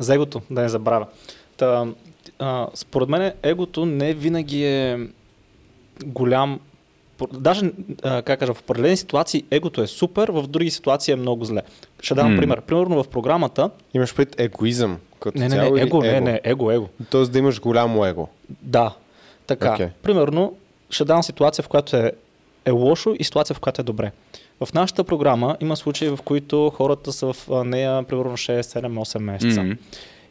за 0.00 0.14
егото, 0.14 0.42
да 0.50 0.62
не 0.62 0.68
забравя. 0.68 1.06
Та, 1.56 1.86
а, 2.38 2.66
според 2.74 3.08
мен 3.08 3.32
егото 3.42 3.86
не 3.86 4.14
винаги 4.14 4.64
е 4.64 4.98
голям 6.04 6.60
даже, 7.32 7.70
как 8.02 8.38
кажа, 8.38 8.54
в 8.54 8.60
определени 8.60 8.96
ситуации 8.96 9.44
егото 9.50 9.82
е 9.82 9.86
супер, 9.86 10.28
в 10.28 10.46
други 10.46 10.70
ситуации 10.70 11.12
е 11.12 11.16
много 11.16 11.44
зле. 11.44 11.62
Ще 12.00 12.14
дам 12.14 12.32
М. 12.32 12.40
пример. 12.40 12.60
Примерно 12.60 13.02
в 13.02 13.08
програмата. 13.08 13.70
Имаш 13.94 14.14
пред 14.14 14.40
егоизъм 14.40 14.98
като 15.20 15.38
Не, 15.38 15.44
не, 15.44 15.50
цяло 15.50 15.74
не, 15.74 15.80
его, 15.80 16.00
не, 16.02 16.20
не, 16.20 16.40
его, 16.44 16.70
его. 16.70 16.88
Тоест 17.10 17.32
да 17.32 17.38
имаш 17.38 17.60
голямо 17.60 18.04
его. 18.04 18.28
Да. 18.48 18.94
Така. 19.46 19.72
Окей. 19.72 19.88
Примерно, 20.02 20.56
ще 20.90 21.04
дам 21.04 21.22
ситуация, 21.22 21.62
в 21.62 21.68
която 21.68 21.96
е, 21.96 22.12
е 22.64 22.70
лошо 22.70 23.14
и 23.18 23.24
ситуация, 23.24 23.54
в 23.56 23.60
която 23.60 23.80
е 23.80 23.84
добре. 23.84 24.12
В 24.64 24.74
нашата 24.74 25.04
програма 25.04 25.56
има 25.60 25.76
случаи, 25.76 26.08
в 26.08 26.18
които 26.24 26.72
хората 26.74 27.12
са 27.12 27.32
в 27.32 27.64
нея 27.64 28.02
примерно 28.02 28.36
6, 28.36 28.60
7, 28.60 28.86
8 28.86 29.18
месеца. 29.18 29.62
Мгм. 29.62 29.72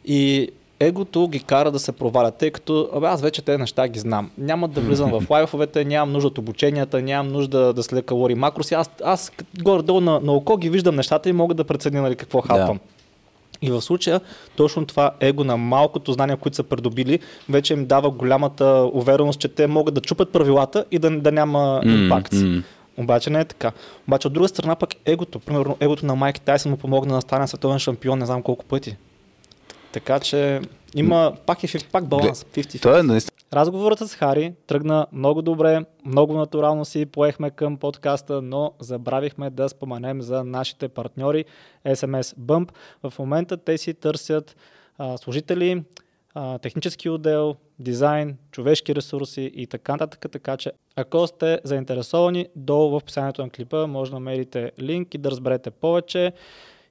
И 0.04 0.48
егото 0.80 1.28
ги 1.28 1.40
кара 1.40 1.70
да 1.70 1.78
се 1.78 1.92
провалят, 1.92 2.34
тъй 2.34 2.50
като 2.50 2.88
абе, 2.94 3.06
аз 3.06 3.22
вече 3.22 3.42
тези 3.42 3.58
неща 3.58 3.88
ги 3.88 3.98
знам. 3.98 4.30
Няма 4.38 4.68
да 4.68 4.80
влизам 4.80 5.10
в 5.10 5.22
лайфовете, 5.30 5.84
нямам 5.84 6.12
нужда 6.12 6.28
от 6.28 6.38
обученията, 6.38 7.02
нямам 7.02 7.32
нужда 7.32 7.72
да 7.72 7.82
следя 7.82 8.02
калории, 8.02 8.34
макроси. 8.34 8.74
Аз, 8.74 8.90
аз 9.04 9.32
горе-долу 9.62 10.00
на, 10.00 10.20
на 10.20 10.32
око 10.32 10.56
ги 10.56 10.70
виждам 10.70 10.96
нещата 10.96 11.28
и 11.28 11.32
мога 11.32 11.54
да 11.54 11.64
преценя 11.64 12.02
нали, 12.02 12.16
какво 12.16 12.40
хапвам. 12.40 12.80
И 13.62 13.70
в 13.70 13.80
случая 13.80 14.20
точно 14.56 14.86
това 14.86 15.10
его 15.20 15.44
на 15.44 15.56
малкото 15.56 16.12
знания, 16.12 16.36
които 16.36 16.56
са 16.56 16.62
придобили, 16.62 17.18
вече 17.48 17.72
им 17.72 17.86
дава 17.86 18.10
голямата 18.10 18.90
увереност, 18.92 19.40
че 19.40 19.48
те 19.48 19.66
могат 19.66 19.94
да 19.94 20.00
чупат 20.00 20.32
правилата 20.32 20.84
и 20.90 20.98
да, 20.98 21.20
да 21.20 21.32
няма 21.32 21.80
импакт. 21.84 22.32
м. 22.32 22.62
Обаче 23.00 23.30
не 23.30 23.40
е 23.40 23.44
така. 23.44 23.72
Обаче 24.08 24.26
от 24.26 24.32
друга 24.32 24.48
страна 24.48 24.76
пък 24.76 24.90
егото, 25.04 25.40
примерно 25.40 25.76
егото 25.80 26.06
на 26.06 26.14
Майк 26.14 26.40
Тайсън 26.40 26.72
му 26.72 26.78
помогна 26.78 27.14
да 27.14 27.20
стане 27.20 27.48
световен 27.48 27.78
шампион 27.78 28.18
не 28.18 28.26
знам 28.26 28.42
колко 28.42 28.64
пъти. 28.64 28.96
Така 29.92 30.20
че 30.20 30.60
има 30.94 31.32
пак, 31.46 31.64
е, 31.64 31.78
пак 31.92 32.06
баланс. 32.06 32.44
50-50. 32.44 32.82
Той 32.82 33.00
е 33.00 33.02
наистина 33.02 33.30
Разговорът 33.52 33.98
с 33.98 34.14
Хари 34.14 34.54
тръгна 34.66 35.06
много 35.12 35.42
добре, 35.42 35.84
много 36.04 36.34
натурално 36.34 36.84
си 36.84 37.06
поехме 37.06 37.50
към 37.50 37.76
подкаста, 37.76 38.42
но 38.42 38.72
забравихме 38.80 39.50
да 39.50 39.68
споменем 39.68 40.22
за 40.22 40.44
нашите 40.44 40.88
партньори 40.88 41.44
SMS 41.86 42.36
Bump. 42.38 42.70
В 43.02 43.18
момента 43.18 43.56
те 43.56 43.78
си 43.78 43.94
търсят 43.94 44.56
а, 44.98 45.18
служители, 45.18 45.82
технически 46.62 47.08
отдел, 47.08 47.56
дизайн, 47.78 48.36
човешки 48.50 48.94
ресурси 48.94 49.52
и 49.54 49.66
така 49.66 49.92
нататък. 49.92 50.32
Така 50.32 50.56
че 50.56 50.72
ако 50.96 51.26
сте 51.26 51.60
заинтересовани, 51.64 52.46
долу 52.56 52.90
в 52.90 52.96
описанието 52.96 53.42
на 53.42 53.50
клипа 53.50 53.86
може 53.86 54.10
да 54.10 54.16
намерите 54.16 54.72
линк 54.80 55.14
и 55.14 55.18
да 55.18 55.30
разберете 55.30 55.70
повече. 55.70 56.32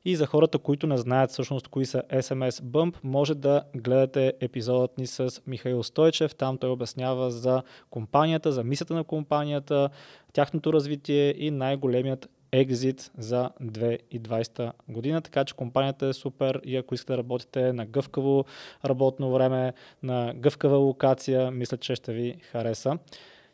И 0.06 0.16
за 0.16 0.26
хората, 0.26 0.58
които 0.58 0.88
не 0.88 0.98
знаят 0.98 1.32
всъщност 1.32 1.68
кои 1.68 1.86
са 1.86 2.04
SMS 2.14 2.50
Bump, 2.52 2.96
може 3.04 3.36
да 3.36 3.64
гледате 3.76 4.34
епизодът 4.40 4.98
ни 4.98 5.08
с 5.08 5.42
Михаил 5.48 5.84
Стойчев. 5.84 6.36
Там 6.36 6.58
той 6.58 6.70
обяснява 6.70 7.32
за 7.32 7.64
компанията, 7.90 8.52
за 8.52 8.64
мисията 8.64 8.94
на 8.94 9.04
компанията, 9.04 9.90
тяхното 10.34 10.74
развитие 10.74 11.36
и 11.38 11.52
най-големият 11.52 12.30
екзит 12.52 13.12
за 13.18 13.50
2020 13.62 14.72
година. 14.90 15.22
Така 15.22 15.46
че 15.46 15.54
компанията 15.54 16.06
е 16.06 16.14
супер 16.14 16.62
и 16.64 16.78
ако 16.78 16.94
искате 16.94 17.14
да 17.14 17.18
работите 17.18 17.74
на 17.74 17.86
гъвкаво 17.86 18.46
работно 18.86 19.32
време, 19.32 19.74
на 20.04 20.34
гъвкава 20.36 20.78
локация, 20.78 21.52
мисля, 21.52 21.78
че 21.78 21.96
ще 21.96 22.14
ви 22.14 22.36
хареса. 22.52 22.98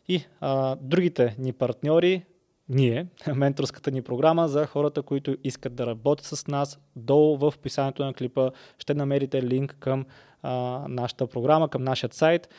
И 0.08 0.26
а, 0.42 0.76
другите 0.82 1.36
ни 1.40 1.54
партньори, 1.54 2.26
ние, 2.70 3.08
менторската 3.36 3.92
ни 3.92 4.02
програма 4.02 4.48
за 4.48 4.66
хората, 4.66 5.02
които 5.02 5.38
искат 5.44 5.76
да 5.76 5.86
работят 5.86 6.26
с 6.26 6.48
нас. 6.48 6.80
Долу 6.96 7.38
в 7.38 7.54
описанието 7.58 8.06
на 8.06 8.14
клипа 8.14 8.52
ще 8.80 8.94
намерите 8.94 9.44
линк 9.44 9.76
към 9.80 10.06
а, 10.42 10.52
нашата 10.88 11.28
програма, 11.28 11.70
към 11.70 11.84
нашия 11.84 12.10
сайт. 12.14 12.50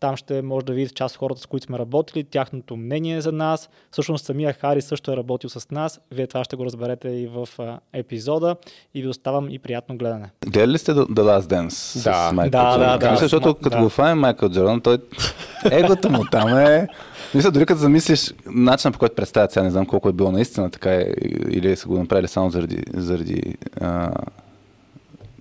Там 0.00 0.16
ще 0.16 0.42
може 0.42 0.66
да 0.66 0.72
видите 0.72 0.94
част 0.94 1.14
от 1.14 1.18
хората, 1.18 1.40
с 1.40 1.46
които 1.46 1.66
сме 1.66 1.78
работили, 1.78 2.24
тяхното 2.24 2.76
мнение 2.76 3.20
за 3.20 3.32
нас. 3.32 3.70
Всъщност 3.90 4.24
самия 4.26 4.52
Хари 4.52 4.82
също 4.82 5.12
е 5.12 5.16
работил 5.16 5.50
с 5.50 5.70
нас. 5.70 6.00
Вие 6.10 6.26
това 6.26 6.44
ще 6.44 6.56
го 6.56 6.64
разберете 6.64 7.08
и 7.08 7.26
в 7.26 7.48
епизода. 7.92 8.56
И 8.94 9.02
ви 9.02 9.08
оставам 9.08 9.50
и 9.50 9.58
приятно 9.58 9.96
гледане. 9.96 10.30
Гледали 10.46 10.72
ли 10.72 10.78
сте 10.78 10.92
The 10.92 11.06
Last 11.06 11.40
Dance 11.40 12.04
Да. 12.04 12.28
с 12.30 12.32
Майкъл 12.32 12.60
Да, 12.62 12.70
Джордан? 12.72 12.88
да, 12.90 12.98
да. 12.98 13.10
Мисля, 13.10 13.24
защото 13.24 13.52
Да. 13.52 13.60
като 13.60 13.82
го 13.82 13.88
фане 13.88 14.14
Майкъл 14.14 14.48
Джордан, 14.48 14.80
той 14.80 14.98
егото 15.70 16.10
му 16.10 16.24
там 16.30 16.58
е... 16.58 16.88
Мисля, 17.34 17.50
дори 17.50 17.66
като 17.66 17.80
замислиш 17.80 18.34
начинът 18.46 18.92
по 18.92 18.98
който 18.98 19.14
представят 19.14 19.52
сега, 19.52 19.64
не 19.64 19.70
знам 19.70 19.86
колко 19.86 20.08
е 20.08 20.12
било 20.12 20.32
наистина 20.32 20.70
така 20.70 20.94
е, 20.94 21.06
или 21.50 21.76
са 21.76 21.88
го 21.88 21.98
направили 21.98 22.28
само 22.28 22.50
заради, 22.50 22.82
заради 22.94 23.42
а, 23.80 24.10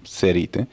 сериите. 0.06 0.68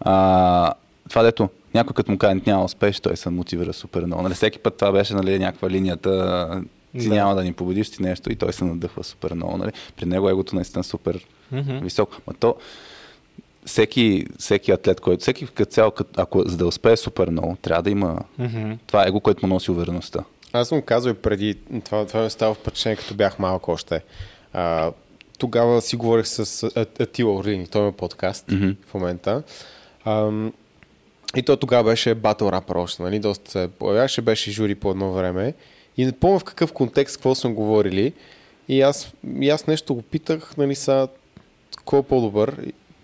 А, 0.00 0.72
това 1.08 1.22
дето 1.22 1.48
някой 1.74 1.94
като 1.94 2.10
му 2.10 2.18
каже 2.18 2.40
няма 2.46 2.64
успеш, 2.64 3.00
той 3.00 3.16
се 3.16 3.30
мотивира 3.30 3.72
супер 3.72 4.04
много. 4.04 4.22
Нали, 4.22 4.34
всеки 4.34 4.58
път 4.58 4.76
това 4.76 4.92
беше 4.92 5.14
нали, 5.14 5.38
някаква 5.38 5.70
линията, 5.70 6.62
ти 7.00 7.08
Да. 7.08 7.14
няма 7.14 7.34
да 7.34 7.44
ни 7.44 7.52
победиш 7.52 7.90
ти 7.90 8.02
нещо 8.02 8.32
и 8.32 8.36
той 8.36 8.52
се 8.52 8.64
надъхва 8.64 9.04
супер 9.04 9.34
много. 9.34 9.56
Нали. 9.56 9.70
При 9.96 10.06
него 10.06 10.28
егото 10.28 10.54
наистина 10.54 10.80
е 10.80 10.84
супер 10.84 11.26
Мгм. 11.52 11.78
високо. 11.78 12.16
Ма 12.26 12.34
то, 12.34 12.56
всеки, 13.64 14.26
всеки 14.38 14.70
атлет, 14.70 15.00
който, 15.00 15.20
всеки 15.20 15.46
като 15.46 15.70
цяло, 15.70 15.90
като, 15.90 16.10
ако 16.16 16.48
за 16.48 16.56
да 16.56 16.66
успее 16.66 16.96
супер 16.96 17.28
много, 17.28 17.56
трябва 17.62 17.82
да 17.82 17.90
има 17.90 18.18
Мгм. 18.38 18.72
това 18.86 19.06
его, 19.06 19.20
което 19.20 19.46
му 19.46 19.54
носи 19.54 19.70
увереността. 19.70 20.24
Аз 20.52 20.68
съм 20.68 20.82
казал 20.82 21.10
и 21.10 21.14
преди, 21.14 21.54
това, 21.84 22.06
това 22.06 22.22
ми 22.24 22.30
става 22.30 22.54
впечатление, 22.54 22.96
като 22.96 23.14
бях 23.14 23.38
малък 23.38 23.68
още. 23.68 24.02
А, 24.52 24.92
тогава 25.38 25.80
си 25.80 25.96
говорих 25.96 26.26
с 26.26 26.62
Атила 27.00 27.34
Орлини, 27.34 27.66
той 27.66 27.82
има 27.82 27.92
подкаст 27.92 28.44
Мгм. 28.50 28.70
в 28.86 28.94
момента. 28.94 29.42
Ам, 30.04 30.52
и 31.36 31.42
то 31.42 31.56
тогава 31.56 31.90
беше 31.90 32.14
батъл 32.14 32.48
рапър 32.48 32.74
още, 32.74 33.02
нали? 33.02 33.18
Доста 33.18 33.50
се 33.50 33.68
появяваше, 33.78 34.22
беше 34.22 34.50
жури 34.50 34.74
по 34.74 34.90
едно 34.90 35.12
време. 35.12 35.54
И 35.96 36.04
не 36.04 36.12
помня 36.12 36.38
в 36.38 36.44
какъв 36.44 36.72
контекст, 36.72 37.16
какво 37.16 37.34
съм 37.34 37.54
говорили. 37.54 38.12
И 38.68 38.82
аз, 38.82 39.12
и 39.40 39.50
аз 39.50 39.66
нещо 39.66 39.94
го 39.94 40.02
питах, 40.02 40.56
нали 40.56 40.74
са, 40.74 41.08
кой 41.84 41.98
е 41.98 42.02
по-добър. 42.02 42.56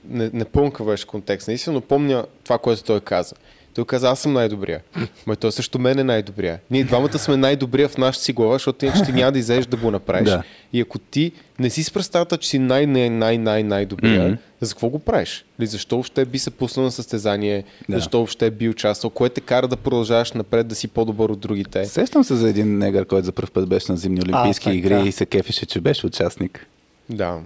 Не, 0.09 0.31
не 0.33 0.45
помня 0.45 0.71
какъв 0.71 0.87
беше 0.87 1.07
контекст, 1.07 1.49
наистина, 1.49 1.75
но 1.75 1.81
помня 1.81 2.27
това, 2.45 2.59
което 2.59 2.85
той 2.85 3.01
каза. 3.01 3.35
Той 3.79 3.85
каза, 3.85 4.09
аз 4.09 4.21
съм 4.21 4.33
най-добрия. 4.33 4.81
Ма 5.27 5.37
той 5.37 5.53
също 5.53 5.79
мен 5.79 5.99
е 5.99 6.05
най-добрия. 6.05 6.59
Ние 6.71 6.85
двамата 6.85 7.19
сме 7.19 7.37
най-добрия 7.37 7.89
в 7.89 7.99
нашата 7.99 8.25
си 8.25 8.33
глава, 8.33 8.53
защото 8.53 8.85
иначе 8.85 9.03
ти 9.03 9.13
няма 9.13 9.33
да 9.33 9.39
излезеш 9.39 9.67
да 9.67 9.77
го 9.77 9.91
направиш. 9.91 10.29
Да. 10.29 10.43
И 10.73 10.81
ако 10.81 10.99
ти 10.99 11.33
не 11.59 11.71
си 11.71 11.83
с 11.83 11.91
представата, 11.91 12.37
че 12.37 12.49
си 12.49 12.59
най-най-най-най-най-добрия, 12.59 14.25
Мгм. 14.25 14.35
за 14.61 14.75
какво 14.75 14.89
го 14.89 14.99
правиш? 14.99 15.45
Или 15.59 15.67
защо 15.67 15.95
въобще 15.95 16.25
би 16.25 16.39
се 16.39 16.51
пуснал 16.51 16.85
на 16.85 16.91
състезание? 16.93 17.65
Да. 17.89 17.97
Защо 17.97 18.17
въобще 18.17 18.51
би 18.51 18.69
участвал? 18.69 19.11
Кое 19.11 19.29
те 19.29 19.41
кара 19.41 19.69
да 19.69 19.77
продължаваш 19.77 20.33
напред, 20.33 20.69
да 20.69 20.75
си 20.75 20.89
по-добър 20.89 21.29
от 21.29 21.41
другите? 21.41 21.85
Сещам 21.85 22.25
се 22.25 22.37
за 22.37 22.49
един 22.49 22.79
негър, 22.79 23.05
който 23.05 23.25
за 23.27 23.33
първ 23.33 23.51
път 23.51 23.69
беше 23.69 23.93
на 23.93 23.99
зимни 23.99 24.21
олимпийски 24.23 24.65
така. 24.65 24.77
игри 24.77 25.09
и 25.09 25.13
се 25.13 25.27
кефише, 25.27 25.67
че 25.67 25.81
беше 25.81 26.07
участник. 26.07 26.67
Да. 27.11 27.39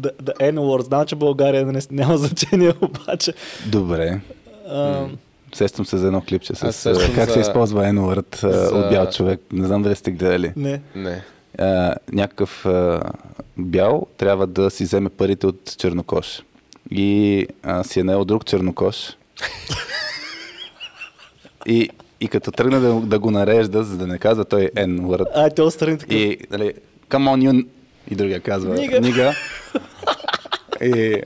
The, 0.00 0.12
the 0.22 0.52
N-word. 0.52 0.80
Знам, 0.82 1.06
че 1.06 1.16
България 1.16 1.66
не, 1.66 1.80
няма 1.90 2.18
значение, 2.18 2.72
обаче. 2.82 3.32
Добре. 3.66 4.20
А, 4.68 5.06
Сещам 5.54 5.86
се 5.86 5.96
за 5.96 6.06
едно 6.06 6.20
клипче 6.20 6.54
с 6.54 6.72
сещам 6.72 7.12
а, 7.12 7.14
как 7.14 7.28
за- 7.28 7.32
се 7.34 7.40
използва 7.40 7.84
N-word 7.84 8.40
за- 8.40 8.76
от 8.76 8.90
бял 8.90 9.10
човек. 9.10 9.40
Не 9.52 9.66
знам 9.66 9.82
дали 9.82 9.94
сте 9.96 10.10
гледали. 10.10 10.52
не. 10.56 10.80
Не. 10.94 11.22
а, 11.58 11.94
някакъв 12.12 12.66
а, 12.66 13.00
бял 13.56 14.06
трябва 14.16 14.46
да 14.46 14.70
си 14.70 14.84
вземе 14.84 15.08
парите 15.08 15.46
от 15.46 15.74
чернокош. 15.78 16.42
И 16.90 17.46
а, 17.62 17.84
си 17.84 18.00
е 18.00 18.04
наел 18.04 18.24
друг 18.24 18.44
чернокош. 18.44 18.96
и, 21.66 21.90
и 22.20 22.28
като 22.28 22.50
тръгна 22.50 22.80
да, 22.80 22.94
да 22.94 23.18
го 23.18 23.30
нарежда, 23.30 23.84
за 23.84 23.96
да 23.96 24.06
не 24.06 24.18
казва 24.18 24.44
той 24.44 24.70
N 24.76 25.00
word. 25.00 25.26
А, 25.34 25.50
те 25.50 25.62
отстрани 25.62 25.98
такъв. 25.98 26.16
И, 26.16 26.38
нали, 26.50 26.72
come 27.08 27.28
on 27.28 27.50
you... 27.50 27.66
И 28.10 28.14
другия 28.14 28.40
казва 28.40 28.74
Нига. 28.74 29.00
Нига. 29.00 29.34
И 30.82 31.22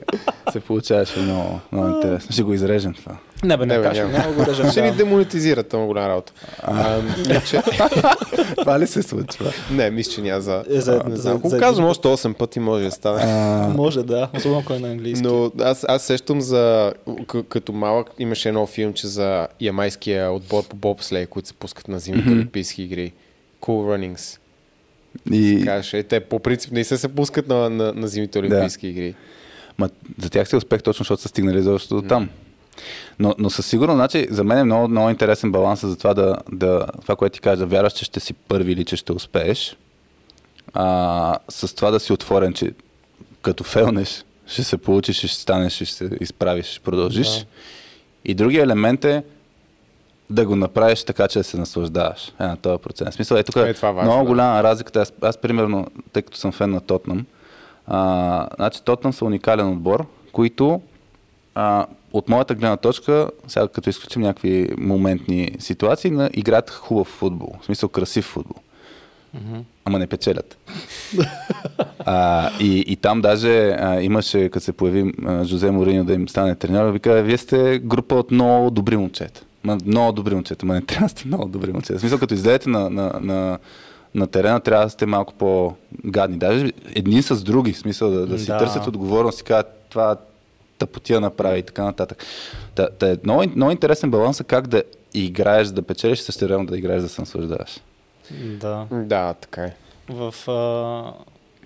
се 0.51 0.59
получаваше 0.59 1.19
много, 1.19 1.59
много 1.71 1.95
интересно. 1.95 2.31
Ще 2.31 2.43
го 2.43 2.53
изрежем 2.53 2.93
това. 2.93 3.15
Не 3.43 3.57
бе, 3.57 3.65
не, 3.65 3.77
Не, 3.77 3.83
кажа, 3.83 4.07
няма. 4.07 4.33
го 4.33 4.45
режем. 4.45 4.71
Ще 4.71 4.81
ни 4.81 4.91
демонетизират, 4.91 5.69
това 5.69 5.85
голяма 5.85 6.09
работа. 6.09 6.33
Това 8.57 8.79
ли 8.79 8.87
се 8.87 9.03
случва? 9.03 9.51
не, 9.71 9.89
мисля, 9.89 10.11
че 10.11 10.21
няма 10.21 10.41
за... 10.41 10.63
Е, 10.69 11.09
не 11.09 11.15
знам. 11.15 11.37
Ако 11.37 11.49
казвам 11.59 11.85
още 11.85 12.07
8 12.07 12.33
пъти, 12.33 12.59
може 12.59 12.85
да 12.85 12.91
стане. 12.91 13.67
Може 13.75 14.03
да, 14.03 14.29
особено 14.37 14.59
ако 14.59 14.73
е 14.73 14.79
на 14.79 14.87
английски. 14.87 15.23
Но 15.23 15.51
аз, 15.59 15.85
аз 15.87 16.03
сещам 16.03 16.41
за, 16.41 16.93
като 17.49 17.73
малък, 17.73 18.07
имаше 18.19 18.49
едно 18.49 18.67
филмче 18.67 19.07
за 19.07 19.47
ямайския 19.61 20.31
отбор 20.31 20.63
по 20.67 20.75
бобслей, 20.75 21.25
които 21.25 21.47
се 21.47 21.53
пускат 21.53 21.87
на 21.87 21.99
зимните 21.99 22.29
олимпийски 22.29 22.83
игри. 22.83 23.13
Cool 23.61 24.13
Runnings. 24.15 24.39
и, 25.31 25.65
Каже, 25.65 25.97
е, 25.97 26.03
те 26.03 26.19
по 26.19 26.39
принцип 26.39 26.71
не 26.71 26.83
се 26.83 26.97
се 26.97 27.07
пускат 27.07 27.47
на, 27.47 27.69
на, 27.69 27.93
на 27.93 28.07
зимните 28.07 28.39
олимпийски 28.39 28.87
игри. 28.87 29.15
ма, 29.77 29.89
за 30.21 30.29
тях 30.29 30.49
се 30.49 30.55
успех 30.55 30.83
точно, 30.83 31.03
защото 31.03 31.21
са 31.21 31.27
стигнали 31.27 31.61
защото 31.61 32.01
до 32.01 32.07
там. 32.07 32.29
Но, 33.19 33.35
но 33.37 33.49
със 33.49 33.65
сигурност, 33.65 33.97
значи, 33.97 34.27
за 34.29 34.43
мен 34.43 34.57
е 34.57 34.63
много, 34.63 34.87
много 34.87 35.09
интересен 35.09 35.51
баланс 35.51 35.81
за 35.85 35.97
това 35.97 36.13
да, 36.13 36.37
да, 36.51 36.85
това, 37.01 37.15
което 37.15 37.33
ти 37.33 37.39
кажа, 37.39 37.57
да 37.57 37.65
вярваш, 37.65 37.93
че 37.93 38.05
ще 38.05 38.19
си 38.19 38.33
първи 38.33 38.71
или 38.71 38.85
че 38.85 38.95
ще 38.95 39.11
успееш, 39.11 39.77
а, 40.73 41.37
с 41.49 41.75
това 41.75 41.91
да 41.91 41.99
си 41.99 42.13
отворен, 42.13 42.53
че 42.53 42.71
като 43.41 43.63
фелнеш, 43.63 44.23
ще 44.47 44.63
се 44.63 44.77
получиш, 44.77 45.17
ще 45.17 45.27
станеш, 45.27 45.73
ще 45.73 45.85
се 45.85 46.09
изправиш, 46.21 46.65
ще 46.65 46.79
продължиш. 46.79 47.27
Да. 47.27 47.45
И 48.25 48.33
другия 48.33 48.63
елемент 48.63 49.05
е 49.05 49.23
да 50.29 50.45
го 50.45 50.55
направиш 50.55 51.03
така, 51.03 51.27
че 51.27 51.39
да 51.39 51.43
се 51.43 51.57
наслаждаваш. 51.57 52.31
Е, 52.39 52.43
на 52.43 52.57
този 52.57 52.81
процент. 52.81 53.11
В 53.11 53.13
смисъл, 53.13 53.37
е 53.37 53.43
тук 53.43 53.55
Е, 53.55 53.73
това 53.73 53.89
е 53.89 53.93
важно, 53.93 54.11
много 54.11 54.23
да. 54.23 54.29
голяма 54.29 54.63
разликата. 54.63 55.01
Аз, 55.01 55.13
аз, 55.21 55.37
примерно, 55.37 55.87
тъй 56.13 56.21
като 56.21 56.37
съм 56.37 56.51
фен 56.51 56.71
на 56.71 56.81
Тотнам, 56.81 57.25
а, 57.87 58.47
значи 58.55 58.83
Тотнам 58.83 59.13
са 59.13 59.25
уникален 59.25 59.69
отбор, 59.69 60.05
които 60.31 60.81
а, 61.59 61.85
от 62.13 62.29
моята 62.29 62.55
гледна 62.55 62.77
точка, 62.77 63.29
сега 63.47 63.67
като 63.67 63.89
изключим 63.89 64.21
някакви 64.21 64.69
моментни 64.77 65.51
ситуации, 65.59 66.11
на, 66.11 66.29
играят 66.33 66.69
хубав 66.69 67.07
футбол. 67.07 67.55
В 67.61 67.65
смисъл 67.65 67.89
красив 67.89 68.25
футбол. 68.25 68.57
Ама 69.85 69.99
не 69.99 70.07
печелят. 70.07 70.57
а, 71.99 72.49
и, 72.59 72.79
и 72.87 72.95
там 72.95 73.21
даже 73.21 73.75
а, 73.79 74.01
имаше, 74.01 74.49
като 74.49 74.63
се 74.63 74.71
появи 74.71 75.13
а, 75.25 75.43
Жозе 75.43 75.71
Мориньо 75.71 76.03
да 76.03 76.13
им 76.13 76.29
стане 76.29 76.55
треньор, 76.55 76.91
вика, 76.91 77.21
вие 77.21 77.37
сте 77.37 77.79
група 77.79 78.15
от 78.15 78.31
много 78.31 78.71
добри 78.71 78.97
момчета. 78.97 79.41
Ма, 79.63 79.77
много 79.85 80.11
добри 80.11 80.35
момчета, 80.35 80.65
ма 80.65 80.73
не 80.73 80.81
трябва 80.81 81.05
да 81.05 81.09
сте 81.09 81.27
много 81.27 81.45
добри 81.47 81.71
момчета. 81.71 81.97
В 81.97 82.01
смисъл, 82.01 82.19
като 82.19 82.33
излезете 82.33 82.69
на, 82.69 82.89
на, 82.89 83.19
на, 83.21 83.57
на 84.15 84.27
терена, 84.27 84.59
трябва 84.59 84.85
да 84.85 84.89
сте 84.89 85.05
малко 85.05 85.33
по-гадни. 85.33 86.37
Даже 86.37 86.71
едни 86.95 87.21
с 87.21 87.43
други, 87.43 87.73
в 87.73 87.77
смисъл 87.77 88.09
да, 88.11 88.25
да 88.25 88.39
си 88.39 88.47
Да. 88.47 88.57
търсят 88.57 88.87
отговорност 88.87 89.39
и 89.39 89.43
казват, 89.43 89.85
това 89.89 90.15
тъпотия 90.79 91.21
направи 91.21 91.59
и 91.59 91.63
така 91.63 91.83
нататък. 91.83 92.25
Та, 92.75 92.89
та 92.89 93.11
е 93.11 93.15
много, 93.23 93.43
много 93.55 93.71
интересен 93.71 94.11
баланс 94.11 94.39
е 94.39 94.43
как 94.43 94.67
да 94.67 94.83
играеш, 95.13 95.67
да 95.67 95.81
печелиш 95.81 96.19
също 96.19 96.45
време 96.45 96.65
да 96.65 96.77
играеш 96.77 97.01
да 97.01 97.09
се 97.09 97.21
наслаждаваш. 97.21 97.79
Да. 98.31 98.87
Да, 98.91 99.33
така 99.33 99.63
е. 99.63 99.75
В, 100.09 100.33
а, 100.47 100.53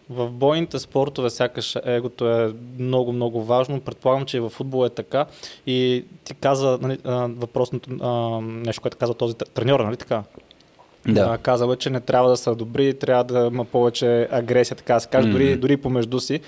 в 0.10 0.30
бойните 0.30 0.80
спортове 0.80 1.30
сякаш 1.30 1.78
егото 1.86 2.30
е 2.30 2.54
много, 2.80 3.14
много 3.14 3.44
важно. 3.44 3.82
Предполагам, 3.82 4.26
че 4.26 4.38
и 4.38 4.40
в 4.40 4.50
футбол 4.50 4.86
е 4.86 4.90
така. 4.90 5.26
И 5.68 6.06
ти 6.24 6.34
каза 6.34 6.80
нали, 6.82 6.98
въпросното 7.30 7.90
а, 8.02 8.42
нещо, 8.42 8.82
което 8.82 8.98
каза 8.98 9.14
този 9.14 9.34
тр- 9.34 9.50
треньор, 9.50 9.80
нали 9.80 9.98
така? 9.98 10.24
А, 11.18 11.38
казал 11.38 11.72
е, 11.72 11.76
че 11.76 11.90
не 11.90 12.00
трябва 12.00 12.30
да 12.30 12.38
са 12.38 12.56
добри, 12.56 12.94
трябва 12.94 13.24
да 13.24 13.50
има 13.54 13.66
повече 13.66 14.28
агресия, 14.32 14.78
така 14.78 14.94
да 14.94 15.00
се 15.00 15.08
каже, 15.08 15.30
дори, 15.30 15.50
Мгм. 15.52 15.60
дори 15.60 15.78
помежду 15.78 16.20
си. 16.20 16.40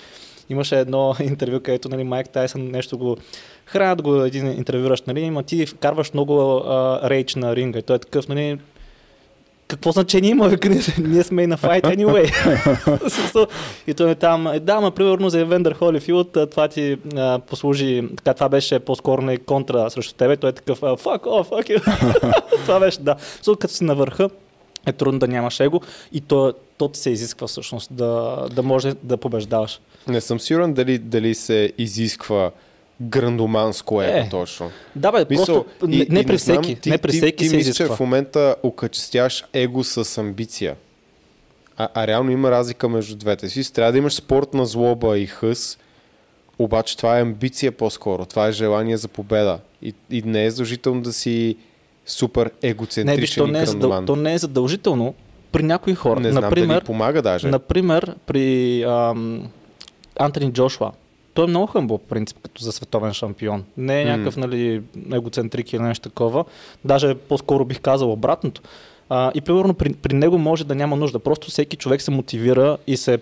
Имаше 0.50 0.80
едно 0.80 1.16
интервю, 1.20 1.60
където 1.60 1.90
нали, 1.90 2.04
Майк 2.04 2.30
Тайсън 2.30 2.72
нещо 2.72 2.98
го 2.98 3.18
хранят 3.66 4.02
го 4.02 4.24
един 4.24 4.48
интервюращ, 4.48 5.08
нали, 5.08 5.30
ма 5.30 5.44
ти 5.44 5.66
вкарваш 5.66 6.14
много 6.14 6.58
а, 6.58 7.10
рейч 7.10 7.36
на 7.36 7.56
ринга 7.56 7.80
и 7.80 7.82
той 7.82 7.96
е 7.96 8.00
такъв, 8.00 8.28
нали, 8.28 8.58
какво 9.68 9.92
значение 9.92 10.30
има, 10.30 10.58
ние, 11.00 11.24
сме 11.24 11.44
и 11.44 11.48
на 11.48 11.58
fight 11.58 11.84
anyway. 11.84 13.48
И 13.88 13.94
той 13.94 14.12
е 14.12 14.16
там, 14.16 14.48
е, 14.48 14.60
да, 14.60 14.82
ма 14.82 14.92
примерно 14.92 15.30
за 15.30 15.40
Евендър 15.40 15.74
Холифилд, 15.74 16.38
това 16.52 16.68
ти 16.68 16.98
а, 17.16 17.40
послужи, 17.40 18.04
така, 18.18 18.34
това 18.34 18.50
беше 18.50 18.80
по-скоро 18.80 19.22
не 19.22 19.38
контра 19.38 19.90
срещу 19.90 20.14
тебе, 20.14 20.38
той 20.38 20.50
е 20.50 20.54
такъв, 20.54 20.80
fuck 20.80 21.22
off, 21.22 21.50
fuck 21.50 21.78
you. 21.78 21.82
това 22.66 22.80
беше, 22.80 23.00
да. 23.00 23.16
So, 23.44 23.58
като 23.58 23.74
си 23.74 23.84
на 23.84 23.96
върха, 23.96 24.30
е 24.86 24.94
трудно 24.94 25.20
да 25.20 25.28
нямаш 25.28 25.60
его 25.60 25.82
и 26.12 26.22
то, 26.22 26.54
то 26.78 26.88
ти 26.88 27.00
се 27.00 27.10
изисква 27.10 27.48
всъщност 27.48 27.94
да, 27.94 28.46
да 28.56 28.64
може 28.64 28.94
да 29.04 29.18
побеждаваш. 29.18 29.80
Не 30.08 30.22
съм 30.22 30.40
сигурен 30.40 30.74
дали, 30.74 30.98
дали 30.98 31.36
се 31.36 31.74
изисква 31.78 32.52
грандоманско 33.02 34.02
е, 34.02 34.06
Е. 34.06 34.30
точно. 34.30 34.72
Да, 34.96 35.12
бе, 35.12 35.26
Мисъл, 35.30 35.64
просто 35.64 35.88
не, 35.88 36.06
не 36.10 36.24
при 36.24 36.38
знам, 36.38 36.64
всеки, 36.64 36.82
ти, 36.82 36.90
не 36.90 36.98
при 36.98 37.12
ти, 37.12 37.18
всеки 37.18 37.38
ти, 37.38 37.50
се 37.50 37.56
мислиш, 37.56 37.70
изисква. 37.70 37.88
че 37.88 37.96
в 37.96 38.00
момента 38.00 38.56
окачествяваш 38.64 39.46
его 39.54 39.84
с 39.84 40.18
амбиция. 40.18 40.76
А, 41.78 41.90
а 41.94 42.08
реално 42.08 42.32
има 42.32 42.52
разлика 42.52 42.90
между 42.90 43.16
двете. 43.16 43.50
Си 43.50 43.74
трябва 43.74 43.92
да 43.92 43.98
имаш 43.98 44.14
спортна 44.14 44.66
злоба 44.66 45.18
и 45.20 45.26
хъс, 45.26 45.78
обаче 46.60 46.98
това 46.98 47.18
е 47.18 47.22
амбиция 47.22 47.72
по-скоро. 47.72 48.26
Това 48.26 48.48
е 48.48 48.52
желание 48.52 48.98
за 48.98 49.08
победа. 49.08 49.60
И, 49.82 49.94
и 50.12 50.22
не 50.22 50.46
е 50.46 50.52
задължително 50.52 51.02
да 51.02 51.14
си 51.14 51.56
супер 52.06 52.52
Не, 52.63 52.69
егоцентричен 52.69 53.19
виж, 53.19 53.36
то 53.36 53.48
и 53.48 53.52
не, 53.52 53.62
е 53.62 53.66
задъл... 53.66 54.06
то 54.06 54.16
не 54.16 54.34
е 54.34 54.38
задължително 54.38 55.13
при 55.52 55.63
някои 55.63 55.96
хора. 55.96 56.19
Не 56.19 56.31
знам 56.31 56.44
Например, 56.44 56.75
дали 56.75 56.86
помага 56.86 57.22
даже. 57.22 57.48
Например, 57.48 58.16
при 58.25 58.84
ам, 58.84 59.50
Антони 60.19 60.52
Джошуа. 60.52 60.92
Той 61.34 61.46
е 61.46 61.48
много 61.48 61.68
хъмбъл, 61.68 61.98
по 61.98 62.07
принцип, 62.07 62.38
като 62.44 62.63
за 62.63 62.72
световен 62.72 63.13
шампион. 63.13 63.63
Не 63.78 64.02
е 64.02 64.06
някакъв, 64.06 64.38
нали, 64.38 64.81
егоцентрик 65.13 65.74
или 65.74 65.81
нещо 65.81 66.10
такова. 66.10 66.46
Даже 66.86 67.16
по-скоро 67.16 67.66
бих 67.66 67.80
казал 67.80 68.12
обратното. 68.12 68.62
А, 69.10 69.31
и 69.36 69.42
примерно 69.42 69.74
при, 69.74 69.94
при 69.94 70.13
него 70.13 70.38
може 70.38 70.63
да 70.63 70.75
няма 70.75 70.96
нужда. 70.96 71.19
Просто 71.19 71.51
всеки 71.51 71.78
човек 71.78 72.01
се 72.01 72.12
мотивира 72.12 72.78
и 72.88 72.98
се... 72.98 73.19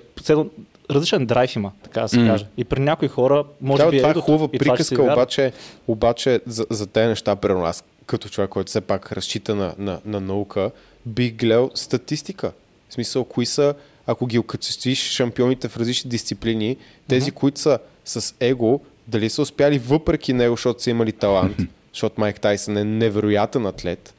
Различен 0.92 1.26
драйв 1.26 1.56
има, 1.56 1.72
така 1.84 2.02
да 2.02 2.08
се 2.08 2.20
М. 2.20 2.32
каже. 2.32 2.46
И 2.58 2.64
при 2.64 2.80
някои 2.80 3.08
хора 3.08 3.44
може 3.62 3.84
да, 3.84 3.90
би 3.90 3.98
това 3.98 4.10
е 4.10 4.12
егото 4.12 4.26
хубава 4.26 4.48
това 4.48 4.58
приказка, 4.60 4.96
вярва. 4.96 5.14
обаче, 5.14 5.52
обаче 5.88 6.42
за, 6.46 6.66
за 6.70 6.88
тези 6.88 7.08
неща, 7.08 7.36
примерно 7.36 7.66
аз 7.66 7.84
като 8.06 8.30
човек, 8.30 8.50
който 8.50 8.70
все 8.70 8.82
пак 8.82 9.12
разчита 9.12 9.56
на, 9.56 9.76
на, 9.78 10.02
на 10.06 10.20
наука, 10.20 10.72
бих 11.06 11.34
гледал 11.34 11.72
статистика. 11.76 12.52
В 12.90 12.94
смисъл, 12.94 13.24
кои 13.24 13.46
са, 13.46 13.76
ако 14.08 14.26
ги 14.26 14.40
окачествиш 14.40 15.12
шампионите 15.12 15.68
в 15.68 15.78
различни 15.78 16.10
дисциплини, 16.10 16.78
тези, 17.08 17.32
които 17.32 17.60
са 17.60 17.80
с 18.06 18.36
его, 18.40 18.82
дали 19.08 19.30
са 19.30 19.42
успяли 19.42 19.80
въпреки 19.80 20.34
него, 20.34 20.54
защото 20.54 20.84
са 20.84 20.90
имали 20.90 21.12
талант, 21.12 21.58
защото 21.94 22.22
Майк 22.22 22.40
Тайсън 22.40 22.78
е 22.78 22.84
невероятен 22.84 23.66
атлет, 23.66 24.14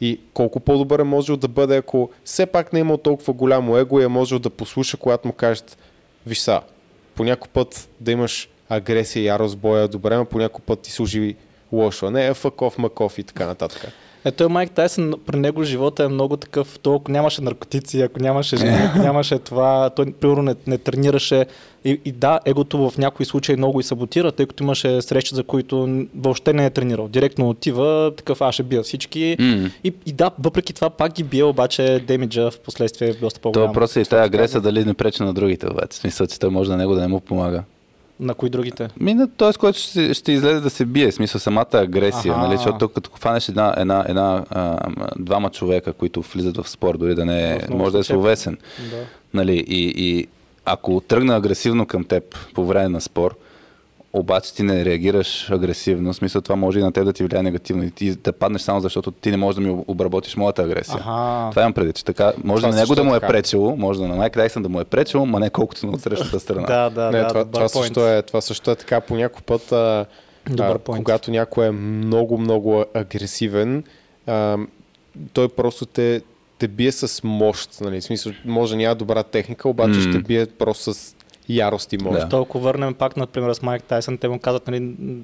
и 0.00 0.20
колко 0.34 0.60
по-добър 0.60 0.98
е 0.98 1.04
можел 1.04 1.36
да 1.36 1.48
бъде, 1.48 1.76
ако 1.76 2.10
все 2.24 2.46
пак 2.46 2.72
не 2.72 2.78
е 2.78 2.80
имал 2.80 2.96
толкова 2.96 3.32
голямо 3.32 3.76
его 3.76 4.00
и 4.00 4.04
е 4.04 4.08
можел 4.08 4.38
да 4.38 4.50
послуша, 4.50 4.96
когато 4.96 5.28
му 5.28 5.34
кажат, 5.34 5.78
виж 6.26 6.38
са, 6.38 6.60
по 7.14 7.24
някой 7.24 7.48
път 7.52 7.88
да 8.00 8.12
имаш 8.12 8.48
агресия 8.68 9.22
и 9.22 9.26
ярост 9.26 9.54
в 9.54 9.58
боя, 9.58 9.88
добре, 9.88 10.16
но 10.16 10.24
по 10.24 10.38
някой 10.38 10.60
път 10.66 10.80
ти 10.80 10.92
служи 10.92 11.36
лошо, 11.74 12.06
а 12.06 12.10
не 12.10 12.26
е 12.26 12.34
факов, 12.34 12.78
маков 12.78 13.18
и 13.18 13.22
така 13.22 13.46
нататък. 13.46 13.92
Ето 14.26 14.50
Майк 14.50 14.70
Тайсън, 14.70 15.14
при 15.26 15.36
него 15.36 15.64
живота 15.64 16.04
е 16.04 16.08
много 16.08 16.36
такъв, 16.36 16.78
то 16.82 16.94
ако 16.94 17.12
нямаше 17.12 17.42
наркотици, 17.42 18.00
ако 18.00 18.22
нямаше 18.22 18.56
жени, 18.56 18.78
ако 18.90 18.98
нямаше 18.98 19.38
това, 19.38 19.90
той 19.90 20.12
примерно 20.12 20.42
не, 20.42 20.54
не 20.66 20.78
тренираше. 20.78 21.46
И, 21.84 22.00
и 22.04 22.12
да, 22.12 22.40
егото 22.44 22.90
в 22.90 22.98
някои 22.98 23.26
случаи 23.26 23.56
много 23.56 23.80
и 23.80 23.82
саботира, 23.82 24.32
тъй 24.32 24.46
като 24.46 24.64
имаше 24.64 25.02
срещи, 25.02 25.34
за 25.34 25.44
които 25.44 26.04
въобще 26.16 26.52
не 26.52 26.66
е 26.66 26.70
тренирал. 26.70 27.08
Директно 27.08 27.48
отива, 27.48 28.12
такъв 28.16 28.40
аз 28.40 28.54
ще 28.54 28.62
бия 28.62 28.82
всички. 28.82 29.36
М. 29.38 29.70
И, 29.84 29.92
и 30.06 30.12
да, 30.12 30.30
въпреки 30.38 30.72
това 30.72 30.90
пак 30.90 31.12
ги 31.12 31.22
бие, 31.22 31.44
обаче 31.44 32.04
демиджа 32.06 32.50
в 32.50 32.60
последствие 32.60 33.08
е 33.08 33.14
доста 33.14 33.40
То 33.40 33.42
по-голям. 33.42 33.66
въпрос 33.66 33.96
е 33.96 34.00
и 34.00 34.04
тази 34.04 34.26
агресия 34.26 34.60
дали 34.60 34.84
не 34.84 34.94
пречи 34.94 35.22
на 35.22 35.34
другите, 35.34 35.66
обаче. 35.66 35.88
В 35.90 35.94
смисъл, 35.94 36.26
че 36.26 36.40
той 36.40 36.50
може 36.50 36.70
на 36.70 36.76
него 36.76 36.94
да 36.94 37.00
не 37.00 37.08
му 37.08 37.20
помага. 37.20 37.64
На 38.20 38.34
кои 38.34 38.50
другите? 38.50 38.88
Ми, 39.00 39.14
на 39.14 39.28
този, 39.28 39.58
който 39.58 39.78
ще, 39.78 40.14
ще 40.14 40.32
излезе 40.32 40.60
да 40.60 40.70
се 40.70 40.84
бие, 40.84 41.12
смисъл 41.12 41.40
самата 41.40 41.66
агресия, 41.72 42.32
Аха. 42.32 42.40
нали? 42.42 42.56
защото 42.56 42.88
като 42.88 43.10
фанеш 43.14 43.48
една, 43.48 43.74
една, 43.76 44.04
една 44.08 44.44
а, 44.50 44.78
двама 45.18 45.50
човека, 45.50 45.92
които 45.92 46.22
влизат 46.22 46.56
в 46.56 46.68
спор, 46.68 46.98
дори 46.98 47.14
да 47.14 47.24
не 47.24 47.50
е, 47.52 47.58
може 47.70 47.92
да 47.92 47.98
е 47.98 48.02
словесен, 48.02 48.58
Да. 48.90 48.96
нали? 49.34 49.64
и, 49.68 49.92
и 49.96 50.26
ако 50.64 51.02
тръгна 51.08 51.36
агресивно 51.36 51.86
към 51.86 52.04
теб 52.04 52.24
по 52.54 52.66
време 52.66 52.88
на 52.88 53.00
спор, 53.00 53.36
обаче 54.14 54.54
ти 54.54 54.62
не 54.62 54.84
реагираш 54.84 55.50
агресивно, 55.50 56.12
в 56.12 56.16
смисъл 56.16 56.40
това 56.40 56.56
може 56.56 56.78
и 56.78 56.82
на 56.82 56.92
теб 56.92 57.04
да 57.04 57.12
ти 57.12 57.24
влияе 57.24 57.42
негативно 57.42 57.82
и 57.84 57.90
ти 57.90 58.10
да 58.10 58.32
паднеш 58.32 58.62
само 58.62 58.80
защото 58.80 59.10
ти 59.10 59.30
не 59.30 59.36
можеш 59.36 59.54
да 59.54 59.60
ми 59.60 59.84
обработиш 59.86 60.36
моята 60.36 60.62
агресия. 60.62 60.96
Аха. 60.96 61.50
Това 61.50 61.62
имам 61.62 61.72
преди, 61.72 61.92
че 61.92 62.04
така, 62.04 62.32
може 62.44 62.62
Това 62.62 62.74
на 62.74 62.80
него 62.80 62.94
да 62.94 63.04
му 63.04 63.14
е 63.14 63.20
така. 63.20 63.26
пречело, 63.26 63.76
може 63.76 64.00
да 64.00 64.08
на 64.08 64.16
Майк 64.16 64.32
Тайсън 64.32 64.62
да 64.62 64.68
му 64.68 64.80
е 64.80 64.84
пречело, 64.84 65.26
ма 65.26 65.40
не 65.40 65.50
колкото 65.50 65.86
на 65.86 65.92
отсрещната 65.92 66.40
страна. 66.40 66.66
Да, 66.66 66.90
да, 66.90 67.10
не, 67.10 67.18
да. 67.18 67.28
това, 67.28 67.44
добър 67.44 67.68
това, 67.68 67.68
point. 67.68 67.82
също 67.82 68.08
е, 68.08 68.22
това 68.22 68.40
също 68.40 68.70
е 68.70 68.76
така 68.76 69.00
по 69.00 69.16
някой 69.16 69.42
път, 69.42 69.72
а, 69.72 70.06
Добър 70.50 70.74
а, 70.74 70.78
point. 70.78 70.96
когато 70.96 71.30
някой 71.30 71.66
е 71.66 71.70
много, 71.70 72.38
много 72.38 72.84
агресивен, 72.94 73.84
а, 74.26 74.58
той 75.32 75.48
просто 75.48 75.86
те, 75.86 76.22
те 76.58 76.68
бие 76.68 76.92
с 76.92 77.24
мощ. 77.24 77.80
Нали? 77.80 78.00
В 78.00 78.04
смисъл, 78.04 78.32
може 78.44 78.72
да 78.72 78.76
няма 78.76 78.94
добра 78.94 79.22
техника, 79.22 79.68
обаче 79.68 79.98
М. 79.98 80.00
ще 80.00 80.18
бие 80.18 80.46
просто 80.46 80.94
с 80.94 81.16
ярост 81.48 81.92
и 81.92 81.98
мощ. 81.98 82.20
Да. 82.20 82.28
То, 82.28 82.42
ако 82.42 82.58
върнем 82.60 82.94
пак, 82.94 83.16
например, 83.16 83.52
с 83.54 83.62
Майк 83.62 83.82
Тайсън, 83.82 84.18
те 84.18 84.28
му 84.28 84.38
казват, 84.38 84.66
нали, 84.66 84.80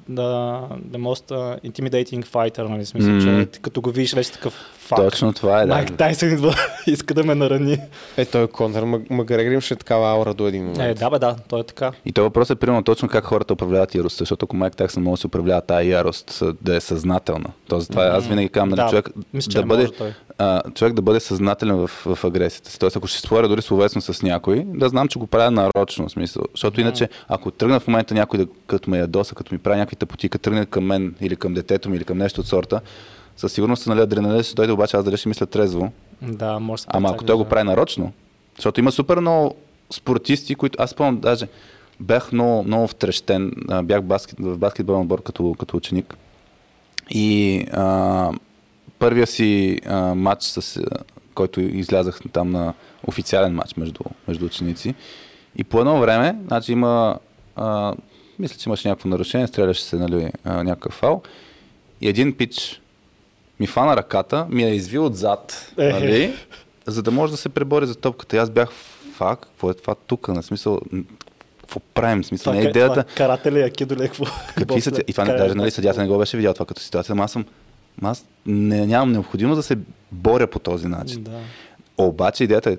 да, 0.09 0.61
the 0.91 0.97
most 0.97 1.31
uh, 1.31 1.71
intimidating 1.71 2.25
fighter, 2.25 2.67
нали, 2.67 2.85
смисъл, 2.85 3.13
Мгм. 3.13 3.45
че 3.53 3.59
като 3.61 3.81
го 3.81 3.91
видиш 3.91 4.13
вече 4.13 4.31
такъв 4.31 4.53
фак. 4.95 4.99
Точно 4.99 5.33
това 5.33 5.61
е, 5.61 5.65
да. 5.65 5.73
Майк 5.73 5.97
Тайсън 5.97 6.31
идва, 6.31 6.55
иска 6.87 7.13
да 7.13 7.23
ме 7.23 7.35
нарани. 7.35 7.77
Е, 8.17 8.25
той 8.25 8.47
Конър 8.47 8.83
Мак- 8.83 9.09
Макгрегор 9.09 9.51
имаше 9.51 9.75
такава 9.75 10.09
аура 10.09 10.33
до 10.33 10.47
един 10.47 10.61
момент. 10.65 10.97
Е, 10.97 10.99
да, 10.99 11.09
бе, 11.09 11.19
да, 11.19 11.35
то 11.47 11.57
е 11.57 11.63
така. 11.63 11.91
И 12.05 12.11
то 12.11 12.23
въпрос 12.23 12.49
е 12.49 12.55
примерно 12.55 12.83
точно 12.83 13.09
как 13.09 13.23
хората 13.25 13.53
управляват 13.53 13.95
яростта, 13.95 14.21
защото 14.21 14.43
ако 14.43 14.55
Майк 14.55 14.75
Тайсън 14.75 15.03
може 15.03 15.13
да 15.13 15.21
се 15.21 15.27
управлява 15.27 15.61
тази 15.61 15.89
ярост, 15.89 16.43
да 16.61 16.75
е 16.75 16.79
съзнателна. 16.79 17.49
Тоест, 17.67 17.91
това 17.91 18.05
е, 18.05 18.09
аз 18.09 18.27
винаги 18.27 18.49
казвам, 18.49 18.69
нали, 18.69 18.81
Да, 18.81 18.89
човек, 18.89 19.09
мисля, 19.33 19.61
да 19.61 19.65
бъде, 19.67 19.83
може 19.83 19.93
той. 19.93 20.13
а, 20.37 20.61
човек 20.75 20.93
да 20.93 21.01
бъде 21.01 21.19
съзнателен 21.19 21.75
в, 21.77 21.87
в 21.87 22.23
агресията 22.23 22.71
си. 22.71 22.79
Тоест, 22.79 22.95
ако 22.95 23.07
ще 23.07 23.19
споря 23.19 23.47
дори 23.47 23.61
словесно 23.61 24.01
с 24.01 24.21
някой, 24.21 24.63
да 24.67 24.89
знам, 24.89 25.07
че 25.07 25.19
го 25.19 25.27
правя 25.27 25.51
нарочно, 25.51 26.07
в 26.07 26.11
смисъл. 26.11 26.43
Защото 26.53 26.81
иначе, 26.81 27.09
ако 27.27 27.51
тръгна 27.51 27.79
в 27.79 27.87
момента 27.87 28.13
някой 28.13 28.39
да, 28.39 28.45
като 28.67 28.89
ме 28.89 28.97
ядоса, 28.99 29.35
като 29.35 29.53
ми 29.55 29.59
прави 29.59 29.77
някакви 29.77 29.95
тъпоти, 29.95 30.29
като 30.29 30.43
тръгне 30.43 30.65
към 30.65 30.85
мен 30.85 31.15
или 31.21 31.35
към 31.35 31.53
детето 31.53 31.89
ми 31.89 31.97
или 31.97 32.03
към 32.03 32.17
нещо 32.17 32.41
от 32.41 32.47
сорта, 32.47 32.81
със 33.37 33.53
сигурност 33.53 33.87
нали, 33.87 34.01
адреналин 34.01 34.43
ще 34.43 34.55
дойде, 34.55 34.73
обаче 34.73 34.97
аз 34.97 35.05
дали 35.05 35.17
ще 35.17 35.29
мисля 35.29 35.45
трезво. 35.45 35.91
Да, 36.21 36.59
може 36.59 36.83
Ама 36.87 37.09
ако 37.09 37.23
той 37.23 37.35
го 37.35 37.43
да. 37.43 37.49
прави 37.49 37.63
нарочно, 37.63 38.11
защото 38.55 38.79
има 38.79 38.91
супер 38.91 39.19
много 39.19 39.55
спортисти, 39.91 40.55
които 40.55 40.83
аз 40.83 40.89
спомням 40.89 41.19
даже 41.19 41.47
бях 42.01 42.31
много, 42.31 42.63
много 42.63 42.87
втрещен. 42.87 43.51
Бях 43.83 44.01
баскет, 44.01 44.39
в 44.39 44.57
баскетболен 44.57 45.01
отбор 45.01 45.23
като, 45.23 45.55
като 45.59 45.77
ученик. 45.77 46.17
И 47.09 47.65
а, 47.73 48.31
първия 48.99 49.27
си 49.27 49.79
а, 49.85 50.15
матч, 50.15 50.43
с, 50.43 50.81
който 51.33 51.61
излязах 51.61 52.19
там 52.33 52.51
на 52.51 52.73
официален 53.07 53.53
матч 53.53 53.75
между, 53.75 54.03
между 54.27 54.45
ученици. 54.45 54.95
И 55.55 55.63
по 55.63 55.79
едно 55.79 55.99
време, 55.99 56.35
значи 56.47 56.71
има, 56.71 57.17
а, 57.55 57.93
мисля, 58.39 58.57
че 58.57 58.69
имаше 58.69 58.87
някакво 58.87 59.09
нарушение, 59.09 59.47
стреляше 59.47 59.83
се, 59.83 59.95
нали, 59.95 60.31
а, 60.43 60.63
някакъв 60.63 60.93
фал. 60.93 61.21
И 62.01 62.09
един 62.09 62.37
пич 62.37 62.80
ми 63.61 63.67
фана 63.67 63.97
ръката, 63.97 64.45
ми 64.49 64.63
я 64.63 64.69
изви 64.69 64.99
отзад, 64.99 65.73
Е. 65.77 65.89
нали, 65.89 66.33
за 66.87 67.03
да 67.03 67.11
може 67.11 67.31
да 67.31 67.37
се 67.37 67.49
пребори 67.49 67.85
за 67.85 67.95
топката. 67.95 68.35
И 68.35 68.39
аз 68.39 68.49
бях, 68.49 68.69
фак, 69.13 69.39
какво 69.39 69.69
е 69.69 69.73
това 69.73 69.95
тук? 69.95 70.27
На 70.27 70.43
смисъл, 70.43 70.79
какво 71.61 71.79
правим? 71.79 72.23
Смисъл, 72.23 72.53
не 72.53 72.59
е 72.59 72.63
идеята. 72.63 73.03
това 73.03 73.15
карате 73.15 73.51
ли, 73.51 73.61
акидо 73.61 73.95
ли, 73.95 73.99
какво? 73.99 74.25
Какви 74.55 74.81
са? 74.81 74.91
И 75.07 75.13
това 75.13 75.25
не, 75.25 75.33
даже 75.33 75.55
нали, 75.55 75.71
съдята 75.71 76.01
не 76.01 76.07
го 76.07 76.17
беше 76.17 76.37
видял 76.37 76.53
това 76.53 76.65
като 76.65 76.81
ситуация, 76.81 77.13
ама 77.13 77.23
аз 77.23 77.31
съм, 77.31 77.45
аз 78.03 78.25
не, 78.45 78.85
нямам 78.85 79.11
необходимост 79.11 79.59
да 79.59 79.63
се 79.63 79.77
боря 80.11 80.47
по 80.47 80.59
този 80.59 80.87
начин. 80.87 81.23
Да. 81.23 81.39
Обаче 81.97 82.43
идеята 82.43 82.71
е, 82.71 82.77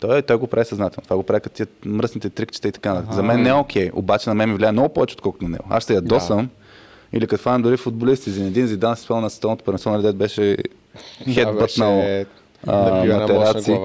той, 0.00 0.22
той 0.22 0.36
го 0.36 0.46
прави 0.46 0.64
съзнателно. 0.64 1.04
Това 1.04 1.16
го 1.16 1.22
прави 1.22 1.40
като 1.40 1.56
тия 1.56 1.66
мръсните 1.84 2.30
трикчета 2.30 2.68
и 2.68 2.72
така. 2.72 2.94
нататък. 2.94 3.14
За 3.14 3.22
мен 3.22 3.42
не 3.42 3.48
е 3.48 3.52
окей, 3.54 3.90
обаче 3.94 4.30
на 4.30 4.34
мен 4.34 4.48
ми 4.50 4.56
влияе 4.56 4.72
много 4.72 4.88
повече, 4.88 5.12
отколкото 5.12 5.44
на 5.44 5.50
него. 5.50 5.64
Аз 5.70 5.82
ще 5.82 5.94
ядосам. 5.94 6.48
Или 7.12 7.26
като 7.26 7.42
фанам 7.42 7.62
дори 7.62 7.76
футболисти, 7.76 8.30
Зинедин 8.30 8.66
Зидан 8.66 8.96
си 8.96 9.02
спомня 9.02 9.22
на 9.22 9.30
световното 9.30 9.64
първенство, 9.64 9.90
нали, 9.90 10.12
беше 10.12 10.56
хедбътнал 11.34 11.96
беше 11.96 12.26
а, 12.66 13.04
на 13.04 13.26
тераци. 13.26 13.78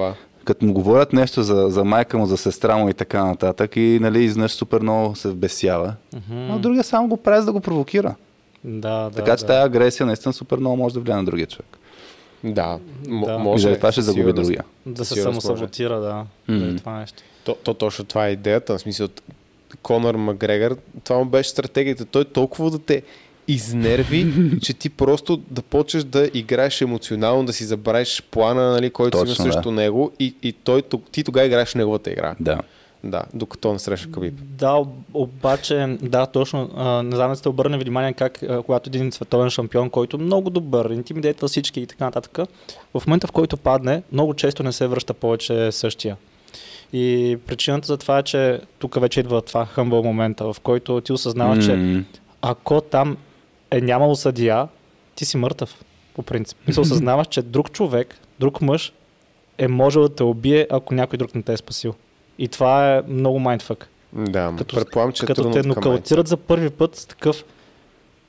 Като 0.44 0.66
му 0.66 0.72
говорят 0.72 1.12
нещо 1.12 1.42
за, 1.42 1.66
за 1.68 1.84
майка 1.84 2.18
му, 2.18 2.26
за 2.26 2.36
сестра 2.36 2.76
му 2.76 2.88
и 2.88 2.94
така 2.94 3.24
нататък, 3.24 3.76
и 3.76 3.98
нали, 4.02 4.24
изнъж 4.24 4.52
супер 4.52 4.80
много 4.80 5.16
се 5.16 5.28
вбесява. 5.28 5.94
А 6.30 6.58
другия 6.58 6.84
само 6.84 7.08
го 7.08 7.16
прави 7.16 7.40
за 7.40 7.46
да 7.46 7.52
го 7.52 7.60
провокира. 7.60 8.14
Да, 8.64 9.02
да. 9.04 9.10
така 9.10 9.36
че 9.36 9.44
да. 9.44 9.46
тази 9.46 9.66
агресия 9.66 10.06
наистина 10.06 10.32
супер 10.32 10.58
много 10.58 10.76
може 10.76 10.94
да 10.94 11.00
влияе 11.00 11.16
на 11.16 11.24
другия 11.24 11.46
човек. 11.46 11.78
Да, 12.44 12.78
м- 13.08 13.26
Да. 13.26 13.34
И 13.34 13.38
може. 13.38 13.62
заради 13.62 13.78
това 13.78 13.92
ще 13.92 14.02
загуби 14.02 14.32
другия. 14.32 14.64
Да 14.86 15.04
се 15.04 15.14
самосаботира, 15.14 16.00
да. 16.00 16.24
Заради 16.48 16.78
това 16.78 16.98
нещо. 16.98 17.22
То, 17.44 17.56
то 17.62 17.74
точно 17.74 18.04
това 18.04 18.26
е 18.26 18.30
идеята. 18.30 18.78
В 18.78 18.80
смисъл, 18.80 19.08
Конор 19.86 20.14
Макгрегор, 20.14 20.76
това 21.04 21.18
му 21.18 21.24
беше 21.24 21.50
стратегията. 21.50 22.04
Той 22.04 22.24
толкова 22.24 22.70
да 22.70 22.78
те 22.78 23.02
изнерви, 23.48 24.26
че 24.62 24.74
ти 24.74 24.90
просто 24.90 25.36
да 25.50 25.62
почнеш 25.62 26.04
да 26.04 26.30
играеш 26.34 26.80
емоционално, 26.80 27.46
да 27.46 27.52
си 27.52 27.64
забравиш 27.64 28.22
плана, 28.30 28.70
нали, 28.70 28.90
който 28.90 29.18
си 29.18 29.24
Точно, 29.24 29.44
има 29.44 29.48
да. 29.48 29.52
срещу 29.52 29.70
него 29.70 30.12
и, 30.20 30.34
и 30.42 30.52
той, 30.52 30.82
ти 31.12 31.24
тогава 31.24 31.46
играеш 31.46 31.74
неговата 31.74 32.10
игра. 32.10 32.34
Да. 32.40 32.60
Да, 33.04 33.22
докато 33.34 33.72
не 33.72 33.78
среща 33.78 34.10
Кабиб. 34.10 34.34
Да, 34.40 34.72
об- 34.72 35.04
обаче, 35.14 35.96
да, 36.02 36.26
точно. 36.26 36.70
А, 36.76 37.02
не 37.02 37.16
знам 37.16 37.30
да 37.30 37.36
сте 37.36 37.48
обърнали 37.48 37.84
внимание 37.84 38.12
как, 38.12 38.42
а, 38.42 38.62
когато 38.62 38.90
един 38.90 39.12
световен 39.12 39.50
шампион, 39.50 39.90
който 39.90 40.16
е 40.16 40.20
много 40.20 40.50
добър, 40.50 40.90
интимидейтва 40.90 41.48
всички 41.48 41.80
и 41.80 41.86
така 41.86 42.04
нататък, 42.04 42.38
в 42.94 43.06
момента 43.06 43.26
в 43.26 43.32
който 43.32 43.56
падне, 43.56 44.02
много 44.12 44.34
често 44.34 44.62
не 44.62 44.72
се 44.72 44.86
връща 44.86 45.14
повече 45.14 45.72
същия. 45.72 46.16
И 46.92 47.38
причината 47.46 47.86
за 47.86 47.96
това 47.96 48.18
е, 48.18 48.22
че 48.22 48.60
тук 48.78 49.00
вече 49.00 49.20
идва 49.20 49.42
това 49.42 49.66
хъмбъл 49.66 50.02
момента, 50.02 50.52
в 50.52 50.60
който 50.60 51.00
ти 51.00 51.12
осъзнаваш, 51.12 51.64
че 51.64 51.76
М, 51.76 52.04
ако 52.42 52.80
там 52.80 53.16
е 53.70 53.80
нямало 53.80 54.16
съдия, 54.16 54.68
ти 55.14 55.24
си 55.24 55.36
мъртъв, 55.36 55.84
по 56.14 56.22
принцип. 56.22 56.58
И 56.68 56.72
се 56.72 56.80
осъзнаваш, 56.86 57.26
че 57.26 57.42
друг 57.42 57.72
човек, 57.72 58.18
друг 58.40 58.60
мъж 58.60 58.92
е 59.58 59.68
можел 59.68 60.02
да 60.02 60.14
те 60.14 60.22
убие, 60.22 60.66
ако 60.70 60.94
някой 60.94 61.16
друг 61.16 61.34
не 61.34 61.42
те 61.42 61.52
е 61.52 61.56
спасил. 61.56 61.94
И 62.38 62.48
това 62.48 62.96
е 62.96 63.02
много 63.08 63.38
майндфък. 63.38 63.88
Да, 64.12 64.54
Като- 64.58 64.76
предполагам, 64.76 65.12
че 65.12 65.24
е 65.24 65.26
Като 65.26 65.50
те 65.50 65.62
нокаутират 65.62 66.28
за 66.28 66.36
първи 66.36 66.70
път 66.70 66.96
с 66.96 67.06
такъв 67.06 67.44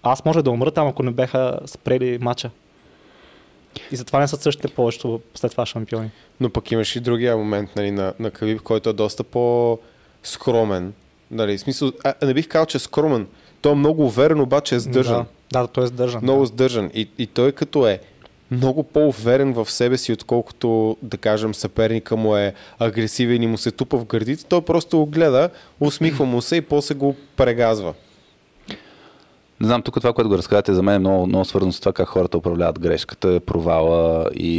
аз 0.03 0.25
може 0.25 0.41
да 0.41 0.51
умра 0.51 0.71
там, 0.71 0.87
ако 0.87 1.03
не 1.03 1.11
беха 1.11 1.59
спрели 1.65 2.17
матча. 2.21 2.49
И 3.91 3.95
затова 3.95 4.19
не 4.19 4.27
са 4.27 4.37
същите 4.37 4.67
повечето 4.67 5.21
след 5.35 5.51
това 5.51 5.65
шампиони. 5.65 6.11
Но 6.39 6.49
пък 6.49 6.71
имаш 6.71 6.95
и 6.95 6.99
другия 6.99 7.37
момент 7.37 7.69
нали, 7.75 7.91
на, 7.91 8.13
на 8.19 8.31
Кабиб, 8.31 8.61
който 8.61 8.89
е 8.89 8.93
доста 8.93 9.23
по-скромен. 9.23 10.93
Нали, 11.31 11.57
смисъл, 11.57 11.91
а, 12.03 12.13
не 12.25 12.33
бих 12.33 12.47
казал, 12.47 12.65
че 12.65 12.77
е 12.77 12.79
скромен. 12.79 13.27
Той 13.61 13.71
е 13.71 13.75
много 13.75 14.05
уверен, 14.05 14.41
обаче 14.41 14.75
е 14.75 14.79
сдържан. 14.79 15.25
Да, 15.51 15.61
да 15.61 15.67
той 15.67 15.83
е 15.83 15.87
сдържан. 15.87 16.19
Много 16.23 16.41
да. 16.41 16.47
сдържан. 16.47 16.91
И, 16.93 17.09
и 17.17 17.27
той 17.27 17.51
като 17.51 17.87
е 17.87 17.99
много 18.51 18.83
по-уверен 18.83 19.53
в 19.53 19.71
себе 19.71 19.97
си, 19.97 20.13
отколкото, 20.13 20.97
да 21.01 21.17
кажем, 21.17 21.55
съперника 21.55 22.15
му 22.15 22.37
е 22.37 22.53
агресивен 22.79 23.43
и 23.43 23.47
му 23.47 23.57
се 23.57 23.71
тупа 23.71 23.97
в 23.97 24.05
гърдите, 24.05 24.45
той 24.45 24.61
просто 24.61 24.97
го 24.97 25.05
гледа, 25.05 25.49
усмихва 25.79 26.25
му 26.25 26.41
се 26.41 26.55
и 26.55 26.61
после 26.61 26.95
го 26.95 27.15
прегазва. 27.35 27.93
Не 29.61 29.67
знам, 29.67 29.81
тук 29.81 29.95
това, 29.95 30.13
което 30.13 30.29
го 30.29 30.37
разказвате, 30.37 30.73
за 30.73 30.83
мен 30.83 30.95
е 30.95 30.99
много, 30.99 31.27
много 31.27 31.45
свързано 31.45 31.71
с 31.71 31.79
това 31.79 31.93
как 31.93 32.07
хората 32.07 32.37
управляват 32.37 32.79
грешката, 32.79 33.39
провала 33.39 34.29
и, 34.35 34.57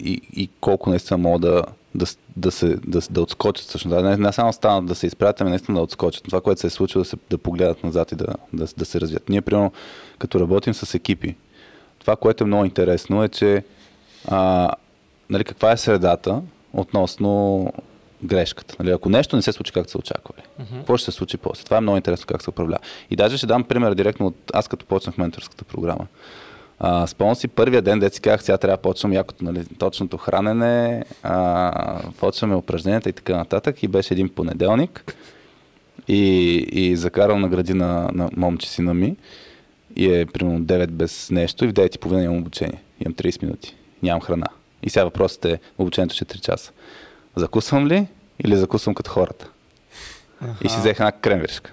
и, 0.00 0.20
и 0.32 0.48
колко 0.60 0.90
наистина 0.90 1.18
могат 1.18 1.42
да, 1.42 1.62
да, 1.94 2.06
да, 2.36 2.50
се, 2.50 2.76
да, 2.86 3.00
да 3.10 3.22
отскочат. 3.22 3.66
Всъщност. 3.66 4.02
Не, 4.02 4.16
не 4.16 4.32
само 4.32 4.52
станат 4.52 4.86
да 4.86 4.94
се 4.94 5.06
изпратят, 5.06 5.40
ами 5.40 5.50
наистина 5.50 5.78
да 5.78 5.82
отскочат. 5.82 6.24
Това, 6.24 6.40
което 6.40 6.60
се 6.60 6.66
е 6.66 6.70
случило, 6.70 7.02
да, 7.02 7.08
се, 7.08 7.16
да 7.30 7.38
погледат 7.38 7.84
назад 7.84 8.12
и 8.12 8.16
да, 8.16 8.26
да, 8.52 8.66
да 8.76 8.84
се 8.84 9.00
развият. 9.00 9.28
Ние, 9.28 9.40
примерно, 9.40 9.72
като 10.18 10.40
работим 10.40 10.74
с 10.74 10.94
екипи, 10.94 11.36
това, 11.98 12.16
което 12.16 12.44
е 12.44 12.46
много 12.46 12.64
интересно 12.64 13.24
е, 13.24 13.28
че 13.28 13.64
а, 14.28 14.70
нали, 15.30 15.44
каква 15.44 15.72
е 15.72 15.76
средата 15.76 16.42
относно 16.72 17.66
грешката. 18.24 18.76
Нали, 18.78 18.90
ако 18.90 19.08
нещо 19.08 19.36
не 19.36 19.42
се 19.42 19.52
случи 19.52 19.72
както 19.72 19.90
са 19.90 19.98
очаквали, 19.98 20.42
uh-huh. 20.60 20.76
какво 20.76 20.96
ще 20.96 21.10
се 21.10 21.16
случи 21.16 21.36
после? 21.36 21.64
Това 21.64 21.76
е 21.76 21.80
много 21.80 21.96
интересно 21.96 22.26
как 22.26 22.42
се 22.42 22.50
управлява. 22.50 22.82
И 23.10 23.16
даже 23.16 23.36
ще 23.36 23.46
дам 23.46 23.64
пример 23.64 23.94
директно 23.94 24.26
от 24.26 24.36
аз 24.52 24.68
като 24.68 24.86
почнах 24.86 25.18
менторската 25.18 25.64
програма. 25.64 26.06
А, 26.84 27.06
спомням 27.06 27.34
си 27.34 27.48
първия 27.48 27.82
ден, 27.82 27.98
дете 27.98 28.14
си 28.14 28.20
казах, 28.20 28.42
сега 28.42 28.58
трябва 28.58 28.76
да 28.76 28.82
почвам 28.82 29.12
якото, 29.12 29.44
нали, 29.44 29.64
точното 29.78 30.16
хранене, 30.16 31.04
а, 31.22 32.00
почваме 32.20 32.54
упражненията 32.54 33.08
и 33.08 33.12
така 33.12 33.36
нататък. 33.36 33.82
И 33.82 33.88
беше 33.88 34.14
един 34.14 34.28
понеделник 34.28 35.16
и, 36.08 36.54
и 36.72 36.96
закарал 36.96 37.38
на 37.38 37.48
градина 37.48 38.10
на 38.12 38.30
момче 38.36 38.70
сина 38.70 38.94
ми 38.94 39.16
и 39.96 40.14
е 40.14 40.26
примерно 40.26 40.60
9 40.60 40.86
без 40.86 41.30
нещо 41.30 41.64
и 41.64 41.68
в 41.68 41.72
9 41.72 41.96
и 41.96 41.98
половина 41.98 42.24
имам 42.24 42.38
обучение. 42.38 42.82
Имам 43.00 43.14
30 43.14 43.42
минути. 43.42 43.76
Нямам 44.02 44.20
храна. 44.20 44.46
И 44.82 44.90
сега 44.90 45.04
въпросът 45.04 45.44
е, 45.44 45.58
обучението 45.78 46.14
ще 46.14 46.24
е 46.24 46.26
3 46.26 46.40
часа. 46.40 46.72
Закусвам 47.36 47.86
ли 47.86 48.06
или 48.44 48.56
закусвам 48.56 48.94
като 48.94 49.10
хората? 49.10 49.48
И 50.64 50.68
си 50.68 50.78
взех 50.78 50.96
една 50.96 51.12
кремвиршка. 51.12 51.72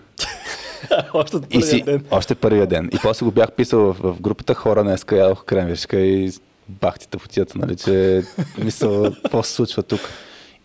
Още 1.14 1.38
от 1.38 1.44
първия 1.50 1.68
си, 1.68 1.82
ден. 1.82 2.06
още 2.12 2.36
първия 2.36 2.68
ден. 2.68 2.90
И 2.94 2.98
после 3.04 3.26
го 3.26 3.32
бях 3.32 3.52
писал 3.52 3.80
в, 3.80 4.14
в 4.14 4.22
групата 4.22 4.54
хора, 4.54 4.84
днеска 4.84 5.18
ядох 5.18 5.46
кремвиршка 5.46 6.00
и 6.00 6.32
бахтите 6.70 7.18
в 7.18 7.26
отията, 7.26 7.58
нали, 7.58 7.76
че 7.76 8.24
мисъл, 8.64 9.04
какво 9.24 9.44
се 9.44 9.54
случва 9.54 9.84
тук. 9.84 10.00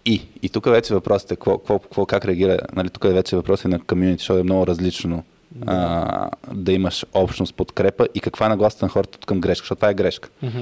И, 0.04 0.22
и 0.42 0.48
тук 0.48 0.64
вече 0.64 0.94
въпросът 0.94 1.30
е 1.30 1.36
какво, 1.36 1.58
какво, 1.58 1.78
какво, 1.78 2.06
как 2.06 2.24
реагира, 2.24 2.58
нали, 2.72 2.90
тук 2.90 3.04
вече 3.04 3.36
въпросът 3.36 3.64
е 3.64 3.68
на 3.68 3.80
комьюнити, 3.80 4.20
защото 4.20 4.38
е 4.40 4.42
много 4.42 4.66
различно 4.66 5.24
да. 5.50 5.72
А, 5.72 6.30
да 6.54 6.72
имаш 6.72 7.06
общност, 7.14 7.54
подкрепа 7.54 8.08
и 8.14 8.20
каква 8.20 8.46
е 8.46 8.48
нагласата 8.48 8.84
на 8.84 8.88
хората 8.88 9.18
към 9.26 9.40
грешка, 9.40 9.62
защото 9.62 9.78
това 9.78 9.90
е 9.90 9.94
грешка. 9.94 10.28
Мгм. 10.42 10.58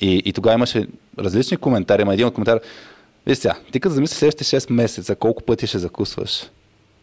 И, 0.00 0.22
и 0.24 0.32
тогава 0.32 0.54
имаше 0.54 0.86
различни 1.18 1.56
коментари, 1.56 2.02
ама 2.02 2.14
един 2.14 2.26
от 2.26 2.34
коментар, 2.34 2.60
виж 3.26 3.38
сега, 3.38 3.54
ти 3.72 3.80
като 3.80 3.94
замислиш 3.94 4.18
следващите 4.18 4.60
6 4.60 4.72
месеца, 4.72 5.16
колко 5.16 5.42
пъти 5.42 5.66
ще 5.66 5.78
закусваш, 5.78 6.50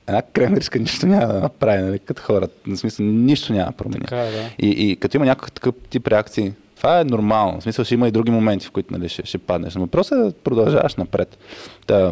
една 0.07 0.21
кремерска 0.21 0.79
нищо 0.79 1.07
няма 1.07 1.33
да 1.33 1.39
направи, 1.39 1.81
нали, 1.81 1.99
като 1.99 2.21
хората. 2.21 2.53
В 2.67 2.77
смисъл, 2.77 3.05
нищо 3.05 3.53
няма 3.53 3.71
да 3.71 3.77
промени. 3.77 4.01
Така 4.01 4.21
е, 4.21 4.31
да. 4.31 4.49
И, 4.59 4.69
и 4.69 4.95
като 4.95 5.17
има 5.17 5.25
някакъв 5.25 5.51
такъв 5.51 5.75
тип 5.89 6.07
реакции, 6.07 6.53
това 6.75 6.99
е 6.99 7.03
нормално. 7.03 7.59
В 7.59 7.63
смисъл 7.63 7.85
ще 7.85 7.93
има 7.93 8.07
и 8.07 8.11
други 8.11 8.31
моменти, 8.31 8.67
в 8.67 8.71
които 8.71 8.93
нали, 8.93 9.09
ще, 9.09 9.25
ще 9.25 9.37
паднеш. 9.37 9.75
Но 9.75 9.81
въпросът 9.81 10.19
е 10.19 10.23
да 10.23 10.31
продължаваш 10.31 10.95
напред. 10.95 11.37
Та, 11.87 12.11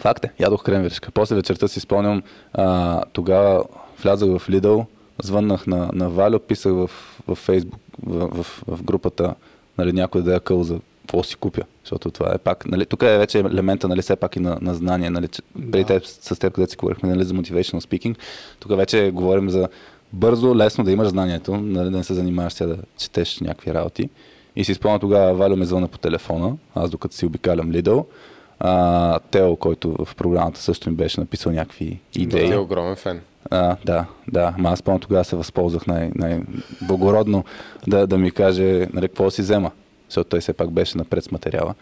факт 0.00 0.24
е, 0.24 0.30
ядох 0.40 0.62
кремвиршка. 0.62 1.10
После 1.10 1.36
вечерта 1.36 1.68
си 1.68 1.80
спомням, 1.80 2.22
а, 2.52 3.00
тогава 3.12 3.64
влязах 4.02 4.28
в 4.28 4.48
Lidl, 4.48 4.86
звъннах 5.22 5.66
на, 5.66 5.90
на 5.92 6.10
Валю, 6.10 6.38
писах 6.38 6.72
в, 6.72 6.90
в 7.26 7.48
Facebook, 7.48 7.78
в, 8.02 8.28
в, 8.28 8.62
в 8.66 8.82
групата, 8.82 9.34
нали, 9.78 9.92
някой 9.92 10.22
да 10.22 10.34
я 10.34 10.40
къл 10.40 10.62
за 10.62 10.80
какво 11.02 11.22
си 11.22 11.36
купя. 11.36 11.62
Защото 11.84 12.10
това 12.10 12.32
е 12.34 12.38
пак, 12.38 12.66
нали, 12.66 12.86
тук 12.86 13.02
е 13.02 13.18
вече 13.18 13.38
елемента, 13.38 13.88
нали, 13.88 14.02
все 14.02 14.16
пак 14.16 14.36
и 14.36 14.40
на, 14.40 14.58
на 14.60 14.74
знание, 14.74 15.10
нали, 15.10 15.28
че, 15.28 15.42
преди 15.72 15.84
теб, 15.84 16.04
с 16.04 16.38
теб, 16.38 16.52
където 16.52 16.70
си 16.70 16.76
говорихме, 16.76 17.08
нали, 17.08 17.24
за 17.24 17.34
motivational 17.34 17.80
speaking, 17.80 18.16
тук 18.60 18.76
вече 18.76 19.10
говорим 19.10 19.50
за 19.50 19.68
бързо, 20.12 20.56
лесно 20.56 20.84
да 20.84 20.92
имаш 20.92 21.08
знанието, 21.08 21.56
нали, 21.56 21.90
да 21.90 21.96
не 21.96 22.04
се 22.04 22.14
занимаваш 22.14 22.52
сега 22.52 22.74
да 22.74 22.82
четеш 22.98 23.40
някакви 23.40 23.74
работи. 23.74 24.08
И 24.56 24.64
си 24.64 24.74
спомня 24.74 24.98
тогава, 24.98 25.34
Валю 25.34 25.56
ме 25.56 25.64
звъна 25.64 25.88
по 25.88 25.98
телефона, 25.98 26.52
аз 26.74 26.90
докато 26.90 27.14
си 27.14 27.26
обикалям 27.26 27.72
Lidl, 27.72 28.04
а, 28.60 29.18
Тео, 29.18 29.56
който 29.56 29.96
в 30.04 30.16
програмата 30.16 30.60
също 30.60 30.90
ми 30.90 30.96
беше 30.96 31.20
написал 31.20 31.52
някакви 31.52 32.00
идеи. 32.14 32.46
Ти 32.46 32.52
е 32.52 32.58
огромен 32.58 32.96
фен. 32.96 33.20
А, 33.50 33.76
да, 33.84 34.06
да. 34.28 34.54
Ма 34.58 34.70
аз 34.70 34.82
помня 34.82 35.00
тогава 35.00 35.24
се 35.24 35.36
възползвах 35.36 35.86
най- 35.86 36.10
най-благородно 36.14 37.44
да, 37.86 38.06
да 38.06 38.18
ми 38.18 38.30
каже 38.30 38.86
нали, 38.92 39.08
какво 39.08 39.30
си 39.30 39.42
взема. 39.42 39.70
Защото 40.12 40.28
той 40.28 40.40
все 40.40 40.52
пак 40.52 40.70
беше 40.70 40.98
напред 40.98 41.24
с 41.24 41.30
материала. 41.30 41.74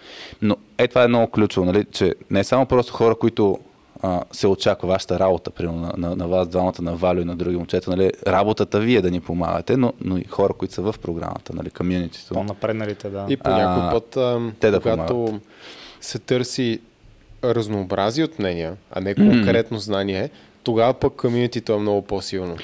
Но 0.43 0.57
е 0.79 0.89
това 0.89 1.05
е 1.05 1.09
много 1.09 1.27
ключово, 1.31 1.67
нали, 1.67 1.85
че 1.85 2.15
не 2.31 2.41
е 2.41 2.45
само 2.45 2.67
просто 2.67 2.93
хора, 2.93 3.15
които 3.15 3.59
а, 4.03 4.23
се 4.33 4.47
очаква 4.47 4.89
вашата 4.89 5.19
работа, 5.19 5.51
примерно 5.51 5.81
на, 5.81 5.93
на, 5.97 6.17
на 6.17 6.29
вас 6.29 6.49
двамата, 6.49 6.83
на 6.83 6.95
Валю 6.95 7.21
и 7.21 7.25
на 7.25 7.37
други 7.37 7.57
момчета, 7.57 7.91
нали, 7.91 8.13
работата 8.27 8.81
ви 8.81 8.97
е 8.97 9.03
да 9.03 9.11
ни 9.11 9.21
помагате, 9.21 9.77
но, 9.77 9.93
но 10.01 10.19
и 10.19 10.25
хора, 10.25 10.53
които 10.53 10.75
са 10.75 10.83
в 10.83 10.95
програмата, 11.03 11.55
нали, 11.55 11.71
комьюнитито. 11.71 12.35
По-напредналите, 12.35 13.09
да. 13.11 13.27
И 13.29 13.37
по 13.37 13.51
някой 13.51 14.01
път, 14.01 14.17
а, 14.17 14.53
те 14.61 14.71
да 14.71 14.81
когато 14.81 15.15
помагат. 15.15 15.43
се 16.01 16.19
търси 16.19 16.81
разнообразие 17.45 18.25
от 18.25 18.39
мнения, 18.39 18.77
а 18.93 19.01
не 19.01 19.15
конкретно 19.15 19.79
знание, 19.79 20.31
тогава 20.63 20.95
пък 20.95 21.13
комьюнитито 21.13 21.73
е 21.73 21.79
много 21.79 22.03
по-силно. 22.03 22.57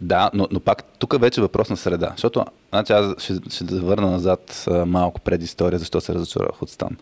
Да, 0.00 0.30
но, 0.34 0.48
но 0.50 0.60
пак 0.60 0.84
тук 0.98 1.20
вече 1.20 1.40
е 1.40 1.42
въпрос 1.42 1.70
на 1.70 1.76
среда. 1.76 2.10
Защото, 2.10 2.44
значи 2.70 2.92
аз 2.92 3.14
ще, 3.18 3.34
ще 3.50 3.64
върна 3.64 4.10
назад 4.10 4.68
малко 4.86 5.20
пред 5.20 5.42
история, 5.42 5.78
защо 5.78 6.00
се 6.00 6.14
разочаровах 6.14 6.62
от 6.62 6.70
Стан. 6.70 6.96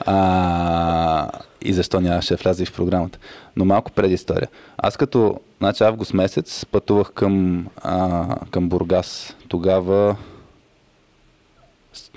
А, 0.00 1.30
и 1.62 1.72
защо 1.72 2.00
нямаше 2.00 2.36
вляза 2.36 2.62
и 2.62 2.66
в 2.66 2.72
програмата. 2.72 3.18
Но 3.56 3.64
малко 3.64 3.92
пред 3.92 4.10
история. 4.10 4.48
Аз 4.78 4.96
като, 4.96 5.40
значи 5.58 5.84
август 5.84 6.14
месец 6.14 6.66
пътувах 6.66 7.12
към, 7.12 7.66
а, 7.76 8.26
към 8.50 8.68
Бургас. 8.68 9.36
Тогава 9.48 10.16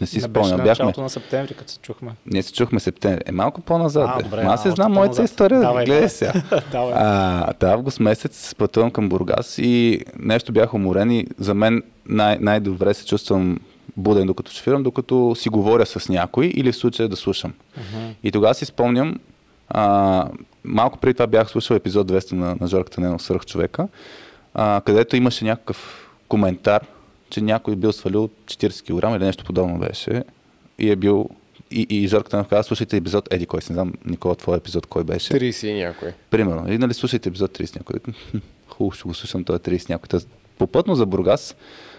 не 0.02 0.08
си 0.08 0.22
спомням. 0.22 0.58
Бяхме, 0.58 0.70
началото 0.70 1.02
на 1.02 1.10
септември, 1.10 1.54
като 1.54 1.72
се 1.72 1.80
чухме. 1.80 2.12
ние 2.26 2.44
се 2.44 2.54
чухме 2.54 2.80
септември. 2.80 3.22
Е, 3.26 3.32
малко 3.32 3.62
по-назад. 3.62 4.10
А, 4.14 4.24
добре, 4.24 4.42
аз 4.48 4.64
се 4.64 4.72
знам 4.72 4.94
моята 4.94 5.24
история. 5.24 5.60
Давай, 5.60 5.86
Гледай 5.86 6.10
сега. 6.10 6.34
Давай. 6.72 6.94
А, 6.96 7.54
та 7.54 7.72
август 7.72 8.00
месец 8.00 8.56
пътувам 8.56 8.92
към 8.92 9.10
Бургас 9.10 9.58
и 9.58 10.02
нещо 10.20 10.52
бях 10.52 10.74
уморен 10.74 11.12
и 11.12 11.28
за 11.38 11.54
мен 11.54 11.84
най- 12.06 12.38
най-добре 12.42 12.94
се 12.94 13.06
чувствам 13.06 13.60
буден 13.98 14.28
докато 14.28 14.52
шофирам, 14.52 14.84
докато 14.84 15.36
си 15.36 15.50
говоря 15.50 15.86
с 15.86 16.10
някой 16.10 16.46
или 16.46 16.72
в 16.72 16.76
случая 16.76 17.10
да 17.10 17.16
слушам. 17.16 17.54
И 18.24 18.32
тогава 18.32 18.54
си 18.54 18.66
спомням, 18.66 19.20
а, 19.70 20.28
малко 20.64 20.98
преди 20.98 21.14
това 21.14 21.28
бях 21.28 21.50
слушал 21.50 21.76
епизод 21.76 22.12
200 22.12 22.32
на, 22.32 22.56
на 22.62 22.68
Жорката 22.68 23.02
Ненов 23.02 23.22
Свърх 23.22 23.46
човека, 23.46 23.88
а, 24.54 24.82
където 24.86 25.16
имаше 25.16 25.46
някакъв 25.46 26.10
коментар, 26.28 26.82
че 27.30 27.42
някой 27.42 27.76
бил 27.76 27.92
свалил 27.92 28.30
40 28.46 28.82
кг 28.84 29.16
или 29.16 29.26
нещо 29.26 29.44
подобно 29.44 29.80
беше 29.80 30.24
и 30.80 30.92
е 30.92 30.96
бил 30.96 31.30
и, 31.72 31.88
и 31.90 32.08
Жорката 32.08 32.38
Ненов 32.38 32.48
каза, 32.48 32.64
слушайте 32.64 32.98
епизод, 32.98 33.34
еди 33.34 33.46
кой 33.46 33.62
си, 33.62 33.72
не 33.72 33.74
знам, 33.74 33.94
Никола, 34.06 34.36
твой 34.36 34.58
епизод 34.58 34.86
кой 34.86 35.04
беше. 35.04 35.34
30 35.34 35.68
и 35.68 35.74
някой. 35.74 36.14
Примерно. 36.30 36.72
И 36.74 36.78
нали 36.78 36.94
слушайте 36.94 37.30
епизод 37.30 37.58
30 37.58 37.76
някой. 37.76 37.94
Викам, 37.94 38.14
«Хм, 38.32 38.38
Хубаво, 38.68 38.92
ще 38.92 39.04
го 39.04 39.14
слушам 39.14 39.44
този 39.44 39.60
30 39.60 39.90
някой. 39.90 40.20
Попътно 40.58 40.96
за 40.96 41.06
Бургас 41.06 41.56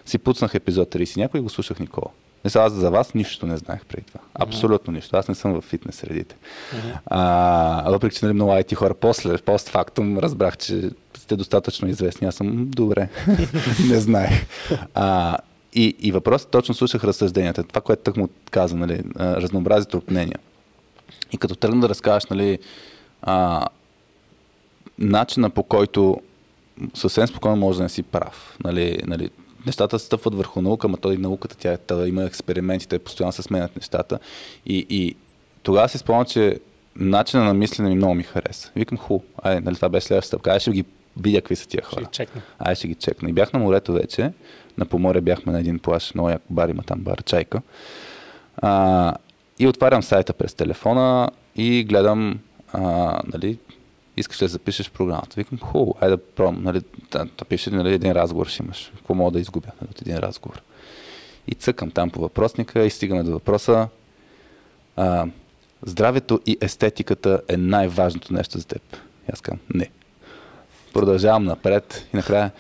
си 0.06 0.18
пуснах 0.18 0.54
епизод 0.54 0.94
30 0.94 1.16
някой 1.16 1.40
и 1.40 1.42
го 1.42 1.48
слушах 1.48 1.80
Никола. 1.80 2.10
Не 2.44 2.50
аз 2.54 2.72
за 2.72 2.90
вас 2.90 3.14
нищо 3.14 3.46
не 3.46 3.56
знаех 3.56 3.84
преди 3.84 4.06
това. 4.06 4.20
Абсолютно 4.34 4.92
нищо. 4.92 5.16
Аз 5.16 5.28
не 5.28 5.34
съм 5.34 5.52
в 5.52 5.60
фитнес 5.60 5.96
средите. 5.96 6.36
А, 7.06 7.90
въпреки, 7.90 8.16
че 8.16 8.24
нали, 8.24 8.34
много 8.34 8.50
IT 8.50 8.74
хора 8.74 8.94
после, 8.94 9.38
постфактум, 9.38 10.18
разбрах, 10.18 10.56
че 10.56 10.90
сте 11.30 11.36
достатъчно 11.36 11.88
известни. 11.88 12.26
Аз 12.26 12.34
съм 12.34 12.46
«М, 12.46 12.66
добре. 12.66 13.08
не 13.88 14.00
знаех. 14.00 14.46
А, 14.94 15.38
и, 15.74 15.96
и 16.00 16.12
въпросът 16.12 16.50
точно 16.50 16.74
слушах 16.74 17.04
разсъжденията. 17.04 17.64
Това, 17.64 17.80
което 17.80 18.02
тък 18.02 18.16
му 18.16 18.28
каза, 18.50 18.76
нали, 18.76 19.02
разнообразието 19.16 19.96
от 19.96 20.10
мнения. 20.10 20.38
И 21.32 21.38
като 21.38 21.54
тръгна 21.54 21.80
да 21.80 21.88
разкажеш, 21.88 22.26
нали, 22.26 22.58
а, 23.22 23.66
начина 24.98 25.50
по 25.50 25.62
който 25.62 26.20
съвсем 26.94 27.26
спокойно 27.26 27.56
може 27.56 27.78
да 27.78 27.82
не 27.82 27.88
си 27.88 28.02
прав. 28.02 28.56
Нали, 28.64 28.98
нали, 29.06 29.30
нещата 29.66 29.98
стъпват 29.98 30.34
върху 30.34 30.62
наука, 30.62 30.86
ама 30.86 30.96
той 30.96 31.16
науката 31.16 31.56
тя, 31.56 31.76
тя 31.76 32.06
има 32.06 32.24
експерименти, 32.24 32.88
те 32.88 32.98
постоянно 32.98 33.32
се 33.32 33.42
сменят 33.42 33.76
нещата. 33.76 34.18
И, 34.66 34.86
и 34.90 35.14
тогава 35.62 35.88
си 35.88 35.98
спомням, 35.98 36.26
че 36.26 36.60
начина 36.96 37.44
на 37.44 37.54
мислене 37.54 37.88
ми 37.88 37.94
много 37.94 38.14
ми 38.14 38.22
хареса. 38.22 38.70
Викам, 38.76 38.98
ху, 38.98 39.20
ай, 39.42 39.60
нали, 39.60 39.76
това 39.76 39.88
беше 39.88 40.06
следващата 40.06 40.28
стъпка, 40.28 40.50
ай 40.50 40.60
ще 40.60 40.70
ги 40.70 40.84
видя 41.20 41.40
какви 41.40 41.56
са 41.56 41.68
тия 41.68 41.82
Ще 41.82 41.94
хора. 41.94 42.04
ги 42.04 42.08
чекна. 42.12 42.42
Ай 42.58 42.74
ще 42.74 42.88
ги 42.88 42.94
чекна. 42.94 43.30
И 43.30 43.32
бях 43.32 43.52
на 43.52 43.58
морето 43.58 43.92
вече, 43.92 44.32
на 44.78 44.86
поморя 44.86 45.20
бяхме 45.20 45.52
на 45.52 45.60
един 45.60 45.78
плаш, 45.78 46.14
много 46.14 46.30
як 46.30 46.42
бар 46.50 46.68
има 46.68 46.82
там 46.82 47.00
бар 47.00 47.22
Чайка. 47.22 47.62
А, 48.56 49.14
и 49.58 49.66
отварям 49.66 50.02
сайта 50.02 50.32
през 50.32 50.54
телефона 50.54 51.30
и 51.56 51.84
гледам, 51.84 52.38
а, 52.72 52.82
нали, 53.32 53.58
искаш 54.16 54.42
ли 54.42 54.44
да 54.44 54.48
запишеш 54.48 54.90
програмата. 54.90 55.34
Викам, 55.36 55.58
хубаво, 55.58 55.94
айде 56.00 56.16
да 56.16 56.22
пробвам. 56.22 56.62
Нали, 56.62 56.80
да, 57.10 57.24
да 57.38 57.44
пише, 57.44 57.70
нали, 57.70 57.94
един 57.94 58.12
разговор 58.12 58.46
ще 58.46 58.62
имаш. 58.62 58.92
Какво 58.96 59.14
мога 59.14 59.30
да 59.30 59.40
изгубя 59.40 59.68
нали, 59.80 59.90
от 59.90 60.00
един 60.00 60.16
разговор? 60.16 60.62
И 61.46 61.54
цъкам 61.54 61.90
там 61.90 62.10
по 62.10 62.20
въпросника 62.20 62.84
и 62.84 62.90
стигаме 62.90 63.22
до 63.22 63.30
въпроса. 63.32 63.88
А, 64.96 65.26
здравето 65.82 66.40
и 66.46 66.58
естетиката 66.60 67.40
е 67.48 67.56
най-важното 67.56 68.32
нещо 68.32 68.58
за 68.58 68.66
теб. 68.66 68.82
И 69.28 69.32
аз 69.32 69.40
казвам, 69.40 69.60
не. 69.74 69.90
Продължавам 70.92 71.44
напред 71.44 72.06
и 72.14 72.16
накрая. 72.16 72.50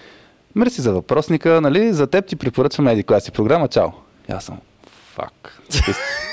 Мерси 0.54 0.80
за 0.80 0.92
въпросника, 0.92 1.60
нали? 1.60 1.92
За 1.92 2.06
теб 2.06 2.26
ти 2.26 2.36
препоръчвам 2.36 2.88
еди 2.88 3.02
коя 3.02 3.20
си 3.20 3.32
програма. 3.32 3.68
Чао. 3.68 3.88
И 4.28 4.32
аз 4.32 4.44
съм, 4.44 4.58
фак. 5.14 5.60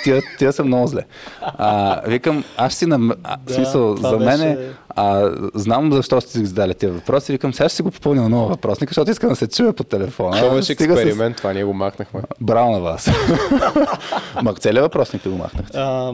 Тия, 0.04 0.22
тия 0.38 0.54
са 0.54 0.64
много 0.64 0.88
зле. 0.88 1.02
А, 1.42 2.02
викам, 2.02 2.44
аз 2.58 2.74
си 2.74 2.86
на... 2.86 3.16
А, 3.24 3.38
Да, 3.38 3.54
смисъл, 3.54 3.96
за 3.96 4.12
мен 4.12 4.26
беше- 4.40 4.70
а, 4.90 5.32
знам 5.54 5.94
защо 5.94 6.22
сте 6.22 6.32
си 6.32 6.46
задали 6.46 6.74
тези 6.74 6.92
въпроси. 6.94 7.32
Викам, 7.32 7.54
сега 7.54 7.70
ще 7.70 7.76
си 7.76 7.82
го 7.82 7.92
попълня 7.92 8.22
на 8.22 8.30
нова 8.30 8.48
въпросника, 8.48 8.90
защото 8.90 9.12
искам 9.12 9.30
да 9.30 9.36
се 9.36 9.48
чуя 9.48 9.74
по 9.74 9.84
телефона. 9.84 10.38
Това 10.38 10.56
беше 10.56 10.74
Стига 10.74 10.96
с- 10.96 11.00
експеримент, 11.00 11.38
това 11.38 11.54
ние 11.54 11.64
го 11.64 11.74
махнахме. 11.74 12.22
Браво 12.42 12.72
на 12.72 12.80
вас. 12.80 13.10
Ма 14.44 14.54
целият 14.54 14.84
въпросник 14.84 15.24
го 15.24 15.38
махнахте? 15.38 15.78
А, 15.78 16.12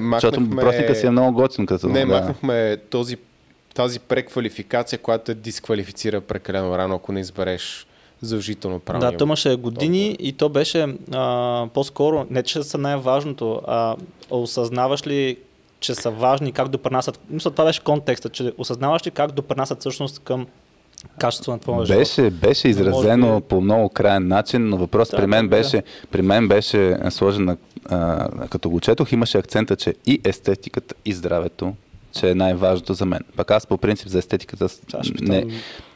махнах- 0.00 0.12
Защото 0.12 0.40
махнахме... 0.40 0.62
въпросника 0.62 0.94
си 0.94 1.06
е 1.06 1.10
много 1.10 1.32
готин 1.32 1.66
като... 1.66 1.86
Не, 1.86 2.00
да. 2.00 2.06
махнахме 2.06 2.76
този, 2.90 3.16
тази 3.74 4.00
преквалификация, 4.00 4.98
която 4.98 5.24
те 5.24 5.34
дисквалифицира 5.34 6.20
прекалено 6.20 6.78
рано, 6.78 6.94
ако 6.94 7.12
не 7.12 7.20
избереш 7.20 7.86
задължително 8.20 8.80
правилно. 8.80 9.10
Да, 9.10 9.16
то 9.16 9.24
имаше 9.24 9.56
години 9.56 10.16
и 10.20 10.32
то 10.32 10.48
беше 10.48 10.96
а, 11.12 11.66
по-скоро, 11.74 12.26
не 12.30 12.42
че 12.42 12.62
са 12.62 12.78
най-важното, 12.78 13.60
а 13.66 13.96
осъзнаваш 14.30 15.06
ли, 15.06 15.36
че 15.80 15.94
са 15.94 16.10
важни, 16.10 16.52
как 16.52 16.68
допринасят. 16.68 17.20
Мисля, 17.30 17.50
това 17.50 17.64
беше 17.64 17.80
контекста, 17.80 18.28
че 18.28 18.52
осъзнаваш 18.58 19.06
ли 19.06 19.10
как 19.10 19.32
допринасят 19.32 19.80
всъщност 19.80 20.18
към 20.18 20.46
качеството 21.18 21.50
на 21.50 21.58
твоя 21.58 21.86
живот. 21.86 22.00
Беше, 22.00 22.30
беше 22.30 22.68
изразено 22.68 23.26
Може 23.26 23.40
би- 23.40 23.46
по 23.48 23.60
много 23.60 23.88
крайен 23.88 24.28
начин, 24.28 24.68
но 24.68 24.76
въпрос 24.76 25.10
Да, 25.10 25.16
при 25.16 25.26
мен 25.26 25.48
да, 25.48 25.56
да. 25.56 25.62
беше, 25.62 25.82
при 26.10 26.22
мен 26.22 26.48
беше 26.48 26.96
сложен 27.10 27.44
на, 27.44 27.56
а, 27.88 28.28
като 28.48 28.70
го 28.70 28.80
четох, 28.80 29.12
имаше 29.12 29.38
акцента, 29.38 29.76
че 29.76 29.94
и 30.06 30.20
естетиката, 30.24 30.94
и 31.04 31.12
здравето, 31.12 31.74
че 32.12 32.30
е 32.30 32.34
най-важното 32.34 32.94
за 32.94 33.06
мен. 33.06 33.20
Пък 33.36 33.50
аз 33.50 33.66
по 33.66 33.78
принцип 33.78 34.08
за 34.08 34.18
естетиката 34.18 34.68
не, 35.20 35.46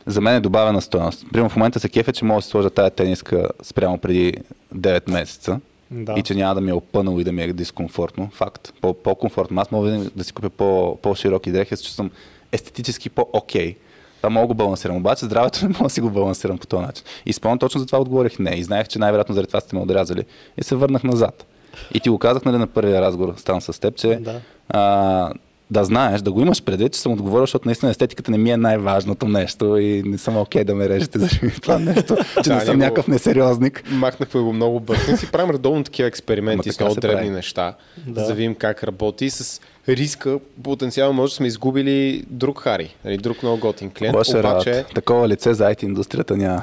за 0.06 0.20
мен 0.20 0.34
е 0.36 0.40
добавена 0.40 0.80
стоеност. 0.82 1.26
Примерно 1.32 1.50
в 1.50 1.56
момента 1.56 1.80
се 1.80 1.88
кефе, 1.88 2.12
че 2.12 2.24
мога 2.24 2.38
да 2.38 2.42
си 2.42 2.48
сложа 2.48 2.70
тая 2.70 2.90
тениска 2.90 3.48
спрямо 3.62 3.98
преди 3.98 4.34
9 4.74 5.10
месеца. 5.10 5.60
Да. 5.90 6.14
И 6.16 6.22
че 6.22 6.34
няма 6.34 6.54
да 6.54 6.60
ми 6.60 6.70
е 6.70 6.74
опънало 6.74 7.20
и 7.20 7.24
да 7.24 7.32
ми 7.32 7.42
е 7.42 7.52
дискомфортно. 7.52 8.30
Факт. 8.32 8.72
По- 8.80 8.94
по-комфортно. 8.94 9.60
Аз 9.60 9.70
мога 9.70 9.90
да, 10.16 10.24
си 10.24 10.32
купя 10.32 10.50
по- 10.50 10.98
по-широки 11.02 11.52
дрехи, 11.52 11.76
за 11.76 11.82
че 11.82 11.94
съм 11.94 12.10
естетически 12.52 13.10
по-окей. 13.10 13.76
Това 14.16 14.30
мога 14.30 14.42
да 14.42 14.48
го 14.48 14.54
балансирам. 14.54 14.96
Обаче 14.96 15.24
здравето 15.24 15.58
не 15.62 15.68
мога 15.68 15.82
да 15.82 15.90
си 15.90 16.00
го 16.00 16.10
балансирам 16.10 16.58
по 16.58 16.66
този 16.66 16.82
начин. 16.82 17.04
И 17.26 17.32
спомням 17.32 17.58
точно 17.58 17.80
за 17.80 17.86
това 17.86 17.98
отговорих 18.00 18.38
не. 18.38 18.50
И 18.50 18.62
знаех, 18.64 18.88
че 18.88 18.98
най-вероятно 18.98 19.34
заради 19.34 19.46
това 19.48 19.60
сте 19.60 19.76
ме 19.76 19.82
отрязали. 19.82 20.24
И 20.58 20.64
се 20.64 20.76
върнах 20.76 21.04
назад. 21.04 21.46
И 21.94 22.00
ти 22.00 22.08
го 22.08 22.18
казах 22.18 22.44
нали, 22.44 22.56
на 22.56 22.66
първия 22.66 23.00
разговор, 23.00 23.34
стана 23.36 23.60
с 23.60 23.80
теб, 23.80 23.96
че 23.96 24.18
Да. 24.20 24.40
а, 24.68 25.32
да 25.70 25.84
знаеш, 25.84 26.20
да 26.20 26.32
го 26.32 26.40
имаш 26.40 26.62
предвид, 26.62 26.92
че 26.92 27.00
съм 27.00 27.12
отговорил, 27.12 27.42
защото 27.42 27.68
наистина 27.68 27.90
естетиката 27.90 28.30
не 28.30 28.38
ми 28.38 28.50
е 28.50 28.56
най-важното 28.56 29.28
нещо 29.28 29.76
и 29.76 30.02
не 30.02 30.18
съм 30.18 30.36
окей 30.36 30.64
да 30.64 30.74
ме 30.74 30.88
режете 30.88 31.18
за 31.18 31.28
това 31.62 31.78
нещо, 31.78 32.16
че 32.44 32.50
Да, 32.50 32.54
не 32.54 32.60
съм 32.60 32.78
някакъв 32.78 33.08
несериозник. 33.08 33.82
Махнахме 33.90 34.40
го 34.40 34.52
много 34.52 34.80
бързо. 34.80 35.16
Си 35.16 35.30
правим 35.30 35.50
редовно 35.50 35.84
такива 35.84 36.08
експерименти 36.08 36.72
с 36.72 36.80
много 36.80 36.94
древни 36.94 37.16
прави. 37.16 37.30
неща, 37.30 37.74
Да. 38.06 38.20
за 38.20 38.26
да 38.26 38.34
видим 38.34 38.54
как 38.54 38.84
работи. 38.84 39.30
С 39.30 39.60
риска, 39.88 40.38
потенциално 40.62 41.12
може 41.12 41.30
да 41.30 41.36
сме 41.36 41.46
изгубили 41.46 42.24
друг 42.30 42.60
Хари, 42.60 42.94
нали, 43.04 43.16
друг 43.16 43.42
много 43.42 43.58
готин 43.58 43.90
клиент. 43.90 44.14
Обаче, 44.14 44.42
работа. 44.42 44.84
Такова 44.94 45.28
лице 45.28 45.54
за 45.54 45.64
IT 45.64 45.84
индустрията 45.84 46.36
няма. 46.36 46.62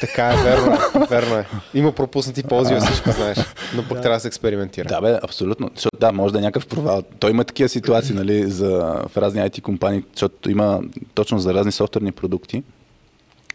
така 0.00 0.32
е, 0.32 0.36
верно 0.36 0.72
е, 0.72 1.06
верно 1.10 1.34
е. 1.34 1.46
Има 1.74 1.92
пропуснати 1.92 2.42
ползи 2.42 2.74
във 2.74 2.82
всичко, 2.82 3.10
знаеш. 3.10 3.38
Но 3.76 3.82
пък 3.82 4.02
трябва 4.02 4.16
да 4.16 4.20
се 4.20 4.28
експериментира. 4.28 4.88
Да, 4.88 5.00
бе, 5.00 5.18
абсолютно. 5.22 5.70
Защото, 5.74 5.96
да, 6.00 6.12
може 6.12 6.32
да 6.32 6.38
е 6.38 6.42
някакъв 6.42 6.66
провал. 6.66 7.02
Той 7.18 7.30
има 7.30 7.44
такива 7.44 7.68
ситуации, 7.68 8.14
нали, 8.14 8.50
за, 8.50 8.68
в 9.08 9.16
разни 9.16 9.40
IT 9.40 9.60
компании, 9.60 10.02
защото 10.12 10.50
има 10.50 10.80
точно 11.14 11.38
за 11.38 11.54
разни 11.54 11.72
софтуерни 11.72 12.12
продукти. 12.12 12.62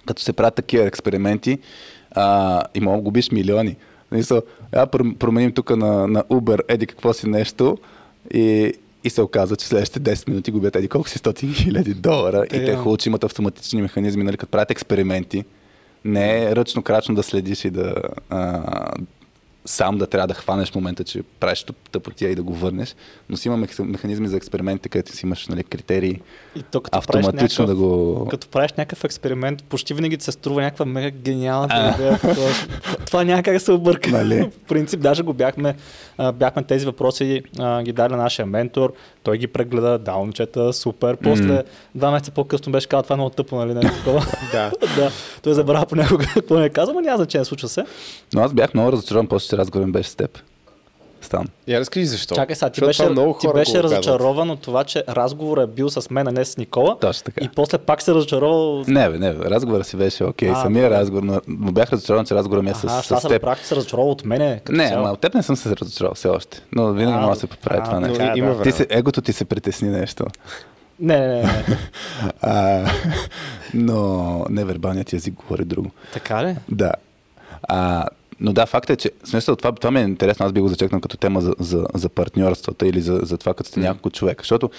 Като 0.05 0.21
се 0.21 0.33
правят 0.33 0.55
такива 0.55 0.85
експерименти, 0.85 1.59
а, 2.11 2.63
и 2.75 2.79
мога 2.79 2.97
да 2.97 3.03
губиш 3.03 3.31
милиони. 3.31 3.75
Мисъл, 4.11 4.41
я 4.75 4.87
пр- 4.87 5.17
променим 5.17 5.51
тук 5.51 5.69
на, 5.69 6.07
на 6.07 6.23
Uber, 6.23 6.59
еди 6.67 6.87
какво 6.87 7.13
си 7.13 7.29
нещо 7.29 7.77
и, 8.33 8.73
и 9.03 9.09
се 9.09 9.21
оказва, 9.21 9.55
че 9.55 9.67
следващите 9.67 10.15
10 10.15 10.29
минути 10.29 10.51
губят 10.51 10.75
еди 10.75 10.87
колко 10.87 11.09
си 11.09 11.19
100 11.19 11.53
хиляди 11.55 11.93
долара 11.93 12.45
и 12.45 12.49
те 12.49 12.65
Те, 12.65 12.75
хубаво, 12.75 12.97
че 12.97 13.09
имат 13.09 13.23
автоматични 13.23 13.81
механизми, 13.81 14.23
нали, 14.23 14.37
като 14.37 14.51
правят 14.51 14.71
експерименти. 14.71 15.43
Не 16.05 16.43
е 16.43 16.55
ръчно 16.55 16.81
крачно 16.81 17.15
да 17.15 17.23
следиш 17.23 17.65
и 17.65 17.69
да 17.69 17.95
а, 18.29 18.63
сам 19.69 19.97
да 19.97 20.07
трябва 20.07 20.27
да 20.27 20.33
хванеш 20.33 20.75
момента, 20.75 21.03
че 21.03 21.23
правиш 21.39 21.59
тъп- 21.59 21.89
тъпотия 21.91 22.31
и 22.31 22.35
да 22.35 22.43
го 22.43 22.53
върнеш, 22.53 22.95
но 23.29 23.37
си 23.37 23.47
има 23.47 23.57
мех- 23.57 23.83
механизми 23.83 24.27
за 24.27 24.37
експерименти, 24.37 24.89
където 24.89 25.15
си 25.15 25.25
имаш 25.25 25.47
нали, 25.47 25.63
критерии, 25.63 26.21
И 26.55 26.63
то, 26.63 26.81
като 26.81 26.97
автоматично 26.97 27.65
да 27.65 27.73
някакъв, 27.73 27.89
го... 27.89 28.27
Като 28.29 28.47
правиш 28.47 28.71
някакъв 28.71 29.03
експеримент, 29.03 29.63
почти 29.63 29.93
винаги 29.93 30.17
се 30.19 30.31
струва 30.31 30.61
някаква 30.61 30.85
мега 30.85 31.09
гениална 31.09 31.93
идея. 31.95 32.19
Това 33.05 33.23
няма 33.23 33.43
как 33.43 33.53
да 33.53 33.59
се 33.59 33.71
обърка. 33.71 34.09
Нали? 34.09 34.41
В 34.41 34.67
принцип, 34.67 34.99
даже 34.99 35.23
го 35.23 35.33
бяхме, 35.33 35.75
бяхме 36.33 36.63
тези 36.63 36.85
въпроси, 36.85 37.41
ги 37.83 37.93
дали 37.93 38.11
на 38.11 38.17
нашия 38.17 38.45
ментор, 38.45 38.93
той 39.23 39.37
ги 39.37 39.47
прегледа, 39.47 39.97
да, 39.97 40.13
момчета, 40.13 40.73
супер. 40.73 41.17
После, 41.23 41.53
М. 41.53 41.63
два 41.95 42.11
месеца 42.11 42.31
по-късно 42.31 42.71
беше 42.71 42.87
казал, 42.87 43.03
това 43.03 43.13
е 43.13 43.17
много 43.17 43.29
тъпо, 43.29 43.55
нали, 43.55 43.73
нещо 43.73 43.97
такова. 43.97 44.25
Да. 44.51 44.71
да, 44.95 45.11
той 45.43 45.53
забравя 45.53 45.85
понякога 45.85 46.25
какво 46.33 46.55
не 46.59 46.65
е 46.65 46.69
казал, 46.69 46.93
но 46.93 47.01
няма 47.01 47.17
значение, 47.17 47.45
случва 47.45 47.69
се. 47.69 47.85
Но 48.33 48.41
аз 48.41 48.53
бях 48.53 48.73
много 48.73 48.91
разочарован, 48.91 49.27
после 49.27 49.49
че 49.49 49.57
разговор 49.57 49.85
ми 49.85 49.91
беше 49.91 50.09
с 50.09 50.15
теб. 50.15 50.39
Стан. 51.21 51.47
Я 51.67 51.79
разкажи 51.79 52.05
защо. 52.05 52.35
Чакай 52.35 52.55
сега, 52.55 52.69
ти 52.69 52.79
Защото 52.79 52.87
беше, 52.87 53.11
много 53.11 53.37
ти 53.39 53.47
беше 53.53 53.83
разочарован 53.83 54.49
от 54.49 54.61
това, 54.61 54.83
че 54.83 55.03
разговорът 55.09 55.69
е 55.69 55.73
бил 55.73 55.89
с 55.89 56.09
мен, 56.09 56.27
а 56.27 56.31
не 56.31 56.45
с 56.45 56.57
Никола. 56.57 56.97
Точно 56.99 57.23
така. 57.23 57.45
И 57.45 57.49
после 57.49 57.77
пак 57.77 58.01
се 58.01 58.13
разочаровал. 58.13 58.83
Не, 58.87 59.09
бе, 59.09 59.19
не, 59.19 59.33
бе, 59.33 59.45
разговорът 59.45 59.87
си 59.87 59.97
беше 59.97 60.23
окей. 60.23 60.49
А, 60.49 60.55
Самия 60.55 60.83
добре. 60.83 60.97
разговор, 60.97 61.23
но, 61.23 61.41
бях 61.71 61.91
разочарован, 61.91 62.25
че 62.25 62.35
разговорът 62.35 62.63
ми 62.63 62.69
е 62.69 62.73
с, 62.73 62.83
Ага, 62.83 63.01
с, 63.03 63.11
аз 63.11 63.21
с 63.21 63.27
теб. 63.27 63.57
че 63.57 63.65
се 63.65 63.75
разочаровал 63.75 64.11
от 64.11 64.25
мене. 64.25 64.61
Като 64.63 64.77
Не, 64.77 64.87
цяло. 64.87 64.99
ама 64.99 65.13
от 65.13 65.19
теб 65.19 65.33
не 65.33 65.43
съм 65.43 65.55
се 65.55 65.75
разочаровал 65.75 66.15
все 66.15 66.27
още. 66.27 66.61
Но 66.71 66.87
винаги 66.87 67.17
А, 67.17 67.21
може 67.21 67.33
да 67.33 67.39
се 67.39 67.47
поправи 67.47 67.79
А, 67.81 67.85
това 67.85 67.99
нещо. 67.99 68.17
Да. 68.17 68.25
време. 68.33 68.63
Ти 68.63 68.71
се, 68.71 68.87
егото 68.89 69.21
ти 69.21 69.33
се 69.33 69.45
притесни 69.45 69.89
нещо. 69.89 70.25
Не, 70.99 71.19
не, 71.19 71.27
не, 71.27 71.41
не. 71.43 71.63
А, 72.41 72.85
но 73.73 74.01
невербалният 74.49 75.13
език 75.13 75.33
говори 75.33 75.65
друго. 75.65 75.89
така 76.13 76.43
ли? 76.43 76.55
Да. 76.69 76.91
А, 77.63 78.05
но 78.41 78.53
да, 78.53 78.65
факт 78.65 78.89
е, 78.89 78.95
че 78.95 79.11
смисъл, 79.23 79.55
това, 79.55 79.71
това 79.71 79.91
ми 79.91 79.99
е 79.99 80.03
интересно, 80.03 80.45
аз 80.45 80.51
би 80.51 80.61
го 80.61 80.67
зачекнал 80.67 81.01
като 81.01 81.17
тема 81.17 81.41
за, 81.41 81.53
за, 81.59 81.85
за 81.93 82.09
партньорствата 82.09 82.87
или 82.87 83.01
за, 83.01 83.19
за 83.23 83.37
това, 83.37 83.53
като 83.53 83.69
сте 83.69 83.79
няколко 83.79 84.09
човека. 84.09 84.41
Защото 84.41 84.69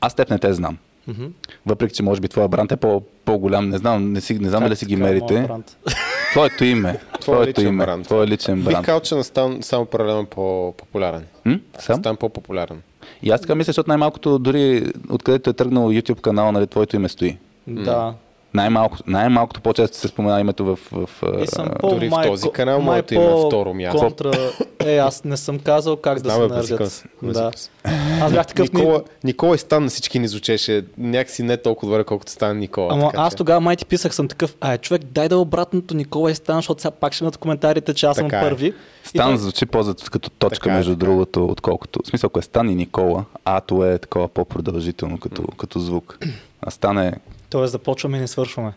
аз 0.00 0.14
теб 0.14 0.30
не 0.30 0.38
те 0.38 0.52
знам. 0.52 0.78
Мгм. 1.08 1.24
Въпреки, 1.66 1.94
че 1.94 2.02
може 2.02 2.20
би 2.20 2.28
твоя 2.28 2.48
бранд 2.48 2.72
е 2.72 2.76
по, 2.76 3.02
по-голям, 3.24 3.68
не 3.68 3.78
знам, 3.78 4.12
не, 4.12 4.20
си, 4.20 4.38
не 4.38 4.48
знам 4.48 4.62
дали 4.62 4.76
си 4.76 4.86
ги 4.86 4.96
мерите. 4.96 5.48
Твоето 6.32 6.64
име. 6.64 7.00
Твоето 7.20 7.60
личен 7.60 7.68
име. 7.68 7.84
бранд. 7.84 8.06
Твоя 8.06 8.26
личен 8.26 8.54
Бих 8.56 8.64
бранд. 8.64 8.86
казал, 8.86 9.00
че 9.00 9.14
настан 9.14 9.58
само 9.62 9.86
паралелно 9.86 10.26
по-популярен. 10.26 11.24
М? 11.44 11.58
Сам? 11.78 11.98
Стан 11.98 12.16
по-популярен. 12.16 12.82
И 13.22 13.30
аз 13.30 13.40
така 13.40 13.54
мисля, 13.54 13.68
защото 13.70 13.90
най-малкото 13.90 14.38
дори 14.38 14.92
откъдето 15.10 15.50
е 15.50 15.52
тръгнал 15.52 15.88
YouTube 15.88 16.20
канал, 16.20 16.52
нали, 16.52 16.66
твоето 16.66 16.96
име 16.96 17.08
стои. 17.08 17.38
Да. 17.66 18.14
Най-малко, 18.56 18.96
най-малкото 19.06 19.60
по-често 19.60 19.96
се 19.96 20.08
спомена 20.08 20.40
името 20.40 20.64
в... 20.66 20.78
в 20.92 21.08
И 21.42 21.46
съм 21.46 21.66
а, 21.66 21.74
по 21.74 21.88
дори 21.88 22.08
в 22.08 22.22
този 22.24 22.50
канал 22.50 22.78
май 22.78 22.84
моето 22.86 23.14
име 23.14 23.24
е 23.24 23.28
по 23.28 23.46
второ 23.46 23.74
място. 23.74 23.98
Контра... 23.98 24.32
Е, 24.80 24.96
аз 24.96 25.24
не 25.24 25.36
съм 25.36 25.58
казал 25.58 25.96
как 25.96 26.14
да 26.14 26.30
Знам, 26.30 26.42
се 26.42 26.48
бе, 26.48 26.54
базикам 26.54 26.88
наредят. 27.22 27.58
се. 27.58 27.68
Да. 27.84 28.20
Аз 28.20 28.32
бях 28.32 28.46
такъв... 28.46 28.72
ни- 28.72 28.80
Никола, 28.80 29.02
Никола 29.24 29.54
и 29.54 29.58
Стан 29.58 29.82
на 29.82 29.88
всички 29.88 30.18
ни 30.18 30.28
звучеше 30.28 30.84
някакси 30.98 31.42
не 31.42 31.56
толкова 31.56 31.92
добре, 31.92 32.04
колкото 32.04 32.32
Стан 32.32 32.58
Никола. 32.58 32.88
Ама 32.90 33.06
така 33.06 33.22
аз 33.22 33.32
че- 33.32 33.36
тогава 33.36 33.60
май 33.60 33.76
ти 33.76 33.86
писах, 33.86 34.14
съм 34.14 34.28
такъв, 34.28 34.56
ай 34.60 34.78
човек, 34.78 35.02
дай 35.04 35.28
да 35.28 35.34
е 35.34 35.38
обратното 35.38 35.94
Никола 35.94 36.30
и 36.30 36.34
Стан, 36.34 36.56
защото 36.56 36.82
сега 36.82 36.90
пак 36.90 37.12
ще 37.12 37.24
имат 37.24 37.36
коментарите, 37.36 37.94
че 37.94 38.06
аз 38.06 38.16
съм 38.16 38.26
Така 38.26 38.38
е. 38.38 38.42
първи. 38.42 38.66
И 38.66 39.08
Стан 39.08 39.28
той- 39.28 39.38
звучи 39.38 39.66
по 39.66 39.84
като 40.10 40.30
точка, 40.30 40.54
Така 40.56 40.70
е, 40.70 40.76
между 40.76 40.92
така 40.92 41.04
е. 41.04 41.06
другото, 41.06 41.46
отколкото... 41.46 42.00
В 42.04 42.08
смисъл, 42.08 42.28
ако 42.28 42.38
е 42.38 42.42
Стан 42.42 42.70
и 42.70 42.74
Никола, 42.74 43.24
Ато 43.44 43.84
е 43.84 43.98
такова 43.98 44.28
по-продължително 44.28 45.18
като, 45.18 45.42
като 45.56 45.78
звук. 45.78 46.18
А 46.62 46.70
Стан 46.70 46.98
е... 46.98 47.12
Тоест 47.50 47.72
започваме 47.72 48.16
и 48.16 48.20
не 48.20 48.28
свършваме. 48.28 48.72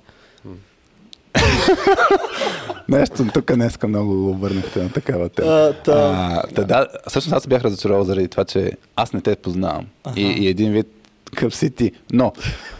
Нещо 2.89 3.27
тук 3.33 3.53
днеска 3.53 3.87
много 3.87 4.13
го 4.15 4.29
обърнахте 4.29 4.83
на 4.83 4.91
такава 4.91 5.29
тема. 5.29 5.47
А, 5.49 5.73
та- 5.73 5.91
А, 5.93 6.47
та, 6.47 6.63
да, 6.63 6.87
всъщност 7.07 7.33
аз 7.33 7.47
бях 7.47 7.61
разочаровал 7.63 8.03
заради 8.03 8.27
това, 8.27 8.45
че 8.45 8.71
аз 8.95 9.13
не 9.13 9.21
те 9.21 9.35
познавам. 9.35 9.85
И, 10.15 10.21
и 10.21 10.47
един 10.47 10.71
вид 10.71 10.87
къв 11.35 11.55
си 11.55 11.69
ти. 11.69 11.91
Но, 12.13 12.33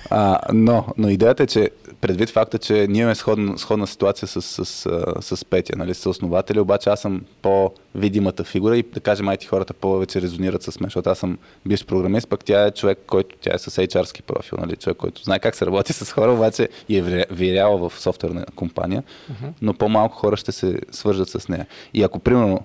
а, 0.10 0.39
но, 0.54 0.86
но 0.97 1.10
идеята 1.10 1.43
е, 1.43 1.47
че 1.47 1.69
предвид 2.02 2.30
факта, 2.30 2.58
че 2.60 2.88
ние 2.90 3.02
имаме 3.02 3.16
сходна, 3.16 3.58
сходна 3.58 3.88
ситуация 3.88 4.28
с, 4.28 4.42
с, 4.42 4.66
с, 4.66 4.90
с 5.22 5.46
Петя, 5.46 5.74
нали, 5.78 5.94
с 5.94 6.10
основатели, 6.10 6.60
обаче 6.60 6.90
аз 6.90 7.02
съм 7.02 7.22
по-видимата 7.42 8.44
фигура 8.44 8.78
и 8.78 8.84
да 8.84 9.00
кажем, 9.00 9.28
айти 9.30 9.48
хората 9.48 9.74
повече 9.74 10.22
резонират 10.22 10.64
с 10.64 10.80
мен, 10.80 10.88
защото 10.88 11.10
аз 11.10 11.20
съм 11.20 11.38
бивш 11.66 11.86
програмист, 11.86 12.30
пък 12.30 12.46
тя 12.46 12.66
е 12.66 12.72
човек, 12.72 13.00
който 13.08 13.36
тя 13.42 13.52
е 13.54 13.58
с 13.58 13.72
HR-ски 13.72 14.22
профил, 14.22 14.58
нали, 14.62 14.76
човек, 14.76 14.98
който 14.98 15.24
знае 15.24 15.40
как 15.40 15.56
се 15.56 15.66
работи 15.66 15.94
с 15.94 16.12
хора, 16.12 16.32
обаче 16.32 16.70
и 16.90 16.98
е 16.98 17.02
виря- 17.02 17.26
виряла 17.32 17.90
в 17.90 18.00
софтуерна 18.00 18.46
компания, 18.56 19.04
но 19.62 19.74
по-малко 19.74 20.16
хора 20.16 20.38
ще 20.38 20.52
се 20.52 20.80
свържат 20.92 21.30
с 21.30 21.48
нея. 21.50 21.68
И 21.94 22.04
ако, 22.04 22.20
примерно, 22.20 22.60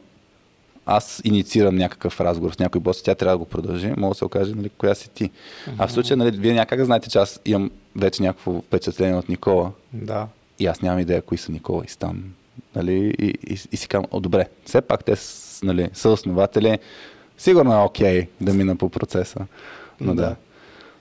аз 0.87 1.21
инициирам 1.25 1.77
някакъв 1.77 2.21
разговор 2.21 2.53
с 2.53 2.59
някой 2.59 2.81
бос, 2.81 3.03
тя 3.03 3.15
трябва 3.15 3.35
да 3.35 3.39
го 3.39 3.45
продължи, 3.45 3.93
мога 3.97 4.15
да 4.15 4.19
се 4.19 4.25
окаже, 4.25 4.53
нали, 4.55 4.69
коя 4.69 4.95
си 4.95 5.11
ти. 5.11 5.31
А 5.79 5.87
в 5.87 5.93
случая, 5.93 6.17
нали, 6.17 6.37
вие 6.37 6.53
някак 6.55 6.79
да 6.79 6.85
знаете, 6.85 7.11
че 7.11 7.19
аз 7.19 7.41
имам 7.45 7.71
вече 7.97 8.23
някакво 8.23 8.61
впечатление 8.63 9.15
от 9.17 9.29
Никола 9.29 9.71
Да. 9.93 10.27
и 10.59 10.67
аз 10.67 10.83
нямам 10.83 11.01
идея 11.01 11.23
кои 11.23 11.39
са 11.39 11.53
Никола 11.53 11.83
и 11.85 11.91
Стан. 11.91 12.25
Нали, 12.77 13.15
и, 13.19 13.35
и, 13.47 13.59
и 13.73 13.77
си 13.77 13.89
казвам, 13.89 14.07
о, 14.11 14.21
добре, 14.21 14.49
все 14.65 14.81
пак 14.81 15.05
те 15.05 15.17
с, 15.17 15.61
нали, 15.63 15.89
са 15.93 16.09
основатели, 16.09 16.79
сигурно 17.39 17.73
е 17.75 17.85
окей 17.85 18.29
да 18.41 18.55
мина 18.55 18.77
по 18.77 18.89
процеса. 18.89 19.47
Но 20.01 20.15
да. 20.15 20.23
Да. 20.23 20.29
да. 20.29 20.37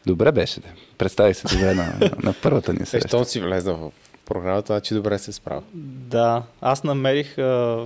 Добре 0.06 0.32
беше. 0.32 0.60
де. 0.60 0.68
Представи 0.98 1.34
се 1.34 1.48
добре 1.48 1.74
на, 1.74 1.84
на, 2.00 2.12
на 2.24 2.34
първата 2.44 2.74
ни 2.74 2.80
Е, 2.82 2.86
среща. 2.86 3.08
щом 3.08 3.26
си 3.26 3.42
влезна 3.42 3.74
в 3.74 3.92
програмата, 4.26 4.74
значи 4.74 4.94
добре 4.94 5.20
се 5.20 5.32
справя. 5.32 5.62
Да, 5.74 6.44
аз 6.62 6.84
намерих... 6.84 7.38
А... 7.38 7.86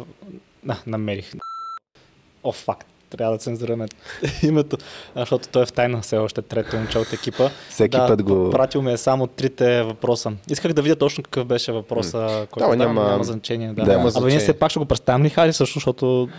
А, 0.69 0.77
намерих. 0.87 1.31
О, 2.43 2.51
факт. 2.51 2.87
Трябва 3.09 3.33
да 3.33 3.39
цензурираме 3.39 3.85
името, 4.43 4.77
защото 5.15 5.47
той 5.47 5.63
е 5.63 5.65
в 5.65 5.71
тайна 5.71 6.01
все 6.01 6.17
още 6.17 6.41
трето 6.41 6.75
момче 6.75 6.99
от 6.99 7.13
екипа. 7.13 7.49
Всеки 7.69 7.97
да, 7.97 8.07
път 8.07 8.23
го- 8.23 8.49
Пратил 8.49 8.81
ми 8.81 8.91
е 8.91 8.97
само 8.97 9.27
трите 9.27 9.83
въпроса. 9.83 10.31
Исках 10.49 10.73
да 10.73 10.81
видя 10.81 10.95
точно 10.95 11.23
какъв 11.23 11.45
беше 11.45 11.71
въпроса, 11.71 12.47
който 12.51 12.69
Да, 12.69 12.75
няма- 12.77 13.03
няма 13.03 13.23
значение. 13.23 13.67
Да. 13.67 13.83
Да. 13.83 13.91
Няма 13.91 14.11
Абе, 14.15 14.27
ние 14.27 14.39
все 14.39 14.53
пак 14.53 14.71
ще 14.71 14.79
го 14.79 14.85
представим 14.85 15.25
ли, 15.25 15.29
Хари, 15.29 15.53
също, 15.53 15.73
защото 15.73 16.29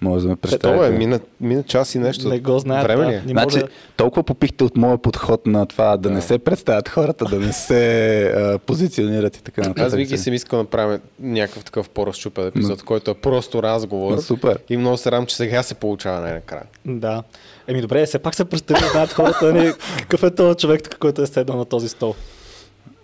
Може 0.00 0.22
да 0.22 0.28
ме 0.28 0.36
Това 0.36 0.48
е, 0.48 0.60
представите. 0.60 0.98
мина, 0.98 1.20
мина 1.40 1.62
час 1.62 1.94
и 1.94 1.98
нещо. 1.98 2.28
не 2.28 2.40
го 2.40 2.58
знаят. 2.58 2.86
Време 2.86 3.04
да. 3.04 3.10
ли 3.10 3.14
е? 3.14 3.22
Не 3.26 3.30
Значи, 3.30 3.58
да... 3.58 3.68
толкова 3.96 4.22
попихте 4.22 4.64
от 4.64 4.76
моя 4.76 4.98
подход 4.98 5.46
на 5.46 5.66
това 5.66 5.96
да, 5.96 6.10
не 6.10 6.22
се 6.22 6.38
представят 6.38 6.88
хората, 6.88 7.24
да 7.24 7.40
не 7.40 7.52
се 7.52 8.22
а, 8.26 8.58
позиционират 8.58 9.36
и 9.36 9.42
така 9.42 9.60
нататък. 9.60 9.86
Аз 9.86 9.94
винаги 9.94 10.18
съм 10.18 10.34
искал 10.34 10.56
да 10.56 10.62
направим 10.62 11.00
някакъв 11.20 11.64
такъв 11.64 11.88
по-разчупен 11.88 12.46
епизод, 12.46 12.82
който 12.82 13.10
е 13.10 13.14
просто 13.14 13.62
разговор. 13.62 14.12
Но 14.12 14.20
супер. 14.20 14.58
И 14.68 14.76
много 14.76 14.96
се 14.96 15.10
радвам, 15.10 15.26
че 15.26 15.36
сега 15.36 15.62
се 15.62 15.74
получава 15.74 16.20
най-накрая. 16.20 16.64
Да. 16.86 17.22
Еми 17.68 17.80
добре, 17.80 18.06
все 18.06 18.18
пак 18.18 18.34
се 18.34 18.44
представи 18.44 18.80
да 18.80 18.88
знаят 18.88 19.12
хората, 19.12 19.52
нали, 19.52 19.72
какъв 19.98 20.22
е 20.22 20.34
този 20.34 20.56
човек, 20.56 20.98
който 20.98 21.22
е 21.22 21.26
седнал 21.26 21.58
на 21.58 21.64
този 21.64 21.88
стол. 21.88 22.14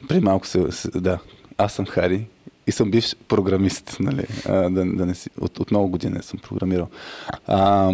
При 0.09 0.21
малко 0.21 0.47
се, 0.47 0.65
се, 0.71 0.89
да. 0.95 1.19
Аз 1.59 1.73
съм 1.73 1.87
Хари 1.87 2.27
и 2.71 2.73
съм 2.73 2.91
бивш 2.91 3.17
програмист, 3.29 3.97
нали? 4.01 4.25
А, 4.49 4.53
да, 4.71 4.85
да 4.85 5.07
не 5.07 5.15
си, 5.15 5.31
от, 5.41 5.59
от 5.59 5.71
много 5.71 5.89
години 5.89 6.23
съм 6.23 6.39
програмирал. 6.39 6.89
А, 7.47 7.93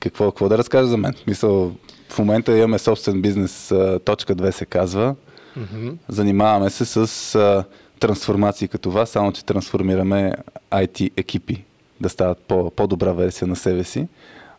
какво, 0.00 0.30
какво 0.30 0.48
да 0.48 0.58
разкажа 0.58 0.86
за 0.86 0.96
мен? 0.96 1.14
Мисъл, 1.26 1.72
в 2.08 2.18
момента 2.18 2.58
имаме 2.58 2.78
собствен 2.78 3.22
бизнес, 3.22 3.72
точка 4.04 4.36
2 4.36 4.50
се 4.50 4.66
казва. 4.66 5.14
Мгм. 5.56 5.88
Занимаваме 6.08 6.70
се 6.70 6.84
с 6.84 7.34
а, 7.34 7.64
трансформации 8.00 8.68
като 8.68 8.90
вас, 8.90 9.10
само 9.10 9.32
че 9.32 9.44
трансформираме 9.44 10.32
IT 10.70 11.10
екипи 11.16 11.64
да 12.00 12.08
стават 12.08 12.38
по, 12.38 12.70
по-добра 12.70 13.12
версия 13.12 13.48
на 13.48 13.56
себе 13.56 13.84
си. 13.84 14.08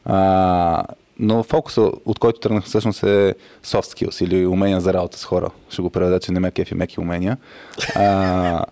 А, 0.06 0.84
но 1.20 1.44
фокуса, 1.44 1.82
от 1.82 2.20
който 2.20 2.40
тръгнах 2.40 2.64
всъщност 2.64 3.04
е 3.04 3.36
soft 3.66 4.06
skills 4.06 4.24
или 4.24 4.46
умения 4.46 4.82
за 4.82 4.94
работа 4.94 5.18
с 5.18 5.26
хора. 5.26 5.50
Ще 5.70 5.82
го 5.82 5.90
преведа, 5.90 6.20
че 6.20 6.32
не 6.32 6.40
ме 6.40 6.52
кефи 6.52 6.76
меки 6.76 7.00
умения. 7.00 7.38
А, 7.96 8.66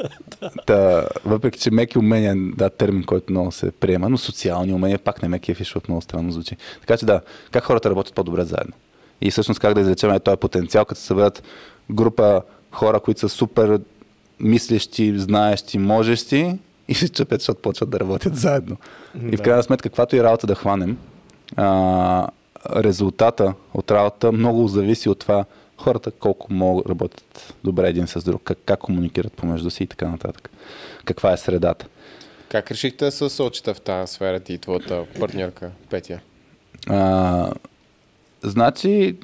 та, 0.66 1.06
въпреки, 1.24 1.58
че 1.58 1.70
меки 1.70 1.98
умения 1.98 2.32
е 2.32 2.36
да, 2.56 2.70
термин, 2.70 3.04
който 3.04 3.32
много 3.32 3.52
се 3.52 3.70
приема, 3.70 4.08
но 4.08 4.18
социални 4.18 4.72
умения 4.72 4.98
пак 4.98 5.22
не 5.22 5.28
ме 5.28 5.38
кефи, 5.38 5.60
защото 5.64 5.90
много 5.90 6.02
странно 6.02 6.32
звучи. 6.32 6.56
Така 6.80 6.96
че 6.96 7.06
да, 7.06 7.20
как 7.50 7.64
хората 7.64 7.90
работят 7.90 8.14
по-добре 8.14 8.44
заедно. 8.44 8.72
И 9.20 9.30
всъщност 9.30 9.60
как 9.60 9.74
да 9.74 9.80
извлечем 9.80 10.10
е 10.10 10.20
този 10.20 10.36
потенциал, 10.36 10.84
като 10.84 11.00
се 11.00 11.06
съберат 11.06 11.42
група 11.90 12.42
хора, 12.72 13.00
които 13.00 13.20
са 13.20 13.28
супер 13.28 13.80
мислещи, 14.40 15.18
знаещи, 15.18 15.78
можещи 15.78 16.58
и 16.88 16.94
се 16.94 17.08
чупят, 17.08 17.40
защото 17.40 17.62
почват 17.62 17.90
да 17.90 18.00
работят 18.00 18.36
заедно. 18.36 18.76
И 19.14 19.18
в 19.18 19.30
Да. 19.30 19.42
крайна 19.42 19.62
сметка, 19.62 19.88
каквато 19.88 20.16
и 20.16 20.22
работа 20.22 20.46
да 20.46 20.54
хванем, 20.54 20.98
а, 21.56 22.28
резултата 22.76 23.54
от 23.74 23.90
работа 23.90 24.32
много 24.32 24.68
зависи 24.68 25.08
от 25.08 25.18
това 25.18 25.44
хората 25.78 26.10
колко 26.10 26.52
могат 26.52 26.86
работят 26.86 27.54
добре 27.64 27.88
един 27.88 28.06
с 28.06 28.24
друг, 28.24 28.42
как, 28.44 28.58
как 28.64 28.80
комуникират 28.80 29.32
помежду 29.32 29.70
си 29.70 29.82
и 29.82 29.86
така 29.86 30.08
нататък. 30.08 30.50
Каква 31.04 31.32
е 31.32 31.36
средата. 31.36 31.86
Как 32.48 32.70
решихте 32.70 33.10
се 33.10 33.24
насочите 33.24 33.74
в 33.74 33.80
тази 33.80 34.12
сфера 34.12 34.40
ти 34.40 34.52
и 34.52 34.58
твоята 34.58 35.04
партньорка 35.20 35.70
Петя? 35.90 36.20
А, 36.88 37.50
значи, 38.42 39.16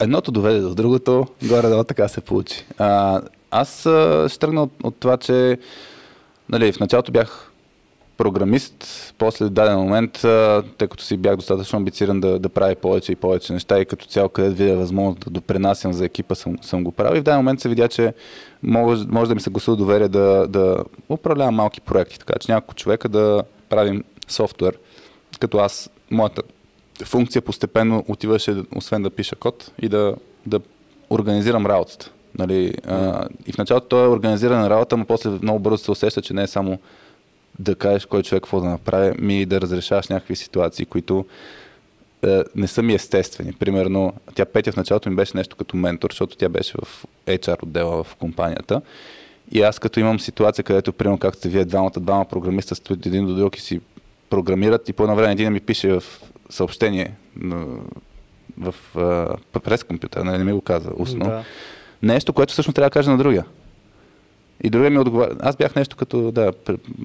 едното 0.00 0.32
доведе 0.32 0.60
до 0.60 0.74
другото, 0.74 1.26
горе-долу 1.42 1.84
така 1.84 2.08
се 2.08 2.20
получи. 2.20 2.64
А, 2.78 3.22
аз 3.50 3.86
а, 3.86 4.26
ще 4.28 4.38
тръгна 4.38 4.62
от, 4.62 4.72
от 4.82 4.96
това, 5.00 5.16
че 5.16 5.58
нали, 6.48 6.72
в 6.72 6.80
началото 6.80 7.12
бях 7.12 7.52
програмист, 8.16 8.74
после 9.18 9.44
в 9.44 9.50
даден 9.50 9.78
момент, 9.78 10.12
тъй 10.78 10.88
като 10.88 11.04
си 11.04 11.16
бях 11.16 11.36
достатъчно 11.36 11.76
амбициран 11.76 12.20
да, 12.20 12.38
да 12.38 12.48
прави 12.48 12.74
повече 12.74 13.12
и 13.12 13.16
повече 13.16 13.52
неща 13.52 13.80
и 13.80 13.84
като 13.84 14.06
цяло 14.06 14.28
където 14.28 14.56
видя 14.56 14.76
възможност 14.76 15.20
да 15.20 15.30
допренасям 15.30 15.92
за 15.92 16.04
екипа, 16.04 16.34
съм, 16.34 16.58
съм 16.62 16.84
го 16.84 16.92
правил. 16.92 17.16
И 17.16 17.20
в 17.20 17.24
даден 17.24 17.38
момент 17.38 17.60
се 17.60 17.68
видя, 17.68 17.88
че 17.88 18.14
може, 18.62 19.04
може 19.08 19.28
да 19.28 19.34
ми 19.34 19.40
се 19.40 19.50
гласува 19.50 19.76
доверие 19.76 20.08
да, 20.08 20.46
да 20.48 20.84
управлявам 21.08 21.54
малки 21.54 21.80
проекти, 21.80 22.18
така 22.18 22.38
че 22.40 22.52
няколко 22.52 22.74
човека 22.74 23.08
да 23.08 23.42
правим 23.68 24.04
софтуер, 24.28 24.78
като 25.40 25.58
аз, 25.58 25.90
моята 26.10 26.42
функция 27.04 27.42
постепенно 27.42 28.04
отиваше, 28.08 28.56
освен 28.76 29.02
да 29.02 29.10
пиша 29.10 29.36
код 29.36 29.70
и 29.82 29.88
да, 29.88 30.14
да 30.46 30.60
организирам 31.10 31.66
работата. 31.66 32.10
Нали, 32.38 32.74
а, 32.86 33.28
и 33.46 33.52
в 33.52 33.58
началото 33.58 33.86
той 33.86 34.04
е 34.04 34.08
организирана 34.08 34.70
работа, 34.70 34.96
но 34.96 35.04
после 35.04 35.30
много 35.30 35.58
бързо 35.58 35.78
се 35.78 35.90
усеща, 35.90 36.22
че 36.22 36.34
не 36.34 36.42
е 36.42 36.46
само 36.46 36.78
да 37.58 37.74
кажеш 37.74 38.06
кой 38.06 38.22
човек 38.22 38.42
какво 38.42 38.60
да 38.60 38.68
направи, 38.68 39.12
ми 39.18 39.46
да 39.46 39.60
разрешаваш 39.60 40.08
някакви 40.08 40.36
ситуации, 40.36 40.86
които 40.86 41.26
е, 42.22 42.42
не 42.56 42.66
са 42.66 42.82
ми 42.82 42.94
естествени. 42.94 43.52
Примерно, 43.52 44.12
тя 44.34 44.44
Петя 44.44 44.72
в 44.72 44.76
началото 44.76 45.10
ми 45.10 45.16
беше 45.16 45.36
нещо 45.36 45.56
като 45.56 45.76
ментор, 45.76 46.10
защото 46.10 46.36
тя 46.36 46.48
беше 46.48 46.74
в 46.84 47.04
HR 47.26 47.62
отдела 47.62 48.04
в 48.04 48.14
компанията. 48.14 48.80
И 49.52 49.62
аз 49.62 49.78
като 49.78 50.00
имам 50.00 50.20
ситуация, 50.20 50.64
където, 50.64 50.92
примерно, 50.92 51.18
както 51.18 51.38
сте 51.38 51.48
вие 51.48 51.64
двамата, 51.64 51.92
двама 51.96 52.24
програмиста 52.24 52.74
стоят 52.74 53.06
един 53.06 53.26
до 53.26 53.34
друг 53.34 53.56
и 53.56 53.60
си 53.60 53.80
програмират 54.30 54.88
и 54.88 54.92
по 54.92 55.02
едно 55.02 55.16
време 55.16 55.32
един 55.32 55.52
ми 55.52 55.60
пише 55.60 55.88
в 55.92 56.04
съобщение 56.50 57.14
в, 58.58 58.74
в 58.94 59.38
през 59.64 59.84
компютъра, 59.84 60.24
не, 60.24 60.38
не 60.38 60.44
ми 60.44 60.52
го 60.52 60.60
каза 60.60 60.90
устно. 60.96 61.24
Да. 61.24 61.44
Нещо, 62.02 62.32
което 62.32 62.52
всъщност 62.52 62.74
трябва 62.74 62.90
да 62.90 62.92
кажа 62.92 63.10
на 63.10 63.18
другия. 63.18 63.44
И 64.64 64.70
другия 64.70 64.90
ми 64.90 64.98
отговаря. 64.98 65.36
Аз 65.40 65.56
бях 65.56 65.74
нещо 65.74 65.96
като 65.96 66.32
да, 66.32 66.52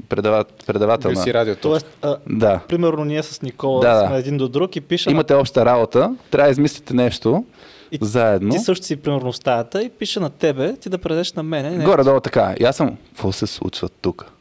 предават, 0.10 0.64
предавател. 0.68 1.16
си 1.16 1.34
радиото. 1.34 1.62
Тоест, 1.62 1.88
а, 2.02 2.18
да. 2.30 2.60
примерно 2.68 3.06
ние 3.06 3.24
с 3.24 3.42
Никола 3.42 3.82
да, 3.82 4.08
сме 4.08 4.18
един 4.18 4.38
до 4.38 4.48
друг 4.48 4.76
и 4.76 4.82
пишем. 4.82 5.14
Имате 5.14 5.34
обща 5.34 5.66
работа, 5.66 6.16
трябва 6.32 6.48
да 6.48 6.52
измислите 6.52 6.94
нещо 6.94 7.46
и 7.92 7.98
заедно. 8.02 8.52
Ти 8.52 8.60
също 8.60 8.86
си 8.86 8.96
примерно 8.96 9.32
в 9.32 9.38
стаята 9.38 9.84
и 9.84 9.90
пише 9.90 10.20
на 10.20 10.30
тебе, 10.30 10.76
ти 10.76 10.90
да 10.90 10.98
предеш 10.98 11.34
на 11.34 11.44
мене. 11.44 11.86
Горе-долу 11.86 12.20
така. 12.20 12.56
И 12.60 12.64
аз 12.64 12.76
съм, 12.76 12.98
какво 13.10 13.32
се 13.32 13.48
случва 13.48 13.90
тук? 13.90 14.32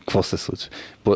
какво 0.00 0.22
се 0.22 0.36
случва. 0.36 0.70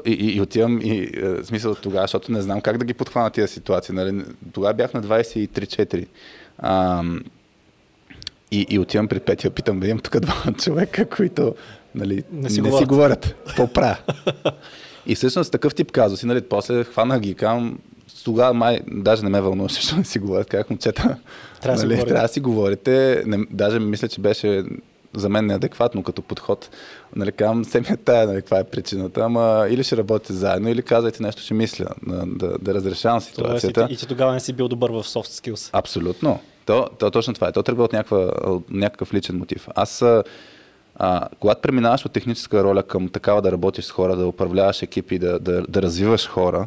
И, 0.06 0.12
и, 0.12 0.36
и 0.36 0.40
отивам 0.40 0.80
и 0.82 1.10
е, 1.14 1.44
смисъл 1.44 1.74
тогава, 1.74 2.04
защото 2.04 2.32
не 2.32 2.42
знам 2.42 2.60
как 2.60 2.78
да 2.78 2.84
ги 2.84 2.94
подхвана 2.94 3.30
тия 3.30 3.48
ситуации. 3.48 3.94
Нали? 3.94 4.24
Тогава 4.52 4.74
бях 4.74 4.94
на 4.94 5.02
23-4. 5.02 6.06
И, 8.52 8.66
и 8.70 8.78
отивам 8.78 9.08
при 9.08 9.20
Петя, 9.20 9.50
питам, 9.50 9.84
имам 9.84 9.98
тук 9.98 10.20
два 10.20 10.52
човека, 10.58 11.06
които 11.06 11.54
нали, 11.94 12.22
не 12.32 12.50
си 12.50 12.60
не 12.60 12.68
говорят. 12.68 12.80
Си 12.80 12.86
говорят. 12.86 13.34
Правя? 13.74 13.96
и 15.06 15.14
всъщност 15.14 15.52
такъв 15.52 15.74
тип 15.74 15.92
казуси, 15.92 16.26
нали, 16.26 16.42
после 16.42 16.84
хванах 16.84 17.20
ги 17.20 17.34
кам, 17.34 17.78
тогава 18.24 18.54
май, 18.54 18.80
даже 18.86 19.22
не 19.22 19.28
ме 19.28 19.40
вълнуваше, 19.40 19.74
защото 19.74 19.98
не 19.98 20.04
си 20.04 20.18
говорят, 20.18 20.48
как 20.48 20.70
момчета, 20.70 21.16
трябва, 21.60 21.82
нали, 21.82 21.96
си 21.96 22.04
трябва 22.04 22.22
да 22.22 22.28
си 22.28 22.40
говорите. 22.40 23.22
Не, 23.26 23.46
даже 23.50 23.78
мисля, 23.78 24.08
че 24.08 24.20
беше 24.20 24.64
за 25.16 25.28
мен 25.28 25.46
неадекватно 25.46 26.02
като 26.02 26.22
подход. 26.22 26.70
Нали, 27.16 27.32
казвам, 27.32 27.64
се 27.64 27.80
ми 27.80 27.86
е 27.90 27.96
тая, 27.96 28.26
нали, 28.26 28.36
каква 28.36 28.58
е 28.58 28.64
причината, 28.64 29.20
ама 29.20 29.66
или 29.70 29.84
ще 29.84 29.96
работите 29.96 30.32
заедно, 30.32 30.68
или 30.68 30.82
казвайте 30.82 31.22
нещо, 31.22 31.42
ще 31.42 31.54
мисля, 31.54 31.86
да, 32.06 32.24
да, 32.26 32.58
да 32.58 32.74
разрешавам 32.74 33.20
ситуацията. 33.20 33.80
Тоест, 33.80 33.90
и, 33.90 33.94
и 33.94 33.96
ти 33.96 34.06
тогава 34.06 34.32
не 34.32 34.40
си 34.40 34.52
бил 34.52 34.68
добър 34.68 34.90
в 34.90 34.94
soft 34.94 35.50
skills. 35.50 35.70
Абсолютно. 35.72 36.40
То, 36.66 36.88
то 36.98 37.10
точно 37.10 37.34
това 37.34 37.48
е. 37.48 37.52
То 37.52 37.62
тръгва 37.62 37.84
от, 37.84 37.92
някаква, 37.92 38.30
някакъв 38.70 39.14
личен 39.14 39.38
мотив. 39.38 39.68
Аз, 39.74 40.04
а, 40.96 41.28
когато 41.40 41.60
преминаваш 41.60 42.06
от 42.06 42.12
техническа 42.12 42.64
роля 42.64 42.82
към 42.82 43.08
такава 43.08 43.42
да 43.42 43.52
работиш 43.52 43.84
с 43.84 43.90
хора, 43.90 44.16
да 44.16 44.26
управляваш 44.26 44.82
екипи, 44.82 45.18
да, 45.18 45.38
да, 45.38 45.62
да 45.62 45.82
развиваш 45.82 46.28
хора, 46.28 46.66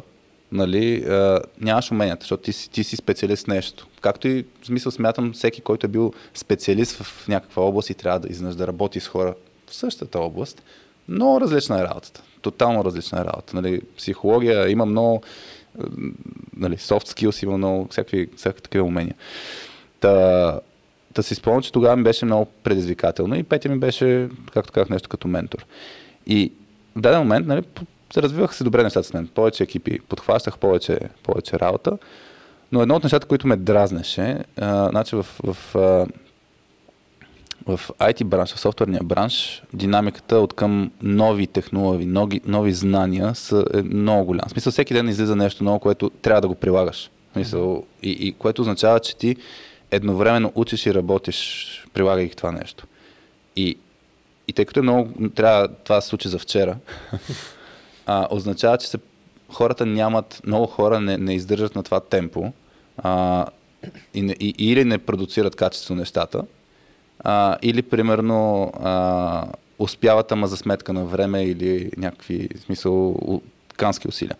нали, 0.52 1.04
а, 1.04 1.40
нямаш 1.60 1.90
уменията, 1.90 2.22
защото 2.22 2.42
ти, 2.42 2.52
си, 2.52 2.70
ти 2.70 2.84
си 2.84 2.96
специалист 2.96 3.44
в 3.44 3.48
нещо. 3.48 3.86
Както 4.00 4.28
и 4.28 4.44
в 4.62 4.66
смисъл 4.66 4.92
смятам, 4.92 5.32
всеки, 5.32 5.60
който 5.60 5.86
е 5.86 5.88
бил 5.88 6.12
специалист 6.34 6.92
в 6.92 7.28
някаква 7.28 7.62
област 7.62 7.90
и 7.90 7.94
трябва 7.94 8.20
да 8.20 8.28
изнъж 8.28 8.54
да 8.54 8.66
работи 8.66 9.00
с 9.00 9.08
хора 9.08 9.34
в 9.66 9.74
същата 9.74 10.18
област, 10.18 10.62
много 11.08 11.40
различна 11.40 11.80
е 11.80 11.84
работата. 11.84 12.22
Тотално 12.42 12.84
различна 12.84 13.20
е 13.20 13.24
работа. 13.24 13.56
Нали, 13.56 13.80
психология 13.96 14.70
има 14.70 14.86
много 14.86 15.22
нали, 16.56 16.76
soft 16.76 17.08
skills, 17.08 17.44
има 17.44 17.58
много 17.58 17.88
всякакви, 17.90 18.28
всякакви 18.36 18.62
такива 18.62 18.84
умения. 18.84 19.14
Та, 20.06 20.60
да 21.14 21.22
си 21.22 21.34
спомня, 21.34 21.62
че 21.62 21.72
тогава 21.72 21.96
ми 21.96 22.02
беше 22.02 22.24
много 22.24 22.46
предизвикателно 22.62 23.34
и 23.34 23.42
Петя 23.42 23.68
ми 23.68 23.78
беше, 23.78 24.28
както 24.52 24.72
казах, 24.72 24.88
нещо 24.88 25.08
като 25.08 25.28
ментор. 25.28 25.66
И 26.26 26.52
в 26.96 27.00
даден 27.00 27.18
момент 27.18 27.46
нали, 27.46 27.62
развиваха 28.16 28.54
се 28.54 28.64
добре 28.64 28.82
нещата 28.82 29.08
с 29.08 29.12
мен. 29.12 29.28
Повече 29.34 29.62
екипи, 29.62 30.00
подхващах 30.08 30.58
повече, 30.58 30.98
повече 31.22 31.58
работа. 31.58 31.98
Но 32.72 32.82
едно 32.82 32.94
от 32.94 33.02
нещата, 33.02 33.26
които 33.26 33.46
ме 33.46 33.56
дразнеше, 33.56 34.38
а, 34.56 34.88
значи 34.90 35.16
в, 35.16 35.26
в, 35.42 35.56
в 37.66 37.80
IT 37.98 38.24
бранш, 38.24 38.54
в 38.54 38.60
софтуерния 38.60 39.00
бранш, 39.04 39.62
динамиката 39.72 40.36
от 40.36 40.52
към 40.52 40.90
нови 41.02 41.46
технологии, 41.46 42.06
нови, 42.06 42.40
нови 42.46 42.72
знания 42.72 43.34
са, 43.34 43.64
е 43.74 43.82
много 43.82 44.24
голям. 44.24 44.48
В 44.48 44.50
смисъл, 44.50 44.72
всеки 44.72 44.94
ден 44.94 45.08
излиза 45.08 45.36
нещо 45.36 45.64
ново, 45.64 45.78
което 45.78 46.10
трябва 46.10 46.40
да 46.40 46.48
го 46.48 46.54
прилагаш. 46.54 47.10
В 47.30 47.32
смисъл, 47.32 47.84
и, 48.02 48.10
и 48.10 48.32
което 48.32 48.62
означава, 48.62 49.00
че 49.00 49.16
ти 49.16 49.36
едновременно 49.90 50.52
учиш 50.54 50.86
и 50.86 50.94
работиш, 50.94 51.66
прилагайки 51.94 52.36
това 52.36 52.52
нещо. 52.52 52.86
И, 53.56 53.78
и 54.48 54.52
тъй 54.52 54.64
като 54.64 54.80
е 54.80 54.82
много, 54.82 55.28
трябва 55.28 55.68
това 55.68 56.00
се 56.00 56.08
случи 56.08 56.28
за 56.28 56.38
вчера, 56.38 56.76
а, 58.06 58.28
означава, 58.30 58.78
че 58.78 58.88
се, 58.88 58.98
хората 59.48 59.86
нямат, 59.86 60.40
много 60.46 60.66
хора 60.66 61.00
не, 61.00 61.18
не 61.18 61.34
издържат 61.34 61.74
на 61.74 61.82
това 61.82 62.00
темпо 62.00 62.52
а, 62.98 63.46
и, 64.14 64.34
и, 64.40 64.70
или 64.70 64.84
не 64.84 64.98
продуцират 64.98 65.56
качество 65.56 65.94
нещата, 65.94 66.42
а, 67.20 67.56
или 67.62 67.82
примерно 67.82 68.72
а, 68.82 69.46
успяват, 69.78 70.32
ама 70.32 70.46
за 70.46 70.56
сметка 70.56 70.92
на 70.92 71.04
време 71.04 71.44
или 71.44 71.90
някакви, 71.96 72.48
в 72.56 72.60
смисъл, 72.60 73.16
кански 73.76 74.08
усилия. 74.08 74.36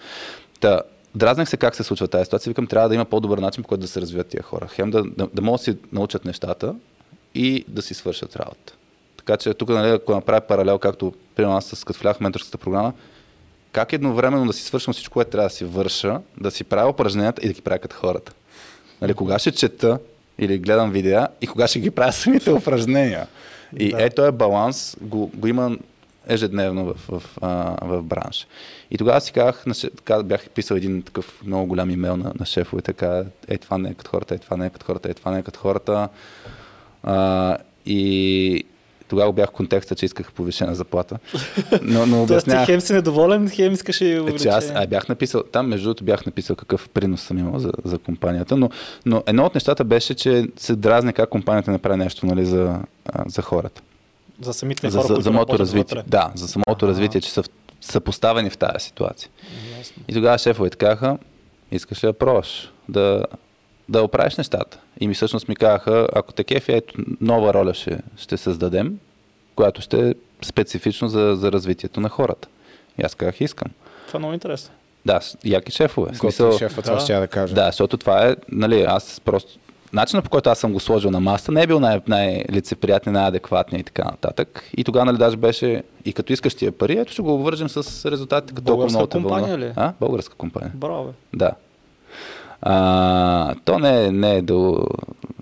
Та, 0.61 0.81
дразнах 1.16 1.48
се 1.48 1.57
как 1.57 1.76
се 1.76 1.83
случва 1.83 2.09
тази 2.09 2.24
ситуация. 2.24 2.50
Викам, 2.50 2.66
трябва 2.66 2.88
да 2.88 2.94
има 2.94 3.05
по-добър 3.05 3.38
начин, 3.38 3.62
по 3.62 3.68
който 3.68 3.81
да 3.81 3.88
се 3.88 4.00
развиват 4.00 4.26
тия 4.26 4.42
хора. 4.42 4.68
Хем 4.68 4.90
да, 4.90 5.02
да, 5.02 5.29
да 5.35 5.42
могат 5.42 5.61
да 5.61 5.64
си 5.64 5.76
научат 5.92 6.24
нещата 6.24 6.74
и 7.35 7.64
да 7.68 7.83
си 7.83 7.94
свършат 7.94 8.37
работа. 8.37 8.72
Така 9.16 9.37
че 9.37 9.55
тук, 9.55 9.68
нали, 9.68 9.90
ако 9.90 10.14
направя 10.14 10.40
паралел, 10.40 10.79
както 10.79 11.12
примерно 11.35 11.57
аз 11.57 11.85
като 11.85 12.00
влях 12.00 12.16
в 12.16 12.20
менторската 12.20 12.59
програма, 12.59 12.92
как 13.72 13.92
едновременно 13.92 14.46
да 14.46 14.52
си 14.52 14.62
свършвам 14.62 14.92
всичко, 14.92 15.12
което 15.12 15.31
трябва 15.31 15.48
да 15.48 15.55
си 15.55 15.64
върша, 15.64 16.20
да 16.40 16.50
си 16.50 16.64
правя 16.64 16.90
упражненията 16.90 17.42
и 17.44 17.46
да 17.48 17.52
ги 17.52 17.61
правя 17.61 17.79
като 17.79 17.96
хората. 17.96 18.33
Нали, 19.00 19.14
кога 19.14 19.38
ще 19.38 19.52
чета 19.52 19.98
или 20.38 20.59
гледам 20.59 20.90
видеа 20.90 21.29
и 21.40 21.46
кога 21.46 21.66
ще 21.66 21.81
ги 21.81 21.90
правя 21.90 22.12
самите 22.12 22.50
упражнения. 22.50 23.26
И 23.79 23.90
да. 23.90 24.02
ето 24.02 24.24
е 24.24 24.33
баланс, 24.33 24.96
го, 25.00 25.31
го 25.35 25.46
има 25.46 25.76
ежедневно 26.27 26.85
в, 26.85 26.95
в, 27.09 27.23
в, 27.41 27.77
в 27.83 28.03
бранш. 28.03 28.47
И 28.91 28.99
тогава 28.99 29.21
си 29.21 29.33
казах, 29.33 29.65
така, 29.97 30.23
бях 30.23 30.51
писал 30.51 30.75
един 30.77 31.03
такъв 31.03 31.43
много 31.45 31.67
голям 31.67 31.91
имейл 31.91 32.17
на, 32.17 32.33
на 32.41 32.47
шефове, 32.47 32.83
така, 32.83 33.25
е 33.49 33.59
това 33.59 33.79
не 33.79 33.89
е 33.89 33.95
като 33.95 34.11
хората, 34.11 34.35
е 34.35 34.39
това 34.39 34.57
не 34.57 34.67
е 34.67 34.71
като 34.71 34.87
хората, 34.87 35.11
е 35.11 35.15
това 35.15 35.31
не 35.31 35.39
е 35.39 35.43
като 35.43 35.59
хората. 35.59 36.09
А, 37.03 37.57
и 37.87 38.65
тогава 39.09 39.33
бях 39.33 39.49
в 39.49 39.53
контекста, 39.53 39.95
че 39.95 40.07
исках 40.07 40.33
повишена 40.33 40.75
заплата. 40.75 41.19
Но, 41.83 42.07
но 42.07 42.23
обяснях... 42.23 42.67
Хем 42.67 42.81
си 42.81 42.93
недоволен, 42.93 43.51
хем 43.51 43.73
искаш 43.73 44.01
и 44.01 44.19
увеличение. 44.21 44.55
Е, 44.55 44.59
аз 44.59 44.73
а, 44.75 44.87
бях 44.87 45.09
написал, 45.09 45.43
там 45.43 45.67
между 45.69 45.85
другото 45.85 46.05
бях 46.05 46.27
написал 46.27 46.57
какъв 46.57 46.89
принос 46.89 47.23
съм 47.23 47.39
имал 47.39 47.59
за, 47.59 47.73
за 47.85 47.99
компанията, 47.99 48.57
но, 48.57 48.71
но 49.07 49.23
едно 49.27 49.45
от 49.45 49.55
нещата 49.55 49.85
беше, 49.85 50.15
че 50.15 50.47
се 50.57 50.77
дразни 50.77 51.12
как 51.12 51.29
компанията 51.29 51.71
направи 51.71 51.97
нещо 51.97 52.27
нали, 52.27 52.45
за, 52.45 52.79
за 53.27 53.43
хората. 53.43 53.83
За 54.40 54.55
самите 54.55 54.90
за, 54.90 54.99
хора, 54.99 55.09
за, 55.09 55.14
за 55.14 55.22
самото 55.22 55.59
развитие. 55.59 55.96
Вътре. 55.96 56.11
Да, 56.11 56.33
за 56.35 56.49
самото 56.49 56.85
ага. 56.85 56.87
развитие, 56.87 57.20
че 57.20 57.31
са, 57.31 57.44
са 57.81 58.01
поставени 58.01 58.51
в 58.51 58.59
тази 58.59 58.85
ситуация. 58.85 59.31
Ясно. 59.79 60.03
И 60.09 60.14
тогава 60.14 60.38
шефовете 60.38 60.77
казаха, 60.77 61.18
искаш 61.72 62.05
ли 62.05 62.07
да 62.07 62.12
пробваш 62.12 62.72
да, 62.88 63.25
да 63.88 64.03
оправиш 64.03 64.37
нещата? 64.37 64.79
И 65.01 65.09
ми 65.09 65.14
всъщност 65.14 65.49
ми 65.49 65.57
казаха, 65.57 66.09
ако 66.14 66.33
те 66.33 66.44
кефи, 66.44 66.72
ето 66.72 66.94
нова 67.20 67.55
роля 67.55 67.75
ще, 67.75 67.99
ще 68.16 68.37
създадем, 68.37 68.99
която 69.55 69.83
ще 69.83 70.09
е 70.09 70.14
специфично 70.42 71.09
за, 71.09 71.37
за 71.37 71.53
развитието 71.53 72.01
на 72.01 72.09
хората. 72.09 72.49
И 72.99 73.03
аз 73.03 73.14
казах, 73.14 73.40
искам. 73.40 73.72
Това 74.07 74.18
е 74.18 74.20
много 74.20 74.35
интересно. 74.35 74.75
Да, 75.07 75.20
яки 75.44 75.72
шефове. 75.72 76.14
Смисъл, 76.14 76.59
шефа, 76.59 76.83
това 76.83 76.94
да. 76.94 77.01
ще 77.01 77.20
да 77.20 77.29
кажа. 77.29 77.55
Да, 77.55 77.66
защото 77.66 77.96
това 77.96 78.29
е, 78.29 78.37
нали, 78.49 78.83
аз 78.83 79.20
просто 79.25 79.59
начинът 79.92 80.25
по 80.25 80.31
който 80.31 80.51
аз 80.51 80.59
съм 80.59 80.72
го 80.72 80.81
сложил 80.81 81.11
на 81.11 81.20
маста 81.20 81.53
не 81.53 81.62
е 81.62 81.66
бил 81.66 81.81
най- 81.81 82.01
най-лицеприятен, 82.07 83.12
най-адекватният 83.12 83.81
и 83.81 83.92
така 83.92 84.05
нататък. 84.05 84.70
И 84.77 84.85
тогава 84.85 85.05
нали 85.05 85.18
даже 85.18 85.37
беше, 85.37 85.83
и 86.05 86.12
като 86.12 86.33
искаш 86.33 86.55
тия 86.55 86.72
пари, 86.72 86.99
ето 86.99 87.12
ще 87.12 87.22
го 87.22 87.35
обвържем 87.35 87.68
с 87.68 88.11
резултатите 88.11 88.55
като 88.55 88.66
толкова 88.66 88.88
много 88.88 89.09
компания 89.09 89.49
вълна. 89.49 89.66
ли? 89.66 89.72
А? 89.77 89.92
Българска 90.01 90.35
компания. 90.35 90.72
Браво. 90.75 91.12
Да. 91.35 91.51
А, 92.62 93.55
то 93.64 93.79
не, 93.79 94.11
не 94.11 94.37
е 94.37 94.42
до... 94.42 94.87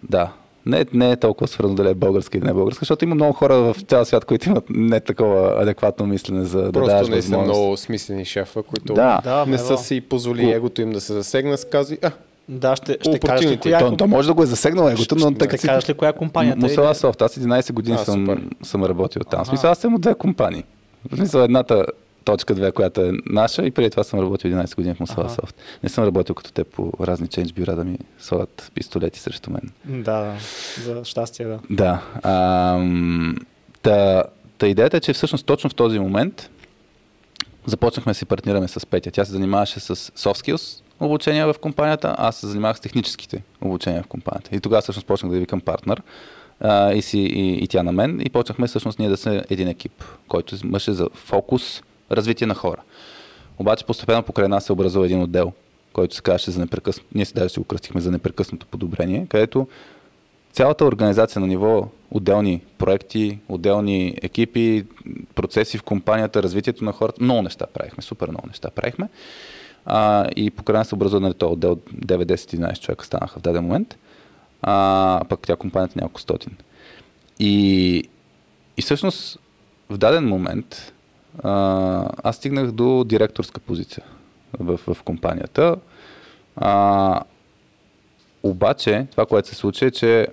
Да. 0.02 0.32
Не, 0.66 0.86
не 0.92 1.10
е 1.10 1.16
толкова 1.16 1.48
свързано 1.48 1.74
дали 1.76 1.88
е 1.88 1.94
българска 1.94 2.38
или 2.38 2.44
не 2.44 2.50
е 2.50 2.54
българска, 2.54 2.80
защото 2.80 3.04
има 3.04 3.14
много 3.14 3.32
хора 3.32 3.56
в 3.56 3.76
цял 3.88 4.04
свят, 4.04 4.24
които 4.24 4.48
имат 4.48 4.64
не 4.70 5.00
такова 5.00 5.62
адекватно 5.62 6.06
мислене 6.06 6.44
за 6.44 6.62
да 6.62 6.72
Просто 6.72 6.90
даваш 6.90 7.08
не 7.08 7.22
са 7.22 7.38
много 7.38 7.76
смислени 7.76 8.24
шефа, 8.24 8.62
които 8.62 8.94
Да. 8.94 9.20
Да, 9.24 9.46
не 9.46 9.58
са 9.58 9.78
си 9.78 10.00
позволи 10.00 10.50
егото 10.50 10.82
им 10.82 10.92
да 10.92 11.00
се 11.00 11.12
засегна, 11.12 11.58
с 11.58 11.64
кази, 11.64 11.98
а, 12.02 12.10
Да, 12.48 12.76
ще, 12.76 12.98
ще 13.00 13.18
кажеш 13.18 13.50
ли 13.50 13.56
коя, 13.56 13.78
То, 13.78 13.96
то 13.96 14.06
може 14.06 14.28
да 14.28 14.34
го 14.34 14.42
е 14.42 14.46
засегнал 14.46 14.88
егото, 14.88 15.14
но 15.14 15.30
Ще- 15.30 15.38
тъй 15.38 15.58
ще 15.58 15.66
кажеш 15.68 15.88
ли 15.88 15.94
коя 15.94 16.12
компанията 16.12 16.58
е? 16.58 16.60
Мусала 16.60 16.94
Софт, 16.94 17.22
аз 17.22 17.34
11 17.34 17.72
години 17.72 17.96
А, 17.96 18.04
съм, 18.04 18.26
супер. 18.26 18.42
съм 18.62 18.84
работил 18.84 19.22
там. 19.22 19.38
В 19.38 19.42
Аха. 19.42 19.48
смисъл, 19.48 19.70
аз 19.70 19.78
съм 19.78 19.94
от 19.94 20.00
две 20.00 20.14
компании. 20.14 20.64
В 21.10 21.16
смисъл, 21.16 21.42
едната 21.42 21.86
точка 22.24 22.54
две, 22.54 22.72
която 22.72 23.00
е 23.00 23.10
наша 23.26 23.62
и 23.62 23.70
преди 23.70 23.90
това 23.90 24.04
съм 24.04 24.20
работил 24.20 24.50
11 24.50 24.76
години 24.76 24.94
в 24.94 25.00
Мусала. 25.00 25.30
Софт. 25.30 25.56
Не 25.82 25.88
съм 25.88 26.04
работил 26.04 26.34
като 26.34 26.52
те 26.52 26.64
по 26.64 26.92
разни 27.00 27.28
ченч 27.28 27.52
бюра 27.52 27.76
да 27.76 27.84
ми 27.84 27.98
слагат 28.18 28.70
пистолети 28.74 29.20
срещу 29.20 29.50
мен. 29.50 29.70
Да, 29.84 30.20
да, 30.20 30.32
за 30.84 31.04
щастие, 31.04 31.46
да. 31.46 31.58
Да. 31.70 32.00
Ам, 32.22 33.36
та, 33.82 34.22
та 34.58 34.66
идеята 34.66 34.96
е, 34.96 35.00
че 35.00 35.12
всъщност 35.12 35.46
точно 35.46 35.70
в 35.70 35.74
този 35.74 35.98
момент 35.98 36.50
започнахме 37.66 38.10
да 38.10 38.14
си 38.14 38.24
партнираме 38.24 38.68
с 38.68 38.86
Петя. 38.86 39.10
Тя 39.10 39.24
се 39.24 39.32
занимаваше 39.32 39.80
с 39.80 39.96
soft 39.96 40.52
skills 40.52 40.80
обучения 41.00 41.52
в 41.52 41.58
компанията, 41.58 42.14
аз 42.18 42.36
се 42.36 42.46
занимавах 42.46 42.76
с 42.76 42.80
техническите 42.80 43.42
обучения 43.60 44.02
в 44.02 44.06
компанията. 44.06 44.56
И 44.56 44.60
тогава 44.60 44.82
всъщност 44.82 45.06
почнах 45.06 45.30
да 45.30 45.36
я 45.36 45.40
викам 45.40 45.60
партнер 45.60 46.02
а, 46.60 46.92
и, 46.92 47.02
си, 47.02 47.18
и, 47.18 47.64
и 47.64 47.68
тя 47.68 47.82
на 47.82 47.92
мен 47.92 48.20
и 48.24 48.30
почнахме 48.30 48.66
всъщност 48.66 48.98
ние 48.98 49.08
да 49.08 49.16
сме 49.16 49.44
един 49.50 49.68
екип, 49.68 50.04
който 50.28 50.56
имаше 50.64 50.92
за 50.92 51.08
фокус 51.14 51.82
развитие 52.12 52.46
на 52.46 52.54
хора. 52.54 52.82
Обаче 53.58 53.84
постепенно 53.84 54.22
покрай 54.22 54.48
нас 54.48 54.64
се 54.64 54.72
образува 54.72 55.04
един 55.04 55.22
отдел, 55.22 55.52
който 55.92 56.14
се 56.14 56.22
казваше 56.22 56.50
за 56.50 56.60
непрекъснато. 56.60 57.08
Ние 57.14 57.24
си 57.24 57.34
даже 57.34 57.48
си 57.48 57.58
го 57.58 57.64
кръстихме 57.64 58.00
за 58.00 58.10
непрекъснато 58.10 58.66
подобрение, 58.66 59.26
където 59.28 59.68
цялата 60.52 60.84
организация 60.84 61.40
на 61.40 61.46
ниво 61.46 61.88
отделни 62.10 62.62
проекти, 62.78 63.38
отделни 63.48 64.18
екипи, 64.22 64.84
процеси 65.34 65.78
в 65.78 65.82
компанията, 65.82 66.42
развитието 66.42 66.84
на 66.84 66.92
хората, 66.92 67.24
много 67.24 67.42
неща 67.42 67.66
правихме, 67.66 68.02
супер 68.02 68.28
много 68.28 68.46
неща 68.46 68.70
правихме. 68.70 69.08
А, 69.86 70.28
и 70.36 70.50
покрай 70.50 70.78
нас 70.78 70.92
образува 70.92 71.20
нали, 71.20 71.34
този 71.34 71.52
отдел 71.52 71.76
9-10-11 71.76 72.80
човека 72.80 73.04
станаха 73.04 73.38
в 73.38 73.42
даден 73.42 73.64
момент, 73.64 73.98
а 74.62 75.20
пък 75.28 75.40
тя 75.40 75.56
компанията 75.56 75.94
няколко 75.96 76.20
стотин. 76.20 76.56
И, 77.38 78.04
и 78.76 78.82
всъщност 78.82 79.38
в 79.90 79.98
даден 79.98 80.28
момент 80.28 80.92
а, 81.42 82.10
аз 82.22 82.36
стигнах 82.36 82.72
до 82.72 83.04
директорска 83.04 83.60
позиция 83.60 84.04
в, 84.58 84.94
в 84.94 85.02
компанията. 85.02 85.76
А, 86.56 87.20
обаче, 88.42 89.06
това, 89.10 89.26
което 89.26 89.48
се 89.48 89.54
случи 89.54 89.84
е, 89.84 89.90
че 89.90 90.26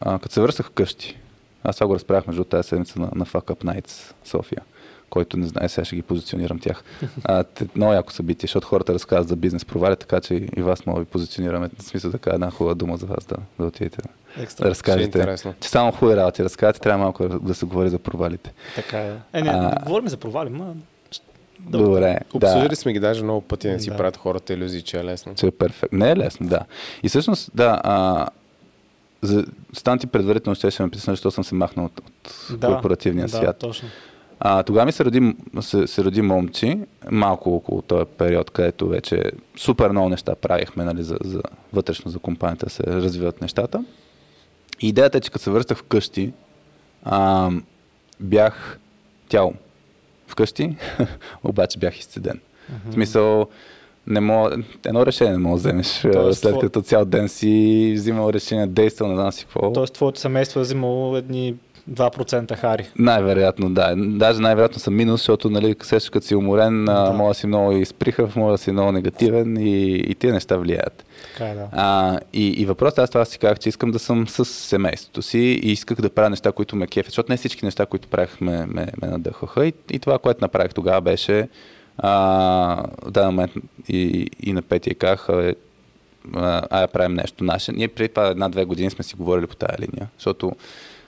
като 0.00 0.32
се 0.32 0.40
върсах 0.40 0.66
вкъщи, 0.66 1.18
аз 1.64 1.76
това 1.76 1.86
го 1.86 1.94
разправях 1.94 2.26
между 2.26 2.44
тази 2.44 2.68
седмица 2.68 3.00
на, 3.00 3.10
на 3.14 3.26
Fuck 3.26 3.44
Up 3.44 3.64
Nights 3.64 4.14
София, 4.24 4.62
който 5.10 5.36
не 5.36 5.46
знае, 5.46 5.68
сега 5.68 5.84
ще 5.84 5.96
ги 5.96 6.02
позиционирам 6.02 6.58
тях. 6.58 6.84
А, 7.24 7.44
те, 7.44 7.66
много 7.76 7.92
яко 7.92 8.12
събитие, 8.12 8.46
защото 8.46 8.66
хората 8.66 8.94
разказват 8.94 9.28
за 9.28 9.36
бизнес 9.36 9.64
провали, 9.64 9.96
така 9.96 10.20
че 10.20 10.34
и 10.56 10.62
вас 10.62 10.86
мога 10.86 10.98
да 10.98 11.04
ви 11.04 11.10
позиционираме. 11.10 11.70
В 11.78 11.82
смисъл 11.82 12.10
така 12.10 12.30
една 12.30 12.50
хубава 12.50 12.74
дума 12.74 12.96
за 12.96 13.06
вас 13.06 13.24
да, 13.24 13.36
да 13.58 13.66
отидете 13.66 13.96
да, 14.02 14.08
да 14.36 14.42
Екстра. 14.42 14.62
ще 14.62 14.66
е 14.68 14.70
разкажете. 14.70 15.04
интересно. 15.18 15.54
Че 15.60 15.68
само 15.68 15.92
хубави 15.92 16.16
работи 16.16 16.44
разказвате, 16.44 16.80
трябва 16.80 16.98
малко 17.04 17.28
да 17.28 17.54
се 17.54 17.66
говори 17.66 17.88
за 17.88 17.98
провалите. 17.98 18.52
Така 18.74 18.98
е. 18.98 19.12
Е, 19.32 19.42
не, 19.42 19.50
А. 19.50 19.84
говорим 19.84 20.08
за 20.08 20.16
провали, 20.16 20.50
ма... 20.50 20.74
Да, 21.60 21.78
Добре. 21.78 22.18
Обсъждали 22.34 22.68
да. 22.68 22.76
сме 22.76 22.92
ги 22.92 23.00
даже 23.00 23.22
много 23.24 23.40
пъти, 23.40 23.68
не 23.68 23.80
си 23.80 23.90
Да. 23.90 23.96
правят 23.96 24.16
хората 24.16 24.52
иллюзии, 24.52 24.82
че 24.82 24.98
е 25.00 25.04
лесно. 25.04 25.34
Че 25.34 25.46
е 25.46 25.50
перфектно. 25.50 25.98
Не 25.98 26.10
е 26.10 26.16
лесно, 26.16 26.48
да. 26.48 26.60
И 27.02 27.08
всъщност, 27.08 27.50
да, 27.54 27.80
а, 27.84 28.26
за, 29.22 29.44
стан 29.72 29.98
ти 29.98 30.06
предварително 30.06 30.54
ще 30.54 30.70
ще 30.70 30.82
притесня, 30.82 31.12
защото 31.12 31.30
съм 31.34 31.44
се 31.44 31.54
махнал 31.54 31.84
от, 31.86 32.00
от 32.52 32.60
да, 32.60 32.66
корпоративния 32.66 33.26
да, 33.26 33.36
свят. 33.36 33.58
точно. 33.58 33.88
А, 34.40 34.62
тогава 34.62 34.86
ми 34.86 34.92
се 34.92 35.04
роди, 35.04 35.36
се, 35.60 35.86
се 35.86 36.04
роди 36.04 36.22
момчи, 36.22 36.78
малко 37.10 37.54
около 37.54 37.82
този 37.82 38.04
период, 38.18 38.50
където 38.50 38.88
вече 38.88 39.22
супер 39.56 39.90
много 39.90 40.08
неща 40.08 40.34
правихме 40.34 40.84
нали, 40.84 41.02
за, 41.02 41.18
за 41.24 41.42
вътрешно 41.72 42.10
за 42.10 42.18
компанията 42.18 42.70
се 42.70 42.82
развиват 42.82 43.40
нещата. 43.40 43.84
И 44.80 44.88
идеята 44.88 45.18
е, 45.18 45.20
че 45.20 45.30
като 45.30 45.44
се 45.44 45.50
връщах 45.50 45.78
вкъщи, 45.78 46.32
а, 47.04 47.50
бях 48.20 48.78
тяло 49.28 49.54
вкъщи, 50.26 50.76
обаче 51.44 51.78
бях 51.78 51.98
изцеден. 51.98 52.40
В 52.88 52.92
смисъл, 52.92 53.46
не 54.06 54.20
мога, 54.20 54.56
едно 54.86 55.06
решение 55.06 55.32
не 55.32 55.38
мога 55.38 55.54
да 55.54 55.58
вземеш, 55.58 56.06
Тоест, 56.12 56.40
след 56.40 56.58
като 56.60 56.82
цял 56.82 57.04
ден 57.04 57.28
си 57.28 57.92
взимал 57.96 58.30
решение, 58.30 58.66
действал, 58.66 59.08
не 59.08 59.14
знам 59.14 59.32
си 59.32 59.44
какво. 59.44 59.72
Тоест, 59.72 59.94
твоето 59.94 60.20
семейство 60.20 60.60
е 60.60 60.62
взимало 60.62 61.16
едни 61.16 61.54
2% 61.90 62.56
хари. 62.56 62.86
Най-вероятно, 62.98 63.70
да. 63.70 63.94
Даже 63.96 64.40
най-вероятно 64.40 64.80
съм 64.80 64.96
минус, 64.96 65.20
защото, 65.20 65.50
нали, 65.50 65.76
сещаш 65.82 66.10
като 66.10 66.26
си 66.26 66.34
уморен, 66.34 66.84
да. 66.84 67.12
Може 67.12 67.28
да 67.28 67.34
си 67.34 67.46
много 67.46 67.72
изприхав, 67.72 68.36
може 68.36 68.52
да 68.52 68.58
си 68.58 68.72
много 68.72 68.92
негативен 68.92 69.56
и, 69.56 69.94
и 69.94 70.14
тия 70.14 70.32
неща 70.32 70.56
влияят. 70.56 71.04
Така 71.32 71.50
е, 71.50 71.54
да. 71.54 71.68
А, 71.72 72.18
и, 72.32 72.48
и 72.48 72.66
въпросът, 72.66 72.98
аз 72.98 73.10
това 73.10 73.24
си 73.24 73.38
казах, 73.38 73.58
че 73.58 73.68
искам 73.68 73.90
да 73.90 73.98
съм 73.98 74.28
с 74.28 74.44
семейството 74.44 75.22
си 75.22 75.38
и 75.38 75.72
исках 75.72 76.00
да 76.00 76.10
правя 76.10 76.30
неща, 76.30 76.52
които 76.52 76.76
ме 76.76 76.86
кефят, 76.86 77.10
защото 77.10 77.32
не 77.32 77.36
всички 77.36 77.64
неща, 77.64 77.86
които 77.86 78.08
правих, 78.08 78.40
ме, 78.40 78.66
ме, 78.66 78.86
ме 79.02 79.08
надъхаха. 79.08 79.66
И, 79.66 79.72
и 79.90 79.98
това, 79.98 80.18
което 80.18 80.44
направих 80.44 80.74
тогава 80.74 81.00
беше 81.00 81.48
а, 81.98 82.10
в 83.02 83.10
даден 83.10 83.30
момент 83.30 83.52
и, 83.88 84.30
и 84.42 84.52
на 84.52 84.62
петия 84.62 84.94
казах, 84.94 85.28
а, 85.28 86.62
а 86.70 86.86
правим 86.86 87.14
нещо 87.14 87.44
наше. 87.44 87.72
Ние 87.72 87.88
преди 87.88 88.08
това 88.08 88.26
една-две 88.26 88.64
години 88.64 88.90
сме 88.90 89.04
си 89.04 89.16
говорили 89.16 89.46
по 89.46 89.56
тая 89.56 89.76
линия, 89.80 90.08
защото 90.18 90.52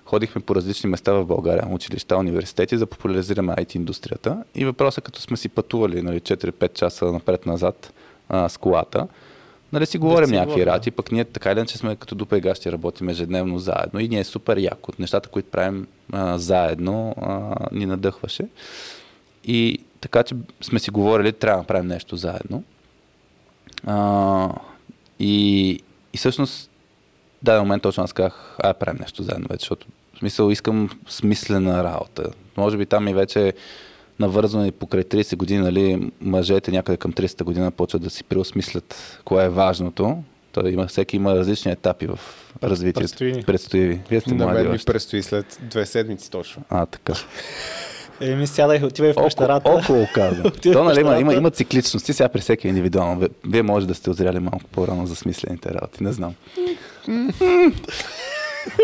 ходихме 0.09 0.43
по 0.43 0.55
различни 0.55 0.91
места 0.91 1.13
в 1.13 1.27
България, 1.27 1.69
училища, 1.71 2.17
университети, 2.17 2.79
за 2.79 2.87
да 2.87 2.91
популяризираме 2.91 3.55
IT 3.55 3.77
индустрията. 3.77 4.45
И 4.55 4.65
въпросът, 4.65 5.05
като 5.05 5.21
сме 5.21 5.37
си 5.37 5.49
пътували 5.49 6.03
нали, 6.03 6.21
4-5 6.21 6.73
часа 6.73 7.13
напред-назад 7.13 7.93
а, 8.29 8.49
с 8.49 8.57
колата, 8.57 9.09
нали 9.73 9.87
си 9.87 9.99
говорим 9.99 10.31
някакви 10.31 10.67
работи, 10.67 10.91
пък 10.91 11.13
ние 11.13 11.25
така 11.25 11.53
или 11.53 11.59
иначе 11.59 11.79
сме 11.79 11.97
като 11.97 12.15
дупа 12.15 12.39
и 12.39 12.41
гащи, 12.41 12.73
работим 12.73 13.09
ежедневно 13.09 13.59
заедно 13.59 14.01
и 14.01 14.09
ни 14.09 14.19
е 14.19 14.25
супер 14.25 14.57
яко. 14.57 14.91
От 14.91 14.99
нещата, 14.99 15.29
които 15.29 15.51
правим 15.51 15.87
а, 16.13 16.39
заедно, 16.39 17.15
а, 17.21 17.55
ни 17.73 17.87
надъхваше. 17.87 18.49
И 19.45 19.79
така, 20.01 20.23
че 20.23 20.35
сме 20.61 20.79
си 20.79 20.91
говорили, 20.91 21.33
трябва 21.33 21.63
да 21.63 21.67
правим 21.67 21.87
нещо 21.87 22.17
заедно. 22.17 22.65
А, 23.87 24.49
и, 25.19 25.71
и 26.13 26.19
всъщност, 26.19 26.71
даден 27.43 27.63
момент 27.63 27.83
точно 27.83 28.05
аз 28.05 28.13
казах, 28.13 28.57
ай, 28.63 28.75
правим 28.75 28.99
нещо 29.01 29.23
заедно 29.23 29.47
вече, 29.49 29.61
защото 29.61 29.87
в 30.19 30.21
смисъл 30.21 30.51
искам 30.51 30.91
смислена 31.09 31.85
работа. 31.85 32.25
Може 32.57 32.77
би 32.77 32.87
там 32.87 33.09
и 33.09 33.15
вече 33.15 33.53
навързване 34.19 34.67
и 34.67 34.73
покрай 34.73 35.03
30 35.03 35.37
години, 35.37 35.61
нали, 35.63 36.11
мъжете 36.21 36.71
някъде 36.71 36.97
към 36.97 37.13
30 37.13 37.45
година 37.45 37.71
почват 37.71 38.03
да 38.03 38.11
си 38.11 38.25
преосмислят 38.25 39.21
кое 39.25 39.45
е 39.45 39.49
важното. 39.49 40.23
Той 40.53 40.71
има, 40.71 40.87
всеки 40.87 41.17
има 41.17 41.35
различни 41.35 41.73
етапи 41.73 42.07
в 42.07 42.19
развитието. 42.63 43.01
предстои 43.01 43.33
ни. 43.33 43.43
Предстои 43.43 43.81
ви. 43.81 44.01
Вие 44.11 44.21
сте 44.21 44.35
млади 44.35 44.69
ми 44.69 44.79
предстои 44.87 45.23
след 45.23 45.59
две 45.63 45.87
седмици 45.87 46.31
точно. 46.31 46.63
А, 46.71 46.87
така. 46.87 47.13
Еми, 48.21 48.47
сядай, 48.47 48.85
отивай 48.85 49.13
в 49.13 49.17
Около, 49.17 49.27
пещерата. 49.27 49.71
около 49.71 50.07
казвам. 50.15 50.53
То, 50.73 50.85
нали, 50.85 51.01
има, 51.01 51.19
има, 51.21 51.35
има 51.35 51.51
цикличности, 51.51 52.13
сега 52.13 52.29
при 52.29 52.41
всеки 52.41 52.69
индивидуално. 52.69 53.29
Вие 53.47 53.63
може 53.63 53.87
да 53.87 53.95
сте 53.95 54.11
озряли 54.11 54.39
малко 54.39 54.65
по-рано 54.73 55.07
за 55.07 55.17
смислените 55.17 55.71
работи, 55.75 56.03
не 56.05 56.13
знам. 56.13 56.35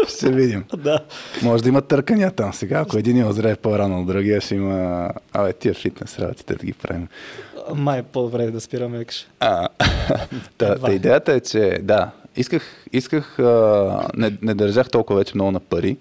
Ще 0.08 0.32
видим. 0.32 0.64
Да. 0.76 0.98
Може 1.42 1.62
да 1.62 1.68
има 1.68 1.82
търкания 1.82 2.30
там 2.30 2.52
сега. 2.52 2.80
Ако 2.80 2.98
един 2.98 3.20
е 3.20 3.24
озрее 3.24 3.56
по-рано 3.56 4.04
другия, 4.04 4.40
ще 4.40 4.54
има... 4.54 5.10
Абе, 5.32 5.52
тия 5.52 5.74
фитнес 5.74 6.18
работите 6.18 6.54
да 6.54 6.66
ги 6.66 6.72
правим. 6.72 7.08
Май 7.74 7.98
е 7.98 8.02
по-добре 8.02 8.50
да 8.50 8.60
спираме 8.60 8.98
екш. 8.98 9.26
А, 9.40 9.68
та, 10.58 10.78
та, 10.78 10.92
идеята 10.92 11.32
е, 11.32 11.40
че 11.40 11.78
да, 11.82 12.10
исках, 12.36 12.86
исках 12.92 13.38
а, 13.38 14.08
не, 14.16 14.36
не 14.42 14.54
държах 14.54 14.90
толкова 14.90 15.18
вече 15.18 15.32
много 15.34 15.50
на 15.50 15.60
пари, 15.60 15.96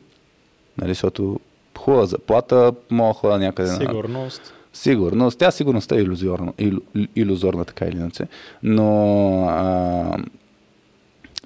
нали, 0.78 0.90
защото 0.92 1.40
хубава 1.78 2.06
заплата, 2.06 2.74
мога 2.90 3.14
ходя 3.14 3.38
някъде 3.38 3.72
на... 3.72 3.78
Сигурност. 3.78 4.54
Сигурност. 4.74 5.40
Тя 5.40 5.52
сигурността 5.52 5.96
е 5.96 6.00
иллюзорна, 6.00 6.54
ил, 6.58 6.80
иллюзорна 7.16 7.66
така 7.66 7.86
или 7.86 7.98
иначе. 7.98 8.28
Но, 8.64 9.46
а, 9.50 10.18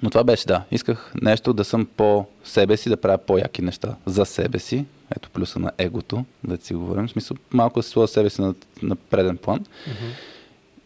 но 0.02 0.10
това 0.10 0.24
беше, 0.24 0.46
да. 0.46 0.64
Исках 0.70 1.12
нещо 1.22 1.52
да 1.52 1.64
съм 1.64 1.88
по 1.96 2.26
себе 2.44 2.76
си, 2.76 2.88
да 2.88 2.96
правя 2.96 3.18
по-яки 3.18 3.62
неща 3.62 3.94
за 4.06 4.24
себе 4.24 4.58
си. 4.58 4.84
Ето 5.16 5.30
плюса 5.30 5.58
на 5.58 5.70
егото, 5.78 6.24
да 6.44 6.56
си 6.56 6.74
говорим. 6.74 7.06
В 7.06 7.10
смисъл, 7.10 7.36
малко 7.50 7.78
да 7.78 7.82
се 7.82 7.90
сложа 7.90 8.12
себе 8.12 8.30
си 8.30 8.40
на, 8.40 8.54
на 8.82 8.96
преден 8.96 9.36
план. 9.36 9.64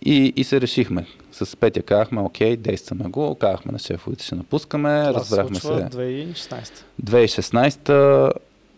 И, 0.05 0.33
и 0.37 0.45
се 0.45 0.61
решихме. 0.61 1.07
С 1.33 1.57
Петя 1.57 1.83
казахме, 1.83 2.21
окей, 2.21 2.57
действаме 2.57 3.05
го. 3.05 3.35
Казахме 3.35 3.73
на 3.73 3.79
шефовете, 3.79 4.25
ще 4.25 4.35
напускаме. 4.35 5.05
Това 5.09 5.21
разбрахме 5.21 5.61
се. 5.61 5.69
2016. 5.69 6.71
2016 7.05 8.33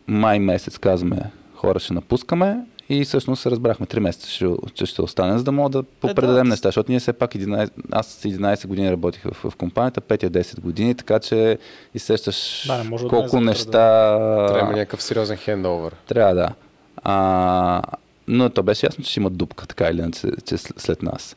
май 0.06 0.38
месец 0.38 0.78
казваме 0.78 1.30
хора 1.54 1.78
ще 1.78 1.94
напускаме 1.94 2.64
И 2.88 3.04
всъщност 3.04 3.42
се 3.42 3.50
разбрахме 3.50 3.86
3 3.86 3.98
месеца, 3.98 4.30
ще, 4.30 4.46
че 4.74 4.86
ще 4.86 5.02
остане, 5.02 5.38
за 5.38 5.44
да 5.44 5.52
мога 5.52 5.70
да 5.70 5.82
попредадем 5.82 6.44
да. 6.44 6.50
неща, 6.50 6.68
защото 6.68 6.92
ние 6.92 7.00
все 7.00 7.12
пак 7.12 7.30
11, 7.30 7.70
аз 7.92 8.22
11 8.22 8.66
години 8.66 8.90
работих 8.90 9.22
в, 9.22 9.50
в 9.50 9.56
компанията, 9.56 10.00
Петя 10.00 10.30
10 10.30 10.60
години, 10.60 10.94
така 10.94 11.18
че 11.18 11.58
изсещаш 11.94 12.64
Да, 12.66 12.78
не 12.78 12.84
може 12.84 13.08
колко 13.08 13.16
днес 13.16 13.30
за 13.30 13.40
неща... 13.40 14.16
Трябва 14.48 14.72
някакъв 14.72 15.02
сериозен 15.02 15.36
хендовър. 15.36 15.94
Трябва 16.06 16.34
да. 16.34 16.48
А, 16.96 17.82
но 18.28 18.50
то 18.50 18.62
беше 18.62 18.86
ясно, 18.86 19.04
че 19.04 19.10
ще 19.10 19.20
има 19.20 19.30
дупка, 19.30 19.66
така 19.66 19.88
или 19.88 19.98
иначе, 19.98 20.28
че 20.44 20.58
след 20.58 20.80
след 20.80 21.02
нас. 21.02 21.36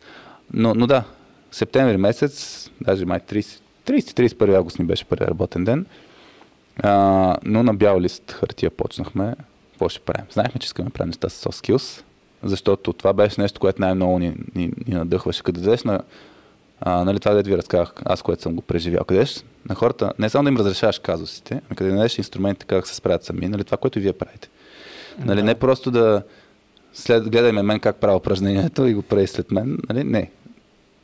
Но, 0.53 0.73
но 0.73 0.87
да, 0.87 1.03
септември 1.51 1.97
месец, 1.97 2.69
даже 2.81 3.05
май 3.05 3.19
30, 3.19 3.59
30-31 3.87 4.55
август 4.55 4.79
ни 4.79 4.85
беше 4.85 5.05
първият 5.05 5.29
работен 5.29 5.63
ден, 5.63 5.85
а, 6.83 7.37
но 7.43 7.63
на 7.63 7.73
бял 7.73 7.99
лист 7.99 8.31
хартия 8.31 8.71
почнахме. 8.71 9.35
Какво 9.77 9.89
ще 9.89 9.99
правим? 9.99 10.25
Знаехме, 10.31 10.59
че 10.59 10.65
искаме 10.65 10.89
да 10.89 10.93
правим 10.93 11.09
неща 11.09 11.29
с 11.29 11.45
soft 11.45 11.65
skills, 11.65 12.03
защото 12.43 12.93
това 12.93 13.13
беше 13.13 13.41
нещо, 13.41 13.59
което 13.59 13.81
най-много 13.81 14.19
ни, 14.19 14.35
ни, 14.55 14.71
ни 14.87 14.95
надъхваше. 14.95 15.43
Като 15.43 15.59
дадеш 15.59 15.83
на 15.83 15.99
а, 16.81 17.03
нали, 17.03 17.19
това, 17.19 17.33
дето 17.33 17.49
ви 17.49 17.57
разказах, 17.57 17.93
аз, 18.05 18.21
което 18.21 18.41
съм 18.41 18.55
го 18.55 18.61
преживял. 18.61 19.03
Къде 19.03 19.19
дадеш 19.19 19.43
на 19.69 19.75
хората, 19.75 20.13
не 20.19 20.29
само 20.29 20.43
да 20.43 20.49
им 20.49 20.57
разрешаваш 20.57 20.99
казусите, 20.99 21.53
ами 21.53 21.75
къде 21.75 21.91
дадеш 21.91 22.17
инструментите 22.17 22.65
как 22.65 22.87
се 22.87 22.95
справят 22.95 23.23
сами, 23.23 23.47
нали, 23.47 23.63
това, 23.63 23.77
което 23.77 23.99
и 23.99 24.01
вие 24.01 24.13
правите. 24.13 24.49
Нали, 25.19 25.39
Да. 25.39 25.43
Не 25.43 25.55
просто 25.55 25.91
да 25.91 26.23
след, 26.93 27.29
гледай 27.29 27.51
ме 27.51 27.61
мен 27.61 27.79
как 27.79 27.95
правя 27.95 28.17
упражнението 28.17 28.85
и 28.85 28.93
го 28.93 29.01
прави 29.01 29.27
след 29.27 29.51
мен. 29.51 29.77
Нали? 29.89 30.03
Не. 30.03 30.31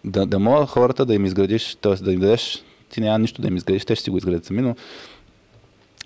Да, 0.05 0.25
да 0.25 0.39
могат 0.39 0.69
хората 0.69 1.05
да 1.05 1.13
им 1.13 1.25
изградиш, 1.25 1.75
т.е. 1.75 1.95
да 1.95 2.13
им 2.13 2.19
дадеш, 2.19 2.63
ти 2.89 3.01
няма 3.01 3.19
нищо 3.19 3.41
да 3.41 3.47
им 3.47 3.57
изградиш, 3.57 3.85
те 3.85 3.95
ще 3.95 4.03
си 4.03 4.09
го 4.09 4.17
изградят 4.17 4.45
сами, 4.45 4.61
но 4.61 4.75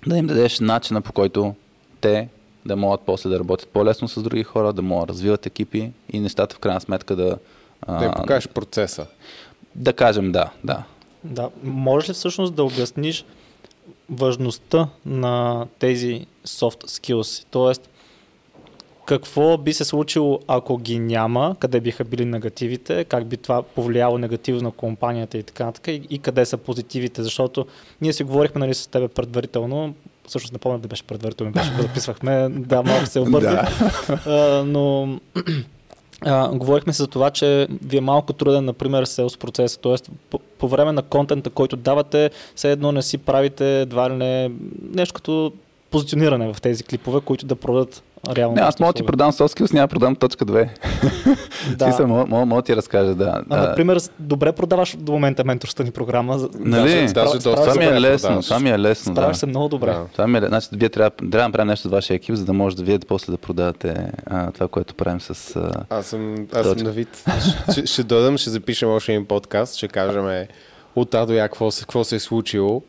да 0.06 0.16
им 0.16 0.26
дадеш 0.26 0.60
начина 0.60 1.00
по 1.00 1.12
който 1.12 1.54
те 2.00 2.28
да 2.68 2.76
могат 2.76 3.00
после 3.00 3.30
да 3.30 3.38
работят 3.38 3.68
по-лесно 3.68 4.08
с 4.08 4.22
други 4.22 4.42
хора, 4.42 4.72
да 4.72 4.82
могат 4.82 5.06
да 5.06 5.12
развиват 5.12 5.46
екипи 5.46 5.92
и 6.12 6.20
нещата 6.20 6.56
в 6.56 6.58
крайна 6.58 6.80
сметка 6.80 7.16
да... 7.16 7.38
Да 7.88 8.04
им 8.04 8.12
покажеш 8.16 8.48
процеса. 8.48 9.06
да 9.74 9.92
кажем 9.92 10.32
да, 10.32 10.50
да. 10.64 10.84
Да. 11.24 11.50
Можеш 11.62 12.08
ли 12.08 12.12
всъщност 12.12 12.54
да 12.54 12.64
обясниш 12.64 13.24
важността 14.10 14.88
на 15.06 15.66
тези 15.78 16.26
soft 16.46 16.86
skills? 16.86 17.46
Тоест, 17.50 17.90
какво 19.08 19.58
би 19.58 19.72
се 19.72 19.84
случило, 19.84 20.40
ако 20.46 20.76
ги 20.76 20.98
няма, 20.98 21.56
къде 21.58 21.80
биха 21.80 22.04
били 22.04 22.24
негативите, 22.24 23.04
как 23.04 23.26
би 23.26 23.36
това 23.36 23.62
повлияло 23.62 24.18
негативно 24.18 24.62
на 24.62 24.70
компанията 24.70 25.38
и 25.38 25.42
така 25.42 25.64
нататък, 25.64 25.88
и, 25.88 26.06
и 26.10 26.18
къде 26.18 26.46
са 26.46 26.56
позитивите, 26.56 27.22
защото 27.22 27.66
ние 28.00 28.12
си 28.12 28.24
говорихме 28.24 28.58
нали, 28.58 28.74
с 28.74 28.86
тебе 28.86 29.08
предварително, 29.08 29.94
всъщност 30.28 30.52
не 30.52 30.58
помня 30.58 30.78
да 30.78 30.88
беше 30.88 31.02
предварително, 31.02 31.52
беше 31.52 31.70
го 31.70 31.82
записвахме, 31.82 32.48
да, 32.48 32.82
малко 32.82 33.06
се 33.06 33.20
обърка, 33.20 33.68
а, 34.26 34.64
но 34.66 35.18
а, 36.20 36.48
говорихме 36.48 36.92
се 36.92 37.02
за 37.02 37.06
това, 37.06 37.30
че 37.30 37.66
ви 37.82 37.96
е 37.96 38.00
малко 38.00 38.32
труден, 38.32 38.64
например, 38.64 39.04
селс 39.04 39.36
процеса, 39.36 39.80
т.е. 39.80 39.94
По, 40.30 40.38
по 40.38 40.68
време 40.68 40.92
на 40.92 41.02
контента, 41.02 41.50
който 41.50 41.76
давате, 41.76 42.30
все 42.54 42.72
едно 42.72 42.92
не 42.92 43.02
си 43.02 43.18
правите 43.18 43.80
едва 43.80 44.10
ли 44.10 44.14
не 44.14 44.50
нещо 44.94 45.14
като 45.14 45.52
позициониране 45.90 46.52
в 46.52 46.60
тези 46.60 46.84
клипове, 46.84 47.20
които 47.20 47.46
да 47.46 47.56
продадат 47.56 48.02
реално. 48.30 48.54
Не, 48.54 48.60
аз 48.60 48.80
мога 48.80 48.92
да 48.92 48.96
ти 48.96 49.02
продам 49.02 49.32
soft 49.32 49.60
skills, 49.60 49.74
няма 49.74 49.84
да 49.84 49.90
продам 49.90 50.16
точка 50.16 50.46
2. 50.46 50.68
Да. 51.68 51.84
Смисъл, 51.84 52.06
мога, 52.06 52.26
мога, 52.26 52.46
мога 52.46 52.62
да 52.62 52.66
ти 52.66 52.76
разкажа, 52.76 53.14
да. 53.14 53.42
А, 53.50 53.56
А, 53.56 53.68
например, 53.68 53.98
добре 54.18 54.52
продаваш 54.52 54.96
до 54.96 55.12
момента 55.12 55.44
менторска 55.44 55.84
ни 55.84 55.90
програма. 55.90 56.38
за- 56.38 56.48
Нали? 56.54 57.08
Справ- 57.08 57.24
доста 57.24 57.40
справяш 57.40 57.60
това 57.64 57.74
ми 57.76 57.86
е 57.86 58.00
лесно, 58.00 58.42
това 58.42 58.60
ми 58.60 58.70
е 58.70 58.78
лесно, 58.78 59.14
да. 59.14 59.20
Справяш 59.20 59.36
се 59.36 59.46
много 59.46 59.68
добре. 59.68 59.86
Да. 59.86 60.04
Това 60.12 60.26
ми 60.26 60.38
е, 60.38 60.42
значи, 60.42 60.68
вие 60.72 60.88
трябва, 60.88 61.10
трябва 61.10 61.28
да 61.30 61.42
направим 61.42 61.68
нещо 61.68 61.88
с 61.88 61.90
вашия 61.90 62.14
екип, 62.14 62.34
за 62.34 62.44
да 62.44 62.52
може 62.52 62.76
да 62.76 62.82
вие 62.82 62.98
после 62.98 63.30
да 63.30 63.38
продавате 63.38 63.94
а, 64.26 64.50
това, 64.50 64.68
което 64.68 64.94
правим 64.94 65.20
с... 65.20 65.56
А... 65.56 65.70
Аз 65.90 66.06
съм, 66.06 66.46
аз 66.54 66.66
съм 66.68 66.76
на 66.78 66.90
вид. 66.90 67.24
Ще, 67.72 67.86
ще 67.86 68.02
дойдем, 68.02 68.38
ще 68.38 68.50
запишем 68.50 68.88
още 68.88 69.12
един 69.12 69.26
подкаст, 69.26 69.76
ще 69.76 69.88
кажем 69.88 70.46
от 70.96 71.14
А 71.14 71.26
до 71.26 71.32
Я 71.32 71.48
какво 71.48 71.70
се 72.04 72.16
е 72.16 72.18
случило. 72.18 72.82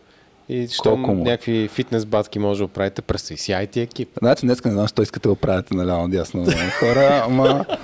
И 0.50 0.68
щом 0.68 1.02
му? 1.02 1.14
някакви 1.14 1.68
фитнес 1.68 2.06
батки 2.06 2.40
може 2.40 2.64
да 2.64 2.68
правите, 2.68 3.02
представи 3.02 3.38
си 3.38 3.52
IT 3.52 3.78
екип. 3.78 4.10
Значи 4.18 4.46
днес 4.46 4.64
не 4.64 4.72
знам, 4.72 4.88
що 4.88 5.02
искате 5.02 5.24
да 5.24 5.30
го 5.30 5.36
правите 5.36 5.76
наляво 5.76 6.08
дясно 6.08 6.46
хора, 6.80 7.22
ама... 7.26 7.66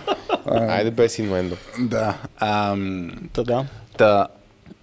А, 0.47 0.59
Айде 0.59 0.91
без 0.91 1.19
инвендо. 1.19 1.55
да. 1.79 2.17
Ам, 2.39 3.11
Та, 3.33 3.43
да. 3.43 3.65
та, 3.97 4.27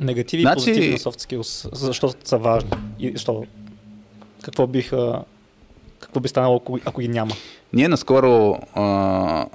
Негативи 0.00 0.42
Значи- 0.42 0.52
и 0.52 0.64
позитиви 0.64 0.92
на 0.92 0.98
soft 0.98 1.20
skills, 1.20 1.74
защото 1.74 2.28
са 2.28 2.38
важни. 2.38 2.70
И 2.98 3.12
що, 3.16 3.44
какво 4.42 4.66
бих, 4.66 4.90
какво 6.00 6.20
би 6.20 6.28
станало, 6.28 6.56
ако, 6.56 6.78
ако 6.84 7.00
ги 7.00 7.08
няма? 7.08 7.30
ние 7.72 7.88
наскоро 7.88 8.58
а, 8.74 9.46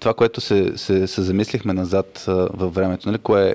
това, 0.00 0.14
което 0.14 0.40
се, 0.40 0.72
се, 0.78 1.06
се 1.06 1.22
замислихме 1.22 1.72
назад 1.72 2.24
а, 2.28 2.32
във 2.32 2.74
времето, 2.74 3.08
нали, 3.08 3.18
кое 3.18 3.50
е... 3.50 3.54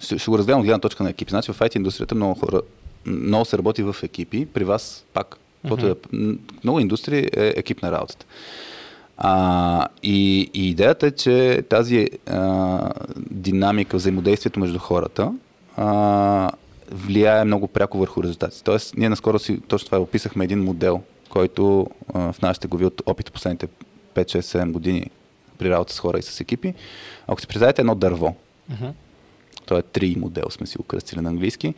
Ще, 0.00 0.18
ще 0.18 0.30
го 0.30 0.38
разгледам 0.38 0.60
от 0.60 0.66
гледна 0.66 0.78
точка 0.80 1.02
на 1.04 1.10
екипи. 1.10 1.30
Значи 1.30 1.52
в 1.52 1.58
IT 1.58 1.76
индустрията 1.76 2.14
много 2.14 2.34
хора, 2.34 2.60
много 3.06 3.44
се 3.44 3.58
работи 3.58 3.82
в 3.82 3.96
екипи. 4.02 4.46
При 4.46 4.64
вас 4.64 5.04
пак, 5.12 5.36
каквото 5.62 5.86
е, 5.86 5.94
м, 6.12 6.34
много 6.64 6.80
индустрии 6.80 7.28
е 7.36 7.52
екипна 7.56 7.92
работата. 7.92 8.26
А, 9.16 9.88
и, 10.02 10.50
и 10.54 10.70
идеята 10.70 11.06
е, 11.06 11.10
че 11.10 11.62
тази 11.68 12.08
а, 12.26 12.90
динамика, 13.30 13.96
взаимодействието 13.96 14.60
между 14.60 14.78
хората 14.78 15.32
а, 15.76 16.50
влияе 16.90 17.44
много 17.44 17.68
пряко 17.68 17.98
върху 17.98 18.22
резултатите. 18.22 18.62
Тоест, 18.64 18.96
ние 18.96 19.08
наскоро 19.08 19.38
си 19.38 19.60
точно 19.68 19.86
това 19.86 19.98
описахме 20.00 20.44
един 20.44 20.64
модел, 20.64 21.00
който 21.28 21.86
а, 22.14 22.32
в 22.32 22.42
нашите 22.42 22.68
глави 22.68 22.84
от 22.84 23.02
опит 23.06 23.32
последните 23.32 23.66
5-6-7 24.14 24.70
години 24.70 25.06
при 25.58 25.70
работа 25.70 25.92
с 25.94 26.00
хора 26.00 26.18
и 26.18 26.22
с 26.22 26.40
екипи. 26.40 26.74
Ако 27.26 27.40
си 27.40 27.46
представите 27.46 27.82
едно 27.82 27.94
дърво, 27.94 28.34
Мгм. 28.70 28.86
то 29.66 29.78
е 29.78 29.82
три 29.82 30.16
модел, 30.18 30.44
сме 30.50 30.66
си 30.66 30.78
го 30.78 30.84
кръстили 30.84 31.20
на 31.20 31.28
английски, 31.28 31.74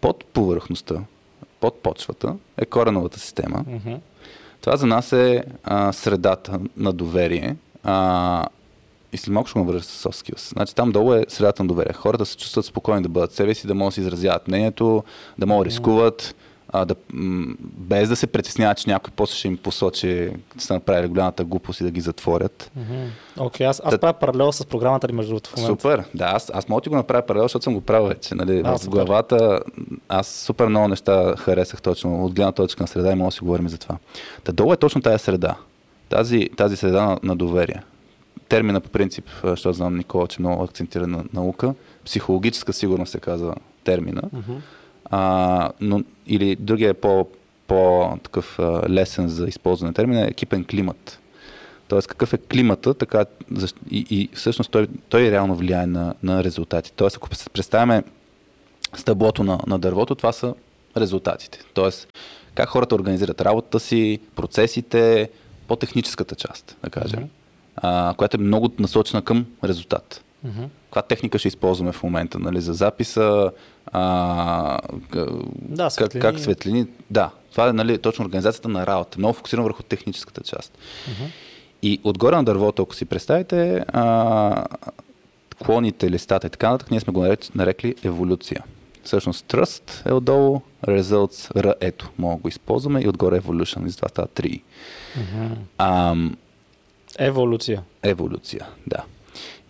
под 0.00 0.24
повърхността, 0.24 0.94
под 1.60 1.82
почвата 1.82 2.34
е 2.56 2.66
кореновата 2.66 3.20
система, 3.20 3.64
Мгм. 3.68 3.94
това 4.60 4.76
за 4.76 4.86
нас 4.86 5.12
е 5.12 5.44
а, 5.64 5.92
средата 5.92 6.60
на 6.76 6.92
доверие. 6.92 7.56
А, 7.84 8.46
и 9.12 9.16
след 9.16 9.32
малко 9.34 9.48
ще 9.50 9.58
го 9.58 9.64
вържа 9.64 9.82
с 9.84 10.08
soft 10.08 10.32
skills. 10.32 10.52
Значи 10.52 10.74
там 10.74 10.92
долу 10.92 11.12
е 11.14 11.24
средата 11.28 11.62
на 11.62 11.68
доверие. 11.68 11.92
Хората 11.92 12.26
се 12.26 12.36
чувстват 12.36 12.64
спокойни 12.64 13.02
да 13.02 13.08
бъдат 13.08 13.32
себе 13.32 13.54
си, 13.54 13.66
да 13.66 13.74
могат 13.74 13.90
да 13.90 13.94
си 13.94 14.00
изразяват 14.00 14.48
мнението, 14.48 15.04
да 15.38 15.46
могат 15.46 15.64
да 15.64 15.70
рискуват, 15.70 16.34
а, 16.72 16.84
да, 16.84 16.94
без 17.62 18.08
да 18.08 18.16
се 18.16 18.26
притесняват, 18.26 18.78
че 18.78 18.90
някой 18.90 19.12
после 19.16 19.34
ще 19.34 19.48
им 19.48 19.56
посочи, 19.56 20.00
че 20.00 20.32
са 20.58 20.74
направили 20.74 21.08
голямата 21.08 21.44
глупост 21.44 21.80
и 21.80 21.84
да 21.84 21.90
ги 21.90 22.00
затворят. 22.00 22.70
Окей, 23.38 23.66
аз, 23.66 23.82
аз 23.84 23.90
Та- 23.90 23.98
правя 23.98 24.12
паралел 24.12 24.52
с 24.52 24.66
програмата 24.66 25.08
ли 25.08 25.12
между 25.12 25.30
другото 25.30 25.50
в 25.50 25.56
момента. 25.56 25.82
Супер, 25.82 26.04
да, 26.14 26.24
аз, 26.24 26.50
аз 26.54 26.68
мога 26.68 26.80
да 26.80 26.82
ти 26.82 26.88
го 26.88 26.96
направя 26.96 27.26
паралел, 27.26 27.44
защото 27.44 27.62
съм 27.62 27.74
го 27.74 27.80
правил 27.80 28.06
вече. 28.08 28.34
Нали? 28.34 28.62
А, 28.64 28.78
в 28.78 28.88
главата 28.88 29.60
аз 30.08 30.26
супер 30.26 30.66
много 30.66 30.88
неща 30.88 31.34
харесах 31.36 31.82
точно 31.82 32.24
от 32.24 32.34
гледна 32.34 32.52
точка 32.52 32.82
на 32.82 32.86
среда 32.86 33.12
и 33.12 33.14
мога 33.14 33.28
да 33.28 33.32
си 33.32 33.40
говорим 33.40 33.68
за 33.68 33.78
това. 33.78 33.96
Та 34.44 34.52
долу 34.52 34.72
е 34.72 34.76
точно 34.76 35.02
тази 35.02 35.24
среда. 35.24 35.56
Тази, 36.08 36.48
тази 36.56 36.76
среда 36.76 37.06
на, 37.06 37.18
на 37.22 37.36
доверие. 37.36 37.82
Термина 38.48 38.80
по 38.80 38.88
принцип, 38.88 39.24
защото 39.44 39.76
знам 39.76 39.96
Никола, 39.96 40.26
че 40.26 40.40
много 40.40 40.62
акцентира 40.62 41.06
на 41.06 41.24
наука, 41.34 41.74
психологическа 42.04 42.72
сигурност 42.72 43.12
се 43.12 43.20
казва 43.20 43.54
термина. 43.84 44.22
Мгм. 44.32 44.52
А, 45.10 45.70
но, 45.80 46.02
или 46.26 46.56
другия 46.56 46.90
е 46.90 46.94
по, 46.94 47.26
по 47.66 48.10
такъв 48.22 48.58
лесен 48.88 49.28
за 49.28 49.46
използване 49.46 49.92
термин 49.92 50.18
е 50.18 50.26
екипен 50.26 50.64
климат. 50.64 51.18
Тоест 51.88 52.08
какъв 52.08 52.32
е 52.32 52.38
климата, 52.38 52.94
така 52.94 53.24
и, 53.90 54.06
и 54.10 54.28
всъщност 54.34 54.70
той, 54.70 54.88
той 55.08 55.30
реално 55.30 55.56
влияе 55.56 55.86
на, 55.86 56.14
на 56.22 56.44
резултати. 56.44 56.92
Тоест 56.96 57.16
ако 57.16 57.28
представяме 57.52 58.02
стъблото 58.94 59.44
на, 59.44 59.58
на 59.66 59.78
дървото, 59.78 60.14
това 60.14 60.32
са 60.32 60.54
резултатите. 60.96 61.58
Тоест 61.74 62.08
как 62.54 62.68
хората 62.68 62.94
организират 62.94 63.40
работата 63.40 63.80
си, 63.80 64.18
процесите, 64.36 65.30
по-техническата 65.68 66.34
част, 66.34 66.76
да 66.84 66.90
кажем, 66.90 67.20
Мгм. 67.20 67.28
а, 67.76 68.14
която 68.16 68.36
е 68.36 68.40
много 68.40 68.70
насочена 68.78 69.22
към 69.22 69.46
резултат 69.64 70.24
Мгм. 70.44 70.62
каква 70.84 71.02
техника 71.02 71.38
ще 71.38 71.48
използваме 71.48 71.92
в 71.92 72.02
момента, 72.02 72.38
нали, 72.38 72.60
за 72.60 72.74
записа, 72.74 73.50
а, 73.92 74.78
Да, 75.58 75.82
как, 75.84 75.92
светлини. 75.92 76.22
как 76.22 76.38
светлини. 76.38 76.86
Да, 77.10 77.30
това 77.50 77.68
е 77.68 77.72
нали, 77.72 77.98
точно 77.98 78.24
организацията 78.24 78.68
на 78.68 78.86
работа. 78.86 79.18
Много 79.18 79.34
фокусирано 79.34 79.64
върху 79.64 79.82
техническата 79.82 80.40
част. 80.40 80.78
Мгм. 81.08 81.24
И 81.82 82.00
отгоре 82.04 82.36
на 82.36 82.44
дървото, 82.44 82.82
ако 82.82 82.94
си 82.94 83.04
представите, 83.04 83.84
а, 83.88 84.64
клоните, 85.58 86.10
листата 86.10 86.46
и 86.46 86.50
така 86.50 86.70
нататък, 86.70 86.90
ние 86.90 87.00
сме 87.00 87.12
го 87.12 87.20
нареч- 87.20 87.54
нарекли 87.54 87.94
еволюция. 88.04 88.64
Всъщност 89.04 89.46
trust 89.46 90.10
е 90.10 90.12
отдолу, 90.12 90.60
results, 90.84 91.52
R, 91.54 91.74
ето, 91.80 92.10
мога 92.18 92.34
да 92.34 92.40
го 92.40 92.48
използваме 92.48 93.00
и 93.00 93.08
отгоре 93.08 93.40
evolution, 93.40 93.86
и 93.86 93.90
затова 93.90 94.08
става 94.08 94.28
3. 94.28 94.62
Мгм. 95.16 95.52
Ам, 95.78 96.36
Еволюция. 97.18 97.82
Еволюция, 98.02 98.66
да. 98.86 99.02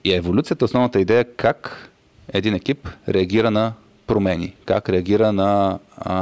И 0.04 0.12
еволюцията, 0.14 0.64
основната 0.64 1.00
идея 1.00 1.20
е 1.20 1.24
как 1.26 1.90
един 2.32 2.54
екип 2.54 2.88
реагира 3.08 3.50
на 3.50 3.72
промени, 4.08 4.54
как 4.64 4.88
реагира 4.88 5.32
на, 5.32 5.78
а, 5.96 6.14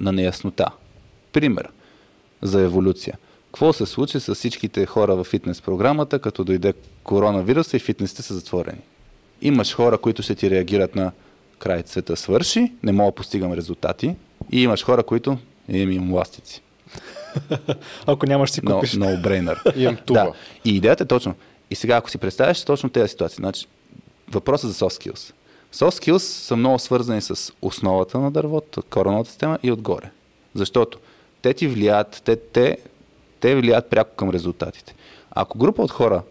на 0.00 0.12
неяснота. 0.12 0.66
Пример 1.32 1.68
за 2.42 2.60
еволюция. 2.62 3.18
Какво 3.46 3.72
се 3.72 3.86
случи 3.86 4.20
с 4.20 4.34
всичките 4.34 4.86
хора 4.86 5.16
в 5.16 5.24
фитнес 5.24 5.62
програмата, 5.62 6.18
като 6.18 6.44
дойде 6.44 6.72
коронавируса 7.04 7.76
и 7.76 7.80
фитнесите 7.80 8.22
са 8.22 8.34
затворени? 8.34 8.80
Имаш 9.42 9.74
хора, 9.74 9.98
които 9.98 10.22
ще 10.22 10.34
ти 10.34 10.50
реагират 10.50 10.94
на 10.94 11.12
край 11.58 11.82
света 11.86 12.16
свърши, 12.16 12.72
не 12.82 12.92
мога 12.92 13.10
да 13.10 13.14
постигам 13.14 13.52
резултати. 13.52 14.14
И 14.52 14.62
имаш 14.62 14.84
хора, 14.84 15.02
които 15.02 15.38
имам 15.68 15.92
им 15.92 16.12
ластици. 16.12 16.62
Ако 18.06 18.26
нямаш 18.26 18.50
си 18.50 18.60
No, 18.60 18.74
купиш. 18.74 18.92
no 18.92 19.20
brainer. 19.22 19.76
Имам 19.76 19.96
туба. 19.96 20.24
Да. 20.24 20.32
И 20.64 20.76
идеята 20.76 21.04
е 21.04 21.06
точно. 21.06 21.34
И 21.70 21.74
сега, 21.74 21.96
ако 21.96 22.10
си 22.10 22.18
представяш 22.18 22.64
точно 22.64 22.88
тези 22.88 23.08
ситуации, 23.08 23.36
значи, 23.36 23.66
въпросът 24.30 24.70
за 24.70 24.76
soft 24.76 25.10
skills. 25.10 25.32
Soft 25.74 26.02
skills 26.02 26.18
са 26.18 26.56
много 26.56 26.78
свързани 26.78 27.20
с 27.20 27.52
основата 27.62 28.18
на 28.18 28.30
дървото, 28.30 28.82
кореновата 28.84 29.30
система 29.30 29.58
и 29.62 29.72
отгоре. 29.72 30.10
Защото 30.54 30.98
те 31.42 31.54
ти 31.54 31.68
влияят, 31.68 32.22
те, 32.24 32.36
те, 32.36 32.76
те 33.40 33.54
влияят 33.54 33.86
пряко 33.86 34.10
към 34.10 34.30
резултатите. 34.30 34.94
Ако 35.30 35.58
група 35.58 35.82
от 35.82 35.90
хора 35.90 36.22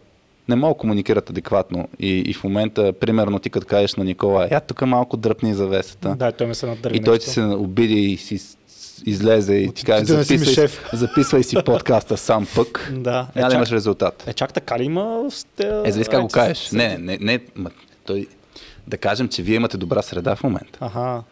не 0.48 0.56
могат 0.56 0.78
да 0.78 0.80
комуникират 0.80 1.30
адекватно 1.30 1.88
и, 2.00 2.18
и 2.18 2.34
в 2.34 2.44
момента, 2.44 2.94
примерно, 2.94 3.40
ти 3.40 3.50
като 3.50 3.68
кажеш 3.68 3.96
на 3.96 4.04
Никола, 4.04 4.48
я 4.52 4.60
тук 4.60 4.82
малко 4.82 5.18
дръпни 5.18 5.54
завесата, 5.54 6.16
Да, 6.16 6.32
той 6.32 6.48
ме 6.48 6.56
се 6.56 6.66
надърви. 6.66 6.98
и 6.98 7.02
той 7.02 7.14
нещо. 7.14 7.26
ти 7.26 7.34
се 7.34 7.42
обиди 7.44 8.02
и 8.02 8.18
си 8.18 8.40
излезе 9.06 9.54
и 9.54 9.72
ти 9.74 9.86
каже, 9.86 10.04
да 10.06 10.24
записвай, 10.24 10.54
шеф. 10.54 10.90
записвай 10.94 11.44
си 11.44 11.56
подкаста 11.66 12.18
сам 12.18 12.48
пък, 12.56 12.92
Да. 12.94 13.28
Е, 13.36 13.40
няма 13.40 13.48
да 13.48 13.52
чак- 13.52 13.54
имаш 13.54 13.72
резултат. 13.72 14.24
Е, 14.28 14.34
чак 14.34 14.54
така 14.54 14.80
ли 14.80 14.84
има 14.84 15.26
сте... 15.30 15.82
Е, 15.86 15.92
зависи 15.92 16.10
как 16.10 16.22
го 16.22 16.28
кажеш. 16.28 16.72
Не, 16.72 16.98
не, 16.98 17.18
не, 17.18 17.40
не 17.56 17.70
той, 18.06 18.28
да 18.90 18.98
кажем, 18.98 19.28
че 19.30 19.42
вие 19.44 19.56
имате 19.56 19.78
добра 19.78 20.02
среда 20.02 20.36
в 20.36 20.44
момента. 20.44 20.80
Аха. 20.82 21.24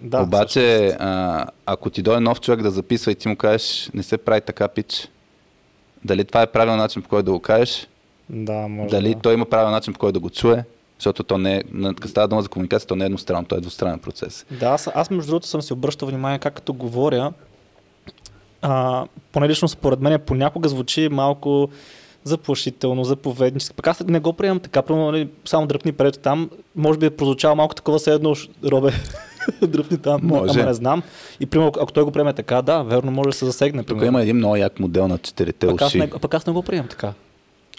Да, 0.00 0.22
Обаче, 0.22 0.88
а, 0.98 1.46
ако 1.66 1.90
ти 1.90 2.02
дойде 2.02 2.20
нов 2.20 2.40
човек 2.40 2.62
да 2.62 2.70
записва 2.70 3.12
и 3.12 3.14
ти 3.14 3.28
му 3.28 3.36
кажеш, 3.36 3.90
не 3.94 4.02
се 4.02 4.18
прави 4.18 4.40
така 4.40 4.68
пич, 4.68 5.08
дали 6.04 6.24
това 6.24 6.42
е 6.42 6.46
правилен 6.46 6.76
начин 6.78 7.02
по 7.02 7.08
който 7.08 7.24
да 7.24 7.32
го 7.32 7.40
кажеш, 7.40 7.88
Да, 8.30 8.52
може 8.68 8.90
дали 8.90 9.14
да. 9.14 9.20
той 9.20 9.34
има 9.34 9.44
правилен 9.44 9.72
начин 9.72 9.92
по 9.92 9.98
който 9.98 10.12
да 10.12 10.20
го 10.20 10.30
чуе, 10.30 10.64
защото 10.98 11.22
то 11.22 11.38
не 11.38 11.56
е, 11.56 11.62
като 11.94 12.08
става 12.08 12.28
дума 12.28 12.42
за 12.42 12.48
комуникация, 12.48 12.86
то 12.86 12.96
не 12.96 13.04
е 13.04 13.06
едностранно, 13.06 13.44
то 13.44 13.56
е 13.56 13.60
двустранен 13.60 13.98
процес. 13.98 14.46
Да, 14.50 14.66
аз, 14.66 14.88
аз 14.94 15.10
между 15.10 15.30
другото 15.30 15.46
съм 15.46 15.62
си 15.62 15.72
обръщал 15.72 16.08
внимание 16.08 16.38
как 16.38 16.54
като 16.54 16.72
говоря, 16.72 17.32
а, 18.62 19.06
поне 19.32 19.48
лично 19.48 19.68
според 19.68 20.00
мен 20.00 20.20
понякога 20.26 20.68
звучи 20.68 21.08
малко 21.08 21.68
заплашително, 22.24 23.04
заповеднически. 23.04 23.74
Пък 23.74 23.86
аз 23.86 24.00
не 24.00 24.20
го 24.20 24.32
приемам 24.32 24.60
така, 24.60 24.82
примерно, 24.82 25.06
нали, 25.06 25.28
само 25.44 25.66
дръпни 25.66 25.92
пред 25.92 26.20
там, 26.20 26.50
може 26.76 26.98
би 26.98 27.06
е 27.06 27.10
прозвучало 27.10 27.56
малко 27.56 27.74
такова 27.74 27.98
все 27.98 28.12
едно, 28.12 28.30
«Ш- 28.30 28.50
робе, 28.64 28.92
дръпни 29.62 29.98
там, 29.98 30.20
Може. 30.22 30.52
ама 30.52 30.68
не 30.68 30.74
знам. 30.74 31.02
И 31.40 31.46
примерно, 31.46 31.72
ако 31.74 31.92
той 31.92 32.04
го 32.04 32.10
приеме 32.10 32.32
така, 32.32 32.62
да, 32.62 32.82
верно, 32.82 33.10
може 33.10 33.26
да 33.26 33.32
се 33.32 33.44
засегне. 33.44 33.78
Тук 33.78 33.86
примерно. 33.88 34.08
има 34.08 34.22
един 34.22 34.36
много 34.36 34.56
як 34.56 34.80
модел 34.80 35.08
на 35.08 35.18
четирите 35.18 35.66
пък, 35.66 35.82
аз 35.82 35.88
уши. 35.88 35.98
не, 35.98 36.10
пък 36.10 36.34
аз 36.34 36.46
не 36.46 36.52
го 36.52 36.62
приемам 36.62 36.88
така. 36.88 37.12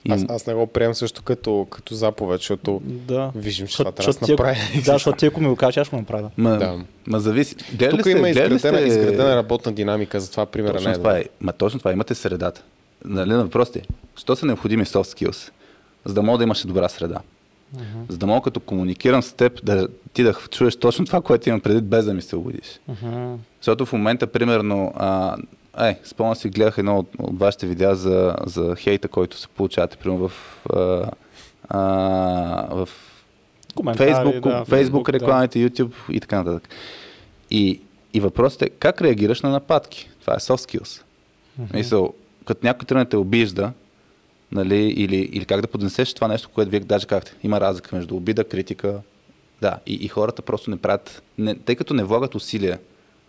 Аз, 0.10 0.26
аз 0.30 0.48
не 0.48 0.54
го 0.54 0.68
приемам 0.68 0.96
също 0.96 1.24
като, 1.24 1.68
като 1.70 1.96
заповед, 1.96 2.40
защото 2.40 2.82
Да. 2.84 3.32
виждам, 3.36 3.68
че 3.68 3.78
това 3.78 3.92
трябва 3.92 4.14
да 4.14 4.32
направи. 4.32 4.58
Да, 4.76 4.94
защото 4.94 5.18
ти 5.18 5.26
ако 5.26 5.42
ми 5.42 5.48
го 5.48 5.56
кажеш, 5.56 5.78
аз 5.78 5.88
ще 5.88 5.96
го 5.96 6.00
направя. 6.00 6.30
Ма, 6.38 6.50
Да. 6.50 6.80
ма 7.08 7.20
зависи. 7.20 7.56
Тук 7.90 8.00
сте, 8.02 8.10
има 8.10 8.30
изградена, 8.30 8.60
сте- 8.60 8.68
изградена 8.80 9.36
работна 9.36 9.72
динамика, 9.72 10.20
затова 10.20 10.46
примера 10.46 10.74
не 10.74 10.78
Точно 10.78 10.92
е 10.92 10.96
това 10.96 11.18
е. 11.18 11.24
Ма 11.42 11.54
точно 11.54 11.80
това. 11.80 11.92
Имате 11.92 12.16
средата. 12.16 12.64
Нали, 13.06 13.30
на 13.30 13.44
въпросите. 13.44 13.84
Що 14.16 14.36
са 14.36 14.46
необходими 14.46 14.86
soft 14.86 15.26
skills? 15.26 15.52
За 16.06 16.14
да 16.14 16.22
мога 16.22 16.38
да 16.38 16.44
имаш 16.44 16.66
добра 16.66 16.90
среда. 16.90 17.20
За 18.10 18.18
да 18.18 18.28
мога 18.28 18.42
като 18.42 18.60
комуникирам 18.60 19.24
с 19.24 19.34
теб, 19.34 19.66
да 19.66 19.88
ти 20.14 20.24
да 20.24 20.34
чуеш 20.34 20.76
точно 20.76 21.06
това, 21.06 21.22
което 21.22 21.50
имам 21.50 21.62
преди, 21.62 21.82
без 21.82 22.06
да 22.06 22.14
ми 22.14 22.22
се 22.22 22.36
обидиш. 22.36 22.80
Мгм. 22.88 23.34
Защото 23.62 23.86
в 23.86 23.94
момента, 23.94 24.28
примерно, 24.28 24.94
а, 24.96 25.38
ай, 25.74 26.00
спомням 26.04 26.36
си, 26.36 26.50
гледах 26.50 26.78
едно 26.78 26.98
от, 26.98 27.10
от 27.20 27.40
вашите 27.40 27.68
видеа 27.68 27.96
за, 27.96 28.36
за 28.46 28.76
хейта, 28.76 29.08
който 29.08 29.38
се 29.38 29.48
получавате, 29.48 29.98
примерно 29.98 30.28
в, 30.28 30.62
а, 30.74 31.12
а, 31.70 31.80
в 32.72 32.90
Facebook, 33.76 34.42
да, 34.42 34.66
Facebook, 34.66 35.06
да. 35.06 35.14
рекламите, 35.14 35.60
YouTube 35.60 35.94
и 36.10 36.20
така 36.20 36.44
нататък. 36.44 36.70
И, 37.52 37.82
и 38.14 38.20
въпросът 38.20 38.62
е 38.62 38.70
как 38.70 39.02
реагираш 39.02 39.42
на 39.42 39.50
нападки. 39.50 40.10
Това 40.22 40.34
е 40.34 40.38
soft 40.38 40.80
skills. 40.80 41.02
Мисъл, 41.74 42.14
като 42.46 42.66
някой 42.66 42.86
тръгне 42.86 43.06
те 43.06 43.18
обижда, 43.18 43.72
нали, 44.52 44.76
или, 44.76 45.16
или 45.16 45.46
как 45.46 45.62
да 45.62 45.68
поднесеш 45.68 46.14
това 46.14 46.28
нещо, 46.28 46.50
което 46.54 46.72
вие 46.72 46.80
даже 46.80 47.08
казахте. 47.08 47.36
Има 47.44 47.62
разлика 47.62 47.96
между 47.96 48.16
обида, 48.16 48.44
критика. 48.44 49.02
Да, 49.62 49.80
и, 49.86 49.94
и 49.94 50.08
хората 50.08 50.42
просто 50.42 50.70
не 50.70 50.78
правят, 50.78 51.24
не, 51.38 51.56
тъй 51.56 51.76
като 51.76 51.94
не 51.94 52.04
влагат 52.04 52.36
усилия 52.36 52.80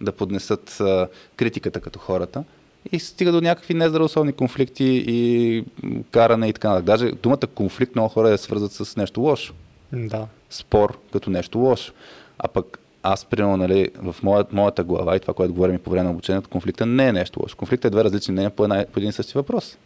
да 0.01 0.13
поднесат 0.13 0.81
а, 0.81 1.09
критиката 1.37 1.81
като 1.81 1.99
хората, 1.99 2.45
и 2.93 2.99
стига 2.99 3.33
до 3.33 3.41
някакви 3.41 3.75
нездравословни 3.75 4.33
конфликти 4.33 5.05
и 5.07 5.65
каране 6.11 6.49
и 6.49 6.53
така 6.53 6.69
нататък. 6.69 6.87
Даже 6.87 7.11
думата 7.11 7.47
конфликт 7.55 7.95
много 7.95 8.09
хора 8.09 8.31
я 8.31 8.39
свързват 8.39 8.73
с 8.73 8.97
нещо 8.97 9.21
лошо 9.21 9.55
Да. 9.93 10.27
спор 10.51 10.99
като 11.13 11.31
нещо 11.31 11.59
лошо. 11.59 11.93
А 12.39 12.49
пък 12.49 12.79
аз, 13.13 13.25
примерно, 13.25 13.57
нали, 13.57 13.91
в 14.03 14.17
моят, 14.23 14.53
моята 14.53 14.85
глава 14.85 15.17
и 15.17 15.21
това, 15.21 15.35
което 15.35 15.55
говорим 15.55 15.75
и 15.75 15.79
по 15.79 15.91
време 15.91 16.05
на 16.05 16.11
обучението, 16.11 16.49
конфликта 16.49 16.87
не 16.87 17.09
е 17.09 17.13
нещо 17.13 17.41
лошо. 17.43 17.57
Конфликтът 17.57 17.85
е 17.85 17.91
две 17.91 18.05
различни 18.05 18.33
мнения 18.33 18.51
по, 18.51 18.65
една, 18.65 18.85
по 18.93 18.99
един 18.99 19.11
и 19.11 19.13
същи 19.13 19.33
въпрос. 19.35 19.79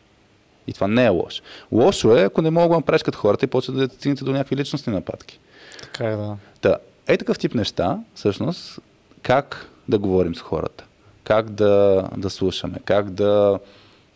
И 0.67 0.73
това 0.73 0.89
не 0.89 1.05
е 1.05 1.09
лошо. 1.09 1.43
Лошо 1.73 2.17
е, 2.17 2.23
ако 2.23 2.43
не 2.43 2.51
мога 2.51 2.69
да 2.69 2.77
направиш 2.77 3.03
като 3.03 3.19
хората 3.19 3.45
и 3.45 3.49
почват 3.49 3.77
да 3.77 3.89
стигнете 3.89 4.25
до 4.25 4.33
някакви 4.33 4.57
личностни 4.57 4.93
нападки. 4.93 5.41
Така 5.83 6.05
е, 6.05 6.17
да. 6.17 6.37
Та, 6.61 6.77
е 7.07 7.17
такъв 7.17 7.39
тип 7.39 7.55
неща, 7.55 7.99
всъщност, 8.15 8.81
как 9.23 9.71
да 9.89 9.99
говорим 9.99 10.35
с 10.35 10.41
хората, 10.41 10.85
как 11.25 11.51
да, 11.51 12.05
да 12.17 12.31
слушаме, 12.31 12.79
как 12.85 13.11
да, 13.11 13.59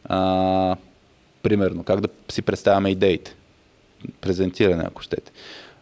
а, 0.04 0.76
примерно, 1.42 1.84
как 1.84 2.00
да 2.00 2.08
си 2.28 2.42
представяме 2.42 2.90
идеите, 2.90 3.36
презентиране, 4.20 4.84
ако 4.86 5.02
щете. 5.02 5.32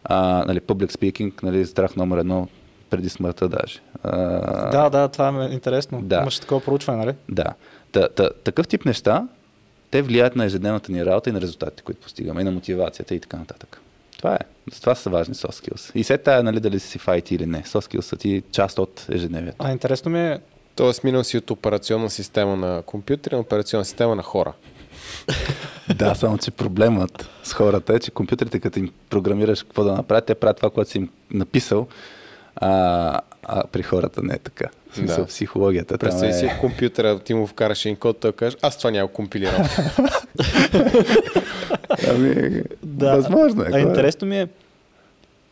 А, 0.03 0.43
нали, 0.47 0.61
public 0.61 0.91
speaking, 0.91 1.43
нали, 1.43 1.65
страх 1.65 1.95
номер 1.95 2.17
едно 2.17 2.47
преди 2.93 3.09
смъртта 3.09 3.49
даже. 3.49 3.79
А, 4.03 4.71
Да, 4.71 4.89
да, 4.89 5.07
това 5.07 5.47
е 5.49 5.53
интересно. 5.53 6.01
Да. 6.01 6.21
Имаше 6.21 6.41
такова 6.41 6.61
проучване, 6.61 7.05
нали? 7.05 7.15
да. 7.29 7.45
Та, 7.91 8.07
та, 8.09 8.29
такъв 8.43 8.67
тип 8.67 8.85
неща, 8.85 9.27
те 9.91 10.01
влияят 10.01 10.35
на 10.35 10.45
ежедневната 10.45 10.91
ни 10.91 11.05
работа 11.05 11.29
и 11.29 11.33
на 11.33 11.41
резултатите, 11.41 11.83
които 11.83 12.01
постигаме, 12.01 12.41
и 12.41 12.43
на 12.43 12.51
мотивацията 12.51 13.15
и 13.15 13.19
така 13.19 13.37
нататък. 13.37 13.81
Това 14.17 14.35
е. 14.35 14.39
Това 14.81 14.95
са 14.95 15.09
важни 15.09 15.35
soft 15.35 15.69
skills. 15.69 15.91
И 15.95 16.03
след 16.03 16.23
тая, 16.23 16.43
нали, 16.43 16.59
дали 16.59 16.79
си 16.79 16.99
в 16.99 17.05
IT 17.05 17.31
или 17.31 17.45
не. 17.45 17.63
Soft 17.63 17.93
skills 17.93 18.01
са 18.01 18.15
ти 18.15 18.43
част 18.51 18.79
от 18.79 19.05
ежедневието. 19.11 19.57
А 19.59 19.71
интересно 19.71 20.11
ми 20.11 20.19
е, 20.19 20.39
Тоест, 20.75 21.03
минал 21.03 21.23
си 21.23 21.37
от 21.37 21.51
операционна 21.51 22.09
система 22.09 22.55
на 22.55 22.81
компютър 22.81 23.31
на 23.31 23.39
операционна 23.39 23.85
система 23.85 24.15
на 24.15 24.23
хора. 24.23 24.53
да, 25.95 26.15
само 26.15 26.37
че 26.37 26.51
проблемът 26.51 27.29
с 27.43 27.53
хората 27.53 27.93
е, 27.93 27.99
че 27.99 28.11
компютрите, 28.11 28.59
като 28.59 28.79
им 28.79 28.91
програмираш 29.09 29.63
какво 29.63 29.83
да 29.83 29.93
направят, 29.93 30.25
те 30.25 30.35
правят 30.35 30.57
това, 30.57 30.69
което 30.69 30.91
си 30.91 30.97
им 30.97 31.09
написал, 31.31 31.87
а, 32.55 33.19
а 33.43 33.63
при 33.71 33.83
хората 33.83 34.21
не 34.23 34.33
е 34.33 34.37
така. 34.39 34.65
В 34.91 34.95
смисъл, 34.95 35.17
Да. 35.23 35.25
психологията 35.27 35.97
Представи 35.97 36.33
си 36.33 36.45
е... 36.45 36.57
компютъра, 36.61 37.19
ти 37.19 37.33
му 37.33 37.47
вкараш 37.47 37.85
един 37.85 37.95
код, 37.95 38.19
той 38.19 38.31
каже, 38.31 38.57
аз 38.61 38.77
това 38.77 38.91
няма 38.91 39.07
компилирал. 39.07 39.59
Ами, 42.09 42.61
Да. 42.83 43.15
възможно 43.15 43.63
е. 43.63 43.69
а 43.73 43.79
интересно 43.79 44.27
ми 44.27 44.39
е, 44.39 44.47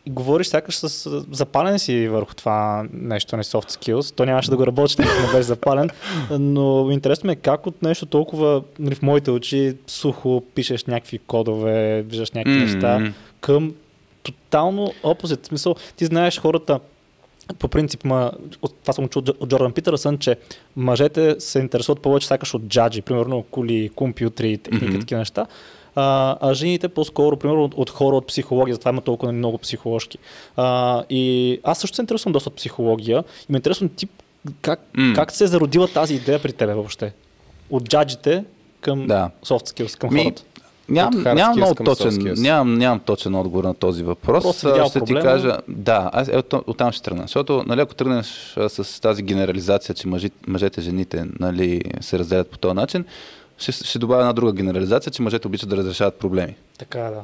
говориш 0.08 0.46
сякаш 0.46 0.76
с 0.76 1.10
запален 1.30 1.78
си 1.78 2.08
върху 2.08 2.34
това 2.34 2.84
нещо 2.92 3.36
на 3.36 3.44
soft 3.44 3.70
skills. 3.70 4.14
То 4.14 4.24
нямаше 4.24 4.50
да 4.50 4.56
го 4.56 4.66
работиш, 4.66 4.96
ако 4.98 5.26
не 5.26 5.32
беше 5.32 5.42
запален. 5.42 5.90
Но 6.30 6.88
интересно 6.90 7.26
ми 7.26 7.32
е 7.32 7.36
как 7.36 7.66
от 7.66 7.82
нещо 7.82 8.06
толкова 8.06 8.62
нали, 8.78 8.94
в 8.94 9.02
моите 9.02 9.30
очи 9.30 9.76
сухо 9.86 10.42
пишеш 10.54 10.84
някакви 10.84 11.18
кодове, 11.18 12.02
виждаш 12.02 12.30
някакви 12.30 12.56
Мгм. 12.56 12.64
неща, 12.64 13.12
към 13.40 13.74
тотално 14.22 14.92
опозит. 15.02 15.44
В 15.44 15.46
смисъл, 15.46 15.74
ти 15.96 16.04
знаеш 16.04 16.40
хората, 16.40 16.80
по 17.58 17.68
принцип, 17.68 18.04
ма, 18.04 18.32
от, 18.62 18.74
това 18.80 18.92
съм 18.92 19.08
чул 19.08 19.22
от 19.40 19.48
Джордан 19.48 19.72
Питърсън, 19.72 20.18
че 20.18 20.36
мъжете 20.76 21.40
се 21.40 21.58
интересуват 21.58 22.00
повече 22.00 22.26
сякаш 22.26 22.54
от 22.54 22.62
джаджи, 22.62 23.02
примерно 23.02 23.42
коли, 23.42 23.88
компютри, 23.88 24.58
техника, 24.58 24.86
Мгм. 24.86 25.00
такива 25.00 25.18
неща. 25.18 25.46
А, 25.94 26.36
а 26.40 26.54
жените 26.54 26.88
по-скоро, 26.88 27.36
примерно, 27.36 27.64
от, 27.64 27.74
от 27.74 27.90
хора 27.90 28.16
от 28.16 28.26
психология, 28.26 28.74
затова 28.74 28.90
има 28.90 29.00
толкова 29.00 29.32
много 29.32 29.58
психоложки. 29.58 30.18
А, 30.56 31.02
и 31.10 31.60
аз 31.62 31.78
също 31.78 31.94
се 31.96 32.02
интересувам 32.02 32.32
доста 32.32 32.48
от 32.48 32.56
психология 32.56 33.24
и 33.48 33.52
ме 33.52 33.56
интересувам 33.56 33.92
ти 33.96 34.08
как, 34.60 34.80
М. 34.94 35.12
как 35.14 35.32
се 35.32 35.44
е 35.44 35.46
зародила 35.46 35.88
тази 35.88 36.14
идея 36.14 36.42
при 36.42 36.52
тебе 36.52 36.74
въобще? 36.74 37.12
От 37.70 37.84
джаджите 37.84 38.44
към 38.80 39.06
Да. 39.06 39.30
soft 39.44 39.68
skills, 39.68 39.98
към 39.98 40.14
Ми, 40.14 40.22
хората. 40.22 40.42
Нямам, 40.92 41.20
От 41.20 41.24
hard 41.24 41.34
нямам 41.34 41.56
много 41.56 41.74
точен, 41.74 42.34
нямам, 42.36 42.74
нямам 42.74 43.00
точен 43.00 43.34
отговор 43.34 43.64
на 43.64 43.74
този 43.74 44.02
въпрос. 44.02 44.42
Просто 44.42 44.88
ще 44.88 44.98
проблема. 44.98 45.20
ти 45.20 45.26
кажа, 45.26 45.58
да, 45.68 46.10
аз 46.12 46.28
е, 46.28 46.36
от, 46.36 46.54
оттам 46.66 46.92
ще 46.92 47.02
тръгна. 47.02 47.22
Защото, 47.22 47.64
нали, 47.66 47.80
ако 47.80 47.94
тръгнеш 47.94 48.54
а, 48.56 48.68
с 48.68 49.00
тази 49.00 49.22
генерализация, 49.22 49.94
че 49.94 50.08
мъжи, 50.08 50.30
мъжете, 50.46 50.80
жените 50.80 51.24
нали, 51.40 51.82
се 52.00 52.18
разделят 52.18 52.50
по 52.50 52.58
този 52.58 52.74
начин, 52.74 53.04
ще, 53.58 53.72
ще 53.72 53.98
добавя 53.98 54.20
една 54.20 54.32
друга 54.32 54.52
генерализация, 54.52 55.12
че 55.12 55.22
мъжете 55.22 55.46
обичат 55.46 55.68
да 55.68 55.76
разрешават 55.76 56.14
проблеми. 56.14 56.54
Така, 56.78 57.00
да. 57.00 57.20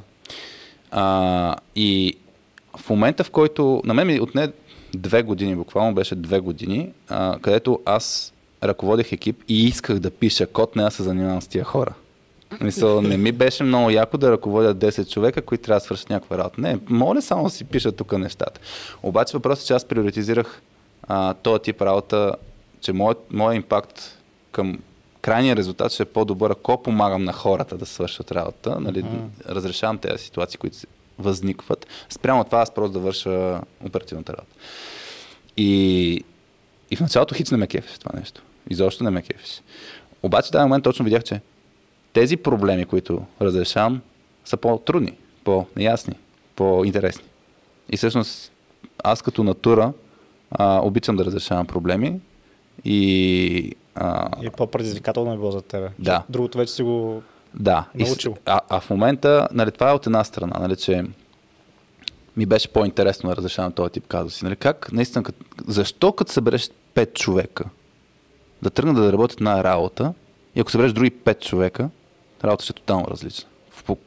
А, 0.91 1.57
и 1.77 2.15
в 2.77 2.91
момента, 2.91 3.25
в 3.25 3.31
който 3.31 3.83
на 3.85 3.95
мен 3.95 4.07
ми 4.07 4.21
отне 4.21 4.49
две 4.95 5.23
години, 5.23 5.57
буквално 5.57 5.95
беше 5.95 6.15
две 6.15 6.41
години, 6.41 6.89
а, 7.09 7.39
където 7.43 7.81
аз 7.85 8.33
ръководех 8.63 9.13
екип 9.13 9.43
и 9.49 9.65
исках 9.65 9.99
да 9.99 10.11
пиша 10.11 10.47
код, 10.47 10.77
не 10.77 10.83
да 10.83 10.91
се 10.91 11.03
занимавам 11.03 11.43
с 11.43 11.47
тия 11.47 11.65
хора. 11.65 11.95
Мисъл, 12.61 13.03
не 13.03 13.17
ми 13.17 13.33
беше 13.33 13.65
много 13.65 13.91
яко 13.91 14.19
да 14.19 14.33
ръководя 14.33 14.75
10 14.75 15.13
човека, 15.13 15.43
които 15.43 15.65
трябва 15.65 15.81
да 15.81 15.85
свършат 15.85 16.11
някаква 16.11 16.39
работа. 16.39 16.61
Не, 16.61 16.79
моля 16.89 17.23
само 17.23 17.45
да 17.45 17.51
си 17.51 17.65
пиша 17.65 17.93
тук 17.93 18.19
нещата. 18.19 18.61
Обаче 19.03 19.37
въпросът 19.37 19.65
е, 19.65 19.67
че 19.67 19.73
аз 19.73 19.85
приоритизирах 19.85 20.63
а, 21.03 21.35
този 21.35 21.63
тип 21.63 21.83
работа, 21.83 22.35
че 22.81 22.93
моят, 22.93 23.19
моят 23.33 23.57
импакт 23.57 24.19
към 24.53 24.79
крайния 25.21 25.57
резултат 25.57 25.93
ще 25.93 26.03
е 26.03 26.07
по-добър, 26.07 26.51
ако 26.51 26.83
помагам 26.83 27.25
на 27.25 27.33
хората 27.33 27.77
да 27.77 27.87
свършат 27.87 28.33
работа, 28.33 28.81
нали, 28.81 29.03
uh-huh. 29.05 29.49
разрешавам 29.49 29.99
тези 29.99 30.25
ситуации, 30.25 30.59
които 30.59 30.77
възникват. 31.19 31.87
Спрямо 32.11 32.45
това 32.45 32.61
аз 32.61 32.75
просто 32.75 32.93
да 32.93 32.99
върша 32.99 33.61
оперативната 33.85 34.33
работа. 34.33 34.55
И, 35.57 36.25
и 36.91 36.97
в 36.97 37.01
началото 37.01 37.35
хич 37.35 37.51
не 37.51 37.57
ме 37.57 37.67
кефеше 37.67 38.01
това 38.01 38.19
нещо. 38.19 38.43
Изобщо 38.71 39.05
не 39.05 39.11
ме 39.11 39.23
кефеше. 39.23 39.61
Обаче 40.23 40.49
в 40.49 40.51
този 40.51 40.63
момент 40.63 40.85
точно 40.85 41.05
видях, 41.05 41.25
че 41.25 41.41
тези 42.19 42.37
проблеми, 42.37 42.85
които 42.85 43.23
разрешавам, 43.43 44.01
са 44.45 44.57
по-трудни, 44.57 45.13
по-неясни, 45.45 46.15
по-интересни. 46.57 47.25
И 47.91 47.97
всъщност 47.97 48.53
аз 49.05 49.23
като 49.23 49.45
натура 49.45 49.93
а, 50.51 50.81
обичам 50.85 51.17
да 51.17 51.25
разрешавам 51.25 51.67
проблеми 51.67 52.21
и... 52.85 53.75
А... 53.95 54.29
И 54.43 54.51
по-предизвикателно 54.51 55.33
е 55.33 55.37
било 55.37 55.51
за 55.51 55.63
тебе. 55.63 55.89
Да. 55.99 56.25
Другото 56.29 56.59
вече 56.59 56.73
си 56.73 56.83
го 56.83 57.23
да. 57.55 57.85
научил. 57.95 58.31
И, 58.31 58.41
а, 58.47 58.61
а 58.69 58.81
в 58.81 58.91
момента, 58.91 59.49
нали, 59.53 59.71
това 59.71 59.91
е 59.91 59.95
от 59.95 60.07
една 60.07 60.25
страна, 60.25 60.59
нали, 60.61 60.77
че 60.77 61.05
ми 62.37 62.47
беше 62.47 62.69
по-интересно 62.69 63.31
да 63.31 63.37
разрешавам 63.37 63.73
този 63.73 63.93
тип 63.93 64.07
казуси. 64.07 64.45
Нали, 64.45 64.57
как, 64.57 64.93
наистина, 64.93 65.25
кът, 65.25 65.37
защо 65.67 66.13
като 66.13 66.33
събереш 66.33 66.71
5 66.95 67.13
човека 67.13 67.65
да 68.63 68.71
тръгнат 68.71 68.97
да 68.97 69.13
работят 69.13 69.41
на 69.41 69.65
работа 69.65 70.15
и 70.55 70.61
ако 70.61 70.71
събереш 70.71 70.93
други 70.93 71.11
5 71.11 71.41
човека, 71.41 71.91
работа 72.45 72.65
ще 72.65 72.71
е 72.71 72.75
тотално 72.75 73.07
различна. 73.11 73.49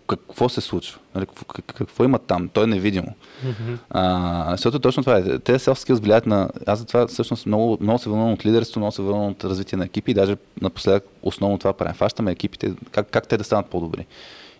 Какво 0.08 0.50
се 0.50 0.62
случва? 0.62 1.00
Нали, 1.16 1.26
какво, 1.26 1.46
какво 1.46 2.04
има 2.04 2.20
там? 2.20 2.50
То 2.50 2.64
е 2.64 2.68
невидимо. 2.68 3.16
Mm-hmm. 3.46 3.78
А, 3.90 4.52
защото 4.52 4.80
точно 4.80 5.04
това 5.04 5.18
е. 5.18 5.40
Те 5.40 5.60
soft 5.60 5.90
skills 5.90 6.02
влияят 6.02 6.26
на... 6.26 6.50
Аз 6.68 6.80
за 6.80 6.86
това 6.86 7.08
всъщност 7.08 7.46
много, 7.46 7.78
много 7.82 8.00
се 8.00 8.10
вълнувам 8.10 8.34
от 8.34 8.46
лидерство, 8.46 8.80
много 8.80 8.92
се 8.92 9.02
вълнувам 9.02 9.32
от 9.32 9.44
развитие 9.44 9.78
на 9.78 9.86
екипи 9.86 10.12
и 10.12 10.14
даже 10.14 10.38
напоследък 10.62 11.06
основно 11.22 11.58
това 11.58 11.74
правим. 11.74 11.94
Фащаме 11.94 12.32
екипите, 12.32 12.74
как, 12.92 13.10
как 13.10 13.28
те 13.28 13.38
да 13.38 13.44
станат 13.44 13.66
по-добри. 13.66 14.06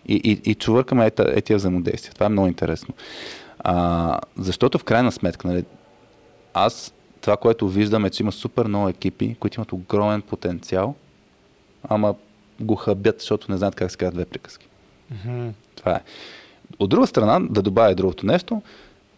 И, 0.06 0.14
и, 0.14 0.50
и 0.50 0.54
чувъркаме 0.54 1.12
е, 1.18 1.40
тия 1.40 1.56
взаимодействия. 1.56 2.14
Това 2.14 2.26
е 2.26 2.28
много 2.28 2.48
интересно. 2.48 2.94
А, 3.58 4.18
защото 4.36 4.78
в 4.78 4.84
крайна 4.84 5.12
сметка, 5.12 5.48
нали, 5.48 5.64
аз 6.54 6.94
това, 7.20 7.36
което 7.36 7.68
виждам 7.68 8.04
е, 8.04 8.10
че 8.10 8.22
има 8.22 8.32
супер 8.32 8.66
много 8.66 8.88
екипи, 8.88 9.36
които 9.40 9.60
имат 9.60 9.72
огромен 9.72 10.22
потенциал, 10.22 10.94
ама 11.88 12.14
го 12.62 12.74
хъбят, 12.74 13.20
защото 13.20 13.52
не 13.52 13.58
знаят 13.58 13.74
как 13.74 13.90
се 13.90 13.96
казват 13.96 14.14
две 14.14 14.24
приказки. 14.24 14.66
Mm-hmm. 15.12 15.50
Това 15.76 15.92
е. 15.92 16.00
От 16.78 16.90
друга 16.90 17.06
страна, 17.06 17.40
да 17.50 17.62
добавя 17.62 17.94
другото 17.94 18.26
нещо, 18.26 18.62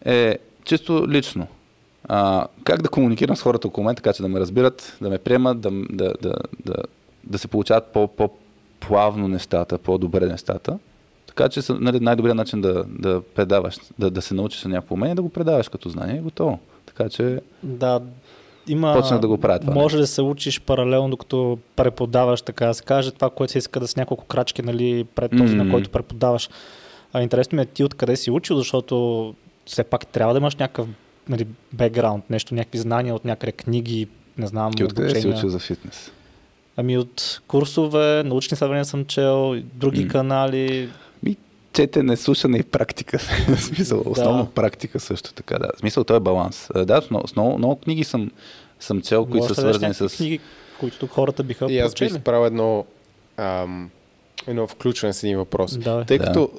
е 0.05 0.37
чисто 0.63 1.07
лично. 1.09 1.47
А, 2.07 2.47
как 2.63 2.81
да 2.81 2.89
комуникирам 2.89 3.35
с 3.35 3.41
хората 3.41 3.67
около 3.67 3.85
мен, 3.85 3.95
така 3.95 4.13
че 4.13 4.21
да 4.21 4.27
ме 4.27 4.39
разбират, 4.39 4.97
да 5.01 5.09
ме 5.09 5.17
приемат, 5.17 5.59
да, 5.59 5.71
да, 5.71 6.13
да, 6.21 6.35
да, 6.65 6.75
да 7.23 7.37
се 7.37 7.47
получават 7.47 7.85
по, 7.93 8.07
по-плавно 8.07 9.27
нещата, 9.27 9.77
по-добре 9.77 10.25
нещата. 10.25 10.79
Така 11.27 11.49
че 11.49 11.61
нали, 11.69 11.99
най-добрият 11.99 12.37
начин 12.37 12.61
да, 12.61 12.83
да 12.87 13.21
предаваш, 13.35 13.77
да, 13.99 14.11
да 14.11 14.21
се 14.21 14.33
научиш 14.33 14.63
на 14.63 14.69
някакво 14.69 14.95
умение, 14.95 15.15
да 15.15 15.21
го 15.21 15.29
предаваш 15.29 15.69
като 15.69 15.89
знание 15.89 16.17
и 16.17 16.21
готово. 16.21 16.59
Така 16.85 17.09
че... 17.09 17.41
Да, 17.63 18.01
има, 18.67 18.93
почнах 18.93 19.19
да 19.19 19.27
го 19.27 19.37
правя 19.37 19.59
това. 19.59 19.73
Може 19.73 19.97
да 19.97 20.07
се 20.07 20.21
учиш 20.21 20.61
паралелно, 20.61 21.09
докато 21.09 21.57
преподаваш, 21.75 22.41
така 22.41 22.65
да 22.65 22.73
се 22.73 22.83
каже, 22.83 23.11
това, 23.11 23.29
което 23.29 23.51
се 23.51 23.57
иска 23.57 23.79
да 23.79 23.87
с 23.87 23.95
няколко 23.95 24.25
крачки 24.25 24.61
нали, 24.61 25.03
пред 25.15 25.31
този, 25.31 25.43
mm-hmm. 25.43 25.63
на 25.63 25.71
който 25.71 25.89
преподаваш. 25.89 26.49
А, 27.13 27.21
интересно 27.21 27.55
ми 27.55 27.61
е 27.61 27.65
ти 27.65 27.83
откъде 27.83 28.15
си 28.15 28.31
учил, 28.31 28.57
защото 28.57 29.33
все 29.65 29.83
пак 29.83 30.07
трябва 30.07 30.33
да 30.33 30.39
имаш 30.39 30.55
някакъв 30.55 30.87
нали, 31.29 31.47
бекграунд, 31.73 32.29
нещо, 32.29 32.55
някакви 32.55 32.77
знания 32.77 33.15
от 33.15 33.25
някъде 33.25 33.51
книги, 33.51 34.07
не 34.37 34.47
знам. 34.47 34.73
Ти 34.73 34.83
откъде 34.83 35.07
обучения. 35.07 35.37
си 35.37 35.37
учил 35.37 35.49
за 35.49 35.59
фитнес? 35.59 36.11
Ами 36.77 36.97
от 36.97 37.41
курсове, 37.47 38.23
научни 38.25 38.57
съвременния 38.57 38.85
съм 38.85 39.05
чел, 39.05 39.55
други 39.73 40.07
mm. 40.07 40.11
канали. 40.11 40.89
Четене, 41.75 42.17
слушане 42.17 42.57
и 42.57 42.63
практика. 42.63 43.17
в 43.47 43.61
смисъл, 43.61 44.03
основно 44.05 44.43
да. 44.43 44.49
практика 44.49 44.99
също 44.99 45.33
така. 45.33 45.59
Да. 45.59 45.69
В 45.75 45.79
смисъл, 45.79 46.03
това 46.03 46.17
е 46.17 46.19
баланс. 46.19 46.69
Да, 46.75 47.01
с 47.01 47.09
много, 47.09 47.27
много, 47.35 47.57
много 47.57 47.75
книги 47.75 48.03
съм, 48.03 48.31
съм 48.79 49.01
чел, 49.01 49.25
които 49.25 49.47
са 49.47 49.55
свързани 49.55 49.93
с... 49.93 50.17
книги, 50.17 50.39
които 50.79 50.99
тук 50.99 51.11
хората 51.11 51.43
биха 51.43 51.65
И 51.69 51.79
аз 51.79 51.93
бих 51.93 52.19
правил 52.19 52.45
едно, 52.45 52.85
ам, 53.37 53.89
едно 54.47 54.67
включване 54.67 55.13
с 55.13 55.23
един 55.23 55.37
въпрос. 55.37 55.77
Да, 55.77 56.05
Тъй 56.05 56.17
да. 56.17 56.25
като 56.25 56.51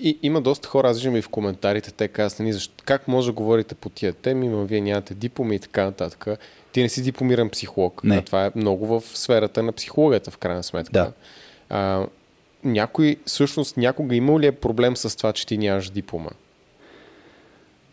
и, 0.00 0.18
има 0.22 0.40
доста 0.40 0.68
хора, 0.68 0.90
аз 0.90 0.96
виждам 0.96 1.16
и 1.16 1.22
в 1.22 1.28
коментарите, 1.28 1.90
те 1.90 2.08
казват, 2.08 2.40
нали, 2.40 2.52
защо, 2.52 2.74
как 2.84 3.08
може 3.08 3.26
да 3.26 3.32
говорите 3.32 3.74
по 3.74 3.88
тия 3.88 4.12
теми, 4.12 4.48
но 4.48 4.64
вие 4.64 4.80
нямате 4.80 5.14
дипломи 5.14 5.54
и 5.54 5.58
така 5.58 5.84
нататък. 5.84 6.38
Ти 6.72 6.82
не 6.82 6.88
си 6.88 7.02
дипломиран 7.02 7.50
психолог. 7.50 8.04
Не. 8.04 8.16
А 8.16 8.22
това 8.22 8.46
е 8.46 8.50
много 8.54 8.86
в 8.86 9.02
сферата 9.14 9.62
на 9.62 9.72
психологията, 9.72 10.30
в 10.30 10.38
крайна 10.38 10.62
сметка. 10.62 10.92
Да. 10.92 11.12
А, 11.70 12.06
някой, 12.64 13.16
всъщност, 13.26 13.76
някога 13.76 14.14
имал 14.14 14.38
ли 14.38 14.46
е 14.46 14.52
проблем 14.52 14.96
с 14.96 15.16
това, 15.16 15.32
че 15.32 15.46
ти 15.46 15.58
нямаш 15.58 15.90
диплома? 15.90 16.30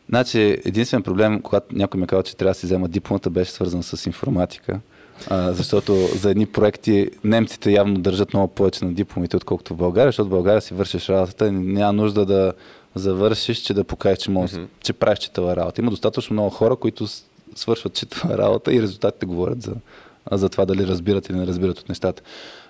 Значи, 0.09 0.39
единствен 0.65 1.03
проблем, 1.03 1.41
когато 1.41 1.75
някой 1.75 1.99
ме 1.99 2.07
казва, 2.07 2.23
че 2.23 2.37
трябва 2.37 2.51
да 2.51 2.59
си 2.59 2.65
взема 2.65 2.87
дипломата, 2.87 3.29
беше 3.29 3.51
свързан 3.51 3.83
с 3.83 4.05
информатика. 4.05 4.79
А, 5.29 5.53
защото 5.53 5.95
за 5.95 6.29
едни 6.31 6.45
проекти 6.45 7.09
немците 7.23 7.71
явно 7.71 7.99
държат 7.99 8.33
много 8.33 8.47
повече 8.47 8.85
на 8.85 8.93
дипломите, 8.93 9.37
отколкото 9.37 9.73
в 9.73 9.77
България, 9.77 10.07
защото 10.07 10.27
в 10.27 10.29
България 10.29 10.61
си 10.61 10.73
вършиш 10.73 11.09
работата 11.09 11.47
и 11.47 11.51
няма 11.51 11.93
нужда 11.93 12.25
да 12.25 12.53
завършиш, 12.95 13.57
че 13.57 13.73
да 13.73 13.83
покажеш, 13.83 14.19
че, 14.19 14.31
можеш, 14.31 14.55
mm-hmm. 14.57 14.67
че 14.79 14.93
правиш 14.93 15.19
читава 15.19 15.55
работа. 15.55 15.81
Има 15.81 15.91
достатъчно 15.91 16.33
много 16.33 16.49
хора, 16.49 16.75
които 16.75 17.07
свършват 17.55 17.93
читава 17.93 18.37
работа 18.37 18.73
и 18.73 18.81
резултатите 18.81 19.25
говорят 19.25 19.61
за, 19.61 19.73
за 20.31 20.49
това 20.49 20.65
дали 20.65 20.87
разбират 20.87 21.29
или 21.29 21.37
не 21.37 21.47
разбират 21.47 21.79
от 21.79 21.89
нещата. 21.89 22.21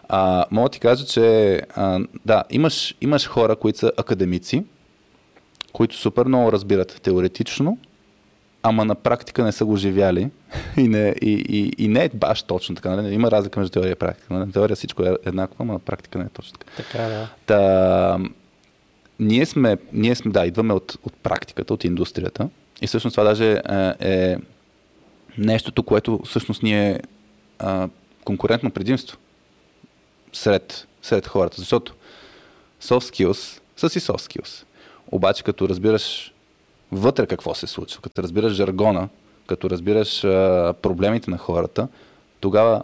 А, 0.09 0.45
мога 0.51 0.69
ти 0.69 0.79
кажа, 0.79 1.05
че 1.05 1.61
а, 1.75 1.99
да, 2.25 2.43
имаш, 2.49 2.95
имаш 3.01 3.27
хора, 3.27 3.55
които 3.55 3.79
са 3.79 3.91
академици, 3.97 4.63
които 5.73 5.95
супер 5.95 6.25
много 6.25 6.51
разбират 6.51 7.01
теоретично, 7.01 7.77
ама 8.63 8.85
на 8.85 8.95
практика 8.95 9.43
не 9.43 9.51
са 9.51 9.65
го 9.65 9.75
живяли 9.75 10.29
и 10.77 10.87
не, 10.87 11.15
и, 11.21 11.45
и, 11.49 11.83
и 11.83 11.87
не 11.87 12.03
е 12.03 12.09
баш 12.09 12.43
точно 12.43 12.75
така. 12.75 12.89
Нали? 12.89 13.13
Има 13.13 13.31
разлика 13.31 13.59
между 13.59 13.71
теория 13.71 13.91
и 13.91 13.95
практика. 13.95 14.33
Нали? 14.33 14.45
На 14.45 14.51
теория 14.51 14.75
всичко 14.75 15.03
е 15.03 15.17
еднакво, 15.25 15.55
ама 15.59 15.73
на 15.73 15.79
практика 15.79 16.19
не 16.19 16.25
е 16.25 16.29
точно 16.29 16.57
така. 16.57 16.71
Така, 16.77 17.03
да. 17.03 17.29
Та, 17.45 18.19
ние 19.19 19.45
сме, 19.45 19.77
ние 19.93 20.15
сме, 20.15 20.31
да, 20.31 20.45
идваме 20.45 20.73
от, 20.73 20.97
от 21.03 21.13
практиката, 21.13 21.73
от 21.73 21.83
индустрията 21.83 22.49
и 22.81 22.87
всъщност 22.87 23.13
това 23.13 23.23
даже 23.23 23.51
е, 23.51 23.93
е 23.99 24.37
нещото, 25.37 25.83
което 25.83 26.19
всъщност 26.25 26.63
ни 26.63 26.87
е 26.87 26.99
конкурентно 28.23 28.71
предимство 28.71 29.17
сред, 30.37 30.87
сред 31.01 31.27
хората, 31.27 31.55
защото 31.57 31.93
soft 32.83 33.13
skills 33.13 33.61
са 33.77 33.89
си 33.89 33.99
soft 33.99 34.31
skills. 34.31 34.63
Обаче 35.11 35.43
като 35.43 35.69
разбираш 35.69 36.33
вътре 36.91 37.27
какво 37.27 37.55
се 37.55 37.67
случва, 37.67 38.01
като 38.01 38.23
разбираш 38.23 38.53
жаргона, 38.53 39.09
като 39.47 39.69
разбираш 39.69 40.23
а, 40.23 40.73
проблемите 40.81 41.31
на 41.31 41.37
хората, 41.37 41.87
тогава 42.39 42.83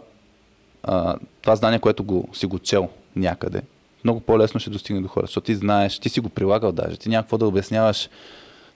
а, 0.82 1.16
това 1.42 1.56
знание, 1.56 1.78
което 1.78 2.04
го, 2.04 2.28
си 2.32 2.46
го 2.46 2.58
чел 2.58 2.88
някъде, 3.16 3.62
много 4.04 4.20
по-лесно 4.20 4.60
ще 4.60 4.70
достигне 4.70 5.02
до 5.02 5.08
хората, 5.08 5.26
защото 5.26 5.44
ти 5.44 5.54
знаеш, 5.54 5.98
ти 5.98 6.08
си 6.08 6.20
го 6.20 6.28
прилагал 6.28 6.72
даже, 6.72 6.96
ти 6.96 7.08
някакво 7.08 7.38
да 7.38 7.46
обясняваш, 7.46 8.08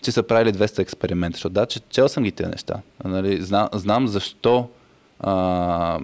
че 0.03 0.13
са 0.13 0.23
правили 0.23 0.53
200 0.53 0.79
експеримента, 0.79 1.37
защото 1.37 1.53
да, 1.53 1.67
че 1.67 1.81
чел 1.81 2.09
съм 2.09 2.25
ги 2.25 2.33
тези 2.33 2.51
неща. 2.51 2.81
Нали, 3.05 3.43
знам, 3.43 3.69
знам 3.73 4.09
защо 4.09 4.69
а, 5.21 6.01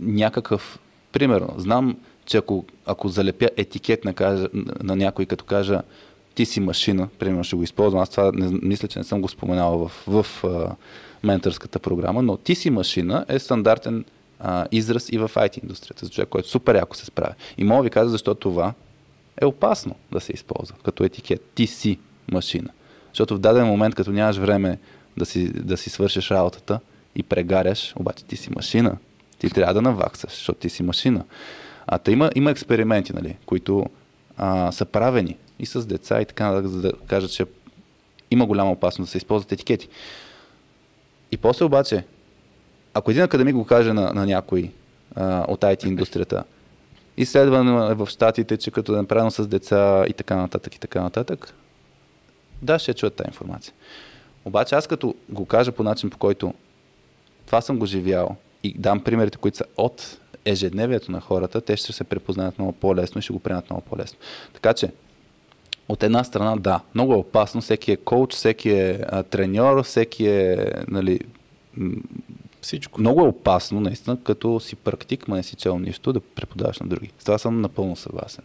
някакъв, 0.00 0.78
примерно, 1.12 1.54
знам, 1.56 1.96
че 2.26 2.36
ако, 2.36 2.64
ако 2.86 3.08
залепя 3.08 3.50
етикет 3.56 4.04
на, 4.04 4.14
кажа, 4.14 4.48
на 4.82 4.96
някой, 4.96 5.26
като 5.26 5.44
кажа 5.44 5.82
ти 6.34 6.46
си 6.46 6.60
машина, 6.60 7.08
примерно 7.18 7.44
ще 7.44 7.56
го 7.56 7.62
използвам, 7.62 8.02
аз 8.02 8.10
това 8.10 8.32
не, 8.34 8.58
мисля, 8.62 8.88
че 8.88 8.98
не 8.98 9.04
съм 9.04 9.22
го 9.22 9.28
споменал 9.28 9.78
в, 9.78 10.24
в 10.24 10.44
а, 10.44 10.76
ментърската 11.22 11.78
програма, 11.78 12.22
но 12.22 12.36
ти 12.36 12.54
си 12.54 12.70
машина 12.70 13.24
е 13.28 13.38
стандартен 13.38 14.04
а, 14.40 14.66
израз 14.72 15.08
и 15.12 15.18
в 15.18 15.30
IT 15.34 15.62
индустрията 15.62 16.06
за 16.06 16.12
човек, 16.12 16.28
който 16.28 16.48
супер 16.48 16.74
яко 16.74 16.96
се 16.96 17.06
справя. 17.06 17.34
И 17.58 17.64
мога 17.64 17.82
ви 17.82 17.90
кажа 17.90 18.10
защо 18.10 18.34
това 18.34 18.72
е 19.40 19.46
опасно 19.46 19.94
да 20.12 20.20
се 20.20 20.32
използва 20.32 20.76
като 20.84 21.04
етикет. 21.04 21.42
Ти 21.54 21.66
си 21.66 21.98
машина. 22.32 22.70
Защото 23.08 23.36
в 23.36 23.40
даден 23.40 23.66
момент, 23.66 23.94
като 23.94 24.12
нямаш 24.12 24.36
време 24.36 24.78
да 25.16 25.26
си, 25.26 25.48
да 25.48 25.76
си 25.76 25.90
свършиш 25.90 26.30
работата 26.30 26.80
и 27.16 27.22
прегаряш, 27.22 27.94
обаче 27.96 28.24
ти 28.24 28.36
си 28.36 28.50
машина. 28.56 28.96
Ти 29.40 29.50
трябва 29.50 29.74
да 29.74 29.82
наваксаш, 29.82 30.30
защото 30.30 30.60
ти 30.60 30.68
си 30.68 30.82
машина. 30.82 31.24
А 31.86 31.98
та 31.98 32.10
има, 32.10 32.30
има 32.34 32.50
експерименти, 32.50 33.12
нали, 33.12 33.36
които 33.46 33.86
а, 34.36 34.72
са 34.72 34.84
правени 34.84 35.36
и 35.58 35.66
с 35.66 35.86
деца 35.86 36.20
и 36.20 36.24
така, 36.24 36.62
за 36.62 36.80
да 36.80 36.92
кажат, 37.06 37.32
че 37.32 37.46
има 38.30 38.46
голяма 38.46 38.70
опасност 38.70 39.08
да 39.08 39.10
се 39.10 39.18
използват 39.18 39.52
етикети. 39.52 39.88
И 41.32 41.36
после 41.36 41.64
обаче, 41.64 42.04
ако 42.94 43.10
един 43.10 43.22
академик 43.22 43.54
го 43.54 43.64
каже 43.64 43.92
на, 43.92 44.12
на 44.12 44.26
някой 44.26 44.70
а, 45.14 45.44
от 45.48 45.60
IT 45.60 45.86
индустрията, 45.86 46.44
изследване 47.16 47.94
в 47.94 48.06
Штатите, 48.06 48.56
че 48.56 48.70
като 48.70 48.94
е 48.94 48.96
направено 48.96 49.30
с 49.30 49.46
деца 49.46 50.04
и 50.08 50.12
така 50.12 50.36
нататък 50.36 50.74
и 50.74 50.80
така 50.80 51.02
нататък, 51.02 51.54
да, 52.62 52.78
ще 52.78 52.94
чуят 52.94 53.14
тази 53.14 53.28
информация. 53.28 53.74
Обаче 54.44 54.74
аз 54.74 54.86
като 54.86 55.14
го 55.28 55.46
кажа 55.46 55.72
по 55.72 55.82
начин, 55.82 56.10
по 56.10 56.18
който 56.18 56.54
това 57.46 57.60
съм 57.60 57.78
го 57.78 57.86
живял 57.86 58.36
и 58.62 58.74
дам 58.78 59.00
примерите, 59.00 59.38
които 59.38 59.56
са 59.56 59.64
от 59.76 60.18
ежедневието 60.44 61.12
на 61.12 61.20
хората, 61.20 61.60
те 61.60 61.76
ще 61.76 61.92
се 61.92 62.04
препознаят 62.04 62.58
много 62.58 62.72
по-лесно 62.72 63.18
и 63.18 63.22
ще 63.22 63.32
го 63.32 63.38
приемат 63.38 63.70
много 63.70 63.82
по-лесно. 63.82 64.18
Така 64.54 64.74
че, 64.74 64.92
от 65.88 66.02
една 66.02 66.24
страна, 66.24 66.56
да, 66.56 66.80
много 66.94 67.12
е 67.12 67.16
опасно. 67.16 67.60
Всеки 67.60 67.92
е 67.92 67.96
коуч, 67.96 68.32
всеки 68.32 68.70
е 68.70 69.00
а, 69.08 69.22
треньор, 69.22 69.82
всеки 69.82 70.26
е 70.26 70.72
нали, 70.88 71.20
Всичко. 72.60 73.00
много 73.00 73.20
е 73.20 73.28
опасно, 73.28 73.80
наистина, 73.80 74.22
като 74.24 74.60
си 74.60 74.76
практик, 74.76 75.28
ма 75.28 75.36
не 75.36 75.42
си 75.42 75.56
чел 75.56 75.78
нищо, 75.78 76.12
да 76.12 76.20
преподаваш 76.20 76.80
на 76.80 76.86
други. 76.86 77.10
С 77.18 77.24
това 77.24 77.38
съм 77.38 77.60
напълно 77.60 77.96
съгласен. 77.96 78.44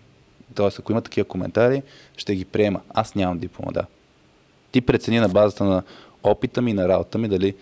Тоест, 0.56 0.80
ако 0.80 0.92
има 0.92 1.02
такива 1.02 1.28
коментари, 1.28 1.84
ще 2.18 2.36
ги 2.36 2.46
приема. 2.46 2.82
Аз 2.90 3.16
нямам 3.16 3.40
диплома, 3.40 3.72
да. 3.72 3.86
Ти 4.72 4.82
прецени 4.82 5.20
на 5.20 5.30
базата 5.30 5.64
на 5.64 5.84
опита 6.24 6.62
ми, 6.62 6.74
на 6.74 6.88
работа 6.88 7.18
ми, 7.18 7.28
дали 7.28 7.56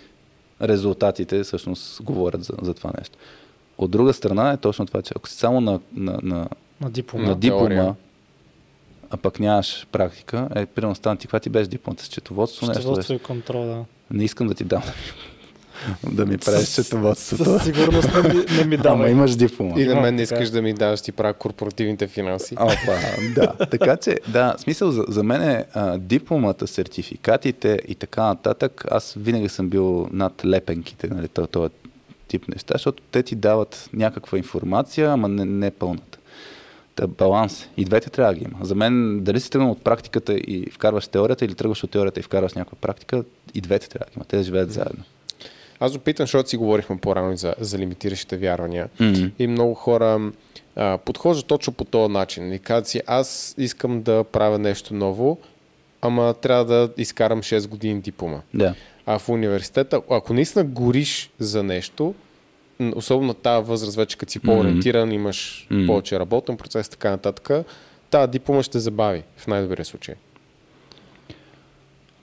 резултатите 0.61 1.43
всъщност 1.43 2.03
говорят 2.03 2.43
за, 2.43 2.53
за 2.61 2.73
това 2.73 2.91
нещо. 2.99 3.17
От 3.77 3.91
друга 3.91 4.13
страна 4.13 4.51
е 4.51 4.57
точно 4.57 4.85
това, 4.85 5.01
че 5.01 5.13
ако 5.15 5.29
си 5.29 5.35
само 5.35 5.61
на, 5.61 5.79
на, 5.93 6.19
на, 6.23 6.47
На 6.81 6.89
диплома. 6.89 7.27
на 7.27 7.35
диплома, 7.35 7.59
теория. 7.67 7.95
а 9.09 9.17
пък 9.17 9.39
нямаш 9.39 9.87
практика, 9.91 10.49
е, 10.55 10.65
примерно 10.65 10.95
стана 10.95 11.17
ти, 11.17 11.27
каква 11.27 11.39
ти 11.39 11.49
беше 11.49 11.69
дипломата 11.69 12.03
с 12.03 12.07
четоводство, 12.07 12.67
нещо 12.67 12.81
Счетоводство 12.81 13.13
и 13.13 13.19
контрол, 13.19 13.65
да. 13.65 13.85
Не 14.11 14.23
искам 14.23 14.47
да 14.47 14.53
ти 14.53 14.63
дам 14.63 14.83
да 16.11 16.25
ми 16.25 16.37
правиш 16.37 16.75
четоводството. 16.75 17.43
Със 17.43 17.63
сигурност 17.63 18.09
не 18.13 18.33
ми, 18.33 18.45
не 18.57 18.65
ми 18.65 18.75
Ама 18.75 18.83
дава. 18.83 19.09
имаш 19.09 19.35
диплома. 19.35 19.81
И 19.81 19.85
на 19.85 19.95
мен 19.95 20.15
не 20.15 20.21
искаш 20.21 20.49
да 20.49 20.61
ми 20.61 20.73
даваш 20.73 21.01
ти 21.01 21.11
правя 21.11 21.33
корпоративните 21.33 22.07
финанси. 22.07 22.55
Опа, 22.59 22.95
да. 23.35 23.65
Така 23.65 23.97
че, 23.97 24.19
да, 24.27 24.55
смисъл 24.57 24.91
за, 24.91 25.05
за 25.07 25.23
мен 25.23 25.41
е 25.41 25.65
а, 25.73 25.97
дипломата, 25.97 26.67
сертификатите 26.67 27.79
и 27.87 27.95
така 27.95 28.23
нататък, 28.23 28.85
аз 28.91 29.15
винаги 29.17 29.49
съм 29.49 29.69
бил 29.69 30.07
над 30.11 30.45
лепенките, 30.45 31.07
нали, 31.07 31.27
този, 31.27 31.47
този 31.47 31.69
тип 32.27 32.47
неща, 32.47 32.73
защото 32.73 33.03
те 33.11 33.23
ти 33.23 33.35
дават 33.35 33.89
някаква 33.93 34.37
информация, 34.37 35.11
ама 35.11 35.27
не, 35.27 35.45
не 35.45 35.71
пълната. 35.71 36.17
Та, 36.95 37.07
баланс. 37.07 37.69
И 37.77 37.85
двете 37.85 38.09
трябва 38.09 38.33
да 38.33 38.39
ги 38.39 38.45
има. 38.45 38.65
За 38.65 38.75
мен, 38.75 39.23
дали 39.23 39.39
си 39.39 39.49
тръгнал 39.49 39.71
от 39.71 39.83
практиката 39.83 40.33
и 40.33 40.69
вкарваш 40.71 41.07
теорията, 41.07 41.45
или 41.45 41.55
тръгваш 41.55 41.83
от 41.83 41.91
теорията 41.91 42.19
и 42.19 42.23
вкарваш 42.23 42.53
някаква 42.53 42.77
практика, 42.81 43.23
и 43.53 43.61
двете 43.61 43.89
трябва 43.89 44.05
да 44.05 44.11
ги 44.11 44.15
има. 44.15 44.25
Те 44.25 44.37
да 44.37 44.43
живеят 44.43 44.71
заедно. 44.71 45.03
Аз 45.83 45.95
опитам, 45.95 46.23
защото 46.23 46.49
си 46.49 46.57
говорихме 46.57 46.97
по-рано 46.97 47.31
и 47.31 47.37
за, 47.37 47.55
за 47.59 47.77
лимитиращите 47.77 48.37
вярвания. 48.37 48.89
Мгм. 48.99 49.25
И 49.39 49.47
много 49.47 49.73
хора 49.73 50.31
а, 50.75 50.97
подхождат 50.97 51.45
точно 51.45 51.73
по 51.73 51.85
този 51.85 52.13
начин. 52.13 52.53
И 52.53 52.59
казват 52.59 52.87
си, 52.87 53.01
аз 53.07 53.55
искам 53.57 54.01
да 54.01 54.23
правя 54.23 54.59
нещо 54.59 54.93
ново, 54.93 55.37
ама 56.01 56.33
трябва 56.33 56.65
да 56.65 56.89
изкарам 56.97 57.41
6 57.41 57.67
години 57.67 58.01
диплома. 58.01 58.41
Да. 58.53 58.75
А 59.05 59.19
в 59.19 59.29
университета, 59.29 60.01
ако 60.09 60.33
наистина 60.33 60.65
гориш 60.65 61.31
за 61.39 61.63
нещо, 61.63 62.13
особено 62.95 63.27
на 63.27 63.33
тази 63.33 63.67
възраст, 63.67 63.95
вече 63.95 64.17
като 64.17 64.31
си 64.31 64.39
по-ориентиран, 64.39 65.11
имаш 65.11 65.67
Мгм. 65.71 65.85
повече 65.85 66.19
работен 66.19 66.57
процес, 66.57 66.89
така 66.89 67.09
нататък, 67.09 67.65
тази 68.09 68.31
диплома 68.31 68.63
ще 68.63 68.79
забави 68.79 69.23
в 69.37 69.47
най-добрия 69.47 69.85
случай. 69.85 70.15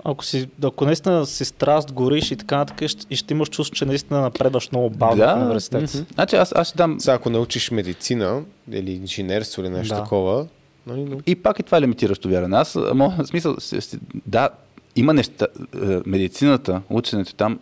Ако, 0.04 0.24
си, 0.24 0.48
ако 0.64 0.84
наистина 0.84 1.26
си 1.26 1.44
страст, 1.44 1.92
гориш 1.92 2.30
и 2.30 2.36
така 2.36 2.56
нататък, 2.56 2.90
и 3.10 3.16
ще, 3.16 3.34
имаш 3.34 3.48
чувство, 3.48 3.74
че 3.76 3.84
наистина 3.84 4.20
напредваш 4.20 4.70
много 4.70 4.90
бавно 4.90 5.16
Да, 5.16 5.34
в 5.34 5.38
университет. 5.38 5.94
мгм. 5.94 6.04
Значи 6.14 6.36
аз, 6.36 6.52
аз 6.56 6.68
ще 6.68 6.76
дам 6.76 7.00
Сега, 7.00 7.14
ако 7.14 7.30
научиш 7.30 7.70
медицина 7.70 8.42
или 8.72 8.92
инженерство 8.92 9.62
или 9.62 9.68
нещо 9.68 9.94
Да. 9.94 10.02
такова, 10.02 10.46
нали, 10.86 11.04
но... 11.04 11.16
И 11.26 11.34
пак 11.34 11.58
и 11.58 11.62
това 11.62 11.78
е 11.78 11.80
лимитиращо 11.80 12.28
вярване. 12.28 12.56
Аз, 12.56 12.78
мо, 12.94 13.12
в 13.18 13.26
смисъл, 13.26 13.56
да, 14.26 14.48
има 14.96 15.14
неща, 15.14 15.46
е, 15.74 15.98
медицината, 16.06 16.82
ученето 16.90 17.34
там, 17.34 17.58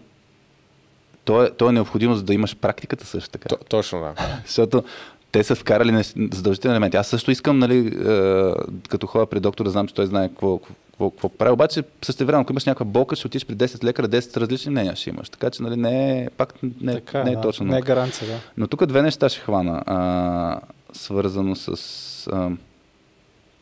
то 1.24 1.43
е, 1.43 1.51
то 1.51 1.68
е 1.68 1.72
необходимо, 1.72 2.14
за 2.14 2.22
да 2.22 2.34
имаш 2.34 2.57
практиката 2.57 3.07
също 3.07 3.30
така. 3.30 3.49
То, 3.49 3.57
точно 3.68 4.01
да. 4.01 4.14
Защото 4.47 4.84
те 5.32 5.45
са 5.45 5.55
вкарали 5.55 6.05
задължителни 6.32 6.72
елементи. 6.74 6.97
Аз 6.97 7.07
също 7.09 7.30
искам, 7.30 7.59
нали, 7.59 7.78
е, 7.78 8.53
като 8.89 9.07
ходя 9.07 9.26
при 9.26 9.41
доктор, 9.41 9.64
да 9.64 9.70
знам, 9.70 9.86
че 9.86 9.95
той 9.95 10.07
знае 10.07 10.28
какво, 10.28 10.61
какво, 10.99 11.11
какво 11.11 11.28
прави. 11.28 11.53
Обаче, 11.53 11.82
също 12.03 12.26
време, 12.26 12.42
ако 12.42 12.53
имаш 12.53 12.64
някаква 12.64 12.86
болка, 12.86 13.16
ще 13.16 13.26
отидеш 13.26 13.46
при 13.46 13.57
10 13.57 13.84
лекара, 13.84 14.09
10 14.09 14.36
различни 14.36 14.70
мнения 14.70 14.96
ще 14.96 15.11
имаш. 15.11 15.28
Така 15.30 15.51
че, 15.51 15.62
нали, 15.62 15.76
не 15.76 16.22
е, 16.22 16.30
пак 16.30 16.55
не, 16.80 16.92
Така, 16.94 17.24
не 17.24 17.30
е 17.30 17.34
да. 17.34 17.40
точно. 17.40 17.66
Не 17.66 17.78
е 17.78 17.80
гаранция, 17.80 18.28
да. 18.28 18.40
Но 18.57 18.66
тук 18.66 18.86
две 18.86 19.03
неща 19.03 19.28
ще 19.28 19.40
хвана, 19.40 19.82
а, 19.86 20.61
свързано 20.92 21.57
с... 21.57 22.26
А, 22.32 22.51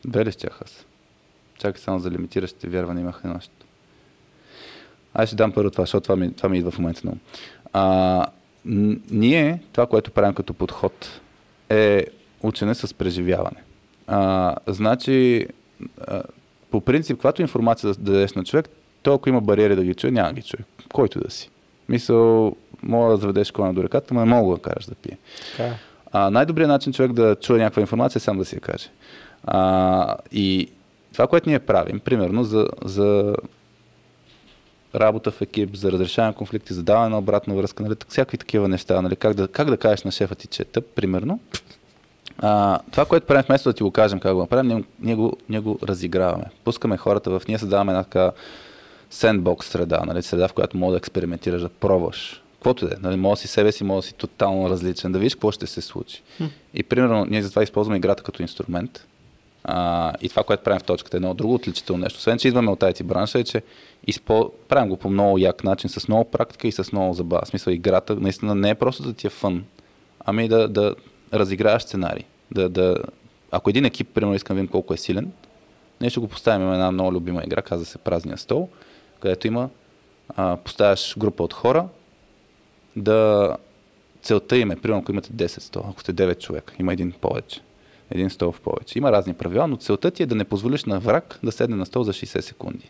две 0.05 0.25
ли 0.25 0.31
щях 0.31 0.61
аз? 0.61 0.85
Чакай 1.57 1.81
само 1.81 1.99
за 1.99 2.11
лимитиращите 2.11 2.67
вярвания 2.67 3.01
имах 3.01 3.21
едно 3.23 3.35
нещо. 3.35 3.51
Аз 5.13 5.29
ще 5.29 5.35
дам 5.35 5.51
първо 5.51 5.71
това, 5.71 5.81
защото 5.81 6.03
това 6.03 6.15
ми, 6.15 6.33
това 6.33 6.49
ми 6.49 6.57
идва 6.57 6.71
в 6.71 6.79
момента 6.79 7.01
много. 7.03 7.17
А, 7.73 8.25
ние, 9.11 9.61
това, 9.71 9.87
което 9.87 10.11
правим 10.11 10.33
като 10.33 10.53
подход, 10.53 11.21
е 11.69 12.05
учене 12.41 12.75
с 12.75 12.93
преживяване. 12.93 13.63
А, 14.07 14.55
значи, 14.67 15.47
а, 16.07 16.21
по 16.71 16.81
принцип, 16.81 17.17
каквато 17.17 17.41
информация 17.41 17.93
да 17.93 18.11
дадеш 18.11 18.33
на 18.33 18.43
човек, 18.43 18.69
той 19.03 19.15
ако 19.15 19.29
има 19.29 19.41
бариери 19.41 19.75
да 19.75 19.83
ги 19.83 19.95
чуе, 19.95 20.11
няма 20.11 20.33
ги 20.33 20.41
чуе. 20.41 20.59
Който 20.93 21.19
да 21.19 21.31
си. 21.31 21.49
Мисъл, 21.89 22.55
мога 22.83 23.11
да 23.11 23.17
заведеш 23.17 23.51
кола 23.51 23.73
до 23.73 23.83
реката, 23.83 24.13
но 24.13 24.19
не 24.19 24.25
мога 24.25 24.55
да 24.55 24.61
караш 24.61 24.85
да 24.85 24.95
пие. 24.95 25.17
Така 25.51 25.63
е. 25.63 25.73
А, 26.11 26.29
най-добрият 26.29 26.69
начин 26.69 26.93
човек 26.93 27.13
да 27.13 27.35
чуе 27.35 27.57
някаква 27.57 27.81
информация 27.81 28.19
е 28.19 28.21
сам 28.21 28.37
да 28.37 28.45
си 28.45 28.55
я 28.55 28.61
каже. 28.61 28.89
А, 29.43 30.15
и 30.31 30.69
това, 31.13 31.27
което 31.27 31.49
ние 31.49 31.59
правим, 31.59 31.99
примерно 31.99 32.43
за, 32.43 32.67
за 32.85 33.35
работа 34.95 35.31
в 35.31 35.41
екип, 35.41 35.75
за 35.75 35.91
разрешаване 35.91 36.29
на 36.29 36.35
конфликти, 36.35 36.73
за 36.73 36.83
даване 36.83 37.09
на 37.09 37.17
обратна 37.17 37.55
връзка, 37.55 37.83
нали, 37.83 37.95
всякакви 38.07 38.37
такива 38.37 38.67
неща, 38.67 39.01
нали, 39.01 39.15
как, 39.15 39.33
да, 39.33 39.47
как 39.47 39.69
да 39.69 39.77
кажеш 39.77 40.03
на 40.03 40.11
шефа 40.11 40.35
ти, 40.35 40.47
че 40.47 40.61
е 40.61 40.65
тъп, 40.65 40.85
примерно. 40.95 41.39
А, 42.39 42.79
това, 42.91 43.05
което 43.05 43.27
правим 43.27 43.43
вместо 43.47 43.69
да 43.69 43.73
ти 43.73 43.83
го 43.83 43.91
кажем 43.91 44.19
как 44.19 44.33
го 44.33 44.39
направим, 44.39 44.67
ние, 44.67 44.83
ние, 44.99 45.15
го, 45.15 45.37
ние 45.49 45.59
го 45.59 45.79
разиграваме. 45.83 46.45
Пускаме 46.63 46.97
хората 46.97 47.29
в... 47.29 47.41
Ние 47.47 47.59
създаваме 47.59 47.91
една 47.91 48.03
така 48.03 48.31
сендбокс 49.09 49.67
среда, 49.67 50.03
нали, 50.05 50.23
среда, 50.23 50.47
в 50.47 50.53
която 50.53 50.77
мога 50.77 50.91
да 50.91 50.97
експериментираш, 50.97 51.61
да 51.61 51.69
пробваш. 51.69 52.43
Каквото 52.53 52.85
е. 52.85 52.89
Нали, 53.01 53.15
може 53.15 53.39
да 53.39 53.41
си 53.41 53.47
себе 53.47 53.71
си, 53.71 53.83
може 53.83 54.05
да 54.05 54.07
си 54.07 54.13
тотално 54.13 54.69
различен, 54.69 55.11
да 55.11 55.19
видиш 55.19 55.35
какво 55.35 55.51
ще 55.51 55.67
се 55.67 55.81
случи. 55.81 56.23
И 56.73 56.83
примерно 56.83 57.25
ние 57.25 57.41
затова 57.41 57.63
използваме 57.63 57.97
играта 57.97 58.23
като 58.23 58.41
инструмент. 58.41 59.07
А, 59.63 60.13
и 60.21 60.29
това, 60.29 60.43
което 60.43 60.63
правим 60.63 60.79
в 60.79 60.83
точката, 60.83 61.17
е 61.17 61.19
едно 61.19 61.33
друго 61.33 61.53
отличително 61.53 62.03
нещо. 62.03 62.17
Освен, 62.17 62.37
че 62.37 62.47
идваме 62.47 62.71
от 62.71 62.79
IT 62.79 63.03
бранша, 63.03 63.39
е, 63.39 63.43
че 63.43 63.61
изпо... 64.07 64.51
правим 64.67 64.89
го 64.89 64.97
по 64.97 65.09
много 65.09 65.37
як 65.37 65.63
начин, 65.63 65.89
с 65.89 66.07
много 66.07 66.25
практика 66.25 66.67
и 66.67 66.71
с 66.71 66.91
много 66.91 67.13
забава. 67.13 67.41
В 67.45 67.47
смисъл, 67.47 67.71
играта 67.71 68.15
наистина 68.15 68.55
не 68.55 68.69
е 68.69 68.75
просто 68.75 69.03
да 69.03 69.13
ти 69.13 69.27
е 69.27 69.29
фън, 69.29 69.63
ами 70.25 70.47
да, 70.47 70.67
да 70.67 70.95
разиграваш 71.33 71.83
сценарий. 71.83 72.23
Да, 72.51 72.69
да... 72.69 72.95
Ако 73.51 73.69
един 73.69 73.85
екип, 73.85 74.09
примерно, 74.13 74.35
искам 74.35 74.55
да 74.55 74.61
видим 74.61 74.71
колко 74.71 74.93
е 74.93 74.97
силен, 74.97 75.31
ние 76.01 76.09
ще 76.09 76.19
го 76.19 76.27
поставим. 76.27 76.61
Има 76.61 76.73
една 76.73 76.91
много 76.91 77.13
любима 77.13 77.43
игра, 77.43 77.61
казва 77.61 77.85
се 77.85 77.97
Празния 77.97 78.37
стол, 78.37 78.69
където 79.19 79.47
има, 79.47 79.69
а, 80.29 80.57
поставяш 80.57 81.17
група 81.17 81.43
от 81.43 81.53
хора, 81.53 81.87
да 82.95 83.57
целта 84.21 84.57
им 84.57 84.71
е, 84.71 84.75
примерно, 84.75 85.01
ако 85.01 85.11
имате 85.11 85.29
10 85.33 85.59
стола, 85.59 85.85
ако 85.89 86.01
сте 86.01 86.13
9 86.13 86.39
човека, 86.39 86.73
има 86.79 86.93
един 86.93 87.11
повече, 87.11 87.61
един 88.11 88.29
стол 88.29 88.51
в 88.51 88.61
повече. 88.61 88.97
Има 88.97 89.11
разни 89.11 89.33
правила, 89.33 89.67
но 89.67 89.77
целта 89.77 90.11
ти 90.11 90.23
е 90.23 90.25
да 90.25 90.35
не 90.35 90.43
позволиш 90.43 90.85
на 90.85 90.99
враг 90.99 91.39
да 91.43 91.51
седне 91.51 91.75
на 91.75 91.85
стол 91.85 92.03
за 92.03 92.13
60 92.13 92.39
секунди. 92.39 92.89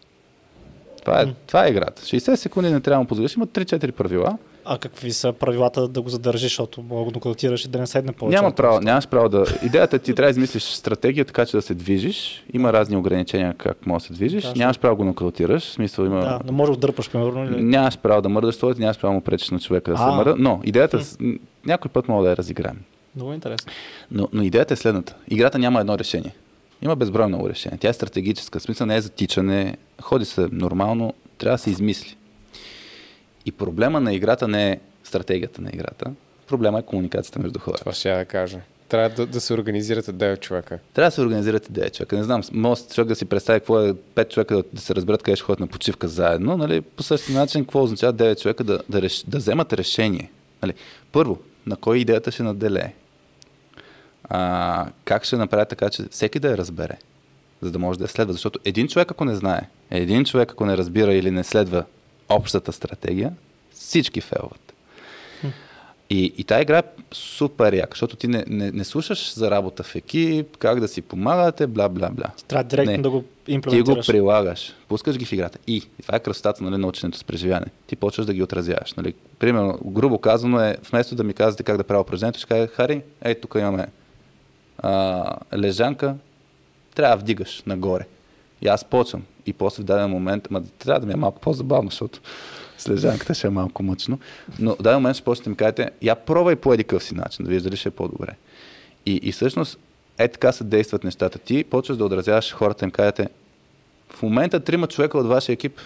Това 1.01 1.21
е, 1.21 1.33
това 1.47 1.65
е 1.65 1.69
играта. 1.69 2.01
60 2.01 2.35
секунди 2.35 2.71
не 2.71 2.81
трябва 2.81 2.95
да 2.95 3.01
му 3.01 3.07
позволиш. 3.07 3.35
Има 3.35 3.47
3-4 3.47 3.91
правила. 3.91 4.38
А 4.70 4.78
какви 4.78 5.13
са 5.13 5.34
правилата 5.34 5.88
да 5.88 6.01
го 6.01 6.09
задържиш, 6.09 6.51
защото 6.51 6.82
мога 6.82 7.11
да 7.11 7.15
нокаутираш 7.15 7.65
и 7.65 7.68
да 7.68 7.80
не 7.80 7.88
седне 7.88 8.11
повече? 8.11 8.38
Няма 8.38 8.51
право, 8.51 8.80
нямаш 8.80 9.07
право 9.07 9.30
да... 9.30 9.45
Идеята 9.63 9.95
е 9.95 9.99
ти 9.99 10.15
трябва 10.15 10.28
да 10.28 10.32
измислиш 10.32 10.63
стратегия, 10.63 11.26
така 11.26 11.45
че 11.45 11.57
да 11.57 11.61
се 11.61 11.74
движиш. 11.74 12.43
Има 12.53 12.74
разни 12.74 12.97
ограничения 12.97 13.53
как 13.53 13.86
може 13.86 14.03
да 14.03 14.07
се 14.07 14.13
движиш. 14.13 14.43
Точно. 14.43 14.59
Нямаш 14.59 14.80
право 14.80 14.95
да 14.95 14.97
го 14.97 15.05
нокаутираш. 15.05 15.63
В 15.63 15.72
смисъл 15.72 16.05
има... 16.05 16.20
Да, 16.20 16.39
не 16.45 16.51
може 16.51 16.72
да 16.72 16.78
дърпаш, 16.78 17.11
примерно. 17.11 17.45
Или... 17.45 17.63
Нямаш 17.63 17.97
право 17.97 18.22
да 18.22 18.30
мърдаш 18.30 18.55
столите, 18.55 18.82
нямаш 18.82 18.99
право 18.99 19.11
да 19.11 19.15
му 19.15 19.22
пречиш 19.22 19.49
на 19.49 19.59
човека 19.59 19.91
да 19.91 19.97
се 19.97 20.03
мърда. 20.03 20.36
Но 20.38 20.61
идеята, 20.63 20.99
м, 21.20 21.34
някой 21.65 21.91
път 21.91 22.07
мога 22.07 22.24
да 22.24 22.30
я 22.30 22.38
разиграем. 22.38 22.78
Много 23.15 23.34
интересно. 23.34 23.72
Но, 24.11 24.28
но 24.34 24.43
идеята 24.43 24.74
е 24.74 24.78
следната. 24.78 25.15
Играта 25.28 25.59
няма 25.59 25.80
едно 25.80 25.97
решение. 25.97 26.36
Има 26.82 26.95
безброй 26.95 27.28
много 27.28 27.49
решения. 27.49 27.80
Тя 27.80 27.89
е 27.89 27.93
стратегическа. 27.93 28.59
В 28.59 28.63
смисъл 28.63 28.88
не 28.88 28.95
е 28.95 29.01
за 29.01 29.09
тичане. 29.09 29.78
Ходи 30.01 30.26
се 30.26 30.47
нормално. 30.51 31.13
Трябва 31.38 31.55
да 31.55 31.57
се 31.57 31.70
измисли. 31.70 32.16
И 33.47 33.51
проблема 33.51 33.99
на 33.99 34.13
играта 34.13 34.47
не 34.47 34.71
е 34.71 34.79
стратегията 35.03 35.61
на 35.61 35.69
играта. 35.73 36.11
Проблема 36.47 36.79
е 36.79 36.81
комуникацията 36.81 37.39
между 37.39 37.59
хората. 37.59 37.79
Това 37.79 37.93
ще 37.93 38.09
я 38.09 38.17
да 38.17 38.25
кажа. 38.25 38.59
Трябва 38.89 39.09
да, 39.09 39.25
да 39.25 39.41
се 39.41 39.53
организирате 39.53 40.13
9 40.13 40.39
човека. 40.39 40.79
Трябва 40.93 41.07
да 41.07 41.11
се 41.11 41.21
организирате 41.21 41.71
9 41.71 41.91
човека. 41.91 42.15
Не 42.15 42.23
знам, 42.23 42.41
може 42.51 42.81
човек 42.93 43.07
да 43.07 43.15
си 43.15 43.25
представи 43.25 43.59
какво 43.59 43.81
е 43.81 43.93
5 43.93 44.29
човека 44.29 44.55
да, 44.55 44.63
да 44.73 44.81
се 44.81 44.95
разберат 44.95 45.23
къде 45.23 45.35
ще 45.35 45.45
ходят 45.45 45.59
на 45.59 45.67
почивка 45.67 46.07
заедно. 46.07 46.57
Нали? 46.57 46.81
По 46.81 47.03
същия 47.03 47.39
начин, 47.39 47.61
какво 47.61 47.83
означава 47.83 48.13
9 48.13 48.41
човека 48.41 48.63
да, 48.63 48.79
да, 48.89 49.01
реш, 49.01 49.23
да 49.27 49.37
вземат 49.37 49.73
решение. 49.73 50.31
Нали, 50.61 50.73
първо, 51.11 51.39
на 51.65 51.75
кой 51.75 51.97
идеята 51.97 52.31
ще 52.31 52.43
наделее? 52.43 52.93
А, 54.23 54.85
как 55.03 55.23
ще 55.23 55.37
направя 55.37 55.65
така, 55.65 55.89
че 55.89 56.03
всеки 56.11 56.39
да 56.39 56.49
я 56.49 56.57
разбере, 56.57 56.97
за 57.61 57.71
да 57.71 57.79
може 57.79 57.99
да 57.99 58.05
я 58.05 58.09
следва? 58.09 58.33
Защото 58.33 58.59
един 58.65 58.87
човек, 58.87 59.11
ако 59.11 59.25
не 59.25 59.35
знае, 59.35 59.61
един 59.91 60.25
човек, 60.25 60.51
ако 60.51 60.65
не 60.65 60.77
разбира 60.77 61.13
или 61.13 61.31
не 61.31 61.43
следва 61.43 61.83
общата 62.30 62.73
стратегия, 62.73 63.34
всички 63.73 64.21
фейлват. 64.21 64.73
И, 66.09 66.34
и 66.38 66.43
тази 66.43 66.61
игра 66.61 66.78
е 66.78 66.84
супер 67.11 67.73
яка, 67.73 67.89
защото 67.91 68.15
ти 68.15 68.28
не, 68.28 68.43
не, 68.47 68.71
не 68.71 68.84
слушаш 68.84 69.34
за 69.34 69.51
работа 69.51 69.84
в 69.84 69.95
екип, 69.95 70.57
как 70.57 70.80
да 70.80 70.88
си 70.88 71.01
помагате, 71.01 71.67
бла, 71.67 71.89
бла, 71.89 72.09
бла. 72.09 72.25
Трябва 72.47 72.63
директно 72.63 72.91
Не. 72.91 72.97
да 72.97 73.09
го 73.09 73.21
Ти 73.21 73.51
го 73.51 73.55
имплементираш. 73.55 74.07
прилагаш, 74.07 74.73
пускаш 74.88 75.17
ги 75.17 75.25
в 75.25 75.32
играта. 75.32 75.59
И, 75.67 75.75
и 75.75 76.01
това 76.01 76.15
е 76.15 76.19
красотата 76.19 76.63
нали, 76.63 76.78
на 76.78 76.88
ученето 76.88 77.17
с 77.17 77.23
преживяване. 77.23 77.65
Ти 77.88 77.95
почваш 77.95 78.25
да 78.25 78.34
ги 78.34 78.43
отразяваш. 78.43 78.93
Нали. 78.93 79.13
Примерно, 79.39 79.80
грубо 79.86 80.19
казано 80.19 80.59
е, 80.61 80.78
вместо 80.89 81.15
да 81.15 81.23
ми 81.23 81.34
казвате 81.34 81.63
как 81.63 81.78
да 81.78 81.84
правя 81.84 82.01
упражнението, 82.01 82.39
ще 82.39 82.47
кажа, 82.47 82.67
Хари, 82.67 83.01
ей, 83.25 83.36
тук 83.36 83.55
имаме 83.59 83.88
а, 84.78 85.36
лежанка, 85.57 86.15
трябва 86.95 87.15
да 87.15 87.21
вдигаш 87.21 87.63
нагоре. 87.65 88.05
И 88.61 88.67
аз 88.67 88.86
почвам. 88.86 89.23
И 89.47 89.53
после 89.53 89.83
в 89.83 89.85
даден 89.85 90.09
момент, 90.09 90.47
ма 90.51 90.63
трябва 90.79 90.99
да 90.99 91.07
ми 91.07 91.13
е 91.13 91.15
малко 91.15 91.41
по-забавно, 91.41 91.89
защото 91.89 92.19
с 92.77 93.33
ще 93.33 93.47
е 93.47 93.49
малко 93.49 93.83
мъчно. 93.83 94.19
Но 94.59 94.75
в 94.75 94.81
даден 94.81 94.93
момент 94.93 95.15
ще 95.15 95.25
почнете 95.25 95.43
да 95.43 95.49
ми 95.49 95.55
кажете, 95.55 95.89
я 96.01 96.15
пробвай 96.15 96.55
по 96.55 96.73
един 96.73 96.85
къв 96.85 97.03
си 97.03 97.15
начин, 97.15 97.45
да 97.45 97.51
видиш 97.51 97.79
ще 97.79 97.89
е 97.89 97.91
по-добре. 97.91 98.35
И, 99.05 99.19
и 99.23 99.31
всъщност, 99.31 99.79
е 100.17 100.27
така 100.27 100.51
се 100.51 100.63
действат 100.63 101.03
нещата. 101.03 101.39
Ти 101.39 101.63
почваш 101.63 101.97
да 101.97 102.05
отразяваш 102.05 102.53
хората, 102.53 102.85
им 102.85 102.91
кажете, 102.91 103.29
в 104.09 104.23
момента 104.23 104.59
трима 104.59 104.87
човека 104.87 105.17
от 105.17 105.27
вашия 105.27 105.53
екип 105.53 105.79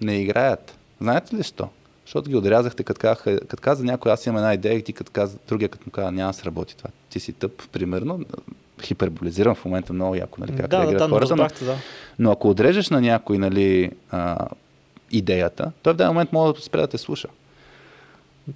не 0.00 0.20
играят. 0.20 0.78
Знаете 1.00 1.36
ли 1.36 1.42
що? 1.42 1.68
Защото 2.04 2.30
ги 2.30 2.36
отрязахте, 2.36 2.84
като, 2.84 3.00
казаха, 3.00 3.40
като 3.40 3.62
каза 3.62 3.84
някой, 3.84 4.12
аз 4.12 4.26
имам 4.26 4.36
една 4.36 4.54
идея 4.54 4.74
и 4.74 4.82
ти 4.82 4.92
като 4.92 5.12
каза, 5.12 5.38
другия 5.48 5.68
като 5.68 5.84
му 5.86 5.90
каза, 5.92 6.12
няма 6.12 6.32
да 6.32 6.38
сработи 6.38 6.76
това. 6.76 6.90
Ти 7.10 7.20
си 7.20 7.32
тъп, 7.32 7.68
примерно. 7.72 8.24
Хиперболизирам 8.82 9.54
в 9.54 9.64
момента 9.64 9.92
много 9.92 10.14
яко, 10.14 10.40
нали, 10.40 10.50
как 10.50 10.60
Да, 10.60 10.66
да, 10.68 10.76
реагират 10.78 10.98
да, 10.98 11.08
но 11.08 11.14
хората. 11.14 11.36
Но, 11.36 11.66
да. 11.66 11.76
но 12.18 12.30
ако 12.32 12.50
отрежеш 12.50 12.90
на 12.90 13.00
някой 13.00 13.38
нали, 13.38 13.90
а, 14.10 14.36
идеята, 15.10 15.72
той 15.82 15.92
в 15.92 15.96
даден 15.96 16.08
момент 16.08 16.32
може 16.32 16.54
да 16.54 16.60
спре 16.60 16.80
да 16.80 16.86
те 16.86 16.98
слуша. 16.98 17.28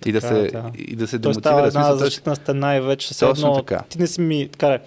И 0.06 0.12
да, 0.12 0.20
Така 0.20 0.34
се, 0.34 0.42
да. 0.42 0.70
и 0.78 0.96
да 0.96 1.06
се 1.06 1.18
Той 1.18 1.34
става 1.34 1.56
демотивира. 1.56 1.66
една 1.68 1.88
той 1.88 1.96
ще- 1.98 2.04
защитна 2.04 2.36
стена 2.36 2.76
и 2.76 2.80
вече 2.80 3.18
Точно 3.18 3.48
едно, 3.48 3.56
така. 3.56 3.82
ти 3.88 3.98
не 3.98 4.06
си 4.06 4.20
ми, 4.20 4.48
така 4.48 4.78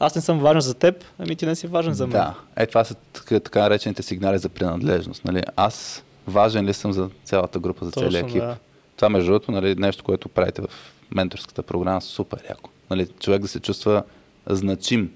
аз 0.00 0.14
не 0.14 0.20
съм 0.20 0.38
важен 0.38 0.60
за 0.60 0.74
теб, 0.74 1.04
ами 1.18 1.36
ти 1.36 1.46
не 1.46 1.56
си 1.56 1.66
важен 1.66 1.92
за 1.94 2.06
мен. 2.06 2.12
Да, 2.12 2.34
е 2.56 2.66
това 2.66 2.84
са 2.84 2.94
така, 2.94 3.40
така 3.40 3.60
наречените 3.60 4.02
сигнали 4.02 4.38
за 4.38 4.48
принадлежност. 4.48 5.24
Нали? 5.24 5.42
Аз 5.56 6.04
важен 6.26 6.64
ли 6.64 6.74
съм 6.74 6.92
за 6.92 7.08
цялата 7.24 7.58
група, 7.58 7.84
за 7.84 7.90
целия 7.90 8.20
екип? 8.20 8.36
да. 8.36 8.56
Това 8.96 9.08
между 9.08 9.26
другото, 9.26 9.52
нали, 9.52 9.74
нещо, 9.74 10.04
което 10.04 10.28
правите 10.28 10.62
в 10.62 10.66
менторската 11.14 11.62
програма, 11.62 12.00
супер 12.00 12.38
яко. 12.50 12.70
Нали, 12.90 13.06
човек 13.20 13.42
да 13.42 13.48
се 13.48 13.60
чувства 13.60 14.02
значим 14.46 15.10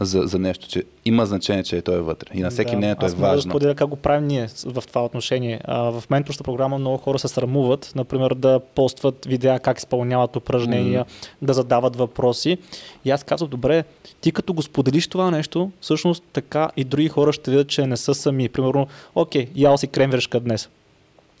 за, 0.00 0.22
за 0.22 0.38
нещо, 0.38 0.68
че 0.68 0.84
има 1.04 1.26
значение, 1.26 1.62
че 1.64 1.76
е 1.76 1.82
той 1.82 1.96
е 1.96 2.00
вътре. 2.00 2.30
И 2.34 2.40
на 2.40 2.50
всеки 2.50 2.70
Да. 2.70 2.76
мнението 2.76 3.04
е 3.04 3.06
Аз 3.06 3.14
мога 3.14 3.26
да 3.26 3.32
важно. 3.34 3.50
споделя 3.50 3.74
как 3.74 3.88
го 3.88 3.96
правим 3.96 4.26
ние 4.26 4.48
в 4.64 4.84
това 4.88 5.04
отношение. 5.04 5.60
А, 5.64 6.00
в 6.00 6.10
менторската 6.10 6.44
програма 6.44 6.78
много 6.78 6.96
хора 6.96 7.18
се 7.18 7.28
срамуват, 7.28 7.92
например, 7.96 8.34
да 8.34 8.60
постват 8.74 9.24
видеа 9.24 9.58
как 9.58 9.78
изпълняват 9.78 10.36
упражнения, 10.36 11.04
да 11.42 11.54
задават 11.54 11.96
въпроси. 11.96 12.58
И 13.04 13.10
аз 13.10 13.24
казвам, 13.24 13.50
добре, 13.50 13.84
ти 14.20 14.32
като 14.32 14.52
го 14.52 14.62
споделиш 14.62 15.08
това 15.08 15.30
нещо, 15.30 15.70
всъщност 15.80 16.24
така 16.32 16.70
и 16.76 16.84
други 16.84 17.08
хора 17.08 17.32
ще 17.32 17.50
видят, 17.50 17.68
че 17.68 17.86
не 17.86 17.96
са 17.96 18.14
сами. 18.14 18.48
Примерно, 18.48 18.86
окей, 19.14 19.46
ял 19.56 19.76
си 19.76 19.86
кремвиршка 19.86 20.40
днес. 20.40 20.68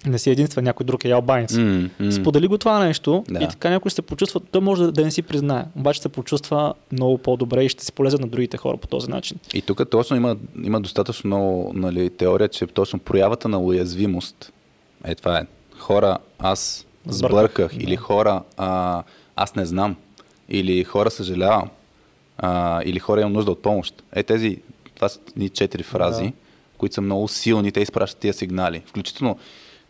Не 0.06 0.18
си 0.18 0.30
единствен, 0.30 0.64
някой 0.64 0.86
друг 0.86 1.04
е 1.04 1.20
баница. 1.22 1.60
М, 1.60 1.88
м. 2.00 2.12
Сподели 2.12 2.46
го 2.46 2.58
това 2.58 2.78
нещо 2.78 3.24
Да. 3.28 3.44
и 3.44 3.48
така 3.48 3.70
някой 3.70 3.90
ще 3.90 3.94
се 3.96 4.02
почувства, 4.02 4.40
той 4.40 4.60
може 4.60 4.82
да, 4.82 4.92
да 4.92 5.04
не 5.04 5.10
си 5.10 5.22
признае, 5.22 5.64
обаче 5.76 6.02
се 6.02 6.08
почувства 6.08 6.74
много 6.92 7.18
по-добре 7.18 7.64
и 7.64 7.68
ще 7.68 7.84
си 7.84 7.92
полезен 7.92 8.20
на 8.20 8.26
другите 8.26 8.56
хора 8.56 8.76
по 8.76 8.86
този 8.86 9.10
начин. 9.10 9.38
И 9.54 9.62
тук 9.62 9.90
точно 9.90 10.16
има, 10.16 10.36
има 10.64 10.80
достатъчно 10.80 11.28
много 11.28 11.72
нали, 11.74 12.10
теория, 12.10 12.48
че 12.48 12.66
точно 12.66 12.98
проявата 12.98 13.48
на 13.48 13.58
уязвимост 13.58 14.52
е 15.04 15.14
това 15.14 15.38
е. 15.38 15.46
Хора, 15.78 16.18
аз 16.38 16.86
Сбърках, 17.06 17.30
сбърках, 17.30 17.76
да. 17.78 17.82
или 17.84 17.96
хора, 17.96 18.42
а, 18.56 19.02
аз 19.36 19.54
не 19.54 19.66
знам, 19.66 19.96
или 20.48 20.84
хора 20.84 21.10
съжалявам, 21.10 21.68
а, 22.38 22.82
или 22.84 22.98
хора 22.98 23.20
имам 23.20 23.32
нужда 23.32 23.50
от 23.50 23.62
помощ. 23.62 24.02
Е 24.12 24.22
тези, 24.22 24.58
това 24.94 25.08
са 25.08 25.20
ни 25.36 25.48
четири 25.48 25.82
фрази, 25.82 26.24
Да. 26.24 26.32
които 26.78 26.94
са 26.94 27.00
много 27.00 27.28
силни, 27.28 27.72
те 27.72 27.80
изпращат 27.80 28.18
тия 28.20 28.34
сигнали. 28.34 28.82
Включително, 28.86 29.38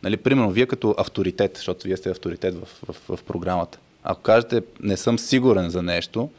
нали, 0.03 0.17
примерно, 0.17 0.51
вие 0.51 0.67
като 0.67 0.95
авторитет, 0.99 1.57
защото 1.57 1.87
вие 1.87 1.97
сте 1.97 2.11
авторитет 2.11 2.55
в, 2.55 2.69
в, 2.89 3.17
в 3.17 3.25
програмата. 3.25 3.79
Ако 4.03 4.23
кажете, 4.23 4.63
не 4.81 4.97
съм 4.97 5.19
сигурен 5.19 5.71
за 5.71 5.83
нещо, 5.83 6.31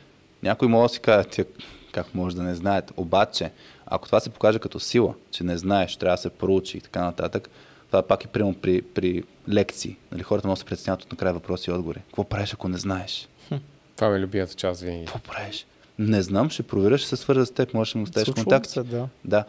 някой 0.43 0.67
може 0.67 0.89
да 0.89 0.93
си 0.93 0.99
каже, 0.99 1.27
как 1.91 2.15
може 2.15 2.35
да 2.35 2.43
не 2.43 2.55
знаят. 2.55 2.93
Обаче, 2.97 3.51
ако 3.85 4.05
това 4.05 4.19
се 4.19 4.29
покаже 4.29 4.59
като 4.59 4.79
сила, 4.79 5.13
че 5.31 5.43
не 5.43 5.57
знаеш, 5.57 5.95
трябва 5.95 6.15
да 6.15 6.21
се 6.21 6.29
проучи 6.29 6.77
и 6.77 6.81
така 6.81 7.01
нататък, 7.01 7.49
това 7.87 8.01
пак 8.01 8.23
е 8.25 8.27
примерно 8.27 8.55
при, 8.55 8.81
при 8.81 9.23
лекции. 9.49 9.97
Нали, 10.11 10.23
хората 10.23 10.47
могат 10.47 10.57
да 10.57 10.59
се 10.59 10.65
притесняват 10.65 11.03
от 11.03 11.11
накрая 11.11 11.33
въпроси 11.33 11.69
и 11.69 11.73
отговори. 11.73 11.99
Какво 12.07 12.23
правиш, 12.23 12.53
ако 12.53 12.67
не 12.67 12.77
знаеш? 12.77 13.27
Това 13.95 14.09
ми 14.09 14.17
е 14.17 14.19
любимата 14.19 14.53
част 14.53 14.81
винаги. 14.81 15.05
Какво 15.05 15.19
правиш? 15.19 15.65
Не 15.99 16.21
знам, 16.21 16.49
ще 16.49 16.63
проверя, 16.63 16.97
ще 16.97 17.09
се 17.09 17.15
свържа 17.15 17.45
с 17.45 17.51
теб, 17.51 17.73
можеш 17.73 17.93
да 17.93 17.99
му 17.99 18.03
оставиш 18.03 18.29
контакт. 18.29 18.69
се, 18.69 18.83
да. 18.83 19.07
Да. 19.25 19.43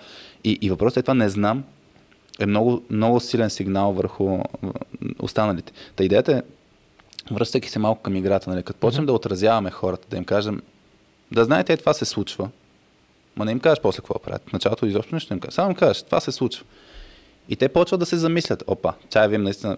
И, 0.44 0.58
и 0.62 0.70
въпросът 0.70 0.96
е 0.96 1.02
това 1.02 1.14
не 1.14 1.28
знам 1.28 1.64
е 2.40 2.46
много, 2.46 2.82
много 2.90 3.20
силен 3.20 3.50
сигнал 3.50 3.92
върху 3.92 4.38
останалите. 5.18 5.72
Та 5.96 6.04
идеята 6.04 6.32
е, 6.32 6.42
връщайки 7.30 7.70
се 7.70 7.78
малко 7.78 8.02
към 8.02 8.16
играта, 8.16 8.50
нали, 8.50 8.62
като 8.62 8.80
почнем 8.80 9.06
да 9.06 9.12
отразяваме 9.12 9.70
хората, 9.70 10.08
да 10.10 10.16
им 10.16 10.24
кажем, 10.24 10.62
да 11.32 11.44
знаете, 11.44 11.72
е, 11.72 11.76
това 11.76 11.94
се 11.94 12.04
случва, 12.04 12.48
ма 13.36 13.44
не 13.44 13.52
им 13.52 13.60
кажеш 13.60 13.80
после 13.82 13.96
какво 13.96 14.18
правят. 14.18 14.42
В 14.48 14.52
началото 14.52 14.86
изобщо 14.86 15.14
нищо 15.14 15.32
не 15.32 15.36
им 15.36 15.40
кажеш. 15.40 15.54
Само 15.54 15.70
им 15.70 15.76
кажеш, 15.76 16.02
това 16.02 16.20
се 16.20 16.32
случва. 16.32 16.64
И 17.48 17.56
те 17.56 17.68
почват 17.68 18.00
да 18.00 18.06
се 18.06 18.16
замислят, 18.16 18.64
опа, 18.66 18.92
чай 19.10 19.28
вим 19.28 19.42
наистина 19.42 19.76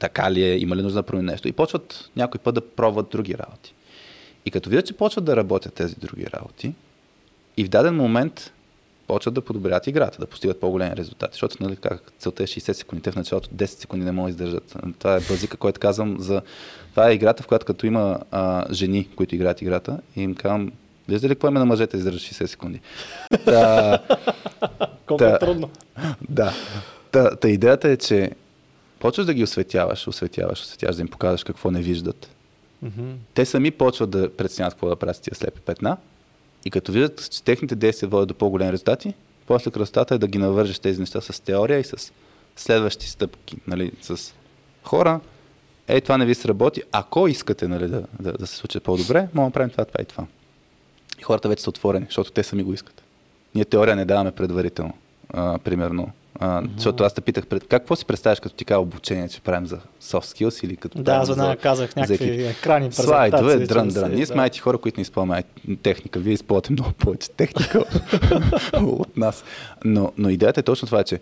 така 0.00 0.32
ли 0.32 0.42
е, 0.42 0.58
има 0.58 0.76
ли 0.76 0.82
нужда 0.82 0.98
да 0.98 1.02
променим 1.02 1.26
нещо. 1.26 1.48
И 1.48 1.52
почват 1.52 2.10
някой 2.16 2.40
път 2.40 2.54
да 2.54 2.60
пробват 2.60 3.08
други 3.10 3.38
работи. 3.38 3.74
И 4.44 4.50
като 4.50 4.70
видят, 4.70 4.86
че 4.86 4.96
почват 4.96 5.24
да 5.24 5.36
работят 5.36 5.74
тези 5.74 5.94
други 5.94 6.26
работи, 6.34 6.72
и 7.56 7.64
в 7.64 7.68
даден 7.68 7.96
момент 7.96 8.52
почват 9.08 9.34
да 9.34 9.40
подобрят 9.40 9.86
играта, 9.86 10.18
да 10.20 10.26
постигат 10.26 10.60
по-големи 10.60 10.96
резултати. 10.96 11.32
Защото 11.32 11.56
нали, 11.62 11.76
как, 11.76 12.12
целта 12.18 12.42
е 12.42 12.46
60 12.46 12.72
секунди, 12.72 13.10
в 13.10 13.16
началото 13.16 13.48
10 13.48 13.66
секунди 13.66 14.04
не 14.04 14.12
могат 14.12 14.36
да 14.36 14.44
издържат. 14.44 14.76
Това 14.98 15.16
е 15.16 15.20
базика, 15.20 15.56
който 15.56 15.80
казвам 15.80 16.16
за... 16.20 16.42
Това 16.90 17.10
е 17.10 17.14
играта, 17.14 17.42
в 17.42 17.46
която 17.46 17.66
като 17.66 17.86
има 17.86 18.20
а, 18.30 18.72
жени, 18.72 19.08
които 19.16 19.34
играят 19.34 19.62
играта, 19.62 20.00
и 20.16 20.22
им 20.22 20.34
казвам, 20.34 20.72
виждате 21.08 21.30
ли 21.30 21.34
какво 21.34 21.48
има 21.48 21.58
на 21.58 21.66
мъжете 21.66 21.96
да 21.96 21.98
издържат 21.98 22.20
60 22.22 22.46
секунди? 22.46 22.80
Та, 23.44 23.98
Колко 25.06 25.24
Та- 25.24 25.34
е 25.34 25.38
трудно. 25.38 25.70
да. 26.28 26.52
Та, 27.10 27.36
та 27.36 27.48
идеята 27.48 27.88
е, 27.88 27.96
че 27.96 28.30
почваш 28.98 29.26
да 29.26 29.34
ги 29.34 29.42
осветяваш, 29.42 30.08
осветяваш, 30.08 30.62
осветяваш, 30.62 30.96
да 30.96 31.02
им 31.02 31.08
показваш 31.08 31.44
какво 31.44 31.70
не 31.70 31.82
виждат. 31.82 32.30
Мгм. 32.82 33.12
Те 33.34 33.44
сами 33.44 33.70
почват 33.70 34.10
да 34.10 34.36
преценят 34.36 34.72
какво 34.72 34.88
да 34.88 34.96
правят 34.96 35.16
с 35.16 35.20
тия 35.20 35.34
слепи 35.34 35.60
петна 35.60 35.96
и 36.64 36.70
като 36.70 36.92
видят, 36.92 37.30
че 37.30 37.42
техните 37.42 37.74
действия 37.74 38.08
водят 38.08 38.28
до 38.28 38.34
по-големи 38.34 38.72
резултати, 38.72 39.14
после 39.46 39.70
красотата 39.70 40.14
е 40.14 40.18
да 40.18 40.26
ги 40.26 40.38
навържеш 40.38 40.78
тези 40.78 41.00
неща 41.00 41.20
с 41.20 41.40
теория 41.40 41.78
и 41.78 41.84
с 41.84 42.12
следващи 42.56 43.08
стъпки, 43.08 43.56
нали, 43.66 43.92
с 44.02 44.34
хора. 44.82 45.20
Ей, 45.88 46.00
това 46.00 46.18
не 46.18 46.26
ви 46.26 46.34
сработи. 46.34 46.82
Ако 46.92 47.28
искате 47.28 47.68
нали, 47.68 47.88
да, 47.88 48.02
да, 48.20 48.32
да 48.32 48.46
се 48.46 48.56
случи 48.56 48.80
по-добре, 48.80 49.28
може 49.34 49.48
да 49.48 49.52
правим 49.52 49.70
това, 49.70 49.84
това 49.84 50.02
и 50.02 50.04
това. 50.04 50.26
И 51.18 51.22
хората 51.22 51.48
вече 51.48 51.62
са 51.62 51.70
отворени, 51.70 52.04
защото 52.04 52.30
те 52.30 52.42
сами 52.42 52.62
го 52.62 52.72
искат. 52.72 53.02
Ние 53.54 53.64
теория 53.64 53.96
не 53.96 54.04
даваме 54.04 54.32
предварително, 54.32 54.94
а, 55.30 55.58
примерно. 55.58 56.10
А, 56.40 56.62
защото 56.76 57.04
аз 57.04 57.14
те 57.14 57.20
питах, 57.20 57.46
пред... 57.46 57.68
какво 57.68 57.96
си 57.96 58.04
представяш 58.04 58.40
като 58.40 58.54
ти 58.54 58.64
кажа 58.64 58.80
обучение, 58.80 59.28
че 59.28 59.40
правим 59.40 59.66
за 59.66 59.78
soft 60.02 60.24
skills 60.24 60.64
или 60.64 60.76
като 60.76 61.02
Да, 61.02 61.12
аз 61.12 61.28
веднага 61.28 61.56
казах 61.56 61.90
за 61.94 62.00
някакви 62.00 62.28
екип? 62.28 62.50
екрани, 62.50 62.92
Слайдове, 62.92 63.58
дрън, 63.58 63.88
дрън. 63.88 64.14
Ние 64.14 64.26
сме 64.26 64.42
да. 64.42 64.50
IT 64.50 64.58
хора, 64.58 64.78
които 64.78 65.00
не 65.00 65.02
използваме 65.02 65.44
техника. 65.82 66.18
Вие 66.18 66.32
използвате 66.32 66.72
много 66.72 66.92
повече 66.92 67.30
техника 67.30 67.84
от 68.82 69.16
нас. 69.16 69.44
Но, 69.84 70.12
но 70.18 70.30
идеята 70.30 70.60
е 70.60 70.62
точно 70.62 70.86
това, 70.86 71.04
че 71.04 71.20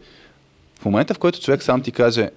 в 0.80 0.84
момента, 0.84 1.14
в 1.14 1.18
който 1.18 1.40
човек 1.40 1.62
сам 1.62 1.82
ти 1.82 1.92
каже 1.92 2.30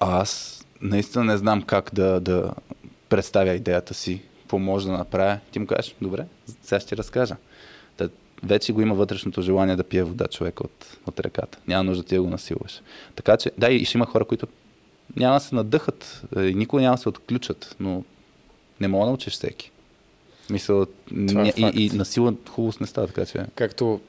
аз 0.00 0.62
наистина 0.80 1.24
не 1.24 1.36
знам 1.36 1.62
как 1.62 1.90
да, 1.92 2.20
да 2.20 2.52
представя 3.08 3.54
идеята 3.54 3.94
си, 3.94 4.22
какво 4.40 4.58
може 4.58 4.86
да 4.86 4.92
направя, 4.92 5.38
ти 5.52 5.58
му 5.58 5.66
кажеш, 5.66 5.94
добре, 6.02 6.24
сега 6.62 6.80
ще 6.80 6.88
ти 6.88 6.96
разкажа. 6.96 7.36
Вече 8.42 8.72
го 8.72 8.80
има 8.80 8.94
вътрешното 8.94 9.42
желание 9.42 9.76
да 9.76 9.84
пие 9.84 10.02
вода 10.02 10.28
човек 10.28 10.60
от, 10.60 10.98
от 11.06 11.20
реката. 11.20 11.58
Няма 11.68 11.84
нужда 11.84 12.02
ти 12.02 12.14
да 12.14 12.22
го 12.22 12.30
насилваш. 12.30 12.82
Така 13.16 13.36
че, 13.36 13.50
да, 13.58 13.70
и 13.70 13.84
ще 13.84 13.98
има 13.98 14.06
хора, 14.06 14.24
които 14.24 14.46
няма 15.16 15.34
да 15.34 15.40
се 15.40 15.54
надъхат 15.54 16.22
е, 16.36 16.42
и 16.42 16.54
никога 16.54 16.82
няма 16.82 16.96
да 16.96 17.02
се 17.02 17.08
отключат, 17.08 17.76
но 17.80 18.04
не 18.80 18.88
мога 18.88 19.04
да 19.04 19.10
научиш 19.10 19.32
всеки. 19.32 19.70
Мисъл, 20.50 20.82
е 20.82 20.86
и, 21.56 21.84
и 21.84 21.90
насила 21.96 22.34
хубаво 22.50 22.76
не 22.80 22.86
става, 22.86 23.06
така 23.06 23.26
че... 23.26 23.46
Както 23.54 24.00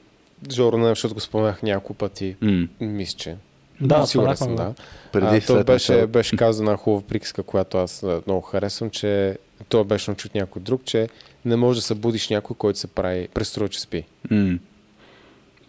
Жоро 0.52 0.78
защото 0.78 1.14
го 1.14 1.20
споменах 1.20 1.62
няколко 1.62 1.94
пъти, 1.94 2.36
М, 2.40 2.68
мисля, 2.80 3.18
че 3.18 3.36
Да, 3.80 4.06
сигурен 4.06 4.36
споменахме 4.36 4.36
съм, 4.36 4.56
да. 4.56 4.74
Преди 5.12 5.36
а, 5.36 5.40
то 5.46 5.64
беше, 5.64 6.06
беше 6.06 6.36
казана 6.36 6.76
хубава 6.76 7.06
приказка, 7.06 7.42
която 7.42 7.78
аз 7.78 8.02
много 8.26 8.40
харесвам, 8.40 8.90
че 8.90 9.38
то 9.68 9.84
беше 9.84 10.10
научил 10.10 10.28
от 10.28 10.34
някой 10.34 10.62
друг, 10.62 10.84
че 10.84 11.08
не 11.44 11.56
може 11.56 11.78
да 11.78 11.82
събудиш 11.82 12.28
някой, 12.28 12.56
който 12.56 12.78
се 12.78 12.86
прави, 12.86 13.28
преструва, 13.28 13.68
че 13.68 13.80
спи. 13.80 14.04
М. 14.30 14.58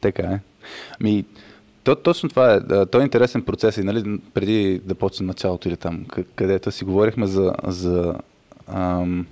Така 0.02 0.24
е. 0.24 0.40
Ми, 1.00 1.26
то, 1.84 1.96
точно 1.96 2.30
това 2.30 2.54
е. 2.54 2.86
Той 2.86 3.02
е 3.02 3.04
интересен 3.04 3.42
процес 3.42 3.78
и 3.78 3.84
нали, 3.84 4.20
преди 4.34 4.82
да 4.84 4.96
почне 4.96 5.26
началото 5.26 5.68
или 5.68 5.78
там, 5.78 6.06
къ- 6.06 6.26
където 6.36 6.72
си 6.72 6.86
говорихме 6.86 7.28
за... 7.28 7.54
за 7.68 8.16
ам... 8.68 9.28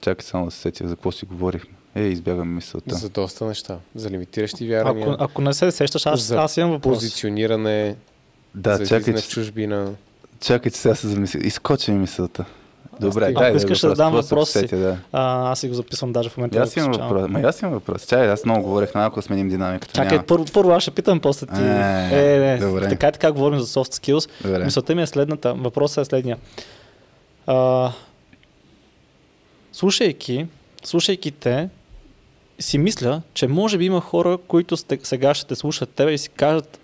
Чакай 0.00 0.24
само 0.24 0.44
да 0.44 0.50
се 0.50 0.60
сетя 0.60 0.88
за 0.88 0.96
какво 0.96 1.12
си 1.12 1.24
говорихме. 1.26 1.74
Е, 1.94 2.02
избягам 2.02 2.54
мисълта. 2.54 2.94
За 2.94 3.08
доста 3.08 3.44
неща. 3.44 3.78
За 3.94 4.10
лимитиращи 4.10 4.68
вярвания, 4.68 5.06
Ако, 5.10 5.24
ако 5.24 5.42
не 5.42 5.54
се 5.54 5.70
сещаш, 5.70 6.06
аз, 6.06 6.20
За 6.20 6.36
аз 6.36 6.56
имам 6.56 6.70
въпрос. 6.70 6.94
позициониране, 6.98 7.96
Да, 8.54 8.76
за 8.76 8.86
чакай, 8.86 9.14
в 9.14 9.22
че, 9.22 9.28
чужбина. 9.28 9.92
чакай, 10.40 10.72
че 10.72 10.78
сега 10.78 10.94
се 10.94 11.08
замисля. 11.08 11.40
Изкочи 11.42 11.90
ми 11.90 11.98
мисълта. 11.98 12.44
Добре, 13.00 13.24
стига. 13.24 13.40
дай 13.40 13.48
Ако 13.48 13.52
да 13.52 13.56
искаш 13.56 13.80
да 13.80 13.88
задам 13.88 14.12
просто 14.12 14.30
въпрос 14.30 14.50
се 14.50 14.58
си. 14.58 14.64
сетя, 14.64 14.76
да. 14.76 14.98
А, 15.12 15.50
аз 15.52 15.60
си 15.60 15.68
го 15.68 15.74
записвам 15.74 16.12
даже 16.12 16.28
в 16.28 16.36
момента. 16.36 16.58
Аз 16.58 16.76
имам 16.76 16.92
въпрос. 16.92 17.30
Ма 17.30 17.40
аз 17.40 17.62
имам 17.62 17.72
въпрос. 17.74 18.06
Чай, 18.06 18.30
аз 18.30 18.44
много 18.44 18.62
говорех, 18.62 18.94
малко 18.94 19.16
да 19.16 19.22
сменим 19.22 19.48
динамиката. 19.48 19.94
Чакай, 19.94 20.10
Няма. 20.10 20.26
първо, 20.26 20.44
първо 20.54 20.70
аз 20.70 20.82
ще 20.82 20.90
питам, 20.90 21.20
после 21.20 21.46
ти. 21.46 21.60
Е, 21.60 22.34
е, 22.34 22.38
не, 22.38 22.58
добре. 22.58 22.88
така 22.88 23.08
и 23.08 23.12
така 23.12 23.32
говорим 23.32 23.60
за 23.60 23.66
soft 23.66 23.94
skills. 23.94 24.30
Добре. 24.44 24.64
Мисълта 24.64 24.94
ми 24.94 25.02
е 25.02 25.06
следната. 25.06 25.54
Въпросът 25.54 26.02
е 26.02 26.08
следния. 26.08 26.36
А, 27.46 27.90
слушайки, 29.72 30.46
слушайки 30.84 31.30
те, 31.30 31.68
си 32.58 32.78
мисля, 32.78 33.22
че 33.34 33.48
може 33.48 33.78
би 33.78 33.84
има 33.84 34.00
хора, 34.00 34.38
които 34.48 34.76
сте, 34.76 34.98
сега 35.02 35.34
ще 35.34 35.46
те 35.46 35.54
слушат 35.54 35.88
тебе 35.88 36.12
и 36.12 36.18
си 36.18 36.28
кажат 36.28 36.78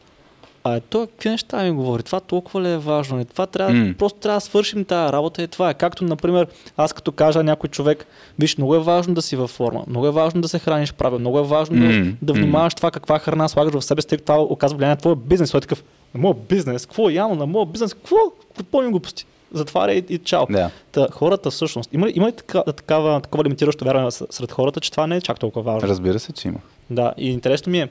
а 0.64 0.76
е, 0.76 0.80
той 0.80 1.06
какви 1.06 1.28
неща 1.28 1.62
ми 1.64 1.70
говори? 1.70 2.02
Това 2.02 2.20
толкова 2.20 2.62
ли 2.62 2.70
е 2.70 2.78
важно? 2.78 3.20
Е, 3.20 3.24
Това 3.24 3.46
трябва, 3.46 3.72
М. 3.72 3.94
просто 3.98 4.18
трябва 4.18 4.36
да 4.36 4.40
свършим 4.40 4.84
тази 4.84 5.12
работа 5.12 5.42
и 5.42 5.48
това 5.48 5.70
е. 5.70 5.74
Както, 5.74 6.04
например, 6.04 6.46
аз 6.76 6.92
като 6.92 7.12
кажа 7.12 7.42
някой 7.42 7.70
човек, 7.70 8.06
виж, 8.38 8.56
много 8.56 8.74
е 8.74 8.78
важно 8.78 9.14
да 9.14 9.22
си 9.22 9.36
във 9.36 9.50
форма, 9.50 9.84
много 9.88 10.06
е 10.06 10.10
важно 10.10 10.40
да 10.40 10.48
се 10.48 10.58
храниш 10.58 10.92
правилно, 10.92 11.20
много 11.20 11.38
е 11.38 11.42
важно 11.42 11.76
М, 11.76 11.88
да, 11.88 12.12
да 12.22 12.32
внимаваш 12.32 12.74
това 12.74 12.90
каква 12.90 13.18
храна 13.18 13.48
слагаш 13.48 13.74
в 13.74 13.84
себе 13.84 14.02
си, 14.02 14.08
тъй 14.08 14.18
това 14.18 14.40
оказва 14.40 14.78
влияние 14.78 14.94
на 14.94 15.00
твоя 15.00 15.16
бизнес. 15.16 15.50
Той 15.50 15.58
е 15.58 15.60
такъв, 15.60 15.84
на 16.14 16.20
моят 16.20 16.48
бизнес, 16.48 16.86
какво 16.86 17.10
явно 17.10 17.34
на 17.34 17.46
моят 17.46 17.72
бизнес, 17.72 17.94
какво? 17.94 18.16
Какво 18.56 18.82
ми 18.82 18.90
глупости? 18.90 19.26
Затваря 19.53 19.92
и, 19.92 20.05
и 20.09 20.18
чао. 20.18 20.46
Да. 20.51 20.70
Та, 20.92 21.07
хората 21.12 21.51
всъщност, 21.51 21.90
има 21.92 22.11
има 22.14 22.28
ли 22.28 22.32
такава, 22.32 22.72
такава, 22.72 23.20
такова 23.20 23.44
лимитиращо 23.44 23.84
вярване 23.84 24.11
сред 24.11 24.53
хората, 24.53 24.80
че 24.80 24.90
това 24.90 25.07
не 25.07 25.16
е 25.16 25.20
чак 25.20 25.38
толкова 25.38 25.72
важно? 25.72 25.88
Разбира 25.88 26.18
се, 26.18 26.32
че 26.32 26.49
има. 26.49 26.59
Да, 26.90 27.12
и 27.16 27.30
интересно 27.30 27.70
ми 27.70 27.80
е, 27.80 27.88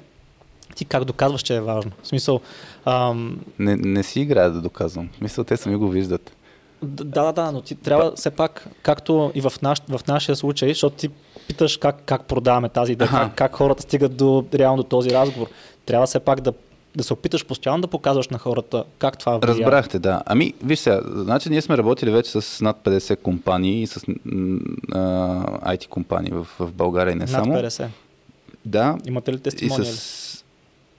ти 0.75 0.85
как 0.85 1.03
доказваш, 1.03 1.41
че 1.41 1.55
е 1.55 1.61
важно? 1.61 1.91
В 2.03 2.07
смисъл, 2.07 2.41
ам, 2.85 3.39
Не, 3.59 3.75
не 3.75 4.03
си 4.03 4.19
играя 4.19 4.51
да 4.51 4.61
доказвам. 4.61 5.09
Мисля, 5.21 5.43
те 5.43 5.57
сами 5.57 5.75
го 5.75 5.89
виждат. 5.89 6.31
да, 6.81 7.03
да, 7.03 7.31
да, 7.31 7.51
но 7.51 7.61
ти 7.61 7.75
трябва 7.75 8.11
все 8.15 8.29
пак, 8.29 8.67
както 8.81 9.31
и 9.35 9.41
в, 9.41 9.53
наш, 9.61 9.81
в 9.89 10.07
нашия 10.07 10.35
случай, 10.35 10.69
защото 10.69 10.95
ти 10.95 11.09
питаш 11.47 11.77
как, 11.77 11.95
как 12.05 12.25
продаваме 12.25 12.69
тази 12.69 12.91
идея, 12.91 13.09
как, 13.09 13.35
как 13.35 13.55
хората 13.55 13.81
стигат 13.81 14.17
до, 14.17 14.45
реално 14.53 14.77
до 14.77 14.89
този 14.89 15.09
разговор. 15.11 15.47
Трябва 15.85 16.05
все 16.07 16.19
пак 16.19 16.41
да, 16.41 16.53
да 16.97 17.03
се 17.03 17.13
опиташ 17.13 17.45
постоянно 17.45 17.81
да 17.81 17.87
показваш 17.87 18.27
на 18.27 18.37
хората 18.37 18.83
как 18.99 19.17
това 19.17 19.37
влияе. 19.37 19.55
Разбрахте, 19.55 19.99
да. 19.99 20.21
Ами, 20.25 20.53
виж 20.63 20.79
сега, 20.79 21.01
значи 21.05 21.49
ние 21.49 21.61
сме 21.61 21.77
работили 21.77 22.11
вече 22.11 22.41
с 22.41 22.61
над 22.61 22.77
50 22.83 23.21
компании 23.21 23.81
и 23.81 23.87
с 23.87 23.97
а, 23.97 25.75
IT 25.75 25.87
компании 25.87 26.31
в, 26.31 26.47
в 26.59 26.71
България 26.71 27.11
и 27.11 27.15
не 27.15 27.19
Над 27.19 27.29
само. 27.29 27.53
50. 27.53 27.87
Да. 28.65 28.97
Имате 29.05 29.31
ли 29.31 29.35
И 29.35 29.39
тестимониали? 29.39 29.85
с... 29.85 30.36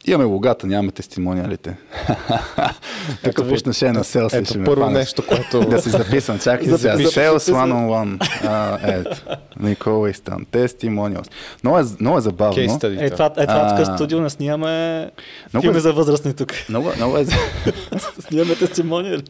Имаме 0.07 0.25
логата, 0.25 0.67
нямаме 0.67 0.93
тестимониалите. 0.93 1.77
Тук 3.25 3.39
виж- 3.39 3.59
отношение 3.59 3.93
на 3.93 4.05
селс 4.05 4.33
Ето, 4.33 4.45
ще 4.45 4.59
ме 4.59 4.65
първо 4.65 4.83
фанеш. 4.83 4.99
нещо, 4.99 5.23
което... 5.27 5.61
Да 5.71 5.83
си 5.83 5.91
записвам, 5.91 6.39
чакай 6.39 6.67
сега. 6.69 6.97
Sales 6.97 7.39
one 7.39 7.73
on 7.73 7.89
one. 8.19 8.29
А, 8.45 8.79
ето. 8.85 9.17
Никола 9.61 10.11
Истан. 10.11 10.47
Testimonials. 10.47 11.31
Много 11.65 11.79
е, 11.79 11.83
много 12.01 12.19
е 12.19 12.21
забавно. 12.21 12.63
Е, 12.63 12.67
това, 13.11 13.27
е, 13.37 13.47
това 13.47 13.77
тук 13.77 13.89
А. 13.89 13.95
студио 13.95 14.21
не 14.21 14.31
снимаме 14.31 15.11
Много 15.53 15.63
филми 15.63 15.79
е- 15.79 15.81
за 15.81 15.93
възрастни 15.93 16.35
тук. 16.35 16.53
Много, 16.69 16.91
много 16.97 17.19
е, 17.19 17.27
снимаме 18.21 18.55
тестимониали. 18.57 19.23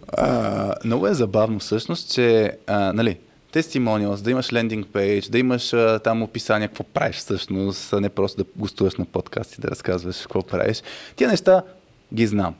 Много 0.84 1.06
е 1.06 1.14
забавно 1.14 1.58
всъщност, 1.58 2.10
че 2.10 2.52
а, 2.66 2.92
нали, 2.92 3.18
testimonials, 3.52 4.22
да 4.22 4.30
имаш 4.30 4.52
лендинг 4.52 4.86
пейдж, 4.92 5.28
да 5.28 5.38
имаш 5.38 5.72
а, 5.72 6.00
там 6.04 6.22
описание 6.22 6.68
какво 6.68 6.84
правиш 6.84 7.16
всъщност, 7.16 7.92
а 7.92 8.00
не 8.00 8.08
просто 8.08 8.44
да 8.44 8.50
гостуваш 8.56 8.96
на 8.96 9.04
подкаст 9.04 9.58
и 9.58 9.60
да 9.60 9.68
разказваш 9.68 10.16
какво 10.16 10.42
правиш. 10.42 10.82
Тия 11.16 11.30
неща 11.30 11.62
ги 12.14 12.26
знам. 12.26 12.54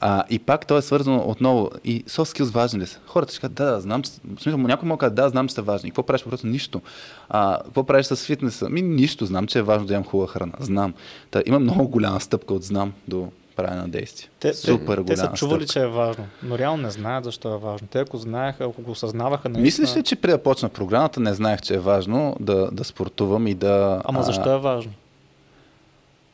А, 0.00 0.24
и 0.30 0.38
пак 0.38 0.66
то 0.66 0.76
е 0.76 0.82
свързано 0.82 1.24
отново. 1.26 1.70
И 1.84 2.04
soft 2.04 2.38
skills 2.38 2.52
важни 2.52 2.80
ли 2.80 2.86
са? 2.86 2.98
Хората 3.06 3.32
ще 3.32 3.40
кажат, 3.40 3.54
да, 3.54 3.64
да, 3.64 3.80
знам. 3.80 4.02
В 4.02 4.42
смисъл, 4.42 4.58
някой 4.58 4.88
да 4.88 4.96
каже, 4.96 5.14
да, 5.14 5.28
знам, 5.28 5.48
че 5.48 5.54
са 5.54 5.62
важни. 5.62 5.90
Какво 5.90 6.02
правиш? 6.02 6.24
Просто 6.24 6.46
нищо. 6.46 6.82
А, 7.28 7.60
какво 7.64 7.84
правиш 7.84 8.06
с 8.06 8.16
фитнеса? 8.16 8.68
Ми 8.68 8.82
нищо. 8.82 9.26
Знам, 9.26 9.46
че 9.46 9.58
е 9.58 9.62
важно 9.62 9.86
да 9.86 9.94
имам 9.94 10.04
хубава 10.04 10.32
храна. 10.32 10.52
Знам. 10.60 10.94
Та, 11.30 11.42
има 11.46 11.58
много 11.58 11.88
голяма 11.88 12.20
стъпка 12.20 12.54
от 12.54 12.62
знам 12.62 12.92
до 13.08 13.28
правене 13.56 13.82
на 13.82 13.88
действие. 13.88 14.28
Те, 14.40 14.54
Супер 14.54 14.98
те, 14.98 15.04
те 15.04 15.16
са 15.16 15.30
чували, 15.34 15.66
стъпка. 15.66 15.72
че 15.72 15.80
е 15.80 15.86
важно, 15.86 16.26
но 16.42 16.58
реално 16.58 16.82
не 16.82 16.90
знаят 16.90 17.24
защо 17.24 17.54
е 17.54 17.58
важно. 17.58 17.88
Те 17.90 17.98
ако 17.98 18.16
знаеха, 18.16 18.64
ако 18.64 18.82
го 18.82 18.90
осъзнаваха, 18.90 19.48
наистина... 19.48 19.62
Мислиш 19.62 19.96
ли, 19.96 20.02
че 20.02 20.16
преди 20.16 20.32
да 20.32 20.42
почна 20.42 20.68
програмата 20.68 21.20
не 21.20 21.34
знаех, 21.34 21.60
че 21.60 21.74
е 21.74 21.78
важно 21.78 22.36
да, 22.40 22.70
да 22.72 22.84
спортувам 22.84 23.46
и 23.46 23.54
да... 23.54 24.02
Ама 24.04 24.22
защо 24.22 24.54
е 24.54 24.58
важно? 24.58 24.92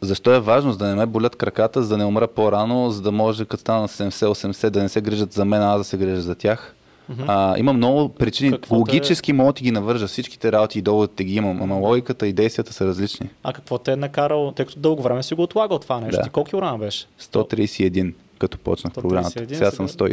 Защо 0.00 0.34
е 0.34 0.40
важно? 0.40 0.72
За 0.72 0.78
да 0.78 0.86
не 0.86 0.94
ме 0.94 1.06
болят 1.06 1.36
краката, 1.36 1.82
за 1.82 1.88
да 1.88 1.98
не 1.98 2.04
умра 2.04 2.28
по-рано, 2.28 2.90
за 2.90 3.02
да 3.02 3.12
може 3.12 3.44
като 3.44 3.60
стана 3.60 3.80
на 3.80 3.88
70-80 3.88 4.70
да 4.70 4.82
не 4.82 4.88
се 4.88 5.00
грижат 5.00 5.32
за 5.32 5.44
мен, 5.44 5.62
а 5.62 5.72
аз 5.72 5.80
да 5.80 5.84
се 5.84 5.96
грижа 5.96 6.20
за 6.20 6.34
тях. 6.34 6.74
Мгм. 7.12 7.24
А, 7.28 7.58
има 7.58 7.72
много 7.72 8.08
причини. 8.08 8.50
Каквото 8.52 8.74
е- 8.74 8.78
Логически 8.78 9.32
мога 9.32 9.52
да 9.52 9.60
ги 9.60 9.70
навържа 9.70 10.06
всичките 10.06 10.52
работи 10.52 10.78
и 10.78 10.82
доводите 10.82 11.24
ги 11.24 11.34
имам, 11.34 11.62
ама 11.62 11.76
логиката 11.76 12.26
и 12.26 12.32
действията 12.32 12.72
са 12.72 12.86
различни. 12.86 13.28
А 13.42 13.52
какво 13.52 13.78
те 13.78 13.92
е 13.92 13.96
накарало, 13.96 14.52
тъй 14.52 14.66
като 14.66 14.78
дълго 14.78 15.02
време 15.02 15.22
си 15.22 15.34
го 15.34 15.42
отлагал 15.42 15.78
това 15.78 16.00
нещо? 16.00 16.16
Да. 16.16 16.22
Ти 16.22 16.30
колко 16.30 16.48
килограма 16.50 16.78
беше? 16.78 17.06
131, 17.20 18.14
като 18.38 18.58
почнах 18.58 18.92
131 18.92 18.94
програмата. 18.94 19.30
Сега 19.48 19.70
съм 19.70 19.88
сега. 19.88 20.04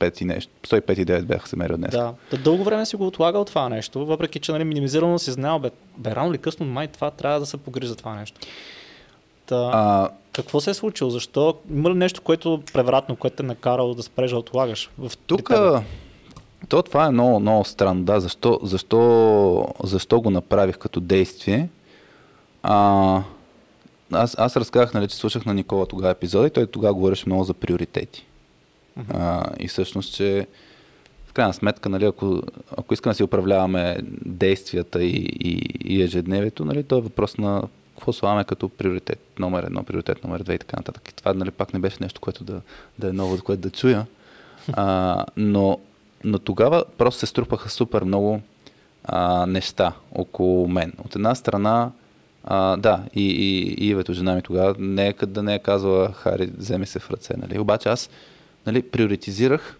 105 0.00 0.22
и 0.22 0.24
нещо. 0.24 0.52
105 0.64 0.92
и 0.92 1.04
9 1.04 1.22
бях 1.22 1.48
се 1.48 1.56
мерил 1.56 1.76
днес. 1.76 1.90
Да. 1.90 2.14
Та 2.30 2.36
дълго 2.36 2.64
време 2.64 2.86
си 2.86 2.96
го 2.96 3.06
отлагал 3.06 3.44
това 3.44 3.68
нещо, 3.68 4.06
въпреки 4.06 4.38
че 4.38 4.52
нали, 4.52 4.64
минимизирано 4.64 5.18
си 5.18 5.30
знал, 5.30 5.58
бе, 5.58 5.70
бе 5.96 6.10
рано 6.10 6.30
или 6.30 6.38
късно 6.38 6.66
май 6.66 6.86
това 6.88 7.10
трябва 7.10 7.40
да 7.40 7.46
се 7.46 7.56
погрижи 7.56 7.88
за 7.88 7.96
това 7.96 8.14
нещо. 8.14 8.40
Та, 9.46 9.70
А, 9.72 10.08
какво 10.32 10.60
се 10.60 10.70
е 10.70 10.74
случило? 10.74 11.10
Защо? 11.10 11.54
Има 11.70 11.90
ли 11.90 11.94
нещо, 11.94 12.22
което 12.22 12.62
превратно, 12.72 13.16
което 13.16 13.36
те 13.36 13.42
е 13.42 13.46
накарало 13.46 13.94
да 13.94 14.02
спреш 14.02 14.30
да 14.30 14.38
отлагаш? 14.38 14.90
В, 14.98 15.12
Тук? 15.26 15.50
То 16.68 16.82
това 16.82 17.06
е 17.06 17.10
много, 17.10 17.40
много 17.40 17.64
странно. 17.64 18.04
Да, 18.04 18.20
защо, 18.20 18.60
защо, 18.62 19.74
защо 19.84 20.20
го 20.20 20.30
направих 20.30 20.78
като 20.78 21.00
действие? 21.00 21.68
А, 22.62 23.22
аз, 24.12 24.38
аз 24.38 24.56
разказах, 24.56 24.94
нали, 24.94 25.08
че 25.08 25.16
слушах 25.16 25.46
на 25.46 25.54
Никола 25.54 25.86
тогава 25.86 26.12
епизода 26.12 26.46
и 26.46 26.50
той 26.50 26.66
тогава 26.66 26.94
говореше 26.94 27.24
много 27.26 27.44
за 27.44 27.54
приоритети. 27.54 28.26
А, 29.14 29.44
и 29.58 29.68
всъщност, 29.68 30.14
че 30.14 30.46
в 31.26 31.32
крайна 31.32 31.54
сметка, 31.54 31.88
нали, 31.88 32.04
ако, 32.04 32.42
ако 32.76 32.94
искаме 32.94 33.10
да 33.10 33.16
си 33.16 33.22
управляваме 33.22 33.98
действията 34.24 35.04
и, 35.04 35.28
и, 35.40 35.60
и 35.84 36.02
ежедневието, 36.02 36.64
нали, 36.64 36.82
то 36.82 36.98
е 36.98 37.00
въпрос 37.00 37.38
на 37.38 37.62
какво 37.96 38.12
слагаме 38.12 38.44
като 38.44 38.68
приоритет 38.68 39.20
номер 39.38 39.62
едно, 39.62 39.82
приоритет 39.82 40.24
номер 40.24 40.42
две 40.42 40.54
и 40.54 40.58
така 40.58 40.76
нататък. 40.76 41.08
И 41.08 41.14
това 41.14 41.34
нали, 41.34 41.50
пак 41.50 41.74
не 41.74 41.80
беше 41.80 41.96
нещо, 42.00 42.20
което 42.20 42.44
да, 42.44 42.60
да 42.98 43.08
е 43.08 43.12
ново, 43.12 43.38
което 43.44 43.62
да 43.62 43.70
чуя. 43.70 44.06
А, 44.72 45.24
но, 45.36 45.78
но 46.24 46.38
тогава 46.38 46.84
просто 46.98 47.20
се 47.20 47.26
струпаха 47.26 47.70
супер 47.70 48.02
много 48.02 48.40
а, 49.04 49.46
неща 49.46 49.92
около 50.14 50.68
мен. 50.68 50.92
От 51.04 51.16
една 51.16 51.34
страна, 51.34 51.90
а, 52.44 52.76
да, 52.76 53.02
и, 53.14 53.30
и, 53.30 53.74
и 53.84 53.88
Ивето, 53.88 54.12
жена 54.12 54.34
ми 54.34 54.42
тогава, 54.42 54.74
не 54.78 55.08
е 55.08 55.26
да 55.26 55.42
не 55.42 55.54
е 55.54 55.58
казала, 55.58 56.12
Хари, 56.12 56.50
вземи 56.56 56.86
се 56.86 56.98
в 56.98 57.10
ръце. 57.10 57.34
Нали? 57.36 57.58
Обаче 57.58 57.88
аз 57.88 58.10
нали, 58.66 58.82
приоритизирах 58.82 59.78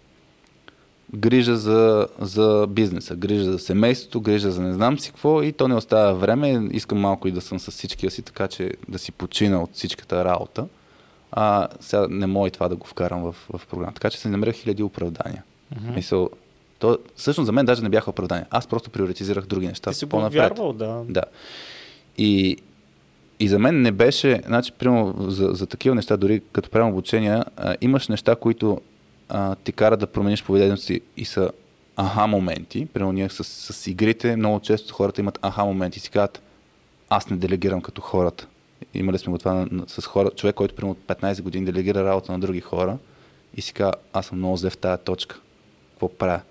грижа 1.15 1.57
за, 1.57 2.07
за 2.21 2.67
бизнеса, 2.69 3.15
грижа 3.15 3.51
за 3.51 3.59
семейството, 3.59 4.21
грижа 4.21 4.51
за 4.51 4.61
не 4.61 4.73
знам 4.73 4.99
си 4.99 5.11
какво 5.11 5.43
и 5.43 5.51
то 5.51 5.67
не 5.67 5.75
оставя 5.75 6.13
време. 6.13 6.69
Искам 6.71 6.99
малко 6.99 7.27
и 7.27 7.31
да 7.31 7.41
съм 7.41 7.59
с 7.59 7.71
всичкия 7.71 8.11
си, 8.11 8.21
така 8.21 8.47
че 8.47 8.71
да 8.87 8.99
си 8.99 9.11
почина 9.11 9.63
от 9.63 9.69
всичката 9.73 10.25
работа. 10.25 10.67
А 11.31 11.67
сега 11.79 12.07
не 12.09 12.27
мога 12.27 12.47
и 12.47 12.51
това 12.51 12.67
да 12.67 12.75
го 12.75 12.87
вкарам 12.87 13.21
в, 13.21 13.35
в 13.53 13.67
програма. 13.67 13.93
Така 13.93 14.09
че 14.09 14.17
се 14.17 14.29
намерях 14.29 14.55
хиляди 14.55 14.83
оправдания. 14.83 15.43
Мгм. 15.75 15.93
Мисъл, 15.93 16.29
то, 16.79 16.97
всъщност 17.15 17.45
за 17.45 17.51
мен 17.51 17.65
даже 17.65 17.83
не 17.83 17.89
бяха 17.89 18.09
оправдания. 18.09 18.47
Аз 18.49 18.67
просто 18.67 18.89
приоритизирах 18.89 19.45
други 19.45 19.67
неща. 19.67 19.91
Ти 19.91 19.97
си 19.97 20.05
го 20.05 20.29
вярвал, 20.29 20.73
да. 20.73 21.01
Да. 21.09 21.23
И, 22.17 22.57
и 23.39 23.47
за 23.47 23.59
мен 23.59 23.81
не 23.81 23.91
беше, 23.91 24.41
значи, 24.45 24.71
примерно, 24.71 25.15
за, 25.31 25.49
за 25.51 25.67
такива 25.67 25.95
неща, 25.95 26.17
дори 26.17 26.41
като 26.51 26.69
правим 26.69 26.89
обучения, 26.89 27.45
а, 27.57 27.75
имаш 27.81 28.07
неща, 28.07 28.35
които 28.35 28.81
а, 29.29 29.55
ти 29.55 29.71
карат 29.71 29.99
да 29.99 30.07
промениш 30.07 30.43
поведението 30.43 30.81
си 30.81 31.01
и 31.17 31.25
са 31.25 31.51
аха 31.95 32.27
моменти. 32.27 32.87
Примерно 32.93 33.11
ние 33.11 33.29
с, 33.29 33.43
с 33.43 33.87
игрите 33.87 34.35
много 34.35 34.59
често 34.59 34.93
хората 34.93 35.21
имат 35.21 35.39
аха 35.41 35.65
моменти 35.65 35.97
и 35.97 36.01
си 36.01 36.09
казват, 36.09 36.41
аз 37.09 37.29
не 37.29 37.37
делегирам 37.37 37.81
като 37.81 38.01
хората. 38.01 38.47
имали 38.93 39.17
сме 39.17 39.31
го 39.31 39.37
това 39.37 39.67
с 39.87 40.05
хора, 40.05 40.29
човек, 40.29 40.55
който 40.55 40.75
примерно 40.75 40.91
от 40.91 41.17
15 41.17 41.41
години 41.41 41.65
делегира 41.65 42.05
работа 42.05 42.31
на 42.31 42.39
други 42.39 42.61
хора 42.61 42.97
и 43.57 43.61
си 43.61 43.73
казва, 43.73 43.93
аз 44.13 44.25
съм 44.25 44.37
много 44.37 44.57
зле 44.57 44.69
в 44.69 44.77
тази 44.77 45.03
точка. 45.03 45.39
Какво 45.99 46.17
правя? 46.17 46.41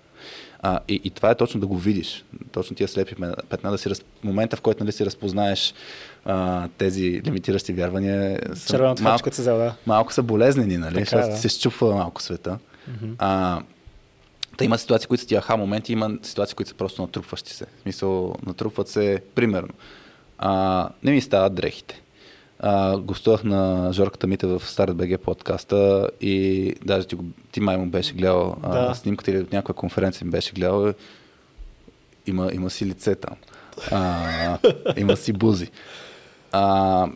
А, 0.61 0.79
и, 0.87 1.01
и 1.03 1.09
това 1.09 1.31
е 1.31 1.35
точно 1.35 1.59
да 1.59 1.67
го 1.67 1.77
видиш. 1.77 2.25
Точно 2.51 2.75
тия 2.75 2.87
слепи 2.87 3.15
петна, 3.49 3.71
да 3.71 3.77
си 3.77 3.89
раз... 3.89 4.01
момента, 4.23 4.57
в 4.57 4.61
който 4.61 4.83
нали, 4.83 4.91
си 4.91 5.05
разпознаеш 5.05 5.73
а, 6.25 6.67
тези 6.77 7.21
лимитиращи 7.25 7.73
вярвания. 7.73 8.39
са 8.53 8.67
Червената 8.67 9.03
малко, 9.03 9.33
се 9.33 9.41
взел, 9.41 9.57
да. 9.57 9.75
малко 9.85 10.13
са 10.13 10.23
болезнени, 10.23 10.77
нали? 10.77 10.93
Така 10.93 11.01
е, 11.01 11.05
Защото 11.05 11.29
да. 11.29 11.37
се 11.37 11.49
щупва 11.49 11.95
малко 11.95 12.21
света. 12.21 12.57
А, 13.17 13.61
Та 14.57 14.65
има 14.65 14.77
ситуации, 14.77 15.07
които 15.07 15.21
са 15.21 15.27
ти 15.27 15.35
аха 15.35 15.57
моменти, 15.57 15.93
има 15.93 16.17
ситуации, 16.21 16.55
които 16.55 16.69
са 16.69 16.75
просто 16.75 17.01
натрупващи 17.01 17.53
се. 17.53 17.65
В 17.65 17.81
смисъл, 17.81 18.35
натрупват 18.45 18.87
се, 18.87 19.21
примерно. 19.35 19.73
А, 20.37 20.89
не 21.03 21.11
ми 21.11 21.21
стават 21.21 21.55
дрехите. 21.55 22.01
А, 22.59 22.97
гостувах 22.97 23.43
на 23.43 23.89
Жорката 23.93 24.27
Мите 24.27 24.47
в 24.47 24.61
Старт 24.61 24.95
БГ 24.95 25.19
подкаста 25.19 26.09
и 26.21 26.73
даже 26.85 27.07
ти, 27.07 27.17
ти 27.51 27.61
май 27.61 27.77
му 27.77 27.85
беше 27.85 28.13
гледал 28.13 28.55
а, 28.63 28.69
Да. 28.79 28.95
снимката 28.95 29.31
или 29.31 29.39
от 29.39 29.51
някоя 29.53 29.75
конференция 29.75 30.25
ми 30.25 30.31
беше 30.31 30.51
гледал. 30.51 30.93
Има, 32.27 32.49
има 32.53 32.69
си 32.69 32.85
лице 32.85 33.15
там. 33.15 33.35
А, 33.91 34.57
има 34.97 35.15
си 35.15 35.33
бузи. 35.33 35.67
А, 36.51 37.07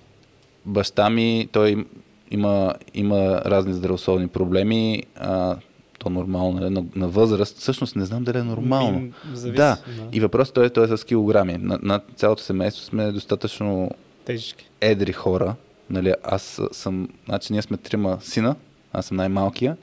баща 0.66 1.10
ми, 1.10 1.50
той 1.52 1.70
им- 1.70 1.86
има, 2.32 2.74
има 2.94 3.18
разни 3.38 3.74
здравословни 3.74 4.28
проблеми. 4.28 5.04
А, 5.16 5.56
то 6.00 6.10
нормално 6.10 6.66
е 6.66 6.70
на, 6.70 6.84
на 6.96 7.08
възраст. 7.08 7.58
Всъщност 7.58 7.96
не 7.96 8.06
знам 8.06 8.24
дали 8.24 8.38
е 8.38 8.44
нормално. 8.44 9.00
Ми, 9.00 9.12
зависи, 9.34 9.58
да. 9.58 9.78
да. 9.88 10.04
И 10.12 10.20
въпросът 10.20 10.58
е- 10.58 10.70
той 10.70 10.84
е 10.86 10.98
с 10.98 11.04
килограми. 11.04 11.54
На, 11.54 11.80
на 11.82 12.02
цялото 12.16 12.42
семейство 12.42 12.84
сме 12.84 13.12
достатъчно 13.12 13.92
Тежки. 14.26 14.70
едри 14.82 15.14
хора. 15.14 15.56
Нали, 15.90 16.14
аз 16.24 16.62
съм, 16.72 17.10
значи 17.26 17.54
ние 17.54 17.62
сме 17.62 17.78
трима 17.78 18.18
сина, 18.22 18.56
аз 18.94 19.06
съм 19.06 19.18
най-малкия 19.18 19.78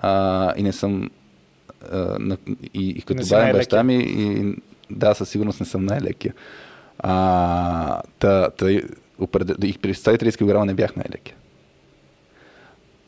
а, 0.00 0.52
и 0.56 0.62
не 0.62 0.72
съм 0.72 1.10
а, 1.92 1.96
на, 2.20 2.36
и, 2.74 2.88
и 2.88 3.02
като 3.02 3.22
добавим 3.22 3.52
баща 3.52 3.82
ми 3.82 3.94
и, 3.94 4.54
да, 4.90 5.14
със 5.14 5.28
сигурност 5.28 5.60
не 5.60 5.66
съм 5.66 5.86
най-лекия. 5.86 6.34
А, 6.98 8.02
та, 8.18 8.50
та, 8.50 8.70
и 8.70 8.82
при 9.82 9.94
130 9.94 10.36
кг 10.36 10.66
не 10.66 10.74
бях 10.74 10.96
най-лекия. 10.96 11.36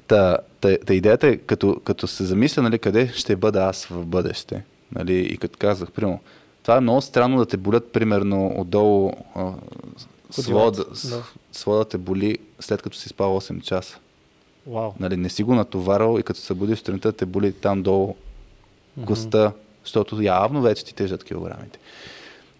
Та, 0.06 0.38
та, 0.60 0.76
та 0.86 0.94
идеята 0.94 1.28
е, 1.28 1.36
като, 1.36 1.80
като 1.84 2.06
се 2.06 2.24
замисля, 2.24 2.62
нали, 2.62 2.78
къде 2.78 3.08
ще 3.08 3.36
бъда 3.36 3.62
аз 3.64 3.86
в 3.86 4.06
бъдеще. 4.06 4.64
Нали, 4.94 5.18
и 5.18 5.36
като 5.36 5.58
казах, 5.58 5.92
примерно, 5.92 6.20
това 6.62 6.76
е 6.76 6.80
много 6.80 7.00
странно 7.00 7.38
да 7.38 7.46
те 7.46 7.56
болят, 7.56 7.92
примерно, 7.92 8.54
отдолу 8.56 9.12
а, 9.34 9.52
свода, 10.42 10.84
да. 10.84 11.08
да. 11.08 11.22
свода 11.52 11.84
те 11.84 11.98
боли 11.98 12.38
след 12.60 12.82
като 12.82 12.96
си 12.96 13.08
спал 13.08 13.40
8 13.40 13.62
часа. 13.62 13.98
Вау. 14.66 14.92
Нали, 15.00 15.16
не 15.16 15.28
си 15.28 15.42
го 15.42 15.54
натоварал 15.54 16.18
и 16.18 16.22
като 16.22 16.40
се 16.40 16.46
събудиш 16.46 16.78
сутринта 16.78 17.12
те 17.12 17.26
боли 17.26 17.52
там 17.52 17.82
долу 17.82 18.14
коста, 19.06 19.52
защото 19.84 20.22
явно 20.22 20.62
вече 20.62 20.84
ти 20.84 20.94
тежат 20.94 21.24
килограмите. 21.24 21.78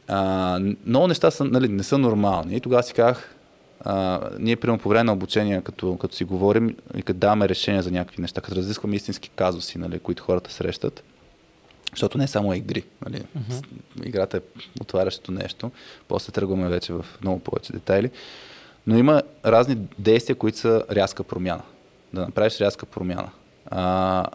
А, 0.09 0.61
много 0.87 1.07
неща 1.07 1.31
са, 1.31 1.45
нали, 1.45 1.69
не 1.69 1.83
са 1.83 1.99
нормални. 1.99 2.57
И 2.57 2.61
тогава 2.61 2.83
си 2.83 2.95
казах, 2.95 3.35
а, 3.81 4.21
ние 4.39 4.57
примерно 4.57 4.79
по 4.79 4.89
време 4.89 5.05
на 5.05 5.13
обучение, 5.13 5.63
като, 5.63 5.97
като 5.97 6.15
си 6.15 6.25
говорим 6.25 6.77
и 6.97 7.03
като 7.03 7.19
даваме 7.19 7.49
решения 7.49 7.83
за 7.83 7.91
някакви 7.91 8.23
неща, 8.23 8.41
като 8.41 8.57
разискваме 8.57 8.97
истински 8.97 9.31
казуси, 9.37 9.79
нали, 9.79 9.99
които 9.99 10.23
хората 10.23 10.53
срещат, 10.53 11.03
защото 11.95 12.19
не 12.19 12.27
само 12.29 12.53
е 12.53 12.57
игри. 12.57 12.85
Нали. 13.05 13.23
С- 13.51 13.63
Играта 14.05 14.37
е 14.37 14.41
отварящото 14.81 15.33
нещо. 15.33 15.71
После 16.09 16.33
тръгваме 16.33 16.69
вече 16.69 16.93
в 16.93 17.07
много 17.23 17.39
повече 17.39 17.73
детайли. 17.73 18.11
Но 18.87 18.99
има 18.99 19.23
разни 19.45 19.79
действия, 19.99 20.37
които 20.37 20.59
са 20.59 20.85
рязка 20.91 21.25
промяна. 21.25 21.63
Да 22.13 22.21
направиш 22.21 22.61
рязка 22.61 22.87
промяна. 22.87 23.31
А, 23.67 24.27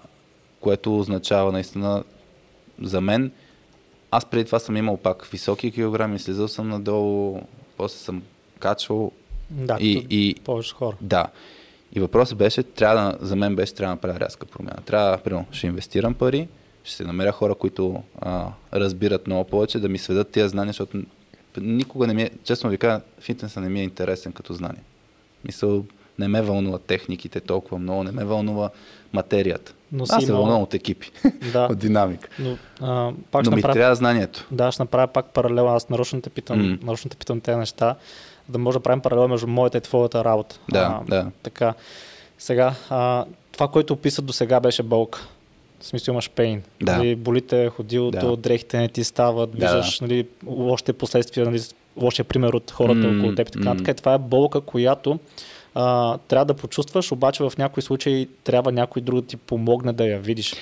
което 0.60 1.00
означава 1.00 1.52
наистина 1.52 2.04
за 2.82 3.02
мен. 3.02 3.32
Аз 4.12 4.26
преди 4.26 4.46
това 4.46 4.60
съм 4.60 4.78
имал 4.78 4.98
пак 4.98 5.26
високи 5.26 5.72
килограми, 5.72 6.20
слизал 6.20 6.48
съм 6.48 6.70
надолу, 6.70 7.42
после 7.78 7.98
съм 7.98 8.24
качвал. 8.60 9.12
Да, 9.50 9.78
И- 9.80 10.08
и- 10.10 10.36
повече 10.36 10.74
хора. 10.74 10.96
Да. 11.02 11.26
И 11.94 12.00
въпросът 12.00 12.38
беше, 12.38 12.64
трябва 12.64 13.12
да, 13.12 13.26
за 13.26 13.36
мен 13.36 13.56
беше, 13.56 13.74
трябва 13.74 13.92
да 13.92 13.96
направя 13.96 14.20
рязка 14.20 14.46
промяна. 14.46 14.82
Трябва, 14.86 15.18
примерно, 15.18 15.46
ще 15.52 15.68
инвестирам 15.68 16.14
пари, 16.14 16.48
ще 16.90 16.98
се 16.98 17.04
намеря 17.04 17.32
хора, 17.32 17.56
които 17.56 18.04
а, 18.20 18.46
разбират 18.74 19.28
много 19.28 19.44
повече, 19.46 19.80
да 19.80 19.90
ми 19.90 19.98
сведат 19.98 20.30
тия 20.30 20.50
знания, 20.50 20.70
защото 20.70 21.02
никога 21.58 22.08
не 22.08 22.14
ми 22.14 22.22
е, 22.22 22.30
честно 22.44 22.70
ви 22.70 22.78
кажа, 22.78 23.02
фитнеса 23.20 23.62
не 23.62 23.70
ми 23.70 23.80
е 23.80 23.84
интересен 23.84 24.32
като 24.32 24.54
знание. 24.54 24.82
Мисъл, 25.46 25.84
не 26.20 26.28
ме 26.28 26.42
вълнува 26.42 26.80
техниките 26.80 27.40
толкова 27.40 27.78
много, 27.78 28.04
не 28.04 28.12
ме 28.12 28.26
вълнува 28.26 28.70
материята. 29.14 29.74
Но 29.92 30.04
Аз 30.04 30.24
се 30.24 30.26
имал- 30.26 30.38
вълнувам 30.38 30.62
от 30.62 30.74
екипи, 30.74 31.12
Да. 31.54 31.66
от 31.72 31.78
динамика. 31.78 32.30
Но, 32.40 32.58
а, 32.82 33.12
пак 33.32 33.46
Но 33.46 33.52
ми 33.52 33.56
направя, 33.56 33.74
трябва 33.74 33.96
знанието. 33.96 34.48
да, 34.52 34.72
ще 34.72 34.84
направя 34.84 35.08
пак 35.08 35.26
паралел. 35.26 35.70
Аз 35.70 35.90
нарочно 35.90 36.22
те 36.22 36.30
питам, 36.30 36.62
М. 36.62 36.78
нарочно 36.84 37.10
те 37.10 37.18
питам 37.18 37.42
тези 37.42 37.58
неща, 37.58 37.96
да 38.50 38.58
може 38.58 38.78
да 38.78 38.84
правим 38.84 39.02
паралел 39.02 39.28
между 39.28 39.48
моята 39.48 39.78
и 39.78 39.82
твоята 39.82 40.24
работа. 40.24 40.60
Да, 40.72 41.00
да. 41.08 41.28
Така. 41.44 41.74
Сега, 42.38 42.76
а, 42.90 43.26
това, 43.52 43.68
което 43.68 43.94
описа 43.94 44.22
до 44.22 44.34
сега 44.34 44.60
беше 44.60 44.84
болка. 44.84 45.28
В 45.80 45.86
смисъл 45.86 46.12
имаш 46.12 46.30
пейн. 46.30 46.64
Да. 46.82 46.98
Нали, 46.98 47.16
болите 47.16 47.70
ходилото, 47.70 48.30
Да. 48.30 48.38
дрехите 48.38 48.78
не 48.78 48.88
ти 48.88 49.04
стават, 49.04 49.52
Да, 49.52 49.58
виждаш 49.58 50.00
нали, 50.00 50.28
лошите 50.48 50.94
последствия, 50.94 51.46
нали, 51.46 51.62
лошия 51.98 52.26
пример 52.26 52.54
от 52.54 52.72
хората 52.72 53.08
М, 53.08 53.18
около 53.18 53.36
теб 53.36 53.48
и 53.48 53.52
така 53.52 53.66
нататък. 53.66 53.88
И 53.88 53.98
Това 53.98 54.14
е 54.14 54.18
болка, 54.18 54.62
която 54.62 55.20
а, 55.76 56.18
трябва 56.18 56.46
да 56.46 56.54
почувстваш, 56.54 57.12
обаче 57.12 57.44
в 57.44 57.54
някои 57.58 57.84
случаи 57.84 58.28
трябва 58.44 58.72
някой 58.72 59.02
друг 59.02 59.22
да 59.22 59.28
ти 59.28 59.38
помогне 59.38 59.94
да 59.94 60.06
я 60.06 60.20
видиш. 60.20 60.54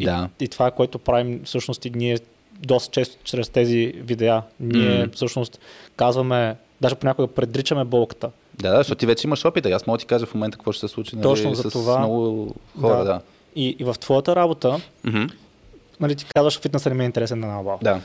И, 0.00 0.04
Да. 0.04 0.28
и 0.40 0.48
това 0.48 0.66
е 0.66 0.70
което 0.70 0.98
правим 0.98 1.40
всъщност 1.44 1.84
и 1.84 1.90
ние 1.90 2.18
доста 2.58 2.90
често 2.90 3.16
чрез 3.24 3.48
тези 3.48 3.92
видеа. 3.96 4.42
Ние 4.60 4.98
Мгм. 4.98 5.10
всъщност 5.12 5.60
казваме, 5.96 6.56
даже 6.80 6.94
понякога 6.94 7.28
предричаме 7.28 7.84
болката. 7.84 8.30
Да, 8.54 8.70
да, 8.70 8.76
защото 8.76 8.98
ти 8.98 9.06
вече 9.06 9.26
имаш 9.26 9.44
опит. 9.44 9.66
Аз 9.66 9.86
мога 9.86 9.96
да 9.96 10.00
ти 10.00 10.06
кажа 10.06 10.26
в 10.26 10.34
момента 10.34 10.56
какво 10.58 10.72
ще 10.72 10.80
се 10.80 10.88
случи 10.88 11.16
нали, 11.16 11.22
Точно 11.22 11.54
с 11.54 11.62
за 11.62 11.70
това. 11.70 11.98
много 11.98 12.54
хора. 12.80 12.96
Да. 12.98 13.04
да. 13.04 13.20
И, 13.56 13.76
и 13.78 13.84
в 13.84 13.94
твоята 13.94 14.36
работа, 14.36 14.80
Мгм. 15.04 15.24
нали, 16.00 16.14
ти 16.14 16.24
казваш, 16.26 16.60
фитнеса 16.60 16.88
не 16.88 16.94
ми 16.94 17.02
е 17.02 17.06
интересен 17.06 17.40
на 17.40 17.46
набал. 17.46 17.78
да. 17.82 18.00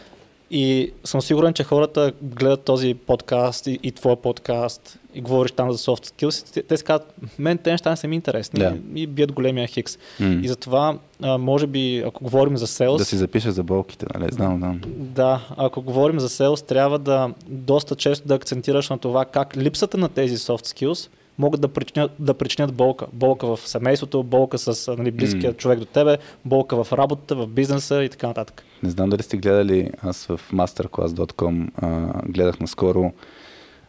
И 0.51 0.91
съм 1.03 1.21
сигурен, 1.21 1.53
че 1.53 1.63
хората 1.63 2.13
гледат 2.21 2.61
този 2.61 2.93
подкаст 2.95 3.67
и, 3.67 3.79
и 3.83 3.91
твоя 3.91 4.15
подкаст 4.15 4.99
и 5.13 5.21
говориш 5.21 5.51
там 5.51 5.71
за 5.71 5.77
soft 5.77 6.05
skills. 6.07 6.53
Те, 6.53 6.63
те 6.63 6.77
си 6.77 6.83
казват, 6.83 7.13
мен 7.39 7.57
те 7.57 7.71
неща 7.71 7.89
не 7.89 7.97
са 7.97 8.07
ми 8.07 8.15
интересни 8.15 8.59
Да. 8.59 8.73
и 8.95 9.07
бият 9.07 9.31
големия 9.31 9.67
хикс. 9.67 9.97
М. 10.19 10.39
И 10.43 10.47
затова, 10.47 10.97
а, 11.21 11.37
може 11.37 11.67
би, 11.67 11.97
ако 11.99 12.23
говорим 12.23 12.57
за 12.57 12.67
селс, 12.67 12.97
Да 12.97 13.05
си 13.05 13.17
запиша 13.17 13.51
за 13.51 13.63
болките, 13.63 14.05
нали? 14.13 14.31
Знам, 14.31 14.59
да. 14.59 14.75
Да, 14.89 15.41
ако 15.57 15.81
говорим 15.81 16.19
за 16.19 16.29
селс, 16.29 16.61
трябва 16.61 16.99
да 16.99 17.29
доста 17.47 17.95
често 17.95 18.27
да 18.27 18.35
акцентираш 18.35 18.89
на 18.89 18.97
това 18.97 19.25
как 19.25 19.57
липсата 19.57 19.97
на 19.97 20.09
тези 20.09 20.37
soft 20.37 20.65
skills 20.67 21.09
могат 21.37 21.61
да 21.61 21.67
причинят, 21.67 22.11
да 22.19 22.33
причинят 22.33 22.73
болка. 22.73 23.05
Болка 23.13 23.55
в 23.55 23.59
семейството, 23.67 24.23
болка 24.23 24.57
с 24.57 24.95
нали, 24.97 25.11
близкия 25.11 25.49
М. 25.49 25.53
човек 25.53 25.79
до 25.79 25.85
тебе, 25.85 26.17
болка 26.45 26.83
в 26.83 26.93
работата, 26.93 27.35
в 27.35 27.47
бизнеса 27.47 28.03
и 28.03 28.09
така 28.09 28.27
нататък. 28.27 28.63
Не 28.83 28.89
знам 28.89 29.09
дали 29.09 29.23
сте 29.23 29.37
гледали, 29.37 29.91
аз 30.01 30.25
в 30.25 30.39
masterclass.com 30.53 31.69
а, 31.75 32.21
гледах 32.27 32.59
наскоро 32.59 33.13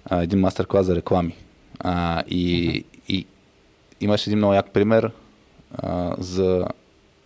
а, 0.05 0.23
един 0.23 0.41
мастер-клас 0.41 0.87
за 0.87 0.97
реклами. 0.97 1.37
А, 1.79 2.23
и, 2.29 2.85
и 3.09 3.27
имаше 4.01 4.31
един 4.31 4.39
много 4.39 4.55
як 4.55 4.71
пример 4.71 5.11
а, 5.75 6.15
за 6.19 6.67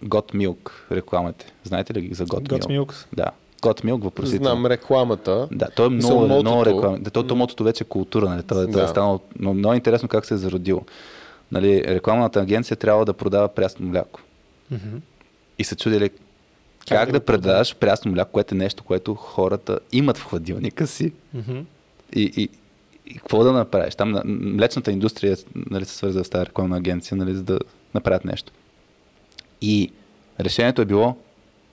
Got 0.04 0.34
Milk 0.34 0.70
рекламите. 0.92 1.52
Знаете 1.64 1.94
ли 1.94 2.00
ги 2.00 2.14
за 2.14 2.26
Got, 2.26 2.48
Got 2.48 2.66
Milk. 2.66 3.06
Да. 3.12 3.30
Got 3.60 3.84
Milk 3.84 4.02
въпросително. 4.02 4.44
Знам 4.44 4.66
рекламата. 4.66 5.48
Да, 5.52 5.68
той 5.68 5.86
е 5.86 5.90
много, 5.90 6.20
много 6.20 6.42
мотото. 6.44 6.66
реклама. 6.66 6.98
Да, 6.98 7.10
то, 7.10 7.22
то 7.22 7.36
мотото 7.36 7.64
вече 7.64 7.84
е 7.84 7.86
култура, 7.86 8.28
нали? 8.28 8.42
То, 8.42 8.62
е- 8.62 8.66
то 8.66 8.78
е 8.78 8.82
Да. 8.82 8.88
станало, 8.88 9.20
но 9.38 9.54
много 9.54 9.74
интересно 9.74 10.08
как 10.08 10.26
се 10.26 10.34
е 10.34 10.38
зародило. 10.38 10.82
Нали, 11.52 11.84
рекламната 11.84 12.40
агенция 12.40 12.76
трябва 12.76 13.04
да 13.04 13.12
продава 13.12 13.48
прясно 13.48 13.86
мляко. 13.86 14.20
Мгм. 14.70 14.96
И 15.58 15.64
се 15.64 15.76
чудили 15.76 16.08
как, 16.08 16.98
Как 16.98 17.12
да, 17.12 17.20
предадеш 17.20 17.74
прясно 17.74 18.12
мляко, 18.12 18.32
което 18.32 18.54
е 18.54 18.58
нещо, 18.58 18.84
което 18.84 19.14
хората 19.14 19.78
имат 19.92 20.18
в 20.18 20.24
хладилника 20.24 20.86
си 20.86 21.12
Мгм. 21.34 21.58
и, 22.12 22.32
и, 22.36 22.48
и 23.06 23.14
какво 23.14 23.44
да 23.44 23.52
направиш. 23.52 23.94
Там 23.94 24.10
на- 24.10 24.22
млечната 24.26 24.92
индустрия 24.92 25.36
нали, 25.56 25.84
се 25.84 25.96
свързва 25.96 26.24
с 26.24 26.30
тази 26.30 26.46
рекламна 26.46 26.76
агенция, 26.76 27.16
нали, 27.16 27.34
за 27.34 27.42
да 27.42 27.58
направят 27.94 28.24
нещо. 28.24 28.52
И 29.62 29.92
решението 30.40 30.82
е 30.82 30.86
било, 30.86 31.16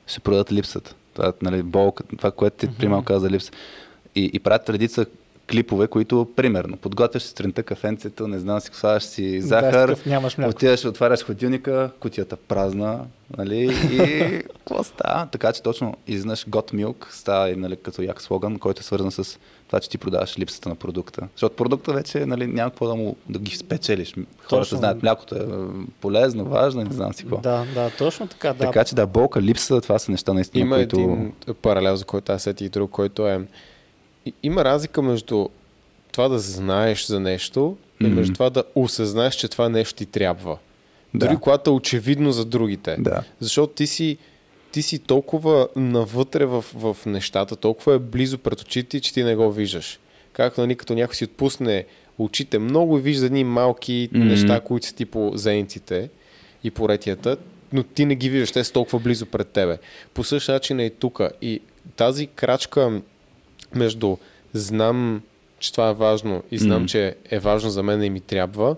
ще 0.07 0.19
продадат 0.19 0.51
липсата. 0.51 0.95
Това, 1.17 1.33
нали, 1.41 1.63
болка, 1.63 2.03
това, 2.17 2.31
което 2.31 2.57
ти 2.57 2.67
примал 2.77 3.01
каза 3.01 3.19
за 3.19 3.29
липса. 3.29 3.51
И, 4.15 4.31
и 4.33 4.39
правят 4.39 4.69
редица 4.69 5.05
клипове, 5.51 5.87
които, 5.87 6.27
примерно, 6.35 6.77
подготвяш 6.77 7.23
сутринта 7.23 7.63
кафенцето, 7.63 8.27
не 8.27 8.39
знам 8.39 8.59
си, 8.59 8.69
слагаш 8.73 9.03
си 9.03 9.39
Да, 9.39 9.47
захар, 9.47 9.89
такъв 9.89 10.05
нямаш 10.05 10.37
мляко. 10.37 10.49
отиваш, 10.49 10.85
отваряш 10.85 11.23
хладилника, 11.23 11.91
кутията 11.99 12.35
празна, 12.37 13.05
нали, 13.37 13.77
и 13.91 13.97
какво 14.47 14.83
става? 14.83 15.27
Така 15.31 15.53
че 15.53 15.63
точно 15.63 15.93
изнаш 16.07 16.45
Got 16.45 16.73
Milk 16.73 17.11
става 17.11 17.53
нали, 17.57 17.75
като 17.75 18.01
як 18.01 18.21
слоган, 18.21 18.59
който 18.59 18.79
е 18.79 18.83
свързан 18.83 19.11
с 19.11 19.39
това, 19.67 19.79
че 19.79 19.89
ти 19.89 19.97
продаваш 19.97 20.39
липсата 20.39 20.69
на 20.69 20.75
продукта. 20.75 21.27
Защото 21.35 21.55
продукта 21.55 21.93
вече 21.93 22.25
нали, 22.25 22.47
няма 22.47 22.69
какво 22.69 22.87
да, 22.87 22.95
му, 22.95 23.15
да 23.29 23.39
ги 23.39 23.55
спечелиш. 23.55 24.13
Хората 24.13 24.29
Точно. 24.49 24.77
знаят, 24.77 25.03
млякото 25.03 25.35
е 25.35 25.47
полезно, 26.01 26.45
важно, 26.45 26.83
не 26.83 26.93
знам 26.93 27.13
си 27.13 27.23
какво. 27.23 27.37
Да, 27.37 27.65
да, 27.73 27.91
точно 27.97 28.27
така, 28.27 28.53
да. 28.53 28.59
Така 28.59 28.83
че 28.83 28.95
да, 28.95 29.07
болка, 29.07 29.41
липса, 29.41 29.81
това 29.81 29.99
са 29.99 30.11
неща 30.11 30.33
наистина, 30.33 30.61
Има 30.61 30.75
които... 30.75 30.95
един 30.99 31.33
паралел, 31.61 31.95
за 31.95 32.05
който 32.05 32.31
аз 32.31 32.43
сетих 32.43 32.69
друг, 32.69 32.91
който 32.91 33.27
е... 33.27 33.47
и- 34.25 34.33
Има 34.43 34.65
разлика 34.65 35.01
между 35.01 35.47
това 36.11 36.27
да 36.27 36.39
знаеш 36.39 37.05
за 37.05 37.19
нещо 37.19 37.77
и 38.01 38.07
между 38.07 38.33
това 38.33 38.49
да 38.49 38.63
осъзнаеш, 38.75 39.35
че 39.35 39.47
това 39.47 39.69
нещо 39.69 39.95
ти 39.95 40.05
трябва. 40.05 40.57
Да. 41.13 41.27
Дори 41.27 41.37
когато 41.37 41.69
е 41.69 41.73
очевидно 41.73 42.31
за 42.31 42.45
другите. 42.45 42.95
Да. 42.99 43.23
Защото 43.39 43.73
ти 43.73 43.87
си, 43.87 44.17
ти 44.77 44.81
си 44.81 44.99
толкова 44.99 45.67
навътре 45.75 46.45
в, 46.45 46.65
в 46.73 46.97
нещата, 47.05 47.55
толкова 47.55 47.95
е 47.95 47.99
близо 47.99 48.37
пред 48.37 48.61
очите, 48.61 48.99
че 48.99 49.13
ти 49.13 49.23
не 49.23 49.35
го 49.35 49.51
виждаш. 49.51 49.99
Както 50.33 50.61
нали, 50.61 50.75
като 50.75 50.93
някой 50.93 51.15
си 51.15 51.23
отпусне 51.23 51.85
очите 52.17 52.59
много 52.59 52.97
и 52.97 53.01
вижда 53.01 53.25
едни 53.25 53.43
малки 53.43 54.09
Мгм. 54.11 54.27
неща, 54.27 54.59
които 54.59 54.87
са 54.87 54.95
ти 54.95 55.05
по 55.05 55.31
зениците 55.35 56.09
и 56.63 56.71
по 56.71 56.89
ретията, 56.89 57.37
но 57.73 57.83
ти 57.83 58.05
не 58.05 58.15
ги 58.15 58.29
виждаш, 58.29 58.51
те 58.51 58.63
са 58.63 58.73
толкова 58.73 58.99
близо 58.99 59.25
пред 59.25 59.47
тебе. 59.47 59.77
По 60.13 60.23
същия 60.23 60.53
начин 60.53 60.79
е 60.79 60.85
и 60.85 60.89
тук. 60.89 61.21
И 61.41 61.61
тази 61.95 62.27
крачка 62.27 63.01
между 63.75 64.17
знам, 64.53 65.21
че 65.59 65.71
това 65.71 65.89
е 65.89 65.93
важно 65.93 66.43
и 66.51 66.57
знам, 66.57 66.77
Мгм. 66.77 66.87
че 66.87 67.15
е 67.29 67.39
важно 67.39 67.69
за 67.69 67.83
мен 67.83 68.03
и 68.03 68.09
ми 68.09 68.19
трябва, 68.19 68.75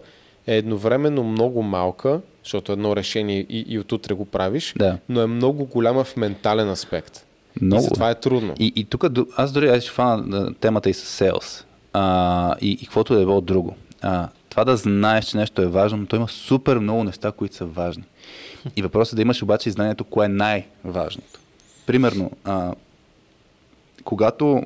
е 0.48 0.58
едновременно 0.58 1.24
много 1.24 1.64
малка, 1.64 2.22
защото 2.50 2.72
едно 2.72 2.96
решение 2.96 3.46
и, 3.50 3.66
и 3.68 3.80
отутре 3.80 4.14
го 4.14 4.26
правиш, 4.26 4.74
Да. 4.78 4.98
но 5.10 5.22
е 5.22 5.28
много 5.28 5.66
голяма 5.66 6.04
в 6.04 6.18
ментален 6.18 6.70
аспект. 6.70 7.26
Много. 7.62 7.82
И 7.82 7.84
затова 7.84 8.10
е 8.10 8.16
трудно. 8.16 8.54
И, 8.60 8.74
и 8.76 8.86
тук 8.86 9.06
аз 9.38 9.52
дори 9.52 9.70
аз 9.70 9.84
ще 9.84 9.92
фана 9.92 10.54
темата 10.54 10.90
и 10.90 10.94
с 10.94 11.24
sales. 11.24 11.64
А, 11.94 12.56
и, 12.62 12.72
и 12.72 12.78
каквото 12.78 13.14
е 13.14 13.26
било 13.26 13.42
друго. 13.42 13.76
А, 14.02 14.30
това 14.50 14.66
да 14.66 14.78
знаеш, 14.78 15.26
че 15.26 15.38
нещо 15.38 15.62
е 15.62 15.66
важно, 15.66 15.98
но 15.98 16.06
то 16.06 16.16
има 16.16 16.28
супер 16.28 16.78
много 16.78 17.04
неща, 17.04 17.32
които 17.32 17.56
са 17.56 17.66
важни. 17.66 18.04
И 18.76 18.82
въпросът 18.82 19.14
е 19.14 19.16
да 19.16 19.22
имаш 19.22 19.44
обаче 19.44 19.70
и 19.70 19.72
знанието, 19.72 20.04
кое 20.04 20.26
е 20.26 20.30
най-важното. 20.30 21.40
Примерно, 21.86 22.32
а, 22.44 22.74
когато 24.04 24.64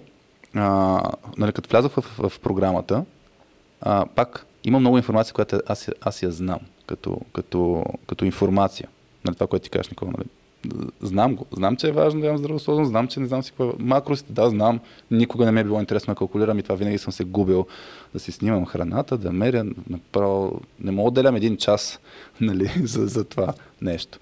а, 0.56 1.02
нали, 1.38 1.52
като 1.52 1.70
влязох 1.70 1.92
в, 1.92 2.02
в, 2.18 2.30
в 2.30 2.40
програмата, 2.40 3.04
а, 3.82 4.06
пак 4.16 4.46
има 4.64 4.80
много 4.80 4.98
информация, 4.98 5.34
която 5.34 5.62
аз, 5.68 5.90
аз 6.02 6.24
я 6.24 6.32
знам 6.32 6.60
като, 6.86 7.18
като, 7.34 7.84
като 8.08 8.26
информация. 8.26 8.90
Нали, 9.26 9.36
това, 9.36 9.48
което 9.48 9.64
ти 9.64 9.70
кажеш, 9.70 9.90
Никола. 9.90 10.12
Нали. 10.18 10.28
Знам 11.02 11.36
го. 11.36 11.46
Знам, 11.52 11.76
че 11.76 11.88
е 11.88 11.92
важно 11.92 12.22
да 12.22 12.28
ям 12.28 12.38
здравословно, 12.38 12.86
знам, 12.86 13.08
че 13.08 13.20
не 13.20 13.28
знам 13.28 13.44
си 13.44 13.52
какво 13.52 13.70
е. 13.70 13.74
Макросите, 13.80 14.34
да, 14.34 14.50
знам. 14.50 14.80
Никога 15.12 15.46
не 15.46 15.52
ми 15.52 15.60
е 15.60 15.64
било 15.64 15.80
интересно 15.80 16.14
да 16.14 16.18
калкулирам 16.18 16.60
и 16.60 16.64
това 16.64 16.76
винаги 16.76 16.98
съм 16.98 17.14
се 17.14 17.24
губил 17.24 17.68
да 18.14 18.20
си 18.20 18.32
снимам 18.32 18.66
храната, 18.66 19.18
да 19.18 19.32
меря. 19.32 19.66
Направо 19.90 20.62
не 20.80 20.92
мога 20.92 21.12
да 21.12 21.20
отделям 21.20 21.36
един 21.36 21.58
час 21.58 22.00
нали, 22.42 22.72
за, 22.84 23.08
за 23.08 23.24
това 23.24 23.54
нещо. 23.82 24.20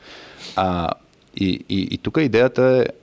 А, 0.56 0.90
и, 1.36 1.66
и, 1.70 1.88
и 1.92 1.98
тук 1.98 2.18
идеята 2.22 2.64
е 2.64 3.01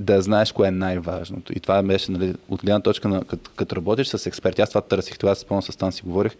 да 0.00 0.22
знаеш 0.22 0.52
кое 0.52 0.68
е 0.68 0.70
най-важното. 0.70 1.52
И 1.56 1.60
това 1.60 1.82
беше, 1.82 2.12
нали, 2.12 2.34
от 2.48 2.60
гледна 2.60 2.80
точка 2.80 3.08
на 3.08 3.24
като, 3.24 3.50
като 3.56 3.76
работиш 3.76 4.08
с 4.08 4.26
експерти, 4.26 4.62
аз 4.62 4.68
това 4.68 4.80
търсих, 4.80 5.18
това 5.18 5.34
спомням 5.34 5.62
с 5.62 5.72
Стан 5.72 5.92
си 5.92 6.02
говорих. 6.02 6.32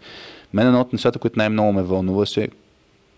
Мен 0.53 0.67
едно 0.67 0.81
от 0.81 0.93
нещата, 0.93 1.19
които 1.19 1.39
най-много 1.39 1.73
ме 1.73 1.81
вълнуваше, 1.83 2.47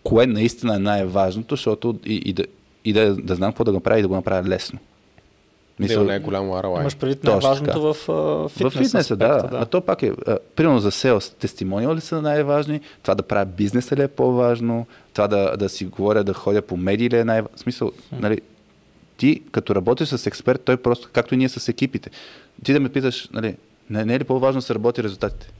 кое 0.03 0.26
наистина 0.28 0.76
е 0.76 0.80
най-важното, 0.80 1.56
защото 1.56 1.99
и, 2.06 2.15
и, 2.15 2.34
да, 2.34 2.44
и 2.86 2.94
да, 2.94 3.15
да 3.15 3.36
знам 3.36 3.52
какво 3.52 3.64
да 3.64 3.72
го 3.72 3.78
направя 3.78 3.99
и 3.99 4.02
да 4.02 4.07
го 4.07 4.15
направя 4.15 4.49
лесно. 4.49 4.80
Мисъл, 5.80 6.03
не 6.03 6.15
е 6.15 6.20
голямо 6.20 6.53
ROI. 6.53 6.80
Имаш 6.80 6.98
предвид 6.98 7.24
най-важното 7.24 7.82
в 7.82 8.07
в 8.07 8.49
фитнес, 8.49 8.74
фитнеса, 8.74 9.15
да. 9.15 9.26
аспекта, 9.26 9.57
А 9.57 9.65
то 9.65 9.82
пак 9.82 10.03
е, 10.03 10.11
а, 10.28 10.38
примерно 10.56 10.80
за 10.80 10.91
селс, 10.91 11.30
тестимониал 11.30 11.95
ли 11.95 12.02
са 12.02 12.22
най-важни, 12.22 12.82
това 13.02 13.15
да 13.15 13.24
правя 13.24 13.45
бизнеса 13.45 13.95
ли 13.95 14.02
е 14.02 14.07
по-важно, 14.07 14.86
това 15.14 15.28
да, 15.28 15.57
да 15.57 15.70
си 15.70 15.86
говоря, 15.86 16.24
да 16.24 16.34
ходя 16.34 16.61
по 16.61 16.78
медии 16.78 17.10
ли 17.10 17.18
е 17.18 17.26
най-важно. 17.26 17.57
В 17.57 17.60
смисъл, 17.60 17.91
нали, 18.11 18.41
ти 19.24 19.41
като 19.52 19.76
работиш 19.76 20.10
с 20.10 20.28
експерт, 20.28 20.62
той 20.66 20.78
просто, 20.78 21.10
както 21.14 21.34
и 21.34 21.38
ние 21.38 21.50
с 21.50 21.68
екипите, 21.68 22.10
ти 22.64 22.74
да 22.74 22.80
ме 22.80 22.90
питаш, 22.90 23.30
нали, 23.34 23.56
не, 23.90 24.06
не 24.06 24.16
е 24.16 24.20
ли 24.20 24.24
по-важно 24.24 24.62
да 24.62 24.66
се 24.66 24.76
работи 24.76 25.04
резултатите? 25.04 25.52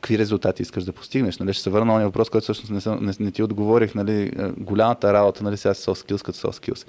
Какви 0.00 0.18
резултати 0.18 0.62
искаш 0.62 0.84
да 0.84 0.92
постигнеш? 0.92 1.38
Нали, 1.38 1.52
ще 1.52 1.62
се 1.62 1.70
върна 1.70 1.98
на 1.98 2.04
въпрос, 2.04 2.30
който 2.30 2.42
всъщност 2.42 2.72
не, 2.72 2.80
съм, 2.80 3.04
не, 3.04 3.12
не 3.20 3.30
ти 3.30 3.42
отговорих. 3.42 3.94
Нали, 3.94 4.32
а, 4.38 4.52
голямата 4.56 5.12
работа, 5.12 5.44
нали, 5.44 5.56
сега 5.56 5.74
soft 5.74 6.08
skills 6.08 6.22
като 6.24 6.38
soft 6.38 6.66
skills. 6.66 6.86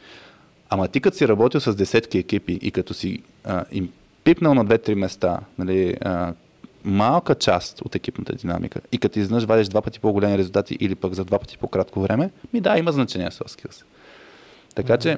Ама 0.70 0.88
ти 0.88 1.02
като 1.02 1.18
си 1.18 1.28
работил 1.28 1.62
с 1.62 1.76
десетки 1.76 2.18
екипи 2.18 2.60
и 2.62 2.72
като 2.72 2.94
си 2.94 3.24
а, 3.44 3.66
им 3.72 3.92
пипнал 4.24 4.54
на 4.54 4.66
две-три 4.66 4.96
места, 4.96 5.40
нали, 5.58 5.98
а, 6.02 6.34
малка 6.84 7.36
част 7.36 7.82
от 7.82 7.96
екипната 7.96 8.34
динамика 8.34 8.82
и 8.92 8.98
като 8.98 9.20
изнъж 9.20 9.44
вадиш 9.44 9.68
два 9.68 9.82
пъти 9.82 10.00
по-големи 10.00 10.38
резултати 10.38 10.78
или 10.80 10.96
пък 10.96 11.14
за 11.14 11.26
два 11.26 11.40
пъти 11.40 11.58
по-кратко 11.58 12.02
време, 12.02 12.32
ми 12.54 12.62
да, 12.62 12.78
има 12.78 12.92
значение 12.92 13.30
soft 13.30 13.62
skills. 13.62 13.84
Така 14.76 14.98
че, 14.98 15.18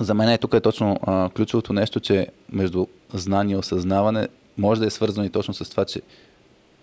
за 0.00 0.14
мен 0.14 0.28
е 0.28 0.38
тук 0.38 0.54
е 0.54 0.60
точно 0.60 0.96
а, 1.02 1.30
ключовото 1.36 1.72
нещо, 1.72 2.00
че 2.00 2.26
между 2.52 2.86
знание 3.14 3.54
и 3.54 3.58
осъзнаване 3.58 4.28
може 4.58 4.80
да 4.80 4.86
е 4.86 4.90
свързано 4.90 5.26
и 5.26 5.30
точно 5.30 5.54
с 5.54 5.70
това, 5.70 5.84
че 5.84 6.02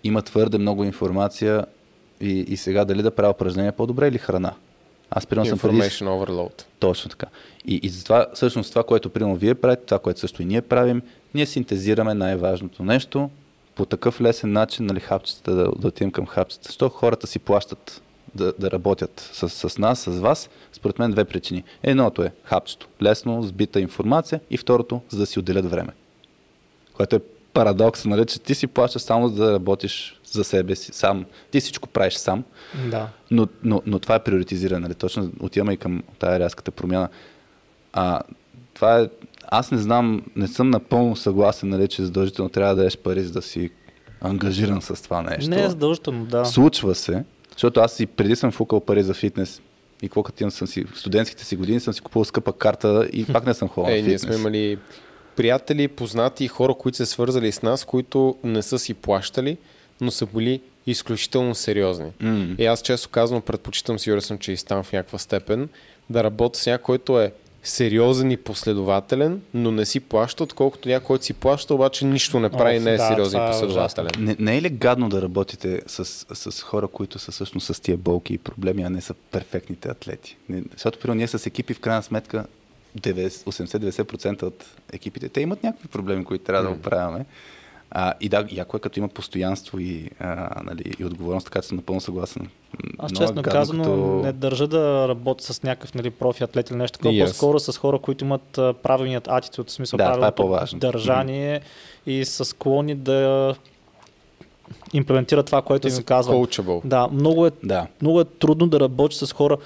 има 0.04 0.22
твърде 0.22 0.58
много 0.58 0.84
информация 0.84 1.66
и, 2.20 2.30
и 2.30 2.56
сега 2.56 2.84
дали 2.84 3.02
да 3.02 3.10
правя 3.10 3.30
упражнение 3.30 3.72
по-добре 3.72 4.08
или 4.08 4.18
храна. 4.18 4.52
Аз 5.10 5.26
примерно 5.26 5.48
съм 5.48 5.58
преди... 5.58 5.80
Information 5.80 6.06
overload. 6.06 6.64
Точно 6.78 7.10
така. 7.10 7.26
И, 7.64 7.80
и 7.82 7.88
затова, 7.88 8.26
всъщност, 8.34 8.70
това, 8.70 8.82
което 8.82 9.10
примерно 9.10 9.36
вие 9.36 9.54
правите, 9.54 9.84
това, 9.84 9.98
което 9.98 10.20
също 10.20 10.42
и 10.42 10.44
ние 10.44 10.62
правим, 10.62 11.02
ние 11.34 11.46
синтезираме 11.46 12.14
най-важното 12.14 12.82
нещо 12.82 13.30
по 13.74 13.86
такъв 13.86 14.20
лесен 14.20 14.52
начин, 14.52 14.86
нали, 14.86 15.00
хапчета, 15.00 15.54
да, 15.54 15.64
да 15.78 15.88
отидем 15.88 16.10
към 16.10 16.26
хапчета. 16.26 16.66
Защо 16.66 16.88
хората 16.88 17.26
си 17.26 17.38
плащат 17.38 18.02
да, 18.34 18.52
да 18.58 18.70
работят 18.70 19.30
с, 19.32 19.48
с 19.48 19.78
нас, 19.78 19.98
с 19.98 20.20
вас? 20.20 20.50
Според 20.72 20.98
мен 20.98 21.10
две 21.10 21.24
причини. 21.24 21.64
Едното 21.82 22.22
е 22.22 22.32
хапчето, 22.44 22.88
лесно, 23.02 23.42
сбита 23.42 23.80
информация 23.80 24.40
и 24.50 24.56
второто, 24.56 25.00
за 25.08 25.18
да 25.18 25.26
си 25.26 25.38
отделят 25.38 25.70
време. 25.70 25.92
Което 26.94 27.16
е 27.16 27.20
парадокс, 27.52 28.04
нали, 28.04 28.26
че 28.26 28.40
ти 28.40 28.54
си 28.54 28.66
плащаш 28.66 29.02
само 29.02 29.28
за 29.28 29.44
да 29.44 29.52
работиш 29.52 30.20
за 30.24 30.44
себе 30.44 30.76
си, 30.76 30.92
сам. 30.92 31.24
Ти 31.50 31.60
всичко 31.60 31.88
правиш 31.88 32.14
сам, 32.14 32.44
Да. 32.90 33.08
но, 33.30 33.48
но, 33.64 33.82
но 33.86 33.98
това 33.98 34.14
е 34.14 34.24
приоритизиране. 34.24 34.80
Нали? 34.80 34.94
Точно 34.94 35.30
отиваме 35.40 35.72
и 35.72 35.76
към 35.76 36.02
тая 36.18 36.40
рязката 36.40 36.70
промяна. 36.70 37.08
А, 37.92 38.20
това 38.74 39.00
е, 39.00 39.08
аз 39.48 39.70
не 39.70 39.78
знам, 39.78 40.22
не 40.36 40.48
съм 40.48 40.70
напълно 40.70 41.16
съгласен, 41.16 41.68
нали, 41.68 41.88
че 41.88 42.04
задължително 42.04 42.48
трябва 42.48 42.74
да 42.74 42.76
дадеш 42.76 42.98
пари, 42.98 43.22
за 43.22 43.32
да 43.32 43.42
си 43.42 43.70
ангажиран 44.20 44.82
с 44.82 45.02
това 45.02 45.22
нещо. 45.22 45.50
Не 45.50 45.62
е 45.62 45.68
задължително, 45.68 46.24
да. 46.24 46.44
Случва 46.44 46.94
се, 46.94 47.24
защото 47.60 47.80
аз 47.80 48.00
и 48.00 48.06
преди 48.06 48.36
съм 48.36 48.52
фукал 48.52 48.80
пари 48.80 49.02
за 49.02 49.14
фитнес. 49.14 49.62
И 50.02 50.08
като 50.08 50.32
имам 50.40 50.50
съм 50.50 50.66
си, 50.66 50.84
студентските 50.94 51.44
си 51.44 51.56
години 51.56 51.80
съм 51.80 51.94
си 51.94 52.00
купувал 52.00 52.24
скъпа 52.24 52.52
карта 52.52 53.08
и 53.12 53.26
пак 53.26 53.46
не 53.46 53.54
съм 53.54 53.68
ходил 53.68 53.92
Е, 53.92 54.02
ние 54.02 54.18
сме 54.18 54.34
имали 54.34 54.78
приятели, 55.36 55.88
познати, 55.88 56.48
хора, 56.48 56.74
които 56.74 56.96
се 56.96 57.06
свързали 57.06 57.52
с 57.52 57.62
нас, 57.62 57.84
които 57.84 58.36
не 58.44 58.62
са 58.62 58.78
си 58.78 58.94
плащали, 58.94 59.56
но 60.00 60.10
са 60.10 60.26
били 60.26 60.60
изключително 60.86 61.54
сериозни. 61.54 62.10
М. 62.20 62.54
И 62.58 62.66
аз 62.66 62.82
често 62.82 63.08
казвам, 63.08 63.42
предпочитам, 63.42 63.98
сигурен 63.98 64.22
съм, 64.22 64.38
че 64.38 64.52
и 64.52 64.56
стан 64.56 64.82
в 64.82 64.92
някаква 64.92 65.18
степен, 65.18 65.68
да 66.10 66.24
работя 66.24 66.58
с 66.58 66.66
някой, 66.66 66.82
който 66.82 67.20
е 67.20 67.32
сериозен 67.62 68.30
и 68.30 68.36
последователен, 68.36 69.42
но 69.54 69.70
не 69.70 69.86
си 69.86 70.00
плаща, 70.00 70.42
отколкото 70.42 70.88
някой, 70.88 71.06
който 71.06 71.24
си 71.24 71.32
плаща, 71.32 71.74
обаче 71.74 72.06
нищо 72.06 72.40
не 72.40 72.50
прави, 72.50 72.76
Оф, 72.76 72.84
не 72.84 72.94
е 72.94 72.96
да, 72.96 73.08
сериозен 73.08 73.40
и 73.40 73.44
е 73.44 73.50
последователен. 73.50 74.10
Не, 74.18 74.36
не 74.38 74.56
е 74.56 74.62
ли 74.62 74.70
гадно 74.70 75.08
да 75.08 75.22
работите 75.22 75.82
с, 75.86 76.04
с 76.50 76.62
хора, 76.62 76.88
които 76.88 77.18
са 77.18 77.32
всъщност 77.32 77.74
с 77.74 77.80
тия 77.80 77.96
болки 77.96 78.34
и 78.34 78.38
проблеми, 78.38 78.82
а 78.82 78.90
не 78.90 79.00
са 79.00 79.14
перфектните 79.14 79.88
атлети? 79.88 80.36
Не, 80.48 80.62
защото, 80.72 80.98
примерно, 80.98 81.18
ние 81.18 81.28
с 81.28 81.46
екипи, 81.46 81.74
в 81.74 81.80
крайна 81.80 82.02
сметка, 82.02 82.46
90 82.98 83.28
80-90% 83.28 84.42
от 84.42 84.64
екипите, 84.92 85.28
те 85.28 85.40
имат 85.40 85.62
някакви 85.62 85.88
проблеми, 85.88 86.24
които 86.24 86.44
трябва 86.44 86.62
да 86.62 86.70
оправяме. 86.70 87.24
А, 87.92 88.14
и 88.20 88.28
да, 88.28 88.44
яко 88.50 88.76
е 88.76 88.80
като 88.80 88.98
има 88.98 89.08
постоянство 89.08 89.78
и, 89.78 90.10
а, 90.20 90.62
нали, 90.64 90.94
и 90.98 91.04
отговорност, 91.04 91.44
така 91.46 91.62
че 91.62 91.68
съм 91.68 91.76
напълно 91.76 92.00
съгласен. 92.00 92.48
Аз 92.98 93.10
Много 93.10 93.22
е 93.22 93.26
честно 93.26 93.42
гадно, 93.42 93.52
казано 93.52 93.84
като- 93.84 93.96
не 94.24 94.32
държа 94.32 94.66
да 94.68 95.08
работя 95.08 95.44
с 95.44 95.62
някакъв 95.62 95.94
нали, 95.94 96.10
профи 96.10 96.44
атлет 96.44 96.70
или 96.70 96.76
нещо 96.76 96.98
такова, 96.98 97.20
аз. 97.20 97.30
по-скоро 97.30 97.58
с 97.60 97.78
хора, 97.78 97.98
които 97.98 98.24
имат 98.24 98.42
правилният 98.82 99.28
атитюд, 99.28 99.68
в 99.68 99.72
смисъл 99.72 99.96
Да, 99.96 100.02
е 100.02 100.06
правилното 100.06 100.34
по-важно. 100.34 100.78
държание 100.78 101.60
и 102.06 102.24
са 102.24 102.44
склонни 102.44 102.94
да 102.94 103.54
имплементират 104.92 105.46
това, 105.46 105.62
което 105.62 105.88
им 105.88 106.02
казвам. 106.02 106.36
coachable. 106.36 106.80
Да, 106.84 107.08
много 107.08 107.46
е, 107.46 107.50
Да. 107.62 107.86
много 108.02 108.20
е 108.20 108.24
трудно 108.24 108.66
да 108.66 108.80
работиш 108.80 109.18
с 109.18 109.32
хора, 109.32 109.56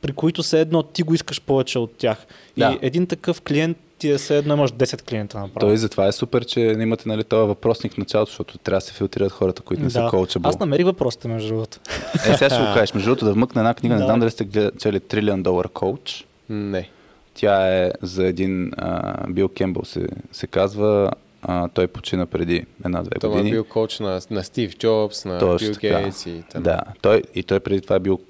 при 0.00 0.12
които 0.12 0.42
все 0.42 0.60
едно 0.60 0.82
ти 0.82 1.02
го 1.02 1.14
искаш 1.14 1.40
повече 1.40 1.78
от 1.78 1.94
тях. 1.94 2.26
Да. 2.58 2.72
И 2.72 2.86
един 2.86 3.06
такъв 3.06 3.40
клиент 3.40 3.78
ти 4.02 4.10
е 4.10 4.18
все 4.18 4.38
едно 4.38 4.54
имаш 4.54 4.72
10 4.72 5.02
клиента 5.02 5.38
направо. 5.38 5.58
Той 5.60 5.76
затова 5.76 6.06
е 6.06 6.12
супер, 6.12 6.44
че 6.44 6.60
не 6.60 6.82
имате 6.82 7.08
нали, 7.08 7.24
този 7.24 7.48
въпросник 7.48 7.94
в 7.94 7.98
началото, 7.98 8.30
защото 8.30 8.58
трябва 8.58 8.76
да 8.76 8.86
се 8.86 8.92
филтрират 8.92 9.32
хората, 9.32 9.62
които 9.62 9.82
не 9.82 9.90
са 9.90 10.06
коучабъл. 10.10 10.48
Аз 10.48 10.58
намерих 10.58 10.84
въпросите, 10.86 11.28
между 11.28 11.48
другото. 11.48 11.78
Е, 12.14 12.18
сега 12.18 12.50
ще 12.50 12.58
го 12.58 12.64
кажеш. 12.74 12.94
Между 12.94 13.08
другото, 13.08 13.24
да 13.24 13.32
вмъкна 13.32 13.60
една 13.60 13.74
книга, 13.74 13.94
не 13.94 14.00
Да. 14.00 14.06
знам 14.06 14.20
дали 14.20 14.30
сте 14.30 14.44
гледали 14.44 14.78
чели 14.78 15.00
Trillion 15.00 15.42
Dollar 15.42 15.66
Coach. 15.66 16.24
Не. 16.48 16.88
Тя 17.34 17.84
е 17.84 17.92
за 18.02 18.26
един 18.26 18.70
а, 18.76 19.26
Бил 19.30 19.48
Кембъл 19.48 19.84
се, 19.84 20.06
се 20.32 20.46
казва. 20.46 21.10
А, 21.42 21.68
той 21.68 21.86
почина 21.86 22.26
преди 22.26 22.66
една-две 22.84 23.18
Той 23.20 23.30
е 23.30 23.32
години. 23.32 23.50
бил 23.50 23.64
коуч 23.64 23.98
на, 23.98 24.20
на 24.30 24.44
Стив 24.44 24.76
Джобс, 24.78 25.24
на 25.24 25.38
Точно 25.38 25.66
Бил 25.68 25.74
така. 25.74 26.00
Гейтс 26.02 26.26
и 26.26 26.42
т.н. 26.52 26.60
Да, 26.62 26.80
той, 27.00 27.22
и 27.34 27.42
той 27.42 27.60
преди 27.60 27.80
това 27.80 27.96
е 27.96 28.00
бил 28.00 28.20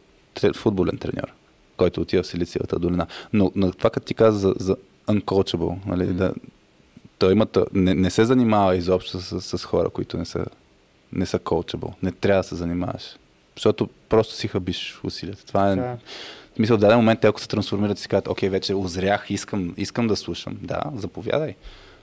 футболен 0.54 0.98
треньор, 0.98 1.32
който 1.76 2.00
отива 2.00 2.22
в 2.22 2.26
Силициевата 2.26 2.78
долина. 2.78 3.06
Но, 3.32 3.52
но 3.54 3.72
това 3.72 3.90
като 3.90 4.06
ти 4.06 4.14
каза 4.14 4.38
за, 4.38 4.54
за 4.58 4.76
uncoachable, 5.20 5.86
нали, 5.86 6.06
да, 6.06 6.34
той 7.22 7.32
има, 7.32 7.46
не, 7.72 7.94
не 7.94 8.10
се 8.10 8.24
занимава 8.24 8.76
изобщо 8.76 9.20
с, 9.20 9.58
с 9.58 9.64
хора, 9.64 9.90
които 9.90 10.18
не 10.18 10.24
са, 10.24 10.46
не 11.12 11.26
са 11.26 11.38
coachable. 11.38 11.92
Не 12.02 12.12
трябва 12.12 12.42
да 12.42 12.48
се 12.48 12.54
занимаваш. 12.54 13.16
Защото 13.56 13.88
просто 14.08 14.34
си 14.34 14.48
хабиш 14.48 15.00
усилията. 15.04 15.46
Това 15.46 15.70
е, 15.70 15.72
е. 15.72 15.76
в 15.76 15.98
смисъл, 16.56 16.76
в 16.76 16.80
даден 16.80 16.96
момент, 16.96 17.20
те 17.20 17.26
ако 17.26 17.40
се 17.40 17.48
трансформират 17.48 17.98
и 17.98 18.02
си 18.02 18.08
казват, 18.08 18.28
окей, 18.28 18.48
вече 18.48 18.74
озрях, 18.74 19.26
искам, 19.30 19.74
искам 19.76 20.06
да 20.06 20.16
слушам. 20.16 20.58
Да, 20.62 20.82
заповядай. 20.96 21.54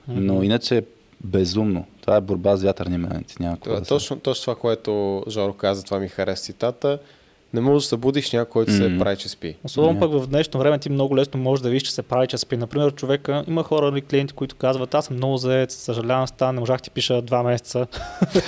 Но 0.08 0.44
иначе 0.44 0.78
е 0.78 0.84
безумно. 1.24 1.86
Това 2.02 2.16
е 2.16 2.22
борба 2.22 2.56
с 2.56 2.64
вятърни 2.64 2.98
меленци. 2.98 3.36
Няма 3.40 3.58
да 3.66 3.84
точно, 3.84 4.20
точно 4.20 4.42
това, 4.42 4.56
което 4.56 5.24
Жоро 5.30 5.54
каза, 5.54 5.84
това 5.84 6.00
ми 6.00 6.08
хареса 6.08 6.44
цитата. 6.44 7.00
Не 7.54 7.62
можеш 7.62 7.86
да 7.86 7.90
събудиш 7.90 8.32
някой, 8.32 8.52
който 8.52 8.72
се 8.72 8.90
Мгм. 8.90 9.00
прави, 9.00 9.18
че 9.18 9.30
спи. 9.30 9.56
Особено 9.64 10.00
пък 10.00 10.12
в 10.12 10.28
днешно 10.28 10.60
време 10.60 10.80
ти 10.80 10.90
много 10.90 11.18
лесно 11.18 11.40
можеш 11.40 11.64
да 11.64 11.70
видиш, 11.70 11.84
че 11.84 11.92
се 11.94 12.02
прави, 12.02 12.28
че 12.28 12.38
спи. 12.38 12.58
Например, 12.58 12.96
човека, 12.96 13.44
има 13.48 13.64
хора 13.64 13.88
или 13.88 14.02
клиенти, 14.02 14.34
които 14.34 14.56
казват, 14.56 14.94
аз 14.94 15.06
съм 15.06 15.16
много 15.16 15.38
заед, 15.38 15.72
съжалявам, 15.72 16.28
стана, 16.28 16.54
не 16.54 16.60
можах 16.60 16.82
ти 16.82 16.90
пиша 16.90 17.22
два 17.22 17.44
месеца. 17.44 17.88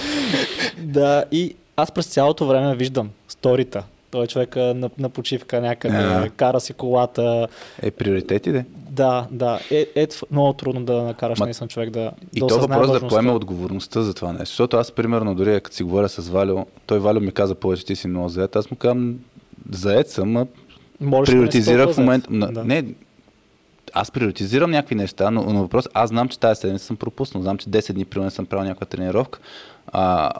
да, 0.77 1.25
и 1.31 1.55
аз 1.75 1.91
през 1.91 2.05
цялото 2.05 2.45
време 2.47 2.75
виждам 2.75 3.09
сторита. 3.27 3.83
Той 4.11 4.23
е 4.23 4.27
човека 4.27 4.59
на, 4.59 4.89
на 4.97 5.09
почивка 5.09 5.61
някъде, 5.61 5.97
А. 5.97 6.29
кара 6.29 6.59
си 6.59 6.73
колата. 6.73 7.47
Е, 7.81 7.91
приоритети, 7.91 8.51
де. 8.51 8.65
Да, 8.89 9.27
да. 9.31 9.59
Е, 9.71 9.87
е 9.95 10.07
много 10.31 10.53
трудно 10.53 10.85
да 10.85 11.01
накараш 11.01 11.39
Ма- 11.39 11.43
наистина 11.43 11.67
човек 11.67 11.89
да 11.89 12.11
И 12.33 12.39
да 12.39 12.47
то 12.47 12.59
въпрос 12.59 12.91
да 12.91 13.07
поеме 13.07 13.31
отговорността 13.31 14.01
за 14.01 14.13
това 14.13 14.31
нещо. 14.31 14.45
Защото 14.45 14.77
аз, 14.77 14.91
примерно, 14.91 15.35
дори 15.35 15.61
като 15.61 15.75
си 15.75 15.83
говоря 15.83 16.09
с 16.09 16.29
Валио, 16.29 16.65
той 16.85 16.99
Валио 16.99 17.21
ми 17.21 17.31
каза 17.31 17.55
повече, 17.55 17.85
ти 17.85 17.95
си 17.95 18.07
много 18.07 18.29
заед. 18.29 18.55
Аз 18.55 18.71
му 18.71 18.77
казвам, 18.77 19.15
заед 19.71 20.09
съм, 20.09 20.37
а 20.37 20.47
Можеш 21.01 21.31
да 21.31 21.37
приоритизирах 21.37 21.85
толкова 21.85 21.93
в 21.93 22.05
момента. 22.05 22.51
Да. 22.51 22.63
Не, 22.63 22.85
аз 23.93 24.11
приоритизирам 24.11 24.71
някакви 24.71 24.95
неща, 24.95 25.31
но, 25.31 25.43
но 25.43 25.61
въпрос, 25.61 25.87
аз 25.93 26.09
знам, 26.09 26.27
че 26.27 26.39
тази 26.39 26.59
седмица 26.59 26.85
съм 26.85 26.95
пропуснал. 26.95 27.43
Знам, 27.43 27.57
че 27.57 27.69
10 27.69 27.93
дни 27.93 28.05
примерно 28.05 28.31
съм 28.31 28.45
правил 28.45 28.63
някаква 28.63 28.85
тренировка. 28.85 29.39
А, 29.87 30.31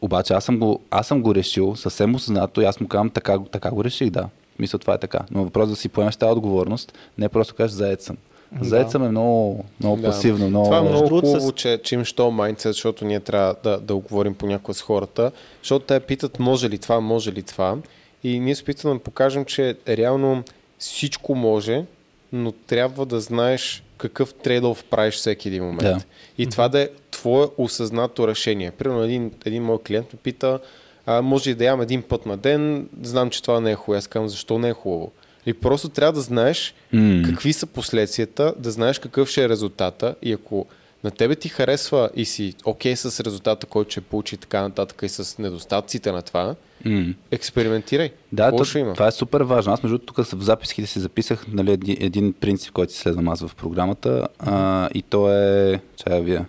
обаче 0.00 0.32
аз 0.32 0.44
съм, 0.44 0.58
го, 0.58 0.80
аз 0.90 1.06
съм 1.06 1.22
го 1.22 1.34
решил 1.34 1.76
съвсем 1.76 2.14
осъзнато 2.14 2.60
и 2.60 2.64
аз 2.64 2.80
му 2.80 2.88
казвам, 2.88 3.10
така, 3.10 3.38
така 3.52 3.70
го 3.70 3.84
реших, 3.84 4.10
да. 4.10 4.28
Мисля, 4.58 4.78
това 4.78 4.94
е 4.94 4.98
така. 4.98 5.18
Но 5.30 5.44
въпрос 5.44 5.68
да 5.68 5.76
си 5.76 5.88
поемеш 5.88 6.16
тази 6.16 6.32
отговорност, 6.32 6.92
не 7.18 7.28
просто 7.28 7.54
кажеш, 7.54 7.76
заед 7.76 8.02
съм. 8.02 8.16
Заед 8.60 8.86
Да. 8.86 8.90
съм 8.90 9.04
е 9.04 9.08
много, 9.08 9.64
много 9.80 10.02
пасивно, 10.02 10.48
много... 10.48 10.64
Това 10.64 10.78
е 10.78 10.80
много 10.80 11.08
хубаво, 11.08 11.52
че, 11.52 11.80
че 11.84 11.94
имаш 11.94 12.12
този 12.12 12.34
майндсет, 12.34 12.72
защото 12.72 13.04
ние 13.04 13.20
трябва 13.20 13.54
да, 13.64 13.80
да 13.80 13.94
оговорим 13.94 14.34
понякога 14.34 14.74
с 14.74 14.82
хората, 14.82 15.32
защото 15.62 15.86
те 15.86 16.00
питат 16.00 16.38
може 16.38 16.70
ли 16.70 16.78
това, 16.78 17.00
може 17.00 17.32
ли 17.32 17.42
това. 17.42 17.76
И 18.24 18.40
ние 18.40 18.54
се 18.54 18.64
питаме 18.64 18.94
да 18.94 19.00
покажем, 19.00 19.44
че 19.44 19.76
реално 19.88 20.42
всичко 20.78 21.34
може, 21.34 21.84
но 22.32 22.52
трябва 22.52 23.06
да 23.06 23.20
знаеш 23.20 23.82
какъв 23.98 24.34
трейдов 24.34 24.84
правиш 24.84 25.14
всеки 25.14 25.48
един 25.48 25.64
момент. 25.64 25.80
Да. 25.82 26.00
И 26.38 26.46
това 26.46 26.68
да 26.68 26.80
е 26.80 26.88
твое 27.18 27.46
осъзнато 27.58 28.28
решение. 28.28 28.70
Примерно 28.70 29.02
един, 29.02 29.32
един 29.44 29.62
мой 29.62 29.78
клиент 29.86 30.12
ме 30.12 30.18
пита, 30.22 30.58
а, 31.06 31.22
може 31.22 31.50
ли 31.50 31.54
да 31.54 31.64
ям 31.64 31.80
един 31.80 32.02
път 32.02 32.26
на 32.26 32.36
ден, 32.36 32.88
знам, 33.02 33.30
че 33.30 33.42
това 33.42 33.60
не 33.60 33.70
е 33.70 33.74
хубаво. 33.74 33.98
Аз 33.98 34.06
казвам, 34.06 34.28
защо 34.28 34.58
не 34.58 34.68
е 34.68 34.72
хубаво? 34.72 35.12
И 35.46 35.54
просто 35.54 35.88
трябва 35.88 36.12
да 36.12 36.20
знаеш 36.20 36.74
М. 36.92 37.22
какви 37.24 37.52
са 37.52 37.66
последствията, 37.66 38.54
да 38.58 38.70
знаеш 38.70 38.98
какъв 38.98 39.28
ще 39.28 39.44
е 39.44 39.48
резултата 39.48 40.14
и 40.22 40.32
ако 40.32 40.66
на 41.04 41.10
тебе 41.10 41.34
ти 41.34 41.48
харесва 41.48 42.10
и 42.16 42.24
си 42.24 42.54
окей 42.64 42.96
с 42.96 43.24
резултата, 43.24 43.66
който 43.66 43.90
ще 43.90 44.00
получи 44.00 44.34
и 44.34 44.38
така 44.38 44.60
нататък 44.60 45.00
и 45.02 45.08
с 45.08 45.38
недостатъците 45.38 46.12
на 46.12 46.22
това, 46.22 46.54
М. 46.84 47.14
експериментирай. 47.30 48.10
Да, 48.32 48.56
то, 48.56 48.78
има? 48.78 48.94
това 48.94 49.06
е 49.06 49.12
супер 49.12 49.40
важно. 49.40 49.72
Аз 49.72 49.82
между 49.82 49.98
тук 49.98 50.16
в 50.16 50.42
записките 50.42 50.88
си 50.88 51.00
записах 51.00 51.46
нали, 51.48 51.72
един, 51.72 51.96
един 52.00 52.32
принцип, 52.32 52.72
който 52.72 52.92
си 52.92 52.98
следвам 52.98 53.28
аз 53.28 53.46
в 53.46 53.54
програмата 53.54 54.28
а, 54.38 54.88
и 54.94 55.02
то 55.02 55.32
е, 55.32 55.80
чая 55.96 56.22
вие, 56.22 56.44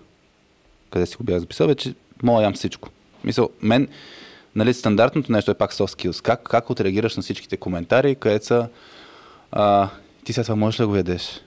къде 0.90 1.06
си 1.06 1.18
го 1.18 1.24
бях 1.24 1.40
записал, 1.40 1.68
бе, 1.68 1.76
че 1.76 1.94
мога 2.24 2.44
ям 2.44 2.54
всичко. 2.54 2.90
Мисъл, 3.24 3.50
мен, 3.62 3.88
нали, 4.56 4.74
стандартното 4.74 5.32
нещо 5.32 5.52
е 5.52 5.56
пак 5.56 5.74
soft 5.74 6.04
skills. 6.04 6.22
Как, 6.22 6.44
как 6.44 6.70
отреагираш 6.70 7.16
на 7.16 7.24
всичките 7.24 7.58
коментари, 7.58 8.16
където 8.16 8.46
са, 8.46 8.68
а, 9.52 9.90
ти 10.24 10.34
след 10.34 10.46
това 10.46 10.56
можеш 10.56 10.80
ли 10.80 10.84
да 10.84 10.88
го 10.88 10.96
ядеш? 10.96 11.42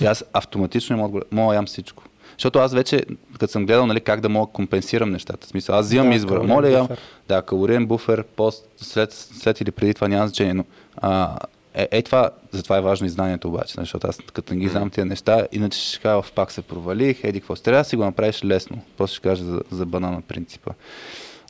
И 0.00 0.04
аз 0.04 0.24
автоматично 0.32 0.96
мога, 0.96 1.08
го- 1.10 1.24
мога 1.30 1.52
да 1.52 1.56
ям 1.56 1.66
всичко. 1.66 2.02
Защото 2.32 2.58
аз 2.58 2.74
вече, 2.74 3.04
като 3.38 3.52
съм 3.52 3.66
гледал 3.66 3.86
нали, 3.86 4.00
как 4.00 4.20
да 4.20 4.28
мога 4.28 4.46
да 4.46 4.52
компенсирам 4.52 5.10
нещата, 5.10 5.46
в 5.46 5.50
смисъл, 5.50 5.76
аз 5.76 5.86
взимам 5.86 6.08
Да, 6.08 6.14
избора. 6.14 6.42
Моля, 6.42 6.70
ям, 6.70 6.88
да, 7.28 7.42
калориен 7.42 7.86
буфер, 7.86 8.22
пост, 8.24 8.68
след, 8.76 9.12
след 9.12 9.60
или 9.60 9.70
преди 9.70 9.94
това 9.94 10.08
няма 10.08 10.26
значение, 10.26 10.54
но 10.54 10.64
а, 10.96 11.36
е, 11.74 11.88
е, 11.90 12.02
това, 12.02 12.30
затова 12.50 12.76
е 12.76 12.80
важно 12.80 13.06
и 13.06 13.10
знанието 13.10 13.48
обаче, 13.48 13.74
защото 13.78 14.06
аз 14.06 14.18
като 14.32 14.54
не 14.54 14.60
ги 14.60 14.68
знам 14.68 14.90
тия 14.90 15.06
неща, 15.06 15.46
иначе 15.52 15.80
ще 15.80 15.98
кажа, 15.98 16.28
пак 16.34 16.52
се 16.52 16.62
провалих, 16.62 17.24
еди 17.24 17.40
какво. 17.40 17.54
Трябва 17.54 17.80
да 17.80 17.88
си 17.88 17.96
го 17.96 18.04
направиш 18.04 18.44
лесно. 18.44 18.78
После 18.96 19.12
ще 19.12 19.22
кажа 19.22 19.44
за, 19.44 19.60
за 19.70 19.86
банана 19.86 20.22
принципа. 20.22 20.72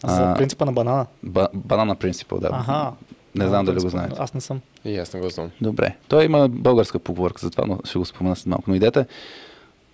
За 0.05 0.35
принципа 0.37 0.65
на 0.65 0.73
банана. 0.73 1.07
Ба, 1.23 1.49
банана 1.55 1.97
принципа, 1.97 2.37
да. 2.39 2.49
Аха. 2.53 2.93
Не 3.35 3.49
знам 3.49 3.65
дали 3.65 3.81
го 3.81 3.89
знаете. 3.89 4.15
Аз 4.19 4.35
не 4.35 4.41
съм. 4.41 4.61
И 4.85 4.99
аз 4.99 5.15
не 5.15 5.21
го 5.21 5.31
знам. 5.31 5.51
Добре. 5.61 5.97
Той 6.09 6.25
има 6.25 6.49
българска 6.49 6.99
поговорка 6.99 7.41
за 7.41 7.51
това, 7.51 7.65
но 7.67 7.79
ще 7.85 7.99
го 7.99 8.05
спомена 8.05 8.37
след 8.37 8.47
малко. 8.47 8.65
Но 8.67 8.75
идеята 8.75 9.01
е, 9.01 9.07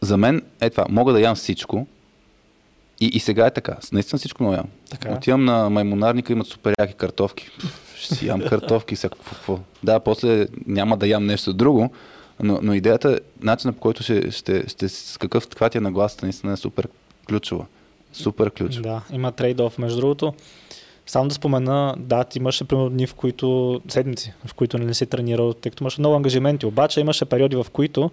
за 0.01 0.17
мен 0.17 0.43
е 0.61 0.71
това. 0.71 0.87
Мога 0.89 1.13
да 1.13 1.21
ям 1.21 1.35
всичко. 1.35 1.87
И, 3.01 3.07
и 3.07 3.21
сега 3.21 3.47
е 3.47 3.51
така. 3.51 3.77
Наистина 3.93 4.19
всичко 4.19 4.45
да 4.45 4.57
ям. 4.57 4.67
Така 4.91 5.09
е. 5.09 5.15
Отивам 5.15 5.45
на 5.45 5.71
маймонарника, 5.71 6.33
имат 6.33 6.47
супер 6.47 6.75
яки 6.81 6.95
картофки. 6.95 7.51
Ще 7.99 8.15
си 8.15 8.27
ям 8.27 8.41
картофки, 8.41 8.97
всяко 8.97 9.19
какво. 9.19 9.59
Да, 9.83 10.01
после 10.01 10.47
няма 10.67 10.97
да 10.97 11.07
ям 11.07 11.27
нещо 11.27 11.53
друго, 11.53 11.91
но, 12.43 12.59
но 12.63 12.75
идеята 12.75 13.21
начинът 13.43 13.77
по 13.77 13.81
който 13.81 14.03
ще, 14.03 14.31
ще, 14.31 14.69
ще, 14.69 14.89
с 14.89 15.19
какъв 15.19 15.49
каква 15.49 15.69
ти 15.69 15.79
е 15.79 15.81
нагласата, 15.81 16.27
наистина 16.27 16.53
е 16.53 16.57
супер 16.57 16.89
ключова. 17.29 17.67
Супер 18.13 18.51
ключова. 18.51 18.83
Да, 18.83 19.03
има 19.13 19.33
трейд-оф. 19.33 19.79
Между 19.79 20.01
другото, 20.01 20.35
само 21.07 21.29
да 21.29 21.35
спомена, 21.35 21.95
да, 21.99 22.25
ти 22.25 22.39
имаше 22.39 22.65
примерно 22.65 22.91
дни, 22.91 23.07
в 23.07 23.15
които, 23.15 23.81
седмици, 23.89 24.33
в 24.47 24.55
които 24.55 24.79
не 24.79 24.95
си 24.95 25.07
тренирал, 25.07 25.53
тъй 25.53 25.71
като 25.71 25.85
имаше 25.85 26.01
много 26.01 26.17
ангажименти. 26.17 26.67
Обаче 26.67 27.01
имаше 27.01 27.25
периоди, 27.25 27.57
в 27.57 27.67
които 27.73 28.11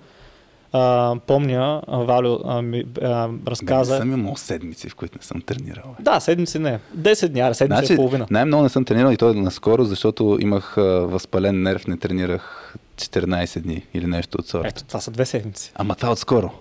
а, 0.77 1.15
помня, 1.27 1.81
а, 1.87 1.97
Валю 1.97 2.39
а, 2.45 2.61
ми, 2.61 2.83
а, 3.01 3.27
Не 3.27 3.37
разказа. 3.47 3.97
съм 3.97 4.13
имал 4.13 4.35
седмици, 4.35 4.89
в 4.89 4.95
които 4.95 5.17
не 5.17 5.23
съм 5.23 5.41
тренирал. 5.41 5.83
бе. 5.89 6.03
Да, 6.03 6.19
седмици 6.19 6.59
не. 6.59 6.79
10 6.93 7.27
дни, 7.27 7.39
аре, 7.39 7.53
седмица 7.53 7.79
Значи, 7.79 7.93
и 7.93 7.95
половина. 7.95 8.25
най-много 8.29 8.63
не 8.63 8.69
съм 8.69 8.85
тренирал 8.85 9.11
и 9.11 9.17
то 9.17 9.33
наскоро, 9.33 9.83
защото 9.83 10.37
имах 10.41 10.77
а, 10.77 10.81
възпален 10.83 11.61
нерв, 11.61 11.87
не 11.87 11.97
тренирах 11.97 12.75
14 12.95 13.59
дни 13.59 13.85
или 13.93 14.05
нещо 14.07 14.37
от 14.39 14.47
сорта. 14.47 14.67
Ето, 14.67 14.83
това 14.83 14.99
са 14.99 15.11
две 15.11 15.25
седмици. 15.25 15.71
Ама 15.75 15.95
това 15.95 16.11
отскоро. 16.11 16.51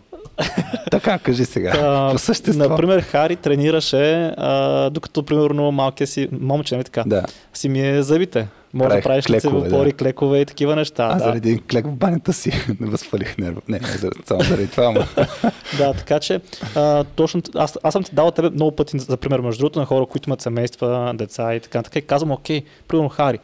така, 0.91 1.19
кажи 1.19 1.45
сега. 1.45 1.73
Та, 1.73 2.09
По 2.13 2.19
същество. 2.19 2.69
Например, 2.69 3.01
Хари 3.01 3.37
тренираше, 3.37 4.25
а, 4.29 4.91
докато, 4.91 5.23
примерно, 5.23 5.73
малкият 5.73 6.11
си 6.11 6.29
момче, 6.33 6.75
нали 6.75 6.85
така, 6.85 7.05
Да. 7.07 7.23
си 7.55 7.69
ми 7.69 7.89
е 7.89 8.03
зъбите. 8.03 8.49
Може 8.75 8.89
Правих 8.89 9.03
да 9.03 9.09
правиш 9.09 9.25
клекове, 9.25 9.69
да. 9.69 9.93
клекове 9.93 10.41
и 10.41 10.45
такива 10.45 10.77
неща. 10.77 11.05
Аз 11.05 11.19
да. 11.19 11.25
заради 11.25 11.49
един 11.49 11.63
клек 11.71 11.87
в 11.87 11.93
банята 11.93 12.33
си 12.33 12.53
не 12.81 12.91
възпалих 12.91 13.39
нерва. 13.39 13.61
Не, 13.69 13.79
не 13.79 13.87
заради, 13.87 14.21
само 14.27 14.43
заради 14.43 14.69
това, 14.69 14.85
ама. 14.85 15.07
Да, 15.79 15.93
така 15.93 16.21
че 16.21 16.41
а, 16.75 17.05
точно 17.05 17.43
аз, 17.55 17.79
аз 17.83 17.93
съм 17.93 18.03
ти 18.03 18.15
дал 18.15 18.31
тебе 18.31 18.51
много 18.51 18.77
пъти, 18.77 18.99
за 18.99 19.17
пример, 19.17 19.41
между 19.41 19.59
другото, 19.59 19.79
на 19.79 19.87
хора, 19.87 20.07
които 20.07 20.29
имат 20.29 20.41
семейства, 20.41 21.13
деца 21.15 21.55
и 21.55 21.61
така. 21.61 21.83
Така 21.83 21.99
и 21.99 22.03
казвам, 22.03 22.31
окей, 22.31 22.63
примерно 22.89 23.09
Хари, 23.09 23.39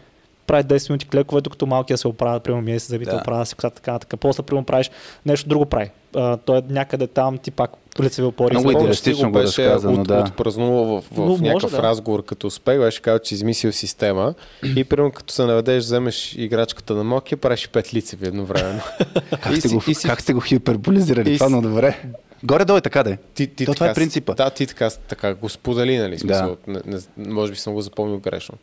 прави 0.51 0.64
10 0.64 0.90
минути 0.90 1.06
клекове, 1.06 1.40
докато 1.40 1.66
малкият 1.66 2.01
се 2.01 2.09
оправя, 2.09 2.40
примерно 2.40 2.62
мие 2.62 2.81
се 2.81 2.86
зъбите, 2.86 3.10
Да. 3.10 3.16
оправя 3.16 3.47
се 3.47 3.55
косата, 3.55 3.74
така, 3.77 3.98
така. 3.98 4.16
После, 4.16 4.43
примерно, 4.43 4.64
правиш 4.64 4.90
нещо 5.27 5.48
друго 5.48 5.66
прави. 5.66 5.90
А, 6.16 6.36
той 6.36 6.59
е 6.59 6.62
някъде 6.68 7.06
там, 7.06 7.39
ти 7.39 7.51
пак 7.51 7.70
лицеви 8.01 8.27
опори. 8.27 8.52
Много 8.52 8.70
идеалистично 8.70 9.28
го 9.28 9.32
беше 9.32 9.64
разказа, 9.64 9.90
но 9.90 10.01
от, 10.01 10.09
да. 10.09 10.18
отпразнувал 10.20 10.85
в, 10.85 11.01
в, 11.02 11.10
Но 11.10 11.24
в 11.24 11.28
може 11.31 11.43
някакъв 11.43 11.70
да. 11.70 11.82
разговор 11.82 12.24
като 12.24 12.47
успех, 12.47 12.78
беше 12.78 13.02
казал, 13.02 13.18
че 13.18 13.35
измислил 13.35 13.72
система 13.72 14.35
и 14.66 14.85
примерно 14.85 15.12
като 15.12 15.35
се 15.35 15.44
наведеш, 15.44 15.85
вземеш 15.85 16.35
играчката 16.35 16.94
на 16.94 17.05
малкия, 17.05 17.39
правиш 17.39 17.68
пет 17.68 17.94
лицеви 17.94 18.27
едновременно. 18.27 18.81
Как 19.32 19.56
сте, 19.56 19.68
си- 19.68 19.74
го, 19.74 19.82
и 19.89 19.94
си- 19.94 20.09
как 20.09 20.20
сте 20.20 20.32
го 20.32 20.40
хиперболизирали? 20.40 21.35
Това 21.35 21.47
си- 21.47 21.52
но 21.52 21.62
добре. 21.62 21.98
Горе-долу 22.43 22.77
е 22.77 22.82
така 22.82 23.02
да 23.02 23.10
е. 23.10 23.18
Ти, 23.35 23.47
ти 23.47 23.66
То 23.66 23.74
това 23.74 23.74
така 23.77 23.90
е 23.90 23.94
с- 23.94 23.97
принципа. 23.97 24.35
Да, 24.35 24.51
ти 24.51 24.66
така, 24.66 24.90
така 25.09 25.35
го 25.35 25.48
сподели, 25.48 25.98
нали? 25.98 26.12
Да. 26.12 26.18
Смисъл, 26.18 26.56
не, 26.66 26.81
не, 26.86 26.98
може 27.31 27.52
би 27.52 27.59
съм 27.59 27.74
го 27.74 27.81
запомнил 27.81 28.18
грешно. 28.18 28.55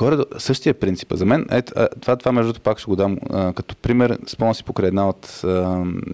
Горе, 0.00 0.16
същия 0.38 0.74
принцип. 0.74 1.12
За 1.12 1.26
мен, 1.26 1.46
ето, 1.50 1.72
а, 1.76 1.88
това, 2.00 2.16
това 2.16 2.32
между 2.32 2.46
другото 2.52 2.62
пак 2.62 2.78
ще 2.78 2.86
го 2.86 2.96
дам 2.96 3.18
а, 3.30 3.52
като 3.52 3.76
пример. 3.76 4.18
Спомням 4.26 4.54
си 4.54 4.64
покрай 4.64 4.88
една 4.88 5.08
от 5.08 5.40
а, 5.44 5.48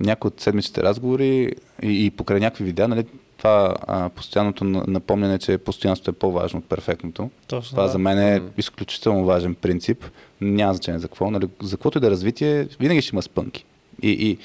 някои 0.00 0.28
от 0.28 0.40
седмичните 0.40 0.82
разговори 0.82 1.52
и, 1.82 2.06
и 2.06 2.10
покрай 2.10 2.40
някакви 2.40 2.64
видеа, 2.64 2.88
нали, 2.88 3.04
това 3.38 3.74
а, 3.86 4.08
постоянното 4.08 4.64
на- 4.64 4.84
напомняне, 4.88 5.38
че 5.38 5.58
постоянството 5.58 6.10
е 6.10 6.14
по-важно 6.20 6.58
от 6.58 6.64
перфектното. 6.64 7.30
Точно, 7.48 7.70
Това 7.70 7.82
да. 7.82 7.88
за 7.88 7.98
мен 7.98 8.18
е 8.18 8.42
изключително 8.58 9.24
важен 9.24 9.54
принцип. 9.54 10.04
Няма 10.40 10.74
значение 10.74 10.98
за 11.00 11.08
какво. 11.08 11.30
Нали, 11.30 11.48
за 11.62 11.76
каквото 11.76 11.98
и 11.98 12.00
да 12.00 12.06
е 12.06 12.10
развитие, 12.10 12.68
винаги 12.80 13.02
ще 13.02 13.14
има 13.16 13.22
спънки. 13.22 13.64
И, 14.02 14.10
и, 14.10 14.38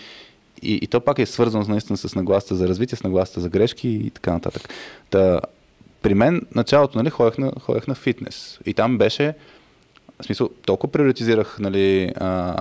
и, 0.61 0.75
и 0.75 0.87
то 0.87 1.01
пак 1.01 1.19
е 1.19 1.25
свързано 1.25 1.65
наистина 1.67 1.97
с 1.97 2.15
нагласата 2.15 2.55
за 2.55 2.67
развитие, 2.67 2.97
с 2.97 3.03
нагласата 3.03 3.41
за 3.41 3.49
грешки 3.49 3.89
и 3.89 4.09
така 4.09 4.33
нататък. 4.33 4.69
Та, 5.09 5.39
при 6.01 6.13
мен 6.13 6.41
началото 6.55 6.97
нали, 6.97 7.09
ходех, 7.09 7.37
на, 7.37 7.51
ходех 7.59 7.87
на 7.87 7.95
фитнес. 7.95 8.59
И 8.65 8.73
там 8.73 8.97
беше, 8.97 9.33
в 10.21 10.25
смисъл, 10.25 10.49
толкова 10.65 10.91
приоритизирах 10.91 11.59
нали, 11.59 12.11
а, 12.15 12.55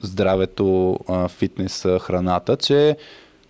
здравето, 0.00 0.98
а, 1.08 1.28
фитнес, 1.28 1.82
храната, 2.00 2.56
че 2.56 2.96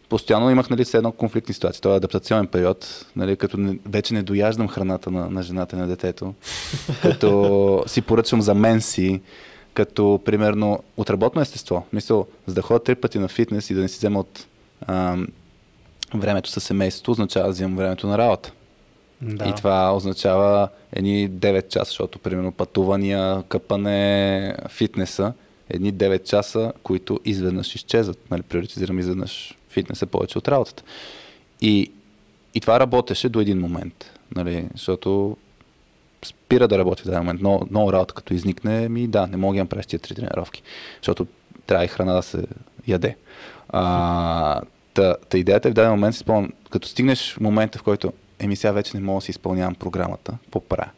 постоянно 0.08 0.50
имах 0.50 0.70
нали, 0.70 0.84
едно 0.94 1.12
конфликтни 1.12 1.54
ситуации. 1.54 1.82
Това 1.82 1.94
е 1.94 1.96
адаптационен 1.96 2.46
период, 2.46 3.06
нали, 3.16 3.36
като 3.36 3.56
не, 3.56 3.78
вече 3.86 4.14
не 4.14 4.22
дояждам 4.22 4.68
храната 4.68 5.10
на, 5.10 5.30
на 5.30 5.42
жената 5.42 5.76
и 5.76 5.78
на 5.78 5.86
детето, 5.86 6.34
като 7.02 7.84
си 7.86 8.02
поръчвам 8.02 8.42
за 8.42 8.54
мен 8.54 8.80
си, 8.80 9.20
като 9.74 10.20
примерно 10.24 10.82
от 10.96 11.10
работно 11.10 11.40
естество. 11.40 11.86
Мисъл, 11.92 12.26
за 12.46 12.54
да 12.54 12.62
ходя 12.62 12.84
три 12.84 12.94
пъти 12.94 13.18
на 13.18 13.28
фитнес 13.28 13.70
и 13.70 13.74
да 13.74 13.80
не 13.80 13.88
си 13.88 13.98
взема 13.98 14.20
от 14.20 14.46
ам, 14.86 15.26
времето 16.14 16.50
със 16.50 16.64
семейството, 16.64 17.10
означава 17.10 17.46
да 17.46 17.52
взимам 17.52 17.76
времето 17.76 18.06
на 18.06 18.18
работа. 18.18 18.52
Да. 19.22 19.48
И 19.48 19.54
това 19.54 19.96
означава 19.96 20.68
едни 20.92 21.30
9 21.30 21.68
часа, 21.68 21.84
защото 21.84 22.18
примерно 22.18 22.52
пътувания, 22.52 23.42
къпане, 23.48 24.56
фитнеса, 24.68 25.32
едни 25.70 25.94
9 25.94 26.24
часа, 26.24 26.72
които 26.82 27.20
изведнъж 27.24 27.74
изчезват. 27.74 28.30
Нали, 28.30 28.42
приоритизирам 28.42 28.98
изведнъж 28.98 29.58
фитнеса 29.70 30.06
повече 30.06 30.38
от 30.38 30.48
работата. 30.48 30.82
И, 31.60 31.92
и 32.54 32.60
това 32.60 32.80
работеше 32.80 33.28
до 33.28 33.40
един 33.40 33.58
момент, 33.58 34.10
нали, 34.36 34.68
защото 34.74 35.36
спира 36.24 36.68
да 36.68 36.78
работи 36.78 37.02
в 37.02 37.04
даден 37.04 37.20
момент. 37.20 37.40
Но, 37.42 37.60
много 37.70 37.92
работа 37.92 38.14
като 38.14 38.34
изникне, 38.34 38.88
ми 38.88 39.06
да, 39.06 39.26
не 39.26 39.36
мога 39.36 39.56
да 39.56 39.64
направиш 39.64 39.86
тия 39.86 40.00
три 40.00 40.14
тренировки, 40.14 40.62
защото 41.00 41.26
трябва 41.66 41.84
и 41.84 41.88
храна 41.88 42.12
да 42.12 42.22
се 42.22 42.44
яде. 42.86 43.16
А, 43.68 44.60
та, 44.94 45.16
та 45.28 45.38
идеята 45.38 45.68
е 45.68 45.70
в 45.70 45.74
даден 45.74 45.90
момент, 45.90 46.14
си 46.14 46.20
спомням, 46.20 46.52
като 46.70 46.88
стигнеш 46.88 47.34
в 47.34 47.40
момента, 47.40 47.78
в 47.78 47.82
който 47.82 48.12
еми 48.38 48.56
сега 48.56 48.72
вече 48.72 48.96
не 48.96 49.02
мога 49.02 49.16
да 49.16 49.24
си 49.24 49.30
изпълнявам 49.30 49.74
програмата, 49.74 50.38
какво 50.44 50.60
правя? 50.60 50.90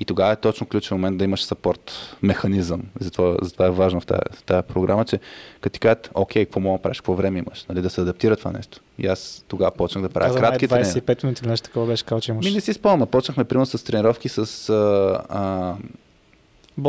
И 0.00 0.04
тогава 0.04 0.32
е 0.32 0.36
точно 0.36 0.66
ключов 0.66 0.90
момент 0.90 1.18
да 1.18 1.24
имаш 1.24 1.44
сапорт 1.44 2.16
механизъм. 2.22 2.82
Затова, 3.00 3.36
затова 3.42 3.66
е 3.66 3.70
важно 3.70 4.00
в 4.00 4.06
тази, 4.06 4.20
в 4.32 4.42
тази 4.42 4.66
програма, 4.66 5.04
че 5.04 5.20
като 5.60 5.72
ти 5.72 5.80
кажат, 5.80 6.10
окей, 6.14 6.44
какво 6.44 6.60
мога 6.60 6.78
да 6.78 6.82
правиш, 6.82 7.00
какво 7.00 7.14
време 7.14 7.38
имаш, 7.38 7.64
нали, 7.68 7.82
да 7.82 7.90
се 7.90 8.00
адаптира 8.00 8.36
това 8.36 8.52
нещо. 8.52 8.80
И 8.98 9.06
аз 9.06 9.44
тогава 9.48 9.70
почнах 9.70 10.02
да 10.02 10.08
правя 10.08 10.28
Каза 10.28 10.38
кратки 10.38 10.68
тренировки. 10.68 11.00
25 11.00 11.24
минути 11.24 11.44
или 11.44 11.50
нещо 11.50 11.64
такова 11.64 11.86
беше 11.86 12.04
казал, 12.04 12.20
че 12.20 12.30
имаш. 12.30 12.46
Ми 12.46 12.52
не 12.52 12.60
си 12.60 12.72
спомням, 12.72 13.08
почнахме 13.08 13.44
примерно 13.44 13.66
с 13.66 13.84
тренировки 13.84 14.28
с 14.28 14.38
а, 14.38 15.22
а, 15.28 15.74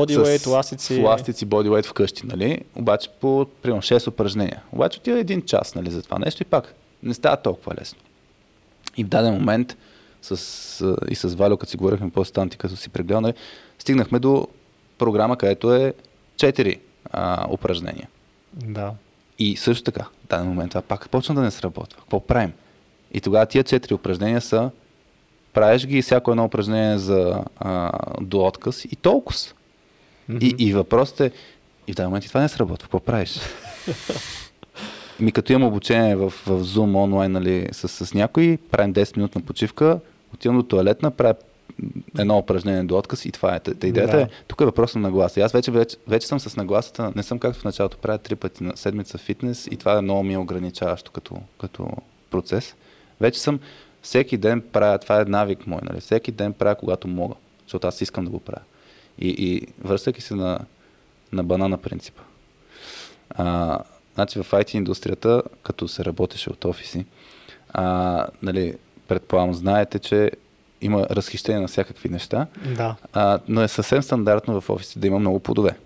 с 0.07 0.47
ластици. 0.47 1.01
ластици, 1.01 1.47
бодyweight 1.47 1.85
вкъщи, 1.85 2.25
нали? 2.25 2.61
Обаче 2.75 3.09
по, 3.21 3.45
примерно, 3.61 3.81
6 3.81 4.07
упражнения. 4.07 4.61
Обаче 4.71 4.99
отива 4.99 5.19
един 5.19 5.41
час, 5.41 5.75
нали, 5.75 5.91
за 5.91 6.01
това 6.01 6.19
нещо 6.19 6.43
и 6.43 6.45
пак 6.45 6.75
не 7.03 7.13
става 7.13 7.37
толкова 7.37 7.75
лесно. 7.81 7.99
И 8.97 9.03
в 9.03 9.07
даден 9.07 9.33
момент 9.33 9.77
с, 10.21 10.97
и 11.09 11.15
с 11.15 11.35
Валю, 11.35 11.57
като 11.57 11.69
си 11.69 11.77
говорихме 11.77 12.09
по 12.09 12.25
станти, 12.25 12.57
като 12.57 12.75
си 12.75 12.89
прегледал, 12.89 13.21
нали, 13.21 13.33
стигнахме 13.79 14.19
до 14.19 14.47
програма, 14.97 15.37
където 15.37 15.75
е 15.75 15.93
4 16.35 16.79
а, 17.11 17.45
упражнения. 17.51 18.09
Да. 18.53 18.93
И 19.39 19.57
също 19.57 19.83
така, 19.83 20.03
в 20.03 20.27
даден 20.29 20.47
момент 20.47 20.71
това 20.71 20.81
пак 20.81 21.09
почна 21.09 21.35
да 21.35 21.41
не 21.41 21.51
сработва. 21.51 21.99
Какво 21.99 22.19
правим? 22.19 22.53
И 23.11 23.21
тогава 23.21 23.45
тия 23.45 23.63
четири 23.63 23.93
упражнения 23.93 24.41
са 24.41 24.71
правиш 25.53 25.85
ги 25.85 26.01
всяко 26.01 26.31
едно 26.31 26.45
упражнение 26.45 26.97
за, 26.97 27.43
а, 27.57 27.91
до 28.21 28.45
отказ 28.45 28.85
и 28.85 28.95
толкова. 28.95 29.39
И, 30.41 30.55
и 30.57 30.73
въпросът 30.73 31.19
е, 31.19 31.31
и 31.87 31.93
в 31.93 31.95
даден 31.95 32.09
момент 32.09 32.25
и 32.25 32.27
това 32.27 32.41
не 32.41 32.49
сработва. 32.49 32.85
Какво 32.85 32.99
правиш? 32.99 33.39
Ми 35.21 35.31
като 35.31 35.53
имам 35.53 35.67
обучение 35.67 36.15
в, 36.15 36.29
в 36.29 36.63
Zoom 36.63 37.03
онлайн 37.03 37.31
нали, 37.31 37.67
с, 37.71 37.87
с 38.05 38.13
някой, 38.13 38.57
правим 38.71 38.93
10 38.93 39.17
минутна 39.17 39.41
почивка, 39.41 39.99
отивам 40.33 40.57
до 40.57 40.63
туалетна, 40.63 41.11
правя 41.11 41.35
едно 42.19 42.37
упражнение 42.37 42.83
до 42.83 42.97
отказ 42.97 43.25
и 43.25 43.31
това 43.31 43.55
е. 43.55 43.59
Та, 43.59 43.73
та 43.73 43.87
идеята 43.87 44.17
Да. 44.17 44.23
е, 44.23 44.27
тук 44.47 44.61
е 44.61 44.65
въпрос 44.65 44.95
на 44.95 45.01
нагласа. 45.01 45.39
И 45.39 45.43
Аз 45.43 45.51
вече, 45.51 45.71
вече, 45.71 45.97
вече 46.07 46.27
съм 46.27 46.39
с 46.39 46.55
нагласата, 46.55 47.11
не 47.15 47.23
съм 47.23 47.39
както 47.39 47.59
в 47.59 47.63
началото, 47.63 47.97
правя 47.97 48.17
три 48.17 48.35
пъти 48.35 48.63
на 48.63 48.77
седмица 48.77 49.17
фитнес 49.17 49.67
и 49.71 49.77
това 49.77 49.97
е 49.97 50.01
много 50.01 50.23
ми 50.23 50.33
е 50.33 50.37
ограничаващо 50.37 51.11
като, 51.11 51.35
като 51.59 51.87
процес. 52.31 52.75
Вече 53.21 53.39
съм 53.39 53.59
всеки 54.01 54.37
ден 54.37 54.61
правя, 54.61 54.97
това 54.97 55.21
е 55.21 55.25
навик 55.25 55.67
мой, 55.67 55.79
нали? 55.83 55.99
всеки 55.99 56.31
ден 56.31 56.53
правя 56.53 56.75
когато 56.75 57.07
мога, 57.07 57.35
защото 57.65 57.87
аз 57.87 58.01
искам 58.01 58.25
да 58.25 58.31
го 58.31 58.39
правя. 58.39 58.61
И, 59.19 59.29
и 59.29 59.67
връщайки 59.83 60.21
се 60.21 60.35
на, 60.35 60.59
на 61.31 61.43
банана 61.43 61.77
принципа. 61.77 62.21
А, 63.29 63.79
значи 64.19 64.39
в 64.39 64.51
IT 64.51 64.75
индустрията, 64.75 65.41
като 65.63 65.87
се 65.87 66.05
работеше 66.05 66.49
от 66.49 66.65
офиси, 66.65 67.05
а, 67.69 68.25
нали, 68.41 68.73
предполагам, 69.07 69.53
знаете, 69.53 69.99
че 69.99 70.31
има 70.81 71.07
разхищение 71.11 71.61
на 71.61 71.67
всякакви 71.67 72.09
неща, 72.09 72.47
Да. 72.77 72.95
а, 73.13 73.39
но 73.47 73.61
е 73.61 73.67
съвсем 73.67 74.03
стандартно 74.03 74.61
в 74.61 74.69
офисите 74.69 74.99
да 74.99 75.07
има 75.07 75.19
много 75.19 75.39
плодове. 75.39 75.77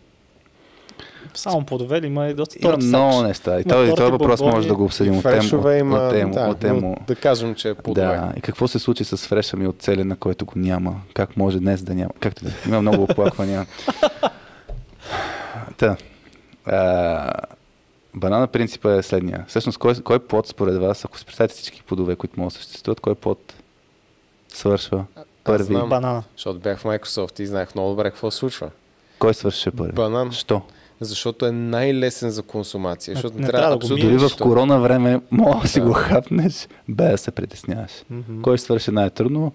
Само 1.33 1.65
плодове 1.65 2.01
ли 2.01 2.07
има 2.07 2.27
и 2.27 2.33
доста 2.33 2.57
Има 2.61 2.71
торти. 2.71 2.85
много 2.85 3.21
неща. 3.21 3.51
И 3.51 3.55
Има 3.55 3.63
това, 3.63 3.83
и 3.83 3.87
торти, 3.87 3.97
този 3.97 4.11
въпрос 4.11 4.39
бомбони, 4.39 4.55
може 4.55 4.67
да 4.67 4.75
го 4.75 4.83
обсъдим 4.83 5.17
от 5.17 5.23
тем, 5.23 5.31
Фрешове 5.31 5.73
от, 5.75 5.79
има, 5.79 5.97
от 5.97 6.11
тем, 6.11 6.31
да, 6.31 6.41
от 6.41 6.59
тем, 6.59 6.79
но 6.79 6.95
да 7.07 7.15
кажем, 7.15 7.55
че 7.55 7.69
е 7.69 7.73
плодове. 7.73 8.07
Да, 8.07 8.33
и 8.37 8.41
какво 8.41 8.67
се 8.67 8.79
случи 8.79 9.03
с 9.03 9.17
фреша 9.17 9.57
ми 9.57 9.67
от 9.67 9.81
целена, 9.81 10.15
който 10.15 10.45
го 10.45 10.53
няма? 10.55 11.01
Как 11.13 11.37
може 11.37 11.59
днес 11.59 11.83
да 11.83 11.95
няма? 11.95 12.11
Както 12.19 12.45
да. 12.45 12.51
Има 12.67 12.81
много 12.81 13.03
оплаквания. 13.03 13.65
Та. 15.77 15.97
А, 16.65 17.31
банана 18.15 18.47
принципа 18.47 18.93
е 18.93 19.03
следния. 19.03 19.45
Всъщност, 19.47 19.77
кой, 19.77 19.95
кой 19.95 20.19
плод 20.19 20.47
според 20.47 20.77
вас, 20.77 21.05
ако 21.05 21.19
си 21.19 21.25
представите 21.25 21.55
всички 21.55 21.83
плодове, 21.83 22.15
които 22.15 22.39
могат 22.39 22.53
да 22.53 22.59
съществуват, 22.59 22.99
кой 22.99 23.15
плод 23.15 23.53
свършва 24.49 25.05
първи? 25.43 25.63
знам. 25.63 25.89
Банана. 25.89 26.23
Защото 26.35 26.59
бях 26.59 26.79
в 26.79 26.83
Microsoft 26.83 27.39
и 27.39 27.47
знаех 27.47 27.75
много 27.75 27.89
добре 27.89 28.09
какво 28.09 28.31
се 28.31 28.37
случва. 28.37 28.69
Кой 29.19 29.33
свърши 29.33 29.71
първи? 29.71 29.91
Банан. 29.91 30.31
Що? 30.31 30.61
Защото 30.99 31.45
е 31.45 31.51
най-лесен 31.51 32.29
за 32.29 32.43
консумация. 32.43 33.15
Защото 33.15 33.35
не 33.35 33.41
не 33.41 33.47
трябва 33.47 33.61
трябва 33.61 33.77
да 33.77 33.95
го 33.95 34.01
Дори 34.01 34.17
в 34.17 34.37
корона 34.41 34.79
време 34.79 35.21
мога 35.31 35.61
да 35.61 35.67
си 35.67 35.81
го 35.81 35.93
хапнеш, 35.93 36.67
без 36.89 37.11
да 37.11 37.17
се 37.17 37.31
притесняваш. 37.31 37.91
Мгм. 38.09 38.41
Кой 38.41 38.57
свърши 38.57 38.91
най-трудно? 38.91 39.53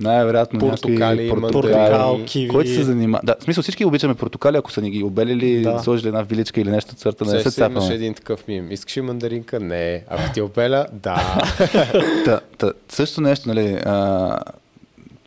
Най-вероятно 0.00 0.60
Портокали. 0.60 1.28
Портокал, 1.30 2.20
киви. 2.26 2.48
Който 2.48 2.70
се 2.70 2.82
занимава. 2.82 3.22
Да, 3.24 3.36
в 3.40 3.44
смисъл 3.44 3.62
всички 3.62 3.84
обичаме 3.84 4.14
портокали, 4.14 4.56
ако 4.56 4.72
са 4.72 4.80
ни 4.82 4.90
ги 4.90 5.02
обелили, 5.02 5.62
Да. 5.62 5.78
сложили 5.78 6.08
една 6.08 6.22
виличка 6.22 6.60
или 6.60 6.70
нещо 6.70 6.94
цвърта, 6.94 7.24
не 7.24 7.30
Все 7.30 7.42
се 7.42 7.50
се 7.50 7.60
имаше 7.60 7.74
цапаме. 7.74 7.94
един 7.94 8.14
такъв 8.14 8.48
мим. 8.48 8.72
Искаш 8.72 8.96
ли 8.96 9.00
мандаринка? 9.00 9.60
Не. 9.60 10.04
Ако 10.08 10.32
ти 10.32 10.40
обеля? 10.40 10.86
Да. 10.92 11.42
Та, 12.24 12.40
та, 12.58 12.72
също 12.88 13.20
нещо, 13.20 13.48
нали, 13.48 13.78
а, 13.86 14.38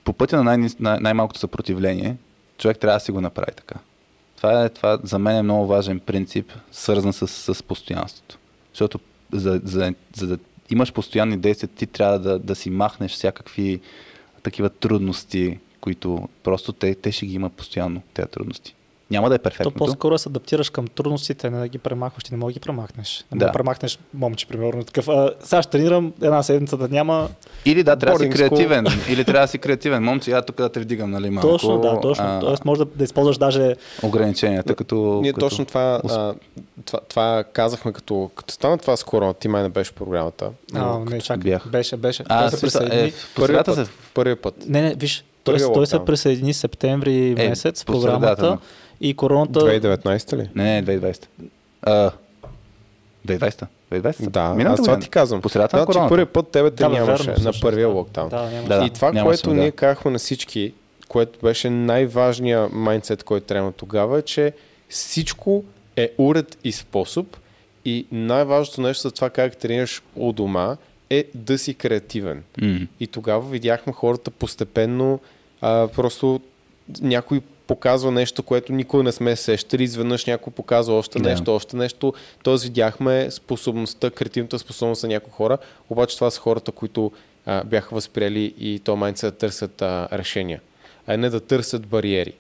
по 0.04 0.14
пътя 0.14 0.38
на 0.38 0.44
най- 0.44 0.70
най- 0.80 1.00
най-малкото 1.00 1.40
съпротивление, 1.40 2.16
човек 2.58 2.80
трябва 2.80 2.96
да 2.96 3.06
си 3.06 3.12
го 3.12 3.22
направи 3.22 3.52
така. 3.58 3.76
Това, 4.38 4.64
е, 4.64 4.70
това 4.70 5.00
за 5.04 5.20
мен 5.20 5.36
е 5.38 5.42
много 5.42 5.68
важен 5.68 6.00
принцип, 6.00 6.52
свързан 6.72 7.14
с, 7.14 7.28
с 7.28 7.64
постоянството. 7.64 8.38
Защото 8.74 9.00
за, 9.34 9.62
за, 9.64 9.94
за 10.16 10.28
да 10.28 10.38
имаш 10.70 10.94
постоянни 10.94 11.38
действия, 11.38 11.70
ти 11.76 11.86
трябва 11.86 12.20
да, 12.20 12.40
да 12.40 12.56
си 12.56 12.70
махнеш 12.70 13.12
всякакви 13.12 13.80
такива 14.46 14.70
трудности, 14.70 15.60
които 15.82 16.30
просто 16.44 16.74
те, 16.74 16.96
те 16.96 17.12
ще 17.12 17.26
ги 17.26 17.34
имат 17.34 17.54
постоянно, 17.54 18.02
тези 18.14 18.28
трудности. 18.28 18.76
Няма 19.12 19.30
да 19.30 19.36
е 19.36 19.38
То 19.38 19.44
перфектното. 19.44 19.78
по-скоро 19.78 20.18
се 20.18 20.30
адаптираш 20.30 20.70
към 20.70 20.88
трудностите, 20.88 21.50
не 21.50 21.60
да 21.60 21.68
ги 21.68 21.78
премахваш. 21.78 22.24
Ти 22.24 22.34
не 22.34 22.38
мога 22.38 22.50
да 22.50 22.54
ги 22.54 22.60
премахнеш. 22.60 23.26
Не 23.32 23.40
Да. 23.40 23.46
да 23.46 23.52
премахнеш 23.52 24.00
момче, 24.14 24.48
примерно. 24.48 24.84
Такъв, 24.84 25.08
а, 25.08 25.34
сега 25.44 25.62
ще 25.62 25.72
тренирам 25.72 26.14
една 26.22 26.44
седмица 26.44 26.78
да 26.78 26.88
няма. 26.88 27.30
Или 27.66 27.84
да, 27.84 27.96
трябва 27.96 28.20
да 28.20 28.24
си 28.24 28.30
креативен. 28.30 28.86
Или 29.10 29.26
трябва 29.26 29.42
да 29.44 29.48
си 29.48 29.58
креативен. 29.58 30.04
Момче, 30.04 30.32
я 30.32 30.42
тук 30.42 30.58
да 30.58 30.70
те 30.70 30.80
вдигам, 30.80 31.12
нали, 31.12 31.30
малко. 31.30 31.48
точно, 31.48 31.80
да, 31.80 32.00
точно. 32.00 32.26
а, 32.28 32.40
Тоест 32.40 32.66
може 32.66 32.80
да, 32.80 32.86
да 32.96 33.04
използваш 33.04 33.38
даже 33.38 33.76
ограниченията, 34.04 34.76
като... 34.76 35.20
Ние 35.22 35.34
като... 35.34 35.46
точно 35.50 35.66
това, 35.66 36.02
а, 36.10 36.34
това, 36.86 37.00
това 37.10 37.44
казахме, 37.54 37.94
като, 37.94 38.30
като 38.36 38.54
стана 38.54 38.78
това 38.78 38.98
скоро, 38.98 39.34
ти 39.34 39.48
май 39.48 39.64
не 39.64 39.70
беше 39.70 39.92
в 39.92 39.94
програмата. 39.94 40.50
А, 40.74 40.80
но 40.86 41.06
не, 41.06 41.22
чакай. 41.22 41.52
бях. 41.52 41.68
Беше, 41.70 41.98
беше. 41.98 42.24
А, 42.30 42.50
се 42.50 42.62
присъедини. 42.62 43.02
е, 43.02 43.12
в 43.12 43.36
Първия 43.36 43.64
път. 43.64 43.76
се... 43.76 43.86
Първия 44.14 44.42
път. 44.42 44.56
Не, 44.68 44.82
не, 44.82 44.96
виж, 44.96 45.26
той, 45.44 45.58
той 45.74 45.88
се 45.88 46.00
присъедини 46.06 46.54
септември 46.54 47.36
Е, 47.38 47.50
месец 47.50 47.84
в 47.84 47.86
по 47.86 48.02
средата, 48.02 48.36
програмата 48.36 48.58
и 49.02 49.14
короната... 49.14 49.60
2019 49.60 50.38
ли? 50.38 50.50
Не, 50.56 50.82
не, 50.82 51.00
2020. 51.00 51.26
А, 51.82 52.12
2020. 53.28 53.68
2020? 53.92 54.30
Да, 54.30 54.54
Миналата 54.54 54.82
аз 54.82 54.86
това 54.86 55.00
ти 55.00 55.10
казвам. 55.10 55.42
По 55.42 55.50
средата 55.50 55.78
на 55.78 55.84
Значи 55.84 55.94
короната. 55.94 56.10
първия 56.10 56.26
път 56.26 56.48
тебе 56.48 56.72
те 56.72 56.84
Да, 56.84 56.90
нямаше 56.90 57.32
верно, 57.32 57.44
на 57.44 57.52
първия 57.62 57.88
да. 57.88 57.94
локдаун. 57.94 58.30
Да, 58.30 58.50
няма. 58.50 58.68
Да, 58.68 58.86
и 58.86 58.90
това, 58.90 59.12
нямаше, 59.12 59.26
което 59.26 59.50
да. 59.50 59.62
ние 59.62 59.72
казахме 59.72 60.12
на 60.12 60.18
всички, 60.18 60.74
което 61.08 61.40
беше 61.44 61.70
най-важният 61.70 62.74
майндсет, 62.74 63.24
който 63.24 63.46
трябва 63.46 63.72
тогава, 63.72 64.20
е, 64.20 64.22
че 64.22 64.54
всичко 64.90 65.64
е 65.96 66.12
уред 66.18 66.58
и 66.64 66.72
способ 66.72 67.38
и 67.86 68.06
най-важното 68.12 68.82
нещо 68.82 69.02
за 69.02 69.12
това 69.12 69.30
как 69.30 69.58
тренираш 69.58 70.02
у 70.16 70.34
дома 70.34 70.78
е 71.10 71.26
да 71.36 71.58
си 71.58 71.74
креативен. 71.74 72.44
М. 72.62 72.80
И 73.00 73.08
тогава 73.08 73.50
видяхме 73.50 73.94
хората 73.94 74.32
постепенно, 74.32 75.20
а, 75.62 75.88
просто 75.96 76.40
някой 77.02 77.42
показва 77.68 78.12
нещо, 78.12 78.44
което 78.44 78.74
никой 78.74 79.04
не 79.04 79.12
сме 79.12 79.36
сещали, 79.36 79.84
изведнъж 79.84 80.26
някой 80.26 80.54
показва 80.54 80.94
още 80.94 81.20
Да. 81.20 81.30
нещо, 81.30 81.56
още 81.56 81.78
нещо. 81.78 82.14
Тоест 82.44 82.64
видяхме 82.64 83.32
способността, 83.32 84.10
креативната 84.10 84.60
способност 84.60 85.04
на 85.04 85.10
някои 85.10 85.32
хора, 85.32 85.58
обаче 85.90 86.16
това 86.16 86.32
са 86.32 86.42
хората, 86.42 86.72
които 86.72 87.12
а, 87.46 87.64
бяха 87.64 87.96
възприели 87.96 88.54
и 88.60 88.80
то 88.80 88.96
майнца 88.96 89.28
да 89.28 89.38
търсят 89.38 89.82
а, 89.82 90.08
решения, 90.12 90.62
а 91.08 91.18
не 91.18 91.30
да 91.30 91.40
търсят 91.40 91.88
бариери. 91.88 92.34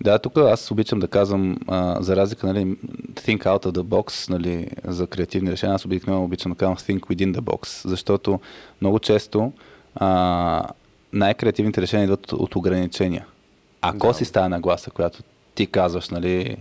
Да, 0.00 0.18
тук 0.18 0.38
аз 0.38 0.70
обичам 0.70 0.98
да 0.98 1.08
казвам, 1.08 1.58
а, 1.66 2.02
за 2.02 2.16
разлика, 2.16 2.46
нали, 2.46 2.76
think 3.14 3.38
out 3.38 3.66
of 3.66 3.70
the 3.70 3.82
box, 3.82 4.30
нали, 4.30 4.68
за 4.84 5.06
креативни 5.06 5.50
решения, 5.50 5.74
аз 5.74 5.84
обикновено 5.84 6.24
обичам 6.24 6.52
да 6.52 6.58
казвам 6.58 6.76
think 6.76 7.00
within 7.00 7.34
the 7.34 7.40
box, 7.40 7.88
защото 7.88 8.40
много 8.80 8.98
често 8.98 9.52
а, 9.94 10.62
най-креативните 11.12 11.82
решения 11.82 12.04
идват 12.04 12.32
от 12.32 12.56
ограничения. 12.56 13.26
Ако 13.88 14.06
Да. 14.06 14.14
си 14.14 14.24
става 14.24 14.48
нагласа, 14.48 14.90
която 14.90 15.18
ти 15.54 15.66
казваш, 15.66 16.08
нали, 16.08 16.56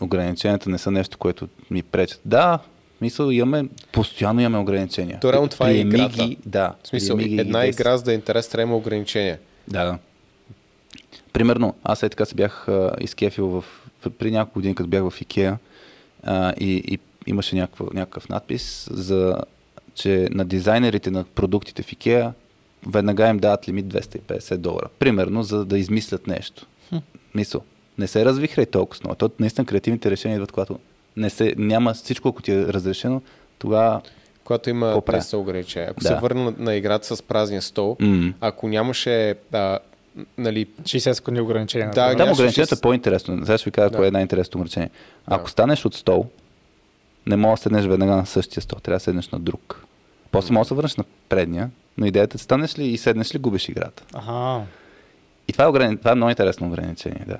ограниченията 0.00 0.70
не 0.70 0.78
са 0.78 0.90
нещо, 0.90 1.18
което 1.18 1.48
ми 1.70 1.82
пречат. 1.82 2.20
Да, 2.24 2.58
мисъл, 3.00 3.30
имаме, 3.30 3.68
постоянно 3.92 4.40
имаме 4.40 4.58
ограничения. 4.58 5.20
То 5.20 5.32
реално 5.32 5.48
това 5.48 5.68
е 5.68 5.72
Приеми 5.72 5.94
играта. 5.94 6.24
Ги, 6.26 6.38
да, 6.46 6.74
В 6.84 6.88
смисъл, 6.88 7.16
ги 7.16 7.40
една 7.40 7.66
и 7.66 7.68
игра, 7.68 7.96
за 7.96 8.04
да 8.04 8.12
е 8.12 8.14
интерес, 8.14 8.48
трябва 8.48 8.62
има 8.62 8.76
ограничения. 8.76 9.38
да, 9.68 9.84
да. 9.84 9.98
Примерно, 11.32 11.74
аз 11.84 12.02
е 12.02 12.08
така 12.08 12.24
се 12.24 12.34
бях 12.34 12.68
а, 12.68 12.90
изкефил 13.00 13.46
в, 13.48 13.64
при 14.18 14.30
няколко 14.30 14.54
години, 14.58 14.74
като 14.74 14.88
бях 14.88 15.10
в 15.10 15.20
Икеа 15.20 15.58
а, 16.22 16.52
и, 16.60 16.82
и 16.86 16.98
имаше 17.26 17.56
някаква, 17.56 17.86
някакъв 17.94 18.28
надпис, 18.28 18.88
за, 18.92 19.36
че 19.94 20.28
на 20.30 20.44
дизайнерите 20.44 21.10
на 21.10 21.24
продуктите 21.24 21.82
в 21.82 21.92
Икеа 21.92 22.32
веднага 22.84 23.28
им 23.28 23.38
дават 23.38 23.68
лимит 23.68 23.86
250 23.86 24.56
долара. 24.56 24.86
Примерно, 24.98 25.42
за 25.42 25.64
да 25.64 25.78
измислят 25.78 26.26
нещо. 26.26 26.66
Мисъл, 27.34 27.60
не 27.98 28.06
се 28.06 28.24
развихрай 28.24 28.66
толкова 28.66 29.00
много. 29.04 29.14
То 29.16 29.30
наистина 29.40 29.64
креативните 29.66 30.10
решения 30.10 30.36
идват, 30.36 30.52
когато 30.52 30.78
не 31.16 31.30
се, 31.30 31.54
няма 31.56 31.94
всичко, 31.94 32.28
ако 32.28 32.42
ти 32.42 32.52
е 32.52 32.62
разрешено, 32.62 33.22
тогава 33.58 34.00
Когато 34.44 34.70
има 34.70 35.00
правя? 35.00 35.18
не 35.18 35.22
са 35.22 35.38
ограничения. 35.38 35.90
Ако 35.90 36.00
Да. 36.00 36.08
се 36.08 36.14
върна 36.14 36.54
на, 36.58 36.74
играта 36.74 37.16
с 37.16 37.22
празния 37.22 37.62
стол, 37.62 37.96
М. 38.00 38.32
ако 38.40 38.68
нямаше 38.68 39.34
а, 39.52 39.78
нали, 40.38 40.66
60 40.82 41.12
секунди 41.12 41.40
ограничение. 41.40 41.86
Да. 41.86 41.92
Там 42.08 42.14
ограничението 42.22 42.60
е 42.62 42.64
шест- 42.66 42.82
по-интересно. 42.82 43.38
Сега 43.38 43.58
ще 43.58 43.64
ви 43.64 43.72
кажа 43.72 43.90
Да. 43.90 43.96
кое 43.96 44.08
е 44.08 44.12
най-интересното 44.12 44.58
ограничение. 44.58 44.90
Ако 45.26 45.44
Да. 45.44 45.50
станеш 45.50 45.84
от 45.84 45.94
стол, 45.94 46.26
не 47.26 47.36
мога 47.36 47.52
да 47.52 47.62
седнеш 47.62 47.84
веднага 47.86 48.12
на 48.12 48.26
същия 48.26 48.62
стол, 48.62 48.78
трябва 48.78 48.96
да 48.96 49.00
седнеш 49.00 49.28
на 49.28 49.38
друг. 49.38 49.84
После 50.30 50.52
можеш 50.52 50.64
да 50.64 50.68
се 50.68 50.74
върнеш 50.74 50.96
на 50.96 51.04
предния, 51.28 51.70
но 52.00 52.06
идеята 52.06 52.36
е, 52.36 52.38
станеш 52.38 52.78
ли 52.78 52.84
и 52.84 52.98
седнеш 52.98 53.34
ли, 53.34 53.38
губиш 53.38 53.68
играта. 53.68 54.02
Ага. 54.14 54.64
И 55.48 55.52
това 55.52 55.64
е, 55.64 55.68
ограни... 55.68 55.96
това 55.96 56.10
е 56.10 56.14
много 56.14 56.30
интересно 56.30 56.66
ограничение, 56.66 57.24
да. 57.26 57.36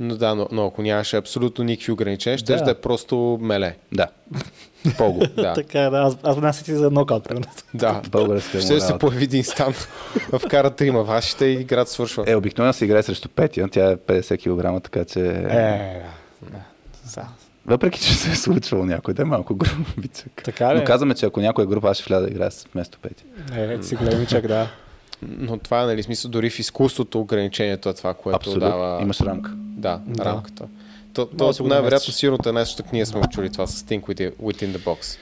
Но 0.00 0.16
да, 0.16 0.34
но, 0.34 0.48
но 0.52 0.66
ако 0.66 0.82
нямаше 0.82 1.16
абсолютно 1.16 1.64
никакви 1.64 1.92
ограничения, 1.92 2.38
ще 2.38 2.56
Да. 2.56 2.64
да. 2.64 2.70
е 2.70 2.74
просто 2.74 3.38
меле. 3.42 3.76
Да. 3.92 4.06
По-го. 4.98 5.26
Да. 5.36 5.52
Така 5.54 5.82
е, 5.82 5.90
да. 5.90 5.98
Аз, 5.98 6.16
аз 6.22 6.34
веднага 6.34 6.54
си 6.54 6.74
за 6.74 6.90
нокаут, 6.90 7.24
примерно. 7.24 7.46
да. 7.74 8.02
Българска 8.10 8.60
Ще 8.60 8.80
се 8.80 8.98
появи 8.98 9.24
един 9.24 9.44
стан. 9.44 9.74
Вкара 10.38 10.70
трима 10.70 11.02
вашите 11.02 11.44
и 11.44 11.52
играта 11.52 11.90
свършва. 11.90 12.24
Е, 12.26 12.34
обикновено 12.34 12.72
се 12.72 12.84
играе 12.84 13.02
срещу 13.02 13.28
Петя, 13.28 13.68
тя 13.72 13.90
е 13.90 13.96
50 13.96 14.76
кг, 14.78 14.84
така 14.84 15.04
че... 15.04 15.20
Е, 15.30 16.02
да. 17.14 17.28
Въпреки, 17.66 18.00
че 18.00 18.14
се 18.14 18.30
е 18.30 18.34
случвало 18.34 18.84
някой 18.84 19.14
да 19.14 19.22
е 19.22 19.24
малко 19.24 19.54
грубичък. 19.56 20.42
Така 20.44 20.74
ли? 20.74 20.78
Но 20.78 20.84
казваме, 20.84 21.14
че 21.14 21.26
ако 21.26 21.40
някой 21.40 21.64
е 21.64 21.66
група, 21.66 21.90
аз 21.90 21.96
ще 21.96 22.08
вляза 22.08 22.26
да 22.26 22.30
играя 22.30 22.50
с- 22.50 22.66
вместо 22.74 22.98
Петя. 22.98 23.24
Е, 23.56 23.82
си 23.82 23.96
големичък, 23.96 24.46
да. 24.46 24.68
Но 25.22 25.58
това 25.58 25.82
е, 25.82 25.86
нали, 25.86 26.02
смисъл, 26.02 26.30
дори 26.30 26.50
в 26.50 26.58
изкуството 26.58 27.20
ограничението 27.20 27.88
е 27.88 27.94
това, 27.94 28.14
което 28.14 28.36
Абсолютно. 28.36 28.60
дава... 28.68 29.02
Имаш 29.02 29.20
рамка. 29.20 29.50
Да, 29.56 30.00
Да. 30.06 30.24
рамката. 30.24 30.64
То, 31.14 31.26
то 31.26 31.52
го 31.62 31.68
най-вероятно 31.68 32.12
сигурно 32.12 32.38
е 32.38 32.52
ние 32.92 33.06
сме 33.06 33.20
чули 33.30 33.50
това 33.50 33.66
с 33.66 33.82
Think 33.82 34.00
within 34.00 34.76
the 34.76 34.78
Box. 34.78 35.18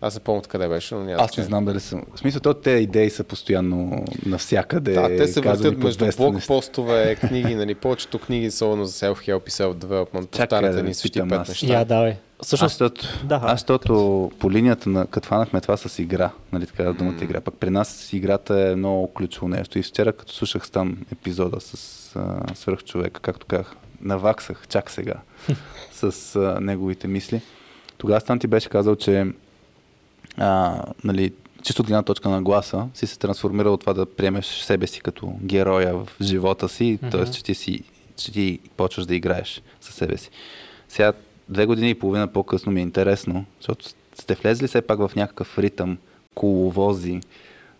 Аз 0.00 0.14
не 0.14 0.20
помня 0.20 0.42
къде 0.42 0.68
беше, 0.68 0.94
но 0.94 1.00
няма 1.00 1.22
Аз 1.22 1.36
не 1.36 1.44
знам 1.44 1.64
дали 1.64 1.80
съм. 1.80 2.02
В 2.14 2.18
смисъл, 2.18 2.40
то 2.40 2.54
те 2.54 2.70
идеи 2.70 3.10
са 3.10 3.24
постоянно 3.24 4.04
навсякъде. 4.26 4.92
Да, 4.92 5.08
те 5.08 5.28
се 5.28 5.40
въртят 5.40 5.78
между 5.78 6.04
200 6.04 6.06
неща. 6.06 6.22
блокпостове, 6.22 7.14
книги, 7.14 7.54
нали, 7.54 7.74
повечето 7.74 8.18
книги, 8.18 8.46
особено 8.46 8.84
за 8.84 9.06
self-help 9.06 9.48
и 9.48 9.50
self-development, 9.50 10.30
Чакай 10.30 10.46
повтарят 10.46 10.72
да 10.72 10.78
едни 10.78 10.94
същи 10.94 11.20
пет 11.20 11.32
аз. 11.32 11.48
неща. 11.48 11.66
Я, 11.66 11.84
давай. 11.84 12.10
Аз, 12.10 12.46
Всъщност, 12.46 12.72
защото, 12.72 13.06
да. 13.24 13.40
аз, 13.42 13.52
защото 13.52 14.30
по 14.38 14.50
линията 14.50 14.88
на, 14.88 15.06
като 15.06 15.26
хванахме 15.26 15.60
това 15.60 15.76
с 15.76 15.98
игра, 15.98 16.30
нали 16.52 16.66
така 16.66 16.92
думата 16.92 17.16
игра, 17.22 17.40
пък 17.40 17.54
при 17.54 17.70
нас 17.70 18.12
играта 18.12 18.68
е 18.68 18.74
много 18.76 19.12
ключово 19.14 19.48
нещо. 19.48 19.78
И 19.78 19.82
вчера, 19.82 20.12
като 20.12 20.32
слушах 20.32 20.70
там 20.70 20.98
епизода 21.12 21.60
с 21.60 21.72
а, 22.16 22.54
свръхчовека, 22.54 23.20
както 23.20 23.46
казах, 23.46 23.76
наваксах 24.00 24.68
чак 24.68 24.90
сега 24.90 25.14
с 25.92 26.36
а, 26.36 26.58
неговите 26.60 27.08
мисли. 27.08 27.40
Тогава 27.98 28.20
Стан 28.20 28.38
ти 28.38 28.46
беше 28.46 28.68
казал, 28.68 28.96
че 28.96 29.26
а, 30.38 30.82
нали, 31.04 31.32
чисто 31.62 31.82
от 31.82 31.88
гледна 31.88 32.02
точка 32.02 32.28
на 32.28 32.42
гласа 32.42 32.88
си 32.94 33.06
се 33.06 33.18
трансформирал 33.18 33.74
от 33.74 33.80
това 33.80 33.92
да 33.92 34.06
приемеш 34.06 34.46
себе 34.46 34.86
си 34.86 35.00
като 35.00 35.32
героя 35.42 35.94
в 35.94 36.08
живота 36.20 36.68
си, 36.68 36.98
Мгм. 37.02 37.10
т.е. 37.10 37.24
че 37.26 37.44
ти 37.44 37.54
си 37.54 37.82
че 38.16 38.32
ти 38.32 38.58
почваш 38.76 39.06
да 39.06 39.14
играеш 39.14 39.62
със 39.80 39.94
себе 39.94 40.16
си. 40.16 40.30
Сега, 40.88 41.12
две 41.48 41.66
години 41.66 41.90
и 41.90 41.94
половина 41.94 42.26
по-късно 42.26 42.72
ми 42.72 42.80
е 42.80 42.82
интересно, 42.82 43.44
защото 43.60 43.88
сте 44.14 44.34
влезли 44.34 44.66
все 44.66 44.82
пак 44.82 44.98
в 44.98 45.10
някакъв 45.16 45.58
ритъм, 45.58 45.98
коловози, 46.34 47.20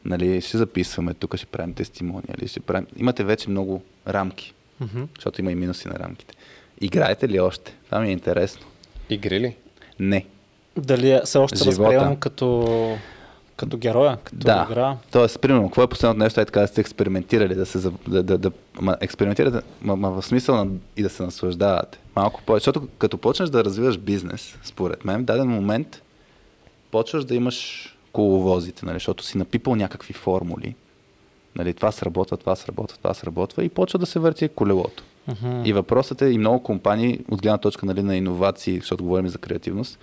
нали, 0.05 0.41
ще 0.41 0.59
записваме, 0.59 1.15
тук 1.15 1.37
ще 1.37 1.47
правим 1.47 1.75
тестимониали, 1.75 2.49
ще 2.49 2.61
правим... 2.61 2.87
Имате 2.97 3.25
вече 3.25 3.51
много 3.51 3.83
рамки, 4.09 4.55
Мгм. 4.81 5.03
защото 5.17 5.41
има 5.41 5.53
и 5.53 5.55
минуси 5.55 5.89
на 5.89 5.99
рамките. 5.99 6.35
Играете 6.81 7.29
ли 7.29 7.41
още? 7.41 7.75
Това 7.85 8.01
ми 8.01 8.09
е 8.09 8.13
интересно. 8.13 8.67
Игри 9.11 9.41
ли? 9.41 9.57
Не. 10.01 10.27
Дали 10.81 11.11
е- 11.11 11.21
все 11.25 11.39
още 11.39 11.59
Живота. 11.59 11.77
възприемам 11.83 12.17
като, 12.17 12.97
като 13.57 13.77
героя, 13.77 14.19
като 14.25 14.37
Да. 14.39 14.67
игра? 14.71 14.97
Тоест, 15.11 15.41
примерно, 15.41 15.69
какво 15.69 15.83
е 15.83 15.87
последното 15.87 16.19
нещо, 16.25 16.41
е 16.41 16.45
така 16.45 16.61
да 16.61 16.67
сте 16.67 16.81
експериментирали, 16.81 17.55
да 17.55 17.67
се, 17.67 17.79
да, 18.09 18.23
да, 18.23 18.39
да 18.39 18.51
ма, 18.81 18.97
експериментирате, 19.01 19.67
ма, 19.83 19.97
ма 19.97 20.11
в 20.11 20.23
смисъл 20.23 20.57
на, 20.57 20.67
и 20.97 21.03
да 21.03 21.09
се 21.11 21.23
наслаждавате. 21.23 21.99
Малко 22.17 22.43
повече, 22.43 22.61
защото 22.63 22.89
като 22.99 23.19
почнеш 23.19 23.49
да 23.51 23.65
развиваш 23.65 23.99
бизнес, 23.99 24.59
според 24.65 25.05
мен, 25.05 25.21
в 25.21 25.25
даден 25.25 25.49
момент 25.49 26.03
почваш 26.91 27.25
да 27.25 27.35
имаш 27.35 27.89
коловозите, 28.13 28.87
нали, 28.87 28.97
защото 28.97 29.25
си 29.25 29.39
напипал 29.39 29.75
някакви 29.75 30.13
формули. 30.15 30.75
Нали, 31.57 31.75
това 31.75 31.93
сработва, 31.93 32.37
това 32.37 32.57
сработва, 32.57 32.97
това 32.97 33.15
сработва 33.15 33.65
и 33.65 33.69
почва 33.69 33.99
да 33.99 34.07
се 34.07 34.19
върти 34.19 34.49
колелото. 34.49 35.03
Мгм. 35.29 35.63
И 35.65 35.73
въпросът 35.73 36.23
е, 36.23 36.29
и 36.31 36.39
много 36.39 36.63
компании, 36.63 37.21
от 37.31 37.43
гледна 37.43 37.59
точка 37.59 37.87
нали, 37.87 38.03
на 38.03 38.17
иновации, 38.17 38.77
защото 38.79 39.05
говорим 39.05 39.29
за 39.29 39.39
креативност, 39.39 39.99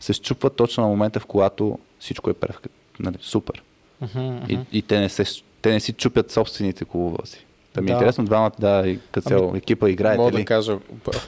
се 0.00 0.12
щупват 0.12 0.56
точно 0.56 0.82
на 0.82 0.88
момента, 0.88 1.20
в 1.20 1.26
когато 1.26 1.78
всичко 2.00 2.30
е 2.30 2.34
перфект, 2.34 2.66
нали, 3.00 3.16
супер. 3.20 3.62
Мгм, 4.00 4.20
мгм. 4.20 4.44
И, 4.48 4.58
и 4.72 4.82
те, 4.82 5.00
не 5.00 5.08
се, 5.08 5.24
те 5.62 5.70
не 5.70 5.80
си 5.80 5.92
чупят 5.92 6.30
собствените 6.30 6.84
коловози. 6.84 7.36
Да 7.74 7.80
ми 7.82 7.86
е 7.86 7.92
Да. 7.92 7.92
интересно 7.92 8.24
двамата, 8.24 8.52
да, 8.58 8.88
и 8.88 8.98
като 9.12 9.28
Ами, 9.30 9.38
цяло 9.38 9.56
екипа 9.56 9.90
играете 9.90 10.18
Мога 10.18 10.32
ли? 10.32 10.36
да 10.36 10.44
кажа 10.44 10.78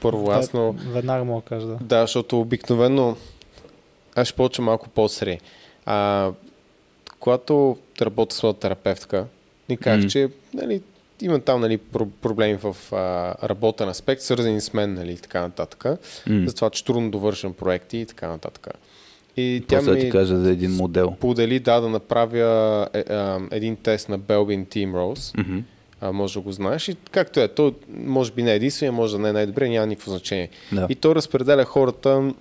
първо 0.01 0.31
аз, 0.31 0.53
но 0.53 0.73
Веднага 0.73 1.25
мога 1.25 1.41
да 1.41 1.47
кажа, 1.47 1.67
да. 1.67 1.77
да, 1.81 2.01
защото 2.01 2.41
обикновено 2.41 3.17
аз 4.17 4.29
ще 4.29 4.37
почвам 4.37 4.65
малко 4.65 4.89
по-сри. 4.89 5.41
А, 5.87 6.31
когато 7.21 7.77
работя 8.01 8.35
с 8.37 8.43
моя 8.43 8.55
терапевтка, 8.55 9.27
ни 9.69 9.77
казах, 9.77 9.99
Мгм. 9.99 10.09
че 10.09 10.29
нали, 10.55 10.83
има 11.23 11.41
там 11.41 11.61
нали, 11.61 11.79
про- 11.79 12.11
проблеми 12.23 12.59
в 12.63 12.77
а, 12.93 13.35
работен 13.49 13.89
аспект, 13.89 14.23
свързани 14.23 14.61
с 14.61 14.73
мен 14.73 14.95
нали, 14.95 15.13
и 15.13 15.17
така 15.17 15.41
нататък. 15.41 15.85
М. 16.27 16.49
За 16.49 16.55
това, 16.55 16.71
че 16.71 16.85
трудно 16.85 17.11
довършвам 17.11 17.53
проекти 17.53 17.99
и 17.99 18.07
така 18.07 18.29
нататък. 18.29 18.69
И 19.37 19.65
тя 19.69 19.77
После 19.79 19.93
ми 19.93 20.01
ти 20.01 20.11
кажа 20.11 20.39
за 20.39 20.51
един 20.51 20.71
модел. 20.71 21.17
подели 21.21 21.59
да, 21.59 21.81
да 21.81 21.89
направя 21.89 22.39
е, 22.95 23.05
а, 23.11 23.41
един 23.51 23.77
тест 23.77 24.09
на 24.09 24.19
Belbin 24.19 24.67
Team 24.67 24.93
Rose. 24.93 25.39
Мгм. 25.39 25.59
а, 26.01 26.13
може 26.13 26.35
да 26.35 26.41
го 26.41 26.53
знаеш. 26.53 26.89
И 26.89 26.97
както 27.11 27.41
е, 27.41 27.49
то 27.49 27.75
може 27.99 28.33
би 28.33 28.43
не 28.43 28.53
е 28.53 28.57
единствения, 28.57 28.93
може 28.93 29.13
да 29.17 29.23
не 29.23 29.29
е 29.29 29.33
най-добре, 29.33 29.69
няма 29.69 29.87
никакво 29.87 30.11
значение. 30.11 30.49
Да. 30.73 30.87
И 30.89 30.95
то 30.95 31.15
разпределя 31.15 31.65
хората 31.65 32.33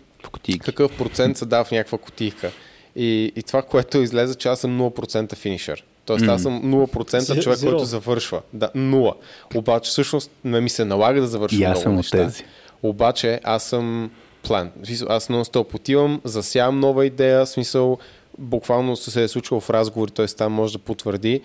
какъв 0.60 0.98
процент 0.98 1.38
се 1.38 1.46
дава 1.46 1.64
в 1.64 1.72
някаква 1.72 1.98
кутийка. 1.98 2.52
И, 2.98 3.34
и 3.36 3.44
това, 3.44 3.62
което 3.62 3.98
излезе, 3.98 4.36
че 4.36 4.48
аз 4.48 4.60
съм 4.60 4.80
0% 4.82 5.36
финишър. 5.36 5.84
Тоест 6.06 6.28
аз 6.28 6.42
съм 6.42 6.64
0% 6.64 7.20
Зи- 7.20 7.42
човек, 7.42 7.60
който 7.64 7.86
завършва. 7.86 8.42
Да, 8.54 8.70
0. 8.76 9.14
Обаче 9.56 9.90
всъщност 9.90 10.32
не 10.44 10.62
ми 10.62 10.70
се 10.70 10.86
налага 10.86 11.22
да 11.22 11.28
завършвам 11.28 11.62
И 11.62 11.66
аз 11.66 11.70
много 11.70 11.82
съм 11.84 11.92
от 11.94 11.98
неща. 11.98 12.18
тези. 12.18 12.44
Обаче 12.84 13.40
аз 13.44 13.64
съм 13.64 14.12
план. 14.44 14.72
Аз 15.08 15.28
нон-стоп 15.28 15.76
отивам, 15.76 16.22
засявам 16.24 16.80
нова 16.80 17.06
идея, 17.06 17.46
смисъл 17.46 17.98
буквално 18.38 18.96
се 18.96 19.24
е 19.24 19.28
случило 19.28 19.60
в 19.60 19.70
разговори, 19.70 20.12
т.е. 20.12 20.26
там 20.26 20.54
може 20.54 20.74
да 20.74 20.80
потвърди, 20.80 21.42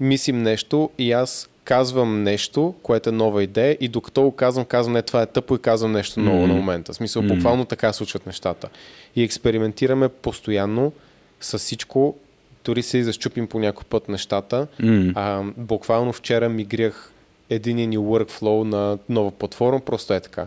мислим 0.00 0.42
нещо 0.42 0.90
и 0.98 1.12
аз 1.12 1.48
казвам 1.64 2.22
нещо, 2.22 2.74
което 2.82 3.08
е 3.08 3.12
нова 3.12 3.42
идея 3.42 3.76
и 3.80 3.88
докато 3.88 4.22
го 4.22 4.32
казвам, 4.32 4.64
казвам 4.64 4.92
не, 4.92 5.02
това 5.02 5.22
е 5.22 5.26
тъпо 5.26 5.54
и 5.54 5.58
казвам 5.58 5.92
нещо 5.92 6.20
ново 6.20 6.38
Мгм. 6.38 6.48
на 6.48 6.54
момента. 6.54 6.92
В 6.92 6.96
смисъл, 6.96 7.22
буквално 7.22 7.64
така 7.64 7.92
случват 7.92 8.26
нещата. 8.26 8.68
И 9.16 9.22
експериментираме 9.22 10.08
постоянно 10.08 10.92
с 11.40 11.58
всичко, 11.58 12.16
дори 12.64 12.82
се 12.82 12.98
и 12.98 13.04
защупим 13.04 13.46
по 13.46 13.58
някой 13.58 13.84
път 13.88 14.08
нещата. 14.08 14.66
М. 14.80 15.12
А, 15.14 15.42
буквално 15.56 16.12
вчера 16.12 16.48
мигрях 16.48 17.12
един 17.50 17.76
ни 17.88 17.98
workflow 17.98 18.64
на 18.64 18.98
нова 19.08 19.30
платформа, 19.30 19.80
просто 19.80 20.14
е 20.14 20.20
така. 20.20 20.46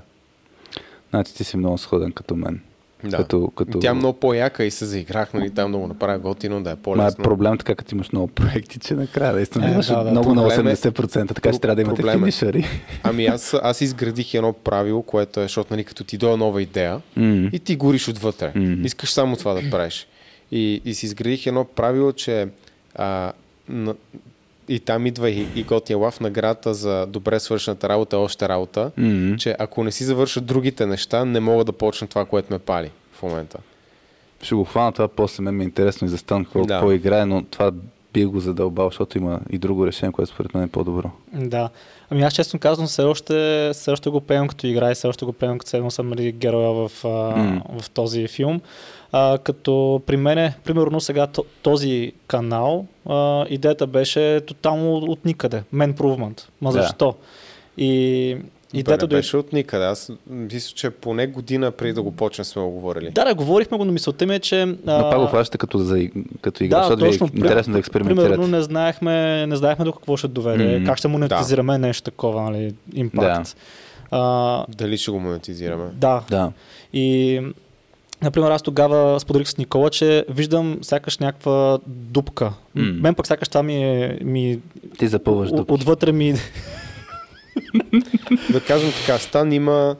Значи 1.09 1.33
ти 1.33 1.43
си 1.43 1.57
много 1.57 1.77
сходен 1.77 2.11
като 2.11 2.35
мен. 2.35 2.61
Да. 3.05 3.17
Като, 3.17 3.47
като... 3.47 3.79
Тя 3.79 3.89
е 3.89 3.93
много 3.93 4.19
по-яка 4.19 4.63
и 4.63 4.71
се 4.71 4.85
заиграх, 4.85 5.33
нали, 5.33 5.49
там 5.49 5.69
много 5.69 5.87
направя 5.87 6.19
готино, 6.19 6.63
да 6.63 6.69
е 6.69 6.73
Ма 6.73 6.79
е 6.79 6.83
по-лесно. 6.83 7.23
проблем 7.23 7.57
така, 7.57 7.75
като 7.75 7.95
имаш 7.95 8.11
много 8.11 8.27
проекти, 8.27 8.79
че 8.79 8.93
накрая 8.93 9.33
наистина 9.33 9.67
Е, 9.67 9.71
имаш 9.71 9.85
да, 9.87 10.03
да. 10.03 10.11
много 10.11 10.33
на 10.33 10.47
Проблем 10.47 10.67
е- 10.67 10.71
80%, 10.71 11.27
така 11.27 11.51
че 11.53 11.59
трябва 11.59 11.75
да 11.75 11.81
имате 11.81 11.95
проблем 11.95 12.15
е- 12.15 12.19
финишъри. 12.19 12.65
Ами 13.03 13.25
аз, 13.25 13.55
аз 13.63 13.81
изградих 13.81 14.33
едно 14.33 14.53
правило, 14.53 15.01
което 15.01 15.39
е, 15.39 15.43
защото 15.43 15.73
нали, 15.73 15.83
като 15.83 16.03
ти 16.03 16.17
дойде 16.17 16.37
нова 16.37 16.61
идея 16.61 17.01
М. 17.15 17.49
и 17.53 17.59
ти 17.59 17.75
гориш 17.75 18.07
отвътре. 18.07 18.51
Мгм. 18.55 18.85
Искаш 18.85 19.09
само 19.11 19.35
това 19.35 19.53
да 19.53 19.69
правиш. 19.69 20.07
И, 20.51 20.81
и 20.85 20.93
си 20.93 21.05
изградих 21.05 21.45
едно 21.47 21.65
правило, 21.65 22.11
че 22.11 22.47
а, 22.95 23.31
на, 23.69 23.95
и 24.67 24.79
там 24.79 25.05
идва 25.05 25.29
и, 25.29 25.47
и 25.55 25.63
готия 25.63 25.97
лав 25.97 26.19
наградата 26.19 26.73
за 26.73 27.05
добре 27.05 27.39
свършената 27.39 27.89
работа, 27.89 28.17
още 28.17 28.49
работа, 28.49 28.91
М. 28.97 29.37
че 29.37 29.55
ако 29.59 29.83
не 29.83 29.91
си 29.91 30.03
завършат 30.03 30.45
другите 30.45 30.85
неща, 30.85 31.25
не 31.25 31.39
мога 31.39 31.63
да 31.63 31.71
почна 31.71 32.07
това, 32.07 32.25
което 32.25 32.53
ме 32.53 32.59
пали 32.59 32.91
в 33.13 33.23
момента. 33.23 33.57
Ще 34.41 34.55
го 34.55 34.63
хвана 34.63 34.91
това 34.91 35.07
после, 35.07 35.43
мен 35.43 35.55
ми 35.55 35.63
е 35.63 35.65
интересно 35.65 36.07
и 36.07 36.09
за 36.09 36.17
Стан 36.17 36.43
какво, 36.45 36.65
Да. 36.65 36.93
играе, 36.93 37.25
но 37.25 37.43
това 37.43 37.71
би 38.13 38.25
го 38.25 38.39
задълбал, 38.39 38.87
защото 38.87 39.17
има 39.17 39.39
и 39.49 39.57
друго 39.57 39.87
решение, 39.87 40.11
което 40.11 40.31
според 40.31 40.53
мен 40.53 40.63
е 40.63 40.67
по-добро. 40.67 41.09
Да. 41.33 41.69
Ами 42.09 42.21
аз 42.23 42.33
честно 42.33 42.59
казвам, 42.59 42.87
все 42.87 43.01
още, 43.01 43.69
все 43.73 43.91
още 43.91 44.09
го 44.09 44.21
приемам 44.21 44.47
като 44.47 44.67
игра 44.67 44.91
и 44.91 44.95
все 44.95 45.07
още 45.07 45.25
го 45.25 45.33
приемам 45.33 45.57
като 45.59 45.69
седно 45.69 45.91
съм 45.91 46.11
героя 46.11 46.71
в, 46.89 46.91
М. 47.37 47.61
в 47.79 47.89
този 47.89 48.27
филм. 48.27 48.61
А, 49.17 49.37
като 49.37 50.01
при 50.05 50.17
мен, 50.17 50.53
примерно 50.63 50.99
сега 50.99 51.27
то- 51.27 51.45
този 51.61 52.11
канал, 52.27 52.85
а, 53.05 53.45
идеята 53.49 53.87
беше 53.87 54.41
тотално 54.41 54.95
от 54.95 55.25
никъде. 55.25 55.63
Man 55.73 55.93
Improvement. 55.93 56.41
Ма 56.61 56.71
Да. 56.71 56.81
защо? 56.81 57.15
И 57.77 58.37
Идеята 58.73 59.07
дойде... 59.07 59.15
беше 59.15 59.37
от 59.37 59.53
никъде. 59.53 59.85
Аз 59.85 60.11
мисля, 60.27 60.75
че 60.75 60.89
поне 60.89 61.27
година 61.27 61.71
преди 61.71 61.93
да 61.93 62.01
го 62.01 62.11
почнем 62.11 62.45
сме 62.45 62.61
го 62.61 62.69
говорили. 62.69 63.09
Да, 63.09 63.25
да, 63.25 63.35
говорихме 63.35 63.77
го, 63.77 63.85
но 63.85 63.91
мисълта 63.91 64.25
ми 64.25 64.35
е, 64.35 64.39
че... 64.39 64.65
Но 64.65 64.75
пак 64.85 65.19
го 65.19 65.27
хващате 65.27 65.57
като, 65.57 65.77
за, 65.77 66.07
като 66.41 66.63
игра, 66.63 66.79
Да, 66.79 66.93
е 66.93 66.97
точно. 66.99 67.29
интересно 67.35 67.73
да 67.73 67.79
експериментирате. 67.79 68.29
Примерно 68.29 68.47
не 68.47 68.61
знаехме, 68.61 69.47
не 69.47 69.55
знаехме 69.55 69.85
до 69.85 69.93
какво 69.93 70.17
ще 70.17 70.27
доведе, 70.27 70.75
Мгм. 70.75 70.85
как 70.85 70.97
ще 70.97 71.07
монетизираме 71.07 71.77
нещо 71.77 72.03
такова, 72.03 72.41
нали, 72.41 72.73
импакт. 72.93 73.55
А, 74.11 74.65
Дали 74.69 74.97
ще 74.97 75.11
го 75.11 75.19
монетизираме? 75.19 75.85
да, 75.93 76.23
Да. 76.29 76.51
И, 76.93 77.41
например, 78.25 78.51
аз 78.51 78.61
тогава 78.61 79.19
споделих 79.19 79.47
с 79.47 79.57
Никола, 79.57 79.89
че 79.89 80.25
виждам 80.29 80.77
сякаш 80.81 81.17
някаква 81.17 81.79
дупка. 81.87 82.53
Mm. 82.77 83.01
Мен 83.01 83.15
пък 83.15 83.27
сякаш 83.27 83.47
това 83.47 83.63
ми 83.63 83.83
е... 83.83 84.19
Ми, 84.23 84.59
Ти 84.97 85.07
запълваш 85.07 85.49
дупки. 85.49 85.73
отвътре 85.73 86.11
ми... 86.11 86.33
Да 88.49 88.61
кажем 88.61 88.91
така, 89.01 89.19
Стан 89.19 89.53
има 89.53 89.95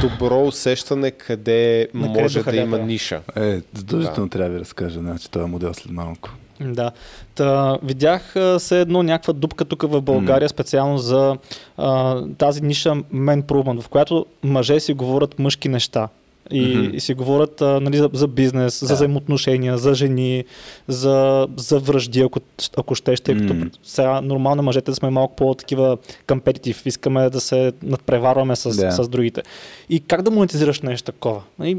добро 0.00 0.42
усещане 0.42 1.10
къде 1.10 1.88
На 1.94 2.06
може 2.06 2.42
да 2.42 2.56
има 2.56 2.78
ниша. 2.78 3.20
Е, 3.36 3.60
задължително 3.74 4.28
трябва 4.28 4.48
да 4.48 4.54
ви 4.54 4.60
разкажа, 4.60 5.00
значи, 5.00 5.30
този 5.30 5.50
модел 5.50 5.74
след 5.74 5.92
малко. 5.92 6.30
Да. 6.60 6.90
Та, 7.34 7.78
видях 7.82 8.36
а, 8.36 8.58
все 8.58 8.80
едно 8.80 9.02
някаква 9.02 9.32
дупка 9.32 9.64
тук 9.64 9.82
в 9.82 10.00
България, 10.00 10.48
специално 10.48 10.98
за 10.98 11.36
а, 11.76 12.22
тази 12.38 12.62
ниша 12.62 12.90
Men 13.14 13.42
Improvement, 13.42 13.80
в 13.80 13.88
която 13.88 14.26
мъже 14.42 14.80
си 14.80 14.92
говорят 14.92 15.38
мъжки 15.38 15.68
неща. 15.68 16.08
И, 16.50 16.76
Мгм. 16.76 16.96
и 16.96 17.00
си 17.00 17.14
говорят 17.14 17.62
а, 17.62 17.80
нали, 17.80 17.96
за, 17.96 18.10
за 18.12 18.28
бизнес, 18.28 18.80
за 18.80 18.86
Да. 18.88 18.94
взаимоотношения, 18.94 19.78
за 19.78 19.94
жени, 19.94 20.44
за, 20.88 21.48
за 21.56 21.78
връжди, 21.78 22.20
ако, 22.20 22.40
ако 22.76 22.94
щеш, 22.94 23.20
тъй 23.20 23.36
като 23.38 23.54
М. 23.54 23.66
сега 23.82 24.20
нормално 24.20 24.62
мъжете 24.62 24.90
да 24.90 24.94
сме 24.94 25.10
малко 25.10 25.36
по-такива 25.36 25.98
компетитив, 26.26 26.86
искаме 26.86 27.30
да 27.30 27.40
се 27.40 27.72
надпреварваме 27.82 28.56
с, 28.56 28.76
Да. 28.76 28.90
с 28.92 29.08
другите. 29.08 29.42
И 29.88 30.00
как 30.00 30.22
да 30.22 30.30
монетизираш 30.30 30.80
нещо 30.80 31.12
такова? 31.12 31.42
И, 31.64 31.76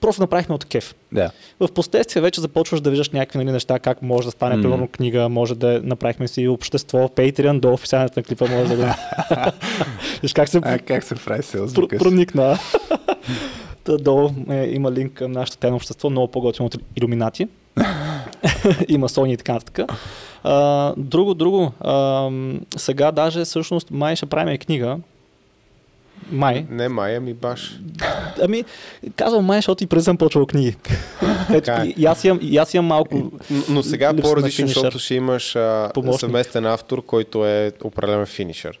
просто 0.00 0.22
направихме 0.22 0.54
от 0.54 0.64
кеф. 0.64 0.94
Да. 1.12 1.30
В 1.60 1.68
последствие 1.68 2.22
вече 2.22 2.40
започваш 2.40 2.80
да 2.80 2.90
виждаш 2.90 3.10
някакви 3.10 3.38
нали, 3.38 3.52
неща, 3.52 3.78
как 3.78 4.02
може 4.02 4.26
да 4.26 4.30
стане, 4.30 4.56
М. 4.56 4.62
примерно 4.62 4.88
книга, 4.88 5.28
може 5.28 5.54
да 5.54 5.80
направихме 5.84 6.28
си 6.28 6.48
общество, 6.48 6.98
Patreon, 6.98 7.60
до 7.60 7.72
описанието 7.72 8.18
на 8.18 8.22
клипа 8.22 8.46
може 8.48 8.76
да 8.76 8.76
го... 8.76 8.82
Виж 10.22 10.32
как 10.32 10.48
се 10.48 10.60
А 10.62 10.78
как 10.78 11.04
се 11.04 11.14
прави 11.14 11.42
селс, 11.42 11.74
проникна. 11.74 12.58
Та 13.86 13.96
долу 13.96 14.30
е, 14.50 14.66
има 14.66 14.92
линк 14.92 15.12
към 15.12 15.32
нашето 15.32 15.58
тайно 15.58 15.76
общество, 15.76 16.10
много 16.10 16.28
по-готино 16.28 16.66
от 16.66 16.76
иллюминати. 16.96 17.48
има 18.88 19.08
Sony 19.08 19.28
и 19.32 19.36
така 19.36 19.52
нататък. 19.52 19.90
А, 20.44 20.94
друго, 20.96 21.34
друго. 21.34 21.72
А, 21.80 22.30
сега 22.76 23.12
даже 23.12 23.44
всъщност 23.44 23.90
май 23.90 24.16
ще 24.16 24.26
правим 24.26 24.54
и 24.54 24.58
книга. 24.58 24.98
Май. 26.30 26.66
Не 26.70 26.88
май, 26.88 27.16
ами 27.16 27.34
баш. 27.34 27.78
Ами, 28.42 28.64
казвам 29.16 29.44
май, 29.44 29.58
защото 29.58 29.84
и 29.84 29.86
преди 29.86 30.02
съм 30.04 30.16
почвал 30.16 30.46
книги. 30.46 30.76
Ето, 31.54 31.70
е. 31.70 31.94
и, 31.96 32.06
аз 32.06 32.24
имам, 32.24 32.38
и 32.42 32.56
аз 32.58 32.74
имам 32.74 32.86
малко... 32.86 33.14
Н- 33.16 33.30
Но 33.68 33.82
сега 33.82 34.14
по-различно, 34.16 34.66
защото 34.66 34.98
ще 34.98 35.14
имаш 35.14 35.56
а, 35.56 35.90
Помощник. 35.94 36.20
съвместен 36.20 36.66
автор, 36.66 37.04
който 37.04 37.46
е 37.46 37.72
определен 37.84 38.26
финишър. 38.26 38.78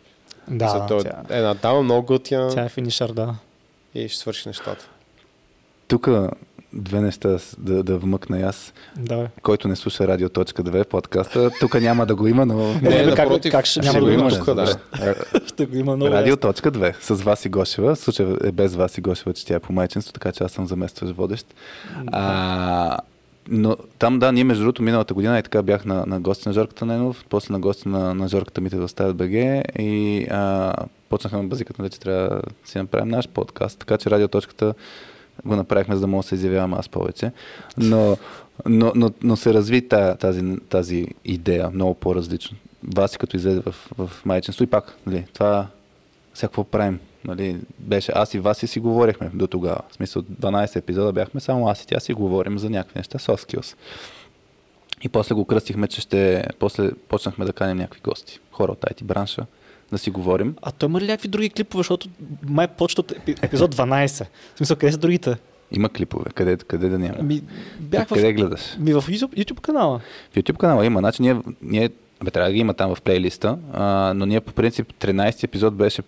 Да, 0.48 0.68
Зато 0.68 1.02
тя, 1.02 1.22
е 1.30 1.38
една 1.38 1.54
дама 1.54 1.82
много 1.82 2.06
готина 2.06 2.48
тя 2.48 2.64
е 2.64 2.68
финишър, 2.68 3.12
да. 3.12 3.34
и 3.94 4.08
ще 4.08 4.18
свърши 4.18 4.48
нещата. 4.48 4.88
Тук 5.88 6.08
две 6.72 7.00
неща 7.00 7.36
да, 7.58 7.82
да 7.82 7.98
вмъкна 7.98 8.38
и 8.38 8.42
аз, 8.42 8.72
да. 8.96 9.28
който 9.42 9.68
не 9.68 9.76
слуша 9.76 10.08
Радио.2 10.08 10.84
подкаста. 10.88 11.50
Тук 11.60 11.80
няма 11.80 12.06
да 12.06 12.14
го 12.14 12.26
има, 12.26 12.46
но... 12.46 12.72
Не, 12.72 12.80
бе, 12.80 13.14
как- 13.14 13.42
как 13.50 13.66
ще- 13.66 13.82
ще 13.82 13.92
няма 13.92 13.98
да 13.98 14.04
го 14.04 14.10
има 14.10 14.30
тук, 14.30 14.54
да. 14.54 14.76
Ще 15.46 15.66
го 15.66 15.76
има 15.76 15.96
много. 15.96 16.12
Радио.2 16.12 16.94
с 17.00 17.22
Васи 17.22 17.48
Гошева. 17.48 17.94
В 17.94 17.98
случая 17.98 18.36
е 18.44 18.52
без 18.52 18.74
Васи 18.74 19.00
Гошева, 19.00 19.32
че 19.34 19.46
тя 19.46 19.54
е 19.54 19.60
по 19.60 19.72
майчинство, 19.72 20.12
така 20.12 20.32
че 20.32 20.44
аз 20.44 20.52
съм 20.52 20.66
заместващ 20.66 21.14
водещ. 21.14 21.46
А, 22.06 22.98
но 23.48 23.76
там, 23.98 24.18
да, 24.18 24.32
ние 24.32 24.44
между 24.44 24.62
другото 24.62 24.82
миналата 24.82 25.14
година 25.14 25.38
и 25.38 25.42
така 25.42 25.62
бях 25.62 25.84
на, 25.84 26.06
на 26.06 26.20
гости 26.20 26.48
на 26.48 26.52
Жорката 26.52 26.86
Ненов, 26.86 27.24
после 27.28 27.52
на 27.52 27.60
гости 27.60 27.88
на, 27.88 28.14
на 28.14 28.28
Жорката 28.28 28.60
Мите 28.60 28.76
в 28.76 28.88
Ставят 28.88 29.16
БГ 29.16 29.32
и 29.78 30.26
а, 30.30 30.74
почнаха 31.08 31.36
на 31.36 31.44
базиката, 31.44 31.82
нали, 31.82 31.90
че 31.90 32.00
трябва 32.00 32.28
да 32.28 32.42
си 32.64 32.78
направим 32.78 33.08
наш 33.08 33.28
подкаст, 33.28 33.78
така 33.78 33.98
че 33.98 34.10
радиоточката 34.10 34.74
го 35.46 35.56
направихме, 35.56 35.94
за 35.94 36.00
да 36.00 36.06
мога 36.06 36.22
да 36.22 36.28
се 36.28 36.34
изявявам 36.34 36.74
аз 36.74 36.88
повече. 36.88 37.32
Но, 37.78 38.16
но, 38.66 38.92
но, 38.94 39.10
но 39.22 39.36
се 39.36 39.54
разви 39.54 39.88
та- 39.88 40.14
тази, 40.14 40.56
тази 40.68 41.08
идея 41.24 41.70
много 41.70 41.94
по-различно. 41.94 42.56
Васи 42.94 43.18
като 43.18 43.36
излезе 43.36 43.60
в, 43.60 43.74
в 43.98 44.10
майчинство 44.24 44.64
и 44.64 44.66
пак, 44.66 44.96
нали, 45.06 45.26
това 45.32 45.66
всякакво 46.34 46.64
правим. 46.64 47.00
Нали, 47.24 47.56
беше 47.78 48.12
аз 48.14 48.34
и 48.34 48.38
Васи 48.38 48.66
си 48.66 48.80
говорихме 48.80 49.30
до 49.34 49.46
тогава. 49.46 49.80
В 49.88 49.94
смисъл 49.94 50.22
12 50.22 50.76
епизода 50.76 51.12
бяхме 51.12 51.40
само 51.40 51.68
аз 51.68 51.82
и 51.82 51.86
тя 51.86 52.00
си 52.00 52.12
говорим 52.12 52.58
за 52.58 52.70
някакви 52.70 52.98
неща, 52.98 53.18
soft 53.18 53.52
skills. 53.52 53.76
И 55.02 55.08
после 55.08 55.34
го 55.34 55.44
кръстихме, 55.44 55.88
че 55.88 56.00
ще... 56.00 56.44
После 56.58 56.90
почнахме 57.08 57.44
да 57.44 57.52
каним 57.52 57.76
някакви 57.76 58.00
гости, 58.04 58.40
хора 58.52 58.72
от 58.72 58.80
IT 58.80 59.04
бранша, 59.04 59.46
да 59.92 59.98
си 59.98 60.10
говорим. 60.10 60.54
А 60.62 60.70
той 60.70 60.88
има 60.88 61.00
ли 61.00 61.06
някакви 61.06 61.28
други 61.28 61.50
клипове, 61.50 61.80
защото 61.80 62.08
май 62.48 62.68
почва 62.68 63.00
от 63.00 63.12
епи- 63.12 63.44
епизод 63.44 63.74
12. 63.74 64.24
В 64.54 64.56
смисъл, 64.56 64.76
къде 64.76 64.92
са 64.92 64.98
другите? 64.98 65.36
Има 65.72 65.88
клипове, 65.88 66.24
къде, 66.34 66.56
къде 66.56 66.88
да 66.88 66.98
няма. 66.98 67.14
Ами, 67.18 67.42
бях 67.80 68.08
в, 68.08 68.14
къде 68.14 68.32
гледаш? 68.32 68.76
ми 68.78 68.92
в 68.92 69.02
YouTube, 69.02 69.60
канала. 69.60 70.00
В 70.32 70.36
YouTube 70.36 70.56
канала 70.56 70.86
има. 70.86 71.00
Значи 71.00 71.22
ние, 71.22 71.36
ние 71.62 71.88
бе, 72.24 72.30
трябва 72.30 72.48
да 72.48 72.54
ги 72.54 72.60
има 72.60 72.74
там 72.74 72.94
в 72.94 73.02
плейлиста, 73.02 73.58
а, 73.72 74.12
но 74.16 74.26
ние 74.26 74.40
по 74.40 74.52
принцип 74.52 74.92
13 74.92 75.44
епизод 75.44 75.74
беше 75.74 76.02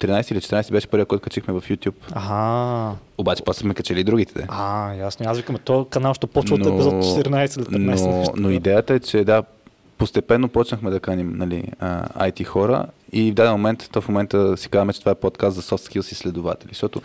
13 0.00 0.32
или 0.32 0.40
14 0.40 0.72
беше 0.72 0.86
първият, 0.86 1.08
който 1.08 1.22
качихме 1.22 1.54
в 1.54 1.60
YouTube. 1.60 1.94
Ага. 2.12 2.96
Обаче 3.18 3.42
после 3.42 3.60
сме 3.60 3.74
качели 3.74 4.00
и 4.00 4.04
другите. 4.04 4.34
Де. 4.34 4.46
А, 4.48 4.94
ясно. 4.94 5.30
Аз 5.30 5.36
викам, 5.38 5.56
този 5.64 5.88
канал 5.90 6.14
ще 6.14 6.26
почва 6.26 6.54
от 6.54 6.66
епизод 6.66 6.94
14 6.94 7.58
или 7.58 7.64
15. 7.64 7.70
Но, 7.70 7.78
нещо. 8.18 8.32
но 8.36 8.50
идеята 8.50 8.94
е, 8.94 9.00
че 9.00 9.24
да, 9.24 9.42
постепенно 10.00 10.48
почнахме 10.48 10.90
да 10.90 11.00
каним 11.00 11.32
нали, 11.32 11.64
IT 12.16 12.44
хора 12.44 12.84
и 13.12 13.30
в 13.30 13.34
даден 13.34 13.52
момент, 13.52 13.88
то 13.92 14.00
в 14.00 14.08
момента 14.08 14.56
си 14.56 14.68
казваме, 14.68 14.92
че 14.92 15.00
това 15.00 15.12
е 15.12 15.16
подкаст 15.16 15.56
за 15.56 15.62
soft 15.62 15.88
skills 15.90 16.12
изследователи, 16.12 16.68
защото 16.68 17.00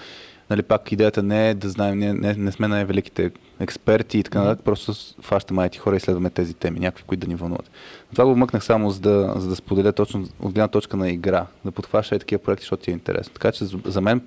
нали, 0.50 0.62
пак 0.64 0.92
идеята 0.92 1.24
не 1.24 1.50
е 1.50 1.54
да 1.54 1.70
знаем, 1.70 2.00
ние 2.00 2.14
не, 2.14 2.34
не 2.34 2.52
сме 2.52 2.68
най-великите 2.68 3.32
експерти 3.60 4.18
и 4.18 4.24
така 4.24 4.40
нататък, 4.40 4.66
просто 4.66 4.94
с- 4.94 5.16
фащаме 5.22 5.62
IT 5.62 5.78
хора 5.78 5.96
и 5.96 5.98
изследваме 5.98 6.30
тези 6.30 6.54
теми, 6.54 6.80
някакви, 6.80 7.04
които 7.04 7.22
да 7.22 7.28
ни 7.28 7.36
вълнуват. 7.36 7.70
Но 8.02 8.12
това 8.12 8.26
го 8.26 8.36
мъкнах 8.36 8.64
само 8.64 8.92
за 8.92 9.00
да, 9.00 9.34
за 9.36 9.50
да 9.50 9.56
споделя 9.56 9.92
точно 9.94 10.22
от 10.40 10.54
гледна 10.54 10.68
точка 10.68 10.98
на 10.98 11.10
игра, 11.10 11.46
да 11.66 11.72
подхваща 11.72 12.16
и 12.16 12.20
такива 12.20 12.42
проекти, 12.42 12.64
защото 12.64 12.84
ти 12.84 12.92
е 12.92 12.94
интересно. 12.94 13.34
Така 13.34 13.52
че 13.52 13.66
за- 13.66 14.02
мен 14.02 14.22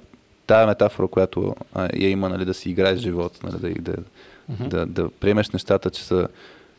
тая 0.47 0.66
метафора, 0.66 1.09
която 1.09 1.55
а, 1.74 1.89
я 1.95 2.09
има, 2.09 2.28
нали, 2.28 2.45
да 2.45 2.55
си 2.55 2.70
играеш 2.70 2.99
живота, 2.99 3.39
нали, 3.45 3.74
да, 3.74 3.93
да, 3.93 3.97
Мгм. 4.49 4.69
да, 4.69 4.86
да 4.86 5.11
приемеш 5.11 5.51
нещата, 5.51 5.90
че 5.90 6.05
са 6.05 6.28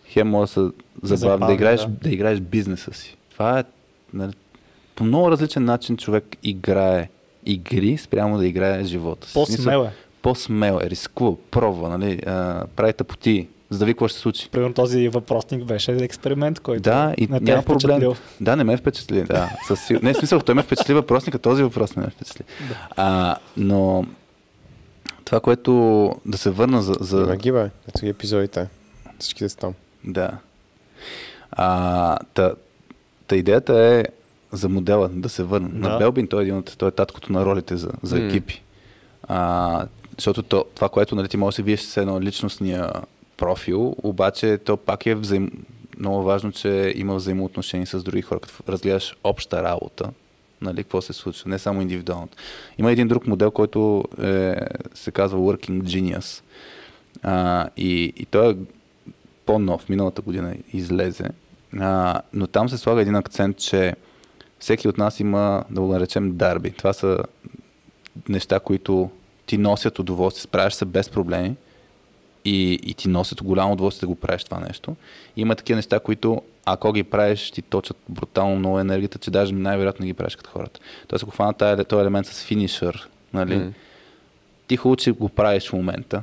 хем 0.09 0.27
може 0.27 0.43
да 0.45 0.47
са 0.51 0.71
забавни, 1.03 1.47
да 1.47 1.53
играеш, 1.53 1.81
да. 1.81 1.87
да. 1.87 2.09
играеш 2.09 2.39
бизнеса 2.39 2.93
си. 2.93 3.17
Това 3.31 3.59
е 3.59 3.63
нали, 4.13 4.33
по 4.95 5.03
много 5.03 5.31
различен 5.31 5.65
начин 5.65 5.97
човек 5.97 6.37
играе 6.43 7.09
игри, 7.45 7.97
спрямо 7.97 8.37
да 8.37 8.47
играе 8.47 8.83
живота 8.83 9.27
си. 9.27 9.33
По-смел 9.33 9.83
е. 9.83 9.91
По-смел 10.21 10.79
е, 10.83 10.89
рискува, 10.89 11.37
пробва, 11.51 11.89
нали, 11.97 12.21
а, 12.25 12.65
прави 12.75 12.93
тъпоти, 12.93 13.47
за 13.69 13.79
да 13.79 13.85
ви 13.85 13.93
какво 13.93 14.07
ще 14.07 14.15
се 14.15 14.21
случи. 14.21 14.49
Примерно 14.51 14.73
този 14.73 15.07
въпросник 15.07 15.65
беше 15.65 15.91
експеримент, 15.91 16.59
който 16.59 16.81
Да, 16.81 17.13
и 17.17 17.27
не 17.27 17.37
е 17.37 17.39
няма 17.39 17.63
проблем. 17.63 17.97
впечатлил. 17.97 18.15
Да, 18.41 18.55
не 18.55 18.63
ме 18.63 18.77
впечатли. 18.77 19.23
Да, 19.23 19.57
със 19.67 19.85
сигур... 19.85 20.01
Не, 20.01 20.13
в 20.13 20.17
смисъл, 20.17 20.39
той 20.39 20.55
ме 20.55 20.63
впечатли 20.63 20.93
въпросника, 20.93 21.39
този 21.39 21.63
въпрос 21.63 21.95
не 21.95 22.03
ме 22.03 22.09
впечатли. 22.09 22.45
А, 22.95 23.35
но 23.57 24.05
това, 25.25 25.39
което 25.39 26.11
да 26.25 26.37
се 26.37 26.49
върна 26.49 26.81
за... 26.81 26.93
за... 26.99 27.17
Има 27.21 27.35
ги, 27.37 27.51
бе. 27.51 27.69
Ето 27.87 28.01
ги 28.01 28.09
епизодите. 28.09 28.67
Всичките 29.19 29.49
са 29.49 29.57
там. 29.57 29.73
Да. 30.03 30.31
А, 31.51 32.17
та, 32.33 32.53
та 33.27 33.35
идеята 33.35 33.79
е 33.79 34.05
за 34.51 34.69
модела 34.69 35.09
да 35.09 35.29
се 35.29 35.43
върна. 35.43 35.69
Да. 35.69 35.89
На 35.89 35.97
Белбин 35.97 36.27
той 36.27 36.41
е 36.41 36.43
един 36.43 36.57
от, 36.57 36.75
той 36.77 36.87
е 36.87 36.91
таткото 36.91 37.33
на 37.33 37.45
ролите 37.45 37.77
за, 37.77 37.91
за 38.03 38.19
М. 38.19 38.25
екипи. 38.25 38.61
А, 39.23 39.85
защото 40.17 40.43
то, 40.43 40.65
това, 40.75 40.89
което 40.89 41.15
нали, 41.15 41.27
ти 41.27 41.37
може 41.37 41.57
да 41.57 41.63
виеш 41.63 41.81
с 41.81 41.97
едно 41.97 42.21
личностния 42.21 42.91
профил, 43.37 43.95
обаче 44.03 44.57
то 44.57 44.77
пак 44.77 45.05
е 45.05 45.15
взаим... 45.15 45.51
много 45.99 46.23
важно, 46.23 46.51
че 46.51 46.93
има 46.95 47.15
взаимоотношения 47.15 47.87
с 47.87 48.03
други 48.03 48.21
хора, 48.21 48.39
като 48.39 48.71
разгледаш 48.71 49.15
обща 49.23 49.63
работа, 49.63 50.09
нали, 50.61 50.83
какво 50.83 51.01
се 51.01 51.13
случва, 51.13 51.49
не 51.49 51.59
само 51.59 51.81
индивидуалното. 51.81 52.37
Има 52.77 52.91
един 52.91 53.07
друг 53.07 53.27
модел, 53.27 53.51
който 53.51 54.03
е, 54.21 54.55
се 54.93 55.11
казва 55.11 55.39
Working 55.39 55.81
Genius. 55.81 56.43
А, 57.23 57.69
и, 57.77 58.13
и 58.17 58.25
той 58.25 58.51
е 58.51 58.55
по-нов, 59.49 59.89
миналата 59.89 60.21
година 60.21 60.55
излезе. 60.73 61.25
А, 61.79 62.21
но 62.33 62.47
там 62.47 62.69
се 62.69 62.77
слага 62.77 63.01
един 63.01 63.15
акцент, 63.15 63.57
че 63.57 63.95
всеки 64.59 64.87
от 64.87 64.97
нас 64.97 65.19
има, 65.19 65.63
да 65.69 65.81
го 65.81 65.87
наречем, 65.87 66.37
дарби. 66.37 66.71
Това 66.71 66.93
са 66.93 67.17
неща, 68.29 68.59
които 68.59 69.09
ти 69.45 69.57
носят 69.57 69.99
удоволствие, 69.99 70.41
справяш 70.41 70.73
се 70.73 70.85
без 70.85 71.09
проблеми 71.09 71.55
и, 72.45 72.73
и 72.83 72.93
ти 72.93 73.09
носят 73.09 73.43
голямо 73.43 73.73
удоволствие 73.73 74.07
да 74.07 74.13
го 74.13 74.15
правиш 74.15 74.43
това 74.43 74.59
нещо. 74.59 74.95
И 75.35 75.41
има 75.41 75.55
такива 75.55 75.75
неща, 75.75 75.99
които 75.99 76.41
ако 76.65 76.93
ги 76.93 77.03
правиш, 77.03 77.51
ти 77.51 77.61
точат 77.61 77.97
брутално 78.09 78.55
много 78.55 78.79
енергията, 78.79 79.17
че 79.17 79.31
даже 79.31 79.53
най-вероятно 79.53 80.05
ги 80.05 80.13
правиш 80.13 80.35
като 80.35 80.49
хората. 80.49 80.79
Тоест, 81.07 81.23
ако 81.23 81.31
хвана 81.31 81.53
този, 81.53 82.01
елемент 82.01 82.27
с 82.27 82.43
финишър, 82.43 83.09
нали, 83.33 83.55
М. 83.55 83.71
ти 84.67 84.77
хубаво, 84.77 84.95
че 84.95 85.11
го 85.11 85.29
правиш 85.29 85.69
в 85.69 85.73
момента, 85.73 86.21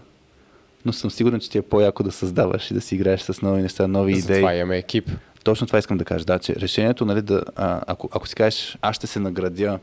но 0.87 0.93
съм 0.93 1.11
сигурен, 1.11 1.41
че 1.41 1.51
ти 1.51 1.59
е 1.59 1.63
по-яко 1.63 2.03
да 2.03 2.13
създаваш 2.13 2.71
и 2.71 2.75
да 2.75 2.81
си 2.81 2.95
играеш 2.95 3.21
с 3.21 3.43
нови 3.43 3.63
неща, 3.63 3.87
нови 3.87 4.13
идеи. 4.13 4.21
Затова 4.23 4.55
имаме 4.55 4.79
екип. 4.79 5.11
Точно 5.45 5.67
това 5.67 5.79
искам 5.79 5.99
да 5.99 6.05
кажа, 6.05 6.25
да, 6.25 6.39
че 6.39 6.57
решението, 6.57 7.05
нали, 7.05 7.23
да, 7.23 7.43
а, 7.57 7.81
ако, 7.87 8.09
ако 8.13 8.29
си 8.29 8.35
кажеш, 8.35 8.79
аз 8.83 8.97
ще 8.97 9.07
се 9.07 9.21
наградя 9.21 9.79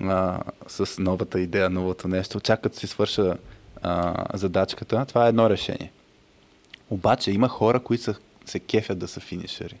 а, 0.00 0.40
с 0.68 0.98
новата 0.98 1.40
идея, 1.40 1.70
новото 1.70 2.08
нещо, 2.08 2.40
чак 2.40 2.60
като 2.60 2.76
си 2.76 2.86
свърша 2.86 3.36
а, 3.82 4.24
задачката, 4.34 5.04
това 5.08 5.26
е 5.26 5.28
едно 5.28 5.50
решение. 5.50 5.92
Обаче 6.90 7.30
има 7.30 7.48
хора, 7.48 7.80
които 7.80 8.04
са, 8.04 8.14
се 8.44 8.60
кефят 8.60 8.98
да 8.98 9.08
са 9.08 9.20
финишери. 9.20 9.76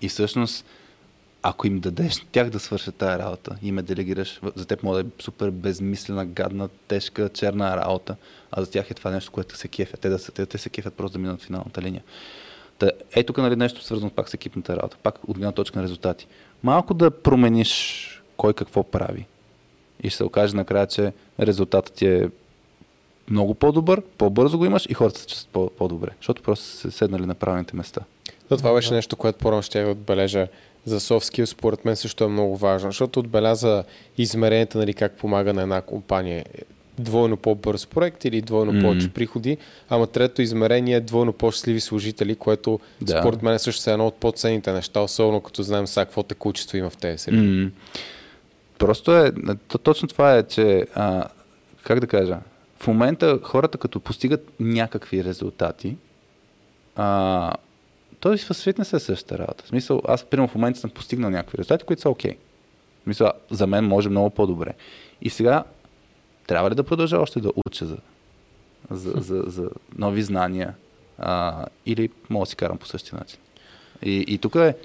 И 0.00 0.08
всъщност, 0.08 0.64
ако 1.42 1.66
им 1.66 1.80
дадеш 1.80 2.26
тях 2.32 2.50
да 2.50 2.58
свършат 2.58 2.94
тази 2.94 3.18
работа 3.18 3.56
и 3.62 3.72
ме 3.72 3.82
делегираш, 3.82 4.40
за 4.54 4.66
теб 4.66 4.82
може 4.82 5.02
да 5.02 5.08
е 5.08 5.22
супер 5.22 5.50
безмислена, 5.50 6.26
гадна, 6.26 6.68
тежка, 6.88 7.28
черна 7.28 7.76
работа, 7.76 8.16
а 8.50 8.64
за 8.64 8.70
тях 8.70 8.90
е 8.90 8.94
това 8.94 9.10
нещо, 9.10 9.32
което 9.32 9.56
се 9.56 9.68
кефят. 9.68 10.00
Те, 10.00 10.08
да 10.08 10.18
са, 10.18 10.32
те, 10.32 10.46
те 10.46 10.58
се 10.58 10.70
кефят 10.70 10.94
просто 10.94 11.18
да 11.18 11.22
минат 11.22 11.42
финалната 11.42 11.82
линия. 11.82 12.02
Та, 12.78 12.90
е 13.12 13.24
тук 13.24 13.38
нали, 13.38 13.56
нещо 13.56 13.84
свързано 13.84 14.10
пак 14.10 14.28
с 14.28 14.34
екипната 14.34 14.76
работа, 14.76 14.96
пак 15.02 15.28
от 15.28 15.36
гледна 15.36 15.52
точка 15.52 15.78
на 15.78 15.82
резултати. 15.82 16.26
Малко 16.62 16.94
да 16.94 17.10
промениш 17.10 18.04
кой 18.36 18.54
какво 18.54 18.82
прави. 18.82 19.26
И 20.02 20.10
ще 20.10 20.16
се 20.16 20.24
окаже 20.24 20.56
накрая, 20.56 20.86
че 20.86 21.12
резултатът 21.40 21.94
ти 21.94 22.06
е 22.06 22.28
много 23.30 23.54
по-добър, 23.54 24.02
по-бързо 24.18 24.58
го 24.58 24.64
имаш 24.64 24.86
и 24.88 24.94
хората 24.94 25.20
се 25.20 25.26
чувстват 25.26 25.52
по- 25.52 25.70
по-добре, 25.70 26.10
защото 26.16 26.42
просто 26.42 26.66
са 26.66 26.90
седнали 26.90 27.26
на 27.26 27.34
правилните 27.34 27.76
места. 27.76 28.00
Но 28.50 28.56
това 28.56 28.74
беше 28.74 28.94
нещо, 28.94 29.16
което 29.16 29.38
по-рано 29.38 29.62
ще 29.62 29.80
я 29.80 29.90
отбележа 29.90 30.48
за 30.88 31.00
soft 31.00 31.32
skills, 31.34 31.44
според 31.44 31.84
мен 31.84 31.96
също 31.96 32.24
е 32.24 32.28
много 32.28 32.56
важно, 32.56 32.88
защото 32.88 33.20
отбеляза 33.20 33.84
измеренията, 34.18 34.78
нали, 34.78 34.94
как 34.94 35.12
помага 35.12 35.52
на 35.54 35.62
една 35.62 35.80
компания 35.80 36.44
двойно 36.98 37.36
по-бърз 37.36 37.86
проект 37.86 38.24
или 38.24 38.40
двойно 38.42 38.72
Мгм. 38.72 38.82
повече 38.82 39.08
приходи, 39.08 39.56
ама 39.88 40.06
трето 40.06 40.42
измерение 40.42 40.96
е 40.96 41.00
двойно 41.00 41.32
по-щастливи 41.32 41.80
служители, 41.80 42.34
което 42.36 42.80
Да. 43.02 43.18
според 43.20 43.42
мен 43.42 43.58
също 43.58 43.90
е 43.90 43.92
едно 43.92 44.06
от 44.06 44.14
по-ценните 44.14 44.72
неща, 44.72 45.00
особено 45.00 45.40
като 45.40 45.62
знаем 45.62 45.86
сега 45.86 46.04
какво 46.04 46.22
текучество 46.22 46.76
има 46.76 46.90
в 46.90 46.96
тези 46.96 47.18
среди. 47.18 47.38
М. 47.38 47.70
Просто 48.78 49.16
е, 49.16 49.32
то, 49.68 49.78
точно 49.78 50.08
това 50.08 50.36
е, 50.36 50.42
че, 50.42 50.86
а, 50.94 51.24
как 51.82 52.00
да 52.00 52.06
кажа, 52.06 52.38
в 52.80 52.86
момента 52.86 53.38
хората 53.42 53.78
като 53.78 54.00
постигат 54.00 54.48
някакви 54.60 55.24
резултати, 55.24 55.96
а, 56.96 57.52
той 58.20 58.36
в 58.36 58.54
фитнес 58.54 58.92
е 58.92 58.98
същата 58.98 59.38
работа. 59.38 59.64
В 59.64 59.68
смисъл, 59.68 60.02
аз 60.08 60.24
примерно 60.24 60.48
в 60.48 60.54
момента 60.54 60.80
съм 60.80 60.90
постигнал 60.90 61.30
някакви 61.30 61.58
резултати, 61.58 61.84
които 61.84 62.02
са 62.02 62.10
окей. 62.10 62.36
В 63.00 63.04
смисъл, 63.04 63.32
за 63.50 63.66
мен 63.66 63.84
може 63.84 64.08
много 64.08 64.30
по-добре. 64.30 64.74
И 65.22 65.30
сега, 65.30 65.64
трябва 66.46 66.70
ли 66.70 66.74
да 66.74 66.84
продължа 66.84 67.18
още 67.18 67.40
да 67.40 67.50
уча 67.66 67.86
за, 67.86 67.96
за, 68.90 69.12
за, 69.16 69.42
за 69.46 69.70
нови 69.98 70.22
знания 70.22 70.74
а, 71.18 71.66
или 71.86 72.10
мога 72.30 72.42
да 72.42 72.50
си 72.50 72.56
карам 72.56 72.78
по 72.78 72.86
същия 72.86 73.18
начин? 73.18 73.38
И, 74.02 74.24
и 74.28 74.38
тук 74.38 74.54
е, 74.54 74.76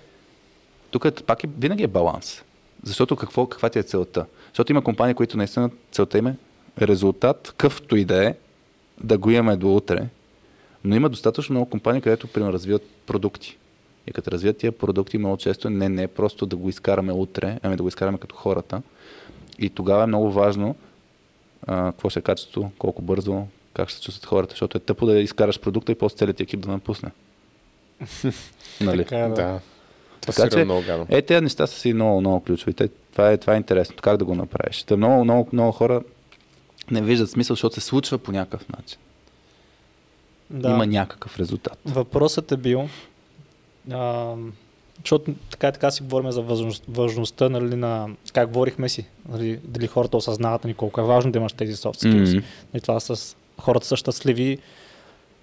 тук 0.92 1.06
е, 1.06 1.12
пак 1.12 1.44
е, 1.44 1.48
винаги 1.58 1.84
е 1.84 1.88
баланс. 1.88 2.44
Защото 2.84 3.16
какво, 3.16 3.48
каква 3.48 3.70
ти 3.70 3.80
е 3.80 3.84
целта? 3.84 4.26
Защото 4.48 4.72
има 4.72 4.84
компании, 4.84 5.16
които 5.16 5.38
наистина 5.38 5.70
целта 5.92 6.18
им 6.18 6.28
е 6.28 6.38
резултат, 6.82 7.54
къвто 7.58 7.96
и 7.96 8.06
да 8.06 8.26
е, 8.26 8.36
да 9.04 9.18
го 9.18 9.32
имаме 9.32 9.56
до 9.56 9.76
утре. 9.76 10.08
Но 10.84 10.96
има 10.96 11.10
достатъчно 11.10 11.54
много 11.54 11.70
компании, 11.70 12.02
където, 12.02 12.28
примерно, 12.28 12.54
развиват 12.54 12.90
продукти. 13.06 13.58
И 14.08 14.12
като 14.12 14.32
развият 14.32 14.58
тия 14.58 14.72
продукти, 14.72 15.18
много 15.18 15.38
често 15.38 15.70
не, 15.70 15.90
не 15.90 16.04
е 16.04 16.08
просто 16.08 16.46
да 16.46 16.56
го 16.56 16.70
изкараме 16.70 17.14
утре, 17.14 17.60
ами 17.64 17.76
да 17.76 17.84
го 17.84 17.90
изкараме 17.90 18.18
като 18.18 18.36
хората. 18.36 18.82
И 19.60 19.70
тогава 19.70 20.04
е 20.04 20.08
много 20.08 20.32
важно 20.32 20.76
а, 21.68 21.92
какво 21.92 22.10
ще 22.10 22.20
е 22.20 22.24
качеството, 22.24 22.72
колко 22.78 23.02
бързо, 23.02 23.46
как 23.74 23.90
ще 23.90 23.98
се 23.98 24.04
чувстват 24.04 24.26
хората, 24.26 24.52
защото 24.52 24.78
е 24.78 24.82
тъпо 24.82 25.06
да 25.06 25.20
изкараш 25.20 25.60
продукта 25.60 25.92
и 25.92 25.96
после 25.96 26.18
целият 26.18 26.40
екип 26.40 26.60
да 26.60 26.72
напусне. 26.72 27.12
нали? 28.82 29.04
Така 29.04 29.20
е, 29.20 29.30
да. 29.30 29.36
Това 29.36 29.60
Така 30.22 30.34
сигурно 30.34 30.60
е 30.60 30.62
че, 30.62 30.66
много 30.66 30.84
гадно. 30.86 31.06
Е, 31.10 31.22
тези 31.22 31.42
неща 31.42 31.68
са 31.68 31.80
си 31.80 31.94
много, 31.94 32.20
много 32.20 32.44
ключови. 32.44 32.74
Те, 32.74 32.88
това, 32.88 33.32
е, 33.32 33.38
това 33.38 33.54
е 33.54 33.58
интересно. 33.58 33.96
Как 34.02 34.18
да 34.18 34.26
го 34.26 34.36
направиш? 34.36 34.84
Та 34.84 34.98
много, 34.98 35.24
много, 35.24 35.50
много 35.54 35.72
хора 35.72 36.02
не 36.92 37.02
виждат 37.02 37.30
смисъл, 37.30 37.54
защото 37.54 37.76
се 37.76 37.82
случва 37.82 38.18
по 38.18 38.32
някакъв 38.32 38.70
начин. 38.70 39.00
Да. 40.54 40.70
Има 40.70 40.88
някакъв 40.88 41.40
резултат. 41.40 41.80
Въпросът 41.86 42.52
е 42.52 42.58
бил, 42.58 42.90
а, 43.92 44.34
защото 45.02 45.34
така 45.52 45.68
и 45.68 45.72
така 45.72 45.92
си 45.92 46.04
говорим 46.04 46.32
за 46.32 46.42
важност, 46.42 46.84
важността, 46.88 47.50
нали, 47.50 47.76
на, 47.76 48.08
как 48.34 48.50
говорихме 48.52 48.90
си, 48.90 49.06
нали, 49.30 49.60
дали 49.64 49.88
хората 49.88 50.18
осъзнават 50.18 50.64
нали, 50.64 50.74
колко 50.74 51.02
е 51.02 51.04
важно 51.04 51.32
да 51.32 51.40
имаш 51.40 51.54
тези 51.54 51.76
soft 51.76 52.06
skills. 52.06 52.38
Мгм. 52.38 52.46
И 52.74 52.82
това 52.82 53.00
с 53.00 53.36
хората 53.62 53.86
са 53.88 53.96
щастливи. 53.96 54.58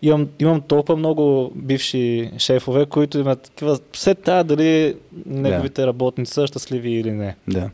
Имам, 0.03 0.29
имам 0.39 0.61
толкова 0.61 0.97
много 0.97 1.53
бивши 1.55 2.31
шефове, 2.39 2.87
които 2.87 3.19
имат 3.19 3.43
такива, 3.43 3.79
все 3.93 4.15
тая 4.15 4.45
дали 4.45 4.97
неговите 5.27 5.87
работници 5.87 6.33
са 6.33 6.47
щастливи 6.47 6.91
или 6.91 7.11
не. 7.11 7.37
Да, 7.49 7.71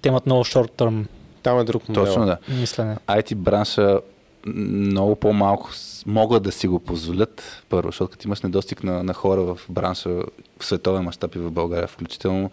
Те 0.00 0.08
имат 0.08 0.26
много 0.26 0.44
short-term 0.44 1.04
Там 1.42 1.58
е 1.58 1.64
друг 1.64 1.88
модел. 1.88 2.04
точно 2.04 2.26
да. 2.26 2.38
мислене. 2.48 2.96
IT 3.08 3.34
бранша 3.34 4.00
много 4.46 5.16
по-малко 5.16 5.70
могат 6.06 6.42
да 6.42 6.52
си 6.52 6.68
го 6.68 6.80
позволят. 6.80 7.62
Първо, 7.68 7.88
защото 7.88 8.10
като 8.10 8.28
имаш 8.28 8.42
недостиг 8.42 8.84
на, 8.84 9.02
на 9.02 9.14
хора 9.14 9.42
в 9.42 9.60
бранша 9.68 10.10
в 10.58 10.64
световен 10.64 11.02
мащаб 11.02 11.34
и 11.34 11.38
в 11.38 11.50
България 11.50 11.88
включително, 11.88 12.50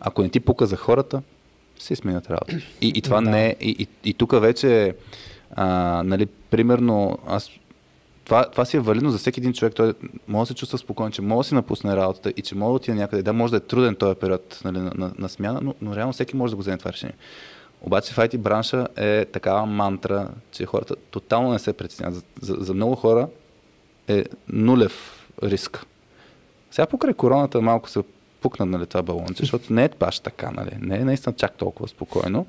ако 0.00 0.22
не 0.22 0.28
ти 0.28 0.40
пука 0.40 0.66
за 0.66 0.76
хората, 0.76 1.22
си 1.78 1.96
сменят 1.96 2.30
работа. 2.30 2.56
И, 2.80 2.92
и 2.94 3.02
това 3.02 3.20
Да. 3.20 3.30
не 3.30 3.46
е. 3.46 3.56
И, 3.60 3.76
и, 3.78 4.10
и 4.10 4.14
тук 4.14 4.40
вече, 4.40 4.94
а, 5.54 6.02
нали, 6.06 6.26
примерно, 6.26 7.18
аз 7.26 7.50
това, 8.24 8.50
това 8.50 8.64
си 8.64 8.76
е 8.76 8.80
валидно 8.80 9.10
за 9.10 9.18
всеки 9.18 9.40
един 9.40 9.52
човек. 9.52 9.74
Той 9.74 9.94
може 10.28 10.42
да 10.42 10.46
се 10.46 10.54
чувства 10.54 10.78
спокоен, 10.78 11.12
че 11.12 11.22
може 11.22 11.46
да 11.46 11.48
си 11.48 11.54
напусне 11.54 11.96
работата 11.96 12.32
и 12.36 12.42
че 12.42 12.54
може 12.54 12.68
да 12.68 12.74
отиде 12.76 12.96
някъде. 12.96 13.22
Да, 13.22 13.32
може 13.32 13.50
да 13.50 13.56
е 13.56 13.60
труден 13.60 13.94
този 13.94 14.14
период 14.14 14.60
нали, 14.64 14.78
на, 14.78 14.92
на, 14.94 15.12
на 15.18 15.28
смяна, 15.28 15.60
но, 15.62 15.74
но 15.82 15.96
реално 15.96 16.12
всеки 16.12 16.36
може 16.36 16.50
да 16.50 16.56
го 16.56 16.62
вземе 16.62 16.78
това 16.78 16.92
решение. 16.92 17.14
Обаче 17.82 18.14
в 18.14 18.16
IT 18.16 18.38
бранша 18.38 18.88
е 18.96 19.24
такава 19.24 19.66
мантра, 19.66 20.28
че 20.52 20.66
хората 20.66 20.96
тотално 21.10 21.52
не 21.52 21.58
се 21.58 21.72
притесняват. 21.72 22.14
За, 22.14 22.22
за, 22.40 22.56
за 22.64 22.74
много 22.74 22.94
хора 22.96 23.28
е 24.08 24.24
нулев 24.48 25.26
риск. 25.42 25.86
Сега 26.70 26.86
покрай 26.86 27.14
короната 27.14 27.60
малко 27.60 27.90
се 27.90 28.02
пукна 28.40 28.66
нали, 28.66 28.86
това 28.86 29.02
балонче, 29.02 29.42
защото 29.42 29.72
не 29.72 29.84
е 29.84 29.88
баш 29.88 30.20
така, 30.20 30.50
нали? 30.50 30.70
не 30.80 30.96
е 30.96 31.04
наистина 31.04 31.34
чак 31.36 31.56
толкова 31.56 31.88
спокойно. 31.88 32.46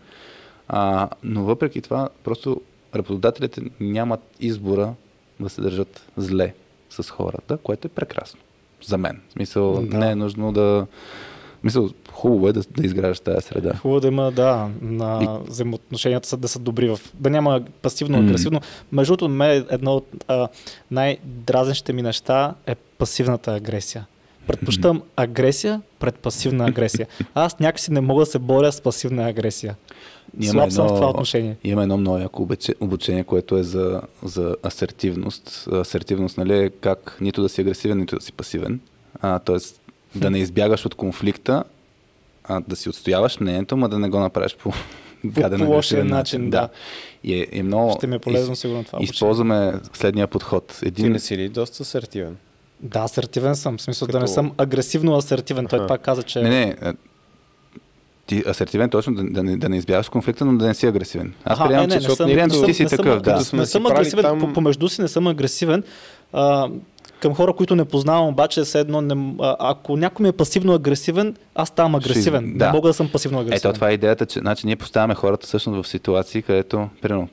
А, 0.68 1.10
но 1.24 1.44
въпреки 1.44 1.82
това, 1.82 2.10
просто 2.24 2.62
работодателите 2.96 3.62
нямат 3.80 4.20
избора 4.40 4.94
да 5.40 5.50
се 5.50 5.62
държат 5.62 6.06
зле 6.18 6.54
с 6.90 7.10
хората, 7.10 7.58
което 7.58 7.88
е 7.88 7.90
прекрасно. 7.90 8.40
За 8.84 8.98
мен. 8.98 9.22
В 9.30 9.34
смисъл, 9.34 9.82
Да. 9.82 9.98
не 9.98 10.12
е 10.12 10.16
нужно 10.16 10.52
да, 10.54 10.88
Мисля, 11.64 11.90
хубаво 12.12 12.48
е 12.48 12.54
да, 12.54 12.62
да 12.78 12.86
изграждаш 12.86 13.20
тази 13.20 13.48
среда. 13.48 13.74
Хубаво 13.74 14.00
да 14.00 14.08
има, 14.08 14.32
да, 14.32 14.70
на 14.82 15.40
взаимоотношенията 15.48 16.28
са 16.28 16.38
да 16.38 16.48
са 16.48 16.60
добри, 16.60 16.90
в, 16.90 17.00
да 17.14 17.30
няма 17.30 17.62
пасивно-агресивно. 17.84 18.62
Между 18.92 19.12
другото, 19.12 19.30
ме 19.30 19.66
едно 19.70 19.96
от 19.96 20.08
а, 20.28 20.48
най-дразнещите 20.92 21.94
ми 21.94 22.02
неща 22.02 22.54
е 22.68 22.76
пасивната 22.76 23.56
агресия. 23.56 24.06
Предпочитам 24.48 25.02
агресия 25.16 25.82
пред 26.00 26.16
пасивна 26.16 26.66
агресия. 26.66 27.08
Аз 27.34 27.60
някакси 27.60 27.92
не 27.92 28.02
мога 28.02 28.22
да 28.22 28.26
се 28.26 28.40
боря 28.40 28.72
с 28.72 28.82
пасивна 28.82 29.28
агресия. 29.28 29.76
Слаб 30.44 30.72
съм 30.72 30.88
в 30.88 30.96
това 30.96 31.10
отношение. 31.10 31.58
Има 31.64 31.82
едно 31.82 31.98
много 31.98 32.18
яко 32.18 32.44
обуче- 32.44 32.76
обучение, 32.80 33.24
което 33.24 33.58
е 33.58 33.64
за, 33.64 34.02
за 34.24 34.56
асертивност. 34.66 35.68
Асертивност, 35.72 36.38
нали, 36.38 36.58
е 36.58 36.70
как 36.70 37.18
нито 37.22 37.42
да 37.42 37.50
си 37.50 37.62
агресивен, 37.62 37.98
нито 37.98 38.16
да 38.16 38.22
си 38.22 38.32
пасивен. 38.34 38.80
А, 39.22 39.40
тоест 39.40 39.82
да 40.20 40.30
не 40.30 40.40
избягаш 40.40 40.86
от 40.86 40.96
конфликта, 40.96 41.64
а, 42.44 42.62
да 42.68 42.76
си 42.76 42.90
отстояваш 42.90 43.40
мнението, 43.40 43.78
ма 43.78 43.90
да 43.90 44.00
не 44.00 44.10
го 44.10 44.20
направиш 44.20 44.56
по 44.56 44.74
гаден 45.26 45.60
по 45.60 45.66
лошия 45.66 46.06
начин, 46.06 46.50
да. 46.50 46.70
И 47.24 47.34
е, 47.34 47.48
е 47.52 47.64
много... 47.64 47.94
Ще 47.98 48.08
ми 48.08 48.16
е 48.16 48.20
полезно 48.20 48.56
сигурно 48.56 48.84
това 48.84 48.98
обучение. 48.98 49.14
Използваме 49.14 49.74
следния 49.94 50.28
подход. 50.28 50.78
Ти 50.80 50.88
Един, 50.88 51.12
не 51.12 51.20
си 51.20 51.38
ли 51.38 51.50
доста 51.50 51.84
асертивен? 51.84 52.38
Да, 52.80 53.00
асертивен 53.00 53.56
съм. 53.56 53.78
В 53.78 53.82
смисъл 53.82 54.08
да 54.08 54.18
не 54.18 54.22
Като- 54.22 54.34
съм 54.34 54.52
агресивно 54.58 55.16
асертивен. 55.16 55.66
Той 55.68 55.80
Аха. 55.80 55.88
пак 55.88 56.02
каза, 56.02 56.24
че... 56.24 56.42
Не, 56.42 56.50
не. 56.50 56.76
а, 56.82 56.94
Ти 58.26 58.44
асертивен 58.48 58.90
точно 58.90 59.16
да, 59.16 59.24
да, 59.24 59.44
не, 59.44 59.58
да 59.58 59.70
не 59.70 59.78
избягаш 59.78 60.10
конфликта, 60.10 60.46
но 60.46 60.58
да 60.58 60.68
не 60.68 60.74
си 60.74 60.86
агресивен. 60.88 61.34
Аз 61.46 61.60
приемам, 61.60 61.84
е, 61.84 61.88
не, 61.88 61.92
че 61.92 61.96
не 61.96 62.02
защото 62.02 62.16
съм- 62.16 62.26
приемам, 62.28 62.48
не 62.48 62.60
че 62.60 62.66
ти 62.66 62.74
си 62.74 62.84
не 62.84 62.90
такъв, 62.90 63.22
да. 63.22 63.44
Не 63.54 63.66
съм 63.66 63.86
агресивен, 63.86 64.24
там... 64.24 64.54
помежду 64.54 64.90
си 64.90 65.02
не 65.02 65.08
съм 65.08 65.28
агресивен. 65.28 65.84
А, 66.34 66.70
към 67.22 67.36
хора, 67.36 67.54
които 67.54 67.76
не 67.76 67.86
познавам, 67.86 68.28
обаче 68.28 68.62
все 68.62 68.80
едно, 68.80 69.02
не, 69.02 69.36
ако 69.60 69.98
някой 69.98 70.24
ми 70.24 70.30
е 70.30 70.32
пасивно 70.32 70.74
агресивен, 70.74 71.36
аз 71.56 71.70
ставам 71.70 71.96
агресивен. 71.96 72.54
да. 72.58 72.66
Не 72.66 72.72
мога 72.72 72.90
да 72.90 72.94
съм 72.94 73.12
пасивно 73.12 73.40
агресивен. 73.40 73.70
Ето, 73.70 73.74
това 73.74 73.90
е 73.90 73.94
идеята, 73.94 74.26
че 74.26 74.40
значи, 74.40 74.66
ние 74.66 74.76
поставяме 74.76 75.16
хората 75.16 75.48
всъщност 75.48 75.86
в 75.86 75.90
ситуации, 75.90 76.42
където, 76.42 76.90
примерно, 77.02 77.30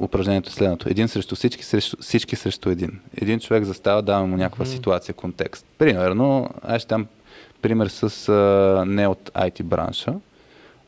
упражнението 0.00 0.48
е 0.48 0.52
следното. 0.52 0.88
Един 0.88 1.08
срещу 1.08 1.34
всички, 1.36 1.64
срещу, 1.64 1.96
всички 2.00 2.36
срещу 2.36 2.70
един. 2.70 3.00
Един 3.16 3.40
човек 3.40 3.64
застава, 3.64 4.02
дава 4.02 4.26
му 4.26 4.36
някаква 4.36 4.64
Мгм. 4.64 4.72
ситуация, 4.72 5.14
контекст. 5.14 5.66
Примерно, 5.78 6.50
аз 6.62 6.82
ще 6.82 6.88
дам 6.88 7.06
пример 7.62 7.86
с 7.88 8.28
а, 8.28 8.84
не 8.86 9.06
от 9.06 9.30
IT 9.34 9.62
бранша. 9.62 10.14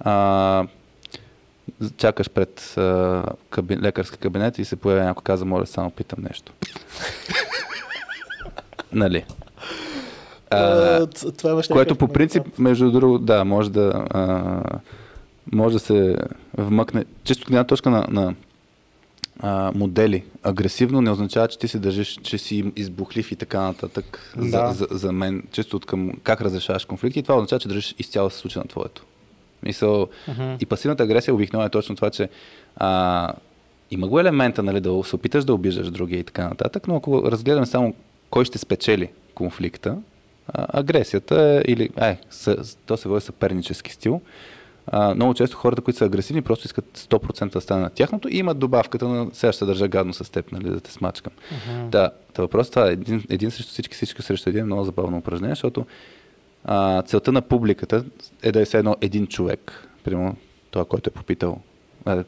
А, 0.01 0.67
чакаш 1.97 2.31
пред 2.31 2.75
а, 2.77 3.23
каби, 3.51 3.77
лекарски 3.77 4.19
кабинет 4.19 4.59
и 4.59 4.65
се 4.65 4.77
появява 4.77 5.07
някой 5.07 5.23
каза, 5.23 5.45
моля, 5.45 5.67
само 5.67 5.91
питам 5.91 6.25
нещо. 6.31 6.53
Нали? 8.93 9.25
А, 10.51 11.07
това 11.39 11.51
имаш 11.51 11.69
Което 11.69 11.97
по 11.97 12.09
принцип, 12.09 12.59
между 12.59 12.91
другото, 12.91 13.25
да, 13.25 13.45
може 13.45 13.71
да, 13.71 14.05
а, 14.11 14.63
може 15.53 15.73
да 15.73 15.81
се 15.81 16.17
вмъкне. 16.59 17.05
Чисто 17.25 17.57
от 17.57 17.67
точка 17.67 17.91
на, 17.91 18.07
на 18.11 18.35
а, 19.41 19.73
модели. 19.75 20.25
Агресивно 20.43 21.01
не 21.01 21.11
означава, 21.11 21.49
че 21.49 21.59
ти 21.59 21.69
се 21.69 21.79
държиш, 21.79 22.19
че 22.23 22.39
си 22.39 22.73
избухлив 22.77 23.33
и 23.33 23.37
така 23.37 23.61
нататък. 23.61 24.35
Да. 24.37 24.73
За, 24.73 24.73
за, 24.73 24.87
за 24.99 25.13
мен, 25.13 25.43
чисто 25.53 25.77
от 25.77 25.87
към 25.87 26.13
как 26.23 26.41
разрешаваш 26.41 26.85
конфликти, 26.85 27.23
това 27.23 27.35
означава, 27.35 27.61
че 27.61 27.69
държиш 27.69 27.95
изцяло 27.99 28.31
се 28.31 28.39
случи 28.39 28.59
на 28.59 28.65
твоето. 28.65 29.05
Мисъл, 29.63 30.09
Мгм. 30.29 30.57
и 30.61 30.67
пасивната 30.67 31.03
агресия 31.03 31.35
обикновено 31.35 31.67
е 31.67 31.71
точно 31.71 31.97
това, 31.97 32.11
че 32.11 32.29
а, 32.77 33.33
има 33.91 34.09
го 34.09 34.21
елемента, 34.21 34.63
нали, 34.63 34.81
да 34.81 35.03
се 35.05 35.17
опиташ 35.17 35.45
да 35.45 35.55
обиждаш 35.55 35.91
другия 35.91 36.19
и 36.19 36.25
така 36.25 36.49
нататък, 36.49 36.89
но 36.89 36.97
ако 36.97 37.31
разгледаме 37.31 37.67
само 37.67 37.95
кой 38.31 38.45
ще 38.45 38.59
спечели 38.59 39.11
конфликта, 39.35 39.99
а, 40.49 40.81
агресията 40.81 41.43
е, 41.43 41.73
или, 41.73 41.91
съ, 42.31 42.57
то 42.87 42.97
се 42.97 43.09
води 43.09 43.21
съпернически 43.21 43.93
стил. 43.93 44.21
А, 44.87 45.15
много 45.15 45.35
често 45.35 45.57
хората, 45.57 45.83
които 45.83 45.99
са 45.99 46.05
агресивни, 46.05 46.43
просто 46.43 46.67
искат 46.67 46.85
100% 46.99 47.53
да 47.53 47.61
стане 47.61 47.83
на 47.83 47.91
тяхното 47.91 48.29
и 48.29 48.37
имат 48.37 48.59
добавката 48.59 49.09
на 49.09 49.27
сега 49.33 49.53
ще 49.53 49.59
се 49.59 49.65
държа 49.65 49.89
гадно 49.89 50.13
с 50.13 50.33
теб, 50.33 50.53
нали, 50.53 50.71
да 50.71 50.81
те 50.81 50.93
смачкам. 50.93 51.33
Мгм. 51.53 51.91
Да, 51.91 52.11
та 52.33 52.43
въпрос 52.43 52.71
това 52.71 52.89
е 52.89 52.93
един, 52.93 53.25
един 53.31 53.51
срещу 53.51 53.71
всички, 53.71 53.95
всички 53.95 54.23
срещу 54.23 54.49
един 54.49 54.61
е 54.61 54.65
много 54.65 54.85
забавно 54.85 55.19
упражнение, 55.19 55.55
защото 55.55 55.87
а, 56.65 57.03
целта 57.03 57.33
на 57.33 57.43
публиката 57.43 58.05
е 58.43 58.53
да 58.53 58.61
е 58.61 58.65
все 58.65 58.79
едно 58.79 58.97
един 59.01 59.27
човек. 59.27 59.89
Примерно 60.05 60.37
това, 60.71 60.85
който 60.85 61.11
е 61.11 61.13
попитал, 61.13 61.61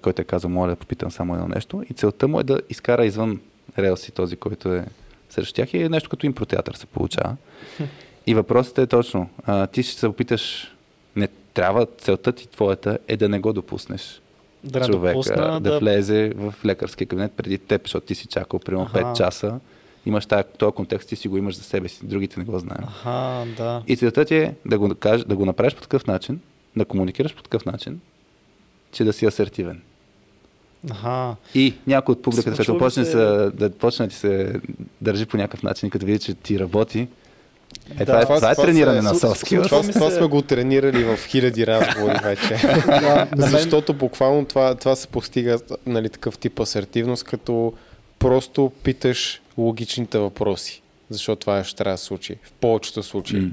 който 0.02 0.22
е 0.22 0.24
казал, 0.24 0.50
моля 0.50 0.70
да 0.70 0.76
попитам 0.76 1.10
само 1.10 1.34
едно 1.34 1.48
нещо. 1.48 1.84
И 1.90 1.94
целта 1.94 2.28
му 2.28 2.40
е 2.40 2.44
да 2.44 2.60
изкара 2.70 3.06
извън 3.06 3.40
релси 3.78 4.12
този, 4.12 4.36
който 4.36 4.74
е 4.74 4.86
срещу 5.32 5.54
тях. 5.54 5.74
И 5.74 5.82
е 5.82 5.88
нещо 5.88 6.10
като 6.10 6.26
импротеатър 6.26 6.74
се 6.74 6.86
получава. 6.86 7.36
И 8.26 8.34
въпросът 8.34 8.78
е 8.78 8.86
точно, 8.86 9.28
а, 9.44 9.66
ти 9.66 9.82
ще 9.82 10.00
се 10.00 10.06
опиташ, 10.06 10.74
не 11.16 11.28
трябва, 11.54 11.86
целта 11.98 12.32
ти 12.32 12.48
твоята 12.48 12.98
е 13.08 13.16
да 13.16 13.28
не 13.28 13.38
го 13.38 13.52
допуснеш 13.52 14.22
да 14.64 14.80
човека 14.80 15.12
допусна, 15.12 15.60
да, 15.60 15.78
влезе 15.78 16.32
в 16.36 16.54
лекарския 16.64 17.06
кабинет 17.06 17.32
преди 17.32 17.58
теб, 17.58 17.82
защото 17.82 18.06
ти 18.06 18.14
си 18.14 18.26
чакал 18.26 18.60
примерно 18.60 18.84
Аха. 18.84 18.98
5 18.98 19.16
часа. 19.16 19.60
Имаш 20.06 20.26
този 20.58 20.74
контекст, 20.74 21.08
ти 21.08 21.16
си 21.16 21.28
го 21.28 21.36
имаш 21.36 21.56
за 21.56 21.62
себе 21.62 21.88
си, 21.88 22.06
другите 22.06 22.40
не 22.40 22.44
го 22.44 22.58
знаем. 22.58 22.84
Аха, 22.84 23.44
да. 23.56 23.82
И 23.86 23.96
целта 23.96 24.24
ти 24.24 24.36
е 24.36 24.54
да 24.66 24.78
го, 24.78 24.88
да 25.26 25.36
го 25.36 25.46
направиш 25.46 25.74
по 25.74 25.82
такъв 25.82 26.06
начин, 26.06 26.40
да 26.76 26.84
комуникираш 26.84 27.34
по 27.34 27.42
такъв 27.42 27.66
начин, 27.66 28.00
че 28.92 29.04
да 29.04 29.12
си 29.12 29.26
асертивен. 29.26 29.82
Аха. 30.90 31.36
И 31.54 31.74
някой 31.86 32.12
от 32.12 32.22
публиката, 32.22 32.56
Случва 32.56 32.72
като 32.74 32.78
почне 32.78 33.04
се- 33.04 33.16
да 33.54 33.70
почне 33.70 34.06
да 34.06 34.10
ти 34.10 34.16
се 34.16 34.52
държи 35.00 35.26
по 35.26 35.36
някакъв 35.36 35.62
начин, 35.62 35.90
като 35.90 36.06
види, 36.06 36.18
че 36.18 36.34
ти 36.34 36.58
работи, 36.58 37.08
е, 37.90 37.94
Да, 37.94 38.04
това, 38.06 38.18
е, 38.20 38.22
това- 38.22 38.36
това 38.36 38.50
е 38.50 38.54
това 38.54 38.64
трениране 38.64 38.96
се- 38.98 39.06
на 39.06 39.14
skills. 39.14 39.64
Това, 39.64 39.82
това 39.82 40.10
се- 40.10 40.16
сме 40.16 40.26
го 40.26 40.42
тренирали 40.42 41.04
в 41.04 41.18
хиляди 41.26 41.66
разговори 41.66 42.18
вече. 42.22 42.54
Да, 42.86 43.26
Защото 43.36 43.94
буквално 43.94 44.44
това, 44.44 44.74
това 44.74 44.96
се 44.96 45.06
постига 45.06 45.58
нали, 45.86 46.08
такъв 46.08 46.38
тип 46.38 46.60
асертивност, 46.60 47.24
като 47.24 47.72
просто 48.18 48.72
питаш 48.82 49.40
логичните 49.58 50.18
въпроси. 50.18 50.82
Защото 51.10 51.40
това 51.40 51.64
ще 51.64 51.76
трябва 51.76 51.94
да 51.94 51.98
случи. 51.98 52.36
В 52.42 52.52
повечето 52.52 53.02
случаи. 53.02 53.40
М. 53.40 53.50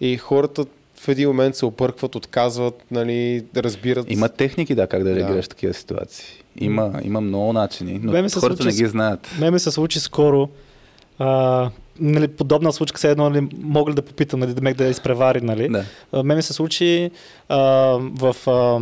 И 0.00 0.16
хората 0.16 0.64
в 1.04 1.08
един 1.08 1.28
момент 1.28 1.56
се 1.56 1.64
опъркват, 1.66 2.14
отказват, 2.14 2.82
нали, 2.90 3.44
да 3.54 3.62
разбират. 3.62 4.06
Има 4.10 4.28
техники, 4.28 4.74
да, 4.74 4.86
как 4.86 5.02
да 5.04 5.10
Да. 5.10 5.16
реагираш 5.16 5.44
в 5.44 5.48
такива 5.48 5.74
ситуации. 5.74 6.26
Има, 6.60 6.92
има 7.04 7.20
много 7.20 7.52
начини, 7.52 8.00
но 8.02 8.12
Ме 8.12 8.22
ми 8.22 8.30
се 8.30 8.40
хората 8.40 8.62
случи 8.62 8.76
не 8.76 8.84
ги 8.84 8.90
знаят. 8.90 9.28
Ме 9.40 9.50
ми 9.50 9.58
се 9.58 9.70
случи 9.70 10.00
скоро. 10.00 10.48
А, 11.18 11.70
нали, 12.00 12.28
подобна 12.28 12.72
случка, 12.72 12.98
все 12.98 13.10
едно 13.10 13.30
нали, 13.30 13.48
мога 13.62 13.90
ли 13.90 13.94
да 13.94 14.02
попитам, 14.02 14.40
нали, 14.40 14.54
да 14.54 14.62
ме 14.62 14.74
да 14.74 14.84
изпревари, 14.84 15.40
нали? 15.40 15.68
Да. 15.68 15.84
А, 16.12 16.22
Ме 16.22 16.34
ми 16.34 16.42
се 16.42 16.52
случи 16.52 17.10
а, 17.48 17.58
в... 18.00 18.36
А, 18.46 18.80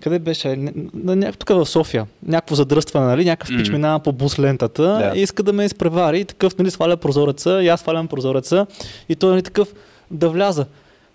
къде 0.00 0.18
беше? 0.18 0.56
Ня... 0.94 1.32
Тук 1.32 1.48
в 1.48 1.66
София. 1.66 2.06
Някакво 2.26 2.54
задръстване, 2.54 3.06
нали? 3.06 3.24
Някакъв 3.24 3.56
пич 3.56 3.68
Мгм. 3.68 3.76
минава 3.76 4.00
по 4.00 4.12
бус 4.12 4.38
лентата 4.38 4.82
Да. 4.82 5.12
и 5.18 5.22
иска 5.22 5.42
да 5.42 5.52
ме 5.52 5.64
изпревари. 5.64 6.20
И 6.20 6.24
такъв, 6.24 6.58
нали, 6.58 6.70
сваля 6.70 6.96
прозореца, 6.96 7.62
и 7.62 7.68
аз 7.68 7.80
свалям 7.80 8.08
прозореца. 8.08 8.66
И 9.08 9.16
той, 9.16 9.30
нали, 9.30 9.42
такъв 9.42 9.74
да 10.10 10.28
вляза. 10.28 10.66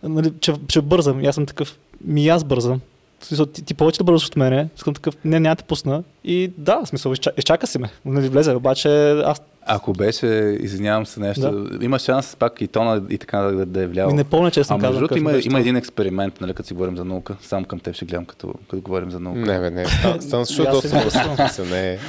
Нали, 0.04 0.34
че, 0.40 0.54
че 0.68 0.82
бързам. 0.82 1.24
И 1.24 1.28
аз 1.28 1.36
съм 1.36 1.46
такъв, 1.46 1.80
ми 2.06 2.24
и 2.24 2.30
аз 2.30 2.44
бързам. 2.44 2.82
Смисъл, 3.22 3.46
ти, 3.46 3.62
ти 3.62 3.74
повече 3.74 3.98
да 3.98 4.04
бързаш 4.04 4.28
от 4.28 4.36
мене. 4.36 4.68
Искам 4.78 4.94
такъв, 4.94 5.16
не, 5.26 5.40
няма 5.40 5.56
да 5.56 5.62
те 5.62 5.68
пусна. 5.68 6.04
И 6.24 6.52
да, 6.58 6.82
смисъл, 6.86 7.14
изча, 7.14 7.32
изчака 7.38 7.68
си 7.68 7.80
ме. 7.80 7.90
Нали, 8.06 8.30
влезе, 8.30 8.56
обаче 8.56 9.12
аз 9.12 9.42
Ако 9.66 9.94
беше, 9.94 10.58
извинявам 10.60 11.06
се 11.06 11.20
нещо, 11.20 11.68
има 11.82 12.00
шанс 12.00 12.36
пак 12.36 12.62
и 12.62 12.68
тона 12.68 13.04
и 13.10 13.18
така 13.18 13.38
да, 13.38 13.66
да 13.66 13.82
е 13.82 13.88
влиял. 13.88 14.12
не 14.12 14.24
помня, 14.24 14.52
че 14.52 14.64
съм 14.64 14.82
между 14.82 14.88
казал. 14.88 15.00
другото 15.00 15.26
какъв 15.26 15.46
има, 15.46 15.46
има 15.46 15.60
един 15.60 15.76
експеримент, 15.76 16.42
нали, 16.42 16.54
като 16.54 16.68
си 16.68 16.74
говорим 16.74 16.98
за 16.98 17.06
наука. 17.06 17.36
Само 17.42 17.66
към 17.66 17.80
теб 17.80 17.96
ще 17.96 18.06
гледам, 18.06 18.26
като, 18.26 18.54
като 18.70 18.82
говорим 18.82 19.12
за 19.12 19.20
наука. 19.20 19.40
Не, 19.40 19.60
бе, 19.60 19.70
не. 19.70 19.86
Стан, 19.86 20.18
доста 20.72 20.90
се 20.90 21.20
смисъл, 21.36 21.66
не 21.72 21.94
е. 21.94 22.00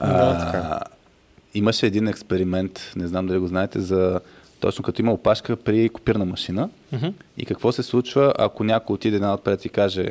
Да, 0.00 0.52
а, 0.54 0.80
имаше 1.54 1.86
един 1.86 2.08
експеримент, 2.08 2.92
не 2.96 3.06
знам 3.06 3.26
дали 3.26 3.38
го 3.38 3.46
знаете, 3.46 3.80
за 3.80 4.20
точно 4.60 4.84
като 4.84 5.02
има 5.02 5.12
опашка 5.12 5.56
при 5.56 5.88
копирна 5.88 6.24
машина. 6.24 6.68
Мгм. 6.92 7.06
И 7.36 7.44
какво 7.44 7.72
се 7.72 7.82
случва, 7.82 8.34
ако 8.38 8.64
някой 8.64 8.94
отиде 8.94 9.16
една 9.16 9.34
отпред 9.34 9.64
и 9.64 9.68
каже, 9.68 10.10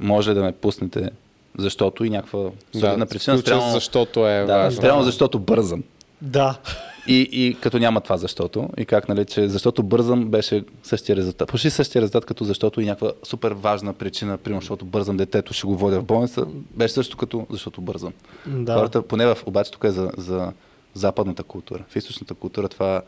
може 0.00 0.34
да 0.34 0.42
ме 0.42 0.52
пуснете, 0.52 1.10
защото 1.58 2.04
и 2.04 2.10
някаква 2.10 2.50
солидна 2.72 3.06
причина, 3.06 3.38
спрямо, 3.38 3.70
защото 3.70 4.28
е 4.28 4.44
да, 4.44 4.70
спрямо 4.70 5.02
защото 5.02 5.38
бързам. 5.38 5.82
Да. 6.22 6.58
И, 7.06 7.28
и 7.32 7.56
като 7.60 7.78
няма 7.78 8.00
това 8.00 8.16
защото, 8.16 8.68
и 8.78 8.84
как, 8.84 9.08
нали, 9.08 9.24
че 9.24 9.48
защото 9.48 9.82
бързам 9.82 10.24
беше 10.24 10.64
същия 10.82 11.16
резултат. 11.16 11.48
Почти 11.48 11.70
същия 11.70 12.02
резултат, 12.02 12.24
като 12.24 12.44
защото 12.44 12.80
и 12.80 12.84
някаква 12.84 13.12
супер 13.22 13.52
важна 13.52 13.92
причина, 13.92 14.38
примерно 14.38 14.60
защото 14.60 14.84
бързам 14.84 15.16
детето, 15.16 15.52
ще 15.52 15.66
го 15.66 15.76
водя 15.76 16.00
в 16.00 16.04
болница, 16.04 16.46
беше 16.70 16.94
също 16.94 17.16
като 17.16 17.46
защото 17.50 17.80
бързам. 17.80 18.12
Да. 18.46 18.74
Хората, 18.74 19.02
поне 19.02 19.26
в, 19.26 19.38
обаче 19.46 19.70
тук 19.70 19.84
е 19.84 19.90
за, 19.90 20.10
за 20.16 20.52
западната 20.94 21.42
култура. 21.42 21.84
В 21.88 21.96
източната 21.96 22.34
култура 22.34 22.68
това, 22.68 23.02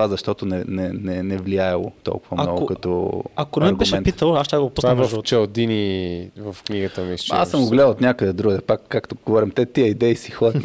това 0.00 0.08
защото 0.08 0.46
не, 0.46 0.64
не, 0.68 0.90
не, 0.92 1.22
не 1.22 1.36
влияело 1.36 1.92
толкова 2.02 2.36
Ако- 2.36 2.42
много 2.42 2.66
като 2.66 3.22
Ако 3.36 3.60
не 3.60 3.72
беше 3.72 4.02
питал, 4.02 4.36
аз 4.36 4.46
ще 4.46 4.56
го 4.56 4.62
Това 4.62 4.74
пусна 4.74 4.90
е 4.90 4.94
между 4.94 5.16
в. 5.16 5.22
Чалдини 5.22 6.30
в 6.36 6.56
книгата 6.66 7.02
ми. 7.02 7.16
Аз 7.30 7.50
съм 7.50 7.64
го 7.64 7.70
гледал 7.70 7.90
от 7.90 8.00
някъде 8.00 8.32
другаде, 8.32 8.60
пак 8.60 8.80
както 8.88 9.16
говорим, 9.26 9.50
те 9.50 9.66
тия 9.66 9.86
идеи 9.86 10.16
си 10.16 10.30
ходят. 10.30 10.62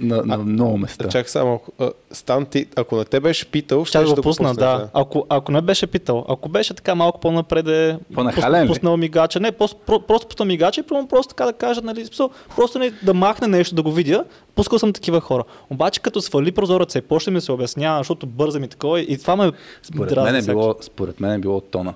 На, 0.00 0.22
на 0.24 0.38
много 0.38 0.78
места. 0.78 1.08
Чак 1.08 1.28
само, 1.28 1.54
ако- 1.54 1.72
а, 1.80 1.90
Стан, 2.10 2.46
ти, 2.46 2.66
ако 2.76 2.96
не 2.96 3.04
те 3.04 3.20
беше 3.20 3.46
питал, 3.46 3.84
Ще 3.84 3.98
да 3.98 4.04
го 4.06 4.14
пусна, 4.14 4.22
пуснеш, 4.48 4.56
да. 4.56 4.88
Ако, 4.94 5.26
ако 5.28 5.52
не 5.52 5.60
беше 5.60 5.86
питал, 5.86 6.24
ако 6.28 6.48
беше 6.48 6.74
така 6.74 6.94
малко 6.94 7.20
по-напред, 7.20 7.66
По-нахален 8.14 8.64
ли? 8.64 8.68
пуснал 8.68 8.96
мигача, 8.96 9.40
не, 9.40 9.52
просто, 9.52 9.76
про- 9.86 10.00
просто 10.00 10.28
пуснал 10.28 10.46
мигача 10.46 10.80
и 10.80 10.84
прямо 10.84 11.08
просто 11.08 11.28
така 11.28 11.44
да 11.44 11.52
кажа, 11.52 11.80
нали, 11.80 12.08
просто 12.56 12.78
не, 12.78 12.90
да 12.92 13.14
махне 13.14 13.46
нещо, 13.48 13.74
да 13.74 13.82
го 13.82 13.92
видя. 13.92 14.24
Пускал 14.54 14.78
съм 14.78 14.92
такива 14.92 15.20
хора. 15.20 15.44
Обаче 15.70 16.00
като 16.00 16.20
свали 16.20 16.52
прозореца 16.52 16.98
и 16.98 17.02
почне 17.02 17.32
ми 17.32 17.40
се 17.40 17.52
обяснява, 17.52 18.00
защото 18.00 18.26
бързам 18.26 18.64
и 18.64 18.68
такова, 18.68 19.00
и 19.00 19.18
това 19.18 19.36
ме 19.36 19.52
Според 19.82 20.08
дразни 20.08 20.24
мен, 20.24 20.34
е 20.34 20.40
всеки. 20.40 20.52
било, 20.52 20.74
според 20.80 21.20
мен 21.20 21.32
е 21.32 21.38
било 21.38 21.60
тона. 21.60 21.94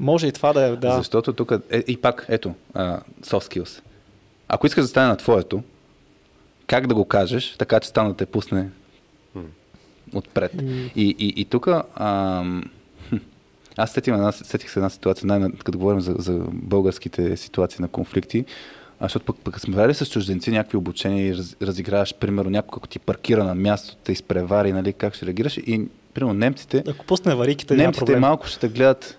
Може 0.00 0.26
и 0.26 0.32
това 0.32 0.52
да 0.52 0.62
е, 0.62 0.70
да. 0.70 0.92
Защото 0.92 1.32
тук, 1.32 1.52
е, 1.70 1.78
и 1.78 1.96
пак, 1.96 2.26
ето, 2.28 2.54
а, 2.74 2.98
soft 3.22 3.54
skills. 3.54 3.80
Ако 4.48 4.66
искаш 4.66 4.84
да 4.84 4.88
стане 4.88 5.08
на 5.08 5.16
твоето, 5.16 5.62
как 6.66 6.86
да 6.86 6.94
го 6.94 7.04
кажеш, 7.04 7.54
така 7.58 7.80
че 7.80 7.88
стана 7.88 8.08
да 8.08 8.16
те 8.16 8.26
пусне 8.26 8.68
отпред. 10.14 10.52
И, 10.96 11.16
и, 11.18 11.32
и 11.36 11.44
тук, 11.44 11.68
аз 13.76 13.92
сетих, 13.92 14.14
една, 14.14 14.32
сетих 14.32 14.70
се 14.70 14.78
една 14.78 14.90
ситуация, 14.90 15.26
най- 15.26 15.52
като 15.64 15.78
говорим 15.78 16.00
за, 16.00 16.14
за 16.18 16.44
българските 16.52 17.36
ситуации 17.36 17.82
на 17.82 17.88
конфликти, 17.88 18.44
а, 19.00 19.04
защото 19.04 19.24
пък, 19.24 19.36
пък 19.44 19.60
сме 19.60 19.74
правили 19.76 19.94
с 19.94 20.06
чужденци 20.06 20.50
някакви 20.50 20.76
обучения 20.76 21.26
и 21.28 21.34
раз, 21.36 21.56
разиграваш, 21.62 22.14
примерно, 22.14 22.50
някой, 22.50 22.76
ако 22.76 22.88
ти 22.88 22.98
паркира 22.98 23.44
на 23.44 23.54
място, 23.54 23.96
те 24.04 24.12
изпревари, 24.12 24.72
нали, 24.72 24.92
как 24.92 25.14
ще 25.14 25.26
реагираш. 25.26 25.56
И, 25.56 25.88
примерно, 26.14 26.34
немците, 26.34 26.84
Ако 26.88 27.06
пусне 27.06 27.34
вариките, 27.34 27.74
няма 27.74 27.82
немците 27.82 28.04
проблем. 28.04 28.20
малко 28.20 28.46
ще 28.46 28.60
те 28.60 28.68
гледат 28.68 29.18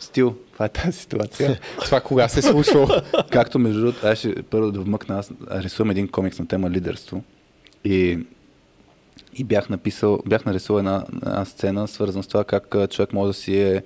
стил. 0.00 0.36
Това 0.52 0.66
е 0.66 0.68
тази 0.68 0.98
ситуация. 0.98 1.60
Това 1.84 2.00
кога 2.00 2.28
се 2.28 2.38
е 2.38 2.42
случвало? 2.42 2.88
Както 3.30 3.58
между 3.58 3.80
другото, 3.80 4.06
аз 4.06 4.18
ще 4.18 4.42
първо 4.42 4.72
да 4.72 4.80
вмъкна, 4.80 5.18
аз 5.18 5.30
рисувам 5.50 5.90
един 5.90 6.08
комикс 6.08 6.38
на 6.38 6.46
тема 6.46 6.70
лидерство 6.70 7.22
и, 7.84 8.18
и 9.34 9.44
бях 9.44 9.68
написал, 9.68 10.18
бях 10.26 10.44
нарисувал 10.44 10.78
една, 10.78 11.04
една 11.26 11.44
сцена, 11.44 11.88
свързана 11.88 12.22
с 12.22 12.26
това 12.26 12.44
как 12.44 12.76
човек 12.90 13.12
може 13.12 13.28
да 13.28 13.34
си 13.34 13.60
е 13.60 13.82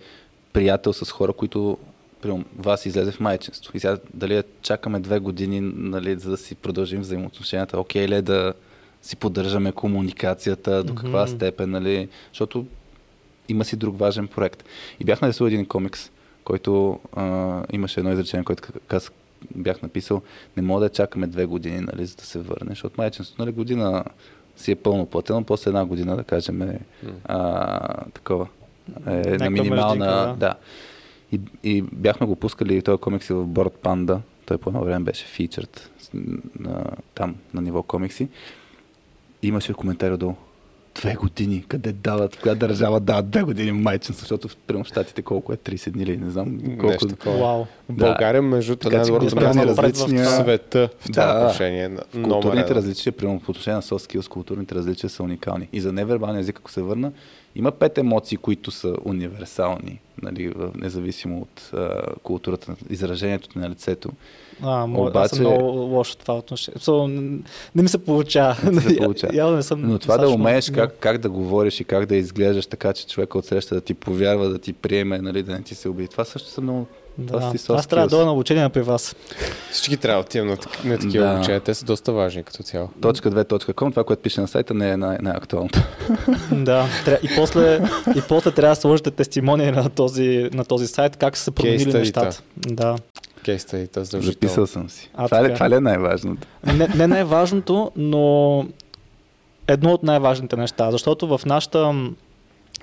приятел 0.52 0.92
с 0.92 1.10
хора, 1.10 1.32
които 1.32 1.78
примерно, 2.22 2.44
вас 2.58 2.86
излезе 2.86 3.12
в 3.12 3.20
майчинство. 3.20 3.76
И 3.76 3.80
сега 3.80 3.98
дали 4.14 4.42
чакаме 4.62 5.00
две 5.00 5.18
години, 5.18 5.60
нали, 5.74 6.18
за 6.18 6.30
да 6.30 6.36
си 6.36 6.54
продължим 6.54 7.00
взаимоотношенията, 7.00 7.80
окей 7.80 8.08
ли 8.08 8.14
е 8.14 8.22
да 8.22 8.54
си 9.02 9.16
поддържаме 9.16 9.72
комуникацията, 9.72 10.84
до 10.84 10.94
каква 10.94 11.22
Мгм. 11.22 11.30
степен, 11.30 11.70
нали, 11.70 12.08
защото 12.32 12.66
има 13.48 13.64
си 13.64 13.76
друг 13.76 13.98
важен 13.98 14.28
проект. 14.28 14.64
И 15.00 15.04
бях 15.04 15.20
нарисувал 15.20 15.48
един 15.48 15.66
комикс, 15.66 16.10
който 16.44 17.00
а, 17.12 17.62
имаше 17.72 18.00
едно 18.00 18.12
изречение, 18.12 18.44
което 18.44 18.72
аз 18.88 19.10
бях 19.54 19.82
написал, 19.82 20.22
не 20.56 20.62
мога 20.62 20.80
да 20.80 20.88
чакаме 20.88 21.26
две 21.26 21.46
години, 21.46 21.80
нали, 21.80 22.06
за 22.06 22.16
да 22.16 22.22
се 22.22 22.38
върне, 22.38 22.68
защото 22.68 22.94
майчинството, 22.98 23.42
нали, 23.42 23.52
година 23.52 24.04
си 24.56 24.70
е 24.72 24.76
пълно 24.76 25.06
платено, 25.06 25.44
после 25.44 25.68
една 25.68 25.84
година, 25.84 26.16
да 26.16 26.24
кажем, 26.24 26.62
е, 26.62 26.80
а, 27.24 28.04
такова, 28.14 28.46
е, 29.06 29.10
на 29.10 29.50
минимална, 29.50 29.94
междинка, 29.94 30.06
да. 30.06 30.34
да. 30.36 30.54
И, 31.32 31.40
и 31.62 31.82
бяхме 31.82 32.26
го 32.26 32.36
пускали 32.36 32.82
този 32.82 33.00
комикс 33.00 33.30
и 33.30 33.32
в 33.32 33.46
Board 33.46 33.72
Panda, 33.82 34.20
той 34.46 34.58
по 34.58 34.70
едно 34.70 34.84
време 34.84 35.04
беше 35.04 35.26
фичърт 35.26 35.90
на, 36.58 36.84
там, 37.14 37.36
на 37.54 37.62
ниво 37.62 37.82
комикси. 37.82 38.28
И 39.42 39.48
имаше 39.48 39.72
коментари 39.72 40.14
отдолу. 40.14 40.34
Две 40.94 41.14
години, 41.14 41.64
къде 41.68 41.92
дават, 41.92 42.34
в 42.34 42.42
коя 42.42 42.54
държава 42.54 43.00
дават 43.00 43.30
две 43.30 43.42
години 43.42 43.72
майчинство, 43.72 44.20
защото 44.20 44.48
в 44.48 44.56
примерно 44.56 44.84
щатите 44.84 45.22
колко 45.22 45.52
е 45.52 45.56
30 45.56 45.90
дни 45.90 46.02
или 46.02 46.16
не 46.16 46.30
знам 46.30 46.58
колко. 46.68 46.86
Нещо 46.86 47.06
такова. 47.08 47.38
Вау. 47.38 47.64
В 47.64 47.66
България, 47.90 48.42
между 48.42 48.76
Така 48.76 49.04
че 49.04 49.10
културни 49.10 49.40
място 49.42 49.66
различия- 49.66 50.24
в 50.24 50.30
света 50.32 50.88
в 51.00 51.04
това 51.04 51.26
Да. 51.26 51.38
отношение. 51.38 51.88
В 51.88 52.22
културните 52.22 52.74
различия, 52.74 53.12
примерно 53.12 53.40
по 53.40 53.50
отношение 53.50 53.76
на 53.76 53.82
soft 53.82 54.10
skills, 54.10 54.28
културните 54.28 54.74
различия 54.74 55.10
са 55.10 55.22
уникални. 55.22 55.68
И 55.72 55.80
за 55.80 55.92
невербалния 55.92 56.40
език, 56.40 56.58
ако 56.58 56.70
се 56.70 56.82
върна, 56.82 57.12
има 57.56 57.72
пет 57.72 57.98
емоции, 57.98 58.38
които 58.38 58.70
са 58.70 58.94
универсални, 59.04 60.00
нали, 60.22 60.52
независимо 60.74 61.40
от 61.40 61.70
а, 61.74 62.02
културата, 62.22 62.76
изражението 62.90 63.58
на 63.58 63.70
лицето. 63.70 64.10
А, 64.62 64.86
мо, 64.86 65.04
аз 65.04 65.10
Обаче- 65.10 65.34
съм 65.34 65.40
много 65.40 65.64
лош 65.66 66.12
в 66.12 66.16
това 66.16 66.38
отношение. 66.38 66.78
So, 66.80 67.06
не 67.74 67.82
ми 67.82 67.88
се 67.88 68.04
получава. 68.04 68.72
Не 68.72 68.80
се 68.80 68.96
получава. 69.02 69.36
Явно 69.36 69.56
не 69.56 69.62
съм 69.62 69.80
Но 69.82 69.98
това 69.98 70.18
да 70.18 70.28
умееш 70.28 70.70
как, 70.70 70.96
как 71.00 71.18
да 71.18 71.30
говориш 71.30 71.80
и 71.80 71.84
как 71.84 72.06
да 72.06 72.16
изглеждаш 72.16 72.66
така, 72.66 72.92
че 72.92 73.06
човека 73.06 73.38
отсреща 73.38 73.74
да 73.74 73.80
ти 73.80 73.94
повярва, 73.94 74.48
да 74.48 74.58
ти 74.58 74.72
приеме, 74.72 75.18
нали, 75.18 75.42
да 75.42 75.52
не 75.52 75.62
ти 75.62 75.74
се 75.74 75.88
убие. 75.88 76.08
Това 76.08 76.24
също 76.24 76.48
са 76.48 76.60
много... 76.60 76.86
Да. 77.18 77.38
soft 77.40 77.78
Аз 77.78 77.86
трябва 77.86 78.06
да 78.06 78.10
дойда 78.10 78.26
на 78.26 78.32
обучение 78.32 78.68
при 78.68 78.82
вас. 78.82 79.16
Всички 79.72 79.96
трябва 79.96 80.22
да 80.22 80.26
отидем 80.26 80.46
на, 80.46 80.56
так- 80.56 80.84
на 80.84 80.98
такива 80.98 81.26
Да. 81.26 81.34
обучения. 81.34 81.60
Те 81.60 81.74
са 81.74 81.84
доста 81.84 82.12
важни 82.12 82.42
като 82.42 82.62
цяло. 82.62 82.88
Точка 83.02 83.30
2.com, 83.30 83.90
това, 83.90 84.04
което 84.04 84.22
пише 84.22 84.40
на 84.40 84.48
сайта, 84.48 84.74
не 84.74 84.90
е 84.90 84.96
най- 84.96 85.18
най-актуалното. 85.22 85.80
да. 86.52 86.86
И, 87.22 87.28
после, 87.36 87.80
и 88.16 88.22
после 88.28 88.50
трябва 88.50 88.74
да 88.74 88.80
сложите 88.80 89.10
тестимония 89.10 89.72
на 89.72 89.88
този, 89.90 90.50
на 90.52 90.64
този 90.64 90.86
сайт, 90.86 91.16
как 91.16 91.36
са 91.36 91.44
се 91.44 91.50
променили 91.50 91.80
study-та. 91.82 91.98
нещата. 91.98 92.42
Да. 92.56 92.96
Кейс 93.44 93.62
стадита 93.62 94.04
задължително. 94.04 94.32
Записал 94.32 94.66
съм 94.66 94.90
си. 94.90 95.10
А, 95.14 95.24
това, 95.28 95.44
ли, 95.44 95.54
това 95.54 95.70
ли 95.70 95.74
е 95.74 95.80
най-важното? 95.80 96.48
Не, 96.66 96.88
не 96.88 97.06
най-важното, 97.06 97.90
но 97.96 98.66
едно 99.68 99.92
от 99.92 100.02
най-важните 100.02 100.56
неща, 100.56 100.90
защото 100.90 101.26
в 101.28 101.40
нашата 101.46 101.94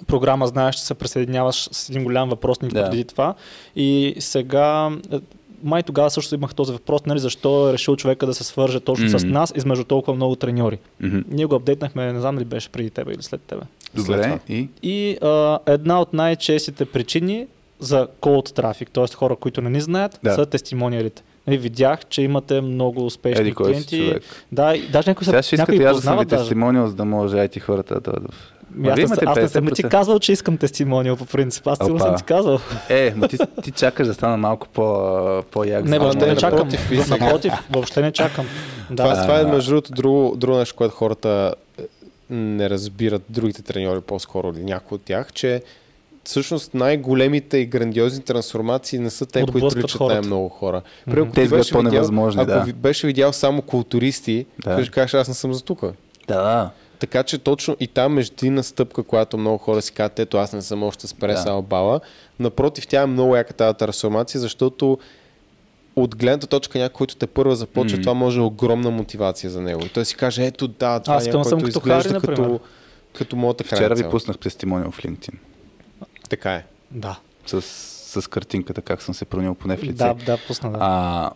програма, 0.02 0.48
знаеш, 0.48 0.76
че 0.76 0.82
се 0.82 0.94
присъединяваш 0.94 1.70
с 1.72 1.90
един 1.90 2.04
голям 2.04 2.30
въпросник 2.30 2.74
Да. 2.74 2.84
преди 2.84 3.04
това 3.04 3.34
и 3.76 4.16
сега 4.20 4.90
е, 5.12 5.20
май 5.64 5.84
тогава 5.84 6.10
също 6.10 6.36
имах 6.36 6.56
този 6.56 6.74
въпрос, 6.74 7.06
нали, 7.06 7.20
защо 7.20 7.70
е 7.70 7.74
решил 7.74 7.96
човека 7.96 8.26
да 8.26 8.34
се 8.34 8.44
свърже 8.44 8.80
точно 8.80 9.10
с 9.10 9.24
Мгм. 9.24 9.34
нас 9.34 9.54
измежду 9.56 9.84
толкова 9.84 10.16
много 10.16 10.36
треньори. 10.36 10.80
Мгм. 11.02 11.20
Ние 11.28 11.46
го 11.46 11.56
апдейтнахме, 11.56 12.14
не 12.14 12.20
знам 12.20 12.36
дали 12.36 12.46
беше 12.46 12.70
преди 12.70 12.90
тебе 12.90 13.12
или 13.12 13.24
след 13.24 13.42
тебе. 13.42 13.62
След 13.86 14.06
Добре, 14.06 14.22
това. 14.24 14.40
и 14.50 14.70
И 14.84 15.18
а, 15.18 15.60
една 15.66 16.02
от 16.02 16.14
най-честите 16.14 16.86
причини 16.86 17.48
за 17.80 18.08
cold 18.22 18.52
трафик, 18.52 18.92
т.е. 18.92 19.08
хора, 19.08 19.36
които 19.36 19.62
не 19.62 19.70
ни 19.70 19.82
знаят, 19.82 20.20
Да. 20.24 20.34
са 20.34 20.46
тестимониалите. 20.46 21.24
Нали, 21.48 21.58
видях, 21.58 22.00
че 22.06 22.22
имате 22.22 22.62
много 22.62 23.06
успешни 23.06 23.42
еди 23.42 23.56
клиенти. 23.56 23.98
човек. 24.00 24.24
Да, 24.52 24.76
и 24.76 24.82
даже 24.84 25.10
някои, 25.10 25.26
Сега 25.26 25.38
са, 25.38 25.48
ще 25.48 25.58
някои 25.58 25.76
искате 25.76 25.90
аз 25.90 25.96
да 25.96 26.02
съм 26.02 26.20
ви 26.20 26.26
тестимониал, 26.26 26.88
за 26.88 26.96
да 26.96 27.06
може 27.06 27.36
IT 27.38 27.60
хората 27.60 27.94
да 27.94 28.00
дойдат. 28.02 28.34
в- 28.34 28.54
Ми, 28.76 28.90
Аз, 28.90 29.00
имате 29.00 29.26
аз 29.26 29.38
не 29.38 29.48
съм 29.50 29.66
ти 29.66 29.72
50%. 29.74 29.90
казвал, 29.90 30.20
че 30.20 30.32
искам 30.32 30.58
тестимониал 30.58 31.16
по 31.16 31.26
принцип. 31.26 31.68
Аз 31.68 31.78
сигурно 31.78 32.00
съм 32.00 32.16
ти 32.16 32.24
казал. 32.24 32.60
Е, 32.90 33.14
ма 33.16 33.28
ти, 33.28 33.38
ти 33.64 33.72
чакаш 33.72 34.08
да 34.08 34.14
стана 34.14 34.38
малко 34.38 34.68
по, 34.68 35.08
по-як. 35.44 35.84
Не, 35.84 35.90
да 35.92 36.00
въобще 36.00 36.26
не 36.26 36.34
да- 36.34 36.40
чакам. 36.40 36.70
напротив, 37.10 37.54
въобще 37.70 38.02
не 38.02 38.12
чакам. 38.12 38.46
Това, 38.88 39.10
Да. 39.10 39.22
това 39.22 39.40
е 39.40 39.46
между 39.46 39.72
другото 39.72 39.92
друго, 39.92 40.36
друго 40.38 40.58
нещо, 40.58 40.76
което 40.76 40.96
хората 40.96 41.54
е, 41.78 41.84
не 42.30 42.70
разбират, 42.70 43.22
другите 43.30 43.62
треньори 43.62 44.02
по-скоро 44.02 44.50
или 44.50 44.64
някои 44.64 44.96
от 44.96 45.02
тях, 45.02 45.34
че 45.34 45.62
всъщност 46.24 46.74
най-големите 46.74 47.58
и 47.58 47.66
грандиозни 47.66 48.24
трансформации 48.24 49.00
не 49.00 49.10
са 49.10 49.26
те, 49.26 49.44
които 49.44 49.70
хората. 49.90 50.14
най-много 50.14 50.50
хора. 50.50 50.82
Примерно, 51.06 51.24
ако 51.24 51.34
Те 51.34 51.42
беше 51.42 51.56
видял- 51.56 51.72
по-невъзможни, 51.74 52.42
Ако 52.42 52.52
да. 52.52 52.60
ви 52.60 52.74
беше 52.74 53.08
видял 53.08 53.34
само 53.34 53.62
културисти, 53.62 54.46
Да. 54.60 54.76
да. 54.76 54.84
ще 54.84 54.92
кажеш, 54.92 55.14
аз 55.14 55.28
не 55.28 55.34
съм 55.34 55.54
за 55.54 55.64
тук. 55.64 55.82
Да, 56.28 56.70
Така 57.02 57.24
че 57.24 57.38
точно 57.38 57.78
и 57.80 57.88
там 57.88 58.14
междинна 58.14 58.64
стъпка, 58.64 59.04
която 59.04 59.38
много 59.38 59.58
хора 59.58 59.82
си 59.82 59.92
казват, 59.92 60.20
ето 60.20 60.38
аз 60.38 60.54
не 60.54 60.62
съм 60.62 60.84
още 60.84 61.08
с 61.08 61.14
преса 61.14 61.44
Да. 61.46 61.62
бала. 61.62 62.00
Напротив, 62.40 62.88
тя 62.88 63.02
е 63.02 63.06
много 63.06 63.36
яка 63.36 63.54
тази 63.54 63.78
трансформация, 63.78 64.42
защото 64.42 64.98
от 65.96 66.16
гледната 66.16 66.48
точка 66.48 66.80
някой, 66.80 66.94
който 66.94 67.16
те 67.16 67.28
първа 67.28 67.56
започва, 67.56 67.96
Мгм. 67.98 68.02
това 68.04 68.14
може 68.14 68.38
да 68.38 68.44
е 68.44 68.46
огромна 68.46 68.92
мотивация 68.92 69.50
за 69.50 69.62
него. 69.62 69.86
И 69.86 69.90
той 69.90 70.06
си 70.06 70.16
каже, 70.16 70.46
ето 70.46 70.68
да, 70.68 71.00
това 71.00 71.16
Аз 71.16 71.26
е 71.26 71.30
някой, 71.30 71.52
който 71.52 71.66
като 71.66 71.80
Хари, 71.80 71.98
изглежда 72.00 72.14
например. 72.14 72.38
като, 72.38 72.60
като 73.14 73.36
моята 73.36 73.64
вчера 73.64 73.78
крайна 73.80 73.96
ви 73.96 74.02
цел. 74.02 74.10
пуснах 74.12 74.38
тестимониал 74.38 74.92
в 74.92 74.98
LinkedIn. 75.00 75.34
Така 76.30 76.54
е. 76.54 76.66
Да. 76.92 77.20
С, 77.46 77.62
с 78.22 78.30
картинката, 78.30 78.82
как 78.82 79.02
съм 79.02 79.14
се 79.14 79.26
променил 79.26 79.56
поне 79.56 79.78
в 79.78 79.84
лице. 79.84 79.94
Да, 79.94 80.14
да, 80.16 80.38
пусна, 80.48 80.72
да. 80.72 80.78
А, 80.82 81.32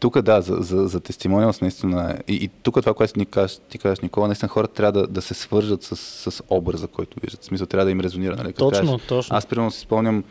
тук 0.00 0.20
да, 0.22 0.40
за, 0.40 0.56
за, 0.60 0.88
за 0.88 1.00
тестимониалс 1.00 1.60
наистина 1.60 2.18
и, 2.28 2.34
и 2.34 2.48
тук 2.48 2.74
това, 2.80 2.94
което 2.94 3.18
ни 3.18 3.26
кажеш, 3.26 3.58
ти 3.68 3.78
кажеш, 3.78 4.00
Никола, 4.00 4.26
наистина 4.26 4.48
хората 4.48 4.74
трябва 4.74 4.92
да, 4.92 5.06
да 5.06 5.22
се 5.22 5.34
свържат 5.34 5.82
с, 5.82 5.96
с 6.30 6.42
образа, 6.50 6.88
който 6.88 7.16
виждат. 7.22 7.42
В 7.42 7.44
смисъл 7.44 7.66
трябва 7.66 7.84
да 7.84 7.90
им 7.90 8.00
резонира. 8.00 8.36
Нали? 8.36 8.46
Като 8.52 8.70
Точно, 8.70 8.92
кажеш, 8.92 9.06
точно. 9.08 9.36
Аз 9.36 9.46
примерно 9.46 9.70
си 9.70 9.80
спомням 9.80 10.24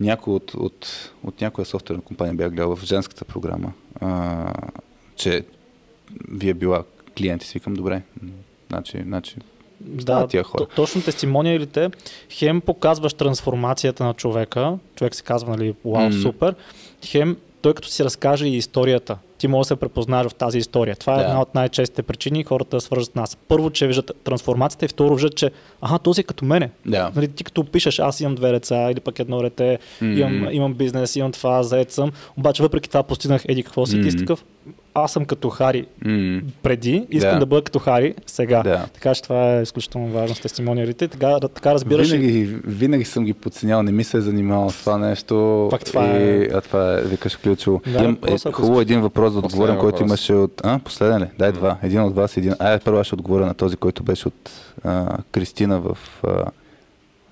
някой 0.00 0.34
от, 0.34 0.54
от, 0.54 1.10
от 1.24 1.40
някоя 1.40 1.64
софтуерна 1.66 2.02
компания 2.02 2.34
бях 2.34 2.50
гледал 2.50 2.76
в 2.76 2.84
женската 2.84 3.24
програма, 3.24 3.72
а, 4.00 4.52
че 5.16 5.44
вие 6.28 6.54
била 6.54 6.84
клиент 7.18 7.42
и 7.42 7.46
си 7.46 7.58
викам, 7.58 7.74
добре, 7.74 8.02
значи, 8.68 9.02
значи 9.06 9.36
Да, 9.80 10.26
тия 10.26 10.42
хора. 10.44 10.66
точно 10.76 11.02
тестимониалите 11.02 11.90
хем 12.30 12.60
показваш 12.60 13.14
трансформацията 13.14 14.04
на 14.04 14.14
човека, 14.14 14.78
човек 14.96 15.14
се 15.14 15.22
казва, 15.22 15.50
нали, 15.50 15.74
вау, 15.84 16.04
М. 16.08 16.12
супер, 16.12 16.54
хем 17.06 17.36
той 17.62 17.74
като 17.74 17.88
си 17.88 18.04
разкаже 18.04 18.46
и 18.46 18.56
историята, 18.56 19.18
ти 19.38 19.48
може 19.48 19.60
да 19.60 19.64
се 19.64 19.76
препознаеш 19.76 20.26
в 20.26 20.34
тази 20.34 20.58
история. 20.58 20.96
Това 20.96 21.14
е 21.14 21.16
Да. 21.16 21.22
една 21.22 21.40
от 21.40 21.54
най-честите 21.54 22.02
причини 22.02 22.44
хората 22.44 22.76
да 22.76 22.80
свържат 22.80 23.16
нас. 23.16 23.36
Първо, 23.48 23.70
че 23.70 23.86
виждат 23.86 24.10
трансформацията 24.24 24.84
и 24.84 24.88
второ, 24.88 25.14
виждат, 25.14 25.36
че 25.36 25.50
аха, 25.80 25.98
този 25.98 26.20
е 26.20 26.24
като 26.24 26.44
мене. 26.44 26.70
Да. 26.86 27.12
Нали, 27.16 27.28
ти 27.28 27.44
като 27.44 27.60
опишеш, 27.60 27.98
аз 27.98 28.20
имам 28.20 28.34
две 28.34 28.52
деца 28.52 28.90
или 28.90 29.00
пък 29.00 29.18
едно 29.18 29.42
дете, 29.42 29.78
Мгм. 30.00 30.12
имам, 30.18 30.48
имам 30.52 30.74
бизнес, 30.74 31.16
имам 31.16 31.32
това, 31.32 31.62
заед 31.62 31.90
съм, 31.92 32.12
обаче 32.38 32.62
въпреки 32.62 32.88
това 32.88 33.02
постигнах 33.02 33.42
еди 33.48 33.62
какво 33.62 33.86
си, 33.86 34.02
ти 34.02 34.10
си 34.10 34.16
такъв, 34.16 34.44
аз 34.94 35.12
съм 35.12 35.24
като 35.24 35.50
Хари 35.50 35.86
М. 36.04 36.40
преди, 36.62 37.06
искам 37.10 37.32
Да. 37.32 37.38
да, 37.38 37.46
бъда 37.46 37.62
като 37.62 37.78
Хари 37.78 38.14
сега. 38.26 38.62
Да. 38.62 38.86
Така 38.94 39.14
че 39.14 39.22
това 39.22 39.52
е 39.52 39.62
изключително 39.62 40.08
важно 40.08 40.36
с 40.36 40.40
тестимониалите. 40.40 41.08
Така, 41.08 41.40
така 41.40 41.74
разбираш. 41.74 42.08
и- 42.08 42.16
Винаги, 42.16 42.56
винаги 42.64 43.04
съм 43.04 43.24
ги 43.24 43.32
подценял, 43.32 43.82
не 43.82 43.92
ми 43.92 44.04
се 44.04 44.16
е 44.16 44.20
занимавал 44.20 44.70
с 44.70 44.80
това 44.80 44.98
нещо. 44.98 45.66
Пак 45.70 45.84
това 45.84 46.06
и, 46.06 46.10
е- 46.34 46.48
А 46.54 46.60
това 46.60 46.92
е, 46.92 47.02
викаш 47.02 47.36
ключово. 47.36 47.80
Да, 47.86 48.04
е, 48.04 48.36
ако 48.44 48.52
хубаво 48.54 48.80
един 48.80 49.00
въпрос 49.00 49.32
да 49.32 49.38
отговорим, 49.38 49.78
който 49.78 50.02
имаше 50.02 50.32
от... 50.34 50.60
А, 50.64 50.78
последен 50.78 51.18
ли? 51.18 51.26
Дай 51.38 51.52
два. 51.52 51.76
Един 51.82 52.00
от 52.00 52.14
вас, 52.14 52.36
един... 52.36 52.54
Ай, 52.58 52.78
първо 52.78 52.98
аз 52.98 53.06
ще 53.06 53.14
отговоря 53.14 53.46
на 53.46 53.54
този, 53.54 53.76
който 53.76 54.02
беше 54.02 54.28
от 54.28 54.50
а, 54.84 55.18
Кристина 55.32 55.80
в 55.80 55.98
а, 56.24 56.44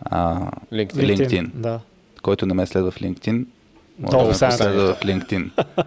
а, 0.02 0.40
LinkedIn. 0.72 1.16
LinkedIn. 1.16 1.50
Да. 1.54 1.80
Който 2.22 2.46
не 2.46 2.54
ме 2.54 2.66
следва 2.66 2.90
в 2.90 2.96
LinkedIn, 2.96 3.44
може 4.00 4.16
да 4.16 4.22
ме 4.22 4.28
последва 4.30 4.66
в 4.94 5.00
LinkedIn. 5.00 5.50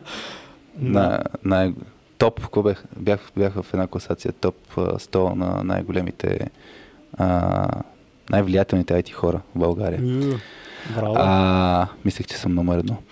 на, 0.77 1.19
най- 1.43 1.73
топ, 2.17 2.63
бях, 2.63 2.83
бях, 2.97 3.19
бях 3.37 3.53
в 3.53 3.65
една 3.73 3.87
класация 3.87 4.31
топ 4.31 4.55
а, 4.77 4.81
100 4.81 5.35
на 5.35 5.63
най-големите, 5.63 6.39
а, 7.17 7.67
най-влиятелните 8.29 8.93
IT 8.93 9.11
хора 9.11 9.41
в 9.55 9.59
България. 9.59 10.01
Браво. 10.95 11.15
А, 11.17 11.87
мислех, 12.05 12.27
че 12.27 12.37
съм 12.37 12.53
номер 12.53 12.77
едно. 12.77 12.97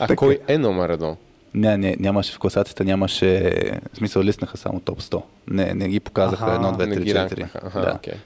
А 0.00 0.16
кой 0.16 0.38
е 0.48 0.58
номер 0.58 0.88
едно? 0.88 1.16
Не, 1.54 1.76
не, 1.76 1.96
нямаше 2.00 2.32
в 2.32 2.38
класацията, 2.38 2.84
нямаше, 2.84 3.52
в 3.92 3.96
смисъл 3.96 4.22
листнаха 4.22 4.56
само 4.56 4.80
топ 4.80 5.00
100. 5.00 5.22
Не, 5.50 5.74
не 5.74 5.88
ги 5.88 6.00
показаха 6.00 6.44
Аха, 6.44 6.54
едно, 6.54 6.72
две, 6.72 6.90
три, 6.90 7.06
четири. 7.06 7.46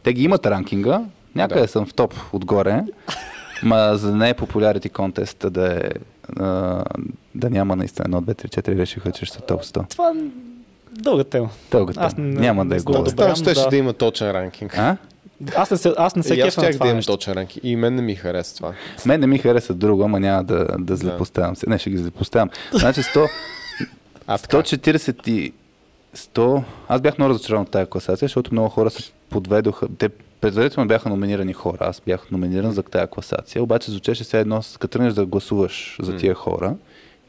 Те 0.03 0.13
ги 0.13 0.23
имат 0.23 0.47
ранкинга, 0.47 1.03
някъде 1.35 1.61
Да. 1.61 1.69
съм 1.69 1.87
в 1.87 1.95
топ 1.95 2.15
отгоре, 2.33 2.83
ма 3.63 3.91
за 3.95 4.15
не 4.17 4.29
е 4.31 4.35
popularity 4.35 4.91
contest 4.91 5.51
да 5.51 5.77
е, 5.77 5.91
а, 6.37 6.85
да 7.35 7.51
няма 7.51 7.77
наистина 7.77 8.05
едно, 8.05 8.21
две, 8.21 8.35
три, 8.35 8.49
четири, 8.49 8.77
решиха, 8.79 9.13
че 9.13 9.25
ще 9.25 9.37
са 9.37 9.43
топ 9.43 9.63
100. 9.63 9.91
Това 9.91 10.11
е 10.11 10.13
дълга 10.93 11.25
тема. 11.25 11.49
Тългата. 11.71 12.01
Аз 12.01 12.17
не- 12.17 12.41
Няма 12.41 12.67
да 12.67 12.77
е. 12.77 12.79
Добре, 12.79 13.11
Там 13.11 13.37
щеше 13.37 13.61
да. 13.63 13.69
да 13.69 13.77
има 13.77 13.93
точен 13.93 14.31
ранкинг. 14.31 14.79
А? 14.79 14.97
Аз 15.57 15.71
не 15.71 15.77
се, 15.77 15.95
аз 15.97 16.17
не 16.17 16.23
се 16.23 16.35
И 16.35 16.41
аз 16.41 16.47
кефа 16.47 16.61
на 16.61 16.65
щях 16.67 16.75
това 16.75 16.87
да 16.87 16.91
имам 16.91 17.03
точен 17.03 17.33
ранкинг. 17.35 17.65
И 17.65 17.77
мен 17.77 17.95
не 17.95 18.03
ми 18.03 18.15
хареса 18.15 18.57
това. 18.57 18.73
Мен 19.07 19.21
не 19.21 19.27
ми 19.27 19.39
хареса 19.39 19.75
друго, 19.75 20.05
ама 20.05 20.21
няма 20.21 20.45
да, 20.45 20.67
да 20.79 20.97
злепоставям 20.97 21.57
се. 21.57 21.71
Не, 21.71 21.79
ще 21.79 21.91
ги 21.91 21.97
злепоставям. 21.99 22.51
Значи 22.73 23.01
100, 23.01 23.29
А, 24.27 24.39
така. 24.39 24.57
140 24.57 25.29
и 25.29 25.53
100... 26.17 26.63
Аз 26.89 27.01
бях 27.01 27.19
много 27.19 27.31
разочарован 27.31 27.63
от 27.63 27.71
тази 27.71 27.91
класация, 27.91 28.29
защото 28.29 28.55
много 28.55 28.69
хора 28.69 28.91
се 28.91 29.13
подведоха. 29.31 29.87
Те 29.99 30.09
предварително 30.41 30.89
бяха 30.89 31.09
номинирани 31.09 31.53
хора. 31.53 31.79
Аз 31.81 32.03
бях 32.07 32.31
номиниран 32.31 32.73
за 32.73 32.83
тази 32.83 33.07
класация. 33.11 33.63
Обаче 33.63 33.91
звучеше 33.91 34.25
все 34.25 34.41
едно, 34.41 34.61
като 34.79 34.89
тръгнеш 34.93 35.15
да 35.15 35.27
гласуваш 35.27 35.99
за 36.03 36.17
тия 36.17 36.35
хора, 36.35 36.77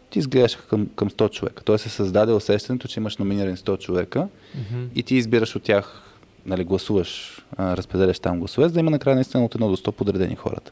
ти 0.10 0.19
изгледаш 0.19 0.56
към, 0.56 0.88
към 0.95 1.10
100 1.10 1.31
човека. 1.31 1.64
Той 1.64 1.80
се 1.80 1.90
създаде 1.90 2.31
усещането, 2.34 2.88
че 2.88 2.99
имаш 2.99 3.18
номинирани 3.18 3.57
100 3.57 3.80
човека 3.80 4.27
Мгм. 4.56 4.84
и 4.95 5.03
ти 5.03 5.15
избираш 5.15 5.56
от 5.56 5.64
тях, 5.64 6.02
нали, 6.45 6.64
гласуваш, 6.64 7.41
а, 7.57 7.77
разпределяш 7.77 8.19
там 8.19 8.40
гласове, 8.40 8.68
за 8.68 8.73
да 8.73 8.80
има 8.80 8.91
накрая 8.91 9.15
наистина 9.15 9.45
от 9.45 9.56
1 9.56 9.57
до 9.69 9.77
100 9.77 9.91
подредени 9.91 10.36
хората. 10.36 10.72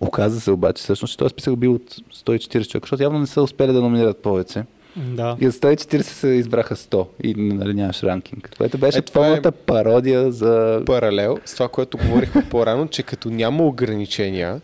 Оказа 0.00 0.40
се 0.40 0.50
обаче 0.50 0.82
всъщност, 0.82 1.12
че 1.12 1.18
този 1.18 1.30
списък 1.30 1.56
бил 1.56 1.74
от 1.74 1.90
140 2.14 2.70
човека, 2.70 2.84
защото 2.84 3.02
явно 3.02 3.18
не 3.18 3.26
са 3.26 3.42
успели 3.42 3.72
да 3.72 3.80
номинират 3.80 4.22
повече. 4.22 4.64
Да. 4.96 5.36
И 5.40 5.48
от 5.48 5.54
140 5.54 6.02
се 6.02 6.28
избраха 6.28 6.76
100 6.76 7.06
и 7.22 7.34
нали, 7.34 7.74
нямаш 7.74 8.02
ранкинг. 8.02 8.54
Което 8.58 8.78
беше 8.78 8.98
Е, 8.98 9.00
е- 9.00 9.12
пълната 9.12 9.52
пародия 9.52 10.32
за... 10.32 10.82
Паралел 10.86 11.38
с 11.44 11.54
това, 11.54 11.68
което 11.68 11.98
говорихме 11.98 12.48
по-рано, 12.50 12.88
че 12.88 13.02
като 13.02 13.30
няма 13.30 13.64
ограничения, 13.64 14.60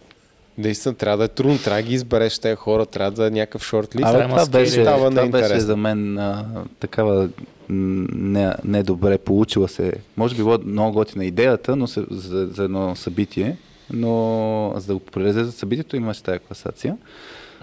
наистина 0.58 0.94
трябва 0.94 1.18
да 1.18 1.24
е 1.24 1.28
трудно, 1.28 1.58
трябва 1.58 1.82
да 1.82 1.88
ги 1.88 1.94
избереш 1.94 2.38
тези 2.38 2.56
хора, 2.56 2.86
трябва 2.86 3.10
да 3.10 3.26
е 3.26 3.30
някакъв 3.30 3.64
шортлист. 3.64 4.02
трябва 4.02 4.24
Абе, 4.24 4.28
това 4.28 4.46
беше, 4.46 4.82
Става 4.82 5.10
това 5.10 5.28
беше 5.28 5.60
за 5.60 5.76
мен 5.76 6.18
а, 6.18 6.44
такава 6.80 7.28
м, 7.68 8.06
не, 8.12 8.54
не 8.64 8.82
добре 8.82 9.18
получила 9.18 9.68
се. 9.68 9.92
Може 10.16 10.34
би 10.34 10.42
било 10.42 10.58
много 10.64 10.92
готина 10.92 11.24
идеята 11.24 11.76
но 11.76 11.86
се, 11.86 12.04
за, 12.10 12.46
за 12.46 12.64
едно 12.64 12.96
събитие, 12.96 13.56
но 13.92 14.72
за 14.76 14.86
да 14.86 14.94
го 14.94 15.00
прелезе 15.00 15.44
за 15.44 15.52
събитието 15.52 15.96
имаше 15.96 16.22
тази 16.22 16.38
класация. 16.38 16.96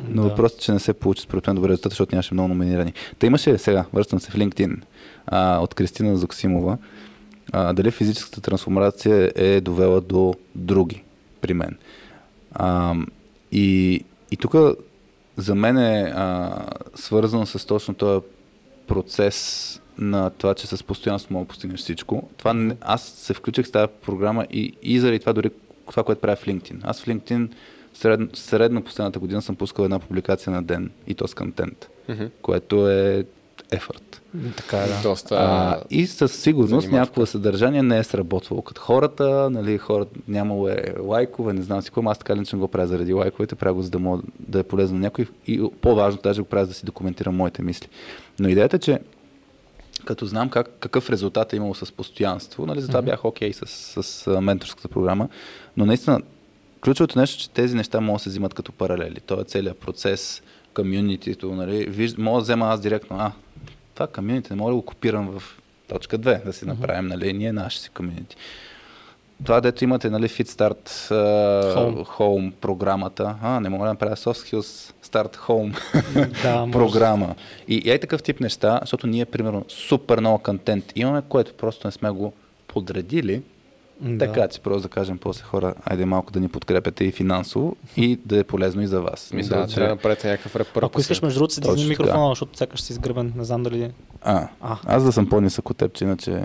Но 0.10 0.24
Да. 0.24 0.30
въпросът 0.30 0.58
е, 0.58 0.62
че 0.62 0.72
не 0.72 0.80
се 0.80 0.94
получи 0.94 1.22
според 1.22 1.48
мен 1.48 1.56
добре 1.56 1.70
резултат, 1.70 1.92
защото 1.92 2.16
нямаше 2.16 2.34
много 2.34 2.48
номинирани. 2.50 2.94
Та 3.20 3.28
имаше 3.28 3.58
сега, 3.58 3.86
връщам 3.94 4.20
се 4.20 4.32
в 4.32 4.36
LinkedIn, 4.36 4.82
а, 5.28 5.58
от 5.60 5.74
Кристина 5.74 6.18
Зоксимова, 6.18 6.78
а, 7.52 7.74
дали 7.74 7.92
физическата 7.92 8.42
трансформация 8.42 9.32
е 9.36 9.62
довела 9.62 10.02
до 10.02 10.34
други 10.56 11.04
при 11.42 11.54
мен. 11.54 11.78
А, 12.54 12.96
и, 13.52 14.04
и 14.32 14.38
тук 14.38 14.56
за 15.38 15.56
мен 15.56 15.78
е 15.78 16.14
а, 16.16 16.56
свързано 16.96 17.46
с 17.46 17.66
точно 17.68 17.94
този 17.94 18.22
процес 18.88 19.80
на 19.98 20.30
това, 20.30 20.54
че 20.56 20.68
с 20.68 20.84
постоянство 20.84 21.34
мога 21.34 21.46
да 21.46 21.50
постигнеш 21.50 21.80
всичко. 21.80 22.30
Това, 22.38 22.54
не- 22.54 22.76
аз 22.82 23.02
се 23.04 23.34
включих 23.34 23.68
с 23.68 23.72
тази 23.72 23.92
програма 24.06 24.46
и, 24.52 24.74
и 24.84 25.00
заради 25.00 25.20
това 25.20 25.34
дори 25.34 25.50
това, 25.90 26.04
което 26.04 26.22
правя 26.22 26.36
в 26.36 26.46
LinkedIn. 26.46 26.76
Аз 26.84 27.02
в 27.02 27.06
LinkedIn 27.06 27.50
средно, 27.94 28.28
средно 28.34 28.84
последната 28.84 29.20
година 29.20 29.42
съм 29.42 29.56
пускал 29.56 29.84
една 29.84 30.00
публикация 30.00 30.54
на 30.54 30.64
ден 30.64 30.92
и 31.08 31.14
то 31.14 31.28
с 31.28 31.34
контент, 31.34 31.90
Мгм. 32.10 32.26
което 32.42 32.90
е 32.90 33.26
ефорт. 33.72 34.22
Така 34.58 34.78
е, 34.78 34.88
да. 34.88 35.00
Доста... 35.04 35.36
А, 35.36 35.82
и 35.90 36.08
със 36.08 36.36
сигурност 36.36 36.92
някакво 36.92 37.26
съдържание 37.26 37.84
не 37.84 37.98
е 37.98 38.04
сработвало 38.04 38.62
като 38.62 38.82
хората, 38.82 39.50
нали, 39.50 39.78
хората 39.78 40.20
нямало 40.28 40.68
е 40.68 40.96
лайкове, 41.00 41.54
не 41.54 41.62
знам 41.62 41.82
си 41.82 41.90
какво, 41.90 42.10
аз 42.10 42.18
така 42.18 42.36
лично 42.36 42.60
го 42.60 42.68
правя 42.68 42.88
заради 42.88 43.14
лайковете, 43.14 43.56
правя 43.56 43.74
го 43.74 43.82
за 43.82 43.90
да 43.90 44.00
мога 44.00 44.24
да 44.40 44.60
е 44.60 44.64
полезно 44.64 44.98
на 44.98 45.02
някой 45.02 45.28
и 45.48 45.70
по-важно 45.82 46.20
даже 46.24 46.42
го 46.42 46.48
правя 46.48 46.66
за 46.66 46.70
да 46.70 46.76
си 46.76 46.86
документирам 46.86 47.36
моите 47.36 47.62
мисли. 47.62 47.88
Но 48.40 48.50
идеята 48.50 48.76
е, 48.76 48.80
че 48.80 49.00
като 50.06 50.26
знам 50.26 50.50
как, 50.50 50.70
какъв 50.80 51.10
резултат 51.10 51.54
е 51.54 51.56
имало 51.56 51.76
с 51.76 51.92
постоянство, 51.92 52.66
нали, 52.66 52.82
затова 52.82 53.02
бях 53.02 53.26
окей 53.26 53.54
с, 53.54 53.68
с, 54.04 54.28
а, 54.28 54.42
менторската 54.42 54.88
програма, 54.88 55.30
но 55.78 55.86
наистина 55.86 56.22
ключовото 56.84 57.20
нещо, 57.20 57.36
е, 57.36 57.40
че 57.40 57.50
тези 57.50 57.76
неща 57.76 58.02
могат 58.02 58.20
да 58.20 58.24
се 58.24 58.30
взимат 58.30 58.54
като 58.54 58.72
паралели. 58.72 59.20
Това 59.26 59.42
е 59.42 59.46
целият 59.46 59.80
процес, 59.80 60.42
комюнитито, 60.74 61.56
нали, 61.56 61.86
виж, 61.86 62.18
мога 62.18 62.38
да 62.38 62.44
взема 62.44 62.66
аз 62.66 62.82
директно, 62.82 63.18
а, 63.20 63.32
това 63.94 64.08
комюнити 64.08 64.54
не 64.54 64.56
мога 64.56 64.72
да 64.72 64.76
го 64.76 64.82
копирам 64.82 65.40
в 65.40 65.44
точка 65.88 66.20
2, 66.20 66.46
да 66.46 66.54
си 66.54 66.66
направим, 66.66 67.08
нали, 67.08 67.34
ние 67.34 67.52
наши 67.52 67.80
си 67.80 67.90
комюнити. 67.90 68.36
Това, 69.44 69.62
дето 69.62 69.84
имате, 69.84 70.10
нали, 70.10 70.30
Fit 70.30 70.48
Start 70.48 70.90
uh, 70.90 71.76
Home. 71.76 72.06
home. 72.06 72.52
програмата, 72.52 73.36
а, 73.42 73.60
не 73.60 73.70
мога 73.70 73.86
да 73.86 73.94
направя 73.94 74.16
Soft 74.16 74.56
Skills 74.56 74.94
Start 75.06 75.36
Home 75.38 75.76
Да, 76.44 76.72
програма. 76.72 77.36
И, 77.68 77.76
и 77.76 77.92
е 77.92 78.00
такъв 78.00 78.24
тип 78.24 78.40
неща, 78.40 78.78
защото 78.82 79.08
ние, 79.08 79.26
примерно, 79.26 79.66
супер 79.68 80.20
много 80.20 80.40
контент 80.40 80.92
имаме, 80.96 81.22
което 81.30 81.54
просто 81.54 81.88
не 81.88 81.92
сме 81.92 82.10
го 82.12 82.34
подредили, 82.68 83.42
Да. 84.02 84.26
така 84.26 84.48
че 84.48 84.60
просто 84.60 84.82
да 84.82 84.90
кажем 84.90 85.18
после 85.18 85.44
хора, 85.44 85.74
айде 85.86 86.06
малко 86.06 86.32
да 86.32 86.40
ни 86.40 86.50
подкрепяте 86.50 87.04
и 87.04 87.12
финансово 87.12 87.76
и 87.98 88.20
да 88.26 88.40
е 88.40 88.44
полезно 88.44 88.82
и 88.82 88.88
за 88.88 89.02
вас. 89.02 89.20
Смисъл, 89.20 89.60
да, 89.60 89.68
че... 89.68 89.76
трябва 89.76 89.90
да 89.90 89.96
направите 89.96 90.30
някакъв 90.30 90.56
репърт. 90.56 90.86
Ако 90.86 91.00
искаш, 91.02 91.22
между 91.22 91.40
другото, 91.40 91.62
така. 91.62 91.88
микрофона, 91.88 92.30
защото 92.30 92.58
сякаш 92.58 92.82
си 92.82 92.94
сгръбен. 92.94 93.34
Не 93.36 93.44
знам 93.44 93.64
дали... 93.64 93.92
А, 94.22 94.48
А. 94.62 94.78
аз 94.86 95.04
да 95.04 95.12
съм 95.12 95.30
по-нисък 95.30 95.70
от 95.70 95.78
теб, 95.78 95.94
че 95.94 96.04
иначе 96.04 96.32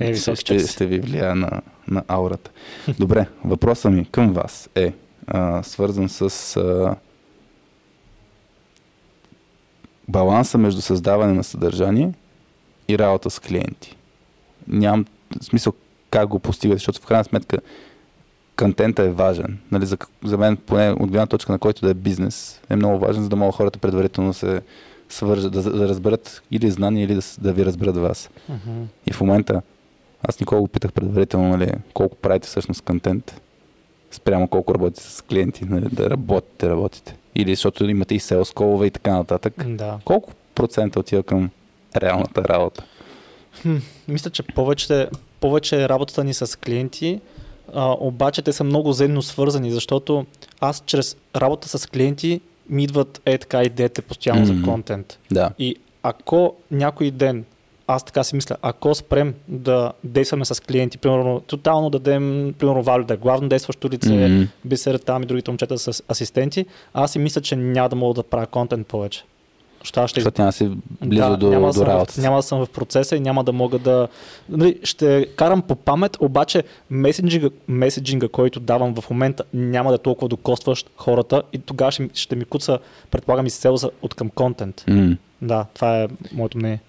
Е, 0.00 0.04
ще, 0.04 0.12
висок 0.12 0.36
ще, 0.36 0.58
ще, 0.58 0.86
ви 0.86 1.00
влияе 1.00 1.34
на, 1.34 1.50
на 1.88 2.04
аурата. 2.08 2.50
Добре, 2.98 3.26
въпросът 3.44 3.92
ми 3.92 4.04
към 4.04 4.32
вас 4.32 4.70
е 4.74 4.92
а, 5.26 5.62
свързан 5.62 6.08
с 6.08 6.56
а, 6.56 6.96
баланса 10.08 10.58
между 10.58 10.80
създаване 10.80 11.32
на 11.32 11.44
съдържание 11.44 12.12
и 12.88 12.98
работа 12.98 13.30
с 13.30 13.38
клиенти. 13.38 13.96
Нямам 14.68 15.04
смисъл 15.42 15.72
как 16.10 16.28
го 16.28 16.38
постигате, 16.38 16.78
защото 16.78 17.00
в 17.00 17.06
крайна 17.06 17.24
сметка 17.24 17.58
контента 18.56 19.02
е 19.02 19.10
важен. 19.10 19.58
Нали, 19.70 19.86
за, 19.86 19.98
за 20.24 20.38
мен, 20.38 20.56
поне 20.56 20.90
от 20.90 21.10
гледна 21.10 21.26
точка 21.26 21.52
на 21.52 21.58
който 21.58 21.80
да 21.80 21.90
е 21.90 21.94
бизнес, 21.94 22.60
е 22.70 22.76
много 22.76 22.98
важен, 22.98 23.22
за 23.22 23.28
да 23.28 23.36
могат 23.36 23.54
хората 23.54 23.78
предварително 23.78 24.34
се 24.34 24.62
свържат, 25.08 25.52
да, 25.52 25.62
да 25.62 25.88
разберат 25.88 26.42
или 26.50 26.70
знания, 26.70 27.04
или 27.04 27.14
да, 27.14 27.20
да 27.40 27.52
ви 27.52 27.64
разберат 27.64 27.96
вас. 27.96 28.30
Мгм. 28.48 28.82
И 29.06 29.12
в 29.12 29.20
момента 29.20 29.62
аз 30.22 30.40
никога 30.40 30.60
го 30.60 30.68
питах 30.68 30.92
предварително, 30.92 31.48
нали, 31.48 31.72
колко 31.94 32.16
правите 32.16 32.48
всъщност 32.48 32.82
контент, 32.82 33.40
спрямо 34.10 34.48
колко 34.48 34.74
работите 34.74 35.02
с 35.02 35.22
клиенти, 35.22 35.64
нали, 35.64 35.86
да 35.92 36.10
работите, 36.10 36.68
работите. 36.68 37.16
Или 37.34 37.54
защото 37.54 37.84
имате 37.84 38.14
и 38.14 38.20
селс 38.20 38.52
колове 38.52 38.86
и 38.86 38.90
така 38.90 39.12
нататък. 39.12 39.64
Да. 39.66 39.98
Колко 40.04 40.32
процента 40.54 41.00
отива 41.00 41.22
към 41.22 41.50
реалната 41.96 42.44
работа? 42.44 42.84
Хм, 43.62 43.76
мисля, 44.08 44.30
че 44.30 44.42
повече, 44.42 45.08
повече 45.40 45.88
работата 45.88 46.24
ни 46.24 46.34
с 46.34 46.58
клиенти, 46.58 47.20
а, 47.74 47.96
обаче 48.00 48.42
те 48.42 48.52
са 48.52 48.64
много 48.64 48.90
взаимно 48.90 49.22
свързани, 49.22 49.70
защото 49.70 50.26
аз 50.60 50.82
чрез 50.86 51.16
работа 51.36 51.78
с 51.78 51.86
клиенти 51.86 52.40
ми 52.68 52.84
идват 52.84 53.20
е 53.26 53.38
така 53.38 53.62
идеите 53.62 54.02
постоянно 54.02 54.42
Мгм. 54.42 54.54
за 54.54 54.62
контент. 54.62 55.18
Да. 55.30 55.50
И 55.58 55.76
ако 56.02 56.54
някой 56.70 57.10
ден 57.10 57.44
аз 57.90 58.04
така 58.04 58.24
си 58.24 58.34
мисля, 58.34 58.56
ако 58.62 58.94
спрем 58.94 59.34
да 59.48 59.92
действаме 60.04 60.44
с 60.44 60.62
клиенти, 60.62 60.98
примерно, 60.98 61.40
тотално 61.40 61.90
да 61.90 61.98
дадем, 61.98 62.54
примерно, 62.58 62.82
Валю 62.82 63.04
да 63.04 63.14
е 63.14 63.16
главно 63.16 63.48
действащо 63.48 63.90
лице, 63.90 64.08
mm-hmm. 64.08 64.48
Бисер 64.64 64.98
там 64.98 65.22
и 65.22 65.26
другите 65.26 65.50
момчета 65.50 65.78
с 65.78 66.02
асистенти, 66.10 66.66
аз 66.94 67.12
си 67.12 67.18
мисля, 67.18 67.40
че 67.40 67.56
няма 67.56 67.88
да 67.88 67.96
мога 67.96 68.14
да 68.14 68.22
правя 68.22 68.46
контент 68.46 68.86
повече. 68.86 69.24
Аз 69.96 70.10
ще 70.10 70.20
Защото 70.20 70.42
няма 70.42 70.48
да 70.48 70.52
си 70.52 70.70
близо 71.02 71.36
до, 71.36 71.50
няма, 71.50 71.66
да 71.66 71.68
до 71.68 71.74
съм 71.74 71.84
в, 71.84 71.88
работа. 71.88 72.20
няма 72.20 72.36
да 72.36 72.42
съм 72.42 72.64
в 72.66 72.68
процеса 72.68 73.16
и 73.16 73.20
няма 73.20 73.44
да 73.44 73.52
мога 73.52 73.78
да... 73.78 74.08
Нали, 74.48 74.78
ще 74.84 75.26
карам 75.26 75.62
по 75.62 75.76
памет, 75.76 76.16
обаче 76.20 76.62
месенджинга, 76.90 77.48
месенджинга, 77.68 78.28
който 78.28 78.60
давам 78.60 78.94
в 78.94 79.10
момента, 79.10 79.44
няма 79.54 79.90
да 79.90 79.94
е 79.94 79.98
толкова 79.98 80.28
докостващ 80.28 80.90
хората 80.96 81.42
и 81.52 81.58
тогава 81.58 81.92
ще, 81.92 82.02
ми- 82.02 82.10
ще 82.14 82.36
ми 82.36 82.44
куца, 82.44 82.78
предполагам, 83.10 83.46
и 83.46 83.50
селза 83.50 83.90
от 84.02 84.14
към 84.14 84.30
контент. 84.30 84.84
М. 84.88 85.16
Да, 85.42 85.66
това 85.74 85.98
е 85.98 86.08
моето 86.32 86.58
мнение. 86.58 86.80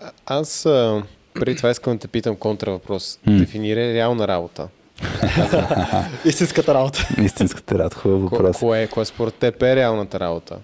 А- 0.00 0.10
Аз 0.28 0.66
а, 0.66 1.02
преди 1.34 1.56
това 1.56 1.70
искам 1.70 1.92
да 1.92 1.98
те 1.98 2.08
питам 2.08 2.36
контра 2.36 2.70
въпрос. 2.70 3.18
М. 3.26 3.38
Дефинирай 3.38 3.94
реална 3.94 4.28
работа. 4.28 4.68
Истинската 6.24 6.74
работа. 6.74 7.08
Истинската 7.18 7.78
рад, 7.78 7.94
хубав 7.94 8.22
въпрос. 8.22 8.58
кое, 8.58 8.86
кое 8.86 9.04
според 9.04 9.34
теб 9.34 9.62
е 9.62 9.76
реалната 9.76 10.20
работа? 10.20 10.56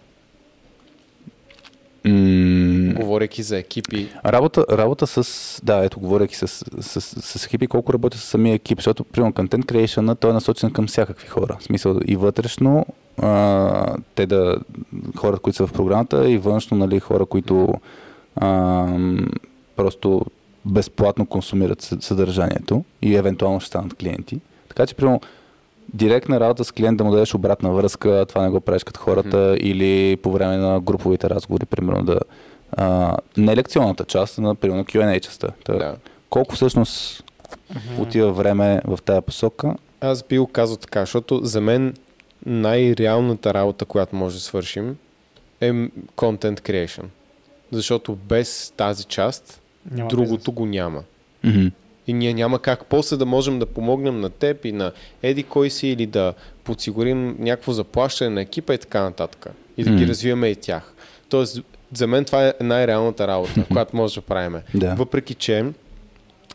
Говорейки 2.96 3.42
за 3.42 3.58
екипи. 3.58 4.08
Работа, 4.26 4.64
работа 4.70 5.06
с, 5.06 5.60
да, 5.64 5.84
ето, 5.84 6.00
говоряки 6.00 6.36
с, 6.36 6.48
с, 6.48 6.64
с, 7.00 7.00
с 7.22 7.46
екипи, 7.46 7.66
колко 7.66 7.92
работя 7.92 8.18
с 8.18 8.24
самия 8.24 8.54
екип, 8.54 8.78
защото, 8.78 9.04
примерно, 9.04 9.32
контент 9.32 9.64
creation 9.64 10.18
той 10.20 10.30
е 10.30 10.34
насочен 10.34 10.70
към 10.70 10.86
всякакви 10.86 11.28
хора. 11.28 11.56
В 11.60 11.64
смисъл 11.64 12.00
и 12.06 12.16
вътрешно, 12.16 12.86
а, 13.22 13.96
те 14.14 14.26
да, 14.26 14.58
хора, 15.16 15.38
които 15.38 15.56
са 15.56 15.66
в 15.66 15.72
програмата, 15.72 16.30
и 16.30 16.38
външно, 16.38 16.76
нали, 16.76 17.00
хора, 17.00 17.26
които 17.26 17.74
а, 18.36 18.86
просто 19.76 20.26
безплатно 20.64 21.26
консумират 21.26 21.82
съ- 21.82 22.00
съдържанието 22.00 22.84
и 23.02 23.16
евентуално 23.16 23.60
ще 23.60 23.68
станат 23.68 23.94
клиенти. 23.94 24.40
Така 24.68 24.86
че, 24.86 24.94
примерно, 24.94 25.20
директна 25.94 26.40
работа 26.40 26.64
с 26.64 26.72
клиент 26.72 26.98
да 26.98 27.04
му 27.04 27.10
дадеш 27.10 27.34
обратна 27.34 27.72
връзка, 27.72 28.26
това 28.28 28.42
не 28.42 28.50
го 28.50 28.60
правиш 28.60 28.84
като 28.84 29.00
хората, 29.00 29.36
mm-hmm. 29.36 29.58
или 29.58 30.16
по 30.16 30.32
време 30.32 30.56
на 30.56 30.80
груповите 30.80 31.30
разговори, 31.30 31.66
примерно 31.66 32.04
да 32.04 32.20
а, 32.72 33.16
не 33.36 33.56
лекционната 33.56 34.04
част, 34.04 34.38
а 34.38 34.40
на 34.40 34.54
примерно 34.54 34.84
Q&A 34.84 35.20
частта. 35.20 35.48
Та, 35.64 35.72
Да. 35.74 35.96
Колко 36.30 36.54
всъщност 36.54 37.24
отива 37.98 38.32
време 38.32 38.80
в 38.84 38.98
тая 39.04 39.22
посока? 39.22 39.74
Аз 40.00 40.22
би 40.22 40.38
го 40.38 40.46
казал 40.46 40.76
така, 40.76 41.00
защото 41.00 41.40
за 41.44 41.60
мен 41.60 41.94
най-реалната 42.46 43.54
работа, 43.54 43.84
която 43.84 44.16
може 44.16 44.36
да 44.36 44.40
свършим 44.40 44.96
е 45.60 45.72
content 46.16 46.60
creation. 46.60 47.04
Защото 47.72 48.14
без 48.14 48.72
тази 48.76 49.04
част 49.04 49.60
Няма 49.90 50.08
другото 50.08 50.32
бизнес. 50.36 50.54
го 50.54 50.66
няма. 50.66 51.02
Мгм. 51.44 51.66
И 52.06 52.12
ние 52.12 52.34
няма 52.34 52.58
как 52.58 52.84
после 52.84 53.16
да 53.16 53.26
можем 53.26 53.58
да 53.58 53.66
помогнем 53.66 54.20
на 54.20 54.30
теб 54.30 54.64
и 54.64 54.72
на 54.72 54.92
еди 55.22 55.42
кой 55.42 55.70
си 55.70 55.88
или 55.88 56.06
да 56.06 56.34
подсигурим 56.64 57.36
някакво 57.38 57.72
заплащане 57.72 58.30
на 58.30 58.40
екипа 58.40 58.74
и 58.74 58.78
така 58.78 59.02
нататък. 59.02 59.46
И 59.76 59.84
да 59.84 59.90
ги 59.90 59.96
Мгм. 59.96 60.06
развиваме 60.06 60.48
и 60.48 60.56
тях. 60.56 60.94
Тоест, 61.28 61.60
за 61.92 62.06
мен 62.06 62.24
това 62.24 62.46
е 62.46 62.54
най-реалната 62.60 63.26
работа, 63.28 63.64
която 63.72 63.96
може 63.96 64.14
да 64.14 64.20
правим. 64.20 64.60
Да. 64.74 64.94
Въпреки, 64.94 65.34
че 65.34 65.64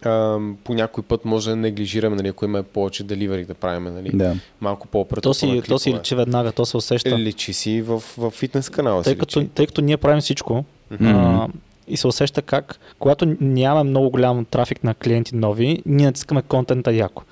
ам, 0.05 0.57
по 0.63 0.73
някой 0.73 1.03
път 1.03 1.25
може 1.25 1.49
да 1.49 1.55
неглижираме, 1.55 2.15
нали, 2.15 2.27
ако 2.27 2.45
има 2.45 2.63
повече 2.63 3.03
деливери 3.03 3.45
да 3.45 3.53
правим, 3.53 3.83
нали, 3.83 4.09
Да. 4.13 4.35
малко 4.61 4.87
по-пред. 4.87 5.23
То 5.23 5.33
си, 5.33 5.61
то 5.67 5.79
си 5.79 5.93
личи 5.93 6.15
веднага, 6.15 6.51
то 6.51 6.65
се 6.65 6.77
усеща. 6.77 7.17
Личи 7.19 7.53
си 7.53 7.81
в, 7.81 8.03
в 8.17 8.31
фитнес 8.31 8.69
канала. 8.69 9.03
Тъй 9.03 9.13
си 9.13 9.19
като, 9.19 9.39
личи. 9.39 9.49
тъй 9.49 9.67
като 9.67 9.81
ние 9.81 9.97
правим 9.97 10.21
всичко 10.21 10.65
а, 10.91 10.95
Мгм. 11.03 11.53
И 11.91 11.97
се 11.97 12.07
усеща 12.07 12.41
как, 12.41 12.79
когато 12.99 13.35
нямаме 13.41 13.89
много 13.89 14.09
голям 14.09 14.45
трафик 14.45 14.83
на 14.83 14.93
клиенти 14.93 15.35
нови, 15.35 15.81
ние 15.85 16.05
натискаме 16.05 16.41
контента 16.41 16.93
яко. 16.93 17.23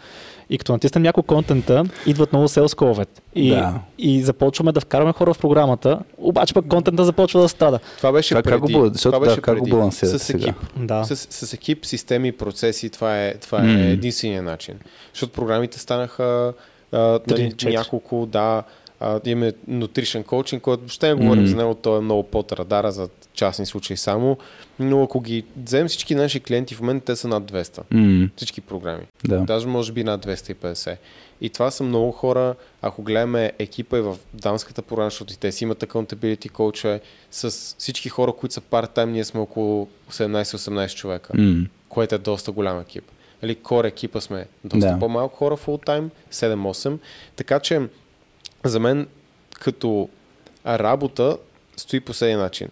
И 0.52 0.58
като 0.58 0.72
натиснем 0.72 1.04
няколко 1.04 1.28
контента, 1.28 1.84
идват 2.06 2.34
много 2.34 2.48
селс 2.48 2.74
коловете. 2.76 3.22
И, 3.36 3.50
Да. 3.50 3.74
и 3.98 4.22
започваме 4.22 4.72
да 4.72 4.82
вкарваме 4.82 5.14
хора 5.14 5.34
в 5.34 5.40
програмата, 5.40 6.00
обаче 6.18 6.54
пък 6.54 6.68
контента 6.68 7.06
започва 7.06 7.42
да 7.42 7.50
страда. 7.50 7.80
Това 7.98 8.12
беше 8.12 8.34
Как- 8.36 8.44
преди. 8.44 8.74
как 8.74 8.82
го 8.82 8.88
защото 8.88 9.12
това 9.12 9.20
да, 9.20 9.30
беше 9.30 9.42
как 9.42 9.56
го 9.56 9.64
преди. 9.64 9.72
балансирате 9.72 10.20
С 10.20 10.24
сега? 10.24 10.44
екип. 10.44 10.56
Да. 10.78 11.04
С, 11.04 11.16
с 11.16 11.54
екип, 11.54 11.86
системи 11.86 12.32
процеси, 12.32 12.90
това 12.90 13.20
е, 13.20 13.34
това 13.34 13.60
е 13.60 13.64
М. 13.64 13.80
единствения 13.80 14.44
начин. 14.44 14.76
Защото 15.14 15.34
програмите 15.34 15.80
станаха 15.80 16.54
а, 16.92 17.20
нали, 17.28 17.54
няколко, 17.66 18.26
да, 18.26 18.64
а, 19.00 19.20
имаме 19.26 19.54
nutrition 19.70 20.24
coaching, 20.24 20.62
който 20.62 20.88
ще 20.88 21.08
не 21.08 21.14
говорим 21.14 21.42
М. 21.42 21.48
за 21.48 21.56
него, 21.56 21.76
той 21.76 21.98
е 21.98 22.02
много 22.02 22.24
под 22.24 22.52
радара 22.52 22.92
за 22.92 23.10
частни 23.34 23.66
случаи 23.66 23.98
само, 23.98 24.38
но 24.80 25.04
ако 25.04 25.22
ги 25.22 25.46
вземем 25.58 25.88
всички 25.88 26.16
наши 26.16 26.40
клиенти, 26.40 26.76
в 26.76 26.82
момента 26.82 27.06
те 27.06 27.16
са 27.16 27.28
над 27.28 27.44
200. 27.44 27.82
М, 27.92 28.30
Всички 28.36 28.62
програми. 28.62 29.04
да. 29.24 29.40
Даже 29.40 29.68
може 29.68 29.92
би 29.92 30.04
над 30.04 30.22
250. 30.22 30.98
И 31.42 31.50
това 31.50 31.72
са 31.72 31.84
много 31.84 32.12
хора, 32.12 32.56
ако 32.82 33.02
гледаме 33.02 33.52
екипа 33.60 33.98
и 33.98 34.02
в 34.02 34.16
дамската 34.34 34.82
програма, 34.82 35.10
защото 35.10 35.34
и 35.34 35.38
те 35.38 35.52
си 35.52 35.64
имат 35.64 35.80
accountability 35.80 36.50
коучове, 36.50 37.02
с 37.32 37.50
всички 37.78 38.10
хора, 38.10 38.32
които 38.32 38.54
са 38.54 38.62
part-time, 38.62 39.06
ние 39.06 39.24
сме 39.24 39.40
около 39.40 39.88
17-18 40.12 40.96
човека, 40.96 41.34
М, 41.36 41.66
което 41.90 42.16
е 42.16 42.18
доста 42.18 42.52
голям 42.52 42.80
екип. 42.80 43.04
Нали, 43.44 43.56
core 43.56 43.88
екипа 43.88 44.22
сме 44.22 44.46
доста 44.64 44.90
Да. 44.90 45.00
по-малко 45.00 45.36
хора 45.36 45.58
full-time, 45.58 46.10
7-8. 46.32 46.98
Така 47.36 47.60
че 47.60 47.82
за 48.64 48.80
мен 48.80 49.08
като 49.54 50.10
работа 50.68 51.38
стои 51.78 52.00
по 52.00 52.14
следния 52.14 52.38
начин. 52.40 52.68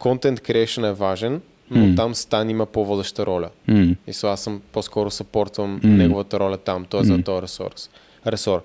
Content 0.00 0.40
creation 0.40 0.88
е 0.88 0.92
важен, 0.92 1.40
но 1.70 1.86
М. 1.86 1.94
там 1.96 2.14
Стан 2.14 2.50
има 2.50 2.66
по-водеща 2.66 3.26
роля. 3.26 3.50
м, 3.68 3.96
И 4.06 4.12
so, 4.12 4.26
аз 4.26 4.40
съм 4.40 4.62
по-скоро 4.72 5.10
съпортвам 5.10 5.70
М. 5.74 5.88
неговата 5.88 6.40
роля 6.40 6.56
там, 6.56 6.84
т.е. 6.84 7.04
за 7.04 7.12
М. 7.12 7.22
този 7.22 7.42
ресурс. 7.42 7.90
ресор. 8.26 8.62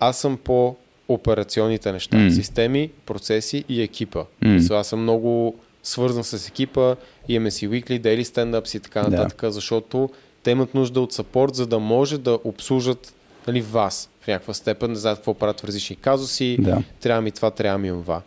Аз 0.00 0.18
съм 0.18 0.36
по 0.36 0.76
операционните 1.08 1.92
неща, 1.92 2.16
М. 2.18 2.30
системи, 2.30 2.90
процеси 3.06 3.64
и 3.68 3.82
екипа. 3.82 4.24
И 4.42 4.46
so, 4.46 4.74
аз 4.74 4.86
съм 4.86 5.02
много 5.02 5.54
свързан 5.82 6.24
с 6.24 6.48
екипа, 6.48 6.96
имаме 7.28 7.50
си 7.50 7.68
weekly, 7.68 8.00
daily 8.00 8.22
stand-ups 8.22 8.76
и 8.76 8.80
така 8.80 9.00
Да. 9.00 9.08
нататък, 9.10 9.52
защото 9.52 10.10
те 10.42 10.50
имат 10.50 10.74
нужда 10.74 11.00
от 11.00 11.12
сапорт, 11.12 11.54
за 11.54 11.66
да 11.66 11.78
може 11.78 12.18
да 12.18 12.38
обслужат 12.44 13.14
нали, 13.46 13.60
вас 13.60 14.10
в 14.20 14.26
някаква 14.26 14.54
степен, 14.54 14.92
да 14.92 14.98
знаят 14.98 15.18
какво 15.18 15.34
правят 15.34 15.60
в 15.60 15.64
различни 15.64 15.96
казуси, 15.96 16.56
Да. 16.60 16.82
трябва 17.00 17.22
ми 17.22 17.30
това, 17.30 17.50
трябва 17.50 17.78
ми 17.78 17.88
това. 17.88 18.22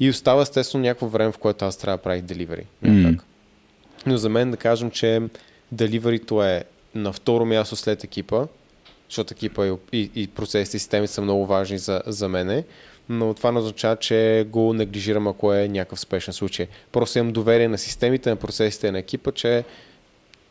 И 0.00 0.10
остава 0.10 0.42
естествено 0.42 0.82
някакво 0.82 1.06
време, 1.06 1.32
в 1.32 1.38
което 1.38 1.64
аз 1.64 1.76
трябва 1.76 1.96
да 1.96 2.02
правя 2.02 2.20
деливери. 2.20 2.66
М. 2.82 3.14
Но 4.06 4.16
за 4.16 4.28
мен 4.28 4.50
да 4.50 4.56
кажем, 4.56 4.90
че 4.90 5.22
деливерито 5.72 6.42
е 6.42 6.64
на 6.94 7.12
второ 7.12 7.46
място 7.46 7.76
след 7.76 8.04
екипа, 8.04 8.46
защото 9.08 9.34
екипа 9.34 9.66
и, 9.66 9.72
и, 9.92 10.10
и 10.14 10.26
процесите 10.26 10.76
и 10.76 10.80
системи 10.80 11.06
са 11.06 11.22
много 11.22 11.46
важни 11.46 11.78
за, 11.78 12.02
за 12.06 12.28
мене, 12.28 12.64
но 13.08 13.34
това 13.34 13.52
не 13.52 13.58
означава, 13.58 13.96
че 13.96 14.46
го 14.48 14.72
неглижирам, 14.72 15.28
ако 15.28 15.54
е 15.54 15.68
някакъв 15.68 16.00
спешен 16.00 16.34
случай. 16.34 16.66
Просто 16.92 17.18
имам 17.18 17.32
доверие 17.32 17.68
на 17.68 17.78
системите, 17.78 18.30
на 18.30 18.36
процесите 18.36 18.86
и 18.86 18.90
на 18.90 18.98
екипа, 18.98 19.32
че 19.32 19.64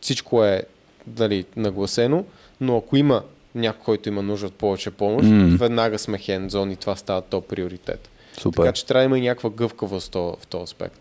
всичко 0.01 0.43
е 0.43 0.63
дали, 1.07 1.45
нагласено, 1.55 2.25
но 2.61 2.77
ако 2.77 2.97
има 2.97 3.23
някой, 3.55 3.83
който 3.83 4.09
има 4.09 4.21
нужда 4.21 4.47
от 4.47 4.53
повече 4.53 4.91
помощ, 4.91 5.29
М. 5.29 5.57
веднага 5.59 5.99
сме 5.99 6.17
хендзон 6.17 6.71
и 6.71 6.75
това 6.75 6.95
става 6.95 7.21
топ 7.21 7.47
приоритет. 7.47 8.09
Супер. 8.39 8.63
Така 8.63 8.71
че 8.73 8.85
трябва 8.85 9.01
да 9.01 9.05
има 9.05 9.17
и 9.17 9.21
някаква 9.21 9.49
гъвкавост 9.49 10.13
в 10.15 10.33
този 10.49 10.63
аспект. 10.63 10.99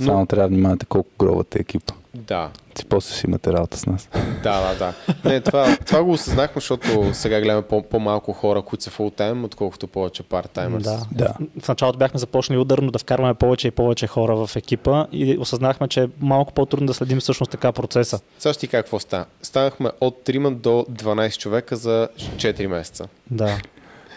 Но- 0.00 0.06
Само 0.06 0.26
трябва 0.26 0.42
да 0.42 0.48
внимавате 0.48 0.86
колко 0.86 1.08
гробате 1.18 1.58
екипа. 1.58 1.94
Да, 2.14 2.50
Че 2.76 2.84
после 2.84 3.16
ще 3.16 3.26
имате 3.26 3.52
работа 3.52 3.76
с 3.76 3.86
нас. 3.86 4.08
да, 4.42 4.60
да, 4.62 4.74
да. 4.76 4.92
Не, 5.24 5.40
това, 5.40 5.76
това 5.76 6.02
го 6.02 6.10
осъзнахме, 6.10 6.54
защото 6.54 6.88
сега 7.12 7.40
гледаме 7.40 7.62
по- 7.62 7.82
по-малко 7.82 8.32
хора, 8.32 8.62
които 8.62 8.84
са 8.84 8.90
фултайм, 8.90 9.44
отколкото 9.44 9.86
повече 9.86 10.22
part-timers. 10.22 10.78
Да. 10.78 11.00
Да. 11.12 11.34
В 11.60 11.68
началото 11.68 11.98
бяхме 11.98 12.18
започнали 12.20 12.58
ударно 12.60 12.90
да 12.90 12.98
вкарваме 12.98 13.34
повече 13.34 13.68
и 13.68 13.70
повече 13.70 14.06
хора 14.06 14.36
в 14.36 14.56
екипа 14.56 15.06
и 15.12 15.38
осъзнахме, 15.38 15.88
че 15.88 16.02
е 16.02 16.08
малко 16.20 16.52
по-трудно 16.52 16.86
да 16.86 16.94
следим 16.94 17.20
всъщност 17.20 17.50
така 17.50 17.72
процеса. 17.72 18.20
Сега 18.38 18.52
ще 18.52 18.60
ти 18.60 18.68
какво 18.68 18.98
стана. 18.98 19.24
Станахме 19.42 19.90
от 20.00 20.24
3 20.24 20.50
до 20.50 20.86
12 20.90 21.38
човека 21.38 21.76
за 21.76 22.08
4 22.36 22.66
месеца. 22.66 23.04
Да. 23.30 23.58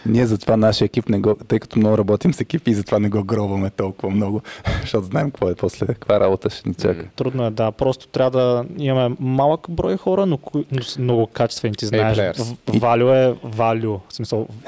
Ние 0.06 0.26
затова 0.26 0.56
нашия 0.56 0.86
екип 0.86 1.08
не 1.08 1.18
го, 1.18 1.34
тъй 1.38 1.58
като 1.58 1.78
много 1.78 1.98
работим 1.98 2.34
с 2.34 2.40
екипи 2.40 2.70
и 2.70 2.74
затова 2.74 2.98
не 2.98 3.08
го 3.08 3.24
гробваме 3.24 3.70
толкова 3.70 4.10
много, 4.10 4.40
защото 4.80 5.04
знаем 5.04 5.26
какво 5.26 5.50
е 5.50 5.54
после, 5.54 5.86
каква 5.86 6.20
работа 6.20 6.50
ще 6.50 6.68
ни 6.68 6.74
чака. 6.74 7.04
Трудно 7.16 7.46
е, 7.46 7.50
да. 7.50 7.72
Просто 7.72 8.08
трябва 8.08 8.30
да 8.32 8.64
имаме 8.78 9.16
малък 9.20 9.66
брой 9.70 9.96
хора, 9.96 10.26
но, 10.26 10.38
кои- 10.38 10.66
но 10.72 10.82
с 10.82 10.98
много 10.98 11.26
качествени. 11.26 11.74
Ти 11.74 11.86
знаеш, 11.86 12.36
валю 12.70 13.08
е 13.08 13.34
валю. 13.44 14.00
В 14.08 14.14
смисъл, 14.14 14.48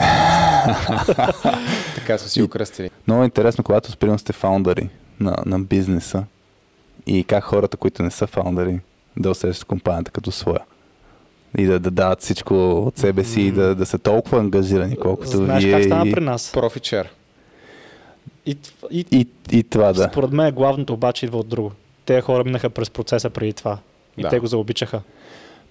Така 1.94 2.18
сме 2.18 2.28
си 2.28 2.40
И- 2.40 2.42
окръстили. 2.42 2.90
Много 3.06 3.24
интересно, 3.24 3.64
когато 3.64 3.90
спрямо 3.90 4.18
сте 4.18 4.32
фаундъри 4.32 4.88
на, 5.20 5.36
на 5.46 5.58
бизнеса 5.58 6.24
и 7.06 7.24
как 7.24 7.44
хората, 7.44 7.76
които 7.76 8.02
не 8.02 8.10
са 8.10 8.26
фаундъри, 8.26 8.80
да 9.16 9.30
усещат 9.30 9.64
компанията 9.64 10.10
като 10.10 10.32
своя. 10.32 10.60
И 11.58 11.64
да, 11.64 11.78
да 11.78 11.90
дават 11.90 12.20
всичко 12.20 12.72
от 12.72 12.98
себе 12.98 13.24
си 13.24 13.40
и 13.40 13.52
да, 13.52 13.74
да 13.74 13.86
са 13.86 13.98
толкова 13.98 14.38
ангажирани, 14.38 14.96
колкото 14.96 15.30
знаеш 15.30 15.64
вие. 15.64 15.72
как 15.72 15.84
стана 15.84 16.08
и, 16.08 16.12
при 16.12 16.20
нас. 16.20 16.52
Share. 16.52 17.06
И, 18.46 18.56
и, 18.90 19.06
и, 19.10 19.26
и 19.50 19.62
това 19.62 19.92
да. 19.92 20.08
Според 20.12 20.30
мен 20.32 20.54
главното 20.54 20.92
обаче 20.92 21.26
идва 21.26 21.38
от 21.38 21.48
друго. 21.48 21.72
те 22.04 22.20
хора 22.20 22.44
минаха 22.44 22.70
през 22.70 22.90
процеса 22.90 23.30
преди 23.30 23.52
това. 23.52 23.78
И 24.16 24.22
Да. 24.22 24.28
те 24.28 24.38
го 24.38 24.46
заобичаха. 24.46 25.00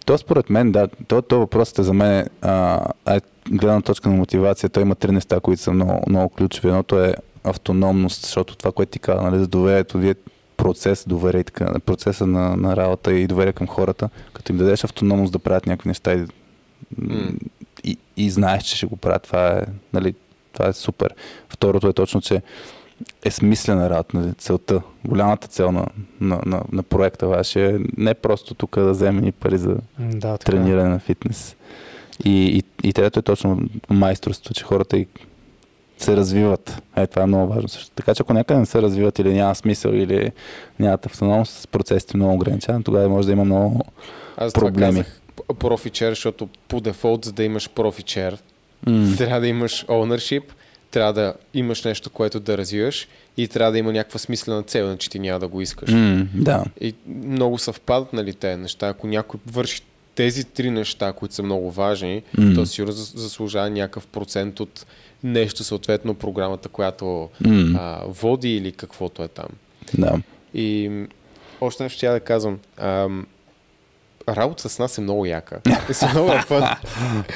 То 0.05 0.17
според 0.17 0.49
мен, 0.49 0.71
да, 0.71 0.87
то, 1.07 1.21
то 1.21 1.39
въпросът 1.39 1.79
е 1.79 1.83
за 1.83 1.93
мен, 1.93 2.27
а, 2.41 2.81
а, 3.05 3.21
гледна 3.49 3.81
точка 3.81 4.09
на 4.09 4.15
мотивация, 4.15 4.69
той 4.69 4.83
има 4.83 4.95
три 4.95 5.11
неща, 5.11 5.39
които 5.39 5.61
са 5.61 5.71
много, 5.71 6.03
много 6.09 6.29
ключови. 6.29 6.67
Едното 6.67 7.03
е 7.03 7.13
автономност, 7.43 8.21
защото 8.21 8.55
това, 8.55 8.71
което 8.71 8.91
ти 8.91 8.99
каза, 8.99 9.21
нали, 9.21 9.39
за 9.39 9.47
доверието, 9.47 9.97
вие 9.97 10.15
процес, 10.57 11.05
доверие, 11.07 11.43
така, 11.43 11.79
процеса 11.79 12.27
на, 12.27 12.55
на 12.55 12.75
работа 12.77 13.13
и 13.13 13.27
доверие 13.27 13.53
към 13.53 13.67
хората, 13.67 14.09
като 14.33 14.51
им 14.51 14.57
дадеш 14.57 14.83
автономност 14.83 15.33
да 15.33 15.39
правят 15.39 15.65
някакви 15.65 15.87
неща 15.87 16.13
и, 16.13 16.25
М. 16.97 17.31
и, 17.83 17.97
и 18.17 18.29
знаеш, 18.29 18.63
че 18.63 18.77
ще 18.77 18.85
го 18.85 18.97
правят, 18.97 19.23
това 19.23 19.47
е, 19.49 19.61
нали, 19.93 20.15
това 20.53 20.67
е 20.67 20.73
супер. 20.73 21.13
Второто 21.49 21.87
е 21.87 21.93
точно, 21.93 22.21
че 22.21 22.41
е 23.25 23.31
смислена 23.31 23.89
работа, 23.89 24.17
нали, 24.17 24.33
целта, 24.33 24.81
голямата 25.05 25.47
цел 25.47 25.71
на, 25.71 25.85
на, 26.21 26.39
на, 26.45 26.61
на 26.71 26.83
проекта 26.83 27.27
вашия 27.27 27.75
е 27.75 27.79
не 27.97 28.13
просто 28.13 28.53
тук 28.53 28.75
да 28.75 28.91
вземем 28.91 29.25
и 29.25 29.31
пари 29.31 29.57
за 29.57 29.77
Да, 29.99 30.19
така. 30.19 30.33
е. 30.33 30.37
трениране 30.37 30.89
на 30.89 30.99
фитнес. 30.99 31.55
И, 32.25 32.31
и, 32.83 32.87
и 32.87 32.93
трето 32.93 33.19
е 33.19 33.23
точно 33.23 33.61
майсторство, 33.89 34.53
че 34.53 34.63
хората 34.63 34.97
и 34.97 35.07
се 35.97 36.15
развиват. 36.15 36.81
Е, 36.95 37.07
това 37.07 37.21
е 37.21 37.25
много 37.25 37.53
важно 37.53 37.69
също. 37.69 37.91
Така 37.91 38.15
че 38.15 38.23
ако 38.23 38.33
някъде 38.33 38.59
не 38.59 38.65
се 38.65 38.81
развиват 38.81 39.19
или 39.19 39.33
няма 39.33 39.55
смисъл 39.55 39.91
или 39.91 40.31
нямат 40.79 41.05
автономност, 41.05 41.69
процесите 41.69 42.17
много 42.17 42.33
ограничени, 42.33 42.83
тогава 42.83 43.09
може 43.09 43.25
да 43.27 43.31
има 43.31 43.45
много 43.45 43.85
Аз 44.37 44.53
това 44.53 44.67
проблеми. 44.67 45.03
профичер, 45.59 46.09
защото 46.09 46.49
по 46.67 46.79
дефолт, 46.81 47.25
за 47.25 47.31
да 47.31 47.43
имаш 47.43 47.69
профичер, 47.69 48.37
М. 48.87 49.15
трябва 49.17 49.39
да 49.39 49.47
имаш 49.47 49.85
ownership, 49.85 50.43
трябва 50.91 51.13
да 51.13 51.33
имаш 51.53 51.83
нещо, 51.83 52.09
което 52.09 52.39
да 52.39 52.57
развиваш 52.57 53.07
и 53.37 53.47
трябва 53.47 53.71
да 53.71 53.77
има 53.77 53.93
някаква 53.93 54.19
смислена 54.19 54.63
цел, 54.63 54.83
иначе 54.83 55.09
ти 55.09 55.19
няма 55.19 55.39
да 55.39 55.47
го 55.47 55.61
искаш. 55.61 55.91
М, 55.91 56.27
да. 56.33 56.63
И 56.81 56.95
много 57.07 57.57
съвпадат 57.57 58.13
нали, 58.13 58.33
тези 58.33 58.61
неща. 58.61 58.87
Ако 58.87 59.07
някой 59.07 59.39
върши 59.47 59.81
тези 60.15 60.43
три 60.43 60.71
неща, 60.71 61.13
които 61.13 61.35
са 61.35 61.43
много 61.43 61.71
важни, 61.71 62.23
М. 62.37 62.53
то 62.55 62.65
сигурно 62.65 62.93
зас- 62.93 63.17
заслужава 63.17 63.69
някакъв 63.69 64.07
процент 64.07 64.59
от 64.59 64.85
нещо, 65.23 65.63
съответно 65.63 66.13
програмата, 66.13 66.69
която 66.69 67.29
М. 67.41 67.79
а, 67.79 68.01
води 68.07 68.49
или 68.51 68.71
каквото 68.71 69.23
е 69.23 69.27
там. 69.27 69.47
да. 69.93 70.19
И 70.53 70.91
още 71.61 71.83
нещо 71.83 71.97
ще 71.97 72.05
я 72.05 72.11
да 72.11 72.19
казвам. 72.19 72.59
Ам, 72.77 73.27
работа 74.29 74.69
с 74.69 74.79
нас 74.79 74.97
е 74.97 75.01
много 75.01 75.25
яка. 75.25 75.59
И 75.67 76.05
много 76.07 76.31
е. 76.31 76.39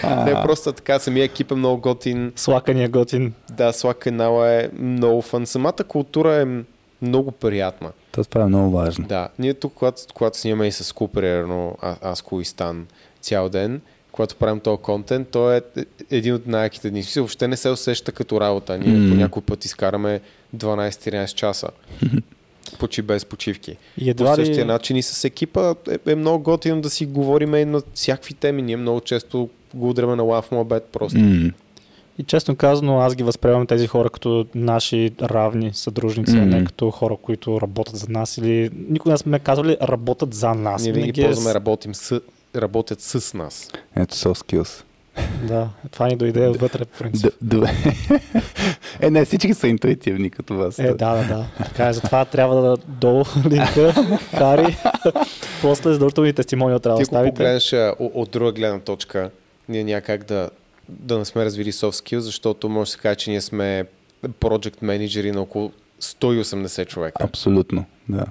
Не 0.04 0.34
просто 0.34 0.72
така, 0.72 1.00
самия 1.00 1.24
екип 1.24 1.52
е 1.52 1.56
много 1.56 1.82
готин. 1.82 2.34
Слакания 2.36 2.90
готин. 2.90 3.34
Да, 3.52 3.74
Slack 3.74 3.94
канала 3.94 4.52
е 4.52 4.70
много 4.74 5.22
фън. 5.22 5.46
Самата 5.46 5.84
култура 5.88 6.36
е 6.36 6.46
много 7.02 7.32
приятна. 7.32 7.92
То 8.12 8.24
това 8.24 8.42
е 8.42 8.48
много 8.48 8.72
важно. 8.72 9.08
Да, 9.08 9.30
ние 9.40 9.54
тук, 9.54 9.74
когато, 9.74 10.02
когато 10.14 10.38
снимаме 10.38 10.68
и 10.68 10.72
с 10.72 10.94
Ку, 10.94 11.08
примерно, 11.08 11.78
а- 11.82 11.96
аз 12.02 12.22
Ку 12.22 12.42
и 12.42 12.46
Стан 12.46 12.88
цял 13.22 13.50
ден, 13.50 13.82
когато 14.12 14.36
правим 14.36 14.60
този 14.60 14.78
контент, 14.78 15.28
той 15.28 15.58
е 15.58 15.62
един 16.12 16.34
от 16.34 16.48
най-яките 16.48 16.90
дни. 16.90 17.04
Въобще 17.16 17.48
не 17.48 17.58
се 17.58 17.70
усеща 17.70 18.12
като 18.12 18.42
работа. 18.42 18.78
Ние 18.78 18.98
М. 18.98 19.10
по 19.10 19.16
някой 19.16 19.42
път 19.42 19.66
изкараме 19.66 20.22
12-13 20.56 21.28
часа. 21.28 21.68
Почти 22.80 23.02
без 23.02 23.26
почивки. 23.26 23.72
И 23.98 24.04
По 24.04 24.10
едва 24.12 24.36
същия 24.36 24.58
ли... 24.58 24.68
начин 24.68 24.98
и 24.98 25.04
с 25.04 25.24
екипа 25.24 25.76
е, 26.08 26.12
е 26.12 26.16
много 26.16 26.40
готино 26.42 26.82
да 26.82 26.90
си 26.90 27.06
говорим 27.06 27.56
и 27.56 27.66
на 27.66 27.82
всякакви 27.94 28.34
теми. 28.34 28.62
Ние 28.62 28.78
много 28.78 29.02
често 29.02 29.50
го 29.74 29.90
удряме 29.90 30.16
на 30.16 30.24
лав 30.24 30.52
мобет 30.52 30.84
просто. 30.84 31.20
М. 31.20 31.52
И 32.18 32.24
честно 32.24 32.56
казано, 32.56 33.00
аз 33.00 33.16
ги 33.16 33.24
възприемам 33.24 33.68
тези 33.68 33.88
хора 33.88 34.10
като 34.10 34.46
наши 34.56 35.12
равни 35.22 35.72
съдружници, 35.74 36.32
а 36.32 36.46
не 36.46 36.66
като 36.66 36.92
хора, 36.92 37.18
които 37.18 37.62
работят 37.62 37.96
за 37.96 38.08
нас 38.10 38.38
или 38.38 38.70
никога 38.90 39.12
не 39.12 39.18
сме 39.18 39.40
казвали 39.40 39.78
работят 39.82 40.34
за 40.34 40.50
нас. 40.50 40.84
Ние 40.84 40.94
винаги 40.94 41.22
е 41.22 41.26
ползваме 41.26 41.50
с- 41.50 41.56
работим 41.56 41.96
с, 41.96 42.22
работят 42.56 43.02
с 43.02 43.34
нас. 43.34 43.72
Ето 43.96 44.16
soft 44.16 44.46
skills. 44.46 44.84
Да, 45.44 45.70
това 45.92 46.08
ни 46.08 46.16
дойде 46.16 46.48
отвътре, 46.48 46.86
по 46.86 46.98
принцип. 46.98 47.26
Д- 47.26 47.32
добре. 47.42 47.72
е, 49.00 49.10
не, 49.10 49.26
всички 49.26 49.54
са 49.54 49.68
интуитивни 49.68 50.30
като 50.30 50.56
вас. 50.56 50.80
Е, 50.80 50.84
да, 50.84 51.16
да, 51.16 51.24
да. 51.28 51.46
Така 51.58 51.88
е, 51.88 51.94
затова 51.94 52.26
трябва 52.26 52.62
да 52.62 52.78
долу 52.78 53.24
линка, 53.46 53.94
Хари. 54.38 54.78
После 55.62 55.94
задължителни 55.94 56.34
тестимониал 56.34 56.80
трябва 56.80 56.96
да 56.96 57.00
Ти 57.00 57.04
оставите. 57.04 57.34
погледнеш 57.34 57.74
а, 57.74 57.96
о- 58.00 58.12
от 58.14 58.32
друга 58.32 58.52
гледна 58.52 58.80
точка, 58.80 59.30
ние 59.70 59.84
някак 59.84 60.24
да, 60.24 60.50
да 60.90 61.18
не 61.18 61.26
сме 61.26 61.46
развили 61.46 61.72
soft 61.72 62.04
skills, 62.04 62.20
защото 62.20 62.70
може 62.70 62.88
да 62.88 62.92
се 62.92 62.98
каже, 62.98 63.16
че 63.16 63.30
ние 63.32 63.42
сме 63.42 63.86
project 64.26 64.76
менеджери 64.82 65.32
на 65.32 65.42
около 65.42 65.72
180 66.02 66.88
човека. 66.88 67.24
Абсолютно, 67.24 67.86
да. 68.10 68.26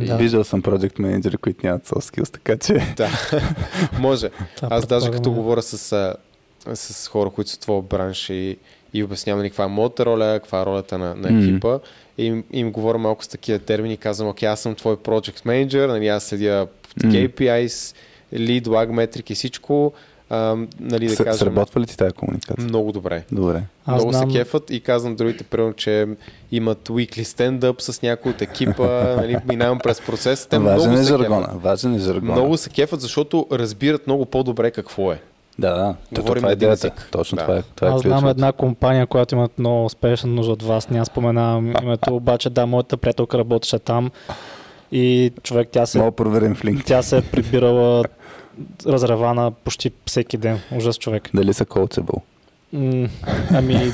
Да. 0.00 0.16
Виждал 0.16 0.44
съм 0.44 0.62
project 0.62 1.00
менеджери, 1.00 1.36
които 1.36 1.66
нямат 1.66 1.88
soft 1.88 2.14
skills, 2.14 2.32
така 2.32 2.56
че... 2.56 2.94
Да, 2.96 3.10
може. 4.00 4.30
Това 4.56 4.68
Аз 4.70 4.86
даже 4.86 5.10
като 5.10 5.32
говоря 5.32 5.62
с, 5.62 6.14
с 6.74 7.08
хора, 7.08 7.30
които 7.30 7.50
са 7.50 7.56
в 7.56 7.60
твоя 7.60 7.82
бранш 7.82 8.30
и, 8.30 8.58
и 8.94 9.04
обяснявам 9.04 9.38
нали, 9.38 9.50
каква 9.50 9.64
е 9.64 9.68
моята 9.68 10.06
роля, 10.06 10.40
каква 10.42 10.62
е 10.62 10.66
ролята 10.66 10.98
на, 10.98 11.14
на 11.14 11.28
екипа, 11.28 11.78
и 12.18 12.24
им, 12.24 12.44
им 12.52 12.72
говоря 12.72 12.98
малко 12.98 13.24
с 13.24 13.28
такива 13.28 13.58
термини, 13.58 13.96
казвам, 13.96 14.28
окей, 14.28 14.48
аз 14.48 14.60
съм 14.60 14.74
твой 14.74 14.96
project 14.96 15.46
менеджер, 15.46 15.88
нали, 15.88 16.08
аз 16.08 16.24
следя 16.24 16.66
Мгм. 17.04 17.16
KPIs, 17.16 17.94
lead, 18.34 18.66
lag 18.66 18.90
metric 18.90 19.30
и 19.30 19.34
всичко, 19.34 19.92
а, 20.30 20.56
нали, 20.80 21.06
да 21.06 21.14
С- 21.14 21.16
кажем, 21.16 21.38
Сработва 21.38 21.80
ли 21.80 21.86
ти 21.86 21.96
тази 21.96 22.12
комуникация? 22.12 22.64
много 22.64 22.92
добре. 22.92 23.24
Добре. 23.32 23.62
Аз 23.86 23.94
Много 23.94 24.12
знам, 24.12 24.30
се 24.30 24.38
кефат 24.38 24.70
и 24.70 24.80
казвам 24.80 25.16
другите, 25.16 25.44
примерно, 25.44 25.72
че 25.72 26.06
имат 26.52 26.78
weekly 26.80 27.22
stand-up 27.22 27.80
с 27.82 28.02
някой 28.02 28.32
от 28.32 28.42
екипа, 28.42 28.86
нали, 29.16 29.36
минавам 29.44 29.78
през 29.78 30.00
процес. 30.00 30.46
Те 30.46 30.58
важен 30.58 30.90
много 30.90 31.02
е 31.02 31.06
жаргона. 31.06 31.48
Важен 31.54 31.94
е 31.94 31.98
жаргона. 31.98 32.32
Много 32.32 32.56
се 32.56 32.70
кефат, 32.70 33.00
защото 33.00 33.46
разбират 33.52 34.06
много 34.06 34.26
по-добре 34.26 34.70
какво 34.70 35.12
е. 35.12 35.20
Да, 35.58 35.70
да. 35.70 35.94
То, 36.14 36.20
Говорим 36.20 36.40
това 36.40 36.50
е 36.50 36.52
идеята. 36.52 36.72
език. 36.86 37.08
Точно 37.12 37.36
Да. 37.36 37.42
това 37.42 37.56
е, 37.56 37.62
това 37.76 37.88
е 37.88 37.90
аз 37.90 38.00
знам 38.02 38.28
една 38.28 38.52
компания, 38.52 39.06
която 39.06 39.34
имат 39.34 39.58
много 39.58 39.84
успешна 39.84 40.30
нужда 40.30 40.52
от 40.52 40.62
вас. 40.62 40.90
Няма 40.90 41.06
споменавам 41.06 41.72
името, 41.82 42.16
обаче 42.16 42.50
да, 42.50 42.66
моята 42.66 42.96
приятелка 42.96 43.38
работеше 43.38 43.78
там 43.78 44.10
и 44.92 45.32
човек 45.42 45.68
тя 45.72 45.86
се, 45.86 45.98
Мога 45.98 46.12
проверим 46.12 46.54
в 46.54 46.64
линк. 46.64 46.84
тя 46.84 47.02
се 47.02 47.16
е 47.16 47.22
прибирала 47.22 48.04
разревана 48.86 49.50
почти 49.50 49.92
всеки 50.06 50.36
ден. 50.36 50.58
Ужас 50.72 50.98
човек. 50.98 51.30
Дали 51.34 51.52
са 51.52 51.64
coachable? 51.64 52.20
М, 52.72 53.08
ами, 53.50 53.92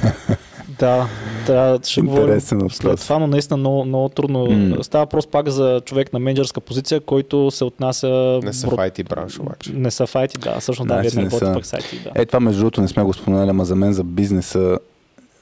да, 0.78 1.08
да, 1.46 1.78
ще 1.84 2.00
говорим 2.00 2.22
Интересен 2.24 2.60
след 2.62 2.82
въпрос. 2.82 3.00
това, 3.00 3.18
но 3.18 3.26
наистина 3.26 3.56
много, 3.56 3.84
много 3.84 4.08
трудно. 4.08 4.46
М. 4.46 4.84
Става 4.84 5.04
въпрос 5.04 5.26
пак 5.26 5.48
за 5.48 5.80
човек 5.80 6.12
на 6.12 6.18
менеджерска 6.18 6.60
позиция, 6.60 7.00
който 7.00 7.50
се 7.50 7.64
отнася... 7.64 8.40
Не 8.42 8.52
са 8.52 8.66
брут- 8.66 8.70
в 8.72 8.90
IT 8.90 9.08
бранш 9.08 9.38
обаче. 9.38 9.72
Не 9.72 9.90
са 9.90 10.06
файти, 10.06 10.38
да. 10.38 10.60
Всъщност 10.60 10.88
да, 10.88 10.94
вие 10.94 11.10
Значи 11.10 11.16
не 11.16 11.22
не 11.22 11.30
работите 11.30 11.46
са. 11.46 11.54
пък 11.54 11.66
сайти, 11.66 12.00
да. 12.04 12.10
Е, 12.14 12.26
това 12.26 12.40
между 12.40 12.60
другото 12.60 12.80
не 12.80 12.88
сме 12.88 13.02
го 13.02 13.12
споменали, 13.12 13.50
ама 13.50 13.64
за 13.64 13.76
мен 13.76 13.92
за 13.92 14.04
бизнеса 14.04 14.78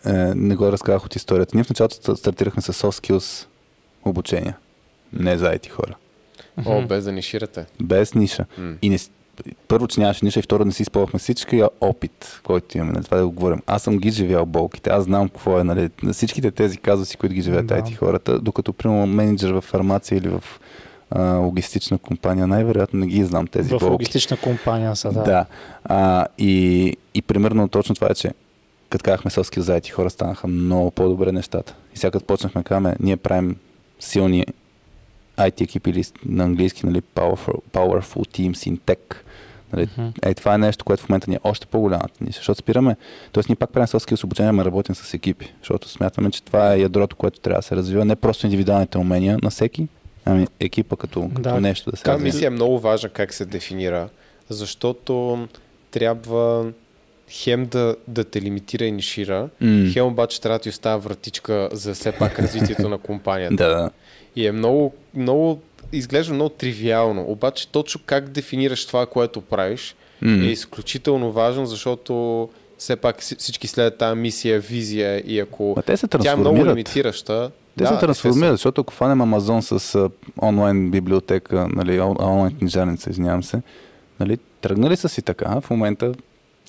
е, 0.06 0.12
не 0.34 0.56
го 0.56 0.72
разказах 0.72 1.06
от 1.06 1.16
историята. 1.16 1.56
Ние 1.56 1.64
в 1.64 1.70
началото 1.70 1.96
ста- 1.96 2.14
стартирахме 2.14 2.62
с 2.62 2.72
soft 2.72 3.08
skills 3.08 3.46
обучения. 4.04 4.56
Не 5.12 5.38
за 5.38 5.46
IT 5.46 5.68
хора. 5.68 5.94
О, 6.66 6.82
без 6.82 7.04
да 7.04 7.12
ни 7.12 7.22
ширате. 7.22 7.66
Без 7.82 8.14
ниша. 8.14 8.44
М. 8.58 8.74
И 8.82 8.88
не, 8.88 8.98
с- 8.98 9.10
първо, 9.68 9.88
че 9.88 10.00
нямаше 10.00 10.24
ниша 10.24 10.38
и 10.38 10.42
второ, 10.42 10.64
не 10.64 10.72
си 10.72 10.82
използвахме 10.82 11.18
всички 11.18 11.62
опит, 11.80 12.40
който 12.44 12.78
имаме. 12.78 12.92
Нали, 12.92 13.04
това 13.04 13.16
да 13.16 13.24
го 13.24 13.32
говорим. 13.32 13.62
Аз 13.66 13.82
съм 13.82 13.98
ги 13.98 14.10
живял 14.10 14.46
болките, 14.46 14.90
аз 14.90 15.04
знам 15.04 15.28
какво 15.28 15.60
е, 15.60 15.64
нали, 15.64 15.90
на 16.02 16.12
всичките 16.12 16.50
тези 16.50 16.76
казуси, 16.78 17.16
които 17.16 17.34
ги 17.34 17.42
живеят 17.42 17.66
Да. 17.66 17.74
IT 17.74 17.94
хората, 17.94 18.40
докато, 18.40 18.72
примерно, 18.72 19.06
менеджер 19.06 19.50
в 19.50 19.60
фармация 19.60 20.18
или 20.18 20.28
в 20.30 20.44
а, 21.10 21.22
логистична 21.24 21.98
компания, 21.98 22.46
най-вероятно 22.46 23.00
не 23.00 23.06
ги 23.06 23.24
знам 23.24 23.46
тези 23.46 23.68
В 23.68 23.70
болки. 23.70 23.84
логистична 23.84 24.36
компания 24.36 24.96
са, 24.96 25.12
да. 25.12 25.22
Да. 25.22 25.46
А, 25.84 26.26
и, 26.38 26.96
и 27.14 27.22
примерно 27.22 27.68
точно 27.68 27.94
това 27.94 28.08
е, 28.10 28.14
че 28.14 28.30
като 28.90 29.02
казахме 29.02 29.30
soft 29.30 29.42
skills 29.50 29.60
за 29.60 29.72
IT 29.72 29.90
хора, 29.90 30.10
станаха 30.10 30.46
много 30.46 30.90
по-добре 30.90 31.32
нещата. 31.32 31.74
И 31.94 31.98
сега 31.98 32.10
като 32.10 32.24
почнахме 32.24 32.60
да 32.60 32.64
казваме, 32.64 32.96
ние 33.00 33.16
правим 33.16 33.56
силни 34.00 34.46
IT 35.40 35.60
екипи 35.60 35.90
или 35.90 36.04
на 36.26 36.44
английски, 36.44 36.86
нали, 36.86 37.02
powerful, 37.14 37.60
powerful 37.72 38.02
teams 38.28 38.70
in 38.70 38.78
tech. 38.78 38.98
Нали, 39.72 39.88
Мгм. 39.98 40.08
е, 40.22 40.34
това 40.34 40.54
е 40.54 40.58
нещо, 40.58 40.84
което 40.84 41.02
в 41.02 41.08
момента 41.08 41.30
ни 41.30 41.36
е 41.36 41.40
още 41.44 41.66
по-голямата 41.66 42.14
ниша, 42.20 42.36
защото 42.36 42.58
спираме, 42.58 42.96
т.е. 43.32 43.44
ние 43.48 43.56
пак 43.56 43.70
правим 43.70 43.86
soft 43.86 44.10
skills 44.10 44.24
обучение, 44.24 44.48
ама 44.48 44.64
работим 44.64 44.94
с 44.94 45.14
екипи, 45.14 45.52
защото 45.58 45.88
смятаме, 45.88 46.30
че 46.30 46.42
това 46.42 46.74
е 46.74 46.80
ядрото, 46.80 47.16
което 47.16 47.40
трябва 47.40 47.58
да 47.58 47.62
се 47.62 47.76
развива, 47.76 48.04
не 48.04 48.16
просто 48.16 48.46
индивидуалните 48.46 48.98
умения 48.98 49.38
на 49.42 49.50
всеки, 49.50 49.88
ами 50.24 50.46
екипа 50.60 50.96
като, 50.96 51.20
като 51.28 51.40
Да. 51.42 51.60
нещо 51.60 51.90
да 51.90 51.96
се 51.96 52.02
Тази 52.02 52.12
развива. 52.14 52.24
мисия 52.26 52.46
е 52.46 52.50
много 52.50 52.78
важна 52.78 53.08
как 53.08 53.34
се 53.34 53.44
дефинира, 53.44 54.08
защото 54.48 55.38
трябва 55.90 56.72
хем 57.28 57.66
да, 57.66 57.96
да 58.08 58.24
те 58.24 58.40
лимитира 58.42 58.84
и 58.84 58.92
нишира, 58.92 59.48
М. 59.60 59.90
хем 59.92 60.06
обаче 60.06 60.40
трябва 60.40 60.58
да 60.58 60.62
ти 60.62 60.68
остава 60.68 60.96
вратичка 60.96 61.68
за 61.72 61.94
все 61.94 62.12
пак 62.12 62.38
развитието 62.38 62.88
на 62.88 62.98
компанията. 63.08 63.54
Да, 63.56 63.68
да. 63.70 63.90
И 64.36 64.46
е 64.46 64.52
много, 64.52 64.94
много, 65.14 65.60
изглежда 65.92 66.34
много 66.34 66.48
тривиално, 66.50 67.22
обаче 67.22 67.68
точно 67.68 68.00
как 68.06 68.28
дефинираш 68.28 68.86
това, 68.86 69.06
което 69.06 69.40
правиш, 69.40 69.94
М. 70.22 70.44
е 70.44 70.46
изключително 70.46 71.32
важно, 71.32 71.66
защото 71.66 72.48
все 72.78 72.96
пак 72.96 73.22
си- 73.22 73.36
всички 73.36 73.66
следят 73.66 73.98
тази 73.98 74.20
мисия, 74.20 74.60
визия 74.60 75.22
и 75.26 75.40
ако 75.40 75.72
Ма 75.76 75.82
те 75.82 75.96
се 75.96 76.08
тя 76.08 76.32
е 76.32 76.36
много 76.36 76.66
лимитираща, 76.66 77.50
Те 77.78 77.86
се 77.86 77.96
трансформират, 77.96 78.52
защото 78.52 78.80
ако 78.80 78.92
фанем 78.92 79.20
Амазон 79.20 79.62
с 79.62 79.94
а, 79.94 80.10
онлайн 80.42 80.90
библиотека, 80.90 81.68
нали, 81.70 82.00
он- 82.00 82.22
онлайн 82.22 82.58
книжарница, 82.58 83.10
извинявам 83.10 83.42
се, 83.42 83.62
нали, 84.20 84.38
тръгнали 84.60 84.96
са 84.96 85.08
си 85.08 85.22
така, 85.22 85.60
в 85.60 85.70
момента 85.70 86.12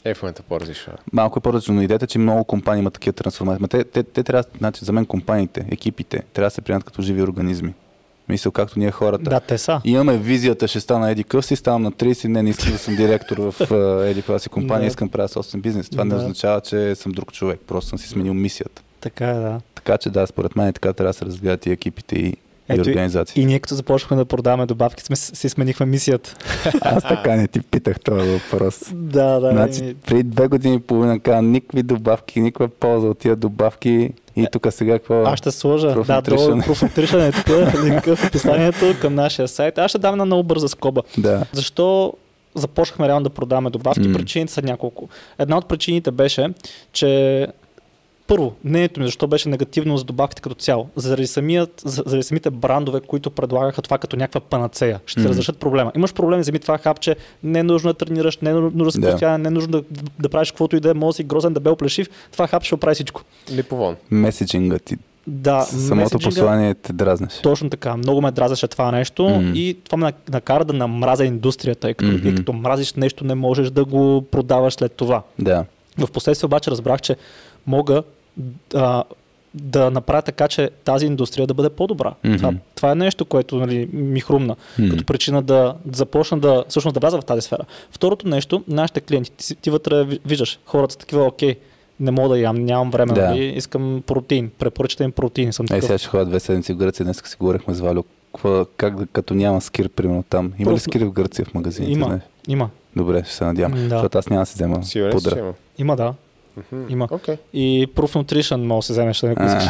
Е, 0.06 0.14
в 0.14 0.22
момента 0.22 0.44
по-различно. 0.44 0.94
малко 1.14 1.40
е 1.40 1.42
по-различно, 1.42 1.74
но 1.76 1.82
идеята, 1.82 2.06
е, 2.06 2.08
че 2.08 2.20
много 2.20 2.44
компании 2.44 2.80
имат 2.82 2.94
такива 2.94 3.14
трансформации. 3.14 3.62
Ма 3.62 3.68
те, 3.68 3.84
те, 3.84 4.04
те 4.04 4.24
трябва, 4.24 4.44
значи 4.58 4.86
за 4.86 4.92
мен 4.94 5.06
компаниите, 5.06 5.66
екипите, 5.72 6.24
трябва 6.34 6.48
да 6.48 6.52
се 6.52 6.62
приемат 6.62 6.84
като 6.84 7.02
живи 7.02 7.22
организми. 7.24 7.74
Мисля, 8.30 8.52
както 8.52 8.80
ние 8.80 8.92
хората. 8.92 9.30
Да, 9.30 9.40
те 9.40 9.58
са. 9.58 9.82
Имаме 9.84 10.18
визията, 10.18 10.68
ще 10.68 10.80
стана 10.80 11.12
еди 11.12 11.24
къв 11.24 11.46
си, 11.46 11.56
ставам 11.56 11.82
на 11.82 11.92
30, 11.92 12.28
не, 12.28 12.44
не 12.44 12.50
искам 12.50 12.72
да 12.72 12.78
съм 12.78 12.96
директор 12.96 13.38
в 13.52 13.72
а, 13.72 14.06
еди 14.10 14.22
каква 14.22 14.40
си 14.40 14.50
компания, 14.50 14.82
Да. 14.82 14.88
искам 14.88 15.08
да 15.08 15.12
правя 15.12 15.28
собствен 15.30 15.62
бизнес. 15.62 15.90
Това 15.90 16.04
не 16.06 16.10
Да. 16.10 16.16
означава, 16.16 16.62
че 16.62 16.96
съм 16.96 17.12
друг 17.12 17.34
човек, 17.34 17.60
просто 17.68 17.90
съм 17.90 18.00
си 18.00 18.08
сменил 18.08 18.34
мисията. 18.34 18.82
Така 19.02 19.30
е, 19.30 19.34
да. 19.34 19.62
Така 19.76 19.98
че 19.98 20.10
да, 20.10 20.28
според 20.28 20.56
мен 20.56 20.74
така 20.74 20.94
трябва 20.94 21.10
да 21.10 21.18
се 21.18 21.26
разгледат 21.26 21.66
и 21.66 21.72
екипите 21.72 22.16
и 22.16 22.36
Ето 22.70 22.90
и- 22.90 22.92
организации. 22.92 23.42
И 23.44 23.46
ние 23.46 23.60
като 23.60 23.76
започнахме 23.76 24.18
да 24.18 24.26
продаваме 24.26 24.66
добавки, 24.66 25.04
сме, 25.04 25.16
си 25.16 25.50
сменихме 25.50 25.86
мисията. 25.86 26.36
Аз 26.82 27.04
така 27.04 27.36
не 27.36 27.48
ти 27.48 27.62
питах 27.62 28.00
този 28.00 28.30
въпрос. 28.30 28.80
да, 28.94 29.40
да. 29.40 29.52
Значи, 29.52 29.86
и- 29.86 29.94
преди 29.96 30.24
две 30.24 30.48
години 30.48 30.76
и 30.76 30.80
половина 30.80 31.20
каза 31.20 31.42
никакви 31.42 31.84
добавки, 31.84 32.42
никаква 32.42 32.68
полза 32.70 33.08
от 33.08 33.20
тия 33.20 33.36
добавки 33.36 34.10
и 34.36 34.48
тук 34.52 34.68
сега 34.70 34.94
какво? 34.94 35.24
Аз 35.24 35.40
ще 35.40 35.52
сложа. 35.52 35.88
Proof 35.96 36.06
да, 36.08 36.22
долу. 36.22 36.40
Proof 36.40 37.28
е 37.28 37.32
тук, 37.32 37.84
линка 37.84 38.16
в 38.16 38.28
описанието 38.28 38.86
към 39.02 39.16
нашия 39.16 39.48
сайт. 39.48 39.78
Аз 39.78 39.92
ще 39.92 39.98
дам 39.98 40.14
една 40.14 40.26
много 40.26 40.44
бърза 40.44 40.68
скоба. 40.68 41.02
Да. 41.18 41.46
Защо 41.54 42.14
започнахме 42.56 43.08
реално 43.08 43.24
да 43.24 43.30
продаваме 43.30 43.70
добавки? 43.70 44.08
М. 44.08 44.18
Причините 44.18 44.54
са 44.54 44.62
няколко. 44.62 45.10
Една 45.40 45.58
от 45.58 45.68
причините 45.68 46.12
беше, 46.12 46.50
че 46.94 47.48
първо, 48.28 48.54
мнението 48.64 49.00
ми 49.00 49.06
защо 49.06 49.28
беше 49.28 49.50
негативно 49.50 49.98
за 49.98 50.04
добавките 50.04 50.42
като 50.42 50.56
цяло. 50.56 50.90
Заради, 50.96 51.28
самият, 51.28 51.82
за- 51.86 52.04
заради 52.06 52.24
самите 52.24 52.50
брандове, 52.50 53.02
които 53.02 53.32
предлагаха 53.32 53.82
това 53.82 53.98
като 53.98 54.18
някаква 54.18 54.40
панацея. 54.42 55.00
Ще 55.06 55.20
Мгм. 55.20 55.28
mm 55.28 55.32
разрешат 55.32 55.58
проблема. 55.58 55.92
Имаш 55.96 56.14
проблем, 56.14 56.40
вземи 56.40 56.60
това 56.60 56.78
хапче, 56.78 57.16
не 57.44 57.60
е 57.60 57.64
нужно 57.64 57.90
да 57.90 57.94
тренираш, 57.96 58.38
не 58.38 58.50
е 58.50 58.54
нужно 58.54 58.72
да 58.76 58.92
се 58.92 59.00
Да. 59.00 59.12
постоянно, 59.12 59.38
не 59.38 59.48
е 59.48 59.52
нужно 59.52 59.72
да, 59.72 59.84
да 60.20 60.30
правиш 60.30 60.52
каквото 60.52 60.76
и 60.76 60.80
да 60.80 60.90
е, 60.90 60.94
може 60.94 61.08
да 61.08 61.14
си 61.14 61.24
грозен, 61.24 61.54
дебел, 61.54 61.76
плешив. 61.76 62.10
Това 62.32 62.48
хапче 62.48 62.68
ще 62.68 62.76
оправи 62.76 62.94
всичко. 62.96 63.22
Липовон. 63.52 63.96
Меседжингът 64.12 64.84
ти. 64.84 64.96
Да, 65.28 65.62
Самото 65.62 65.96
меседжинга- 65.96 66.24
послание 66.26 66.74
те 66.74 66.94
дразнеше. 66.94 67.42
Точно 67.42 67.70
така. 67.70 67.98
Много 67.98 68.22
ме 68.22 68.32
дразеше 68.32 68.68
това 68.68 68.92
нещо 68.92 69.30
Мгм. 69.30 69.52
и 69.56 69.78
това 69.84 69.98
ме 69.98 70.14
накара 70.30 70.66
да 70.66 70.74
намразя 70.74 71.26
индустрията, 71.26 71.80
тъй 71.82 71.94
като, 71.94 72.12
Мгм. 72.12 72.28
и 72.28 72.36
като 72.36 72.54
мразиш 72.54 72.94
нещо, 72.94 73.26
не 73.26 73.36
можеш 73.36 73.70
да 73.70 73.86
го 73.86 74.22
продаваш 74.22 74.74
след 74.74 74.92
това. 74.92 75.22
Да. 75.40 75.66
В 75.98 76.08
последствие 76.08 76.46
обаче 76.46 76.72
разбрах, 76.72 77.02
че 77.02 77.16
мога 77.68 78.04
а, 78.76 79.04
да 79.54 79.92
направя 79.92 80.22
така, 80.22 80.48
че 80.48 80.70
тази 80.84 81.06
индустрия 81.06 81.48
да 81.48 81.54
бъде 81.54 81.70
по-добра. 81.70 82.14
Мгм. 82.24 82.38
Това, 82.38 82.54
това 82.76 82.92
е 82.92 82.96
нещо, 82.96 83.26
което 83.26 83.56
нали, 83.56 83.90
ми 83.94 84.20
хрумна 84.20 84.56
М. 84.80 84.90
като 84.90 85.06
причина 85.06 85.42
да, 85.42 85.76
да 85.86 85.98
започна 85.98 86.40
да, 86.40 86.64
всъщност 86.70 86.94
да 86.94 87.00
вляза 87.00 87.22
в 87.22 87.26
тази 87.26 87.42
сфера. 87.42 87.62
Второто 87.92 88.28
нещо, 88.28 88.64
нашите 88.68 89.02
клиенти, 89.02 89.32
ти, 89.32 89.56
ти 89.56 89.70
вътре 89.70 90.04
ви- 90.04 90.20
виждаш, 90.26 90.60
хората 90.66 90.92
са 90.94 91.00
такива, 91.00 91.24
окей, 91.24 91.56
не 92.00 92.12
мога 92.12 92.30
да 92.30 92.40
ям, 92.40 92.56
нямам 92.56 92.92
време, 92.92 93.14
Да. 93.14 93.26
нали, 93.26 93.46
искам 93.46 94.04
протеин, 94.08 94.52
препоръчате 94.60 95.04
им 95.04 95.12
протеин, 95.12 95.54
съм 95.54 95.64
Ей, 95.64 95.68
такъв. 95.68 95.84
сега 95.84 95.98
ще 95.98 96.08
ходя 96.08 96.26
две 96.26 96.40
седмици 96.40 96.74
в 96.74 96.78
Гърция, 96.78 97.04
днес 97.04 97.22
си 97.26 97.36
говорихме 97.40 97.74
с 97.74 97.80
Валю. 97.80 98.04
Как 98.78 98.96
да- 98.96 99.06
като 99.06 99.34
няма 99.34 99.62
скир, 99.62 99.90
примерно 99.90 100.24
там. 100.24 100.46
Има 100.46 100.54
ли 100.62 100.66
Просто- 100.66 100.90
скир 100.90 101.02
в 101.02 101.12
Гърция 101.12 101.46
в 101.46 101.54
магазините? 101.54 101.94
Има, 101.94 102.06
знаеш? 102.06 102.22
има, 102.48 102.70
Добре, 102.96 103.24
ще 103.24 103.34
се 103.34 103.44
надявам. 103.46 103.74
Да. 103.74 103.90
Защото 103.90 104.18
аз 104.18 104.30
няма 104.30 104.42
да 104.42 104.46
си 104.46 104.54
взема 104.56 104.84
Сигурен 104.84 105.12
пудра. 105.12 105.40
има. 105.40 105.54
има 105.78 105.96
да. 105.96 106.14
Мгм. 106.72 106.86
Има. 106.90 107.08
Окей. 107.12 107.36
И 107.54 107.88
Proof 107.96 108.16
Nutrition 108.16 108.56
може 108.58 108.78
да 108.78 108.84
се 108.84 108.94
вземеш, 108.94 109.24
ако 109.24 109.44
искаш. 109.44 109.64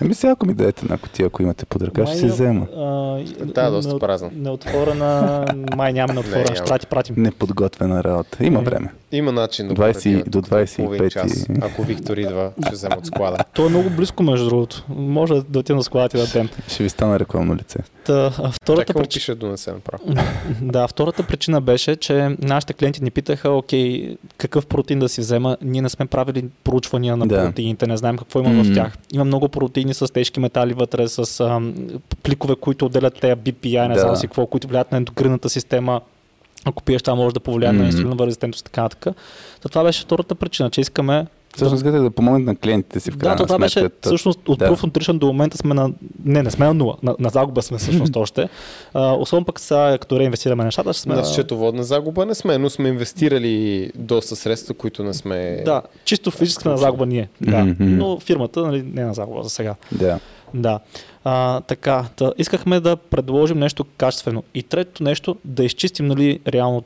Ами 0.00 0.14
сега, 0.14 0.30
ако 0.30 0.46
ми 0.46 0.54
дадете 0.54 0.80
една 0.84 0.98
котия, 0.98 1.26
ако 1.26 1.42
имате 1.42 1.66
пудра, 1.66 1.90
как 1.90 2.06
ще 2.08 2.16
си 2.16 2.26
взема? 2.26 2.66
а, 2.76 2.84
Да, 3.44 3.70
доста 3.70 3.92
не- 3.92 3.98
празна. 3.98 4.30
Неотворена, 4.34 5.44
май 5.76 5.92
няма 5.92 6.12
неотворена, 6.14 6.40
Не, 6.40 6.46
ще 6.46 6.54
няма. 6.54 6.64
трябва 6.64 6.78
ти 6.78 6.86
пратим. 6.86 7.14
Неподготвена 7.18 8.04
работа. 8.04 8.38
Има 8.40 8.60
време. 8.60 8.92
Има 9.12 9.32
начин 9.32 9.68
да 9.68 9.74
го 9.74 9.82
20 9.82 9.92
предвидят 9.92 10.30
до 10.30 10.42
тук 10.42 10.50
половин 10.76 11.00
25. 11.00 11.10
час. 11.10 11.46
Ако 11.62 11.82
Виктор 11.82 12.16
идва, 12.16 12.50
ще 12.66 12.72
взема 12.74 12.96
от 12.98 13.06
склада. 13.06 13.36
То 13.54 13.66
е 13.66 13.68
много 13.68 13.90
близко, 13.90 14.22
между 14.22 14.48
другото. 14.48 14.84
Може 14.88 15.34
да 15.48 15.58
отидем 15.58 15.76
на 15.76 15.82
складата 15.82 16.16
и 16.16 16.20
да 16.20 16.26
дадем. 16.26 16.48
Ще 16.68 16.82
ви 16.82 16.88
стана 16.88 17.20
рекламно 17.20 17.54
лице. 17.56 17.78
Та, 18.04 18.32
а 18.38 18.50
втората 18.52 18.82
Чакай 18.82 18.94
му 18.94 19.02
причина... 19.02 19.20
пише 19.20 19.34
донесе 19.34 19.72
направо. 19.72 20.04
Да, 20.62 20.88
втората 20.88 21.22
причина 21.22 21.60
беше, 21.60 21.96
че 21.96 22.36
нашите 22.38 22.72
клиенти 22.72 23.02
ни 23.02 23.10
питаха, 23.10 23.50
окей, 23.50 24.16
какъв 24.38 24.66
протеин 24.66 24.98
да 24.98 25.08
си 25.08 25.20
взема. 25.20 25.56
Ние 25.62 25.82
не 25.82 25.88
сме 25.88 26.06
правили 26.06 26.44
проучвания 26.64 27.16
на 27.16 27.26
Да. 27.26 27.44
протеините, 27.44 27.86
не 27.86 27.96
знаем 27.96 28.16
какво 28.16 28.40
има 28.40 28.48
Мгм. 28.50 28.62
в 28.62 28.74
тях. 28.74 28.92
Има 29.12 29.24
много 29.24 29.48
протеини 29.48 29.94
с 29.94 30.12
тежки 30.12 30.40
метали 30.40 30.74
вътре, 30.74 31.08
с 31.08 31.40
ам, 31.40 31.74
пликове, 32.22 32.54
които 32.56 32.86
отделят 32.86 33.14
тея 33.14 33.36
BPI, 33.36 33.88
не 33.88 33.94
Да. 33.94 34.00
знам 34.00 34.16
си 34.16 34.26
какво, 34.26 34.46
които 34.46 34.68
влияят 34.68 34.92
на 34.92 34.98
ендокринната 34.98 35.48
система. 35.48 36.00
Ако 36.64 36.82
пиеш, 36.82 37.02
това 37.02 37.14
може 37.14 37.34
да 37.34 37.40
повлияе 37.40 37.72
на 37.72 37.78
Мгм. 37.78 37.86
инсулинова 37.86 38.26
резистентност 38.26 38.60
и 38.60 38.64
така 38.64 38.82
нататък. 38.82 39.16
Та 39.62 39.68
това 39.68 39.84
беше 39.84 40.02
втората 40.02 40.34
причина, 40.34 40.70
че 40.70 40.80
искаме 40.80 41.26
Всъщност 41.56 41.76
искате 41.76 41.98
да 41.98 42.10
помогнете 42.10 42.44
на 42.44 42.56
клиентите 42.56 43.00
си 43.00 43.10
в 43.10 43.16
да, 43.16 43.20
крайна 43.20 43.36
то 43.36 43.46
това 43.46 43.58
беше 43.58 43.80
сметка. 43.80 43.98
Та- 44.00 44.08
всъщност 44.08 44.48
от 44.48 44.58
да. 44.58 44.68
Proof 44.70 44.80
Nutrition 44.82 45.18
до 45.18 45.26
момента 45.26 45.58
сме 45.58 45.74
на... 45.74 45.90
Не, 46.24 46.42
не 46.42 46.50
сме 46.50 46.66
на 46.66 46.74
нула. 46.74 46.96
На, 47.02 47.16
на 47.18 47.28
загуба 47.28 47.62
сме 47.62 47.78
всъщност 47.78 48.16
още. 48.16 48.48
А, 48.94 49.12
особено 49.12 49.44
пък 49.46 49.60
сега, 49.60 49.98
като 49.98 50.18
реинвестираме 50.20 50.64
нещата, 50.64 50.92
ще 50.92 51.02
сме... 51.02 51.14
На 51.14 51.20
на- 51.20 51.26
счетоводна 51.26 51.84
загуба 51.84 52.26
не 52.26 52.34
сме, 52.34 52.58
но 52.58 52.70
сме 52.70 52.88
инвестирали 52.88 53.90
доста 53.94 54.36
средства, 54.36 54.74
които 54.74 55.04
не 55.04 55.14
сме... 55.14 55.62
Да, 55.64 55.82
чисто 56.04 56.30
физически 56.30 56.62
сме 56.62 56.70
на 56.70 56.76
загуба 56.76 57.06
ние. 57.06 57.28
Да. 57.40 57.64
Мгм. 57.64 57.74
Но 57.96 58.20
фирмата 58.20 58.60
нали, 58.60 58.82
не 58.84 59.00
е 59.00 59.04
на 59.04 59.14
загуба 59.14 59.42
за 59.42 59.50
сега. 59.50 59.74
Да. 59.92 60.18
Да. 60.54 60.80
А, 61.24 61.60
така, 61.60 62.04
та, 62.16 62.32
искахме 62.38 62.80
да 62.80 62.96
предложим 62.96 63.58
нещо 63.58 63.84
качествено. 63.96 64.44
И 64.54 64.62
третото 64.62 65.02
нещо, 65.02 65.36
да 65.44 65.64
изчистим 65.64 66.06
нали, 66.06 66.40
реално 66.48 66.82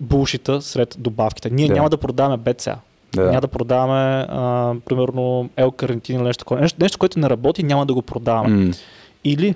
булшита 0.00 0.62
сред 0.62 0.96
добавките. 0.98 1.50
Ние 1.50 1.68
Да. 1.68 1.74
няма 1.74 1.90
да 1.90 1.96
продаваме 1.96 2.36
БЦА. 2.36 2.76
Да. 3.14 3.22
Няма 3.22 3.40
да 3.40 3.48
продаваме, 3.48 4.26
а, 4.28 4.74
примерно, 4.84 5.50
L-карантин 5.56 6.10
или 6.10 6.22
нещо 6.22 6.38
такова. 6.38 6.60
Нещо, 6.60 6.78
нещо, 6.80 6.98
което 6.98 7.18
не 7.18 7.30
работи, 7.30 7.62
няма 7.62 7.86
да 7.86 7.94
го 7.94 8.02
продаваме. 8.02 8.64
М, 8.64 8.72
Или 9.24 9.54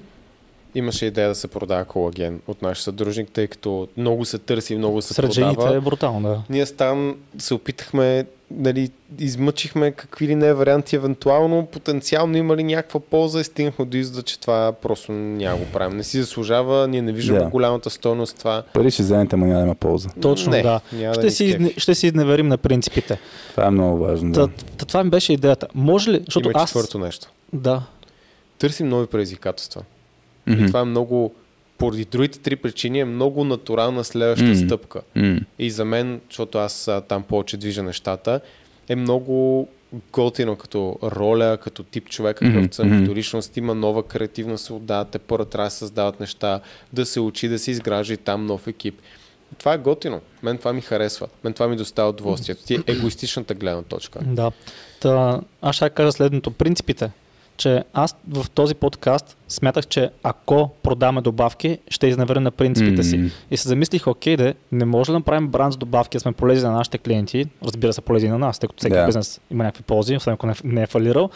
Имаше 0.74 1.06
идея 1.06 1.28
да 1.28 1.34
се 1.34 1.48
продава 1.48 1.84
колаген 1.84 2.40
от 2.46 2.62
наш 2.62 2.78
съдружник, 2.78 3.30
тъй 3.30 3.46
като 3.46 3.88
много 3.96 4.24
се 4.24 4.38
търси, 4.38 4.76
много 4.76 5.02
се 5.02 5.14
сред 5.14 5.32
жените 5.32 5.54
продава. 5.56 5.76
е 5.76 5.80
брутално, 5.80 6.28
да. 6.28 6.42
Ние 6.50 6.66
там 6.66 7.16
се 7.38 7.54
опитахме, 7.54 8.26
нали, 8.50 8.90
измъчихме 9.18 9.90
какви 9.90 10.28
ли 10.28 10.34
не 10.34 10.52
варианти, 10.52 10.96
евентуално, 10.96 11.66
потенциално 11.66 12.36
има 12.36 12.56
ли 12.56 12.64
някаква 12.64 13.00
полза 13.00 13.40
и 13.40 13.44
стигнахме 13.44 13.84
до 13.84 13.96
извода, 13.96 14.22
че 14.22 14.40
това 14.40 14.72
просто 14.72 15.12
няма 15.12 15.58
го 15.58 15.64
правим. 15.64 15.96
Не 15.96 16.02
си 16.02 16.20
заслужава, 16.20 16.88
ние 16.88 17.02
не 17.02 17.12
виждаме 17.12 17.38
Да. 17.38 17.46
голямата 17.46 17.90
стойност 17.90 18.38
това. 18.38 18.62
Пари 18.74 18.90
ще 18.90 19.02
вземете, 19.02 19.36
ама 19.36 19.46
няма 19.46 19.58
да 19.58 19.64
има 19.64 19.74
полза. 19.74 20.08
Точно, 20.22 20.50
не, 20.50 20.62
да. 20.62 20.80
Да 20.92 21.14
Ще 21.14 21.24
ни 21.24 21.30
си, 21.30 21.48
скефи. 21.48 21.62
изне- 21.64 21.74
ще 21.76 21.94
си 21.94 22.06
изневерим 22.06 22.48
на 22.48 22.58
принципите. 22.58 23.18
Това 23.50 23.66
е 23.66 23.70
много 23.70 23.98
важно. 23.98 24.32
Да. 24.32 24.48
та, 24.76 24.86
това 24.86 25.04
ми 25.04 25.10
беше 25.10 25.32
идеята. 25.32 25.66
Може 25.74 26.10
ли, 26.10 26.22
защото 26.26 26.50
Има 26.50 26.60
аз... 26.60 26.70
четвърто 26.70 26.98
нещо. 26.98 27.28
Да. 27.52 27.82
Търсим 28.58 28.88
нови 28.88 29.06
предизвикателства. 29.06 29.82
Мгм. 30.46 30.64
И 30.64 30.66
това 30.66 30.80
е 30.80 30.84
много, 30.84 31.32
поради 31.80 32.04
другите 32.04 32.38
три 32.38 32.56
причини, 32.56 33.00
е 33.00 33.04
много 33.04 33.44
натурална 33.44 34.04
следваща 34.04 34.44
М. 34.44 34.56
стъпка. 34.56 35.00
М, 35.14 35.40
И 35.58 35.70
за 35.70 35.84
мен, 35.84 36.20
защото 36.28 36.58
аз 36.58 36.88
а, 36.88 37.00
там 37.00 37.22
повече 37.22 37.56
движа 37.56 37.82
нещата, 37.82 38.40
е 38.88 38.96
много 38.96 39.68
готино 40.12 40.56
като 40.56 40.98
роля, 41.02 41.58
като 41.62 41.82
тип 41.82 42.08
човек, 42.08 42.36
какъв 42.36 42.74
съм, 42.74 42.88
мгм. 42.88 43.00
като 43.00 43.14
личност. 43.14 43.56
Има 43.56 43.74
нова 43.74 44.02
креативна 44.02 44.58
свобода, 44.58 45.04
те 45.04 45.18
първа 45.18 45.44
трябва 45.44 45.66
да 45.66 45.70
създават 45.70 46.20
неща, 46.20 46.60
да 46.92 47.06
се 47.06 47.20
учи, 47.20 47.48
да 47.48 47.58
се 47.58 47.70
изгражда 47.70 48.14
и 48.14 48.16
там 48.16 48.46
нов 48.46 48.66
екип. 48.66 48.94
Това 49.58 49.74
е 49.74 49.78
готино. 49.78 50.20
Мен 50.42 50.58
това 50.58 50.72
ми 50.72 50.80
харесва. 50.80 51.28
Мен 51.44 51.52
това 51.52 51.68
ми 51.68 51.76
доставя 51.76 52.08
удоволствие. 52.10 52.54
Ти 52.54 52.74
е 52.74 52.82
егоистичната 52.86 53.54
гледна 53.54 53.82
точка. 53.82 54.18
Да. 54.26 54.52
Та, 55.00 55.40
аз 55.62 55.76
ще 55.76 55.90
кажа 55.90 56.12
следното. 56.12 56.50
Принципите. 56.50 57.10
Че 57.60 57.84
аз 57.94 58.16
в 58.28 58.50
този 58.50 58.74
подкаст 58.74 59.36
смятах, 59.48 59.86
че 59.86 60.10
ако 60.22 60.70
продаваме 60.82 61.20
добавки, 61.20 61.78
ще 61.88 62.06
изневеря 62.06 62.40
на 62.40 62.50
принципите 62.50 63.02
си. 63.02 63.16
М. 63.18 63.28
И 63.50 63.56
се 63.56 63.68
замислих, 63.68 64.06
окей, 64.06 64.36
де, 64.36 64.54
не 64.72 64.84
може 64.84 65.12
да 65.12 65.18
направим 65.18 65.48
бранд 65.48 65.74
с 65.74 65.76
добавки, 65.76 66.16
да 66.16 66.20
сме 66.20 66.32
полезни 66.32 66.68
на 66.68 66.74
нашите 66.74 66.98
клиенти, 66.98 67.46
разбира 67.64 67.92
се, 67.92 68.00
полезни 68.00 68.28
на 68.28 68.38
нас, 68.38 68.58
тъй 68.58 68.68
като 68.68 68.78
всеки 68.80 68.94
Да. 68.94 69.06
бизнес 69.06 69.40
има 69.50 69.64
някакви 69.64 69.82
ползи, 69.82 70.16
освен 70.16 70.34
ако 70.34 70.46
не, 70.46 70.54
не 70.64 70.82
е 70.82 70.86
фалирал, 70.86 71.30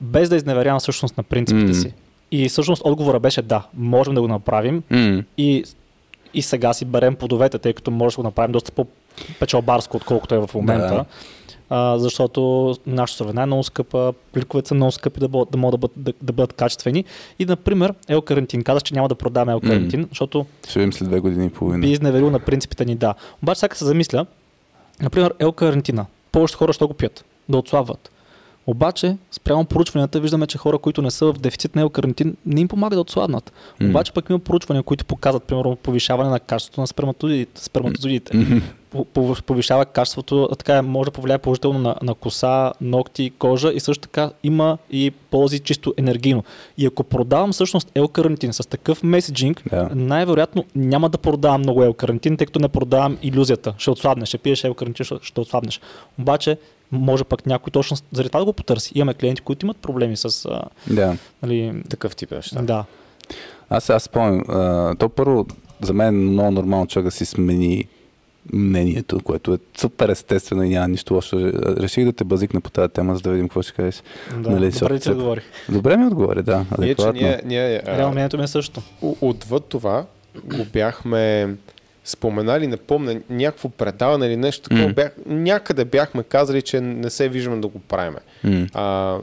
без 0.00 0.28
да 0.28 0.36
изневерявам 0.36 0.80
всъщност 0.80 1.16
на 1.16 1.22
принципите 1.22 1.66
М. 1.66 1.74
си. 1.74 1.92
И 2.30 2.48
всъщност 2.48 2.82
отговора 2.84 3.20
беше 3.20 3.42
да, 3.42 3.66
можем 3.74 4.14
да 4.14 4.20
го 4.20 4.28
направим 4.28 4.82
М. 4.90 5.22
и, 5.36 5.64
и 6.34 6.42
сега 6.42 6.72
си 6.72 6.84
берем 6.84 7.14
плодовете, 7.14 7.58
тъй 7.58 7.72
като 7.72 7.90
може 7.90 8.16
да 8.16 8.22
го 8.22 8.26
направим 8.28 8.52
доста 8.52 8.72
по-печалбарско, 8.72 9.96
отколкото 9.96 10.34
е 10.34 10.38
в 10.38 10.50
момента. 10.54 10.94
Да. 10.94 11.04
А, 11.70 11.98
защото 11.98 12.74
нашата 12.86 13.16
суровина 13.16 13.42
е 13.42 13.46
много 13.46 13.62
скъпа, 13.62 14.12
пликовете 14.32 14.68
са 14.68 14.74
много 14.74 14.92
скъпи 14.92 15.20
да, 15.20 15.28
бъдат, 15.28 15.50
да 15.50 15.58
могат 15.58 15.80
да 15.80 15.88
бъдат, 15.88 16.04
да, 16.04 16.12
да 16.22 16.32
бъдат 16.32 16.52
качествени. 16.52 17.04
И, 17.38 17.44
например, 17.44 17.94
L-карантин. 18.08 18.62
Казах, 18.62 18.82
че 18.82 18.94
няма 18.94 19.08
да 19.08 19.14
продаваме 19.14 19.52
L-карантин, 19.52 20.08
защото 20.08 20.46
Ще 20.68 20.78
видим 20.78 20.92
след 20.92 21.08
две 21.08 21.20
години 21.20 21.46
и 21.46 21.50
половина. 21.50 21.80
би 21.80 21.90
изневерил 21.90 22.30
на 22.30 22.38
принципите 22.38 22.84
ни, 22.84 22.94
да. 22.94 23.14
Обаче 23.42 23.60
сега 23.60 23.74
се 23.74 23.84
замисля, 23.84 24.26
например, 25.02 25.34
L-карантина. 25.34 26.04
повечето 26.32 26.58
хора 26.58 26.72
ще 26.72 26.84
го 26.84 26.94
пият, 26.94 27.24
да 27.48 27.58
отслабват. 27.58 28.10
Обаче, 28.66 29.16
спрямо 29.30 29.64
проучванията, 29.64 30.20
виждаме, 30.20 30.46
че 30.46 30.58
хора, 30.58 30.78
които 30.78 31.02
не 31.02 31.10
са 31.10 31.32
в 31.32 31.38
дефицит 31.38 31.76
на 31.76 31.90
карантин, 31.90 32.36
не 32.46 32.60
им 32.60 32.68
помага 32.68 32.94
да 32.96 33.00
отслабнат. 33.00 33.52
М. 33.80 33.88
Обаче 33.88 34.12
пък 34.12 34.30
има 34.30 34.38
проучвания, 34.38 34.82
които 34.82 35.04
показват, 35.04 35.42
примерно, 35.44 35.76
повишаване 35.76 36.30
на 36.30 36.40
качеството 36.40 36.80
на 36.80 36.86
сперматозидите. 36.86 37.64
сперматозидите. 37.64 38.62
По- 38.90 39.04
по- 39.04 39.34
Повишава 39.46 39.84
качеството, 39.86 40.48
така 40.58 40.82
може 40.82 41.06
да 41.06 41.10
повлияе 41.10 41.38
положително 41.38 41.78
на, 41.78 41.96
на 42.02 42.14
коса, 42.14 42.72
ногти, 42.80 43.30
кожа 43.38 43.72
и 43.72 43.80
също 43.80 44.02
така 44.02 44.30
има 44.42 44.78
и 44.90 45.10
ползи 45.10 45.58
чисто 45.58 45.94
енергийно. 45.96 46.44
И 46.78 46.86
ако 46.86 47.04
продавам 47.04 47.52
всъщност 47.52 47.90
L-карантин 47.94 48.50
с 48.50 48.68
такъв 48.68 49.02
меседжинг, 49.02 49.62
Да. 49.70 49.88
най-вероятно 49.94 50.64
няма 50.74 51.08
да 51.08 51.18
продавам 51.18 51.60
много 51.60 51.82
L-карантин, 51.82 52.38
тъй 52.38 52.46
като 52.46 52.58
не 52.58 52.68
продавам 52.68 53.18
иллюзията. 53.22 53.74
Ще 53.78 53.90
отслабнеш, 53.90 54.28
ще 54.28 54.38
пиеш 54.38 54.62
L-карантин, 54.62 55.04
ще, 55.04 55.14
ще 55.22 55.40
отслабнеш. 55.40 55.80
Обаче, 56.20 56.58
може 56.92 57.24
пък 57.24 57.46
някой 57.46 57.70
точно 57.70 57.96
заради 58.12 58.28
това 58.28 58.40
да 58.40 58.46
го 58.46 58.52
потърси. 58.52 58.92
Имаме 58.94 59.14
клиенти, 59.14 59.42
които 59.42 59.66
имат 59.66 59.76
проблеми 59.76 60.16
с... 60.16 60.48
Да. 60.90 61.16
нали, 61.42 61.82
Такъв 61.90 62.16
тип 62.16 62.30
неща. 62.30 62.62
да. 62.62 62.84
Аз, 63.70 63.90
аз 63.90 64.02
спомням, 64.02 64.42
то 64.96 65.08
първо 65.08 65.46
за 65.80 65.92
мен 65.92 66.08
е 66.08 66.10
много 66.10 66.50
нормално 66.50 66.86
човек 66.86 67.04
да 67.04 67.10
си 67.10 67.24
смени 67.24 67.84
мнението, 68.52 69.20
което 69.20 69.54
е 69.54 69.58
супер 69.78 70.08
естествено 70.08 70.62
и 70.62 70.68
няма 70.68 70.88
нищо 70.88 71.14
лошо. 71.14 71.36
Реших 71.56 72.04
да 72.04 72.12
те 72.12 72.24
базикна 72.24 72.60
по 72.60 72.70
тази 72.70 72.92
тема, 72.92 73.14
за 73.16 73.22
да 73.22 73.30
видим 73.30 73.48
какво 73.48 73.62
ще 73.62 73.72
кажеш. 73.72 74.02
да. 74.36 74.50
Нали, 74.50 74.70
Добре 74.70 74.98
ти 74.98 75.10
отговори. 75.10 75.40
Добре 75.68 75.96
ми 75.96 76.06
отговори, 76.06 76.42
да. 76.42 76.56
Ние, 76.56 76.66
че 76.68 77.02
Адекватно. 77.02 77.20
ние, 77.20 77.40
ние 77.44 77.82
Реално 77.82 78.08
а, 78.08 78.10
мнението 78.10 78.38
ми 78.38 78.44
е 78.44 78.48
също. 78.48 78.82
отвъд 79.02 79.64
това 79.64 80.04
го 80.44 80.64
бяхме 80.64 81.54
споменали, 82.04 82.66
не 82.66 82.76
помня, 82.76 83.20
някакво 83.30 83.68
предаване 83.68 84.26
или 84.26 84.36
нещо 84.36 84.62
такова. 84.62 84.86
М. 84.86 84.92
Бях, 84.92 85.12
някъде 85.26 85.84
бяхме 85.84 86.22
казали, 86.22 86.62
че 86.62 86.80
не 86.80 87.10
се 87.10 87.28
виждаме 87.28 87.56
да 87.56 87.68
го 87.68 87.78
правим. 87.78 88.14
М. 88.44 88.66
А, 88.74 89.18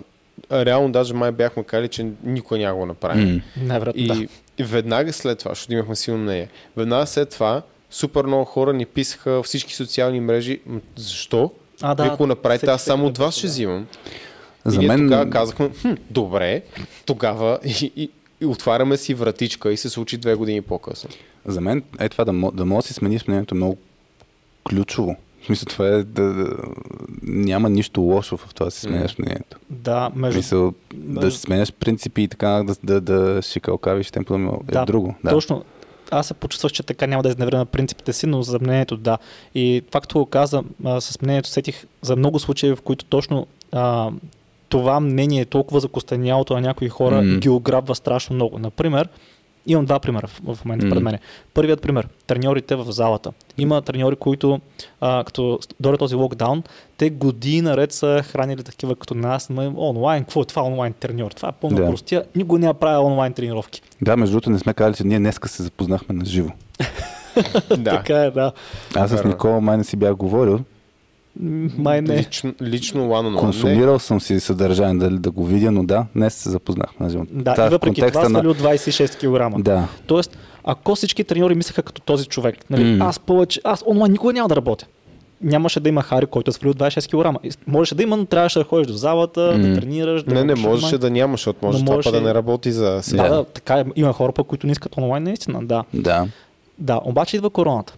реално 0.65 0.91
даже 0.91 1.13
май 1.13 1.31
бяхме 1.31 1.63
казали, 1.63 1.87
че 1.87 2.07
никой 2.23 2.59
няма 2.59 2.75
го 2.75 2.85
направи. 2.85 3.25
М. 3.25 3.41
Най-вероятно 3.57 4.01
И, 4.03 4.07
да. 4.07 4.25
и 4.57 4.63
веднага 4.63 5.13
след 5.13 5.39
това, 5.39 5.51
защото 5.51 5.73
имахме 5.73 5.95
силно 5.95 6.23
мнение, 6.23 6.47
веднага 6.77 7.05
след 7.05 7.29
това 7.29 7.61
супер 7.89 8.25
много 8.25 8.45
хора 8.45 8.73
ни 8.73 8.85
писаха 8.85 9.43
всички 9.43 9.75
социални 9.75 10.19
мрежи. 10.19 10.59
Защо? 10.95 11.51
А, 11.81 11.93
Вие 11.93 12.11
ако 12.11 12.27
направите, 12.27 12.65
аз 12.65 12.83
само 12.83 13.05
от 13.05 13.17
вас 13.17 13.35
да 13.35 13.37
ще 13.37 13.47
взимам. 13.47 13.87
За 14.65 14.75
и 14.75 14.79
ние 14.79 14.87
мен... 14.87 14.99
тогава 14.99 15.29
казахме, 15.29 15.69
хм, 15.81 15.93
добре, 16.09 16.61
тогава 17.05 17.59
и, 17.65 17.91
и, 17.95 18.09
и 18.41 18.45
отваряме 18.45 18.97
си 18.97 19.13
вратичка 19.13 19.71
и 19.71 19.77
се 19.77 19.89
случи 19.89 20.17
две 20.17 20.35
години 20.35 20.61
по-късно. 20.61 21.09
За 21.45 21.61
мен 21.61 21.83
е 21.99 22.09
това 22.09 22.25
да, 22.25 22.51
да 22.53 22.65
може 22.65 22.83
да 22.83 22.87
си 22.87 22.93
смениш 22.93 23.27
мнението 23.27 23.55
е 23.55 23.57
много 23.57 23.77
ключово. 24.69 25.15
В 25.41 25.45
смисъл 25.45 25.65
това 25.65 25.87
е 25.87 26.03
да, 26.03 26.33
да 26.33 26.57
няма 27.23 27.69
нищо 27.69 28.01
лошо 28.01 28.37
в 28.37 28.53
това 28.53 28.65
да 28.65 28.71
си 28.71 28.79
сменяш 28.79 29.17
мнението. 29.17 29.57
Да, 29.69 30.11
между... 30.15 30.33
смисъл 30.33 30.73
да 30.93 31.21
между- 31.21 31.31
си 31.31 31.41
сменяш 31.41 31.73
принципи 31.73 32.21
и 32.21 32.27
така 32.27 32.47
да, 32.47 32.75
да, 32.83 33.01
да 33.01 33.41
шикалкавиш 33.41 34.11
темпо 34.11 34.35
е 34.35 34.71
Да, 34.71 34.85
друго. 34.85 35.15
Да. 35.23 35.29
Точно. 35.29 35.63
Аз 36.11 36.27
се 36.27 36.33
почувствах, 36.33 36.71
че 36.71 36.83
така 36.83 37.07
няма 37.07 37.23
да 37.23 37.29
изневря 37.29 37.57
на 37.57 37.65
принципите 37.65 38.13
си, 38.13 38.27
но 38.27 38.41
за 38.41 38.59
мнението 38.59 38.97
да. 38.97 39.17
И 39.55 39.83
това, 39.87 40.01
като 40.01 40.19
го 40.19 40.25
каза, 40.25 40.63
с 40.99 41.21
мнението 41.21 41.49
сетих 41.49 41.85
за 42.01 42.15
много 42.15 42.39
случаи, 42.39 42.75
в 42.75 42.81
които 42.83 43.05
точно 43.05 43.47
а, 43.71 44.11
това 44.69 44.99
мнение 44.99 45.41
е 45.41 45.45
толкова 45.45 45.79
закостенялото 45.79 46.53
на 46.53 46.61
някои 46.61 46.89
хора 46.89 47.21
М. 47.21 47.39
ги 47.39 47.49
ограбва 47.49 47.95
страшно 47.95 48.35
много. 48.35 48.59
Например, 48.59 49.09
имам 49.67 49.85
два 49.85 49.99
примера 49.99 50.27
в, 50.27 50.55
в 50.55 50.65
момента 50.65 50.89
пред 50.89 51.03
мен. 51.03 51.17
Първият 51.53 51.81
пример 51.81 52.07
треньорите 52.27 52.75
в 52.75 52.91
залата. 52.91 53.31
Има 53.57 53.81
треньори, 53.81 54.15
които, 54.15 54.59
а, 55.01 55.23
като 55.23 55.59
дойде 55.79 55.97
този 55.97 56.15
локдаун, 56.15 56.63
те 56.97 57.09
години 57.09 57.61
наред 57.61 57.91
са 57.91 58.23
хранили 58.25 58.63
такива 58.63 58.95
като 58.95 59.15
нас, 59.15 59.49
ма, 59.49 59.73
онлайн, 59.77 60.23
какво 60.23 60.41
е 60.41 60.45
това 60.45 60.63
онлайн 60.63 60.93
треньор? 60.93 61.31
Това 61.31 61.49
е 61.49 61.51
пълно 61.51 61.77
Да. 61.77 61.85
простия. 61.85 62.23
Никой 62.35 62.59
не 62.59 62.67
е 62.67 62.73
правил 62.73 63.05
онлайн 63.05 63.33
тренировки. 63.33 63.81
да, 64.01 64.17
между 64.17 64.33
другото 64.33 64.49
не 64.49 64.59
сме 64.59 64.73
казали, 64.73 64.95
че 64.95 65.03
ние 65.03 65.19
днеска 65.19 65.47
се 65.49 65.63
запознахме 65.63 66.15
на 66.15 66.25
живо. 66.25 66.49
Да. 67.77 67.91
Така 67.91 68.15
е, 68.17 68.31
да. 68.31 68.51
Аз 68.95 69.11
с. 69.11 69.23
Никола 69.23 69.61
май 69.61 69.77
не 69.77 69.83
си 69.83 69.97
бях 69.97 70.15
говорил. 70.15 70.59
Май 71.39 72.01
не. 72.01 72.17
Лично, 72.17 72.53
лично 72.61 73.07
one 73.09 73.35
on. 73.35 73.39
Консумирал 73.39 73.99
съм 73.99 74.21
си 74.21 74.39
съдържание 74.39 75.09
да, 75.09 75.19
да 75.19 75.31
го 75.31 75.45
видя, 75.45 75.71
но 75.71 75.83
да, 75.83 76.05
днес 76.15 76.33
се 76.33 76.49
запознахме 76.49 77.07
на. 77.07 77.25
Да, 77.31 77.63
е 77.63 77.67
и 77.67 77.69
въпреки 77.69 78.01
това 78.01 78.25
свали 78.25 78.47
от 78.47 78.57
26 78.57 79.51
кг. 79.53 79.63
Да, 79.63 79.87
Тоест, 80.07 80.37
ако 80.63 80.95
всички 80.95 81.23
треньори 81.23 81.55
мислеха 81.55 81.83
като 81.83 82.01
този 82.01 82.25
човек, 82.25 82.69
нали, 82.69 82.83
М. 82.83 83.05
аз 83.05 83.19
повече, 83.19 83.61
аз 83.63 83.83
онлайн 83.87 84.11
никога 84.11 84.33
няма 84.33 84.49
да 84.49 84.55
работя. 84.55 84.85
Нямаше 85.41 85.79
да 85.79 85.89
има 85.89 86.01
Хари, 86.01 86.25
който 86.25 86.49
е 86.49 86.53
свалил 86.53 86.73
26 86.73 87.35
кг. 87.35 87.57
Можеше 87.67 87.95
да 87.95 88.03
има, 88.03 88.17
но 88.17 88.25
трябваше 88.25 88.59
да 88.59 88.65
ходиш 88.65 88.87
до 88.87 88.93
залата, 88.93 89.55
М. 89.57 89.67
да 89.67 89.79
тренираш. 89.79 90.23
Да 90.23 90.33
Не, 90.33 90.43
не 90.43 90.55
можеше 90.55 90.97
да 90.97 91.09
няма, 91.09 91.33
защото 91.33 91.65
може 91.65 91.79
това 91.79 91.95
можеше 91.95 92.11
да 92.11 92.21
не 92.21 92.33
работи 92.33 92.71
за 92.71 92.99
сега. 93.01 93.23
Да, 93.23 93.35
да, 93.35 93.43
така 93.43 93.79
е. 93.79 93.85
Има 93.95 94.13
хора, 94.13 94.31
пък, 94.31 94.47
които 94.47 94.67
не 94.67 94.71
искат 94.71 94.97
онлайн, 94.97 95.23
наистина, 95.23 95.65
да. 95.65 95.83
да. 95.93 96.27
Да, 96.79 97.01
обаче 97.03 97.37
идва 97.37 97.49
короната. 97.49 97.93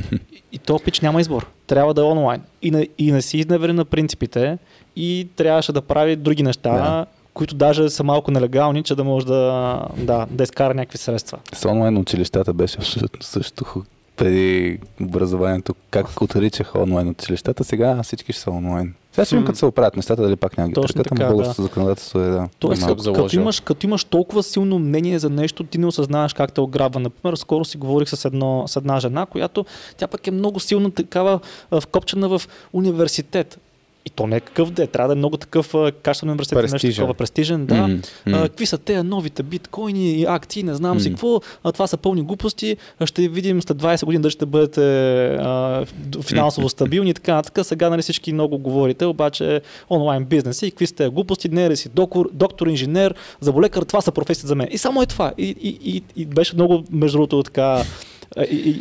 И 0.52 0.58
то 0.58 0.78
пич 0.78 1.00
няма 1.00 1.20
избор. 1.20 1.46
Трябва 1.68 1.94
да 1.94 2.00
е 2.00 2.04
онлайн. 2.04 2.42
И 2.62 2.70
не, 2.70 2.88
и 2.98 3.12
не 3.12 3.22
си 3.22 3.38
изневери 3.38 3.72
на 3.72 3.84
принципите 3.84 4.58
и 4.96 5.28
трябваше 5.36 5.72
да 5.72 5.82
прави 5.82 6.16
други 6.16 6.42
неща, 6.42 6.72
Да. 6.72 7.06
които 7.34 7.54
даже 7.54 7.90
са 7.90 8.04
малко 8.04 8.30
нелегални, 8.30 8.82
че 8.82 8.94
да 8.94 9.04
може 9.04 9.26
да, 9.26 9.82
да, 9.96 10.26
да 10.30 10.42
изкара 10.44 10.74
някакви 10.74 10.98
средства. 10.98 11.38
С 11.54 11.64
онлайн 11.64 11.98
училищата 11.98 12.52
беше 12.52 12.76
абсолютно 12.78 13.22
също 13.22 13.82
преди 14.18 14.78
образованието. 15.02 15.74
Как 15.90 16.22
отричаха 16.22 16.78
онлайн 16.78 17.08
училищата, 17.08 17.64
сега 17.64 18.02
всички 18.02 18.32
ще 18.32 18.42
са 18.42 18.50
онлайн. 18.50 18.94
Сега 19.12 19.24
ще 19.24 19.34
видим 19.34 19.46
като 19.46 19.58
се 19.58 19.66
оправят 19.66 19.96
нещата, 19.96 20.22
дали 20.22 20.36
пак 20.36 20.58
няма 20.58 20.68
ги 20.68 20.74
Точно 20.74 21.02
така, 21.02 21.28
българското 21.28 21.62
законодателство 21.62 22.20
е 22.20 22.28
да. 22.28 22.48
Тоест, 22.58 22.86
като, 22.86 23.12
като, 23.12 23.36
имаш, 23.36 23.60
като 23.60 23.86
имаш 23.86 24.04
толкова 24.04 24.42
силно 24.42 24.78
мнение 24.78 25.18
за 25.18 25.30
нещо, 25.30 25.64
ти 25.64 25.78
не 25.78 25.86
осъзнаваш 25.86 26.32
как 26.32 26.52
те 26.52 26.60
ограбва. 26.60 27.00
Например, 27.00 27.36
скоро 27.36 27.64
си 27.64 27.76
говорих 27.76 28.08
с, 28.08 28.24
едно, 28.24 28.64
с 28.66 28.76
една 28.76 29.00
жена, 29.00 29.26
която 29.26 29.64
тя 29.96 30.06
пък 30.06 30.26
е 30.26 30.30
много 30.30 30.60
силно 30.60 30.90
такава 30.90 31.40
вкопчена 31.80 32.28
в 32.28 32.42
университет. 32.72 33.58
И 34.06 34.10
то 34.10 34.26
не 34.26 34.36
е 34.36 34.40
какъв 34.40 34.70
да 34.70 34.82
е, 34.82 34.86
трябва 34.86 35.08
да 35.08 35.12
е 35.12 35.16
много 35.16 35.36
такъв 35.36 35.74
качествен 36.02 36.30
университет, 36.30 36.58
нещо 36.58 36.72
Престижен. 36.72 36.94
такова 36.96 37.14
престижен, 37.14 37.66
да. 37.66 37.74
М. 37.76 37.98
А, 38.26 38.42
какви 38.42 38.66
са 38.66 38.78
те 38.78 39.02
новите 39.02 39.42
биткоини 39.42 40.12
и 40.12 40.24
акции, 40.24 40.62
не 40.62 40.74
знам 40.74 41.00
си 41.00 41.10
М. 41.10 41.14
какво. 41.14 41.40
А, 41.64 41.72
това 41.72 41.86
са 41.86 41.96
пълни 41.96 42.22
глупости. 42.22 42.76
А, 42.98 43.06
ще 43.06 43.28
видим 43.28 43.62
след 43.62 43.76
20 43.76 44.04
години 44.04 44.22
дали 44.22 44.30
ще 44.30 44.46
бъдете 44.46 44.80
а, 45.26 45.84
финансово 46.22 46.68
стабилни 46.68 47.10
и 47.10 47.14
така 47.14 47.34
нататък. 47.34 47.66
Сега 47.66 47.90
нали, 47.90 48.02
всички 48.02 48.32
много 48.32 48.58
говорите, 48.58 49.04
обаче 49.04 49.60
онлайн 49.90 50.24
бизнес 50.24 50.62
и 50.62 50.70
какви 50.70 50.86
сте 50.86 51.08
глупости, 51.08 51.48
не 51.48 51.64
е 51.64 51.70
ли 51.70 51.76
си 51.76 51.88
доктор, 51.88 52.30
доктор, 52.32 52.66
инженер, 52.66 53.14
заболекар, 53.40 53.82
това 53.82 54.00
са 54.00 54.12
професии 54.12 54.46
за 54.46 54.54
мен. 54.54 54.68
И 54.70 54.78
само 54.78 55.02
е 55.02 55.06
това. 55.06 55.32
И, 55.38 55.56
и, 55.60 55.96
и, 55.96 56.02
и 56.16 56.26
беше 56.26 56.54
много, 56.54 56.84
между 56.92 57.18
другото, 57.18 57.42
така 57.42 57.82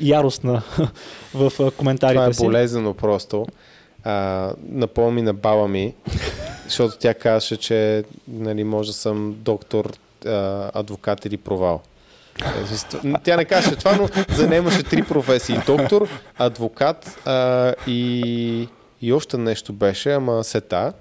яростна 0.01 0.61
в 1.33 1.51
коментарите 1.71 2.15
Това 2.15 2.27
е 2.27 2.33
си. 2.33 2.43
болезнено 2.45 2.93
просто. 2.93 3.45
А, 4.03 4.51
напомни 4.69 5.21
на 5.21 5.33
баба 5.33 5.67
ми, 5.67 5.93
защото 6.65 6.97
тя 6.97 7.13
казваше, 7.13 7.57
че 7.57 8.03
нали, 8.27 8.63
може 8.63 8.89
да 8.89 8.93
съм 8.93 9.35
доктор, 9.39 9.93
а, 10.25 10.71
адвокат 10.73 11.25
или 11.25 11.37
провал. 11.37 11.81
Тя 13.23 13.37
не 13.37 13.45
казваше 13.45 13.75
това, 13.75 13.95
но 13.95 14.09
за 14.35 14.47
нея 14.47 14.59
имаше 14.59 14.83
три 14.83 15.03
професии. 15.03 15.57
Доктор, 15.65 16.07
адвокат 16.37 17.19
а, 17.25 17.73
и, 17.87 18.67
и 19.01 19.13
още 19.13 19.37
нещо 19.37 19.73
беше, 19.73 20.11
ама 20.11 20.43
сета. 20.43 20.93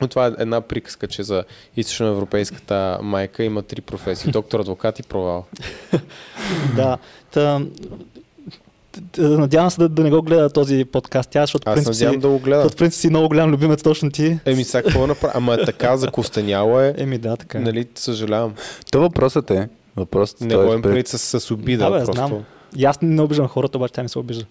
Но 0.00 0.08
това 0.08 0.26
е 0.26 0.32
една 0.38 0.60
приказка, 0.60 1.06
че 1.06 1.22
за 1.22 1.44
източноевропейската 1.76 2.98
майка 3.02 3.44
има 3.44 3.62
три 3.62 3.80
професии. 3.80 4.32
Доктор, 4.32 4.60
адвокат 4.60 4.98
и 4.98 5.02
провал. 5.02 5.44
Да. 6.76 6.98
Надявам 9.18 9.70
се 9.70 9.78
да, 9.78 9.88
да 9.88 10.02
не 10.02 10.10
го 10.10 10.22
гледа 10.22 10.50
този 10.50 10.84
подкаст 10.84 11.30
тя, 11.30 11.40
защото 11.40 11.70
Аз 11.70 11.74
принцип 11.74 11.94
си, 11.94 12.16
да 12.18 12.28
го 12.28 12.38
гледам. 12.38 12.62
защото 12.62 12.76
принцип 12.78 13.00
си 13.00 13.10
много 13.10 13.28
голям 13.28 13.50
любимец 13.50 13.82
точно 13.82 14.10
ти. 14.10 14.38
Еми, 14.44 14.64
сега 14.64 14.82
какво 14.82 15.06
направя? 15.06 15.32
Ама 15.36 15.54
е 15.54 15.64
така, 15.64 15.96
закостеняло 15.96 16.80
е. 16.80 16.94
Еми 16.98 17.18
да, 17.18 17.36
така. 17.36 17.58
е. 17.58 17.60
Нали, 17.60 17.86
съжалявам. 17.94 18.54
То 18.92 19.00
въпросът 19.00 19.50
е, 19.50 19.68
въпросът 19.96 20.40
Не 20.40 20.56
го 20.56 20.72
е 20.72 20.82
пред- 20.82 21.08
с, 21.08 21.40
с 21.40 21.50
обида. 21.50 21.84
Да, 21.84 21.90
бе, 21.90 22.04
просто. 22.04 22.12
знам. 22.14 22.44
И 22.76 22.84
аз 22.84 22.98
не 23.02 23.22
обиждам 23.22 23.48
хората, 23.48 23.78
обаче 23.78 23.92
тя 23.92 24.02
не 24.02 24.08
се 24.08 24.18
обижда. 24.18 24.44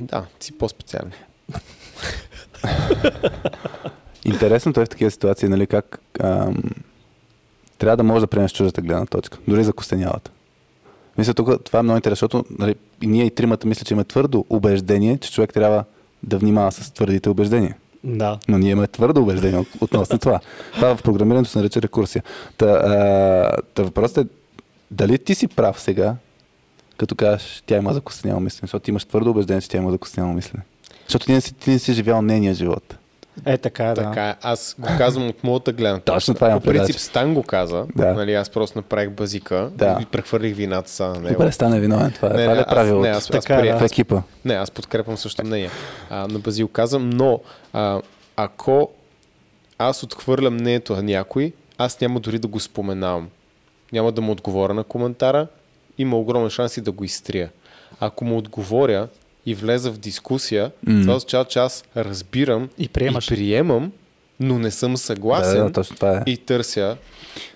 Да, 0.00 0.24
си 0.40 0.52
по-специален. 0.52 1.12
Интересното 4.24 4.80
е 4.80 4.84
в 4.84 4.88
такива 4.88 5.10
ситуации, 5.10 5.48
нали, 5.48 5.66
как 5.66 6.00
ам, 6.20 6.62
трябва 7.78 7.96
да 7.96 8.02
можеш 8.02 8.20
да 8.20 8.26
приемеш 8.26 8.52
чуждата 8.52 8.82
гледна 8.82 9.06
точка, 9.06 9.38
дори 9.48 9.64
за 9.64 9.72
костенялата. 9.72 10.30
Мисля, 11.18 11.34
тук 11.34 11.64
това 11.64 11.78
е 11.78 11.82
много 11.82 11.96
интересно, 11.96 12.14
защото 12.32 12.54
нали, 12.58 12.74
и 13.02 13.06
ние 13.06 13.24
и 13.24 13.30
тримата 13.30 13.66
мисля, 13.66 13.84
че 13.84 13.94
имаме 13.94 14.04
твърдо 14.04 14.44
убеждение, 14.50 15.18
че 15.18 15.32
човек 15.32 15.52
трябва 15.52 15.84
да 16.22 16.38
внимава 16.38 16.72
с 16.72 16.90
твърдите 16.90 17.28
убеждения. 17.28 17.76
Да. 18.04 18.38
Но 18.48 18.58
ние 18.58 18.70
имаме 18.70 18.86
твърдо 18.86 19.22
убеждение 19.22 19.58
от- 19.58 19.68
относно 19.80 20.18
това. 20.18 20.40
Това 20.74 20.96
в 20.96 21.02
програмирането 21.02 21.50
се 21.50 21.58
нарича 21.58 21.82
рекурсия. 21.82 22.22
Та, 22.56 22.66
а, 22.66 23.62
та 23.74 23.82
въпросът 23.82 24.26
е, 24.26 24.30
дали 24.90 25.18
ти 25.18 25.34
си 25.34 25.48
прав 25.48 25.80
сега, 25.80 26.14
като 26.96 27.14
кажеш, 27.14 27.62
тя 27.66 27.76
има 27.76 27.94
закостеняло 27.94 28.40
мислене, 28.40 28.60
защото 28.66 28.84
ти 28.84 28.90
имаш 28.90 29.04
твърдо 29.04 29.30
убеждение, 29.30 29.60
че 29.60 29.68
тя 29.68 29.78
има 29.78 29.90
закостеняло 29.90 30.32
мислене. 30.34 30.62
Защото 31.06 31.26
ти 31.26 31.32
не 31.32 31.40
си, 31.40 31.54
ти 31.54 31.70
не 31.70 31.78
си 31.78 31.92
живял 31.92 32.22
нейния 32.22 32.54
живот. 32.54 32.96
Е, 33.44 33.58
така 33.58 33.84
е, 33.84 33.88
да. 33.88 33.94
Така 33.94 34.28
е. 34.28 34.34
Аз 34.42 34.76
го 34.78 34.88
казвам 34.98 35.28
от 35.28 35.44
моята 35.44 35.72
гледна 35.72 35.98
точка. 35.98 36.14
Точно 36.14 36.34
това 36.34 36.48
имам 36.48 36.60
По 36.60 36.66
принцип. 36.66 36.96
Стан 36.96 37.34
го 37.34 37.42
каза. 37.42 37.86
Да. 37.96 38.14
Нали, 38.14 38.34
аз 38.34 38.50
просто 38.50 38.78
направих 38.78 39.10
базика 39.10 39.70
Да. 39.74 39.98
и 40.02 40.06
прехвърлих 40.06 40.56
вината 40.56 40.90
са 40.90 41.04
на 41.04 41.14
него. 41.14 41.28
Добре, 41.32 41.52
стане 41.52 41.80
виновен. 41.80 42.12
Това, 42.12 42.28
е- 42.28 42.32
Не, 42.32 42.42
това 42.42 42.54
не, 42.54 42.58
е 42.58 42.62
аз- 42.62 42.68
правилото? 42.68 43.02
не, 43.02 43.08
аз- 43.08 43.16
аз 43.16 43.26
Така 43.26 43.54
е, 43.54 43.60
приемам. 43.60 43.80
в 43.80 43.84
екипа. 43.84 44.22
Не, 44.44 44.54
аз 44.54 44.70
подкрепям 44.70 45.16
също 45.16 45.44
мнение. 45.44 45.70
А, 46.10 46.26
на 46.26 46.38
Базил 46.38 46.68
казвам, 46.68 47.10
но 47.10 47.40
а, 47.72 48.00
ако 48.36 48.90
аз 49.78 50.02
отхвърлям 50.02 50.54
мнението 50.54 50.96
на 50.96 51.02
някой, 51.02 51.52
аз 51.78 52.00
няма 52.00 52.20
дори 52.20 52.38
да 52.38 52.48
го 52.48 52.60
споменавам. 52.60 53.28
Няма 53.92 54.12
да 54.12 54.20
му 54.20 54.32
отговоря 54.32 54.74
на 54.74 54.84
коментара, 54.84 55.46
има 55.98 56.16
огромен 56.16 56.50
шанс 56.50 56.76
и 56.76 56.80
да 56.80 56.92
го 56.92 57.04
изтрия. 57.04 57.50
Ако 58.00 58.24
му 58.24 58.38
отговоря 58.38 59.08
и 59.46 59.54
влеза 59.54 59.90
в 59.90 59.98
дискусия, 59.98 60.70
М. 60.86 61.00
това 61.02 61.14
означава, 61.14 61.44
че 61.44 61.58
аз 61.58 61.84
разбирам 61.96 62.68
И 62.78 62.88
приемаш. 62.88 63.26
и 63.26 63.30
приемам, 63.30 63.92
но 64.40 64.58
не 64.58 64.70
съм 64.70 64.92
Да, 64.92 64.98
съгласен 64.98 65.64
да, 65.64 65.72
точно 65.72 65.96
това 65.96 66.12
е. 66.12 66.22
и 66.26 66.36
търся 66.36 66.96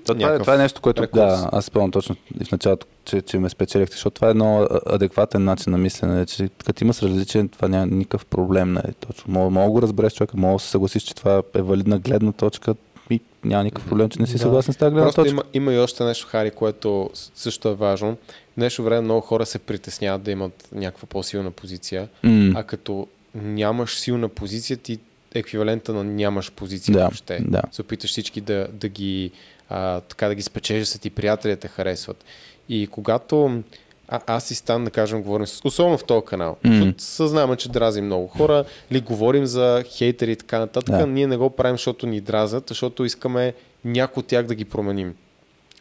То, 0.06 0.14
това, 0.14 0.34
е, 0.34 0.38
това 0.38 0.54
е 0.54 0.58
нещо, 0.58 0.80
което 0.80 1.02
рекурс. 1.02 1.20
да, 1.20 1.48
аз 1.52 1.64
спомням 1.64 1.90
точно 1.90 2.16
в 2.44 2.52
началото, 2.52 2.86
че, 3.04 3.22
че 3.22 3.38
ме 3.38 3.48
спечелихте, 3.48 3.92
защото 3.92 4.14
това 4.14 4.28
е 4.28 4.30
едно 4.30 4.68
адекватен 4.86 5.44
начин 5.44 5.70
на 5.70 5.78
мислене, 5.78 6.26
че 6.26 6.48
като 6.64 6.84
имаш 6.84 7.02
различен, 7.02 7.48
това 7.48 7.68
няма 7.68 7.86
никакъв 7.86 8.26
проблем. 8.26 8.72
Нали, 8.72 8.92
точно. 9.00 9.24
Мога, 9.28 9.50
мога 9.50 9.64
да 9.64 9.70
го 9.70 9.82
разбереш 9.82 10.12
човека, 10.12 10.36
мога 10.36 10.52
да 10.52 10.58
се 10.58 10.68
съгласиш, 10.68 11.02
че 11.02 11.14
това 11.14 11.42
е 11.54 11.62
валидна 11.62 11.98
гледна 11.98 12.32
точка 12.32 12.74
и 13.10 13.20
няма 13.44 13.64
никакъв 13.64 13.88
проблем, 13.88 14.08
че 14.08 14.20
не 14.20 14.26
си 14.26 14.32
Да. 14.32 14.38
съгласен 14.38 14.74
с 14.74 14.76
тази 14.76 14.90
гледна 14.90 15.04
Просто 15.04 15.20
точка. 15.20 15.30
има, 15.30 15.42
има 15.54 15.72
и 15.72 15.78
още 15.78 16.04
нещо, 16.04 16.26
Хари, 16.26 16.50
което 16.50 17.10
също 17.34 17.68
е 17.68 17.74
важно. 17.74 18.16
Днешно 18.60 18.84
време 18.84 19.00
много 19.00 19.20
хора 19.20 19.46
се 19.46 19.58
притесняват 19.58 20.22
да 20.22 20.30
имат 20.30 20.68
някаква 20.72 21.06
по-силна 21.06 21.50
позиция, 21.50 22.08
М, 22.22 22.52
а 22.56 22.62
като 22.62 23.06
нямаш 23.34 23.98
силна 23.98 24.28
позиция, 24.28 24.76
ти 24.76 24.98
еквивалента 25.34 25.92
на 25.92 26.04
нямаш 26.04 26.52
позиция 26.52 26.92
Да, 26.92 27.00
въобще. 27.00 27.38
да. 27.40 27.62
Се 27.72 27.82
опиташ 27.82 28.10
всички 28.10 28.40
да, 28.40 28.68
да 28.72 28.88
ги 28.88 29.30
а, 29.68 30.00
така 30.00 30.28
да 30.28 30.34
ги 30.34 30.42
спечелиш, 30.42 30.88
са 30.88 30.98
ти 30.98 31.10
приятели, 31.10 31.52
да 31.52 31.58
те 31.58 31.68
харесват. 31.68 32.24
И 32.68 32.86
когато 32.86 33.62
а, 34.08 34.20
аз 34.26 34.50
и 34.50 34.54
Стан, 34.54 34.84
да 34.84 34.90
кажем, 34.90 35.22
говорим, 35.22 35.46
особено 35.64 35.98
в 35.98 36.04
този 36.04 36.24
канал, 36.26 36.56
М. 36.64 36.72
защото 36.74 37.02
съзнаваме, 37.02 37.56
че 37.56 37.68
дразим 37.68 38.04
много 38.04 38.26
хора, 38.28 38.64
ли 38.92 39.00
говорим 39.00 39.46
за 39.46 39.84
хейтери 39.88 40.32
и 40.32 40.36
така 40.36 40.58
нататък, 40.58 40.96
Да. 40.96 41.06
ние 41.06 41.26
не 41.26 41.36
го 41.36 41.50
правим, 41.50 41.74
защото 41.74 42.06
ни 42.06 42.20
дразят, 42.20 42.68
защото 42.68 43.04
искаме 43.04 43.54
някой 43.84 44.20
от 44.20 44.26
тях 44.26 44.46
да 44.46 44.54
ги 44.54 44.64
променим. 44.64 45.14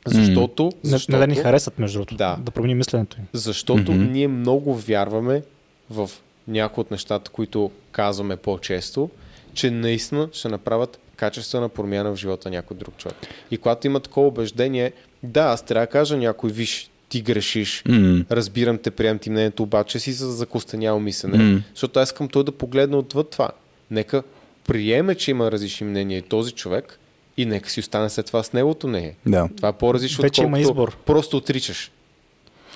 Защото, 0.07 0.63
Не, 0.63 0.71
защото, 0.89 1.11
не 1.11 1.17
да 1.17 1.27
ни 1.27 1.35
харесат, 1.35 1.79
между 1.79 1.97
другото. 1.99 2.15
Да. 2.15 2.37
Да 2.41 2.51
променим 2.51 2.77
мисленето 2.77 3.17
им. 3.19 3.25
защото 3.33 3.91
Мгм. 3.91 4.11
ние 4.11 4.27
много 4.27 4.75
вярваме 4.75 5.43
в 5.89 6.09
някои 6.47 6.81
от 6.81 6.91
нещата, 6.91 7.31
които 7.31 7.71
казваме 7.91 8.35
по-често, 8.35 9.09
че 9.53 9.71
наистина 9.71 10.29
ще 10.33 10.47
направят 10.49 10.99
качествена 11.15 11.69
промяна 11.69 12.11
в 12.11 12.15
живота 12.15 12.49
на 12.49 12.55
някой 12.55 12.77
друг 12.77 12.97
човек. 12.97 13.15
И 13.51 13.57
когато 13.57 13.87
има 13.87 13.99
такова 13.99 14.27
убеждение, 14.27 14.91
да, 15.23 15.41
аз 15.43 15.65
трябва 15.65 15.85
да 15.85 15.91
кажа 15.91 16.17
някой, 16.17 16.51
виж, 16.51 16.89
ти 17.09 17.21
грешиш, 17.21 17.83
м, 17.87 18.25
разбирам 18.31 18.77
те, 18.77 18.91
приемам 18.91 19.19
ти 19.19 19.29
мнението, 19.29 19.63
обаче 19.63 19.99
си 19.99 20.13
с 20.13 20.25
закостеняло 20.25 20.99
мислене, 20.99 21.37
М. 21.37 21.61
защото 21.73 21.99
аз 21.99 22.09
искам 22.09 22.27
той 22.27 22.43
да 22.43 22.51
погледне 22.51 22.95
отвъд 22.95 23.29
това. 23.29 23.49
Нека 23.91 24.23
приеме, 24.67 25.15
че 25.15 25.31
има 25.31 25.51
различни 25.51 25.87
мнения 25.87 26.17
и 26.17 26.21
този 26.21 26.51
човек 26.51 26.98
и 27.41 27.45
нека 27.45 27.69
си 27.69 27.79
остане 27.79 28.09
след 28.09 28.25
това 28.25 28.43
с 28.43 28.53
неговото 28.53 28.87
мнение. 28.87 29.15
да. 29.25 29.49
Това 29.57 29.69
е 29.69 29.73
по-различно, 29.73 30.21
Вече 30.21 30.43
има 30.43 30.59
избор. 30.59 30.97
Просто 31.05 31.37
отричаш. 31.37 31.91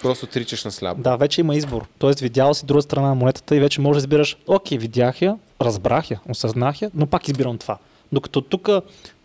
Просто 0.02 0.26
отричаш 0.26 0.64
на 0.64 0.72
сляпо. 0.72 1.02
Да, 1.02 1.16
вече 1.16 1.42
има 1.42 1.56
избор. 1.56 1.86
Тоест, 1.98 2.20
видял 2.20 2.54
си 2.54 2.66
друга 2.66 2.82
страна 2.82 3.08
на 3.08 3.16
монетата 3.16 3.56
и 3.56 3.60
вече 3.60 3.82
можеш 3.82 4.02
да 4.02 4.06
избираш, 4.06 4.38
окей, 4.48 4.78
видях 4.78 5.22
я, 5.22 5.38
разбрах 5.62 6.12
я, 6.12 6.20
осъзнах 6.30 6.82
я, 6.82 6.92
но 6.94 7.08
пак 7.08 7.28
избирам 7.28 7.58
това. 7.58 7.78
Докато 8.12 8.42
тук, 8.42 8.68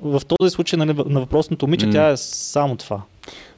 в 0.00 0.22
този 0.38 0.50
случай 0.50 0.76
нали, 0.76 0.92
на 1.06 1.20
въпросното 1.20 1.66
момиче, 1.66 1.86
М. 1.86 1.92
тя 1.92 2.08
е 2.08 2.16
само 2.16 2.76
това. 2.76 3.02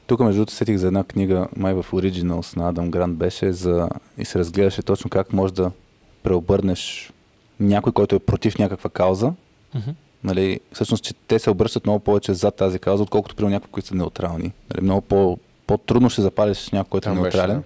Тук, 0.07 0.19
между 0.19 0.37
другото, 0.39 0.53
сетих 0.53 0.77
за 0.77 0.87
една 0.87 1.03
книга, 1.03 1.47
май 1.57 1.73
в 1.73 1.85
Originals 1.91 2.57
на 2.57 2.69
Адам 2.69 2.91
Грант 2.91 3.17
беше 3.17 3.53
за... 3.53 3.89
и 4.17 4.25
се 4.25 4.39
разгледаше 4.39 4.81
точно 4.81 5.09
как 5.09 5.33
можеш 5.33 5.53
да 5.53 5.71
преобърнеш 6.23 7.11
някой, 7.59 7.93
който 7.93 8.15
е 8.15 8.19
против 8.19 8.57
някаква 8.57 8.89
кауза, 8.89 9.33
Мгм. 9.75 9.89
Нали, 10.23 10.59
всъщност, 10.73 11.03
че 11.03 11.13
те 11.27 11.39
се 11.39 11.49
обръщат 11.49 11.85
много 11.85 11.99
повече 11.99 12.33
за 12.33 12.51
тази 12.51 12.79
кауза, 12.79 13.03
отколкото 13.03 13.35
при 13.35 13.45
някои, 13.45 13.71
които 13.71 13.87
са 13.87 13.95
неутрални. 13.95 14.51
Нали, 14.73 14.81
много 14.83 15.01
по, 15.01 15.37
по-трудно 15.67 16.09
ще 16.09 16.21
запалиш 16.21 16.69
някой, 16.69 16.89
който 16.89 17.09
е 17.09 17.11
беше, 17.11 17.21
неутрален. 17.21 17.57
да. 17.57 17.63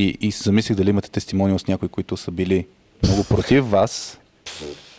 И, 0.00 0.18
и 0.20 0.32
се 0.32 0.42
замислих 0.42 0.76
дали 0.76 0.90
имате 0.90 1.10
тестимониал 1.10 1.58
с 1.58 1.66
някои, 1.66 1.88
които 1.88 2.16
са 2.16 2.30
били 2.30 2.66
много 3.02 3.24
против 3.24 3.64
вас, 3.70 4.18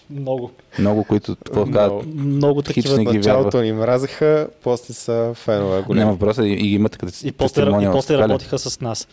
Много. 0.10 0.52
много, 0.80 1.03
които 1.03 1.35
какво 1.35 1.65
Много. 1.65 1.72
казват, 1.77 2.15
Много 2.15 2.61
такива. 2.61 2.95
В 2.95 2.99
ги 2.99 3.18
началото 3.18 3.61
ни 3.61 3.72
мразеха, 3.72 4.48
после 4.64 4.94
са 4.94 5.31
фенове 5.35 5.81
големи. 5.81 5.99
няма 5.99 6.11
въпроса 6.14 6.48
и, 6.48 6.53
и 6.53 6.73
имате 6.73 6.98
като 6.98 7.14
И 7.23 7.31
после, 7.31 7.61
и 7.61 7.91
после 7.91 8.18
работиха 8.18 8.60
с 8.60 8.81
нас. 8.81 9.07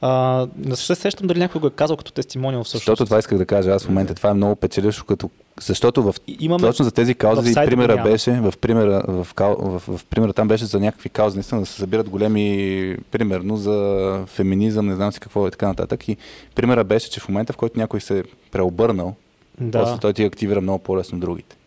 А, 0.00 0.46
не 0.56 0.76
се 0.76 0.94
сещам 0.94 1.26
дали 1.26 1.38
някой 1.38 1.60
го 1.60 1.66
е 1.66 1.70
казал 1.70 1.96
като 1.96 2.12
тестимониал 2.12 2.64
всъщност. 2.64 2.82
Защото 2.82 3.04
това 3.04 3.18
исках 3.18 3.38
да 3.38 3.46
кажа 3.46 3.70
аз 3.70 3.84
в 3.84 3.88
момента. 3.88 4.14
Това 4.14 4.30
е 4.30 4.34
много 4.34 4.56
печелившо, 4.56 5.04
като... 5.04 5.30
защото 5.60 6.02
в 6.02 6.14
имаме... 6.38 6.60
Точно 6.60 6.84
за 6.84 6.90
тези 6.90 7.14
каузи 7.14 7.54
примера 7.54 7.94
няма. 7.94 8.10
беше, 8.10 8.32
в 8.32 8.54
примера, 8.60 9.04
в, 9.08 9.34
кау, 9.34 9.56
в, 9.56 9.82
в, 9.88 10.04
примера 10.04 10.32
там 10.32 10.48
беше 10.48 10.64
за 10.64 10.80
някакви 10.80 11.08
каузи, 11.08 11.36
наистина 11.36 11.60
да 11.60 11.66
се 11.66 11.72
събират 11.72 12.08
големи, 12.08 12.96
примерно 13.10 13.56
за 13.56 14.24
феминизъм, 14.26 14.86
не 14.86 14.94
знам 14.94 15.12
си 15.12 15.20
какво 15.20 15.48
и 15.48 15.50
така 15.50 15.68
нататък. 15.68 16.08
И 16.08 16.16
примера 16.54 16.84
беше, 16.84 17.10
че 17.10 17.20
в 17.20 17.28
момента, 17.28 17.52
в 17.52 17.56
който 17.56 17.78
някой 17.78 18.00
се 18.00 18.18
е 18.18 18.22
преобърнал, 18.50 19.14
да. 19.60 19.80
после 19.80 19.98
той 19.98 20.12
ти 20.12 20.24
активира 20.24 20.60
много 20.60 20.78
по-лесно 20.78 21.18
другите. 21.18 21.57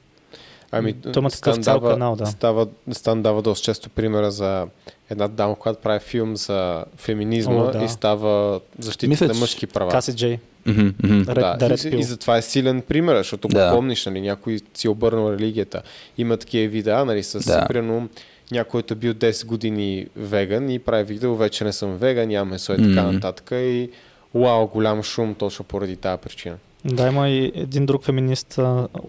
Ами, 0.71 0.93
Той 0.93 1.13
има 1.17 1.29
такъв 1.29 1.57
цял 1.57 1.73
дава- 1.73 1.89
канал, 1.89 2.15
да. 2.15 2.25
Става, 2.25 2.67
Стан 2.91 3.21
дава 3.21 3.41
доста 3.41 3.63
често 3.63 3.89
примера 3.89 4.31
за 4.31 4.67
една 5.09 5.27
дама, 5.27 5.55
която 5.55 5.81
прави 5.81 5.99
филм 5.99 6.35
за 6.35 6.85
феминизма 6.97 7.55
О, 7.55 7.71
да. 7.71 7.83
и 7.83 7.89
става 7.89 8.59
защита 8.79 9.07
Мисля, 9.07 9.27
на 9.27 9.33
мъжки 9.33 9.67
права. 9.67 9.91
Каси 9.91 10.15
Джей. 10.15 10.39
Да, 10.65 11.55
да, 11.57 11.75
и, 11.85 11.95
и, 11.95 12.03
затова 12.03 12.37
е 12.37 12.41
силен 12.41 12.81
пример, 12.81 13.17
защото 13.17 13.47
Да. 13.47 13.65
го 13.65 13.75
помниш, 13.75 14.05
нали, 14.05 14.21
някой 14.21 14.59
си 14.73 14.87
обърнал 14.87 15.31
религията. 15.31 15.81
Има 16.17 16.37
такива 16.37 16.67
видеа, 16.67 17.05
нали, 17.05 17.23
с 17.23 17.39
Да. 17.41 17.67
примерно 17.67 18.09
някой, 18.51 18.69
който 18.71 18.93
е 18.93 18.97
бил 18.97 19.13
10 19.13 19.45
години 19.45 20.07
веган 20.15 20.69
и 20.69 20.79
прави 20.79 21.03
видео, 21.03 21.35
вече 21.35 21.63
не 21.63 21.73
съм 21.73 21.97
веган, 21.97 22.27
нямам 22.27 22.49
месо 22.49 22.73
и 22.73 22.77
така 22.77 23.03
нататък. 23.03 23.49
И 23.51 23.89
вау, 24.35 24.67
голям 24.67 25.03
шум 25.03 25.35
точно 25.35 25.65
поради 25.65 25.95
тази 25.95 26.21
причина. 26.21 26.55
Да, 26.85 27.07
има 27.07 27.29
и 27.29 27.51
един 27.55 27.85
друг 27.85 28.03
феминист, 28.03 28.59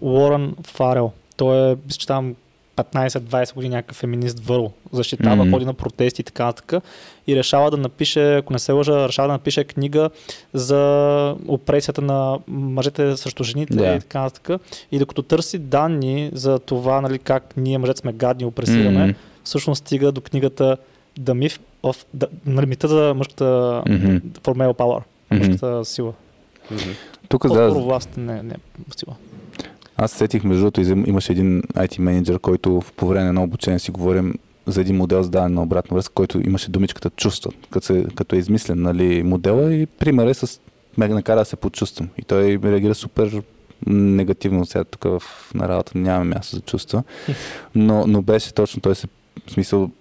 Уорън 0.01 0.55
Фарел. 0.65 1.11
Той 1.37 1.71
е, 1.71 1.75
че 1.89 2.07
там 2.07 2.35
15-20 2.77 3.55
години 3.55 3.75
някакъв 3.75 3.97
феминист 3.97 4.39
върл. 4.39 4.71
Защитава, 4.91 5.35
Мгм. 5.35 5.51
ходи 5.51 5.65
на 5.65 5.73
протести 5.73 6.21
и 6.21 6.25
така 6.25 6.45
нататък. 6.45 6.83
И 7.27 7.35
решава 7.35 7.71
да 7.71 7.77
напише, 7.77 8.35
ако 8.35 8.53
не 8.53 8.59
се 8.59 8.71
лъжа, 8.71 9.07
решава 9.07 9.27
да 9.27 9.33
напише 9.33 9.63
книга 9.63 10.09
за 10.53 10.79
опресията 11.47 12.01
на 12.01 12.39
мъжете 12.47 13.17
срещу 13.17 13.43
жените 13.43 13.75
Да. 13.75 13.87
и 13.87 13.99
така 13.99 14.21
нататък. 14.21 14.61
И 14.91 14.99
докато 14.99 15.21
търси 15.21 15.59
данни 15.59 16.29
за 16.33 16.59
това, 16.59 17.01
нали, 17.01 17.19
как 17.19 17.53
ние 17.57 17.77
мъжете 17.77 17.99
сме 17.99 18.13
гадни 18.13 18.43
и 18.43 18.47
опресираме, 18.47 19.03
Мгм. 19.03 19.13
всъщност 19.43 19.79
стига 19.79 20.11
до 20.11 20.21
книгата 20.21 20.77
The 21.19 21.31
Myth 21.33 21.59
of... 21.83 22.05
The, 22.17 22.27
нали, 22.45 22.65
мита 22.65 22.87
за 22.87 23.13
мъжката 23.13 23.45
Мгм. 23.87 24.05
for 24.17 24.53
male 24.53 24.73
power. 24.73 25.01
Мъжката 25.31 25.85
сила. 25.85 26.13
Мгм. 26.71 26.89
Тук 27.29 27.47
да, 27.47 27.69
власт, 27.69 28.09
не, 28.17 28.43
не 28.43 28.55
сила. 28.97 29.15
Аз 29.97 30.11
се 30.11 30.17
сетих 30.17 30.43
между 30.43 30.63
другото, 30.63 30.81
имаше 31.09 31.31
един 31.31 31.61
IT 31.61 31.99
менеджер, 31.99 32.39
който 32.39 32.81
по 32.97 33.07
време 33.07 33.31
на 33.31 33.43
обучение 33.43 33.79
си 33.79 33.91
говорим 33.91 34.33
за 34.67 34.81
един 34.81 34.95
модел 34.95 35.23
за 35.23 35.29
даване 35.29 35.55
на 35.55 35.61
обратна 35.61 35.95
връзка, 35.95 36.13
който 36.13 36.41
имаше 36.47 36.71
думичката 36.71 37.09
чувства, 37.09 37.51
като, 37.69 37.85
се, 37.85 38.05
като 38.15 38.35
е 38.35 38.39
измислен 38.39 38.81
нали, 38.81 39.23
модела 39.23 39.73
и 39.73 39.85
пример 39.85 40.27
е 40.27 40.33
с 40.33 40.59
ме 40.97 41.07
накара 41.07 41.39
да 41.39 41.45
се 41.45 41.55
почувствам. 41.55 42.09
И 42.17 42.21
той 42.21 42.59
реагира 42.63 42.95
супер 42.95 43.41
негативно 43.87 44.65
сега 44.65 44.83
тук 44.83 45.03
в, 45.03 45.23
на 45.53 45.69
работа 45.69 45.91
нямаме 45.95 46.35
място 46.35 46.55
за 46.55 46.61
чувства, 46.61 47.03
но, 47.75 48.07
но 48.07 48.21
беше 48.21 48.53
точно 48.53 48.81
той 48.81 48.95
се, 48.95 49.07
в 49.47 49.51
смисъл, 49.51 49.91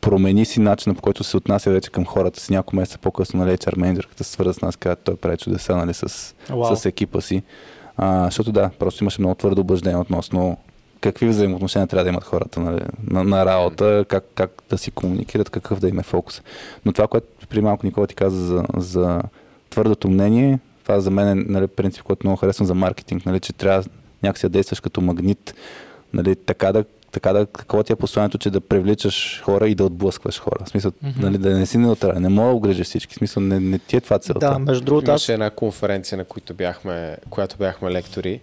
промени 0.00 0.44
си 0.44 0.60
начина 0.60 0.94
по 0.94 1.02
който 1.02 1.24
се 1.24 1.36
отнася 1.36 1.70
вече 1.70 1.90
към 1.90 2.04
хората 2.04 2.40
си. 2.40 2.52
Няколко 2.52 2.76
месеца 2.76 2.98
по-късно, 2.98 3.44
нали, 3.44 3.56
HR 3.56 3.78
менеджерката 3.78 4.24
свърза 4.24 4.54
с 4.54 4.60
нас, 4.60 4.76
каза, 4.76 4.96
той 4.96 5.16
прави 5.16 5.36
чудеса, 5.36 5.76
нали, 5.76 5.94
с, 5.94 6.34
Вау. 6.50 6.76
с 6.76 6.86
екипа 6.86 7.20
си. 7.20 7.42
А, 7.96 8.24
защото 8.24 8.52
да, 8.52 8.70
просто 8.78 9.04
имаше 9.04 9.20
много 9.20 9.34
твърдо 9.34 9.60
убеждение 9.60 9.98
относно 9.98 10.56
какви 11.00 11.28
взаимоотношения 11.28 11.86
трябва 11.86 12.04
да 12.04 12.10
имат 12.10 12.24
хората 12.24 12.60
нали, 12.60 12.80
на, 13.10 13.24
на 13.24 13.46
работа, 13.46 14.04
как, 14.08 14.24
как 14.34 14.62
да 14.70 14.78
си 14.78 14.90
комуникират, 14.90 15.50
какъв 15.50 15.80
да 15.80 15.88
им 15.88 15.98
е 15.98 16.02
фокус. 16.02 16.42
Но 16.84 16.92
това, 16.92 17.06
което 17.08 17.26
при 17.48 17.60
малко 17.60 17.86
Никола 17.86 18.06
ти 18.06 18.14
каза 18.14 18.46
за, 18.46 18.64
за 18.76 19.20
твърдото 19.70 20.08
мнение, 20.08 20.58
това 20.82 21.00
за 21.00 21.10
мен 21.10 21.28
е 21.28 21.44
нали, 21.48 21.66
принцип, 21.66 22.02
който 22.02 22.26
много 22.26 22.36
харесвам 22.36 22.66
за 22.66 22.74
маркетинг, 22.74 23.26
нали, 23.26 23.40
че 23.40 23.52
трябва 23.52 23.84
някакси 24.22 24.46
да 24.46 24.50
действаш 24.50 24.80
като 24.80 25.00
магнит, 25.00 25.54
нали, 26.12 26.36
така 26.36 26.72
да 26.72 26.84
така 27.12 27.32
да, 27.32 27.46
какво 27.46 27.82
ти 27.82 27.92
е 27.92 27.96
посланието, 27.96 28.38
че 28.38 28.50
да 28.50 28.60
привличаш 28.60 29.42
хора 29.44 29.68
и 29.68 29.74
да 29.74 29.84
отблъскваш 29.84 30.40
хора. 30.40 30.64
В 30.64 30.68
смисъл, 30.68 30.92
Мгм. 31.02 31.20
нали, 31.22 31.38
да 31.38 31.58
не 31.58 31.66
си 31.66 31.78
неутрален, 31.78 32.22
не 32.22 32.28
мога 32.28 32.48
да 32.48 32.54
огрежеш 32.54 32.86
всички. 32.86 33.14
В 33.14 33.16
смисъл, 33.16 33.42
не, 33.42 33.60
не 33.60 33.78
ти 33.78 33.96
е 33.96 34.00
това 34.00 34.18
целта. 34.18 34.38
Да, 34.40 34.58
между 34.58 34.84
другото, 34.84 35.10
Имаше 35.10 35.32
една 35.32 35.50
конференция, 35.50 36.18
на 36.18 36.24
която 36.24 36.54
бяхме, 36.54 37.16
която 37.30 37.56
бяхме 37.56 37.90
лектори 37.90 38.40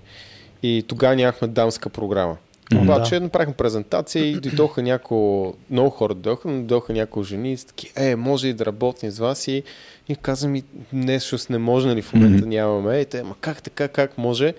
и 0.63 0.85
тогава 0.87 1.15
нямахме 1.15 1.47
дамска 1.47 1.89
програма. 1.89 2.37
Обаче 2.81 3.15
да. 3.15 3.21
направихме 3.21 3.53
презентация 3.53 4.25
и 4.25 4.33
дойдоха 4.33 4.81
няколко, 4.81 5.53
много 5.69 5.89
хора 5.89 6.13
дойдоха, 6.13 6.47
но 6.47 6.53
дойдоха 6.53 6.93
няколко 6.93 7.23
жени 7.23 7.53
и 7.53 7.57
таки, 7.57 7.91
е, 7.95 8.15
може 8.15 8.47
и 8.47 8.53
да 8.53 8.65
работим 8.65 9.11
с 9.11 9.19
вас 9.19 9.47
и, 9.47 9.63
и 10.09 10.15
каза 10.15 10.47
ми, 10.47 10.63
не, 10.93 11.19
защото 11.19 11.51
не 11.51 11.57
може, 11.57 11.87
нали, 11.87 12.01
в 12.01 12.13
момента 12.13 12.45
нямаме. 12.45 12.97
И 12.97 13.05
те, 13.05 13.23
ма 13.23 13.35
как 13.41 13.61
така, 13.61 13.87
как 13.87 14.17
може? 14.17 14.53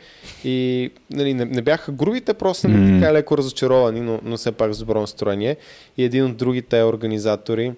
И 0.44 0.91
нали, 1.10 1.34
не, 1.34 1.44
не 1.44 1.62
бяха 1.62 1.93
грубите, 1.93 2.34
просто 2.34 2.68
Мгм. 2.68 2.78
mm. 2.78 3.01
така 3.01 3.12
леко 3.12 3.39
разочаровани, 3.39 4.01
но, 4.01 4.20
но 4.25 4.36
все 4.36 4.52
пак 4.52 4.75
с 4.75 4.78
добро 4.78 5.01
настроение. 5.01 5.57
И 5.97 6.05
един 6.05 6.25
от 6.25 6.36
другите 6.36 6.83
организатори 6.83 7.73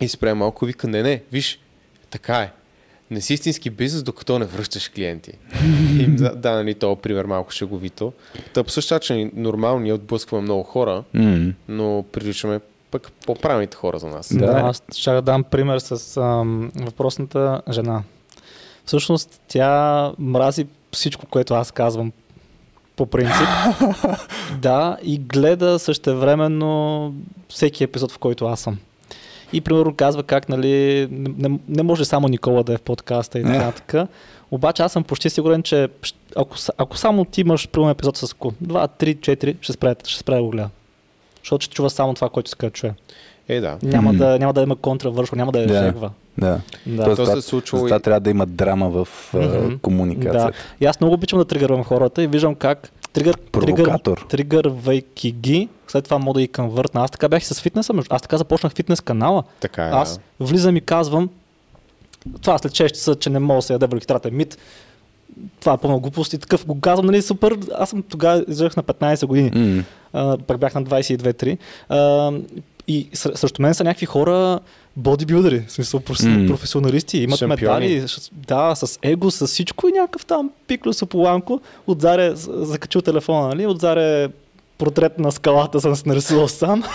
и 0.00 0.08
спря 0.08 0.34
малко 0.34 0.64
вика, 0.64 0.88
не, 0.88 1.02
не, 1.02 1.22
виж, 1.32 1.60
така 2.10 2.38
е. 2.38 2.50
Не 3.14 3.20
си 3.20 3.34
истински 3.34 3.70
бизнес, 3.70 4.02
докато 4.02 4.38
не 4.38 4.44
връщаш 4.44 4.88
клиенти. 4.88 5.32
И 5.98 6.06
да, 6.06 6.34
да, 6.36 6.52
нали, 6.52 6.74
този 6.74 7.00
пример 7.00 7.24
малко 7.24 7.52
шеговито. 7.52 8.12
Та 8.54 8.64
по 8.64 8.70
същия 8.70 8.96
начин, 8.96 9.32
нормално 9.34 9.80
ние 9.80 9.92
отблъскваме 9.92 10.42
много 10.42 10.62
хора, 10.62 11.04
М. 11.14 11.52
но 11.68 12.04
привличаме 12.12 12.60
пък 12.90 13.12
по-правилните 13.26 13.76
хора 13.76 13.98
за 13.98 14.06
нас. 14.06 14.36
Да. 14.36 14.46
Да, 14.46 14.52
аз 14.52 14.82
ще 14.96 15.10
да 15.10 15.22
дам 15.22 15.44
пример 15.44 15.78
с 15.78 16.16
ам, 16.16 16.70
въпросната 16.76 17.62
жена. 17.70 18.02
Всъщност 18.84 19.40
тя 19.48 20.12
мрази 20.18 20.66
всичко, 20.92 21.26
което 21.26 21.54
аз 21.54 21.72
казвам 21.72 22.12
по 22.96 23.06
принцип. 23.06 23.48
да, 24.58 24.96
и 25.02 25.18
гледа 25.18 25.78
същевременно 25.78 27.14
всеки 27.48 27.84
епизод, 27.84 28.12
в 28.12 28.18
който 28.18 28.46
аз 28.46 28.60
съм. 28.60 28.78
И 29.52 29.60
примерно 29.60 29.94
казва 29.94 30.22
как, 30.22 30.48
нали, 30.48 30.68
не, 31.10 31.48
не, 31.48 31.58
не 31.68 31.82
може 31.82 32.04
само 32.04 32.28
Никола 32.28 32.62
да 32.62 32.72
е 32.72 32.76
в 32.76 32.82
подкаста 32.82 33.38
и 33.38 33.42
така 33.42 33.58
нататък. 33.58 34.08
Обаче 34.50 34.82
аз 34.82 34.92
съм 34.92 35.04
почти 35.04 35.30
сигурен, 35.30 35.62
че 35.62 35.88
ако, 36.36 36.56
ако 36.78 36.96
само 36.96 37.24
ти 37.24 37.40
имаш 37.40 37.68
примерно 37.68 37.90
епизод 37.90 38.16
с 38.16 38.26
2, 38.26 38.52
3, 38.62 39.16
4, 39.16 39.56
ще 39.60 39.72
спре, 39.72 39.94
ще 40.06 40.18
спре 40.18 40.34
да 40.34 40.42
го 40.42 40.48
гледа. 40.50 40.68
Защото 41.38 41.64
ще 41.64 41.74
чува 41.74 41.90
само 41.90 42.14
това, 42.14 42.28
което 42.28 42.48
иска 42.48 42.66
да 42.66 42.70
чуе. 42.70 42.92
Е, 43.48 43.60
да. 43.60 43.78
Няма, 43.82 44.08
Мгм. 44.08 44.18
да, 44.18 44.38
няма 44.38 44.52
да 44.52 44.62
има 44.62 44.76
контравършо, 44.76 45.36
няма 45.36 45.52
да 45.52 45.60
я 45.60 45.66
Да. 45.66 45.78
жегва. 45.78 46.10
Да. 46.38 46.60
Да. 46.86 47.04
Тоест, 47.04 47.16
То 47.16 47.24
това, 47.24 47.36
се 47.36 47.42
случва 47.42 47.78
затова 47.78 47.96
и- 47.96 48.00
трябва 48.00 48.20
да 48.20 48.30
има 48.30 48.46
драма 48.46 48.90
в 48.90 49.08
Мгм. 49.34 49.74
комуникацията. 49.76 50.46
Да. 50.46 50.52
И 50.80 50.86
аз 50.86 51.00
много 51.00 51.14
обичам 51.14 51.38
да 51.38 51.44
тригървам 51.44 51.84
хората 51.84 52.22
и 52.22 52.26
виждам 52.26 52.54
как 52.54 52.90
тригър, 53.14 53.34
тригър, 53.34 53.76
Провокатор. 53.76 54.26
тригървайки 54.28 55.32
ги, 55.32 55.68
след 55.88 56.04
това 56.04 56.18
мога 56.18 56.34
да 56.34 56.40
ги 56.40 56.48
конвъртна. 56.48 57.04
Аз 57.04 57.10
така 57.10 57.28
бях 57.28 57.42
и 57.42 57.46
с 57.46 57.60
фитнеса, 57.60 57.94
аз 58.10 58.22
така 58.22 58.36
започнах 58.38 58.72
фитнес 58.72 59.00
канала. 59.00 59.42
Така 59.60 59.86
е. 59.86 59.90
Аз 59.90 60.20
влизам 60.40 60.76
и 60.76 60.80
казвам, 60.80 61.28
това 62.42 62.58
след 62.58 62.72
6 62.72 62.88
часа, 62.88 63.14
че 63.14 63.30
не 63.30 63.38
мога 63.38 63.58
да 63.58 63.62
се 63.62 63.72
яде 63.72 63.86
върху 63.86 64.28
е 64.28 64.30
мит. 64.30 64.58
Това 65.60 65.72
е 65.72 65.76
пълна 65.78 65.98
глупост 65.98 66.32
и 66.32 66.38
такъв 66.38 66.66
го 66.66 66.80
казвам, 66.80 67.06
нали, 67.06 67.22
супер. 67.22 67.58
Аз 67.78 67.90
съм 67.90 68.02
тогава 68.02 68.44
излезах 68.48 68.76
на 68.76 68.82
15 68.82 69.26
години. 69.26 69.50
М. 69.54 69.82
А, 70.12 70.38
пък 70.38 70.58
бях 70.58 70.74
на 70.74 70.84
22-3. 70.84 71.58
А, 71.88 72.32
и 72.88 73.10
ср- 73.10 73.34
срещу 73.34 73.62
мен 73.62 73.74
са 73.74 73.84
някакви 73.84 74.06
хора, 74.06 74.60
бодибилдери, 74.96 75.64
в 75.68 75.72
смисъл 75.72 76.00
професионалисти, 76.00 77.18
имат 77.18 77.38
Шампиони. 77.38 77.86
медали, 77.86 78.06
да, 78.32 78.74
с 78.74 78.98
его, 79.02 79.30
с 79.30 79.46
всичко 79.46 79.88
и 79.88 79.92
някакъв 79.92 80.26
там 80.26 80.50
пикло 80.66 80.92
сополанко, 80.92 81.60
отзаре, 81.86 82.36
с- 82.36 82.66
закачил 82.66 83.00
телефона, 83.00 83.48
нали, 83.48 83.66
отзаре 83.66 84.28
портрет 84.78 85.18
на 85.18 85.32
скалата 85.32 85.80
съм 85.80 85.96
се 85.96 86.08
нарисувал 86.08 86.48
сам. 86.48 86.82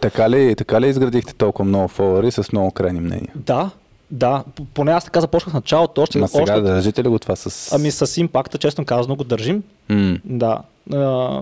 Така, 0.00 0.30
ли, 0.30 0.54
така 0.54 0.80
ли 0.80 0.88
изградихте 0.88 1.34
толкова 1.34 1.64
много 1.64 1.88
фолуари 1.88 2.30
с 2.30 2.52
много 2.52 2.70
крайни 2.70 3.00
мнения? 3.00 3.32
Да, 3.36 3.70
да, 4.10 4.44
поне 4.74 4.92
аз 4.92 5.04
така 5.04 5.20
започнах 5.20 5.54
началото, 5.54 6.02
още, 6.02 6.18
Ма 6.18 6.28
сега 6.28 6.42
още 6.42 6.52
да 6.52 6.62
държите 6.62 7.04
ли 7.04 7.08
го 7.08 7.18
това 7.18 7.36
с... 7.36 7.72
ами 7.72 7.90
с 7.90 8.16
импакта, 8.16 8.58
честно 8.58 8.84
казано, 8.84 9.16
го 9.16 9.24
държим. 9.24 9.62
М. 9.88 10.18
Да. 10.24 10.58
А, 10.94 11.40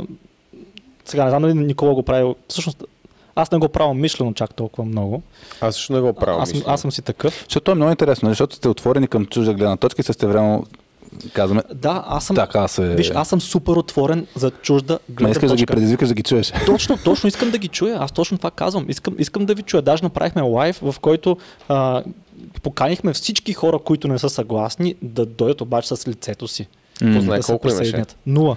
сега 1.04 1.24
не 1.24 1.30
знам 1.30 1.42
дали 1.42 1.54
Никола 1.54 1.94
го 1.94 2.02
прави. 2.02 2.34
Всъщност, 2.48 2.84
аз 3.36 3.50
не 3.50 3.58
го 3.58 3.68
правя 3.68 3.94
мишлено 3.94 4.32
чак 4.32 4.54
толкова 4.54 4.84
много. 4.84 5.22
Аз 5.60 5.74
също 5.74 5.92
не 5.92 6.00
го 6.00 6.12
правя. 6.12 6.42
аз, 6.42 6.52
аз 6.66 6.80
съм 6.80 6.92
си 6.92 7.02
такъв. 7.02 7.44
Защото 7.48 7.64
то 7.64 7.72
е 7.72 7.74
много 7.74 7.90
интересно, 7.90 8.28
защото 8.28 8.56
сте 8.56 8.68
отворени 8.68 9.08
към 9.08 9.26
чужда 9.26 9.54
гледна 9.54 9.76
точка 9.76 10.00
и 10.00 10.04
също 10.04 10.28
време 10.28 10.60
казваме, 11.32 11.62
Да, 11.74 12.04
аз 12.06 12.24
съм. 12.24 12.36
така 12.36 12.68
се... 12.68 12.94
Виж, 12.94 13.10
аз 13.14 13.28
съм 13.28 13.40
супер 13.40 13.72
отворен 13.72 14.26
за 14.34 14.50
чужда 14.50 14.98
гледна 15.08 15.30
искаш 15.30 15.50
да 15.50 15.56
ги 15.56 15.66
предизвикаш 15.66 16.08
да 16.08 16.14
ги 16.14 16.22
чуеш. 16.22 16.52
Точно, 16.66 16.98
точно 17.04 17.28
искам 17.28 17.50
да 17.50 17.58
ги 17.58 17.68
чуя. 17.68 17.96
Аз 18.00 18.12
точно 18.12 18.38
това 18.38 18.50
казвам. 18.50 18.86
Искам, 18.88 19.14
искам 19.18 19.46
да 19.46 19.54
ви 19.54 19.62
чуя. 19.62 19.82
Даже 19.82 20.02
направихме 20.02 20.42
лайв, 20.42 20.78
в 20.82 20.94
който 21.00 21.36
а, 21.68 22.02
поканихме 22.62 23.12
всички 23.12 23.52
хора, 23.52 23.78
които 23.78 24.08
не 24.08 24.18
са 24.18 24.30
съгласни, 24.30 24.94
да 25.02 25.26
дойдат 25.26 25.60
обаче 25.60 25.88
с 25.96 26.08
лицето 26.08 26.48
си. 26.48 26.68
Познай 26.98 27.38
да 27.38 27.42
се 27.42 27.52
колко 27.52 27.68
имаше? 27.68 28.04
Нула. 28.26 28.56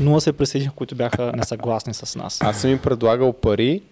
Нула 0.00 0.20
се 0.20 0.32
присъединиха, 0.32 0.74
които 0.74 0.94
бяха 0.94 1.32
несъгласни 1.36 1.94
с 1.94 2.16
нас. 2.16 2.38
Аз 2.42 2.60
съм 2.60 2.70
им 2.70 2.78
предлагал 2.78 3.32
пари 3.32 3.82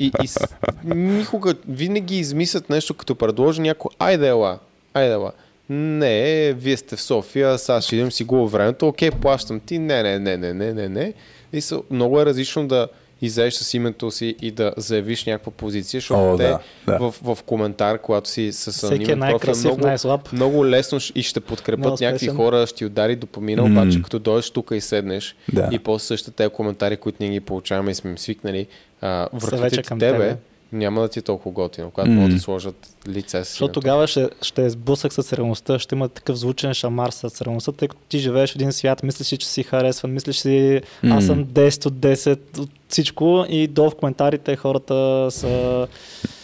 и, 0.00 0.10
и 0.22 0.26
с... 0.26 0.38
никога, 0.84 1.54
винаги 1.68 2.18
измислят 2.18 2.70
нещо, 2.70 2.94
като 2.94 3.14
предложи 3.14 3.60
някой, 3.60 3.90
айде 3.98 4.28
ела, 4.28 4.58
айде 4.94 5.12
ела. 5.12 5.32
Не, 5.68 6.52
вие 6.52 6.76
сте 6.76 6.96
в 6.96 7.02
София, 7.02 7.58
сега 7.58 7.80
ще 7.80 7.96
идем 7.96 8.12
си 8.12 8.24
го 8.24 8.48
времето, 8.48 8.88
окей, 8.88 9.10
плащам 9.10 9.60
ти, 9.60 9.78
не, 9.78 10.02
не, 10.02 10.18
не, 10.18 10.36
не, 10.36 10.54
не, 10.54 10.72
не, 10.72 10.88
не. 10.88 11.12
И 11.52 11.60
са, 11.60 11.80
много 11.90 12.20
е 12.20 12.26
различно 12.26 12.68
да 12.68 12.88
излезеш 13.22 13.54
с 13.54 13.74
името 13.74 14.10
си 14.10 14.36
и 14.42 14.50
да 14.50 14.72
заявиш 14.76 15.24
някаква 15.24 15.52
позиция, 15.52 15.98
защото 16.00 16.32
О, 16.34 16.36
те 16.36 16.46
да, 16.46 16.58
да. 16.86 16.98
В, 16.98 17.14
в 17.34 17.42
коментар, 17.42 17.98
когато 17.98 18.28
си 18.28 18.52
с 18.52 18.82
е 18.82 18.86
анонимен 18.86 19.06
профил, 19.06 19.16
най-красив, 19.16 19.64
много, 19.64 19.86
най-слаб. 19.86 20.32
много 20.32 20.66
лесно 20.66 20.98
и 21.14 21.22
ще 21.22 21.40
подкрепят 21.40 22.00
някакви 22.00 22.28
хора, 22.28 22.66
ще 22.66 22.76
ти 22.76 22.84
удари 22.84 23.16
допамина, 23.16 23.62
М. 23.62 23.68
обаче 23.82 24.02
като 24.02 24.18
дойдеш 24.18 24.50
тук 24.50 24.70
и 24.74 24.80
седнеш 24.80 25.36
Да. 25.52 25.68
и 25.72 25.78
после 25.78 26.06
същите 26.06 26.30
тези 26.30 26.50
коментари, 26.50 26.96
които 26.96 27.18
ние 27.20 27.30
ги 27.30 27.40
получаваме 27.40 27.90
и 27.90 27.94
сме 27.94 28.10
им 28.10 28.18
свикнали, 28.18 28.66
а, 29.04 29.28
вече 29.52 29.82
към 29.82 29.98
тебе, 29.98 30.18
тебе. 30.18 30.36
няма 30.72 31.00
да 31.00 31.08
ти 31.08 31.18
е 31.18 31.22
толкова 31.22 31.52
готино, 31.52 31.90
когато 31.90 32.10
могат 32.10 32.30
да 32.34 32.40
сложат 32.40 32.88
лице 33.08 33.44
си. 33.44 33.50
Защото 33.50 33.72
тогава 33.72 34.06
ще, 34.06 34.28
ще 34.42 34.64
е 34.64 34.70
сблъсък 34.70 35.12
с 35.12 35.32
реалността, 35.32 35.78
ще 35.78 35.94
има 35.94 36.08
такъв 36.08 36.36
звучен 36.36 36.74
шамар 36.74 37.10
с 37.10 37.42
реалността, 37.42 37.72
тъй 37.72 37.88
като 37.88 38.00
ти 38.08 38.18
живееш 38.18 38.52
в 38.52 38.56
един 38.56 38.72
свят, 38.72 39.02
мислиш 39.02 39.26
си, 39.26 39.36
че 39.36 39.48
си 39.48 39.62
харесван, 39.62 40.12
мислиш 40.12 40.36
си, 40.36 40.80
аз 41.04 41.26
съм 41.26 41.44
10 41.44 41.86
от 41.86 41.94
10 41.94 42.58
от 42.58 42.70
всичко 42.88 43.46
и 43.48 43.66
долу 43.66 43.90
в 43.90 43.94
коментарите 43.94 44.56
хората 44.56 45.28
са 45.30 45.48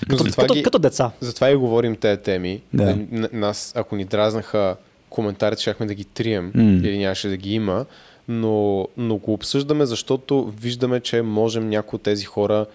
Но 0.08 0.16
като, 0.16 0.24
затова 0.24 0.42
като, 0.42 0.54
ги- 0.54 0.62
като 0.62 0.78
деца. 0.78 1.10
Затова 1.20 1.50
и 1.50 1.54
говорим 1.56 1.96
тези 1.96 2.20
теми. 2.20 2.60
Да. 2.74 2.98
Нас, 3.32 3.72
ако 3.76 3.96
ни 3.96 4.04
дразнаха 4.04 4.76
коментарите, 5.10 5.62
щяхме 5.62 5.86
да 5.86 5.94
ги 5.94 6.04
трием 6.04 6.52
М. 6.54 6.62
или 6.62 6.98
нямаше 6.98 7.28
да 7.28 7.36
ги 7.36 7.54
има, 7.54 7.84
но, 8.30 8.88
но 8.96 9.16
го 9.16 9.32
обсъждаме, 9.32 9.86
защото 9.86 10.52
виждаме, 10.60 11.00
че 11.00 11.22
можем 11.22 11.68
някои 11.68 11.96
от 11.96 12.02
тези 12.02 12.24
хора 12.24 12.66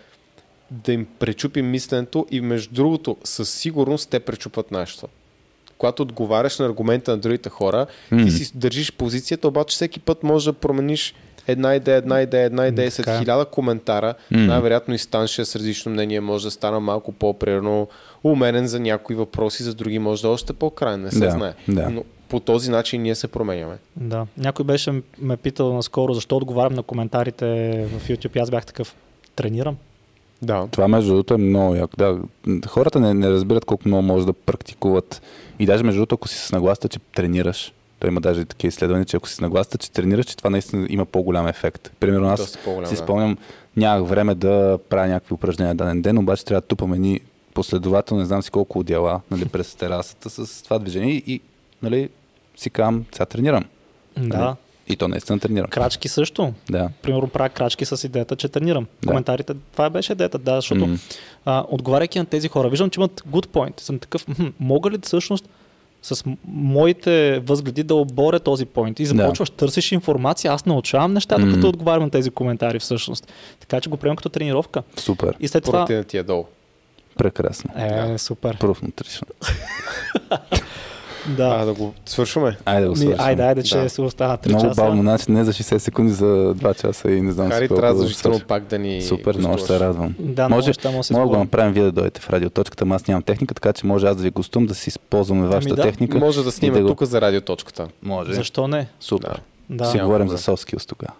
да 0.71 0.91
им 0.91 1.07
пречупим 1.19 1.69
мисленето 1.69 2.25
и 2.31 2.41
между 2.41 2.73
другото, 2.75 3.17
със 3.23 3.49
сигурност 3.49 4.09
те 4.09 4.19
пречупват 4.19 4.71
нашето. 4.71 5.07
Когато 5.77 6.03
отговаряш 6.03 6.59
на 6.59 6.65
аргумента 6.65 7.11
на 7.11 7.17
другите 7.17 7.49
хора, 7.49 7.85
М. 8.11 8.23
ти 8.25 8.31
си 8.31 8.51
държиш 8.57 8.91
позицията, 8.91 9.47
обаче 9.47 9.75
всеки 9.75 9.99
път 9.99 10.23
може 10.23 10.45
да 10.45 10.53
промениш 10.53 11.13
една 11.47 11.75
идея, 11.75 11.97
една 11.97 12.21
идея, 12.21 12.45
една 12.45 12.67
идея, 12.67 12.91
след 12.91 13.05
хиляда 13.19 13.45
коментара, 13.45 14.13
М. 14.31 14.37
най-вероятно 14.39 14.93
и 14.93 14.97
Стан 14.97 15.27
ще 15.27 15.41
е 15.41 15.45
с 15.45 15.55
различно 15.55 15.91
мнение, 15.91 16.19
може 16.19 16.45
да 16.47 16.51
стана 16.51 16.79
малко 16.79 17.11
по-примерно 17.11 17.87
уменен 18.23 18.67
за 18.67 18.79
някои 18.79 19.15
въпроси, 19.15 19.63
за 19.63 19.73
други 19.73 19.99
може 19.99 20.21
да 20.21 20.27
е 20.27 20.31
още 20.31 20.53
по-крайен, 20.53 21.01
не 21.01 21.11
се 21.11 21.19
Да, 21.19 21.31
знае. 21.31 21.53
да. 21.67 21.89
Но 21.89 22.03
по 22.35 22.39
този 22.39 22.71
начин 22.71 23.01
ние 23.01 23.15
се 23.15 23.27
променяме. 23.27 23.77
Да. 23.95 24.27
Някой 24.37 24.65
беше 24.65 25.01
ме 25.21 25.37
питал 25.37 25.73
наскоро 25.73 26.13
защо 26.13 26.37
отговарям 26.37 26.73
на 26.73 26.83
коментарите 26.83 27.45
в 27.87 28.09
YouTube 28.09 28.35
и 28.35 28.39
аз 28.39 28.51
бях 28.51 28.65
такъв. 28.65 28.95
Тренирам. 29.35 29.77
Да. 30.41 30.67
Това 30.71 30.87
между 30.87 31.09
другото 31.09 31.33
е 31.33 31.37
много 31.37 31.75
яко. 31.75 31.93
Да, 31.97 32.19
хората 32.67 32.99
не, 32.99 33.13
не 33.13 33.29
разбират 33.29 33.65
колко 33.65 33.87
много 33.87 34.03
може 34.03 34.25
да 34.25 34.33
практикуват. 34.33 35.21
И 35.59 35.65
даже 35.65 35.83
между 35.83 35.99
другото, 35.99 36.15
ако 36.15 36.27
си 36.27 36.37
с 36.37 36.51
нагласта, 36.51 36.89
че 36.89 36.99
тренираш, 36.99 37.73
то 37.99 38.07
има 38.07 38.21
даже 38.21 38.41
и 38.41 38.45
такива 38.45 38.69
изследвания, 38.69 39.05
че 39.05 39.17
ако 39.17 39.29
си 39.29 39.35
с 39.35 39.41
нагласта, 39.41 39.77
че 39.77 39.91
тренираш, 39.91 40.25
че 40.25 40.37
това 40.37 40.49
наистина 40.49 40.87
има 40.89 41.05
по-голям 41.05 41.47
ефект. 41.47 41.91
Примерно 41.99 42.27
аз 42.27 42.41
си 42.41 42.57
да. 42.89 42.95
спомням, 42.95 43.37
нямах 43.77 44.09
време 44.09 44.35
да 44.35 44.79
правя 44.89 45.07
някакви 45.07 45.33
упражнения 45.33 45.75
даден 45.75 46.01
ден, 46.01 46.17
обаче 46.17 46.45
трябва 46.45 46.61
да 46.61 46.67
тупам 46.67 46.93
едни 46.93 47.19
последователно, 47.53 48.21
не 48.21 48.27
знам 48.27 48.43
си 48.43 48.51
колко 48.51 48.79
отдела 48.79 49.21
нали, 49.31 49.45
през 49.45 49.75
терасата 49.75 50.29
с 50.29 50.63
това 50.63 50.79
движение 50.79 51.13
и, 51.13 51.23
и 51.27 51.41
нали, 51.81 52.09
си 52.55 52.69
казвам, 52.69 53.05
сега 53.11 53.25
тренирам. 53.25 53.63
Да. 54.17 54.37
Нали? 54.37 54.55
И 54.87 54.95
то 54.95 55.07
наистина 55.07 55.39
тренирам. 55.39 55.69
Крачки 55.69 56.07
също. 56.07 56.53
Да. 56.69 56.89
Примерно 57.01 57.27
правя 57.27 57.49
крачки 57.49 57.85
с 57.85 58.03
идеята, 58.03 58.35
че 58.35 58.49
тренирам. 58.49 58.87
Да. 59.01 59.07
Коментарите, 59.07 59.53
това 59.71 59.89
беше 59.89 60.13
идеята, 60.13 60.37
да, 60.37 60.55
защото 60.55 60.87
М. 60.87 60.97
а, 61.45 61.65
отговаряйки 61.69 62.19
на 62.19 62.25
тези 62.25 62.47
хора, 62.47 62.69
виждам, 62.69 62.89
че 62.89 62.99
имат 62.99 63.21
good 63.21 63.47
point. 63.47 63.79
Съм 63.79 63.99
такъв, 63.99 64.27
«Мгм, 64.27 64.47
мога 64.59 64.91
ли 64.91 64.97
всъщност 65.03 65.49
с 66.01 66.23
моите 66.47 67.39
възгледи 67.39 67.83
да 67.83 67.95
оборя 67.95 68.39
този 68.39 68.65
поинт. 68.65 68.99
И 68.99 69.05
започваш, 69.05 69.49
търсиш 69.49 69.91
информация, 69.91 70.51
аз 70.51 70.65
научавам 70.65 71.13
нещата, 71.13 71.45
М. 71.45 71.53
като 71.53 71.69
отговарям 71.69 72.03
на 72.03 72.09
тези 72.09 72.31
коментари 72.31 72.79
всъщност. 72.79 73.33
Така 73.59 73.81
че 73.81 73.89
го 73.89 73.97
приемам 73.97 74.15
като 74.15 74.29
тренировка. 74.29 74.83
Супер. 74.97 75.35
И 75.39 75.47
след 75.47 75.63
това... 75.63 76.03
Ти 76.07 76.17
е 76.17 76.23
долу. 76.23 76.45
Прекрасно. 77.17 77.71
Е, 77.77 78.17
супер. 78.17 78.57
Proof 78.57 78.81
Nutrition. 81.27 81.53
А, 81.53 81.57
Да. 81.59 81.65
да 81.65 81.73
го 81.73 81.93
свършваме. 82.05 82.57
Айде 82.65 82.81
да 82.81 82.89
го 82.89 82.95
свършим. 82.95 83.19
айде, 83.19 83.41
айде, 83.43 83.63
че 83.63 83.77
Да. 83.77 83.89
се 83.89 84.01
остава 84.01 84.37
3 84.37 84.47
Много 84.47 84.65
часа. 84.65 84.81
бавно, 84.81 85.01
значи 85.01 85.25
не 85.29 85.43
за 85.43 85.53
60 85.53 85.77
секунди, 85.77 86.13
за 86.13 86.25
2 86.55 86.73
часа 86.73 87.11
и 87.11 87.21
не 87.21 87.31
знам 87.31 87.49
Хари 87.51 87.67
трябва 87.67 88.05
да 88.23 88.39
пак 88.39 88.63
да 88.63 88.79
ни 88.79 89.01
Супер, 89.01 89.35
много 89.35 89.57
ще 89.57 89.67
се 89.67 89.79
радвам. 89.79 90.15
Да, 90.19 90.49
може, 90.49 90.67
неща 90.67 90.91
може 90.91 91.09
да 91.11 91.27
да 91.27 91.37
направим 91.37 91.73
вие 91.73 91.83
да 91.83 91.91
дойдете 91.91 92.21
в 92.21 92.29
радиоточката, 92.29 92.85
аз 92.89 93.07
нямам 93.07 93.23
техника, 93.23 93.53
така 93.53 93.73
че 93.73 93.85
може 93.85 94.07
аз 94.07 94.17
да 94.17 94.23
ви 94.23 94.29
гостувам, 94.29 94.65
да 94.65 94.75
си 94.75 94.89
използваме 94.89 95.47
вашата 95.47 95.69
Ами 95.69 95.75
да, 95.75 95.81
техника. 95.81 96.17
Може 96.17 96.43
да 96.43 96.51
снимем 96.51 96.81
го- 96.81 96.87
тук 96.87 97.03
за 97.03 97.21
радиоточката. 97.21 97.87
Може. 98.03 98.33
Защо 98.33 98.67
не? 98.67 98.87
Супер. 98.99 99.41
Да. 99.69 99.85
Си 99.85 99.99
говорим 99.99 100.29
за 100.29 100.37
soft 100.37 100.69
skills 100.69 100.89
тогава. 100.89 101.13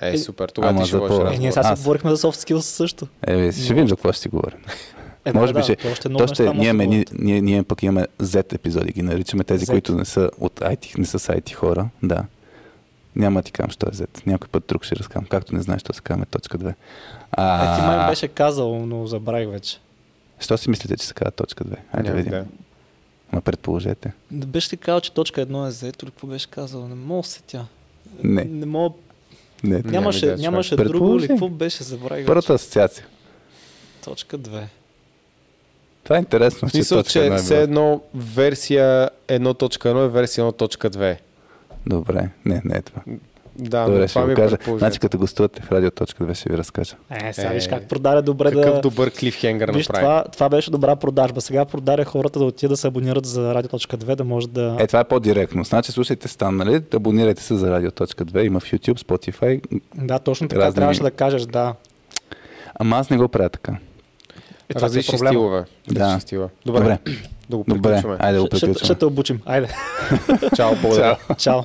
Е, 0.00 0.18
супер. 0.18 0.48
Тогава 0.48 0.70
Ама 0.70 0.82
ти 0.82 0.88
ще 0.88 0.96
Е, 0.96 1.38
ние 1.38 1.52
сега 1.52 1.60
Аз- 1.64 1.78
си 1.78 1.82
говорихме 1.82 2.10
за 2.10 2.16
soft 2.18 2.52
skills 2.52 2.60
също. 2.60 3.06
Е, 3.22 3.52
ще 3.52 3.74
видим 3.74 3.88
за 3.88 3.96
какво 3.96 4.12
ще 4.12 4.22
си 4.22 4.28
говорим. 4.28 4.58
Е, 5.26 5.32
Може 5.32 5.52
да, 5.52 5.58
би 5.58 5.60
да, 5.60 5.64
ще. 5.64 5.76
то 5.76 5.94
ще 5.94 6.08
много 6.08 6.24
ние, 6.24 6.62
да 6.62 6.64
имаме, 6.64 6.86
ние, 6.86 7.04
ние, 7.12 7.40
ние 7.40 7.62
пък 7.62 7.82
имаме 7.82 8.06
Z 8.20 8.52
епизоди, 8.54 8.92
ги 8.92 9.02
наричаме 9.02 9.44
тези, 9.44 9.66
Z. 9.66 9.70
които 9.70 9.94
не 9.94 10.04
са 10.04 10.30
от 10.40 10.60
IT, 10.60 10.98
не 10.98 11.04
са 11.06 11.18
с 11.18 11.28
IT 11.28 11.52
хора. 11.52 11.88
Да. 12.02 12.24
Няма 13.16 13.40
да 13.40 13.44
ти 13.44 13.52
кажам, 13.52 13.70
що 13.70 13.86
е 13.86 13.90
Z. 13.90 14.26
Някой 14.26 14.48
път 14.48 14.64
друг 14.68 14.84
ще 14.84 14.96
разкам, 14.96 15.24
както 15.24 15.54
не 15.54 15.62
знаеш, 15.62 15.80
що 15.80 15.92
се 15.92 16.00
казваме 16.00 16.26
точка 16.26 16.58
2. 16.58 16.68
Е, 16.68 16.74
ти 17.76 17.82
май 17.82 17.96
А, 17.98 18.08
беше 18.08 18.28
казал, 18.28 18.86
но 18.86 19.06
забравих 19.06 19.48
вече. 19.48 19.78
Що 20.40 20.58
си 20.58 20.70
мислите, 20.70 20.96
че 20.96 21.06
се 21.06 21.14
казва 21.14 21.30
точка 21.30 21.64
2? 21.64 21.68
Айде 21.68 21.78
да 21.92 22.02
Няма 22.02 22.16
видим. 22.16 22.28
идея. 22.28 22.44
Ма 23.32 23.40
предположете. 23.40 24.12
Не 24.30 24.46
беше 24.46 24.68
ти 24.68 24.76
казал, 24.76 25.00
че 25.00 25.12
точка 25.12 25.40
едно 25.40 25.66
е 25.66 25.68
взето 25.68 26.04
или 26.04 26.10
какво 26.10 26.26
беше 26.26 26.50
казал? 26.50 26.88
Не 26.88 26.94
мога 26.94 27.22
се 27.22 27.42
тя. 27.42 27.64
Не. 28.24 28.44
Не 28.44 28.66
мога. 28.66 28.94
Не. 29.64 29.82
Нямаше, 29.84 30.36
нямаше 30.36 30.76
друго 30.76 31.16
или 31.18 31.28
какво 31.28 31.48
беше? 31.48 31.82
Забравих. 31.82 32.26
Първата 32.26 32.54
асоциация. 32.54 33.06
Точка 34.04 34.38
2. 34.38 34.62
Това 36.06 36.16
е 36.16 36.18
интересно, 36.18 36.68
че 36.68 36.72
смисъл, 36.72 37.02
че 37.02 37.26
е 37.26 37.36
все 37.36 37.62
едно 37.62 38.00
версия 38.14 39.10
1.1 39.28 40.04
е 40.04 40.08
версия 40.08 40.44
1.2. 40.44 41.16
Добре, 41.86 42.28
не, 42.44 42.62
не 42.64 42.76
е 42.76 42.82
това. 42.82 43.02
Да, 43.58 43.84
Добре, 43.84 43.98
но 44.00 44.06
ще 44.06 44.14
това 44.14 44.26
ми 44.26 44.32
е 44.32 44.36
кажа. 44.36 44.56
Значи 44.68 45.00
като 45.00 45.18
гостувате 45.18 45.62
в 45.62 45.72
радио 45.72 45.90
точка 45.90 46.24
2 46.24 46.34
ще 46.34 46.48
ви 46.50 46.58
разкажа. 46.58 46.96
Е, 47.10 47.32
сега 47.32 47.50
Е, 47.50 47.54
виж 47.54 47.68
как 47.68 47.88
продаде 47.88 48.22
добре 48.22 48.52
Какъв 48.52 48.74
да... 48.74 48.80
добър 48.80 49.10
клифхенгър 49.10 49.72
Виж, 49.72 49.88
направи. 49.88 50.02
това, 50.04 50.24
това 50.32 50.48
беше 50.48 50.70
добра 50.70 50.96
продажба. 50.96 51.40
Сега 51.40 51.64
продаде 51.64 52.04
хората 52.04 52.38
да 52.38 52.44
отидат 52.44 52.70
да 52.70 52.76
се 52.76 52.86
абонират 52.86 53.26
за 53.26 53.54
Радио.2, 53.54 54.14
да 54.14 54.24
може 54.24 54.48
да... 54.48 54.76
Е, 54.80 54.86
това 54.86 55.00
е 55.00 55.04
по-директно. 55.04 55.64
Значи 55.64 55.92
слушайте 55.92 56.28
Стан, 56.28 56.56
нали? 56.56 56.82
Абонирайте 56.94 57.42
се 57.42 57.54
за 57.54 57.70
радио 57.70 57.90
точка 57.90 58.24
2. 58.24 58.42
Има 58.42 58.60
в 58.60 58.64
YouTube, 58.64 58.98
Spotify. 58.98 59.60
Да, 59.94 60.18
точно 60.18 60.48
така 60.48 60.62
Разни- 60.62 60.74
трябваше 60.74 61.02
да 61.02 61.10
кажеш, 61.10 61.42
да. 61.42 61.74
Ама 62.74 62.96
аз 62.96 63.10
не 63.10 63.16
го 63.16 63.28
правя 63.28 63.48
така. 63.48 63.76
Е, 64.68 64.74
това 64.74 64.86
е 64.86 64.88
Различни 64.88 65.12
проблема. 65.12 65.30
стилове. 65.30 65.64
Да. 65.88 66.20
Стилове. 66.20 66.48
Добре. 66.66 66.80
Добре. 66.80 66.98
Да 67.50 67.56
го 67.56 67.64
Добре. 67.68 67.82
приключваме. 67.82 68.16
Айде 68.20 68.36
да 68.36 68.42
го 68.42 68.46
Ще, 68.46 68.56
ще, 68.56 68.66
приключваме. 68.66 68.84
ще 68.86 68.94
те 68.94 69.04
обучим. 69.04 69.40
Айде. 69.46 69.68
Чао, 70.56 70.76
благодаря. 70.82 71.18
Чао. 71.38 71.62